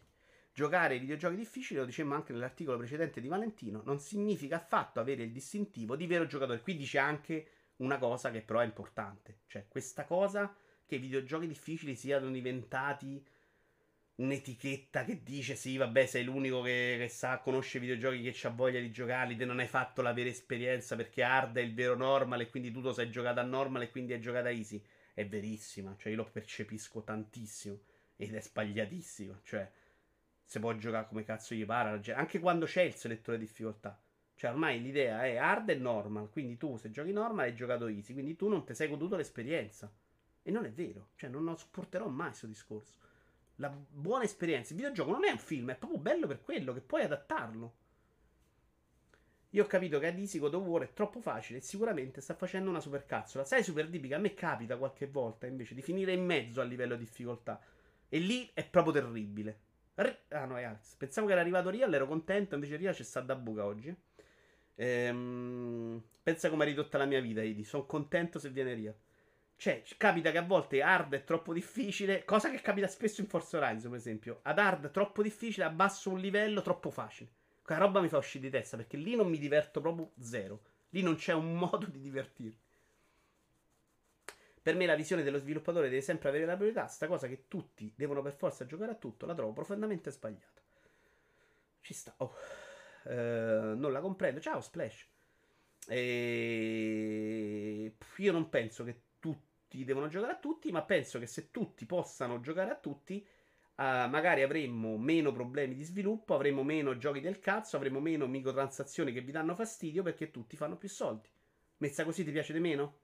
Giocare 0.53 0.93
ai 0.93 0.99
videogiochi 0.99 1.37
difficili, 1.37 1.79
lo 1.79 1.87
dicevamo 1.87 2.13
anche 2.13 2.33
nell'articolo 2.33 2.77
precedente 2.77 3.19
di 3.19 3.27
Valentino, 3.27 3.81
non 3.83 3.99
significa 3.99 4.57
affatto 4.57 4.99
avere 4.99 5.23
il 5.23 5.31
distintivo 5.31 5.95
di 5.95 6.05
vero 6.05 6.27
giocatore. 6.27 6.61
Qui 6.61 6.77
dice 6.77 6.99
anche 6.99 7.47
una 7.77 7.97
cosa 7.97 8.29
che 8.29 8.41
però 8.43 8.59
è 8.59 8.65
importante, 8.65 9.39
cioè 9.47 9.65
questa 9.67 10.05
cosa 10.05 10.55
che 10.85 10.95
i 10.97 10.99
videogiochi 10.99 11.47
difficili 11.47 11.95
siano 11.95 12.29
diventati 12.29 13.25
un'etichetta 14.19 15.05
che 15.05 15.23
dice 15.23 15.55
sì, 15.55 15.77
vabbè, 15.77 16.05
sei 16.05 16.25
l'unico 16.25 16.61
che, 16.61 16.97
che 16.99 17.07
sa, 17.07 17.39
conosce 17.39 17.77
i 17.77 17.81
videogiochi, 17.81 18.21
che 18.21 18.47
ha 18.47 18.49
voglia 18.49 18.79
di 18.79 18.91
giocarli, 18.91 19.35
te 19.35 19.45
non 19.45 19.59
hai 19.59 19.67
fatto 19.67 20.01
la 20.01 20.13
vera 20.13 20.29
esperienza 20.29 20.95
perché 20.95 21.23
hard 21.23 21.57
è 21.57 21.61
il 21.61 21.73
vero 21.73 21.95
normal 21.95 22.41
e 22.41 22.49
quindi 22.49 22.71
tu 22.71 22.81
lo 22.81 22.91
sei 22.91 23.09
giocato 23.09 23.39
a 23.39 23.43
normal 23.43 23.83
e 23.83 23.89
quindi 23.89 24.13
hai 24.13 24.19
giocato 24.19 24.47
a 24.47 24.51
easy. 24.51 24.81
È 25.13 25.25
verissima, 25.25 25.95
cioè 25.97 26.11
io 26.11 26.17
lo 26.17 26.29
percepisco 26.29 27.01
tantissimo 27.03 27.79
ed 28.15 28.35
è 28.35 28.41
sbagliatissimo, 28.41 29.39
cioè 29.43 29.69
se 30.43 30.59
può 30.59 30.75
giocare 30.75 31.07
come 31.07 31.23
cazzo 31.23 31.55
gli 31.55 31.65
pare, 31.65 32.01
anche 32.13 32.39
quando 32.39 32.65
c'è 32.65 32.81
il 32.81 32.95
selettore 32.95 33.37
di 33.37 33.45
difficoltà. 33.45 34.01
Cioè 34.35 34.51
ormai 34.51 34.81
l'idea 34.81 35.25
è 35.25 35.35
hard 35.35 35.69
e 35.69 35.75
normal, 35.75 36.29
quindi 36.29 36.57
tu 36.57 36.77
se 36.77 36.91
giochi 36.91 37.11
normal 37.11 37.45
hai 37.45 37.55
giocato 37.55 37.87
easy, 37.87 38.13
quindi 38.13 38.35
tu 38.35 38.47
non 38.49 38.65
ti 38.65 38.73
sei 38.73 38.87
goduto 38.87 39.15
l'esperienza. 39.15 39.91
E 40.41 40.51
non 40.51 40.65
è 40.65 40.71
vero, 40.71 41.09
cioè 41.15 41.29
non 41.29 41.43
lo 41.43 41.55
sopporterò 41.55 42.07
mai 42.07 42.29
questo 42.29 42.47
discorso 42.47 42.93
la 43.59 43.69
buona 43.69 44.23
esperienza. 44.23 44.73
Il 44.73 44.79
videogioco 44.79 45.11
non 45.11 45.25
è 45.25 45.31
un 45.31 45.37
film, 45.37 45.71
è 45.71 45.75
proprio 45.75 45.99
bello 45.99 46.27
per 46.27 46.41
quello 46.41 46.73
che 46.73 46.81
puoi 46.81 47.03
adattarlo. 47.03 47.73
Io 49.53 49.63
ho 49.63 49.67
capito 49.67 49.97
che 49.99 50.07
ad 50.07 50.17
Easy 50.17 50.37
God 50.37 50.53
of 50.53 50.63
War 50.63 50.83
è 50.83 50.93
troppo 50.93 51.21
facile 51.21 51.57
e 51.57 51.61
sicuramente 51.61 52.21
sta 52.21 52.35
facendo 52.35 52.69
una 52.69 52.79
supercazzola. 52.79 53.43
Sai, 53.43 53.63
Super 53.63 53.89
Dipi, 53.89 54.13
a 54.13 54.19
me 54.19 54.33
capita 54.33 54.77
qualche 54.77 55.07
volta 55.07 55.47
invece 55.47 55.73
di 55.73 55.81
finire 55.81 56.13
in 56.13 56.23
mezzo 56.23 56.61
a 56.61 56.63
livello 56.63 56.95
di 56.95 57.03
difficoltà. 57.03 57.59
E 58.07 58.19
lì 58.19 58.49
è 58.53 58.67
proprio 58.67 58.93
terribile. 58.93 59.59
ah 60.29 60.45
no, 60.45 60.55
Alex. 60.55 60.95
Pensavo 60.95 61.25
che 61.27 61.33
era 61.33 61.41
arrivato 61.41 61.69
Real, 61.69 61.93
ero 61.93 62.07
contento, 62.07 62.55
invece 62.55 62.77
Real 62.77 62.93
c'è 62.93 63.03
sta 63.03 63.21
da 63.21 63.35
buca 63.35 63.65
oggi. 63.65 63.93
Ehm, 64.75 66.01
pensa 66.21 66.49
come 66.49 66.63
è 66.65 66.67
ridotta 66.67 66.99
la 66.99 67.05
mia 67.05 67.19
vita, 67.19 67.41
Idi. 67.41 67.63
Sono 67.63 67.85
contento 67.85 68.37
se 68.37 68.49
viene 68.49 68.75
Real. 68.75 68.95
Cioè, 69.59 69.83
capita 69.97 70.31
che 70.31 70.37
a 70.37 70.41
volte 70.41 70.81
hard 70.81 71.15
è 71.15 71.25
troppo 71.25 71.51
difficile, 71.51 72.23
cosa 72.23 72.49
che 72.49 72.61
capita 72.61 72.87
spesso 72.87 73.19
in 73.19 73.27
Forza 73.27 73.57
Horizon, 73.57 73.89
per 73.89 73.99
esempio. 73.99 74.39
Ad 74.43 74.57
hard 74.57 74.89
troppo 74.89 75.21
difficile, 75.21 75.65
abbasso 75.65 76.09
un 76.09 76.17
livello 76.17 76.61
troppo 76.61 76.89
facile. 76.89 77.29
Quella 77.61 77.81
roba 77.81 77.99
mi 77.99 78.07
fa 78.07 78.19
uscire 78.19 78.45
di 78.45 78.49
testa, 78.49 78.77
perché 78.77 78.95
lì 78.95 79.17
non 79.17 79.29
mi 79.29 79.37
diverto 79.37 79.81
proprio 79.81 80.11
zero. 80.21 80.61
Lì 80.91 81.01
non 81.01 81.17
c'è 81.17 81.33
un 81.33 81.55
modo 81.59 81.87
di 81.87 81.99
divertirmi. 81.99 82.57
Per 84.61 84.75
me 84.75 84.85
la 84.85 84.95
visione 84.95 85.23
dello 85.23 85.39
sviluppatore 85.39 85.89
deve 85.89 85.99
sempre 85.99 86.29
avere 86.29 86.45
la 86.45 86.55
priorità, 86.55 86.87
sta 86.87 87.07
cosa 87.07 87.27
che 87.27 87.49
tutti 87.49 87.91
devono 87.93 88.21
per 88.21 88.31
forza 88.31 88.65
giocare 88.65 88.93
a 88.93 88.95
tutto, 88.95 89.25
la 89.25 89.35
trovo 89.35 89.51
profondamente 89.51 90.09
sbagliata. 90.09 90.61
Ci 91.81 91.93
sta. 91.93 92.13
Oh. 92.19 92.33
Uh, 93.03 93.75
non 93.75 93.91
la 93.91 93.99
comprendo. 93.99 94.39
Ciao 94.39 94.61
Splash. 94.61 95.05
E... 95.85 97.93
Io 98.15 98.31
non 98.31 98.47
penso 98.47 98.85
che 98.85 99.01
tutti 99.69 99.85
devono 99.85 100.07
giocare 100.07 100.33
a 100.33 100.37
tutti, 100.37 100.71
ma 100.71 100.81
penso 100.81 101.19
che 101.19 101.27
se 101.27 101.51
tutti 101.51 101.85
possano 101.85 102.41
giocare 102.41 102.71
a 102.71 102.75
tutti, 102.75 103.25
Uh, 103.79 104.09
magari 104.09 104.41
avremmo 104.41 104.97
meno 104.97 105.31
problemi 105.31 105.73
di 105.73 105.83
sviluppo, 105.83 106.35
avremmo 106.35 106.63
meno 106.63 106.97
giochi 106.97 107.21
del 107.21 107.39
cazzo, 107.39 107.77
avremmo 107.77 108.01
meno 108.01 108.27
microtransazioni 108.27 109.13
che 109.13 109.21
vi 109.21 109.31
danno 109.31 109.55
fastidio 109.55 110.03
perché 110.03 110.31
tutti 110.31 110.57
fanno 110.57 110.75
più 110.75 110.89
soldi. 110.89 111.29
Messa 111.77 112.03
così 112.03 112.25
ti 112.25 112.31
piace 112.31 112.51
di 112.51 112.59
meno? 112.59 112.99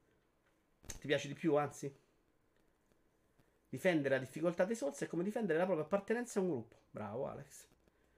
Ti 0.99 1.07
piace 1.07 1.29
di 1.29 1.33
più, 1.33 1.55
anzi? 1.55 1.97
Difendere 3.69 4.15
la 4.15 4.19
difficoltà 4.19 4.65
dei 4.65 4.75
Souls 4.75 4.99
è 4.99 5.07
come 5.07 5.23
difendere 5.23 5.59
la 5.59 5.63
propria 5.63 5.85
appartenenza 5.85 6.39
a 6.39 6.41
un 6.41 6.49
gruppo. 6.49 6.75
Bravo, 6.91 7.25
Alex. 7.25 7.67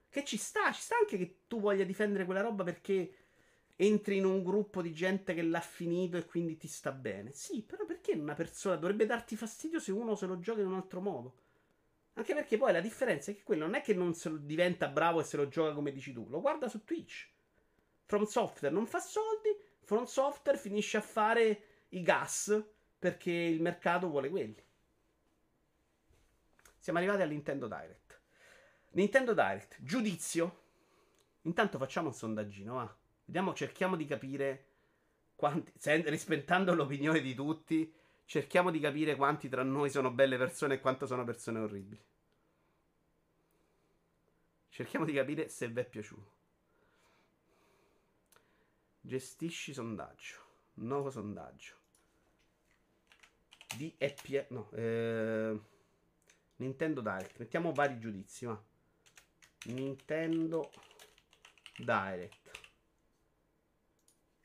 Che 0.08 0.24
ci 0.24 0.36
sta, 0.36 0.72
ci 0.72 0.80
sta 0.80 0.96
anche 0.96 1.16
che 1.16 1.42
tu 1.46 1.60
voglia 1.60 1.84
difendere 1.84 2.24
quella 2.24 2.40
roba 2.40 2.64
perché 2.64 3.27
entri 3.80 4.16
in 4.16 4.24
un 4.24 4.42
gruppo 4.42 4.82
di 4.82 4.92
gente 4.92 5.34
che 5.34 5.42
l'ha 5.42 5.60
finito 5.60 6.16
e 6.16 6.26
quindi 6.26 6.56
ti 6.56 6.66
sta 6.66 6.90
bene. 6.90 7.32
Sì, 7.32 7.62
però 7.62 7.84
perché 7.84 8.12
una 8.12 8.34
persona 8.34 8.74
dovrebbe 8.74 9.06
darti 9.06 9.36
fastidio 9.36 9.78
se 9.78 9.92
uno 9.92 10.16
se 10.16 10.26
lo 10.26 10.40
gioca 10.40 10.60
in 10.60 10.66
un 10.66 10.74
altro 10.74 11.00
modo? 11.00 11.34
Anche 12.14 12.34
perché 12.34 12.56
poi 12.56 12.72
la 12.72 12.80
differenza 12.80 13.30
è 13.30 13.36
che 13.36 13.44
quello 13.44 13.66
non 13.66 13.76
è 13.76 13.80
che 13.80 13.94
non 13.94 14.14
se 14.14 14.30
lo 14.30 14.36
diventa 14.38 14.88
bravo 14.88 15.20
e 15.20 15.24
se 15.24 15.36
lo 15.36 15.46
gioca 15.46 15.72
come 15.72 15.92
dici 15.92 16.12
tu, 16.12 16.26
lo 16.28 16.40
guarda 16.40 16.68
su 16.68 16.82
Twitch. 16.82 17.28
From 18.04 18.24
Software 18.24 18.74
non 18.74 18.86
fa 18.86 18.98
soldi, 18.98 19.56
From 19.84 20.04
Software 20.04 20.58
finisce 20.58 20.96
a 20.96 21.00
fare 21.00 21.62
i 21.90 22.02
gas 22.02 22.60
perché 22.98 23.30
il 23.30 23.62
mercato 23.62 24.08
vuole 24.08 24.28
quelli. 24.28 24.60
Siamo 26.78 26.98
arrivati 26.98 27.22
al 27.22 27.28
Nintendo 27.28 27.68
Direct. 27.68 28.20
Nintendo 28.92 29.34
Direct, 29.34 29.76
giudizio. 29.80 30.62
Intanto 31.42 31.78
facciamo 31.78 32.08
un 32.08 32.14
sondaggino, 32.14 32.74
va. 32.74 32.97
Vediamo, 33.28 33.52
cerchiamo 33.52 33.94
di 33.94 34.06
capire 34.06 34.68
quanti, 35.36 35.70
rispettando 36.08 36.74
l'opinione 36.74 37.20
di 37.20 37.34
tutti, 37.34 37.92
cerchiamo 38.24 38.70
di 38.70 38.80
capire 38.80 39.16
quanti 39.16 39.50
tra 39.50 39.62
noi 39.62 39.90
sono 39.90 40.10
belle 40.10 40.38
persone 40.38 40.74
e 40.74 40.80
quanto 40.80 41.04
sono 41.04 41.24
persone 41.24 41.58
orribili. 41.58 42.02
Cerchiamo 44.70 45.04
di 45.04 45.12
capire 45.12 45.50
se 45.50 45.68
vi 45.68 45.78
è 45.78 45.84
piaciuto. 45.84 46.32
Gestisci 49.02 49.74
sondaggio. 49.74 50.36
Nuovo 50.74 51.10
sondaggio. 51.10 51.74
DEP. 53.76 54.46
No. 54.48 54.70
Eh, 54.70 55.60
Nintendo 56.56 57.02
Direct. 57.02 57.36
Mettiamo 57.36 57.72
vari 57.72 57.98
giudizi. 57.98 58.46
Ma. 58.46 58.58
Nintendo 59.66 60.70
Direct. 61.76 62.37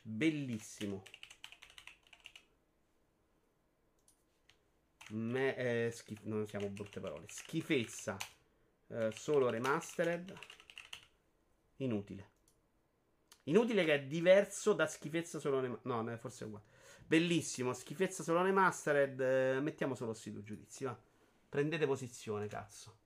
Bellissimo. 0.04 1.04
Me, 5.12 5.56
eh, 5.56 5.92
schif- 5.92 6.24
non 6.24 6.46
siamo 6.48 6.70
brutte 6.70 7.00
parole. 7.00 7.26
Schifezza. 7.30 8.18
Eh, 8.88 9.12
solo 9.14 9.50
remastered. 9.50 10.38
Inutile. 11.78 12.32
Inutile 13.44 13.84
che 13.86 13.94
è 13.96 14.04
diverso 14.06 14.74
da 14.74 14.88
schifezza 14.88 15.40
solo 15.40 15.60
remastered. 15.60 16.06
No, 16.08 16.18
forse 16.18 16.44
è 16.44 16.48
uguale. 16.48 16.66
Bellissimo. 17.06 17.74
Schifezza 17.74 18.24
solo 18.24 18.42
remastered. 18.42 19.20
Eh, 19.20 19.60
mettiamo 19.62 19.96
solo 19.96 20.12
questi 20.12 20.32
due 20.32 20.44
giudizi. 20.44 20.84
Va. 20.86 20.98
Prendete 21.50 21.86
posizione, 21.86 22.48
cazzo. 22.48 22.98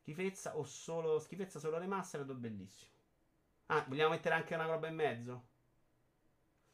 Schifezza 0.00 0.56
o 0.56 0.62
solo. 0.64 1.18
Schifezza 1.18 1.58
solo 1.58 1.78
remastered 1.78 2.28
o 2.30 2.34
bellissimo. 2.34 2.90
Ah, 3.66 3.84
vogliamo 3.88 4.10
mettere 4.10 4.34
anche 4.34 4.54
una 4.54 4.66
roba 4.66 4.88
in 4.88 4.94
mezzo? 4.94 5.49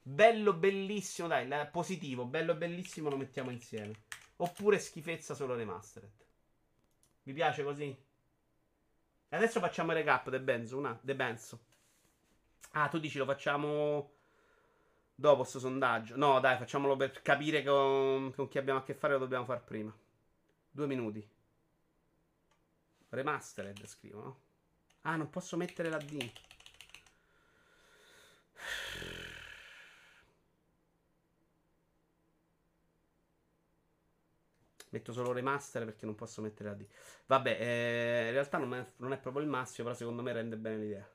Bello, 0.09 0.53
bellissimo. 0.53 1.27
Dai, 1.27 1.49
la, 1.49 1.67
positivo. 1.67 2.27
Bello, 2.27 2.55
bellissimo. 2.55 3.11
Lo 3.11 3.17
mettiamo 3.17 3.51
insieme. 3.51 4.05
Oppure 4.37 4.79
schifezza 4.79 5.35
solo 5.35 5.57
remastered. 5.57 6.13
Vi 7.25 7.33
piace 7.33 7.65
così? 7.65 8.05
Adesso 9.31 9.59
facciamo 9.59 9.91
il 9.91 9.99
recap 9.99 10.31
del 10.31 10.43
Benzo. 10.43 10.79
Una, 10.79 10.97
De 11.03 11.17
Benzo. 11.17 11.61
Ah, 12.73 12.89
tu 12.89 13.01
dici 13.01 13.19
lo 13.19 13.25
facciamo 13.25 14.13
dopo 15.13 15.41
questo 15.41 15.59
sondaggio. 15.59 16.17
No, 16.17 16.39
dai, 16.39 16.57
facciamolo 16.57 16.95
per 16.95 17.21
capire 17.21 17.65
con, 17.65 18.33
con 18.33 18.47
chi 18.47 18.59
abbiamo 18.59 18.79
a 18.79 18.85
che 18.85 18.95
fare. 18.95 19.15
Lo 19.15 19.19
dobbiamo 19.19 19.45
fare 19.45 19.61
prima. 19.61 19.93
Due 20.71 20.87
minuti. 20.87 21.29
Remastered 23.09 23.85
scrivono. 23.87 24.41
Ah, 25.01 25.17
non 25.17 25.31
posso 25.31 25.57
mettere 25.57 25.89
la 25.89 25.99
D. 25.99 26.31
Metto 34.91 35.13
solo 35.13 35.33
remaster 35.33 35.85
perché 35.85 36.07
non 36.07 36.15
posso 36.15 36.41
mettere 36.41 36.69
la 36.71 36.75
D. 36.77 36.87
Vabbè, 37.27 37.59
eh, 37.61 38.27
in 38.27 38.33
realtà 38.33 38.59
non 38.59 38.75
è, 38.75 38.87
non 38.97 39.13
è, 39.13 39.19
proprio 39.19 39.43
il 39.43 39.49
massimo, 39.49 39.89
però 39.89 39.99
secondo 39.99 40.23
me 40.23 40.33
rende 40.33 40.57
bene 40.57 40.77
l'idea. 40.77 41.09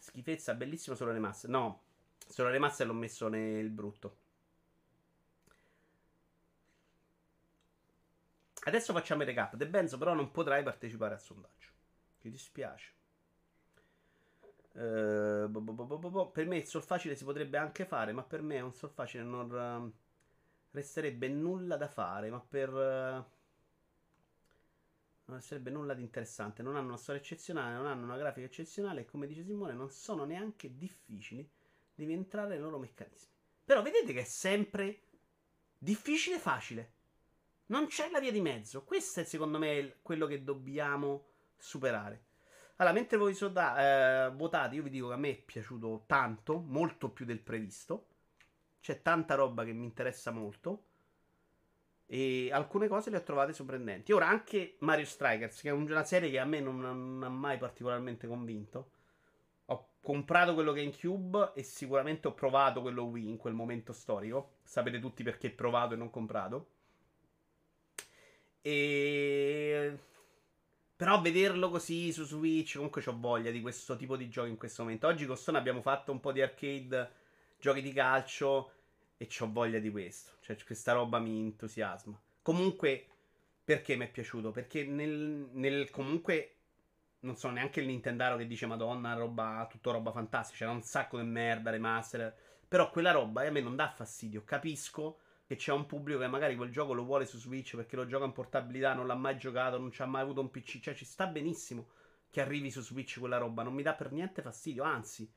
Schifezza, 0.00 0.54
bellissimo 0.54 0.94
solo 0.94 1.12
remaster. 1.12 1.50
No, 1.50 1.82
solo 2.26 2.50
remaster 2.50 2.86
l'ho 2.86 2.92
messo 2.92 3.28
nel 3.28 3.70
brutto. 3.70 4.16
Adesso 8.64 8.92
facciamo 8.92 9.22
il 9.22 9.28
recap. 9.28 9.54
De 9.56 9.66
Benzo 9.66 9.96
però 9.96 10.12
non 10.12 10.30
potrai 10.30 10.62
partecipare 10.62 11.14
al 11.14 11.20
sondaggio. 11.20 11.68
Mi 12.20 12.30
dispiace. 12.30 12.92
Uh, 14.72 15.48
bo 15.48 15.60
bo 15.60 15.98
bo 15.98 16.30
per 16.30 16.46
me 16.46 16.58
il 16.58 16.66
sol 16.66 16.84
facile 16.84 17.16
si 17.16 17.24
potrebbe 17.24 17.56
anche 17.56 17.84
fare, 17.84 18.12
ma 18.12 18.22
per 18.22 18.42
me 18.42 18.56
è 18.56 18.60
un 18.60 18.72
sol 18.72 18.90
facile 18.90 19.24
non 19.24 19.92
resterebbe 20.70 21.28
nulla 21.28 21.76
da 21.76 21.88
fare, 21.88 22.30
ma 22.30 22.40
per... 22.40 22.68
Uh, 22.72 23.36
non 25.28 25.36
resterebbe 25.36 25.70
nulla 25.70 25.94
di 25.94 26.02
interessante. 26.02 26.62
Non 26.62 26.76
hanno 26.76 26.88
una 26.88 26.96
storia 26.96 27.20
eccezionale, 27.20 27.74
non 27.74 27.86
hanno 27.86 28.04
una 28.04 28.16
grafica 28.16 28.46
eccezionale 28.46 29.02
e 29.02 29.04
come 29.04 29.26
dice 29.26 29.44
Simone 29.44 29.74
non 29.74 29.90
sono 29.90 30.24
neanche 30.24 30.76
difficili. 30.76 31.48
Devi 31.94 32.12
entrare 32.12 32.50
nei 32.50 32.60
loro 32.60 32.78
meccanismi. 32.78 33.32
Però 33.64 33.82
vedete 33.82 34.12
che 34.12 34.20
è 34.20 34.24
sempre 34.24 35.00
difficile 35.76 36.38
facile. 36.38 36.92
Non 37.66 37.86
c'è 37.86 38.08
la 38.10 38.20
via 38.20 38.32
di 38.32 38.40
mezzo. 38.40 38.84
Questo 38.84 39.20
è 39.20 39.24
secondo 39.24 39.58
me 39.58 39.96
quello 40.00 40.26
che 40.26 40.42
dobbiamo 40.42 41.26
superare. 41.58 42.24
Allora, 42.76 42.94
mentre 42.94 43.18
voi 43.18 43.34
soda, 43.34 44.28
eh, 44.28 44.30
votate, 44.30 44.76
io 44.76 44.84
vi 44.84 44.90
dico 44.90 45.08
che 45.08 45.14
a 45.14 45.18
me 45.18 45.30
è 45.30 45.36
piaciuto 45.36 46.04
tanto, 46.06 46.60
molto 46.60 47.10
più 47.10 47.26
del 47.26 47.40
previsto. 47.40 48.06
C'è 48.80 49.02
tanta 49.02 49.34
roba 49.34 49.64
che 49.64 49.72
mi 49.72 49.84
interessa 49.84 50.30
molto. 50.30 50.84
E 52.06 52.50
alcune 52.50 52.88
cose 52.88 53.10
le 53.10 53.18
ho 53.18 53.22
trovate 53.22 53.52
sorprendenti. 53.52 54.12
Ora 54.12 54.28
anche 54.28 54.76
Mario 54.78 55.04
Strikers, 55.04 55.60
che 55.60 55.68
è 55.68 55.72
una 55.72 56.04
serie 56.04 56.30
che 56.30 56.38
a 56.38 56.46
me 56.46 56.60
non, 56.60 57.22
ha 57.22 57.28
mai 57.28 57.58
particolarmente 57.58 58.26
convinto. 58.26 58.90
Ho 59.66 59.88
comprato 60.00 60.54
quello 60.54 60.72
che 60.72 60.80
è 60.80 60.84
in 60.84 60.96
Cube 60.96 61.52
e 61.54 61.62
sicuramente 61.62 62.28
ho 62.28 62.32
provato 62.32 62.80
quello 62.80 63.04
Wii 63.04 63.28
in 63.28 63.36
quel 63.36 63.52
momento 63.52 63.92
storico. 63.92 64.54
Sapete 64.62 65.00
tutti 65.00 65.22
perché 65.22 65.50
provato 65.50 65.94
e 65.94 65.96
non 65.98 66.08
comprato. 66.08 66.68
E... 68.62 69.98
Però 70.96 71.20
vederlo 71.20 71.70
così 71.70 72.10
su 72.10 72.24
Switch, 72.24 72.74
comunque 72.74 73.02
ho 73.06 73.16
voglia 73.16 73.50
di 73.50 73.60
questo 73.60 73.96
tipo 73.96 74.16
di 74.16 74.28
giochi 74.28 74.48
in 74.48 74.56
questo 74.56 74.82
momento. 74.82 75.06
Oggi 75.06 75.26
con 75.26 75.36
Stone 75.36 75.56
abbiamo 75.56 75.80
fatto 75.80 76.10
un 76.10 76.20
po' 76.20 76.32
di 76.32 76.42
arcade, 76.42 77.10
giochi 77.58 77.82
di 77.82 77.92
calcio 77.92 78.72
e 79.16 79.28
ho 79.40 79.52
voglia 79.52 79.78
di 79.78 79.90
questo. 79.90 80.32
Cioè, 80.40 80.56
questa 80.64 80.92
roba 80.92 81.18
mi 81.18 81.38
entusiasma. 81.40 82.18
Comunque, 82.40 83.06
perché 83.64 83.96
mi 83.96 84.06
è 84.06 84.10
piaciuto? 84.10 84.50
Perché 84.50 84.84
nel, 84.84 85.48
nel 85.52 85.90
comunque 85.90 86.54
non 87.20 87.36
so 87.36 87.50
neanche 87.50 87.80
il 87.80 87.86
Nintendaro 87.86 88.36
che 88.36 88.46
dice 88.46 88.66
Madonna, 88.66 89.14
roba, 89.14 89.66
tutto 89.68 89.90
roba 89.90 90.12
fantastica. 90.12 90.58
C'era 90.58 90.70
un 90.70 90.82
sacco 90.82 91.18
di 91.18 91.26
merda, 91.26 91.70
remaster. 91.70 92.34
Però 92.66 92.90
quella 92.90 93.10
roba 93.10 93.46
a 93.46 93.50
me 93.50 93.60
non 93.60 93.76
dà 93.76 93.90
fastidio. 93.90 94.44
Capisco 94.44 95.18
che 95.46 95.56
c'è 95.56 95.72
un 95.72 95.86
pubblico 95.86 96.20
che 96.20 96.28
magari 96.28 96.54
quel 96.56 96.70
gioco 96.70 96.92
lo 96.92 97.04
vuole 97.04 97.24
su 97.24 97.38
Switch 97.38 97.74
perché 97.74 97.96
lo 97.96 98.06
gioca 98.06 98.26
in 98.26 98.32
portabilità, 98.32 98.92
non 98.92 99.06
l'ha 99.06 99.14
mai 99.14 99.38
giocato, 99.38 99.78
non 99.78 99.90
ci 99.90 100.02
ha 100.02 100.06
mai 100.06 100.22
avuto 100.22 100.40
un 100.40 100.50
PC. 100.50 100.78
Cioè, 100.80 100.94
ci 100.94 101.04
sta 101.04 101.26
benissimo 101.26 101.88
che 102.30 102.40
arrivi 102.40 102.70
su 102.70 102.82
Switch 102.82 103.18
quella 103.18 103.38
roba. 103.38 103.62
Non 103.62 103.74
mi 103.74 103.82
dà 103.82 103.94
per 103.94 104.12
niente 104.12 104.42
fastidio, 104.42 104.84
anzi. 104.84 105.28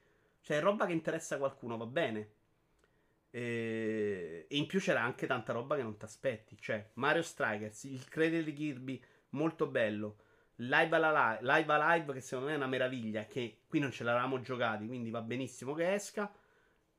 Cioè, 0.41 0.59
roba 0.59 0.85
che 0.85 0.93
interessa 0.93 1.37
qualcuno, 1.37 1.77
va 1.77 1.85
bene. 1.85 2.31
E, 3.29 4.45
in 4.49 4.65
più 4.65 4.79
c'era 4.79 5.01
anche 5.01 5.25
tanta 5.25 5.53
roba 5.53 5.75
che 5.75 5.83
non 5.83 5.97
ti 5.97 6.05
aspetti. 6.05 6.57
Cioè, 6.59 6.91
Mario 6.95 7.21
Strikers, 7.21 7.83
il 7.85 8.07
Cradle 8.07 8.43
di 8.43 8.53
Kirby, 8.53 9.03
molto 9.29 9.67
bello. 9.67 10.17
Live 10.55 10.95
Alive, 10.95 11.39
Live 11.41 11.73
Alive, 11.73 12.13
che 12.13 12.21
secondo 12.21 12.47
me 12.47 12.53
è 12.53 12.57
una 12.57 12.67
meraviglia. 12.67 13.25
Che 13.25 13.61
qui 13.67 13.79
non 13.79 13.91
ce 13.91 14.03
l'avevamo 14.03 14.41
giocati, 14.41 14.85
quindi 14.85 15.09
va 15.09 15.21
benissimo 15.21 15.73
che 15.73 15.93
esca. 15.93 16.31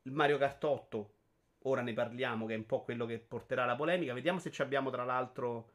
Il 0.02 0.12
Mario 0.12 0.38
Kart 0.38 0.64
8, 0.64 1.14
ora 1.64 1.82
ne 1.82 1.92
parliamo, 1.92 2.46
che 2.46 2.54
è 2.54 2.56
un 2.56 2.66
po' 2.66 2.82
quello 2.82 3.06
che 3.06 3.18
porterà 3.18 3.64
la 3.64 3.76
polemica. 3.76 4.14
Vediamo 4.14 4.38
se 4.38 4.50
ci 4.50 4.62
abbiamo, 4.62 4.90
tra 4.90 5.04
l'altro, 5.04 5.70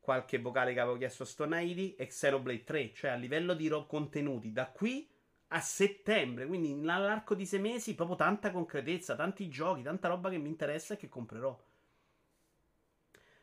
qualche 0.00 0.38
vocale 0.38 0.72
che 0.72 0.80
avevo 0.80 0.96
chiesto 0.96 1.24
a 1.24 1.26
Stonaidi. 1.26 1.94
E 1.96 2.06
Xenoblade 2.06 2.64
3, 2.64 2.92
cioè 2.94 3.10
a 3.10 3.16
livello 3.16 3.54
di 3.54 3.68
contenuti. 3.86 4.52
Da 4.52 4.70
qui 4.70 5.06
a 5.52 5.60
settembre, 5.60 6.46
quindi 6.46 6.74
nell'arco 6.74 7.34
di 7.36 7.46
sei 7.46 7.60
mesi, 7.60 7.94
proprio 7.94 8.16
tanta 8.16 8.50
concretezza, 8.50 9.14
tanti 9.16 9.48
giochi, 9.48 9.82
tanta 9.82 10.08
roba 10.08 10.30
che 10.30 10.38
mi 10.38 10.48
interessa 10.48 10.94
e 10.94 10.96
che 10.96 11.08
comprerò. 11.08 11.56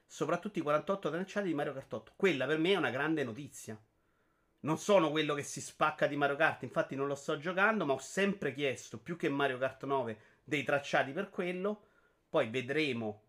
soprattutto 0.06 0.60
i 0.60 0.62
48 0.62 1.10
tracciati 1.10 1.48
di 1.48 1.54
Mario 1.54 1.74
Kart 1.74 1.94
8. 1.94 2.14
Quella 2.16 2.46
per 2.46 2.58
me 2.58 2.72
è 2.72 2.76
una 2.78 2.90
grande 2.90 3.24
notizia. 3.24 3.80
Non 4.62 4.78
sono 4.78 5.12
quello 5.12 5.34
che 5.34 5.44
si 5.44 5.62
spacca 5.62 6.08
di 6.08 6.16
Mario 6.16 6.36
Kart, 6.36 6.64
infatti 6.64 6.96
non 6.96 7.08
lo 7.08 7.16
sto 7.16 7.38
giocando, 7.38 7.86
ma 7.86 7.94
ho 7.94 8.00
sempre 8.00 8.54
chiesto, 8.54 8.98
più 9.00 9.16
che 9.16 9.30
Mario 9.30 9.58
Kart 9.58 9.86
9, 9.86 10.20
dei 10.44 10.64
tracciati 10.64 11.12
per 11.12 11.30
quello. 11.30 11.84
Poi 12.30 12.50
vedremo 12.50 13.24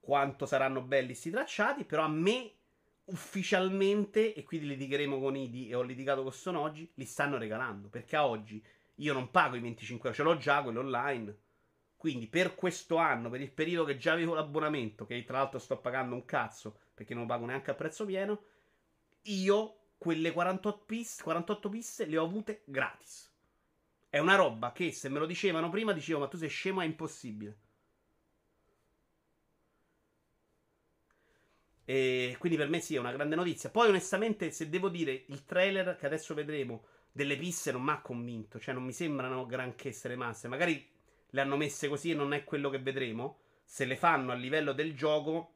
quanto 0.00 0.46
saranno 0.46 0.80
belli 0.82 1.08
questi 1.08 1.30
tracciati, 1.30 1.84
però 1.84 2.04
a 2.04 2.08
me 2.08 2.52
ufficialmente, 3.06 4.34
e 4.34 4.42
quindi 4.42 4.66
litigheremo 4.68 5.18
con 5.18 5.36
Idi 5.36 5.68
e 5.68 5.74
ho 5.74 5.82
litigato 5.82 6.22
con 6.22 6.32
Son 6.32 6.56
oggi, 6.56 6.90
li 6.94 7.04
stanno 7.04 7.38
regalando, 7.38 7.88
perché 7.88 8.16
a 8.16 8.26
oggi 8.26 8.64
io 8.96 9.12
non 9.12 9.30
pago 9.30 9.56
i 9.56 9.60
25 9.60 10.10
euro, 10.10 10.22
ce 10.22 10.22
l'ho 10.22 10.36
già 10.38 10.62
quello 10.62 10.80
online. 10.80 11.36
Quindi 11.96 12.26
per 12.26 12.56
questo 12.56 12.96
anno, 12.96 13.30
per 13.30 13.40
il 13.40 13.52
periodo 13.52 13.84
che 13.84 13.96
già 13.96 14.12
avevo 14.12 14.34
l'abbonamento, 14.34 15.06
che 15.06 15.22
tra 15.24 15.38
l'altro 15.38 15.60
sto 15.60 15.78
pagando 15.78 16.14
un 16.14 16.24
cazzo, 16.24 16.76
perché 16.94 17.14
non 17.14 17.22
lo 17.24 17.28
pago 17.28 17.46
neanche 17.46 17.70
a 17.70 17.74
prezzo 17.74 18.04
pieno, 18.04 18.42
io 19.22 19.76
quelle 19.98 20.32
48 20.32 20.84
piste, 20.84 21.22
48 21.22 21.68
piste 21.68 22.06
le 22.06 22.18
ho 22.18 22.24
avute 22.24 22.62
gratis. 22.64 23.32
È 24.08 24.18
una 24.18 24.34
roba 24.34 24.72
che 24.72 24.90
se 24.90 25.08
me 25.08 25.20
lo 25.20 25.26
dicevano 25.26 25.70
prima 25.70 25.92
dicevo 25.92 26.18
ma 26.18 26.28
tu 26.28 26.36
sei 26.36 26.48
scemo, 26.48 26.80
è 26.80 26.84
impossibile. 26.84 27.56
E 31.84 32.36
quindi 32.38 32.56
per 32.56 32.68
me 32.68 32.80
sì, 32.80 32.94
è 32.94 32.98
una 32.98 33.12
grande 33.12 33.34
notizia. 33.34 33.70
Poi 33.70 33.88
onestamente, 33.88 34.50
se 34.50 34.68
devo 34.68 34.88
dire, 34.88 35.24
il 35.26 35.44
trailer 35.44 35.96
che 35.96 36.06
adesso 36.06 36.34
vedremo 36.34 36.84
delle 37.10 37.36
piste 37.36 37.72
non 37.72 37.82
mi 37.82 37.90
ha 37.90 38.00
convinto, 38.00 38.58
cioè 38.58 38.74
non 38.74 38.84
mi 38.84 38.92
sembrano 38.92 39.46
granché 39.46 39.88
essere 39.88 40.16
masse. 40.16 40.48
Magari 40.48 40.88
le 41.30 41.40
hanno 41.40 41.56
messe 41.56 41.88
così 41.88 42.10
e 42.10 42.14
non 42.14 42.32
è 42.32 42.44
quello 42.44 42.70
che 42.70 42.78
vedremo. 42.78 43.40
Se 43.64 43.84
le 43.84 43.96
fanno 43.96 44.32
a 44.32 44.34
livello 44.34 44.72
del 44.72 44.94
gioco, 44.94 45.54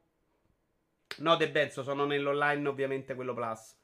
no, 1.17 1.35
De 1.35 1.49
Benzo 1.49 1.83
sono 1.83 2.05
nell'online 2.05 2.67
ovviamente 2.67 3.15
quello 3.15 3.33
plus 3.33 3.75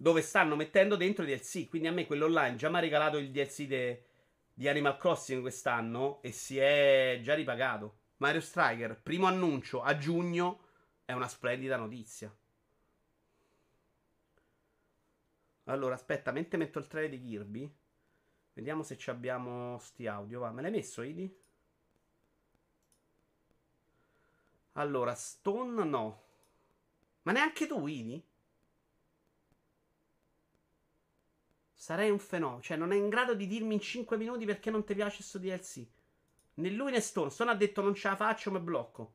dove 0.00 0.22
stanno 0.22 0.54
mettendo 0.54 0.94
dentro 0.96 1.24
i 1.24 1.26
DLC. 1.26 1.68
Quindi 1.68 1.88
a 1.88 1.92
me 1.92 2.06
quello 2.06 2.26
online 2.26 2.56
già 2.56 2.70
mi 2.70 2.76
ha 2.76 2.80
regalato 2.80 3.18
il 3.18 3.30
DLC 3.30 3.64
de, 3.64 4.04
di 4.54 4.68
Animal 4.68 4.96
Crossing 4.96 5.40
quest'anno 5.40 6.22
e 6.22 6.32
si 6.32 6.58
è 6.58 7.18
già 7.20 7.34
ripagato. 7.34 7.98
Mario 8.18 8.40
Striker, 8.40 9.00
primo 9.02 9.26
annuncio 9.26 9.82
a 9.82 9.96
giugno, 9.98 10.67
è 11.08 11.14
una 11.14 11.26
splendida 11.26 11.78
notizia. 11.78 12.30
Allora, 15.64 15.94
aspetta, 15.94 16.32
mentre 16.32 16.58
metto 16.58 16.78
il 16.78 16.86
trailer 16.86 17.18
di 17.18 17.26
Kirby, 17.26 17.76
vediamo 18.52 18.82
se 18.82 18.98
abbiamo 19.06 19.78
sti 19.78 20.06
audio. 20.06 20.40
Va, 20.40 20.50
me 20.52 20.60
l'hai 20.60 20.70
messo, 20.70 21.00
Idi? 21.00 21.34
Allora, 24.72 25.14
Stone 25.14 25.82
no. 25.82 26.22
Ma 27.22 27.32
neanche 27.32 27.66
tu, 27.66 27.86
Idi? 27.86 28.22
Sarei 31.72 32.10
un 32.10 32.18
fenomeno. 32.18 32.60
Cioè, 32.60 32.76
non 32.76 32.92
è 32.92 32.96
in 32.96 33.08
grado 33.08 33.32
di 33.32 33.46
dirmi 33.46 33.72
in 33.72 33.80
5 33.80 34.18
minuti 34.18 34.44
perché 34.44 34.70
non 34.70 34.84
ti 34.84 34.94
piace 34.94 35.16
questo 35.16 35.38
DLC. 35.38 35.86
Né 36.56 36.68
lui 36.68 36.90
né 36.90 37.00
Stone. 37.00 37.30
Stone 37.30 37.52
ha 37.52 37.54
detto 37.54 37.80
non 37.80 37.94
ce 37.94 38.08
la 38.08 38.16
faccio, 38.16 38.50
mi 38.50 38.60
blocco. 38.60 39.14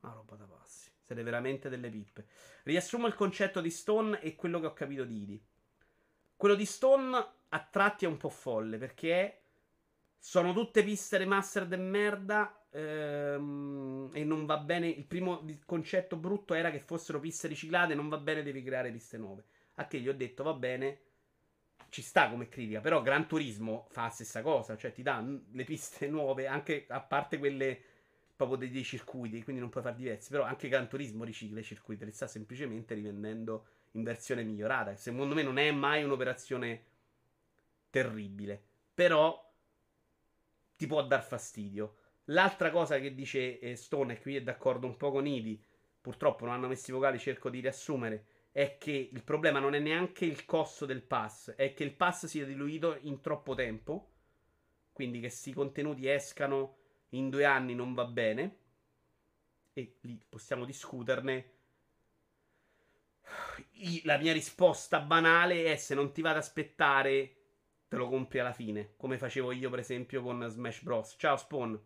Una 0.00 0.14
roba 0.14 0.34
da 0.34 0.46
passi. 0.46 0.87
Siete 1.08 1.22
veramente 1.22 1.70
delle 1.70 1.88
pippe. 1.88 2.26
Riassumo 2.64 3.06
il 3.06 3.14
concetto 3.14 3.62
di 3.62 3.70
Stone 3.70 4.20
e 4.20 4.36
quello 4.36 4.60
che 4.60 4.66
ho 4.66 4.74
capito 4.74 5.04
di 5.04 5.22
Idi. 5.22 5.42
Quello 6.36 6.54
di 6.54 6.66
Stone 6.66 7.26
a 7.48 7.68
tratti 7.70 8.04
è 8.04 8.08
un 8.08 8.18
po' 8.18 8.28
folle 8.28 8.76
perché 8.76 9.40
sono 10.18 10.52
tutte 10.52 10.84
piste 10.84 11.16
remastered 11.16 11.72
e 11.72 11.76
merda. 11.78 12.66
Ehm, 12.72 14.10
e 14.12 14.22
non 14.22 14.44
va 14.44 14.58
bene. 14.58 14.86
Il 14.86 15.06
primo 15.06 15.42
concetto 15.64 16.16
brutto 16.16 16.52
era 16.52 16.70
che 16.70 16.78
fossero 16.78 17.20
piste 17.20 17.48
riciclate. 17.48 17.94
Non 17.94 18.10
va 18.10 18.18
bene, 18.18 18.42
devi 18.42 18.62
creare 18.62 18.90
piste 18.90 19.16
nuove. 19.16 19.44
A 19.76 19.86
che 19.86 20.00
gli 20.00 20.10
ho 20.10 20.14
detto 20.14 20.42
va 20.42 20.52
bene 20.52 21.00
ci 21.88 22.02
sta 22.02 22.28
come 22.28 22.50
critica, 22.50 22.80
però 22.80 23.00
Gran 23.00 23.26
Turismo 23.26 23.86
fa 23.88 24.02
la 24.02 24.10
stessa 24.10 24.42
cosa, 24.42 24.76
cioè 24.76 24.92
ti 24.92 25.02
dà 25.02 25.24
le 25.52 25.64
piste 25.64 26.06
nuove, 26.08 26.46
anche 26.46 26.84
a 26.88 27.00
parte 27.00 27.38
quelle 27.38 27.87
proprio 28.38 28.56
dei, 28.56 28.70
dei 28.70 28.84
circuiti, 28.84 29.42
quindi 29.42 29.60
non 29.60 29.68
puoi 29.68 29.82
fare 29.82 29.96
diversi, 29.96 30.30
però 30.30 30.44
anche 30.44 30.68
Gran 30.68 30.88
Turismo 30.88 31.24
ricicla 31.24 31.58
i 31.58 31.64
circuiti, 31.64 32.04
li 32.04 32.12
sta 32.12 32.28
semplicemente 32.28 32.94
rivendendo 32.94 33.66
in 33.92 34.04
versione 34.04 34.44
migliorata, 34.44 34.94
secondo 34.94 35.34
me 35.34 35.42
non 35.42 35.58
è 35.58 35.72
mai 35.72 36.04
un'operazione 36.04 36.84
terribile, 37.90 38.62
però 38.94 39.44
ti 40.76 40.86
può 40.86 41.04
dar 41.04 41.24
fastidio. 41.24 41.96
L'altra 42.26 42.70
cosa 42.70 43.00
che 43.00 43.12
dice 43.12 43.58
eh, 43.58 43.74
Stone, 43.74 44.12
e 44.12 44.20
qui 44.20 44.36
è 44.36 44.42
d'accordo 44.42 44.86
un 44.86 44.96
po' 44.96 45.10
con 45.10 45.26
Idi, 45.26 45.60
purtroppo 46.00 46.44
non 46.44 46.54
hanno 46.54 46.68
messo 46.68 46.92
i 46.92 46.94
vocali, 46.94 47.18
cerco 47.18 47.50
di 47.50 47.58
riassumere, 47.58 48.26
è 48.52 48.78
che 48.78 49.10
il 49.12 49.24
problema 49.24 49.58
non 49.58 49.74
è 49.74 49.80
neanche 49.80 50.24
il 50.24 50.44
costo 50.44 50.86
del 50.86 51.02
pass, 51.02 51.50
è 51.56 51.74
che 51.74 51.82
il 51.82 51.92
pass 51.92 52.26
sia 52.26 52.44
diluito 52.44 52.98
in 53.00 53.20
troppo 53.20 53.56
tempo. 53.56 54.12
Quindi 54.92 55.18
che 55.18 55.26
questi 55.26 55.52
contenuti 55.52 56.08
escano 56.08 56.77
in 57.10 57.30
due 57.30 57.44
anni 57.44 57.74
non 57.74 57.94
va 57.94 58.04
bene. 58.04 58.56
E 59.72 59.96
lì 60.00 60.20
possiamo 60.28 60.64
discuterne. 60.64 61.52
La 64.04 64.18
mia 64.18 64.32
risposta 64.32 65.00
banale 65.00 65.64
è 65.72 65.76
se 65.76 65.94
non 65.94 66.12
ti 66.12 66.20
va 66.20 66.30
ad 66.30 66.36
aspettare, 66.38 67.36
te 67.88 67.96
lo 67.96 68.08
compri 68.08 68.40
alla 68.40 68.52
fine. 68.52 68.94
Come 68.96 69.18
facevo 69.18 69.52
io, 69.52 69.70
per 69.70 69.78
esempio, 69.78 70.22
con 70.22 70.46
Smash 70.48 70.82
Bros. 70.82 71.14
Ciao 71.18 71.36
Spawn. 71.36 71.80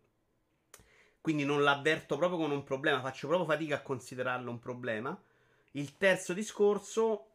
Quindi 1.20 1.44
non 1.44 1.62
l'avverto 1.62 2.17
proprio 2.17 2.39
come 2.39 2.55
un 2.55 2.65
problema, 2.65 3.01
faccio 3.01 3.28
proprio 3.28 3.49
fatica 3.49 3.76
a 3.76 3.83
considerarlo 3.83 4.51
un 4.51 4.59
problema. 4.59 5.17
Il 5.73 5.97
terzo 5.97 6.33
discorso 6.33 7.28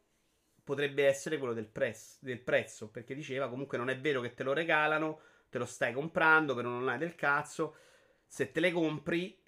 potrebbe 0.62 1.06
essere 1.06 1.38
quello 1.38 1.54
del, 1.54 1.68
press, 1.68 2.18
del 2.20 2.42
prezzo, 2.42 2.90
perché 2.90 3.16
diceva 3.16 3.48
comunque 3.48 3.78
non 3.78 3.90
è 3.90 3.98
vero 3.98 4.20
che 4.20 4.34
te 4.34 4.44
lo 4.44 4.52
regalano, 4.52 5.22
te 5.50 5.58
lo 5.58 5.66
stai 5.66 5.94
comprando, 5.94 6.56
però 6.56 6.70
non 6.70 6.90
hai 6.90 6.98
del 6.98 7.16
cazzo. 7.16 7.76
Se 8.26 8.52
te 8.52 8.60
le 8.60 8.72
compri, 8.72 9.42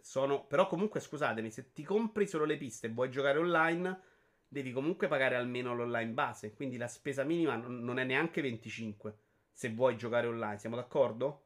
sono... 0.00 0.44
Però 0.46 0.66
comunque 0.66 1.00
scusatemi, 1.00 1.50
se 1.50 1.72
ti 1.72 1.82
compri 1.82 2.26
solo 2.26 2.44
le 2.44 2.56
piste 2.56 2.86
e 2.86 2.90
vuoi 2.90 3.10
giocare 3.10 3.38
online, 3.38 4.00
devi 4.48 4.72
comunque 4.72 5.08
pagare 5.08 5.36
almeno 5.36 5.74
l'online 5.74 6.12
base. 6.12 6.54
Quindi 6.54 6.76
la 6.76 6.88
spesa 6.88 7.24
minima 7.24 7.56
non 7.56 7.98
è 7.98 8.04
neanche 8.04 8.40
25 8.40 9.18
se 9.52 9.70
vuoi 9.70 9.96
giocare 9.96 10.26
online. 10.26 10.58
Siamo 10.58 10.76
d'accordo? 10.76 11.42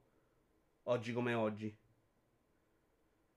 Oggi 0.84 1.12
come 1.12 1.34
oggi. 1.34 1.76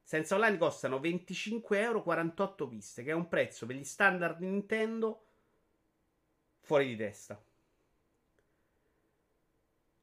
Senza 0.02 0.36
online 0.36 0.58
costano 0.58 1.00
25 1.00 1.80
euro 1.80 2.04
48 2.04 2.68
piste, 2.68 3.04
che 3.04 3.12
è 3.12 3.14
un 3.14 3.28
prezzo 3.28 3.66
per 3.66 3.76
gli 3.76 3.84
standard 3.84 4.42
Nintendo 4.42 5.26
fuori 6.60 6.88
di 6.88 6.96
testa. 6.96 7.42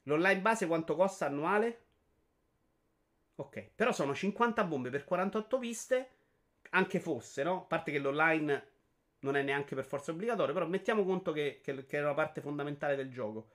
L'online 0.09 0.41
base 0.41 0.65
quanto 0.65 0.95
costa 0.95 1.27
annuale? 1.27 1.81
Ok, 3.35 3.69
però 3.75 3.91
sono 3.91 4.15
50 4.15 4.63
bombe 4.63 4.89
per 4.89 5.03
48 5.03 5.59
piste, 5.59 6.09
anche 6.71 6.99
fosse, 6.99 7.43
no? 7.43 7.61
A 7.61 7.65
parte 7.65 7.91
che 7.91 7.99
l'online 7.99 8.67
non 9.19 9.35
è 9.35 9.43
neanche 9.43 9.75
per 9.75 9.85
forza 9.85 10.11
obbligatorio, 10.11 10.53
però 10.53 10.65
mettiamo 10.65 11.05
conto 11.05 11.31
che, 11.31 11.59
che, 11.63 11.85
che 11.85 11.97
è 11.97 12.01
una 12.01 12.15
parte 12.15 12.41
fondamentale 12.41 12.95
del 12.95 13.11
gioco. 13.11 13.51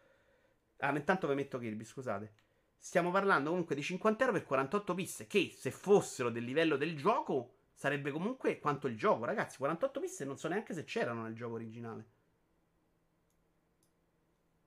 Ah, 0.79 0.97
intanto 0.97 1.27
vi 1.27 1.35
metto 1.35 1.59
Kirby, 1.59 1.85
scusate. 1.85 2.33
Stiamo 2.79 3.11
parlando 3.11 3.51
comunque 3.51 3.75
di 3.75 3.83
50 3.83 4.25
euro 4.25 4.37
per 4.37 4.47
48 4.47 4.95
piste. 4.95 5.27
Che 5.27 5.53
se 5.57 5.73
fossero 5.73 6.31
del 6.31 6.45
livello 6.45 6.77
del 6.77 6.97
gioco, 6.97 7.55
sarebbe 7.75 8.13
comunque 8.13 8.61
quanto 8.61 8.87
il 8.87 8.97
gioco. 8.97 9.25
Ragazzi, 9.25 9.57
48 9.57 10.01
piste 10.01 10.25
non 10.25 10.39
so 10.39 10.47
neanche 10.47 10.73
se 10.73 10.85
c'erano 10.85 11.23
nel 11.23 11.35
gioco 11.35 11.55
originale. 11.55 12.05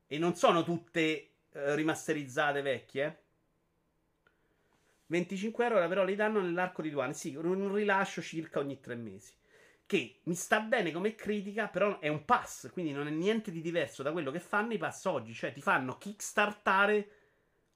E 0.05 0.17
non 0.17 0.35
sono 0.35 0.63
tutte 0.63 1.36
eh, 1.57 1.75
rimasterizzate 1.75 2.61
vecchie. 2.61 3.05
Eh? 3.05 3.25
25 5.07 5.65
euro 5.65 5.87
però 5.87 6.03
li 6.03 6.15
danno 6.15 6.41
nell'arco 6.41 6.81
di 6.81 6.89
due 6.89 7.03
anni. 7.03 7.13
Sì, 7.13 7.35
un 7.35 7.73
rilascio 7.73 8.21
circa 8.21 8.59
ogni 8.59 8.79
tre 8.79 8.95
mesi. 8.95 9.33
Che 9.85 10.19
mi 10.23 10.35
sta 10.35 10.59
bene 10.59 10.91
come 10.91 11.15
critica, 11.15 11.67
però 11.67 11.99
è 11.99 12.09
un 12.09 12.25
pass. 12.25 12.69
Quindi 12.71 12.91
non 12.91 13.07
è 13.07 13.11
niente 13.11 13.51
di 13.51 13.61
diverso 13.61 14.03
da 14.03 14.11
quello 14.11 14.31
che 14.31 14.39
fanno 14.39 14.73
i 14.73 14.77
pass 14.77 15.05
oggi. 15.05 15.33
Cioè 15.33 15.53
ti 15.53 15.61
fanno 15.61 15.97
kickstartare 15.97 17.09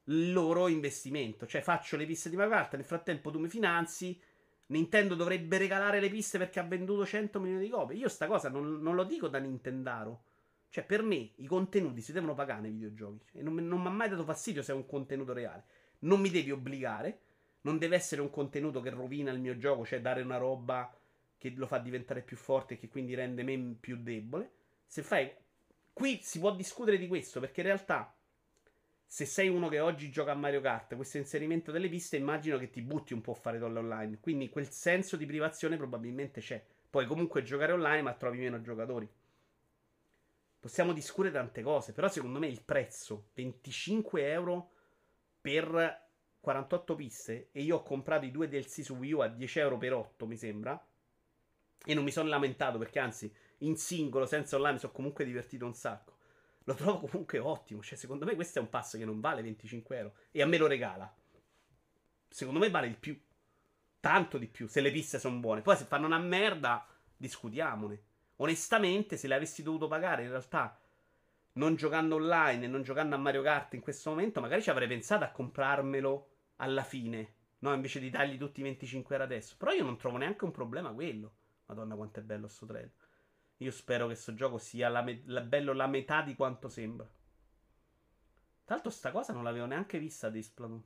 il 0.05 0.31
loro 0.33 0.67
investimento. 0.67 1.47
Cioè, 1.47 1.61
faccio 1.61 1.95
le 1.97 2.05
piste 2.05 2.29
di 2.29 2.35
Mario 2.35 2.51
Kart, 2.51 2.75
nel 2.75 2.85
frattempo 2.85 3.31
tu 3.31 3.39
mi 3.39 3.47
finanzi. 3.47 4.19
Nintendo 4.67 5.15
dovrebbe 5.15 5.57
regalare 5.57 5.99
le 5.99 6.09
piste 6.09 6.37
perché 6.37 6.59
ha 6.59 6.63
venduto 6.63 7.05
100 7.05 7.39
milioni 7.39 7.63
di 7.63 7.69
copie. 7.69 7.97
Io 7.97 8.09
sta 8.09 8.27
cosa 8.27 8.49
non, 8.49 8.81
non 8.81 8.95
lo 8.95 9.03
dico 9.03 9.27
da 9.27 9.39
Nintendaro. 9.39 10.23
Cioè, 10.71 10.85
per 10.85 11.03
me 11.03 11.31
i 11.35 11.47
contenuti 11.47 11.99
si 11.99 12.13
devono 12.13 12.33
pagare 12.33 12.61
nei 12.61 12.71
videogiochi. 12.71 13.25
E 13.33 13.43
non, 13.43 13.53
non 13.55 13.81
mi 13.81 13.87
ha 13.87 13.91
mai 13.91 14.07
dato 14.07 14.23
fastidio 14.23 14.63
se 14.63 14.71
è 14.71 14.75
un 14.75 14.85
contenuto 14.85 15.33
reale. 15.33 15.65
Non 15.99 16.21
mi 16.21 16.29
devi 16.29 16.49
obbligare. 16.49 17.19
Non 17.63 17.77
deve 17.77 17.97
essere 17.97 18.21
un 18.21 18.29
contenuto 18.29 18.79
che 18.79 18.89
rovina 18.89 19.31
il 19.31 19.39
mio 19.41 19.57
gioco, 19.57 19.85
cioè 19.85 19.99
dare 19.99 20.21
una 20.21 20.37
roba 20.37 20.97
che 21.37 21.51
lo 21.55 21.67
fa 21.67 21.77
diventare 21.77 22.21
più 22.21 22.37
forte 22.37 22.75
e 22.75 22.77
che 22.77 22.87
quindi 22.87 23.15
rende 23.15 23.43
me 23.43 23.75
più 23.77 23.97
debole. 23.97 24.51
Se 24.85 25.03
fai. 25.03 25.29
Qui 25.91 26.19
si 26.23 26.39
può 26.39 26.55
discutere 26.55 26.97
di 26.97 27.07
questo 27.07 27.41
perché 27.41 27.59
in 27.59 27.67
realtà 27.67 28.15
se 29.05 29.25
sei 29.25 29.49
uno 29.49 29.67
che 29.67 29.81
oggi 29.81 30.09
gioca 30.09 30.31
a 30.31 30.35
Mario 30.35 30.61
Kart, 30.61 30.95
questo 30.95 31.17
inserimento 31.17 31.73
delle 31.73 31.89
piste, 31.89 32.15
immagino 32.15 32.57
che 32.57 32.69
ti 32.69 32.81
butti 32.81 33.11
un 33.11 33.19
po' 33.19 33.33
a 33.33 33.35
fare 33.35 33.59
doll 33.59 33.75
online. 33.75 34.19
Quindi 34.21 34.47
quel 34.47 34.69
senso 34.69 35.17
di 35.17 35.25
privazione 35.25 35.75
probabilmente 35.75 36.39
c'è. 36.39 36.63
Puoi 36.89 37.05
comunque 37.05 37.43
giocare 37.43 37.73
online, 37.73 38.03
ma 38.03 38.13
trovi 38.13 38.39
meno 38.39 38.61
giocatori. 38.61 39.09
Possiamo 40.61 40.93
discutere 40.93 41.33
tante 41.33 41.63
cose, 41.63 41.91
però 41.91 42.07
secondo 42.07 42.37
me 42.37 42.45
il 42.45 42.61
prezzo 42.61 43.29
25 43.33 44.31
euro 44.31 44.69
per 45.41 46.09
48 46.39 46.93
piste 46.93 47.49
e 47.51 47.63
io 47.63 47.77
ho 47.77 47.81
comprato 47.81 48.25
i 48.25 48.31
due 48.31 48.47
DLC 48.47 48.83
su 48.83 48.93
Wii 48.93 49.11
U 49.11 49.19
a 49.21 49.27
10 49.27 49.57
euro 49.57 49.79
per 49.79 49.93
8, 49.93 50.27
mi 50.27 50.37
sembra. 50.37 50.79
E 51.83 51.93
non 51.95 52.03
mi 52.03 52.11
sono 52.11 52.29
lamentato 52.29 52.77
perché 52.77 52.99
anzi, 52.99 53.33
in 53.59 53.75
singolo, 53.75 54.27
senza 54.27 54.55
online, 54.55 54.73
mi 54.73 54.79
sono 54.79 54.93
comunque 54.93 55.25
divertito 55.25 55.65
un 55.65 55.73
sacco. 55.73 56.17
Lo 56.65 56.75
trovo 56.75 57.07
comunque 57.07 57.39
ottimo. 57.39 57.81
Cioè, 57.81 57.97
secondo 57.97 58.25
me 58.25 58.35
questo 58.35 58.59
è 58.59 58.61
un 58.61 58.69
passo 58.69 58.99
che 58.99 59.05
non 59.05 59.19
vale 59.19 59.41
25 59.41 59.97
euro. 59.97 60.13
E 60.29 60.43
a 60.43 60.45
me 60.45 60.59
lo 60.59 60.67
regala. 60.67 61.11
Secondo 62.29 62.59
me 62.59 62.69
vale 62.69 62.87
di 62.87 62.97
più. 62.99 63.19
Tanto 63.99 64.37
di 64.37 64.45
più, 64.45 64.67
se 64.67 64.79
le 64.81 64.91
piste 64.91 65.17
sono 65.17 65.39
buone. 65.39 65.63
Poi 65.63 65.75
se 65.75 65.85
fanno 65.85 66.05
una 66.05 66.19
merda, 66.19 66.87
discutiamone. 67.17 68.09
Onestamente, 68.41 69.17
se 69.17 69.27
le 69.27 69.35
avessi 69.35 69.61
dovuto 69.61 69.87
pagare, 69.87 70.23
in 70.23 70.29
realtà, 70.29 70.79
non 71.53 71.75
giocando 71.75 72.15
online 72.15 72.65
e 72.65 72.67
non 72.67 72.81
giocando 72.81 73.15
a 73.15 73.19
Mario 73.19 73.43
Kart 73.43 73.75
in 73.75 73.81
questo 73.81 74.09
momento, 74.09 74.41
magari 74.41 74.63
ci 74.63 74.71
avrei 74.71 74.87
pensato 74.87 75.23
a 75.23 75.29
comprarmelo 75.29 76.29
alla 76.57 76.83
fine. 76.83 77.35
No, 77.59 77.73
invece 77.73 77.99
di 77.99 78.09
dargli 78.09 78.39
tutti 78.39 78.61
i 78.61 78.63
25 78.63 79.13
euro 79.13 79.27
adesso. 79.27 79.55
Però 79.57 79.71
io 79.71 79.83
non 79.83 79.97
trovo 79.97 80.17
neanche 80.17 80.43
un 80.43 80.51
problema 80.51 80.91
quello. 80.91 81.33
Madonna, 81.67 81.95
quanto 81.95 82.19
è 82.19 82.23
bello 82.23 82.47
sto 82.47 82.65
trailer. 82.65 82.91
Io 83.57 83.71
spero 83.71 84.07
che 84.07 84.13
questo 84.13 84.33
gioco 84.33 84.57
sia 84.57 84.89
la 84.89 85.03
me- 85.03 85.21
la 85.25 85.41
bello 85.41 85.73
la 85.73 85.85
metà 85.85 86.23
di 86.23 86.33
quanto 86.33 86.67
sembra. 86.67 87.05
Tra 87.05 88.73
l'altro, 88.73 88.89
sta 88.89 89.11
cosa 89.11 89.33
non 89.33 89.43
l'avevo 89.43 89.67
neanche 89.67 89.99
vista 89.99 90.31
di 90.31 90.41
Splatoon. 90.41 90.83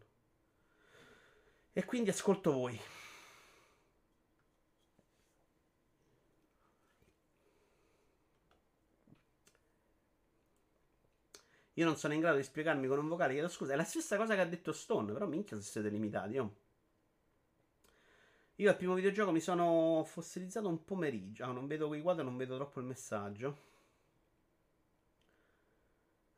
E 1.71 1.85
quindi 1.85 2.09
ascolto 2.09 2.51
voi. 2.51 2.77
Io 11.75 11.85
non 11.85 11.97
sono 11.97 12.13
in 12.13 12.19
grado 12.19 12.37
di 12.37 12.43
spiegarmi 12.43 12.87
con 12.87 12.99
un 12.99 13.07
vocale. 13.07 13.33
Chiedo 13.33 13.47
scusa. 13.47 13.73
È 13.73 13.75
la 13.75 13.83
stessa 13.83 14.17
cosa 14.17 14.35
che 14.35 14.41
ha 14.41 14.45
detto 14.45 14.71
Stone. 14.71 15.11
Però 15.11 15.27
minchia 15.27 15.57
se 15.57 15.63
siete 15.63 15.89
limitati. 15.89 16.37
Oh. 16.37 16.55
Io 18.55 18.69
al 18.69 18.77
primo 18.77 18.93
videogioco 18.93 19.31
mi 19.31 19.41
sono 19.41 20.03
fossilizzato 20.05 20.69
un 20.69 20.85
pomeriggio. 20.85 21.43
Ah, 21.43 21.51
non 21.51 21.67
vedo 21.67 21.87
quei 21.87 22.01
quadri, 22.01 22.23
non 22.23 22.37
vedo 22.37 22.55
troppo 22.55 22.79
il 22.79 22.85
messaggio. 22.85 23.73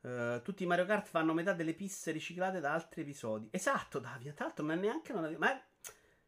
Uh, 0.00 0.40
tutti 0.42 0.62
i 0.62 0.66
Mario 0.66 0.86
Kart 0.86 1.06
fanno 1.06 1.34
metà 1.34 1.52
delle 1.52 1.74
piste 1.74 2.10
riciclate 2.10 2.58
da 2.58 2.72
altri 2.72 3.02
episodi. 3.02 3.48
Esatto, 3.52 4.00
Davide. 4.00 4.34
Tra 4.34 4.46
l'altro, 4.46 4.64
non 4.64 4.78
è 4.78 4.80
neanche 4.80 5.12
una. 5.12 5.30
Ma 5.38 5.62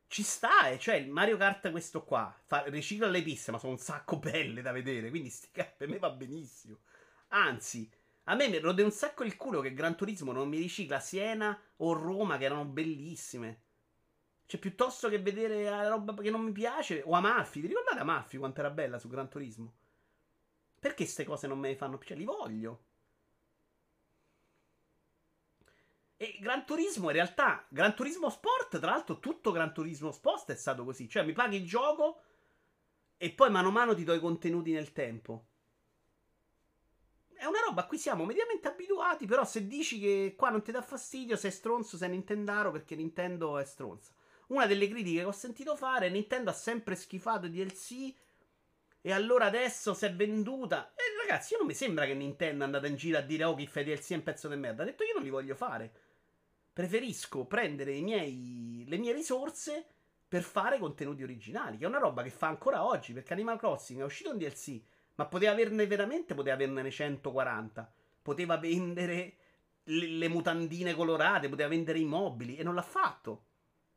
ci 0.06 0.22
sta, 0.22 0.68
eh. 0.68 0.78
Cioè, 0.78 0.94
il 0.94 1.10
Mario 1.10 1.36
Kart 1.36 1.70
questo 1.72 2.04
qua 2.04 2.32
fa, 2.46 2.62
ricicla 2.66 3.08
le 3.08 3.22
piste, 3.22 3.50
ma 3.50 3.58
sono 3.58 3.72
un 3.72 3.78
sacco 3.78 4.18
belle 4.18 4.62
da 4.62 4.70
vedere. 4.70 5.10
Quindi, 5.10 5.30
sti 5.30 5.50
per 5.76 5.88
me 5.88 5.98
va 5.98 6.10
benissimo. 6.10 6.78
Anzi, 7.28 7.90
a 8.30 8.36
me 8.36 8.48
mi 8.48 8.60
rode 8.60 8.84
un 8.84 8.92
sacco 8.92 9.24
il 9.24 9.36
culo 9.36 9.60
che 9.60 9.74
Gran 9.74 9.96
Turismo 9.96 10.30
non 10.30 10.48
mi 10.48 10.58
ricicla 10.58 11.00
Siena 11.00 11.60
o 11.78 11.92
Roma, 11.92 12.38
che 12.38 12.44
erano 12.44 12.64
bellissime. 12.64 13.62
Cioè, 14.46 14.60
piuttosto 14.60 15.08
che 15.08 15.18
vedere 15.18 15.64
la 15.64 15.88
roba 15.88 16.14
che 16.14 16.30
non 16.30 16.42
mi 16.42 16.52
piace, 16.52 17.02
o 17.04 17.12
Amalfi. 17.12 17.60
Vi 17.60 17.66
ricordate 17.66 17.98
Amalfi 17.98 18.38
quanto 18.38 18.60
era 18.60 18.70
bella 18.70 19.00
su 19.00 19.08
Gran 19.08 19.28
Turismo? 19.28 19.72
Perché 20.78 21.02
queste 21.02 21.24
cose 21.24 21.48
non 21.48 21.58
me 21.58 21.70
ne 21.70 21.76
fanno 21.76 21.98
piacere? 21.98 22.20
Li 22.20 22.26
voglio. 22.26 22.84
E 26.16 26.38
Gran 26.40 26.64
Turismo 26.64 27.06
in 27.06 27.14
realtà, 27.14 27.66
Gran 27.68 27.96
Turismo 27.96 28.30
Sport, 28.30 28.78
tra 28.78 28.92
l'altro 28.92 29.18
tutto 29.18 29.50
Gran 29.50 29.74
Turismo 29.74 30.12
Sport 30.12 30.52
è 30.52 30.56
stato 30.56 30.84
così. 30.84 31.08
Cioè 31.08 31.24
mi 31.24 31.32
paghi 31.32 31.56
il 31.56 31.66
gioco 31.66 32.22
e 33.16 33.32
poi 33.32 33.50
mano 33.50 33.68
a 33.68 33.72
mano 33.72 33.94
ti 33.96 34.04
do 34.04 34.14
i 34.14 34.20
contenuti 34.20 34.70
nel 34.70 34.92
tempo. 34.92 35.46
È 37.40 37.46
una 37.46 37.60
roba 37.66 37.80
a 37.80 37.86
cui 37.86 37.96
siamo 37.96 38.26
mediamente 38.26 38.68
abituati, 38.68 39.24
però 39.24 39.46
se 39.46 39.66
dici 39.66 39.98
che 39.98 40.34
qua 40.36 40.50
non 40.50 40.62
ti 40.62 40.72
dà 40.72 40.82
fastidio, 40.82 41.38
sei 41.38 41.50
stronzo, 41.50 41.96
sei 41.96 42.10
Nintendaro 42.10 42.70
perché 42.70 42.94
Nintendo 42.94 43.56
è 43.56 43.64
stronza. 43.64 44.12
Una 44.48 44.66
delle 44.66 44.86
critiche 44.88 45.20
che 45.20 45.24
ho 45.24 45.32
sentito 45.32 45.74
fare 45.74 46.08
è 46.08 46.10
Nintendo 46.10 46.50
ha 46.50 46.52
sempre 46.52 46.94
schifato 46.96 47.46
i 47.46 47.50
DLC 47.50 48.14
e 49.00 49.10
allora 49.10 49.46
adesso 49.46 49.94
si 49.94 50.04
è 50.04 50.12
venduta. 50.12 50.92
E 50.94 51.16
ragazzi, 51.26 51.54
io 51.54 51.60
non 51.60 51.68
mi 51.68 51.72
sembra 51.72 52.04
che 52.04 52.12
Nintendo 52.12 52.60
è 52.60 52.66
andata 52.66 52.86
in 52.86 52.96
giro 52.96 53.16
a 53.16 53.22
dire 53.22 53.44
oh 53.44 53.54
chi 53.54 53.66
fa 53.66 53.80
i 53.80 53.84
DLC 53.84 54.10
è 54.10 54.16
un 54.16 54.22
pezzo 54.22 54.46
di 54.46 54.56
merda. 54.56 54.82
Ha 54.82 54.84
detto 54.84 55.04
io 55.04 55.14
non 55.14 55.22
li 55.22 55.30
voglio 55.30 55.54
fare. 55.54 55.90
Preferisco 56.74 57.46
prendere 57.46 57.98
miei, 58.02 58.84
le 58.86 58.98
mie 58.98 59.14
risorse 59.14 59.86
per 60.28 60.42
fare 60.42 60.78
contenuti 60.78 61.22
originali, 61.22 61.78
che 61.78 61.84
è 61.86 61.88
una 61.88 62.00
roba 62.00 62.22
che 62.22 62.28
fa 62.28 62.48
ancora 62.48 62.84
oggi, 62.84 63.14
perché 63.14 63.32
Animal 63.32 63.58
Crossing 63.58 64.00
è 64.00 64.04
uscito 64.04 64.30
un 64.30 64.36
DLC, 64.36 64.78
ma 65.20 65.26
poteva 65.26 65.52
averne 65.52 65.86
veramente, 65.86 66.32
poteva 66.32 66.54
averne 66.54 66.90
140. 66.90 67.92
Poteva 68.22 68.56
vendere 68.56 69.34
le, 69.84 70.06
le 70.06 70.28
mutandine 70.28 70.94
colorate, 70.94 71.50
poteva 71.50 71.68
vendere 71.68 71.98
i 71.98 72.06
mobili 72.06 72.56
e 72.56 72.62
non 72.62 72.74
l'ha 72.74 72.80
fatto. 72.80 73.44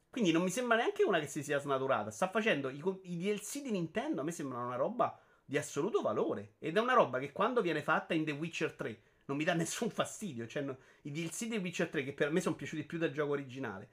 Quindi 0.10 0.34
non 0.34 0.43
mi 0.43 0.50
sembra 0.50 0.76
neanche 0.76 1.03
una 1.03 1.22
che 1.22 1.27
si 1.27 1.42
sia 1.42 1.60
snaturata. 1.60 2.11
Sta 2.11 2.27
facendo 2.27 2.69
i, 2.69 2.84
i 3.03 3.18
DLC 3.18 3.61
di 3.61 3.72
Nintendo. 3.72 4.19
A 4.19 4.26
me 4.26 4.32
sembra 4.32 4.60
una 4.60 4.76
roba 4.76 5.18
di 5.45 5.58
assoluto 5.58 6.02
valore. 6.02 6.56
Ed 6.60 6.76
è 6.76 6.82
una 6.82 6.93
roba 6.93 7.19
che 7.19 7.32
quando 7.32 7.61
viene 7.61 7.82
fatta 7.82 8.14
in 8.14 8.26
The 8.26 8.32
Witcher 8.32 8.74
3 8.74 9.02
non 9.27 9.38
mi 9.38 9.45
dà 9.45 9.53
nessun 9.56 9.90
fastidio. 9.90 10.45
Cioè, 10.45 10.61
no, 10.61 10.77
i 11.03 11.11
DLC 11.11 11.43
di 11.43 11.52
The 11.52 11.58
Witcher 11.58 11.88
3 11.88 12.03
che 12.03 12.11
per 12.11 12.32
me 12.32 12.42
sono 12.42 12.56
piaciuti 12.56 12.84
più 12.84 12.98
del 12.98 13.14
gioco 13.14 13.32
originale. 13.32 13.88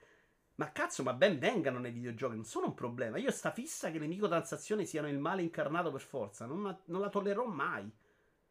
Ma 0.61 0.71
cazzo, 0.71 1.01
ma 1.01 1.13
ben 1.13 1.39
vengano 1.39 1.79
nei 1.79 1.89
videogiochi, 1.89 2.35
non 2.35 2.45
sono 2.45 2.67
un 2.67 2.75
problema. 2.75 3.17
Io 3.17 3.31
sta 3.31 3.49
fissa 3.49 3.89
che 3.89 3.97
le 3.97 4.05
microtransazioni 4.05 4.85
siano 4.85 5.07
il 5.07 5.17
male 5.17 5.41
incarnato 5.41 5.91
per 5.91 6.01
forza. 6.01 6.45
Non, 6.45 6.61
la, 6.61 6.79
non 6.85 7.01
la 7.01 7.09
tollererò 7.09 7.47
mai. 7.47 7.91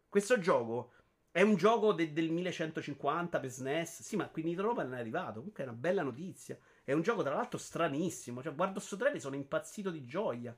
Questo 0.09 0.41
gioco 0.41 0.91
è 1.31 1.43
un 1.43 1.55
gioco 1.55 1.93
de, 1.93 2.13
del 2.13 2.33
1150 2.33 3.39
per 3.39 3.49
SNES. 3.49 4.03
Sì, 4.03 4.17
ma 4.17 4.27
qui 4.27 4.43
in 4.43 4.59
Europa 4.59 4.83
non 4.83 4.95
è 4.95 4.99
arrivato. 4.99 5.35
Comunque 5.35 5.63
è 5.63 5.69
una 5.69 5.77
bella 5.77 6.03
notizia. 6.03 6.59
È 6.83 6.93
un 6.93 7.03
gioco, 7.03 7.23
tra 7.23 7.33
l'altro, 7.33 7.59
stranissimo. 7.59 8.43
Cioè, 8.43 8.57
guardo 8.57 8.81
sto 8.81 8.97
trailer 8.97 9.21
sono 9.21 9.37
impazzito 9.37 9.91
di 9.91 10.05
gioia. 10.05 10.57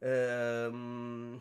Ehm... 0.00 1.40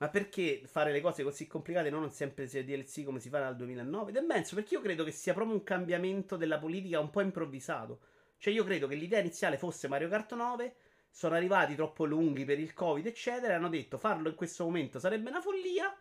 Ma 0.00 0.08
perché 0.08 0.62
fare 0.64 0.92
le 0.92 1.02
cose 1.02 1.22
così 1.22 1.46
complicate 1.46 1.90
non 1.90 2.10
sempre 2.10 2.46
sia 2.46 2.64
DLC 2.64 3.04
come 3.04 3.20
si 3.20 3.28
fa 3.28 3.40
dal 3.40 3.54
2009? 3.54 4.10
Ed 4.10 4.16
è 4.16 4.20
immenso 4.20 4.54
perché 4.54 4.74
io 4.74 4.80
credo 4.80 5.04
che 5.04 5.10
sia 5.10 5.34
proprio 5.34 5.54
un 5.54 5.62
cambiamento 5.62 6.36
della 6.36 6.58
politica 6.58 6.98
un 6.98 7.10
po' 7.10 7.20
improvvisato. 7.20 8.00
Cioè, 8.38 8.50
io 8.50 8.64
credo 8.64 8.86
che 8.88 8.94
l'idea 8.94 9.20
iniziale 9.20 9.58
fosse 9.58 9.88
Mario 9.88 10.08
Kart 10.08 10.32
9. 10.34 10.74
Sono 11.10 11.34
arrivati 11.34 11.74
troppo 11.74 12.06
lunghi 12.06 12.46
per 12.46 12.58
il 12.58 12.72
Covid, 12.72 13.04
eccetera. 13.04 13.52
E 13.52 13.56
hanno 13.56 13.68
detto 13.68 13.98
farlo 13.98 14.30
in 14.30 14.36
questo 14.36 14.64
momento 14.64 14.98
sarebbe 14.98 15.28
una 15.28 15.42
follia. 15.42 15.94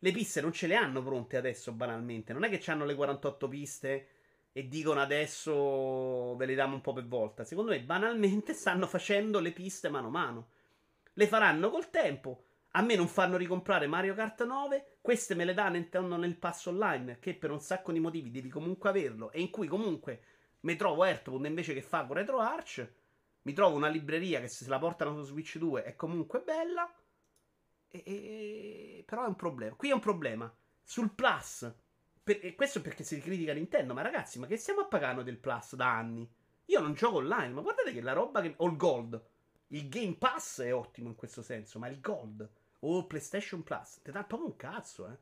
Le 0.00 0.12
piste 0.12 0.42
non 0.42 0.52
ce 0.52 0.66
le 0.66 0.74
hanno 0.74 1.02
pronte 1.02 1.38
adesso, 1.38 1.72
banalmente. 1.72 2.34
Non 2.34 2.44
è 2.44 2.50
che 2.50 2.70
hanno 2.70 2.84
le 2.84 2.94
48 2.94 3.48
piste 3.48 4.08
e 4.52 4.68
dicono 4.68 5.00
adesso 5.00 6.36
ve 6.36 6.44
le 6.44 6.52
diamo 6.52 6.74
un 6.74 6.82
po' 6.82 6.92
per 6.92 7.06
volta. 7.06 7.44
Secondo 7.44 7.70
me, 7.70 7.80
banalmente, 7.80 8.52
stanno 8.52 8.86
facendo 8.86 9.40
le 9.40 9.52
piste 9.52 9.88
mano 9.88 10.08
a 10.08 10.10
mano. 10.10 10.48
Le 11.14 11.26
faranno 11.26 11.70
col 11.70 11.88
tempo. 11.88 12.42
A 12.72 12.82
me 12.82 12.94
non 12.94 13.08
fanno 13.08 13.36
ricomprare 13.36 13.86
Mario 13.86 14.14
Kart 14.14 14.44
9. 14.44 14.98
Queste 15.00 15.34
me 15.34 15.44
le 15.44 15.54
danno 15.54 16.16
nel 16.16 16.36
passo 16.36 16.70
online, 16.70 17.18
che 17.18 17.34
per 17.34 17.50
un 17.50 17.60
sacco 17.60 17.92
di 17.92 18.00
motivi 18.00 18.30
devi 18.30 18.48
comunque 18.48 18.90
averlo. 18.90 19.30
E 19.32 19.40
in 19.40 19.50
cui 19.50 19.66
comunque 19.66 20.22
mi 20.60 20.76
trovo 20.76 21.04
Earthbound 21.04 21.46
invece 21.46 21.72
che 21.72 21.82
fa 21.82 22.04
con 22.04 22.16
RetroArch. 22.16 22.92
Mi 23.42 23.52
trovo 23.52 23.76
una 23.76 23.88
libreria 23.88 24.40
che 24.40 24.48
se 24.48 24.68
la 24.68 24.78
portano 24.78 25.16
su 25.16 25.30
Switch 25.30 25.56
2 25.56 25.84
è 25.84 25.96
comunque 25.96 26.40
bella. 26.40 26.92
E, 27.88 28.02
e, 28.04 29.04
però 29.06 29.24
è 29.24 29.28
un 29.28 29.36
problema. 29.36 29.74
Qui 29.74 29.88
è 29.90 29.94
un 29.94 30.00
problema. 30.00 30.54
Sul 30.82 31.12
Plus. 31.14 31.72
Per, 32.22 32.54
questo 32.54 32.82
perché 32.82 33.02
si 33.04 33.20
critica 33.20 33.54
Nintendo. 33.54 33.94
Ma 33.94 34.02
ragazzi, 34.02 34.38
ma 34.38 34.46
che 34.46 34.56
stiamo 34.58 34.80
a 34.80 34.86
pagare 34.86 35.22
del 35.24 35.38
Plus 35.38 35.74
da 35.74 35.96
anni? 35.96 36.30
Io 36.66 36.80
non 36.80 36.92
gioco 36.92 37.16
online, 37.16 37.54
ma 37.54 37.62
guardate 37.62 37.92
che 37.92 38.02
la 38.02 38.12
roba 38.12 38.42
che. 38.42 38.54
O 38.58 38.66
il 38.66 38.76
Gold. 38.76 39.22
Il 39.68 39.88
Game 39.88 40.16
Pass 40.16 40.60
è 40.60 40.74
ottimo 40.74 41.08
in 41.08 41.14
questo 41.14 41.42
senso, 41.42 41.78
ma 41.78 41.88
il 41.88 42.00
Gold. 42.00 42.48
O 42.80 43.06
PlayStation 43.06 43.62
Plus. 43.62 44.00
Ti 44.02 44.10
dà 44.10 44.24
proprio 44.24 44.48
un 44.48 44.56
cazzo, 44.56 45.08
eh. 45.08 45.16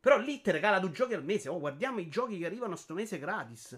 Però 0.00 0.18
lì 0.18 0.40
ti 0.40 0.50
regala 0.50 0.78
due 0.78 0.90
giochi 0.90 1.14
al 1.14 1.24
mese. 1.24 1.48
Oh, 1.48 1.60
guardiamo 1.60 2.00
i 2.00 2.08
giochi 2.08 2.38
che 2.38 2.46
arrivano 2.46 2.76
sto 2.76 2.94
mese 2.94 3.18
gratis. 3.18 3.72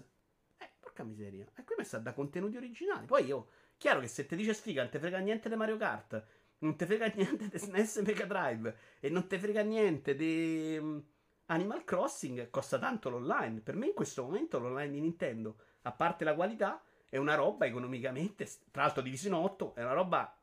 Eh, 0.57 0.69
porca 0.79 1.03
miseria. 1.03 1.45
E 1.55 1.63
qui 1.63 1.75
mi 1.77 1.83
sta 1.83 1.99
da 1.99 2.13
contenuti 2.13 2.57
originali. 2.57 3.05
Poi 3.05 3.25
io. 3.25 3.49
Chiaro 3.77 3.99
che 3.99 4.07
se 4.07 4.25
ti 4.25 4.35
dice 4.35 4.53
sfiga, 4.53 4.81
non 4.81 4.91
ti 4.91 4.97
frega 4.99 5.19
niente 5.19 5.49
di 5.49 5.55
Mario 5.55 5.77
Kart 5.77 6.25
non 6.59 6.75
te 6.75 6.85
frega 6.85 7.11
niente 7.15 7.47
di 7.49 7.57
SNES 7.57 7.97
Mega 7.97 8.25
Drive 8.25 8.75
e 8.99 9.09
non 9.09 9.27
te 9.27 9.39
frega 9.39 9.61
niente 9.61 10.15
di 10.15 10.77
um, 10.79 11.03
Animal 11.47 11.83
Crossing, 11.83 12.49
costa 12.49 12.79
tanto 12.79 13.09
l'online. 13.09 13.61
Per 13.61 13.75
me 13.75 13.87
in 13.87 13.93
questo 13.93 14.23
momento 14.23 14.57
l'online 14.57 14.91
di 14.91 14.99
Nintendo, 14.99 15.57
a 15.83 15.91
parte 15.91 16.23
la 16.23 16.33
qualità, 16.33 16.83
è 17.07 17.17
una 17.17 17.35
roba 17.35 17.65
economicamente, 17.65 18.49
tra 18.71 18.83
l'altro 18.83 19.03
diviso 19.03 19.27
in 19.27 19.33
8, 19.33 19.75
è 19.75 19.83
una 19.83 19.93
roba 19.93 20.37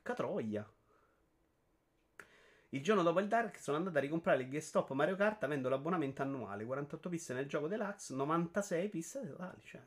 catroia. 0.00 0.68
Il 2.74 2.82
giorno 2.82 3.02
dopo 3.02 3.20
il 3.20 3.28
Dark 3.28 3.60
sono 3.60 3.76
andato 3.76 3.98
a 3.98 4.00
ricomprare 4.00 4.42
il 4.42 4.48
GameStop 4.48 4.92
Mario 4.92 5.14
Kart 5.14 5.44
avendo 5.44 5.68
l'abbonamento 5.68 6.22
annuale. 6.22 6.64
48 6.64 7.08
piste 7.10 7.34
nel 7.34 7.46
gioco 7.46 7.68
deluxe, 7.68 8.14
96 8.14 8.88
piste 8.88 9.28
totali. 9.28 9.60
Cioè. 9.62 9.80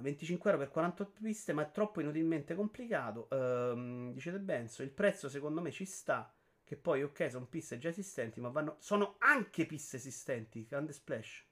25 0.00 0.50
euro 0.50 0.62
per 0.62 0.72
48 0.72 1.20
piste, 1.22 1.52
ma 1.52 1.62
è 1.62 1.70
troppo 1.70 2.00
inutilmente 2.00 2.54
complicato. 2.54 3.28
Uh, 3.30 4.12
dice 4.14 4.30
De 4.32 4.38
Benzo, 4.38 4.82
il 4.82 4.90
prezzo 4.90 5.28
secondo 5.28 5.60
me 5.60 5.70
ci 5.70 5.84
sta. 5.84 6.32
Che 6.64 6.76
poi, 6.76 7.02
ok, 7.02 7.30
sono 7.30 7.44
piste 7.46 7.76
già 7.76 7.90
esistenti, 7.90 8.40
ma 8.40 8.48
vanno... 8.48 8.76
sono 8.78 9.16
anche 9.18 9.66
piste 9.66 9.96
esistenti. 9.96 10.66
Grande 10.66 10.94
Splash. 10.94 11.44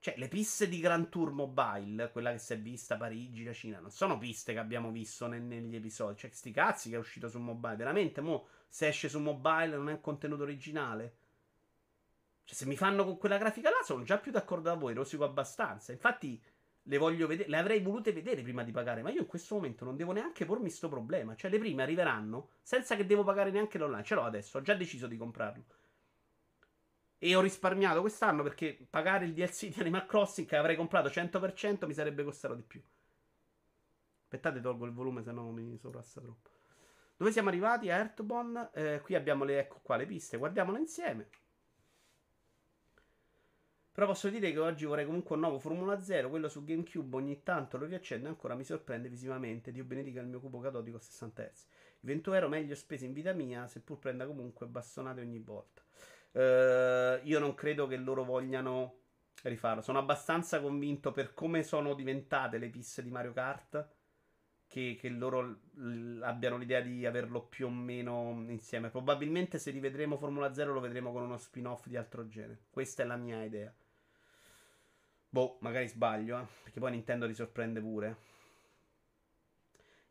Cioè, 0.00 0.14
le 0.16 0.28
piste 0.28 0.68
di 0.68 0.78
Grand 0.78 1.08
Tour 1.08 1.32
Mobile, 1.32 2.10
quella 2.12 2.30
che 2.30 2.38
si 2.38 2.52
è 2.52 2.58
vista 2.58 2.96
Parigi, 2.96 3.42
la 3.42 3.52
Cina, 3.52 3.80
non 3.80 3.90
sono 3.90 4.16
piste 4.16 4.52
che 4.52 4.60
abbiamo 4.60 4.92
visto 4.92 5.26
ne- 5.26 5.40
negli 5.40 5.74
episodi. 5.74 6.18
Cioè, 6.18 6.30
sti 6.30 6.52
cazzi 6.52 6.90
che 6.90 6.96
è 6.96 6.98
uscito 6.98 7.28
su 7.28 7.40
mobile. 7.40 7.76
Veramente, 7.76 8.20
mo, 8.20 8.46
se 8.68 8.86
esce 8.86 9.08
su 9.08 9.18
mobile 9.18 9.76
non 9.76 9.88
è 9.88 9.92
un 9.92 10.00
contenuto 10.00 10.44
originale. 10.44 11.16
Cioè, 12.44 12.56
se 12.56 12.66
mi 12.66 12.76
fanno 12.76 13.04
con 13.04 13.18
quella 13.18 13.38
grafica 13.38 13.70
là, 13.70 13.82
sono 13.82 14.04
già 14.04 14.18
più 14.18 14.30
d'accordo 14.30 14.68
da 14.68 14.74
voi, 14.74 14.94
rosico 14.94 15.24
abbastanza. 15.24 15.90
Infatti, 15.90 16.40
le 16.82 16.96
voglio 16.96 17.26
vedere, 17.26 17.48
le 17.48 17.58
avrei 17.58 17.80
volute 17.80 18.12
vedere 18.12 18.42
prima 18.42 18.62
di 18.62 18.70
pagare, 18.70 19.02
ma 19.02 19.10
io 19.10 19.20
in 19.22 19.26
questo 19.26 19.56
momento 19.56 19.84
non 19.84 19.96
devo 19.96 20.12
neanche 20.12 20.44
pormi 20.46 20.70
sto 20.70 20.88
problema. 20.88 21.34
Cioè, 21.34 21.50
le 21.50 21.58
prime 21.58 21.82
arriveranno 21.82 22.50
senza 22.62 22.94
che 22.94 23.04
devo 23.04 23.24
pagare 23.24 23.50
neanche 23.50 23.78
l'online. 23.78 24.04
Ce 24.04 24.14
l'ho 24.14 24.22
adesso, 24.22 24.58
ho 24.58 24.62
già 24.62 24.74
deciso 24.74 25.08
di 25.08 25.16
comprarlo. 25.16 25.64
E 27.18 27.34
ho 27.34 27.40
risparmiato 27.40 28.00
quest'anno 28.00 28.42
perché 28.42 28.86
pagare 28.88 29.24
il 29.24 29.32
DLC 29.32 29.68
di 29.68 29.80
Animal 29.80 30.06
Crossing 30.06 30.46
che 30.46 30.56
avrei 30.56 30.76
comprato 30.76 31.08
100% 31.08 31.86
mi 31.86 31.94
sarebbe 31.94 32.22
costato 32.22 32.54
di 32.54 32.62
più. 32.62 32.80
Aspettate, 34.22 34.60
tolgo 34.60 34.84
il 34.84 34.92
volume, 34.92 35.22
se 35.22 35.32
no 35.32 35.50
mi 35.50 35.76
sovrasta 35.78 36.20
troppo. 36.20 36.50
Dove 37.16 37.32
siamo 37.32 37.48
arrivati? 37.48 37.90
A 37.90 37.96
Earthbone. 37.96 38.70
Eh, 38.72 39.00
qui 39.02 39.16
abbiamo 39.16 39.42
le, 39.44 39.58
ecco 39.58 39.80
qua, 39.82 39.96
le 39.96 40.06
piste. 40.06 40.36
Guardiamole 40.36 40.78
insieme. 40.78 41.28
Però 43.90 44.06
posso 44.06 44.28
dire 44.28 44.52
che 44.52 44.58
oggi 44.60 44.84
vorrei 44.84 45.04
comunque 45.04 45.34
un 45.34 45.40
nuovo 45.40 45.58
Formula 45.58 46.00
0. 46.00 46.28
Quello 46.28 46.48
su 46.48 46.62
GameCube 46.62 47.16
ogni 47.16 47.42
tanto 47.42 47.76
lo 47.78 47.86
riaccendo 47.86 48.26
e 48.26 48.28
ancora 48.28 48.54
mi 48.54 48.62
sorprende 48.62 49.08
visivamente. 49.08 49.72
Dio 49.72 49.82
benedica 49.82 50.20
il 50.20 50.28
mio 50.28 50.38
cubo 50.38 50.60
catodico 50.60 50.98
a 50.98 51.00
60 51.00 51.42
Hz. 51.42 51.62
I 52.02 52.06
20 52.06 52.30
euro 52.30 52.48
meglio 52.48 52.76
spesi 52.76 53.06
in 53.06 53.12
vita 53.12 53.32
mia, 53.32 53.66
seppur 53.66 53.98
prenda 53.98 54.24
comunque 54.24 54.66
bastonate 54.68 55.20
ogni 55.20 55.40
volta. 55.40 55.82
Uh, 56.38 57.18
io 57.24 57.40
non 57.40 57.54
credo 57.54 57.88
che 57.88 57.96
loro 57.96 58.22
vogliano 58.22 59.00
rifarlo. 59.42 59.82
Sono 59.82 59.98
abbastanza 59.98 60.60
convinto 60.60 61.10
per 61.10 61.34
come 61.34 61.64
sono 61.64 61.94
diventate 61.94 62.58
le 62.58 62.68
piste 62.68 63.02
di 63.02 63.10
Mario 63.10 63.32
Kart. 63.32 63.88
Che, 64.68 64.96
che 65.00 65.08
loro 65.08 65.40
l- 65.40 66.20
abbiano 66.22 66.58
l'idea 66.58 66.80
di 66.82 67.06
averlo 67.06 67.42
più 67.46 67.66
o 67.66 67.70
meno 67.70 68.44
insieme. 68.48 68.90
Probabilmente 68.90 69.58
se 69.58 69.70
rivedremo 69.70 70.18
Formula 70.18 70.52
0 70.52 70.74
lo 70.74 70.80
vedremo 70.80 71.10
con 71.10 71.22
uno 71.22 71.38
spin-off 71.38 71.86
di 71.86 71.96
altro 71.96 72.28
genere. 72.28 72.64
Questa 72.70 73.02
è 73.02 73.06
la 73.06 73.16
mia 73.16 73.42
idea. 73.42 73.72
Boh, 75.30 75.56
magari 75.60 75.88
sbaglio, 75.88 76.38
eh? 76.38 76.46
perché 76.64 76.80
poi 76.80 76.90
Nintendo 76.90 77.26
ti 77.26 77.34
sorprende 77.34 77.80
pure. 77.80 78.16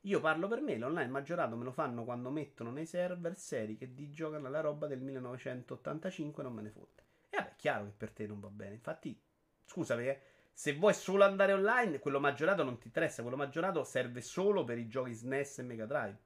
Io 0.08 0.22
parlo 0.22 0.48
per 0.48 0.62
me, 0.62 0.78
l'online 0.78 1.10
maggiorato 1.10 1.58
me 1.58 1.66
lo 1.66 1.72
fanno 1.72 2.06
quando 2.06 2.30
mettono 2.30 2.72
nei 2.72 2.86
server 2.86 3.36
seri 3.36 3.76
che 3.76 3.94
di 3.94 4.10
giocano 4.10 4.48
la 4.50 4.62
roba 4.62 4.88
del 4.88 5.02
1985 5.02 6.44
non 6.44 6.54
me 6.54 6.62
ne 6.62 6.70
fotte. 6.70 7.04
E 7.30 7.36
vabbè, 7.36 7.50
è 7.50 7.56
chiaro 7.58 7.86
che 7.86 7.92
per 7.92 8.12
te 8.12 8.26
non 8.26 8.40
va 8.40 8.48
bene. 8.48 8.76
Infatti, 8.76 9.20
scusa 9.66 9.96
perché 9.96 10.22
se 10.54 10.76
vuoi 10.76 10.94
solo 10.94 11.26
andare 11.26 11.52
online, 11.52 12.00
quello 12.00 12.22
maggiorato 12.22 12.64
non 12.64 12.78
ti 12.78 12.88
interessa, 12.88 13.22
quello 13.22 13.36
maggiorato 13.36 13.84
serve 13.84 14.22
solo 14.22 14.64
per 14.64 14.78
i 14.78 14.88
giochi 14.88 15.14
SNES 15.14 15.60
e 15.60 15.64
Mega 15.64 15.86
Drive. 15.86 16.18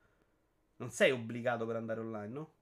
Non 0.75 0.91
sei 0.91 1.09
obbligato 1.09 1.65
per 1.65 1.75
andare 1.75 1.99
online, 2.01 2.33
no? 2.33 2.53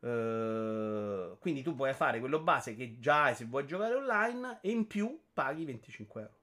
Uh, 0.00 1.38
quindi 1.38 1.62
tu 1.62 1.74
puoi 1.74 1.92
fare 1.94 2.20
quello 2.20 2.40
base 2.40 2.74
che 2.74 2.98
già 2.98 3.24
hai 3.24 3.34
se 3.34 3.46
vuoi 3.46 3.66
giocare 3.66 3.94
online 3.94 4.58
e 4.60 4.70
in 4.70 4.86
più 4.86 5.22
paghi 5.32 5.64
25 5.64 6.20
euro. 6.20 6.39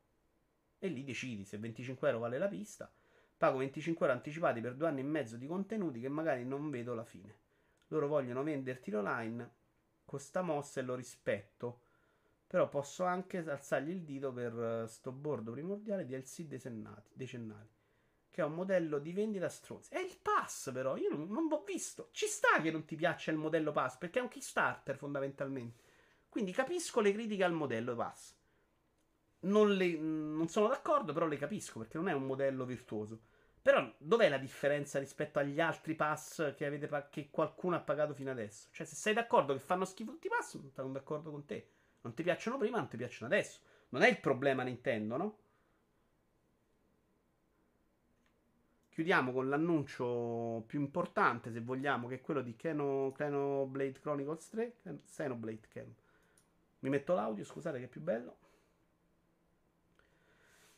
E 0.80 0.88
lì 0.88 1.04
decidi 1.04 1.44
se 1.46 1.58
25 1.58 2.08
euro 2.08 2.20
vale 2.20 2.38
la 2.38 2.48
pista. 2.48 2.92
Pago 3.38 3.58
25 3.58 4.06
euro 4.06 4.18
anticipati 4.18 4.62
per 4.62 4.76
due 4.76 4.88
anni 4.88 5.02
e 5.02 5.04
mezzo 5.04 5.38
di 5.38 5.48
contenuti 5.48 6.00
che 6.00 6.10
magari 6.10 6.44
non 6.46 6.70
vedo 6.70 6.94
la 6.94 7.04
fine. 7.04 7.46
Loro 7.88 8.08
vogliono 8.08 8.44
venderti 8.44 8.94
online 8.94 9.52
con 10.06 10.20
sta 10.20 10.42
mossa 10.42 10.80
e 10.80 10.84
lo 10.84 10.96
rispetto. 10.96 11.82
Però 12.48 12.70
posso 12.70 13.04
anche 13.04 13.40
alzargli 13.40 13.90
il 13.90 14.04
dito 14.04 14.32
per 14.32 14.58
eh, 14.58 14.88
sto 14.88 15.12
bordo 15.12 15.52
primordiale 15.52 16.06
di 16.06 16.16
LC 16.16 16.44
decennali. 16.44 17.70
Che 18.30 18.42
è 18.42 18.46
un 18.46 18.54
modello 18.54 19.00
di 19.00 19.12
vendita 19.12 19.50
stronza. 19.50 19.94
È 19.94 20.00
il 20.00 20.18
pass, 20.22 20.72
però. 20.72 20.96
Io 20.96 21.10
non, 21.10 21.28
non 21.28 21.48
l'ho 21.48 21.64
visto. 21.64 22.10
Ci 22.12 22.28
sta 22.28 22.62
che 22.62 22.72
non 22.72 22.86
ti 22.86 22.96
piaccia 22.96 23.32
il 23.32 23.38
modello 23.38 23.72
pass, 23.72 23.98
perché 23.98 24.20
è 24.20 24.22
un 24.22 24.30
Kickstarter 24.30 24.96
fondamentalmente. 24.96 25.84
Quindi 26.30 26.52
capisco 26.52 27.02
le 27.02 27.12
critiche 27.12 27.44
al 27.44 27.54
modello 27.54 27.96
pass. 27.96 28.37
Non, 29.48 29.74
le, 29.74 29.98
non 29.98 30.48
sono 30.50 30.68
d'accordo, 30.68 31.14
però 31.14 31.26
le 31.26 31.38
capisco 31.38 31.80
perché 31.80 31.98
non 31.98 32.08
è 32.10 32.14
un 32.14 32.26
modello 32.26 32.66
virtuoso. 32.66 33.20
Però 33.62 33.94
dov'è 33.98 34.30
la 34.30 34.38
differenza 34.38 34.98
rispetto 34.98 35.40
agli 35.40 35.60
altri 35.60 35.94
pass 35.94 36.56
che, 36.56 36.66
avete, 36.66 36.90
che 37.10 37.30
qualcuno 37.30 37.76
ha 37.76 37.82
pagato 37.82 38.14
fino 38.14 38.32
adesso? 38.32 38.70
Cioè, 38.72 38.86
se 38.86 38.96
sei 38.96 39.14
d'accordo 39.14 39.54
che 39.54 39.60
fanno 39.60 39.84
schifo 39.86 40.12
tutti 40.12 40.28
i 40.28 40.30
pass, 40.30 40.56
non 40.56 40.72
sono 40.72 40.92
d'accordo 40.94 41.32
con 41.32 41.46
te. 41.46 41.70
Non 42.02 42.14
ti 42.14 42.24
piacciono 42.24 42.58
prima, 42.58 42.78
non 42.78 42.88
ti 42.88 42.96
piacciono 42.96 43.34
adesso. 43.34 43.60
Non 43.90 44.04
è 44.04 44.10
il 44.10 44.20
problema 44.20 44.64
Nintendo, 44.64 45.18
no? 45.18 45.38
Chiudiamo 48.90 49.32
con 49.32 49.50
l'annuncio 49.50 50.64
più 50.66 50.80
importante, 50.80 51.52
se 51.52 51.60
vogliamo, 51.60 52.08
che 52.08 52.16
è 52.16 52.22
quello 52.22 52.42
di 52.42 52.56
Xenoblade 52.56 54.00
Chronicles 54.00 54.50
3. 54.50 54.76
Xenoblade 55.06 55.68
Cam. 55.68 55.94
Mi 56.80 56.90
metto 56.90 57.14
l'audio, 57.14 57.44
scusate 57.44 57.80
che 57.80 57.86
è 57.86 57.90
più 57.90 58.02
bello. 58.02 58.38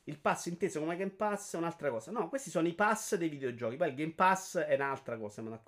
Il 0.09 0.17
pass 0.17 0.47
inteso 0.47 0.79
come 0.79 0.97
Game 0.97 1.11
Pass 1.11 1.53
è 1.53 1.57
un'altra 1.57 1.91
cosa. 1.91 2.09
No, 2.09 2.29
questi 2.29 2.49
sono 2.49 2.67
i 2.67 2.73
pass 2.73 3.15
dei 3.15 3.29
videogiochi. 3.29 3.75
Poi 3.75 3.89
il 3.89 3.95
Game 3.95 4.13
Pass 4.13 4.57
è 4.57 4.73
un'altra 4.73 5.17
cosa, 5.17 5.43
me 5.43 5.49
ne. 5.51 5.61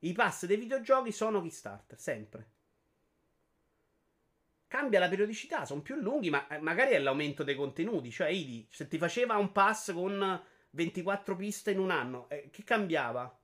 I 0.00 0.12
pass 0.12 0.46
dei 0.46 0.56
videogiochi 0.56 1.10
sono 1.10 1.42
Kickstarter, 1.42 1.98
sempre. 1.98 2.50
Cambia 4.68 5.00
la 5.00 5.08
periodicità, 5.08 5.64
sono 5.64 5.82
più 5.82 5.96
lunghi, 5.96 6.30
ma 6.30 6.46
eh, 6.46 6.58
magari 6.58 6.92
è 6.92 7.00
l'aumento 7.00 7.42
dei 7.42 7.56
contenuti. 7.56 8.12
Cioè, 8.12 8.28
Idi, 8.28 8.64
se 8.70 8.86
ti 8.86 8.96
faceva 8.96 9.36
un 9.36 9.50
pass 9.50 9.92
con 9.92 10.40
24 10.70 11.34
piste 11.34 11.72
in 11.72 11.80
un 11.80 11.90
anno, 11.90 12.28
eh, 12.30 12.50
che 12.52 12.62
cambiava? 12.62 13.40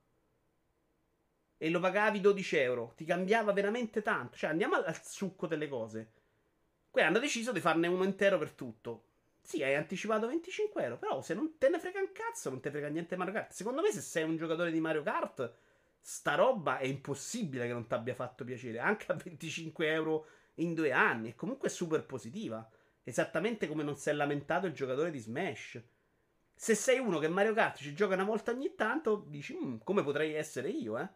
E 1.57 1.71
lo 1.71 1.81
pagavi 1.81 2.21
12 2.21 2.57
euro. 2.59 2.93
Ti 2.97 3.05
cambiava 3.05 3.53
veramente 3.53 4.01
tanto. 4.01 4.37
Cioè, 4.37 4.51
andiamo 4.51 4.77
al 4.77 5.03
succo 5.03 5.49
delle 5.49 5.67
cose. 5.67 6.13
Qui 6.89 7.03
hanno 7.03 7.19
deciso 7.19 7.51
di 7.51 7.59
farne 7.59 7.89
uno 7.89 8.05
intero 8.05 8.39
per 8.39 8.53
tutto. 8.53 9.09
Sì, 9.47 9.63
hai 9.63 9.75
anticipato 9.75 10.27
25 10.27 10.83
euro, 10.83 10.97
però 10.97 11.21
se 11.21 11.35
non 11.35 11.59
te 11.59 11.69
ne 11.69 11.79
frega 11.79 12.01
un 12.01 12.13
cazzo, 12.13 12.49
non 12.49 12.61
te 12.61 12.71
frega 12.71 12.89
niente 12.89 13.15
Mario 13.15 13.35
Kart. 13.35 13.53
Secondo 13.53 13.83
me, 13.83 13.93
se 13.93 14.01
sei 14.01 14.25
un 14.25 14.37
giocatore 14.39 14.71
di 14.73 14.81
Mario 14.81 15.03
Kart, 15.03 15.55
sta 16.01 16.35
roba 16.35 16.79
è 16.79 16.87
impossibile 16.87 17.67
che 17.67 17.73
non 17.75 17.87
ti 17.87 17.93
abbia 17.93 18.15
fatto 18.15 18.43
piacere. 18.45 18.79
Anche 18.79 19.13
a 19.13 19.15
25 19.15 19.87
euro 19.93 20.27
in 20.55 20.73
due 20.75 20.93
anni. 20.93 21.29
E 21.29 21.35
comunque 21.35 21.69
è 21.69 21.71
super 21.71 22.05
positiva. 22.07 22.67
Esattamente 23.03 23.69
come 23.69 23.83
non 23.83 23.97
si 23.97 24.09
è 24.09 24.13
lamentato 24.15 24.67
il 24.67 24.73
giocatore 24.73 25.11
di 25.11 25.19
Smash. 25.19 25.83
Se 26.55 26.75
sei 26.75 26.99
uno 26.99 27.19
che 27.19 27.29
Mario 27.29 27.53
Kart 27.53 27.77
ci 27.79 27.95
gioca 27.95 28.15
una 28.15 28.25
volta 28.25 28.51
ogni 28.51 28.75
tanto, 28.75 29.25
dici, 29.29 29.55
mm, 29.63 29.77
come 29.85 30.03
potrei 30.03 30.33
essere 30.35 30.71
io, 30.71 30.99
eh? 30.99 31.07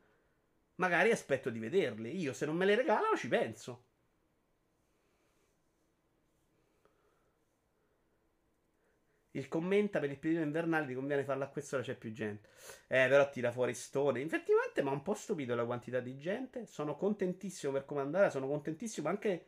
Magari 0.76 1.10
aspetto 1.12 1.48
di 1.50 1.58
vederli. 1.58 2.14
Io, 2.20 2.34
se 2.34 2.44
non 2.46 2.56
me 2.56 2.66
le 2.66 2.74
regalano, 2.76 3.16
ci 3.16 3.28
penso. 3.28 3.84
Il 9.38 9.48
commenta 9.48 10.00
per 10.00 10.10
il 10.10 10.18
periodo 10.18 10.44
invernale 10.44 10.86
ti 10.86 10.94
conviene 10.94 11.22
farlo 11.22 11.44
a 11.44 11.46
quest'ora 11.46 11.82
c'è 11.82 11.94
più 11.94 12.12
gente. 12.12 12.48
Eh, 12.88 13.06
però 13.08 13.30
tira 13.30 13.52
fuori 13.52 13.72
stone. 13.72 14.20
Effettivamente 14.20 14.82
mi 14.82 14.88
ha 14.88 14.92
un 14.92 15.02
po' 15.02 15.14
stupito 15.14 15.54
la 15.54 15.64
quantità 15.64 16.00
di 16.00 16.18
gente. 16.18 16.66
Sono 16.66 16.96
contentissimo 16.96 17.72
per 17.72 17.84
come 17.84 18.00
andare. 18.00 18.30
Sono 18.30 18.48
contentissimo 18.48 19.08
anche 19.08 19.46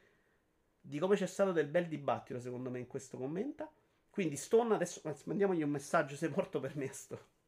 di 0.81 0.99
come 1.01 1.17
c'è 1.17 1.27
stato 1.27 1.51
del 1.51 1.67
bel 1.67 1.89
dibattito, 1.89 2.39
secondo 2.39 2.71
me, 2.71 2.79
in 2.79 2.87
questo 2.87 3.19
commenta. 3.19 3.71
Quindi 4.09 4.37
Stone 4.37 4.75
adesso 4.75 5.03
mandiamogli 5.25 5.63
un 5.63 5.71
messaggio 5.71 6.15
sei 6.15 6.31
morto 6.31 6.61
per 6.61 6.77
me 6.77 6.93
sto. 6.93 7.39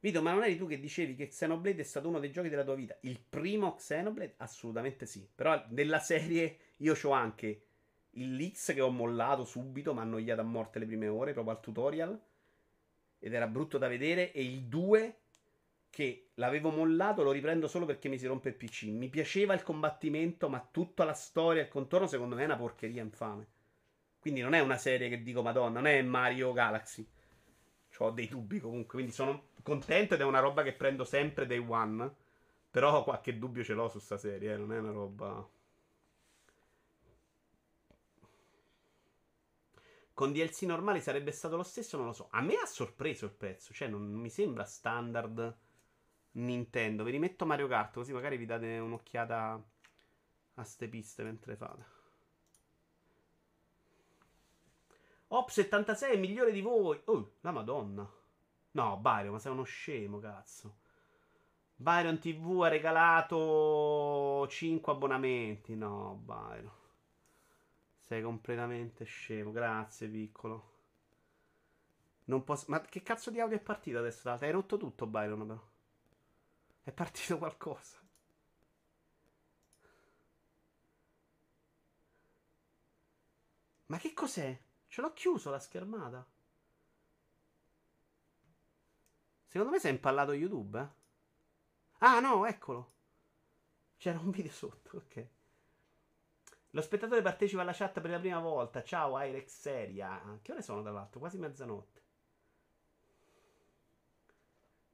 Vito, 0.00 0.20
ma 0.20 0.32
non 0.32 0.44
eri 0.44 0.58
tu 0.58 0.66
che 0.66 0.78
dicevi 0.78 1.14
che 1.14 1.28
Xenoblade 1.28 1.80
è 1.80 1.84
stato 1.84 2.08
uno 2.08 2.18
dei 2.18 2.30
giochi 2.30 2.50
della 2.50 2.62
tua 2.62 2.74
vita? 2.74 2.94
Il 3.00 3.18
primo 3.18 3.74
Xenoblade? 3.74 4.34
Assolutamente 4.36 5.06
sì. 5.06 5.26
Però 5.34 5.64
nella 5.70 5.98
serie 5.98 6.58
io 6.78 6.94
ho 7.02 7.10
anche 7.10 7.63
il 8.14 8.52
X 8.52 8.74
che 8.74 8.80
ho 8.80 8.90
mollato 8.90 9.44
subito, 9.44 9.92
mi 9.92 10.00
ha 10.00 10.02
annoiato 10.02 10.40
a 10.40 10.44
morte 10.44 10.78
le 10.78 10.86
prime 10.86 11.08
ore, 11.08 11.32
proprio 11.32 11.54
al 11.54 11.60
tutorial. 11.60 12.20
Ed 13.18 13.32
era 13.32 13.46
brutto 13.46 13.78
da 13.78 13.88
vedere. 13.88 14.32
E 14.32 14.42
il 14.42 14.64
2 14.64 15.18
che 15.94 16.30
l'avevo 16.34 16.70
mollato, 16.70 17.22
lo 17.22 17.30
riprendo 17.30 17.68
solo 17.68 17.86
perché 17.86 18.08
mi 18.08 18.18
si 18.18 18.26
rompe 18.26 18.48
il 18.48 18.56
PC. 18.56 18.84
Mi 18.84 19.08
piaceva 19.08 19.54
il 19.54 19.62
combattimento, 19.62 20.48
ma 20.48 20.66
tutta 20.70 21.04
la 21.04 21.14
storia 21.14 21.62
e 21.62 21.64
il 21.66 21.70
contorno 21.70 22.06
secondo 22.08 22.34
me 22.34 22.42
è 22.42 22.46
una 22.46 22.56
porcheria 22.56 23.02
infame. 23.02 23.46
Quindi 24.18 24.40
non 24.40 24.54
è 24.54 24.60
una 24.60 24.76
serie 24.76 25.08
che 25.08 25.22
dico 25.22 25.42
Madonna, 25.42 25.80
non 25.80 25.86
è 25.86 26.02
Mario 26.02 26.52
Galaxy. 26.52 27.06
ho 27.98 28.10
dei 28.10 28.26
dubbi 28.26 28.58
comunque, 28.58 28.94
quindi 28.94 29.12
sono 29.12 29.50
contento 29.62 30.14
ed 30.14 30.20
è 30.20 30.24
una 30.24 30.40
roba 30.40 30.62
che 30.62 30.72
prendo 30.72 31.04
sempre 31.04 31.46
day 31.46 31.58
one. 31.58 32.12
Però 32.70 33.04
qualche 33.04 33.38
dubbio 33.38 33.62
ce 33.62 33.74
l'ho 33.74 33.88
su 33.88 34.00
sta 34.00 34.18
serie, 34.18 34.54
eh, 34.54 34.56
non 34.56 34.72
è 34.72 34.78
una 34.78 34.90
roba... 34.90 35.48
Con 40.14 40.32
DLC 40.32 40.62
normali 40.62 41.00
sarebbe 41.00 41.32
stato 41.32 41.56
lo 41.56 41.64
stesso, 41.64 41.96
non 41.96 42.06
lo 42.06 42.12
so. 42.12 42.28
A 42.30 42.40
me 42.40 42.54
ha 42.54 42.66
sorpreso 42.66 43.24
il 43.24 43.32
prezzo, 43.32 43.74
cioè 43.74 43.88
non 43.88 44.02
mi 44.02 44.30
sembra 44.30 44.64
standard 44.64 45.58
Nintendo. 46.32 47.02
Vi 47.02 47.10
rimetto 47.10 47.44
Mario 47.44 47.66
Kart 47.66 47.94
così 47.94 48.12
magari 48.12 48.36
vi 48.36 48.46
date 48.46 48.78
un'occhiata 48.78 49.62
a 50.54 50.64
ste 50.64 50.88
piste 50.88 51.24
mentre 51.24 51.56
fate. 51.56 51.84
Op76 55.30 56.12
è 56.12 56.16
migliore 56.16 56.52
di 56.52 56.60
voi. 56.60 57.00
Oh, 57.06 57.32
la 57.40 57.50
madonna. 57.50 58.08
No, 58.72 58.96
Byron, 58.98 59.32
ma 59.32 59.38
sei 59.40 59.50
uno 59.50 59.64
scemo, 59.64 60.20
cazzo. 60.20 60.76
Byron 61.74 62.18
TV 62.20 62.62
ha 62.62 62.68
regalato 62.68 64.46
5 64.48 64.92
abbonamenti. 64.92 65.74
No, 65.74 66.20
Byron. 66.22 66.70
Sei 68.06 68.22
completamente 68.22 69.04
scemo. 69.04 69.50
Grazie, 69.50 70.08
piccolo. 70.08 70.72
Non 72.24 72.44
posso... 72.44 72.66
Ma 72.68 72.80
che 72.80 73.02
cazzo 73.02 73.30
di 73.30 73.40
audio 73.40 73.56
è 73.56 73.60
partito 73.60 73.98
adesso? 73.98 74.30
Hai 74.30 74.50
rotto 74.50 74.76
tutto, 74.76 75.06
Byron, 75.06 75.46
però. 75.46 75.68
È 76.82 76.92
partito 76.92 77.36
qualcosa. 77.38 77.98
Ma 83.86 83.98
che 83.98 84.12
cos'è? 84.12 84.58
Ce 84.86 85.00
l'ho 85.00 85.12
chiuso 85.12 85.50
la 85.50 85.58
schermata. 85.58 86.26
Secondo 89.46 89.72
me 89.72 89.78
si 89.78 89.86
è 89.86 89.90
impallato 89.90 90.32
YouTube, 90.32 90.80
eh? 90.80 90.88
Ah, 91.98 92.20
no, 92.20 92.44
eccolo. 92.44 92.92
C'era 93.96 94.18
un 94.18 94.30
video 94.30 94.52
sotto, 94.52 94.96
ok. 94.96 95.28
Lo 96.74 96.80
spettatore 96.80 97.22
partecipa 97.22 97.62
alla 97.62 97.72
chat 97.72 98.00
per 98.00 98.10
la 98.10 98.18
prima 98.18 98.40
volta. 98.40 98.82
Ciao, 98.82 99.16
Irex 99.20 99.46
Seria. 99.46 100.40
Che 100.42 100.50
ore 100.50 100.60
sono 100.60 100.82
dall'alto? 100.82 101.20
Quasi 101.20 101.38
mezzanotte. 101.38 102.02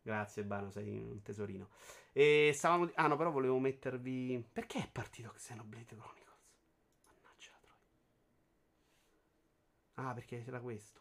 Grazie, 0.02 0.44
Bano, 0.44 0.70
sei 0.70 0.98
un 0.98 1.22
tesorino. 1.22 1.70
E 2.12 2.52
stavamo. 2.54 2.90
Ah, 2.96 3.06
no, 3.06 3.16
però 3.16 3.30
volevo 3.30 3.58
mettervi. 3.58 4.46
Perché 4.52 4.80
è 4.80 4.88
partito 4.92 5.30
Xenoblade 5.30 5.96
Chronicles? 5.96 6.38
Mannaggia 7.06 7.50
la 7.52 7.58
troia. 9.94 10.10
Ah, 10.10 10.12
perché 10.12 10.42
c'era 10.42 10.60
questo. 10.60 11.00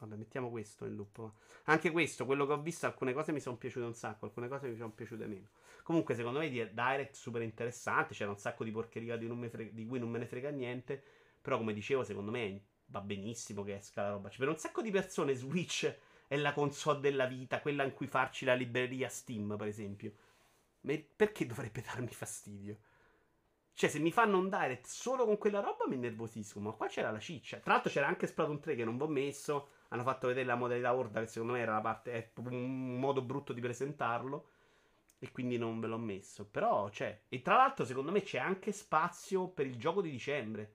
Vabbè, 0.00 0.16
mettiamo 0.16 0.50
questo 0.50 0.86
in 0.86 0.94
loop. 0.94 1.30
Anche 1.64 1.90
questo, 1.90 2.24
quello 2.24 2.46
che 2.46 2.52
ho 2.52 2.60
visto, 2.60 2.86
alcune 2.86 3.12
cose 3.12 3.32
mi 3.32 3.40
sono 3.40 3.56
piaciute 3.56 3.84
un 3.84 3.94
sacco, 3.94 4.24
alcune 4.24 4.48
cose 4.48 4.68
mi 4.68 4.76
sono 4.76 4.90
piaciute 4.90 5.26
meno. 5.26 5.48
Comunque, 5.82 6.14
secondo 6.14 6.38
me, 6.38 6.48
Direct 6.50 7.14
super 7.14 7.42
interessante. 7.42 8.14
C'era 8.14 8.30
un 8.30 8.38
sacco 8.38 8.64
di 8.64 8.70
porcheria 8.70 9.16
di, 9.16 9.26
frega, 9.48 9.70
di, 9.72 9.86
cui 9.86 9.98
non 9.98 10.08
me 10.08 10.18
ne 10.18 10.26
frega 10.26 10.48
niente. 10.50 11.02
Però, 11.40 11.58
come 11.58 11.74
dicevo, 11.74 12.02
secondo 12.02 12.30
me 12.30 12.62
va 12.86 13.00
benissimo 13.02 13.62
che 13.62 13.74
esca 13.74 14.02
la 14.02 14.10
roba. 14.10 14.30
Cioè, 14.30 14.38
per 14.38 14.48
un 14.48 14.56
sacco 14.56 14.80
di 14.80 14.90
persone, 14.90 15.34
Switch 15.34 15.94
è 16.26 16.36
la 16.36 16.54
console 16.54 17.00
della 17.00 17.26
vita, 17.26 17.60
quella 17.60 17.84
in 17.84 17.92
cui 17.92 18.06
farci 18.06 18.46
la 18.46 18.54
libreria 18.54 19.08
Steam, 19.10 19.54
per 19.58 19.66
esempio. 19.66 20.12
Ma 20.82 20.94
perché 21.14 21.44
dovrebbe 21.44 21.82
darmi 21.82 22.08
fastidio? 22.08 22.78
Cioè, 23.74 23.90
se 23.90 23.98
mi 23.98 24.12
fanno 24.12 24.38
un 24.38 24.48
direct 24.48 24.86
solo 24.86 25.26
con 25.26 25.36
quella 25.36 25.60
roba 25.60 25.86
mi 25.86 25.96
innervosisco. 25.96 26.58
Ma 26.58 26.72
qua 26.72 26.86
c'era 26.86 27.10
la 27.10 27.20
ciccia. 27.20 27.58
Tra 27.58 27.74
l'altro 27.74 27.90
c'era 27.90 28.06
anche 28.06 28.26
Splatoon 28.26 28.60
3 28.60 28.76
che 28.76 28.84
non 28.84 28.96
vi 28.96 29.02
ho 29.02 29.08
messo. 29.08 29.68
Hanno 29.92 30.02
fatto 30.04 30.28
vedere 30.28 30.46
la 30.46 30.54
modalità 30.54 30.94
Horda, 30.94 31.20
che 31.20 31.26
secondo 31.26 31.54
me 31.54 31.60
era 31.60 31.74
la 31.74 31.80
parte. 31.80 32.12
È 32.12 32.30
un 32.48 32.98
modo 32.98 33.22
brutto 33.22 33.52
di 33.52 33.60
presentarlo. 33.60 34.50
E 35.18 35.32
quindi 35.32 35.58
non 35.58 35.80
ve 35.80 35.88
l'ho 35.88 35.98
messo. 35.98 36.46
Però 36.46 36.88
c'è. 36.88 37.22
E 37.28 37.42
tra 37.42 37.56
l'altro, 37.56 37.84
secondo 37.84 38.10
me 38.10 38.22
c'è 38.22 38.38
anche 38.38 38.72
spazio 38.72 39.48
per 39.48 39.66
il 39.66 39.76
gioco 39.76 40.00
di 40.00 40.10
dicembre. 40.10 40.74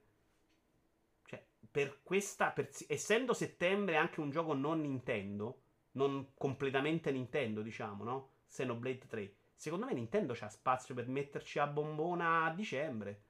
Cioè, 1.24 1.44
per 1.70 2.00
questa. 2.02 2.50
Per, 2.50 2.68
essendo 2.88 3.32
settembre 3.32 3.96
anche 3.96 4.20
un 4.20 4.30
gioco 4.30 4.52
non 4.52 4.82
Nintendo. 4.82 5.62
Non 5.92 6.32
completamente 6.34 7.10
Nintendo, 7.10 7.62
diciamo, 7.62 8.04
no? 8.04 8.30
Xenoblade 8.48 9.06
3 9.06 9.34
Secondo 9.54 9.86
me 9.86 9.94
Nintendo 9.94 10.34
c'ha 10.34 10.50
spazio 10.50 10.94
per 10.94 11.08
metterci 11.08 11.58
a 11.58 11.66
bombona 11.66 12.44
a 12.44 12.54
dicembre. 12.54 13.22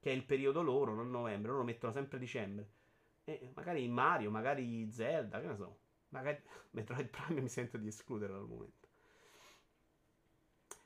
Che 0.00 0.10
è 0.10 0.12
il 0.12 0.24
periodo 0.24 0.62
loro, 0.62 0.94
non 0.94 1.10
novembre. 1.10 1.52
Loro 1.52 1.62
mettono 1.62 1.92
sempre 1.92 2.18
dicembre. 2.18 2.68
E 3.24 3.52
magari 3.54 3.86
Mario, 3.88 4.30
magari 4.30 4.90
Zelda, 4.90 5.40
che 5.40 5.46
ne 5.46 5.56
so. 5.56 5.78
Magari 6.08 6.40
Metroid 6.70 7.08
Prime 7.08 7.40
mi 7.40 7.48
sento 7.48 7.76
di 7.76 7.88
escludere 7.88 8.32
al 8.32 8.46
momento. 8.46 8.88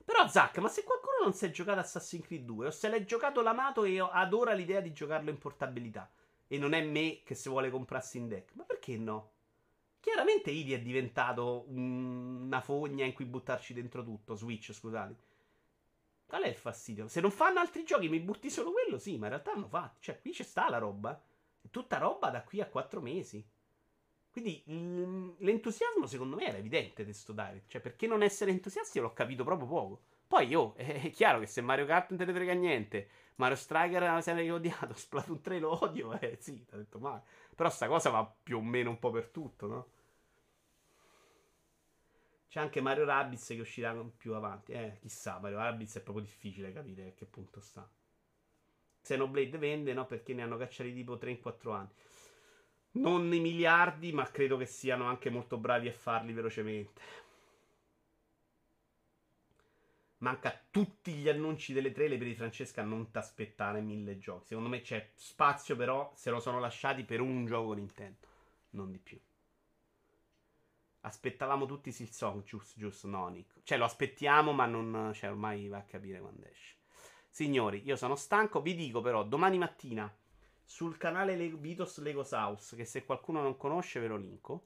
Però 0.05 0.27
Zack, 0.27 0.59
ma 0.59 0.69
se 0.69 0.83
qualcuno 0.83 1.17
non 1.23 1.33
si 1.33 1.45
è 1.45 1.51
giocato 1.51 1.79
Assassin's 1.79 2.25
Creed 2.25 2.45
2 2.45 2.67
o 2.67 2.71
se 2.71 2.87
l'è 2.87 3.03
giocato 3.03 3.41
l'amato 3.41 3.83
e 3.83 3.99
adora 3.99 4.53
l'idea 4.53 4.79
di 4.79 4.93
giocarlo 4.93 5.29
in 5.29 5.37
portabilità 5.37 6.09
e 6.47 6.57
non 6.57 6.73
è 6.73 6.81
me 6.81 7.23
che 7.23 7.35
si 7.35 7.49
vuole 7.49 7.69
comprarsi 7.69 8.17
in 8.17 8.29
deck, 8.29 8.55
ma 8.55 8.63
perché 8.63 8.95
no? 8.95 9.31
Chiaramente 9.99 10.51
Idi 10.51 10.73
è 10.73 10.79
diventato 10.79 11.65
una 11.67 12.61
fogna 12.61 13.03
in 13.03 13.11
cui 13.11 13.25
buttarci 13.25 13.73
dentro 13.73 14.03
tutto. 14.03 14.35
Switch, 14.35 14.71
scusate. 14.71 15.15
Qual 16.25 16.43
è 16.43 16.47
il 16.47 16.55
fastidio? 16.55 17.09
Se 17.09 17.19
non 17.19 17.31
fanno 17.31 17.59
altri 17.59 17.83
giochi, 17.83 18.07
mi 18.07 18.21
butti 18.21 18.49
solo 18.49 18.71
quello? 18.71 18.97
Sì, 18.99 19.17
ma 19.17 19.25
in 19.25 19.33
realtà 19.33 19.51
hanno 19.51 19.67
fatto. 19.67 19.97
Cioè, 19.99 20.21
qui 20.21 20.31
c'è 20.31 20.43
sta 20.43 20.69
la 20.69 20.77
roba. 20.77 21.21
Tutta 21.69 21.97
roba 21.97 22.29
da 22.29 22.43
qui 22.43 22.61
a 22.61 22.67
quattro 22.67 23.01
mesi. 23.01 23.45
Quindi 24.31 24.63
l'entusiasmo 25.39 26.05
secondo 26.05 26.35
me 26.35 26.45
era 26.45 26.57
evidente 26.57 27.03
di 27.03 27.13
sto 27.13 27.33
Direct. 27.33 27.69
Cioè, 27.69 27.81
perché 27.81 28.07
non 28.07 28.21
essere 28.21 28.51
entusiasti 28.51 28.99
l'ho 28.99 29.13
capito 29.13 29.43
proprio 29.43 29.67
poco. 29.67 30.01
Poi 30.27 30.45
io, 30.47 30.73
è 30.75 31.09
chiaro 31.11 31.39
che 31.39 31.47
se 31.47 31.61
Mario 31.61 31.85
Kart 31.85 32.09
non 32.09 32.19
te 32.19 32.25
ne 32.25 32.33
frega 32.33 32.53
niente, 32.53 33.09
Mario 33.35 33.55
Striker 33.55 34.03
è 34.03 34.09
una 34.09 34.21
serie 34.21 34.43
che 34.43 34.51
ho 34.51 34.55
odiato, 34.55 34.93
Splatoon 34.95 35.41
3 35.41 35.59
lo 35.59 35.83
odio, 35.83 36.13
eh 36.19 36.37
sì, 36.39 36.65
ti 36.65 36.73
ho 36.75 36.77
detto 36.77 36.99
male. 36.99 37.23
Però 37.55 37.69
sta 37.69 37.87
cosa 37.87 38.09
va 38.09 38.25
più 38.43 38.57
o 38.57 38.61
meno 38.61 38.89
un 38.89 38.99
po' 38.99 39.11
per 39.11 39.29
tutto, 39.29 39.67
no? 39.67 39.87
C'è 42.49 42.59
anche 42.59 42.81
Mario 42.81 43.05
Rabbids 43.05 43.47
che 43.47 43.59
uscirà 43.59 43.93
più 44.15 44.33
avanti. 44.33 44.71
Eh, 44.73 44.97
chissà, 44.99 45.39
Mario 45.39 45.57
Rabbids 45.57 45.95
è 45.97 46.01
proprio 46.01 46.23
difficile 46.25 46.71
capire 46.73 47.09
a 47.09 47.13
che 47.13 47.25
punto 47.25 47.59
sta. 47.59 47.89
Xenoblade 49.07 49.57
vende, 49.57 49.93
no? 49.93 50.05
Perché 50.05 50.33
ne 50.33 50.43
hanno 50.43 50.57
cacciati 50.57 50.93
tipo 50.93 51.17
3 51.17 51.31
in 51.31 51.39
4 51.39 51.71
anni. 51.71 51.89
Non 52.91 53.31
i 53.33 53.39
miliardi, 53.39 54.11
ma 54.11 54.29
credo 54.29 54.57
che 54.57 54.65
siano 54.65 55.05
anche 55.05 55.29
molto 55.29 55.57
bravi 55.57 55.87
a 55.87 55.93
farli 55.93 56.33
velocemente. 56.33 57.01
Manca 60.19 60.59
tutti 60.71 61.13
gli 61.13 61.29
annunci 61.29 61.73
delle 61.73 61.91
trailer 61.91 62.17
per 62.17 62.27
di 62.27 62.33
Francesca 62.33 62.81
non 62.81 63.11
ti 63.11 63.17
aspettare 63.17 63.81
mille 63.81 64.17
giochi. 64.17 64.47
Secondo 64.47 64.69
me 64.69 64.81
c'è 64.81 65.11
spazio, 65.13 65.75
però 65.75 66.11
se 66.15 66.31
lo 66.31 66.39
sono 66.39 66.59
lasciati 66.59 67.03
per 67.03 67.21
un 67.21 67.45
gioco 67.45 67.73
Nintendo, 67.73 68.27
non 68.71 68.91
di 68.91 68.97
più. 68.97 69.19
Aspettavamo 71.01 71.67
tutti 71.67 71.91
Silsong, 71.91 72.43
giusto, 72.43 72.79
giusto, 72.79 73.07
no, 73.07 73.27
Nick. 73.29 73.61
Cioè, 73.63 73.77
lo 73.77 73.85
aspettiamo, 73.85 74.51
ma 74.51 74.65
non. 74.65 75.11
Cioè, 75.13 75.29
ormai 75.29 75.67
va 75.67 75.77
a 75.77 75.83
capire 75.83 76.19
quando 76.19 76.47
esce. 76.47 76.76
Signori, 77.37 77.83
io 77.85 77.95
sono 77.95 78.15
stanco. 78.15 78.63
Vi 78.63 78.73
dico 78.73 78.99
però, 78.99 79.23
domani 79.23 79.59
mattina 79.59 80.11
sul 80.63 80.97
canale 80.97 81.35
Le- 81.35 81.49
Vitos 81.49 81.99
Lego 81.99 82.27
House, 82.31 82.75
che 82.75 82.83
se 82.83 83.05
qualcuno 83.05 83.43
non 83.43 83.57
conosce 83.57 83.99
ve 83.99 84.07
lo 84.07 84.15
linko. 84.15 84.65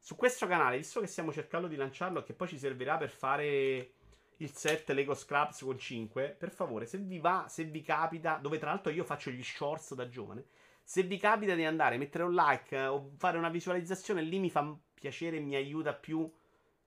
Su 0.00 0.16
questo 0.16 0.48
canale, 0.48 0.78
visto 0.78 0.98
che 0.98 1.06
stiamo 1.06 1.32
cercando 1.32 1.68
di 1.68 1.76
lanciarlo, 1.76 2.24
che 2.24 2.32
poi 2.32 2.48
ci 2.48 2.58
servirà 2.58 2.96
per 2.96 3.10
fare 3.10 3.92
il 4.38 4.50
set 4.50 4.90
Lego 4.90 5.14
Scraps 5.14 5.62
con 5.62 5.78
5, 5.78 6.34
per 6.36 6.50
favore, 6.50 6.86
se 6.86 6.98
vi 6.98 7.20
va, 7.20 7.46
se 7.48 7.62
vi 7.62 7.80
capita, 7.80 8.38
dove 8.42 8.58
tra 8.58 8.70
l'altro 8.70 8.90
io 8.90 9.04
faccio 9.04 9.30
gli 9.30 9.44
shorts 9.44 9.94
da 9.94 10.08
giovane, 10.08 10.46
se 10.82 11.04
vi 11.04 11.16
capita 11.16 11.54
di 11.54 11.64
andare, 11.64 11.96
mettere 11.96 12.24
un 12.24 12.34
like 12.34 12.76
o 12.86 13.12
fare 13.18 13.38
una 13.38 13.50
visualizzazione, 13.50 14.20
lì 14.20 14.40
mi 14.40 14.50
fa 14.50 14.76
piacere 14.94 15.36
e 15.36 15.40
mi 15.40 15.54
aiuta 15.54 15.94
più 15.94 16.28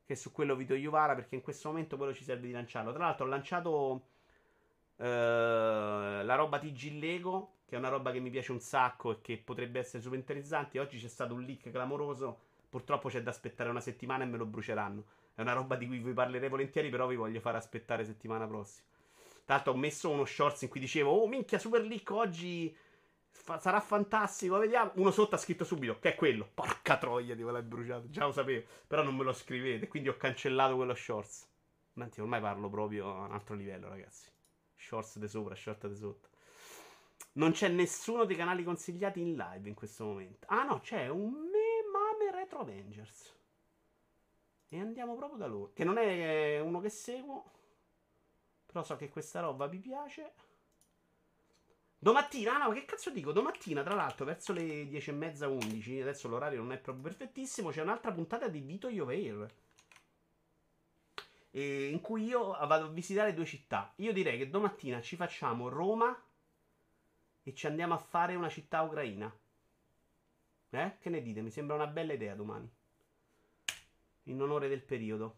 che 0.04 0.16
su 0.18 0.34
quello 0.34 0.58
Vito 0.58 0.74
Iuvara 0.74 1.16
perché 1.16 1.36
in 1.36 1.42
questo 1.42 1.70
momento 1.70 1.96
quello 1.96 2.14
ci 2.14 2.26
serve 2.26 2.48
di 2.48 2.52
lanciarlo. 2.52 2.92
Tra 2.92 3.06
l'altro 3.06 3.26
ho 3.26 3.30
lanciato 3.30 4.16
uh, 4.98 5.04
la 5.04 6.36
roba 6.36 6.60
TG 6.60 7.00
Lego, 7.00 7.54
che 7.66 7.76
è 7.76 7.78
una 7.78 7.90
roba 7.90 8.12
che 8.12 8.20
mi 8.20 8.30
piace 8.30 8.52
un 8.52 8.60
sacco 8.60 9.12
e 9.12 9.22
che 9.22 9.38
potrebbe 9.38 9.80
essere 9.80 10.02
super 10.02 10.18
interessante. 10.18 10.80
Oggi 10.80 11.00
c'è 11.00 11.08
stato 11.08 11.34
un 11.34 11.44
leak 11.44 11.70
clamoroso, 11.72 12.40
purtroppo 12.70 13.10
c'è 13.10 13.22
da 13.22 13.30
aspettare 13.30 13.70
una 13.70 13.82
settimana 13.82 14.24
e 14.24 14.28
me 14.28 14.38
lo 14.38 14.46
bruceranno. 14.46 15.04
È 15.36 15.42
una 15.42 15.54
roba 15.54 15.76
di 15.76 15.86
cui 15.86 16.00
vi 16.00 16.14
parlerei 16.14 16.50
volentieri, 16.50 16.90
però 16.90 17.08
vi 17.08 17.16
voglio 17.16 17.40
far 17.40 17.56
aspettare 17.56 18.06
settimana 18.06 18.48
prossima. 18.48 18.88
Tra 19.46 19.56
l'altro 19.56 19.74
ho 19.74 19.78
messo 19.78 20.10
uno 20.10 20.26
shorts 20.26 20.64
in 20.64 20.70
cui 20.70 20.80
dicevo, 20.80 21.12
oh 21.12 21.28
minchia, 21.28 21.58
super 21.58 21.82
leak 21.82 22.10
oggi 22.12 22.76
fa- 23.30 23.60
sarà 23.60 23.80
fantastico, 23.80 24.58
vediamo. 24.58 24.92
Uno 24.96 25.12
sotto 25.12 25.36
ha 25.36 25.38
scritto 25.38 25.64
subito 25.64 26.00
che 26.00 26.14
è 26.14 26.16
quello. 26.16 26.50
Porca 26.54 26.98
troia, 26.98 27.36
di 27.36 27.44
l'hai 27.44 27.62
bruciato. 27.62 28.10
Già 28.10 28.26
lo 28.26 28.32
sapevo, 28.32 28.66
però 28.86 29.04
non 29.04 29.16
me 29.16 29.24
lo 29.24 29.34
scrivete, 29.34 29.88
quindi 29.88 30.10
ho 30.10 30.18
cancellato 30.18 30.76
quello 30.76 30.94
shorts. 30.94 31.48
Manti, 31.94 32.22
ormai 32.22 32.42
parlo 32.42 32.70
proprio 32.70 33.10
a 33.10 33.26
un 33.26 33.32
altro 33.32 33.56
livello, 33.56 33.88
ragazzi. 33.88 34.30
Shorts 34.78 35.18
di 35.18 35.28
sopra, 35.28 35.56
short 35.56 35.88
di 35.88 35.96
sotto. 35.96 36.30
Non 37.34 37.52
c'è 37.52 37.68
nessuno 37.68 38.26
dei 38.26 38.36
canali 38.36 38.64
consigliati 38.64 39.20
in 39.20 39.36
live 39.36 39.68
in 39.68 39.76
questo 39.76 40.06
momento. 40.06 40.48
Ah 40.50 40.64
no, 40.64 40.80
c'è 40.80 41.08
un 41.08 41.32
Me 41.32 41.84
Mame 41.92 42.32
Retro 42.32 42.60
Avengers. 42.60 43.36
E 44.70 44.80
andiamo 44.80 45.16
proprio 45.16 45.38
da 45.38 45.48
loro. 45.48 45.72
Che 45.74 45.84
non 45.84 45.98
è 45.98 46.60
uno 46.60 46.80
che 46.80 46.90
seguo. 46.90 47.52
Però 48.66 48.84
so 48.84 48.96
che 48.96 49.10
questa 49.10 49.40
roba 49.40 49.68
vi 49.68 49.80
piace. 49.80 50.34
Domattina, 52.00 52.56
ah 52.56 52.66
no, 52.66 52.72
che 52.72 52.86
cazzo 52.86 53.10
dico? 53.10 53.32
Domattina, 53.32 53.82
tra 53.82 53.96
l'altro, 53.96 54.26
verso 54.26 54.54
le 54.54 54.88
10 54.88 55.10
e 55.10 55.14
mezza, 55.14 55.48
11. 55.48 56.02
Adesso 56.02 56.28
l'orario 56.28 56.62
non 56.62 56.72
è 56.72 56.78
proprio 56.78 57.04
perfettissimo. 57.04 57.70
C'è 57.70 57.82
un'altra 57.82 58.12
puntata 58.12 58.48
di 58.48 58.60
Vito 58.60 58.88
Ioveir. 58.88 59.48
In 61.62 62.02
cui 62.02 62.26
io 62.26 62.52
vado 62.68 62.86
a 62.86 62.90
visitare 62.90 63.34
due 63.34 63.46
città. 63.46 63.92
Io 63.98 64.14
direi 64.14 64.38
che 64.38 64.50
domattina 64.50 65.02
ci 65.02 65.16
facciamo 65.16 65.70
Roma 65.70 66.16
e 67.42 67.54
ci 67.56 67.66
andiamo 67.66 67.96
a 67.96 67.98
fare 67.98 68.36
una 68.36 68.50
città 68.50 68.82
ucraina. 68.82 69.36
Eh? 70.70 70.98
Che 71.00 71.10
ne 71.10 71.22
dite? 71.22 71.42
Mi 71.42 71.50
sembra 71.50 71.76
una 71.76 71.88
bella 71.88 72.14
idea 72.14 72.36
domani. 72.36 72.70
In 74.24 74.42
onore 74.42 74.68
del 74.68 74.84
periodo. 74.84 75.38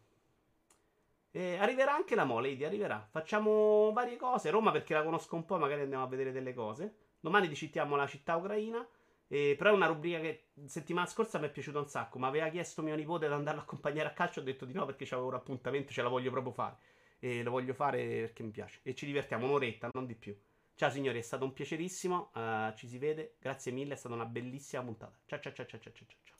E 1.32 1.58
arriverà 1.58 1.94
anche 1.94 2.16
la 2.16 2.26
Molady, 2.26 2.66
arriverà. 2.66 3.08
Facciamo 3.10 3.94
varie 3.94 4.18
cose. 4.18 4.50
Roma 4.50 4.72
perché 4.72 4.96
la 4.96 5.04
conosco 5.04 5.36
un 5.36 5.46
po', 5.46 5.58
magari 5.58 5.82
andiamo 5.82 6.04
a 6.04 6.08
vedere 6.08 6.34
delle 6.34 6.54
cose. 6.54 6.96
Domani 7.22 7.48
visitiamo 7.48 7.96
la 7.96 8.08
città 8.08 8.36
ucraina. 8.36 8.86
Eh, 9.32 9.54
però 9.58 9.70
è 9.70 9.74
una 9.74 9.86
rubrica 9.86 10.20
che 10.20 10.50
settimana 10.66 11.06
scorsa 11.06 11.38
mi 11.38 11.46
è 11.46 11.52
piaciuta 11.52 11.80
un 11.80 11.88
sacco. 11.88 12.18
Ma 12.20 12.28
aveva 12.28 12.50
chiesto 12.50 12.82
mio 12.82 12.96
nipote 12.96 13.28
di 13.28 13.34
andarlo 13.34 13.62
a 13.62 13.64
accompagnare 13.64 14.10
a 14.10 14.14
calcio. 14.14 14.40
Ho 14.40 14.44
detto 14.44 14.66
di 14.66 14.74
no 14.74 14.86
perché 14.86 15.06
avevo 15.12 15.28
un 15.30 15.36
appuntamento, 15.36 15.94
ce 15.94 16.02
la 16.02 16.10
voglio 16.10 16.32
proprio 16.32 16.52
fare. 16.54 16.78
E 17.20 17.44
lo 17.44 17.52
voglio 17.52 17.74
fare 17.74 18.04
perché 18.22 18.44
mi 18.44 18.52
piace. 18.52 18.80
E 18.84 18.96
ci 18.96 19.06
divertiamo 19.06 19.46
un'oretta, 19.46 19.90
non 19.94 20.06
di 20.06 20.16
più. 20.16 20.36
Ciao 20.76 20.90
signori, 20.90 21.20
è 21.20 21.22
stato 21.22 21.46
un 21.46 21.54
piacerissimo. 21.54 22.32
Uh, 22.34 22.74
ci 22.76 22.88
si 22.88 22.98
vede. 22.98 23.36
Grazie 23.40 23.72
mille, 23.72 23.94
è 23.94 23.98
stata 23.98 24.16
una 24.16 24.26
bellissima 24.26 24.84
puntata. 24.84 25.20
Ciao 25.26 25.40
ciao 25.40 25.54
ciao 25.54 25.66
ciao 25.68 25.80
ciao 25.80 25.94
ciao 25.94 26.08
ciao. 26.08 26.39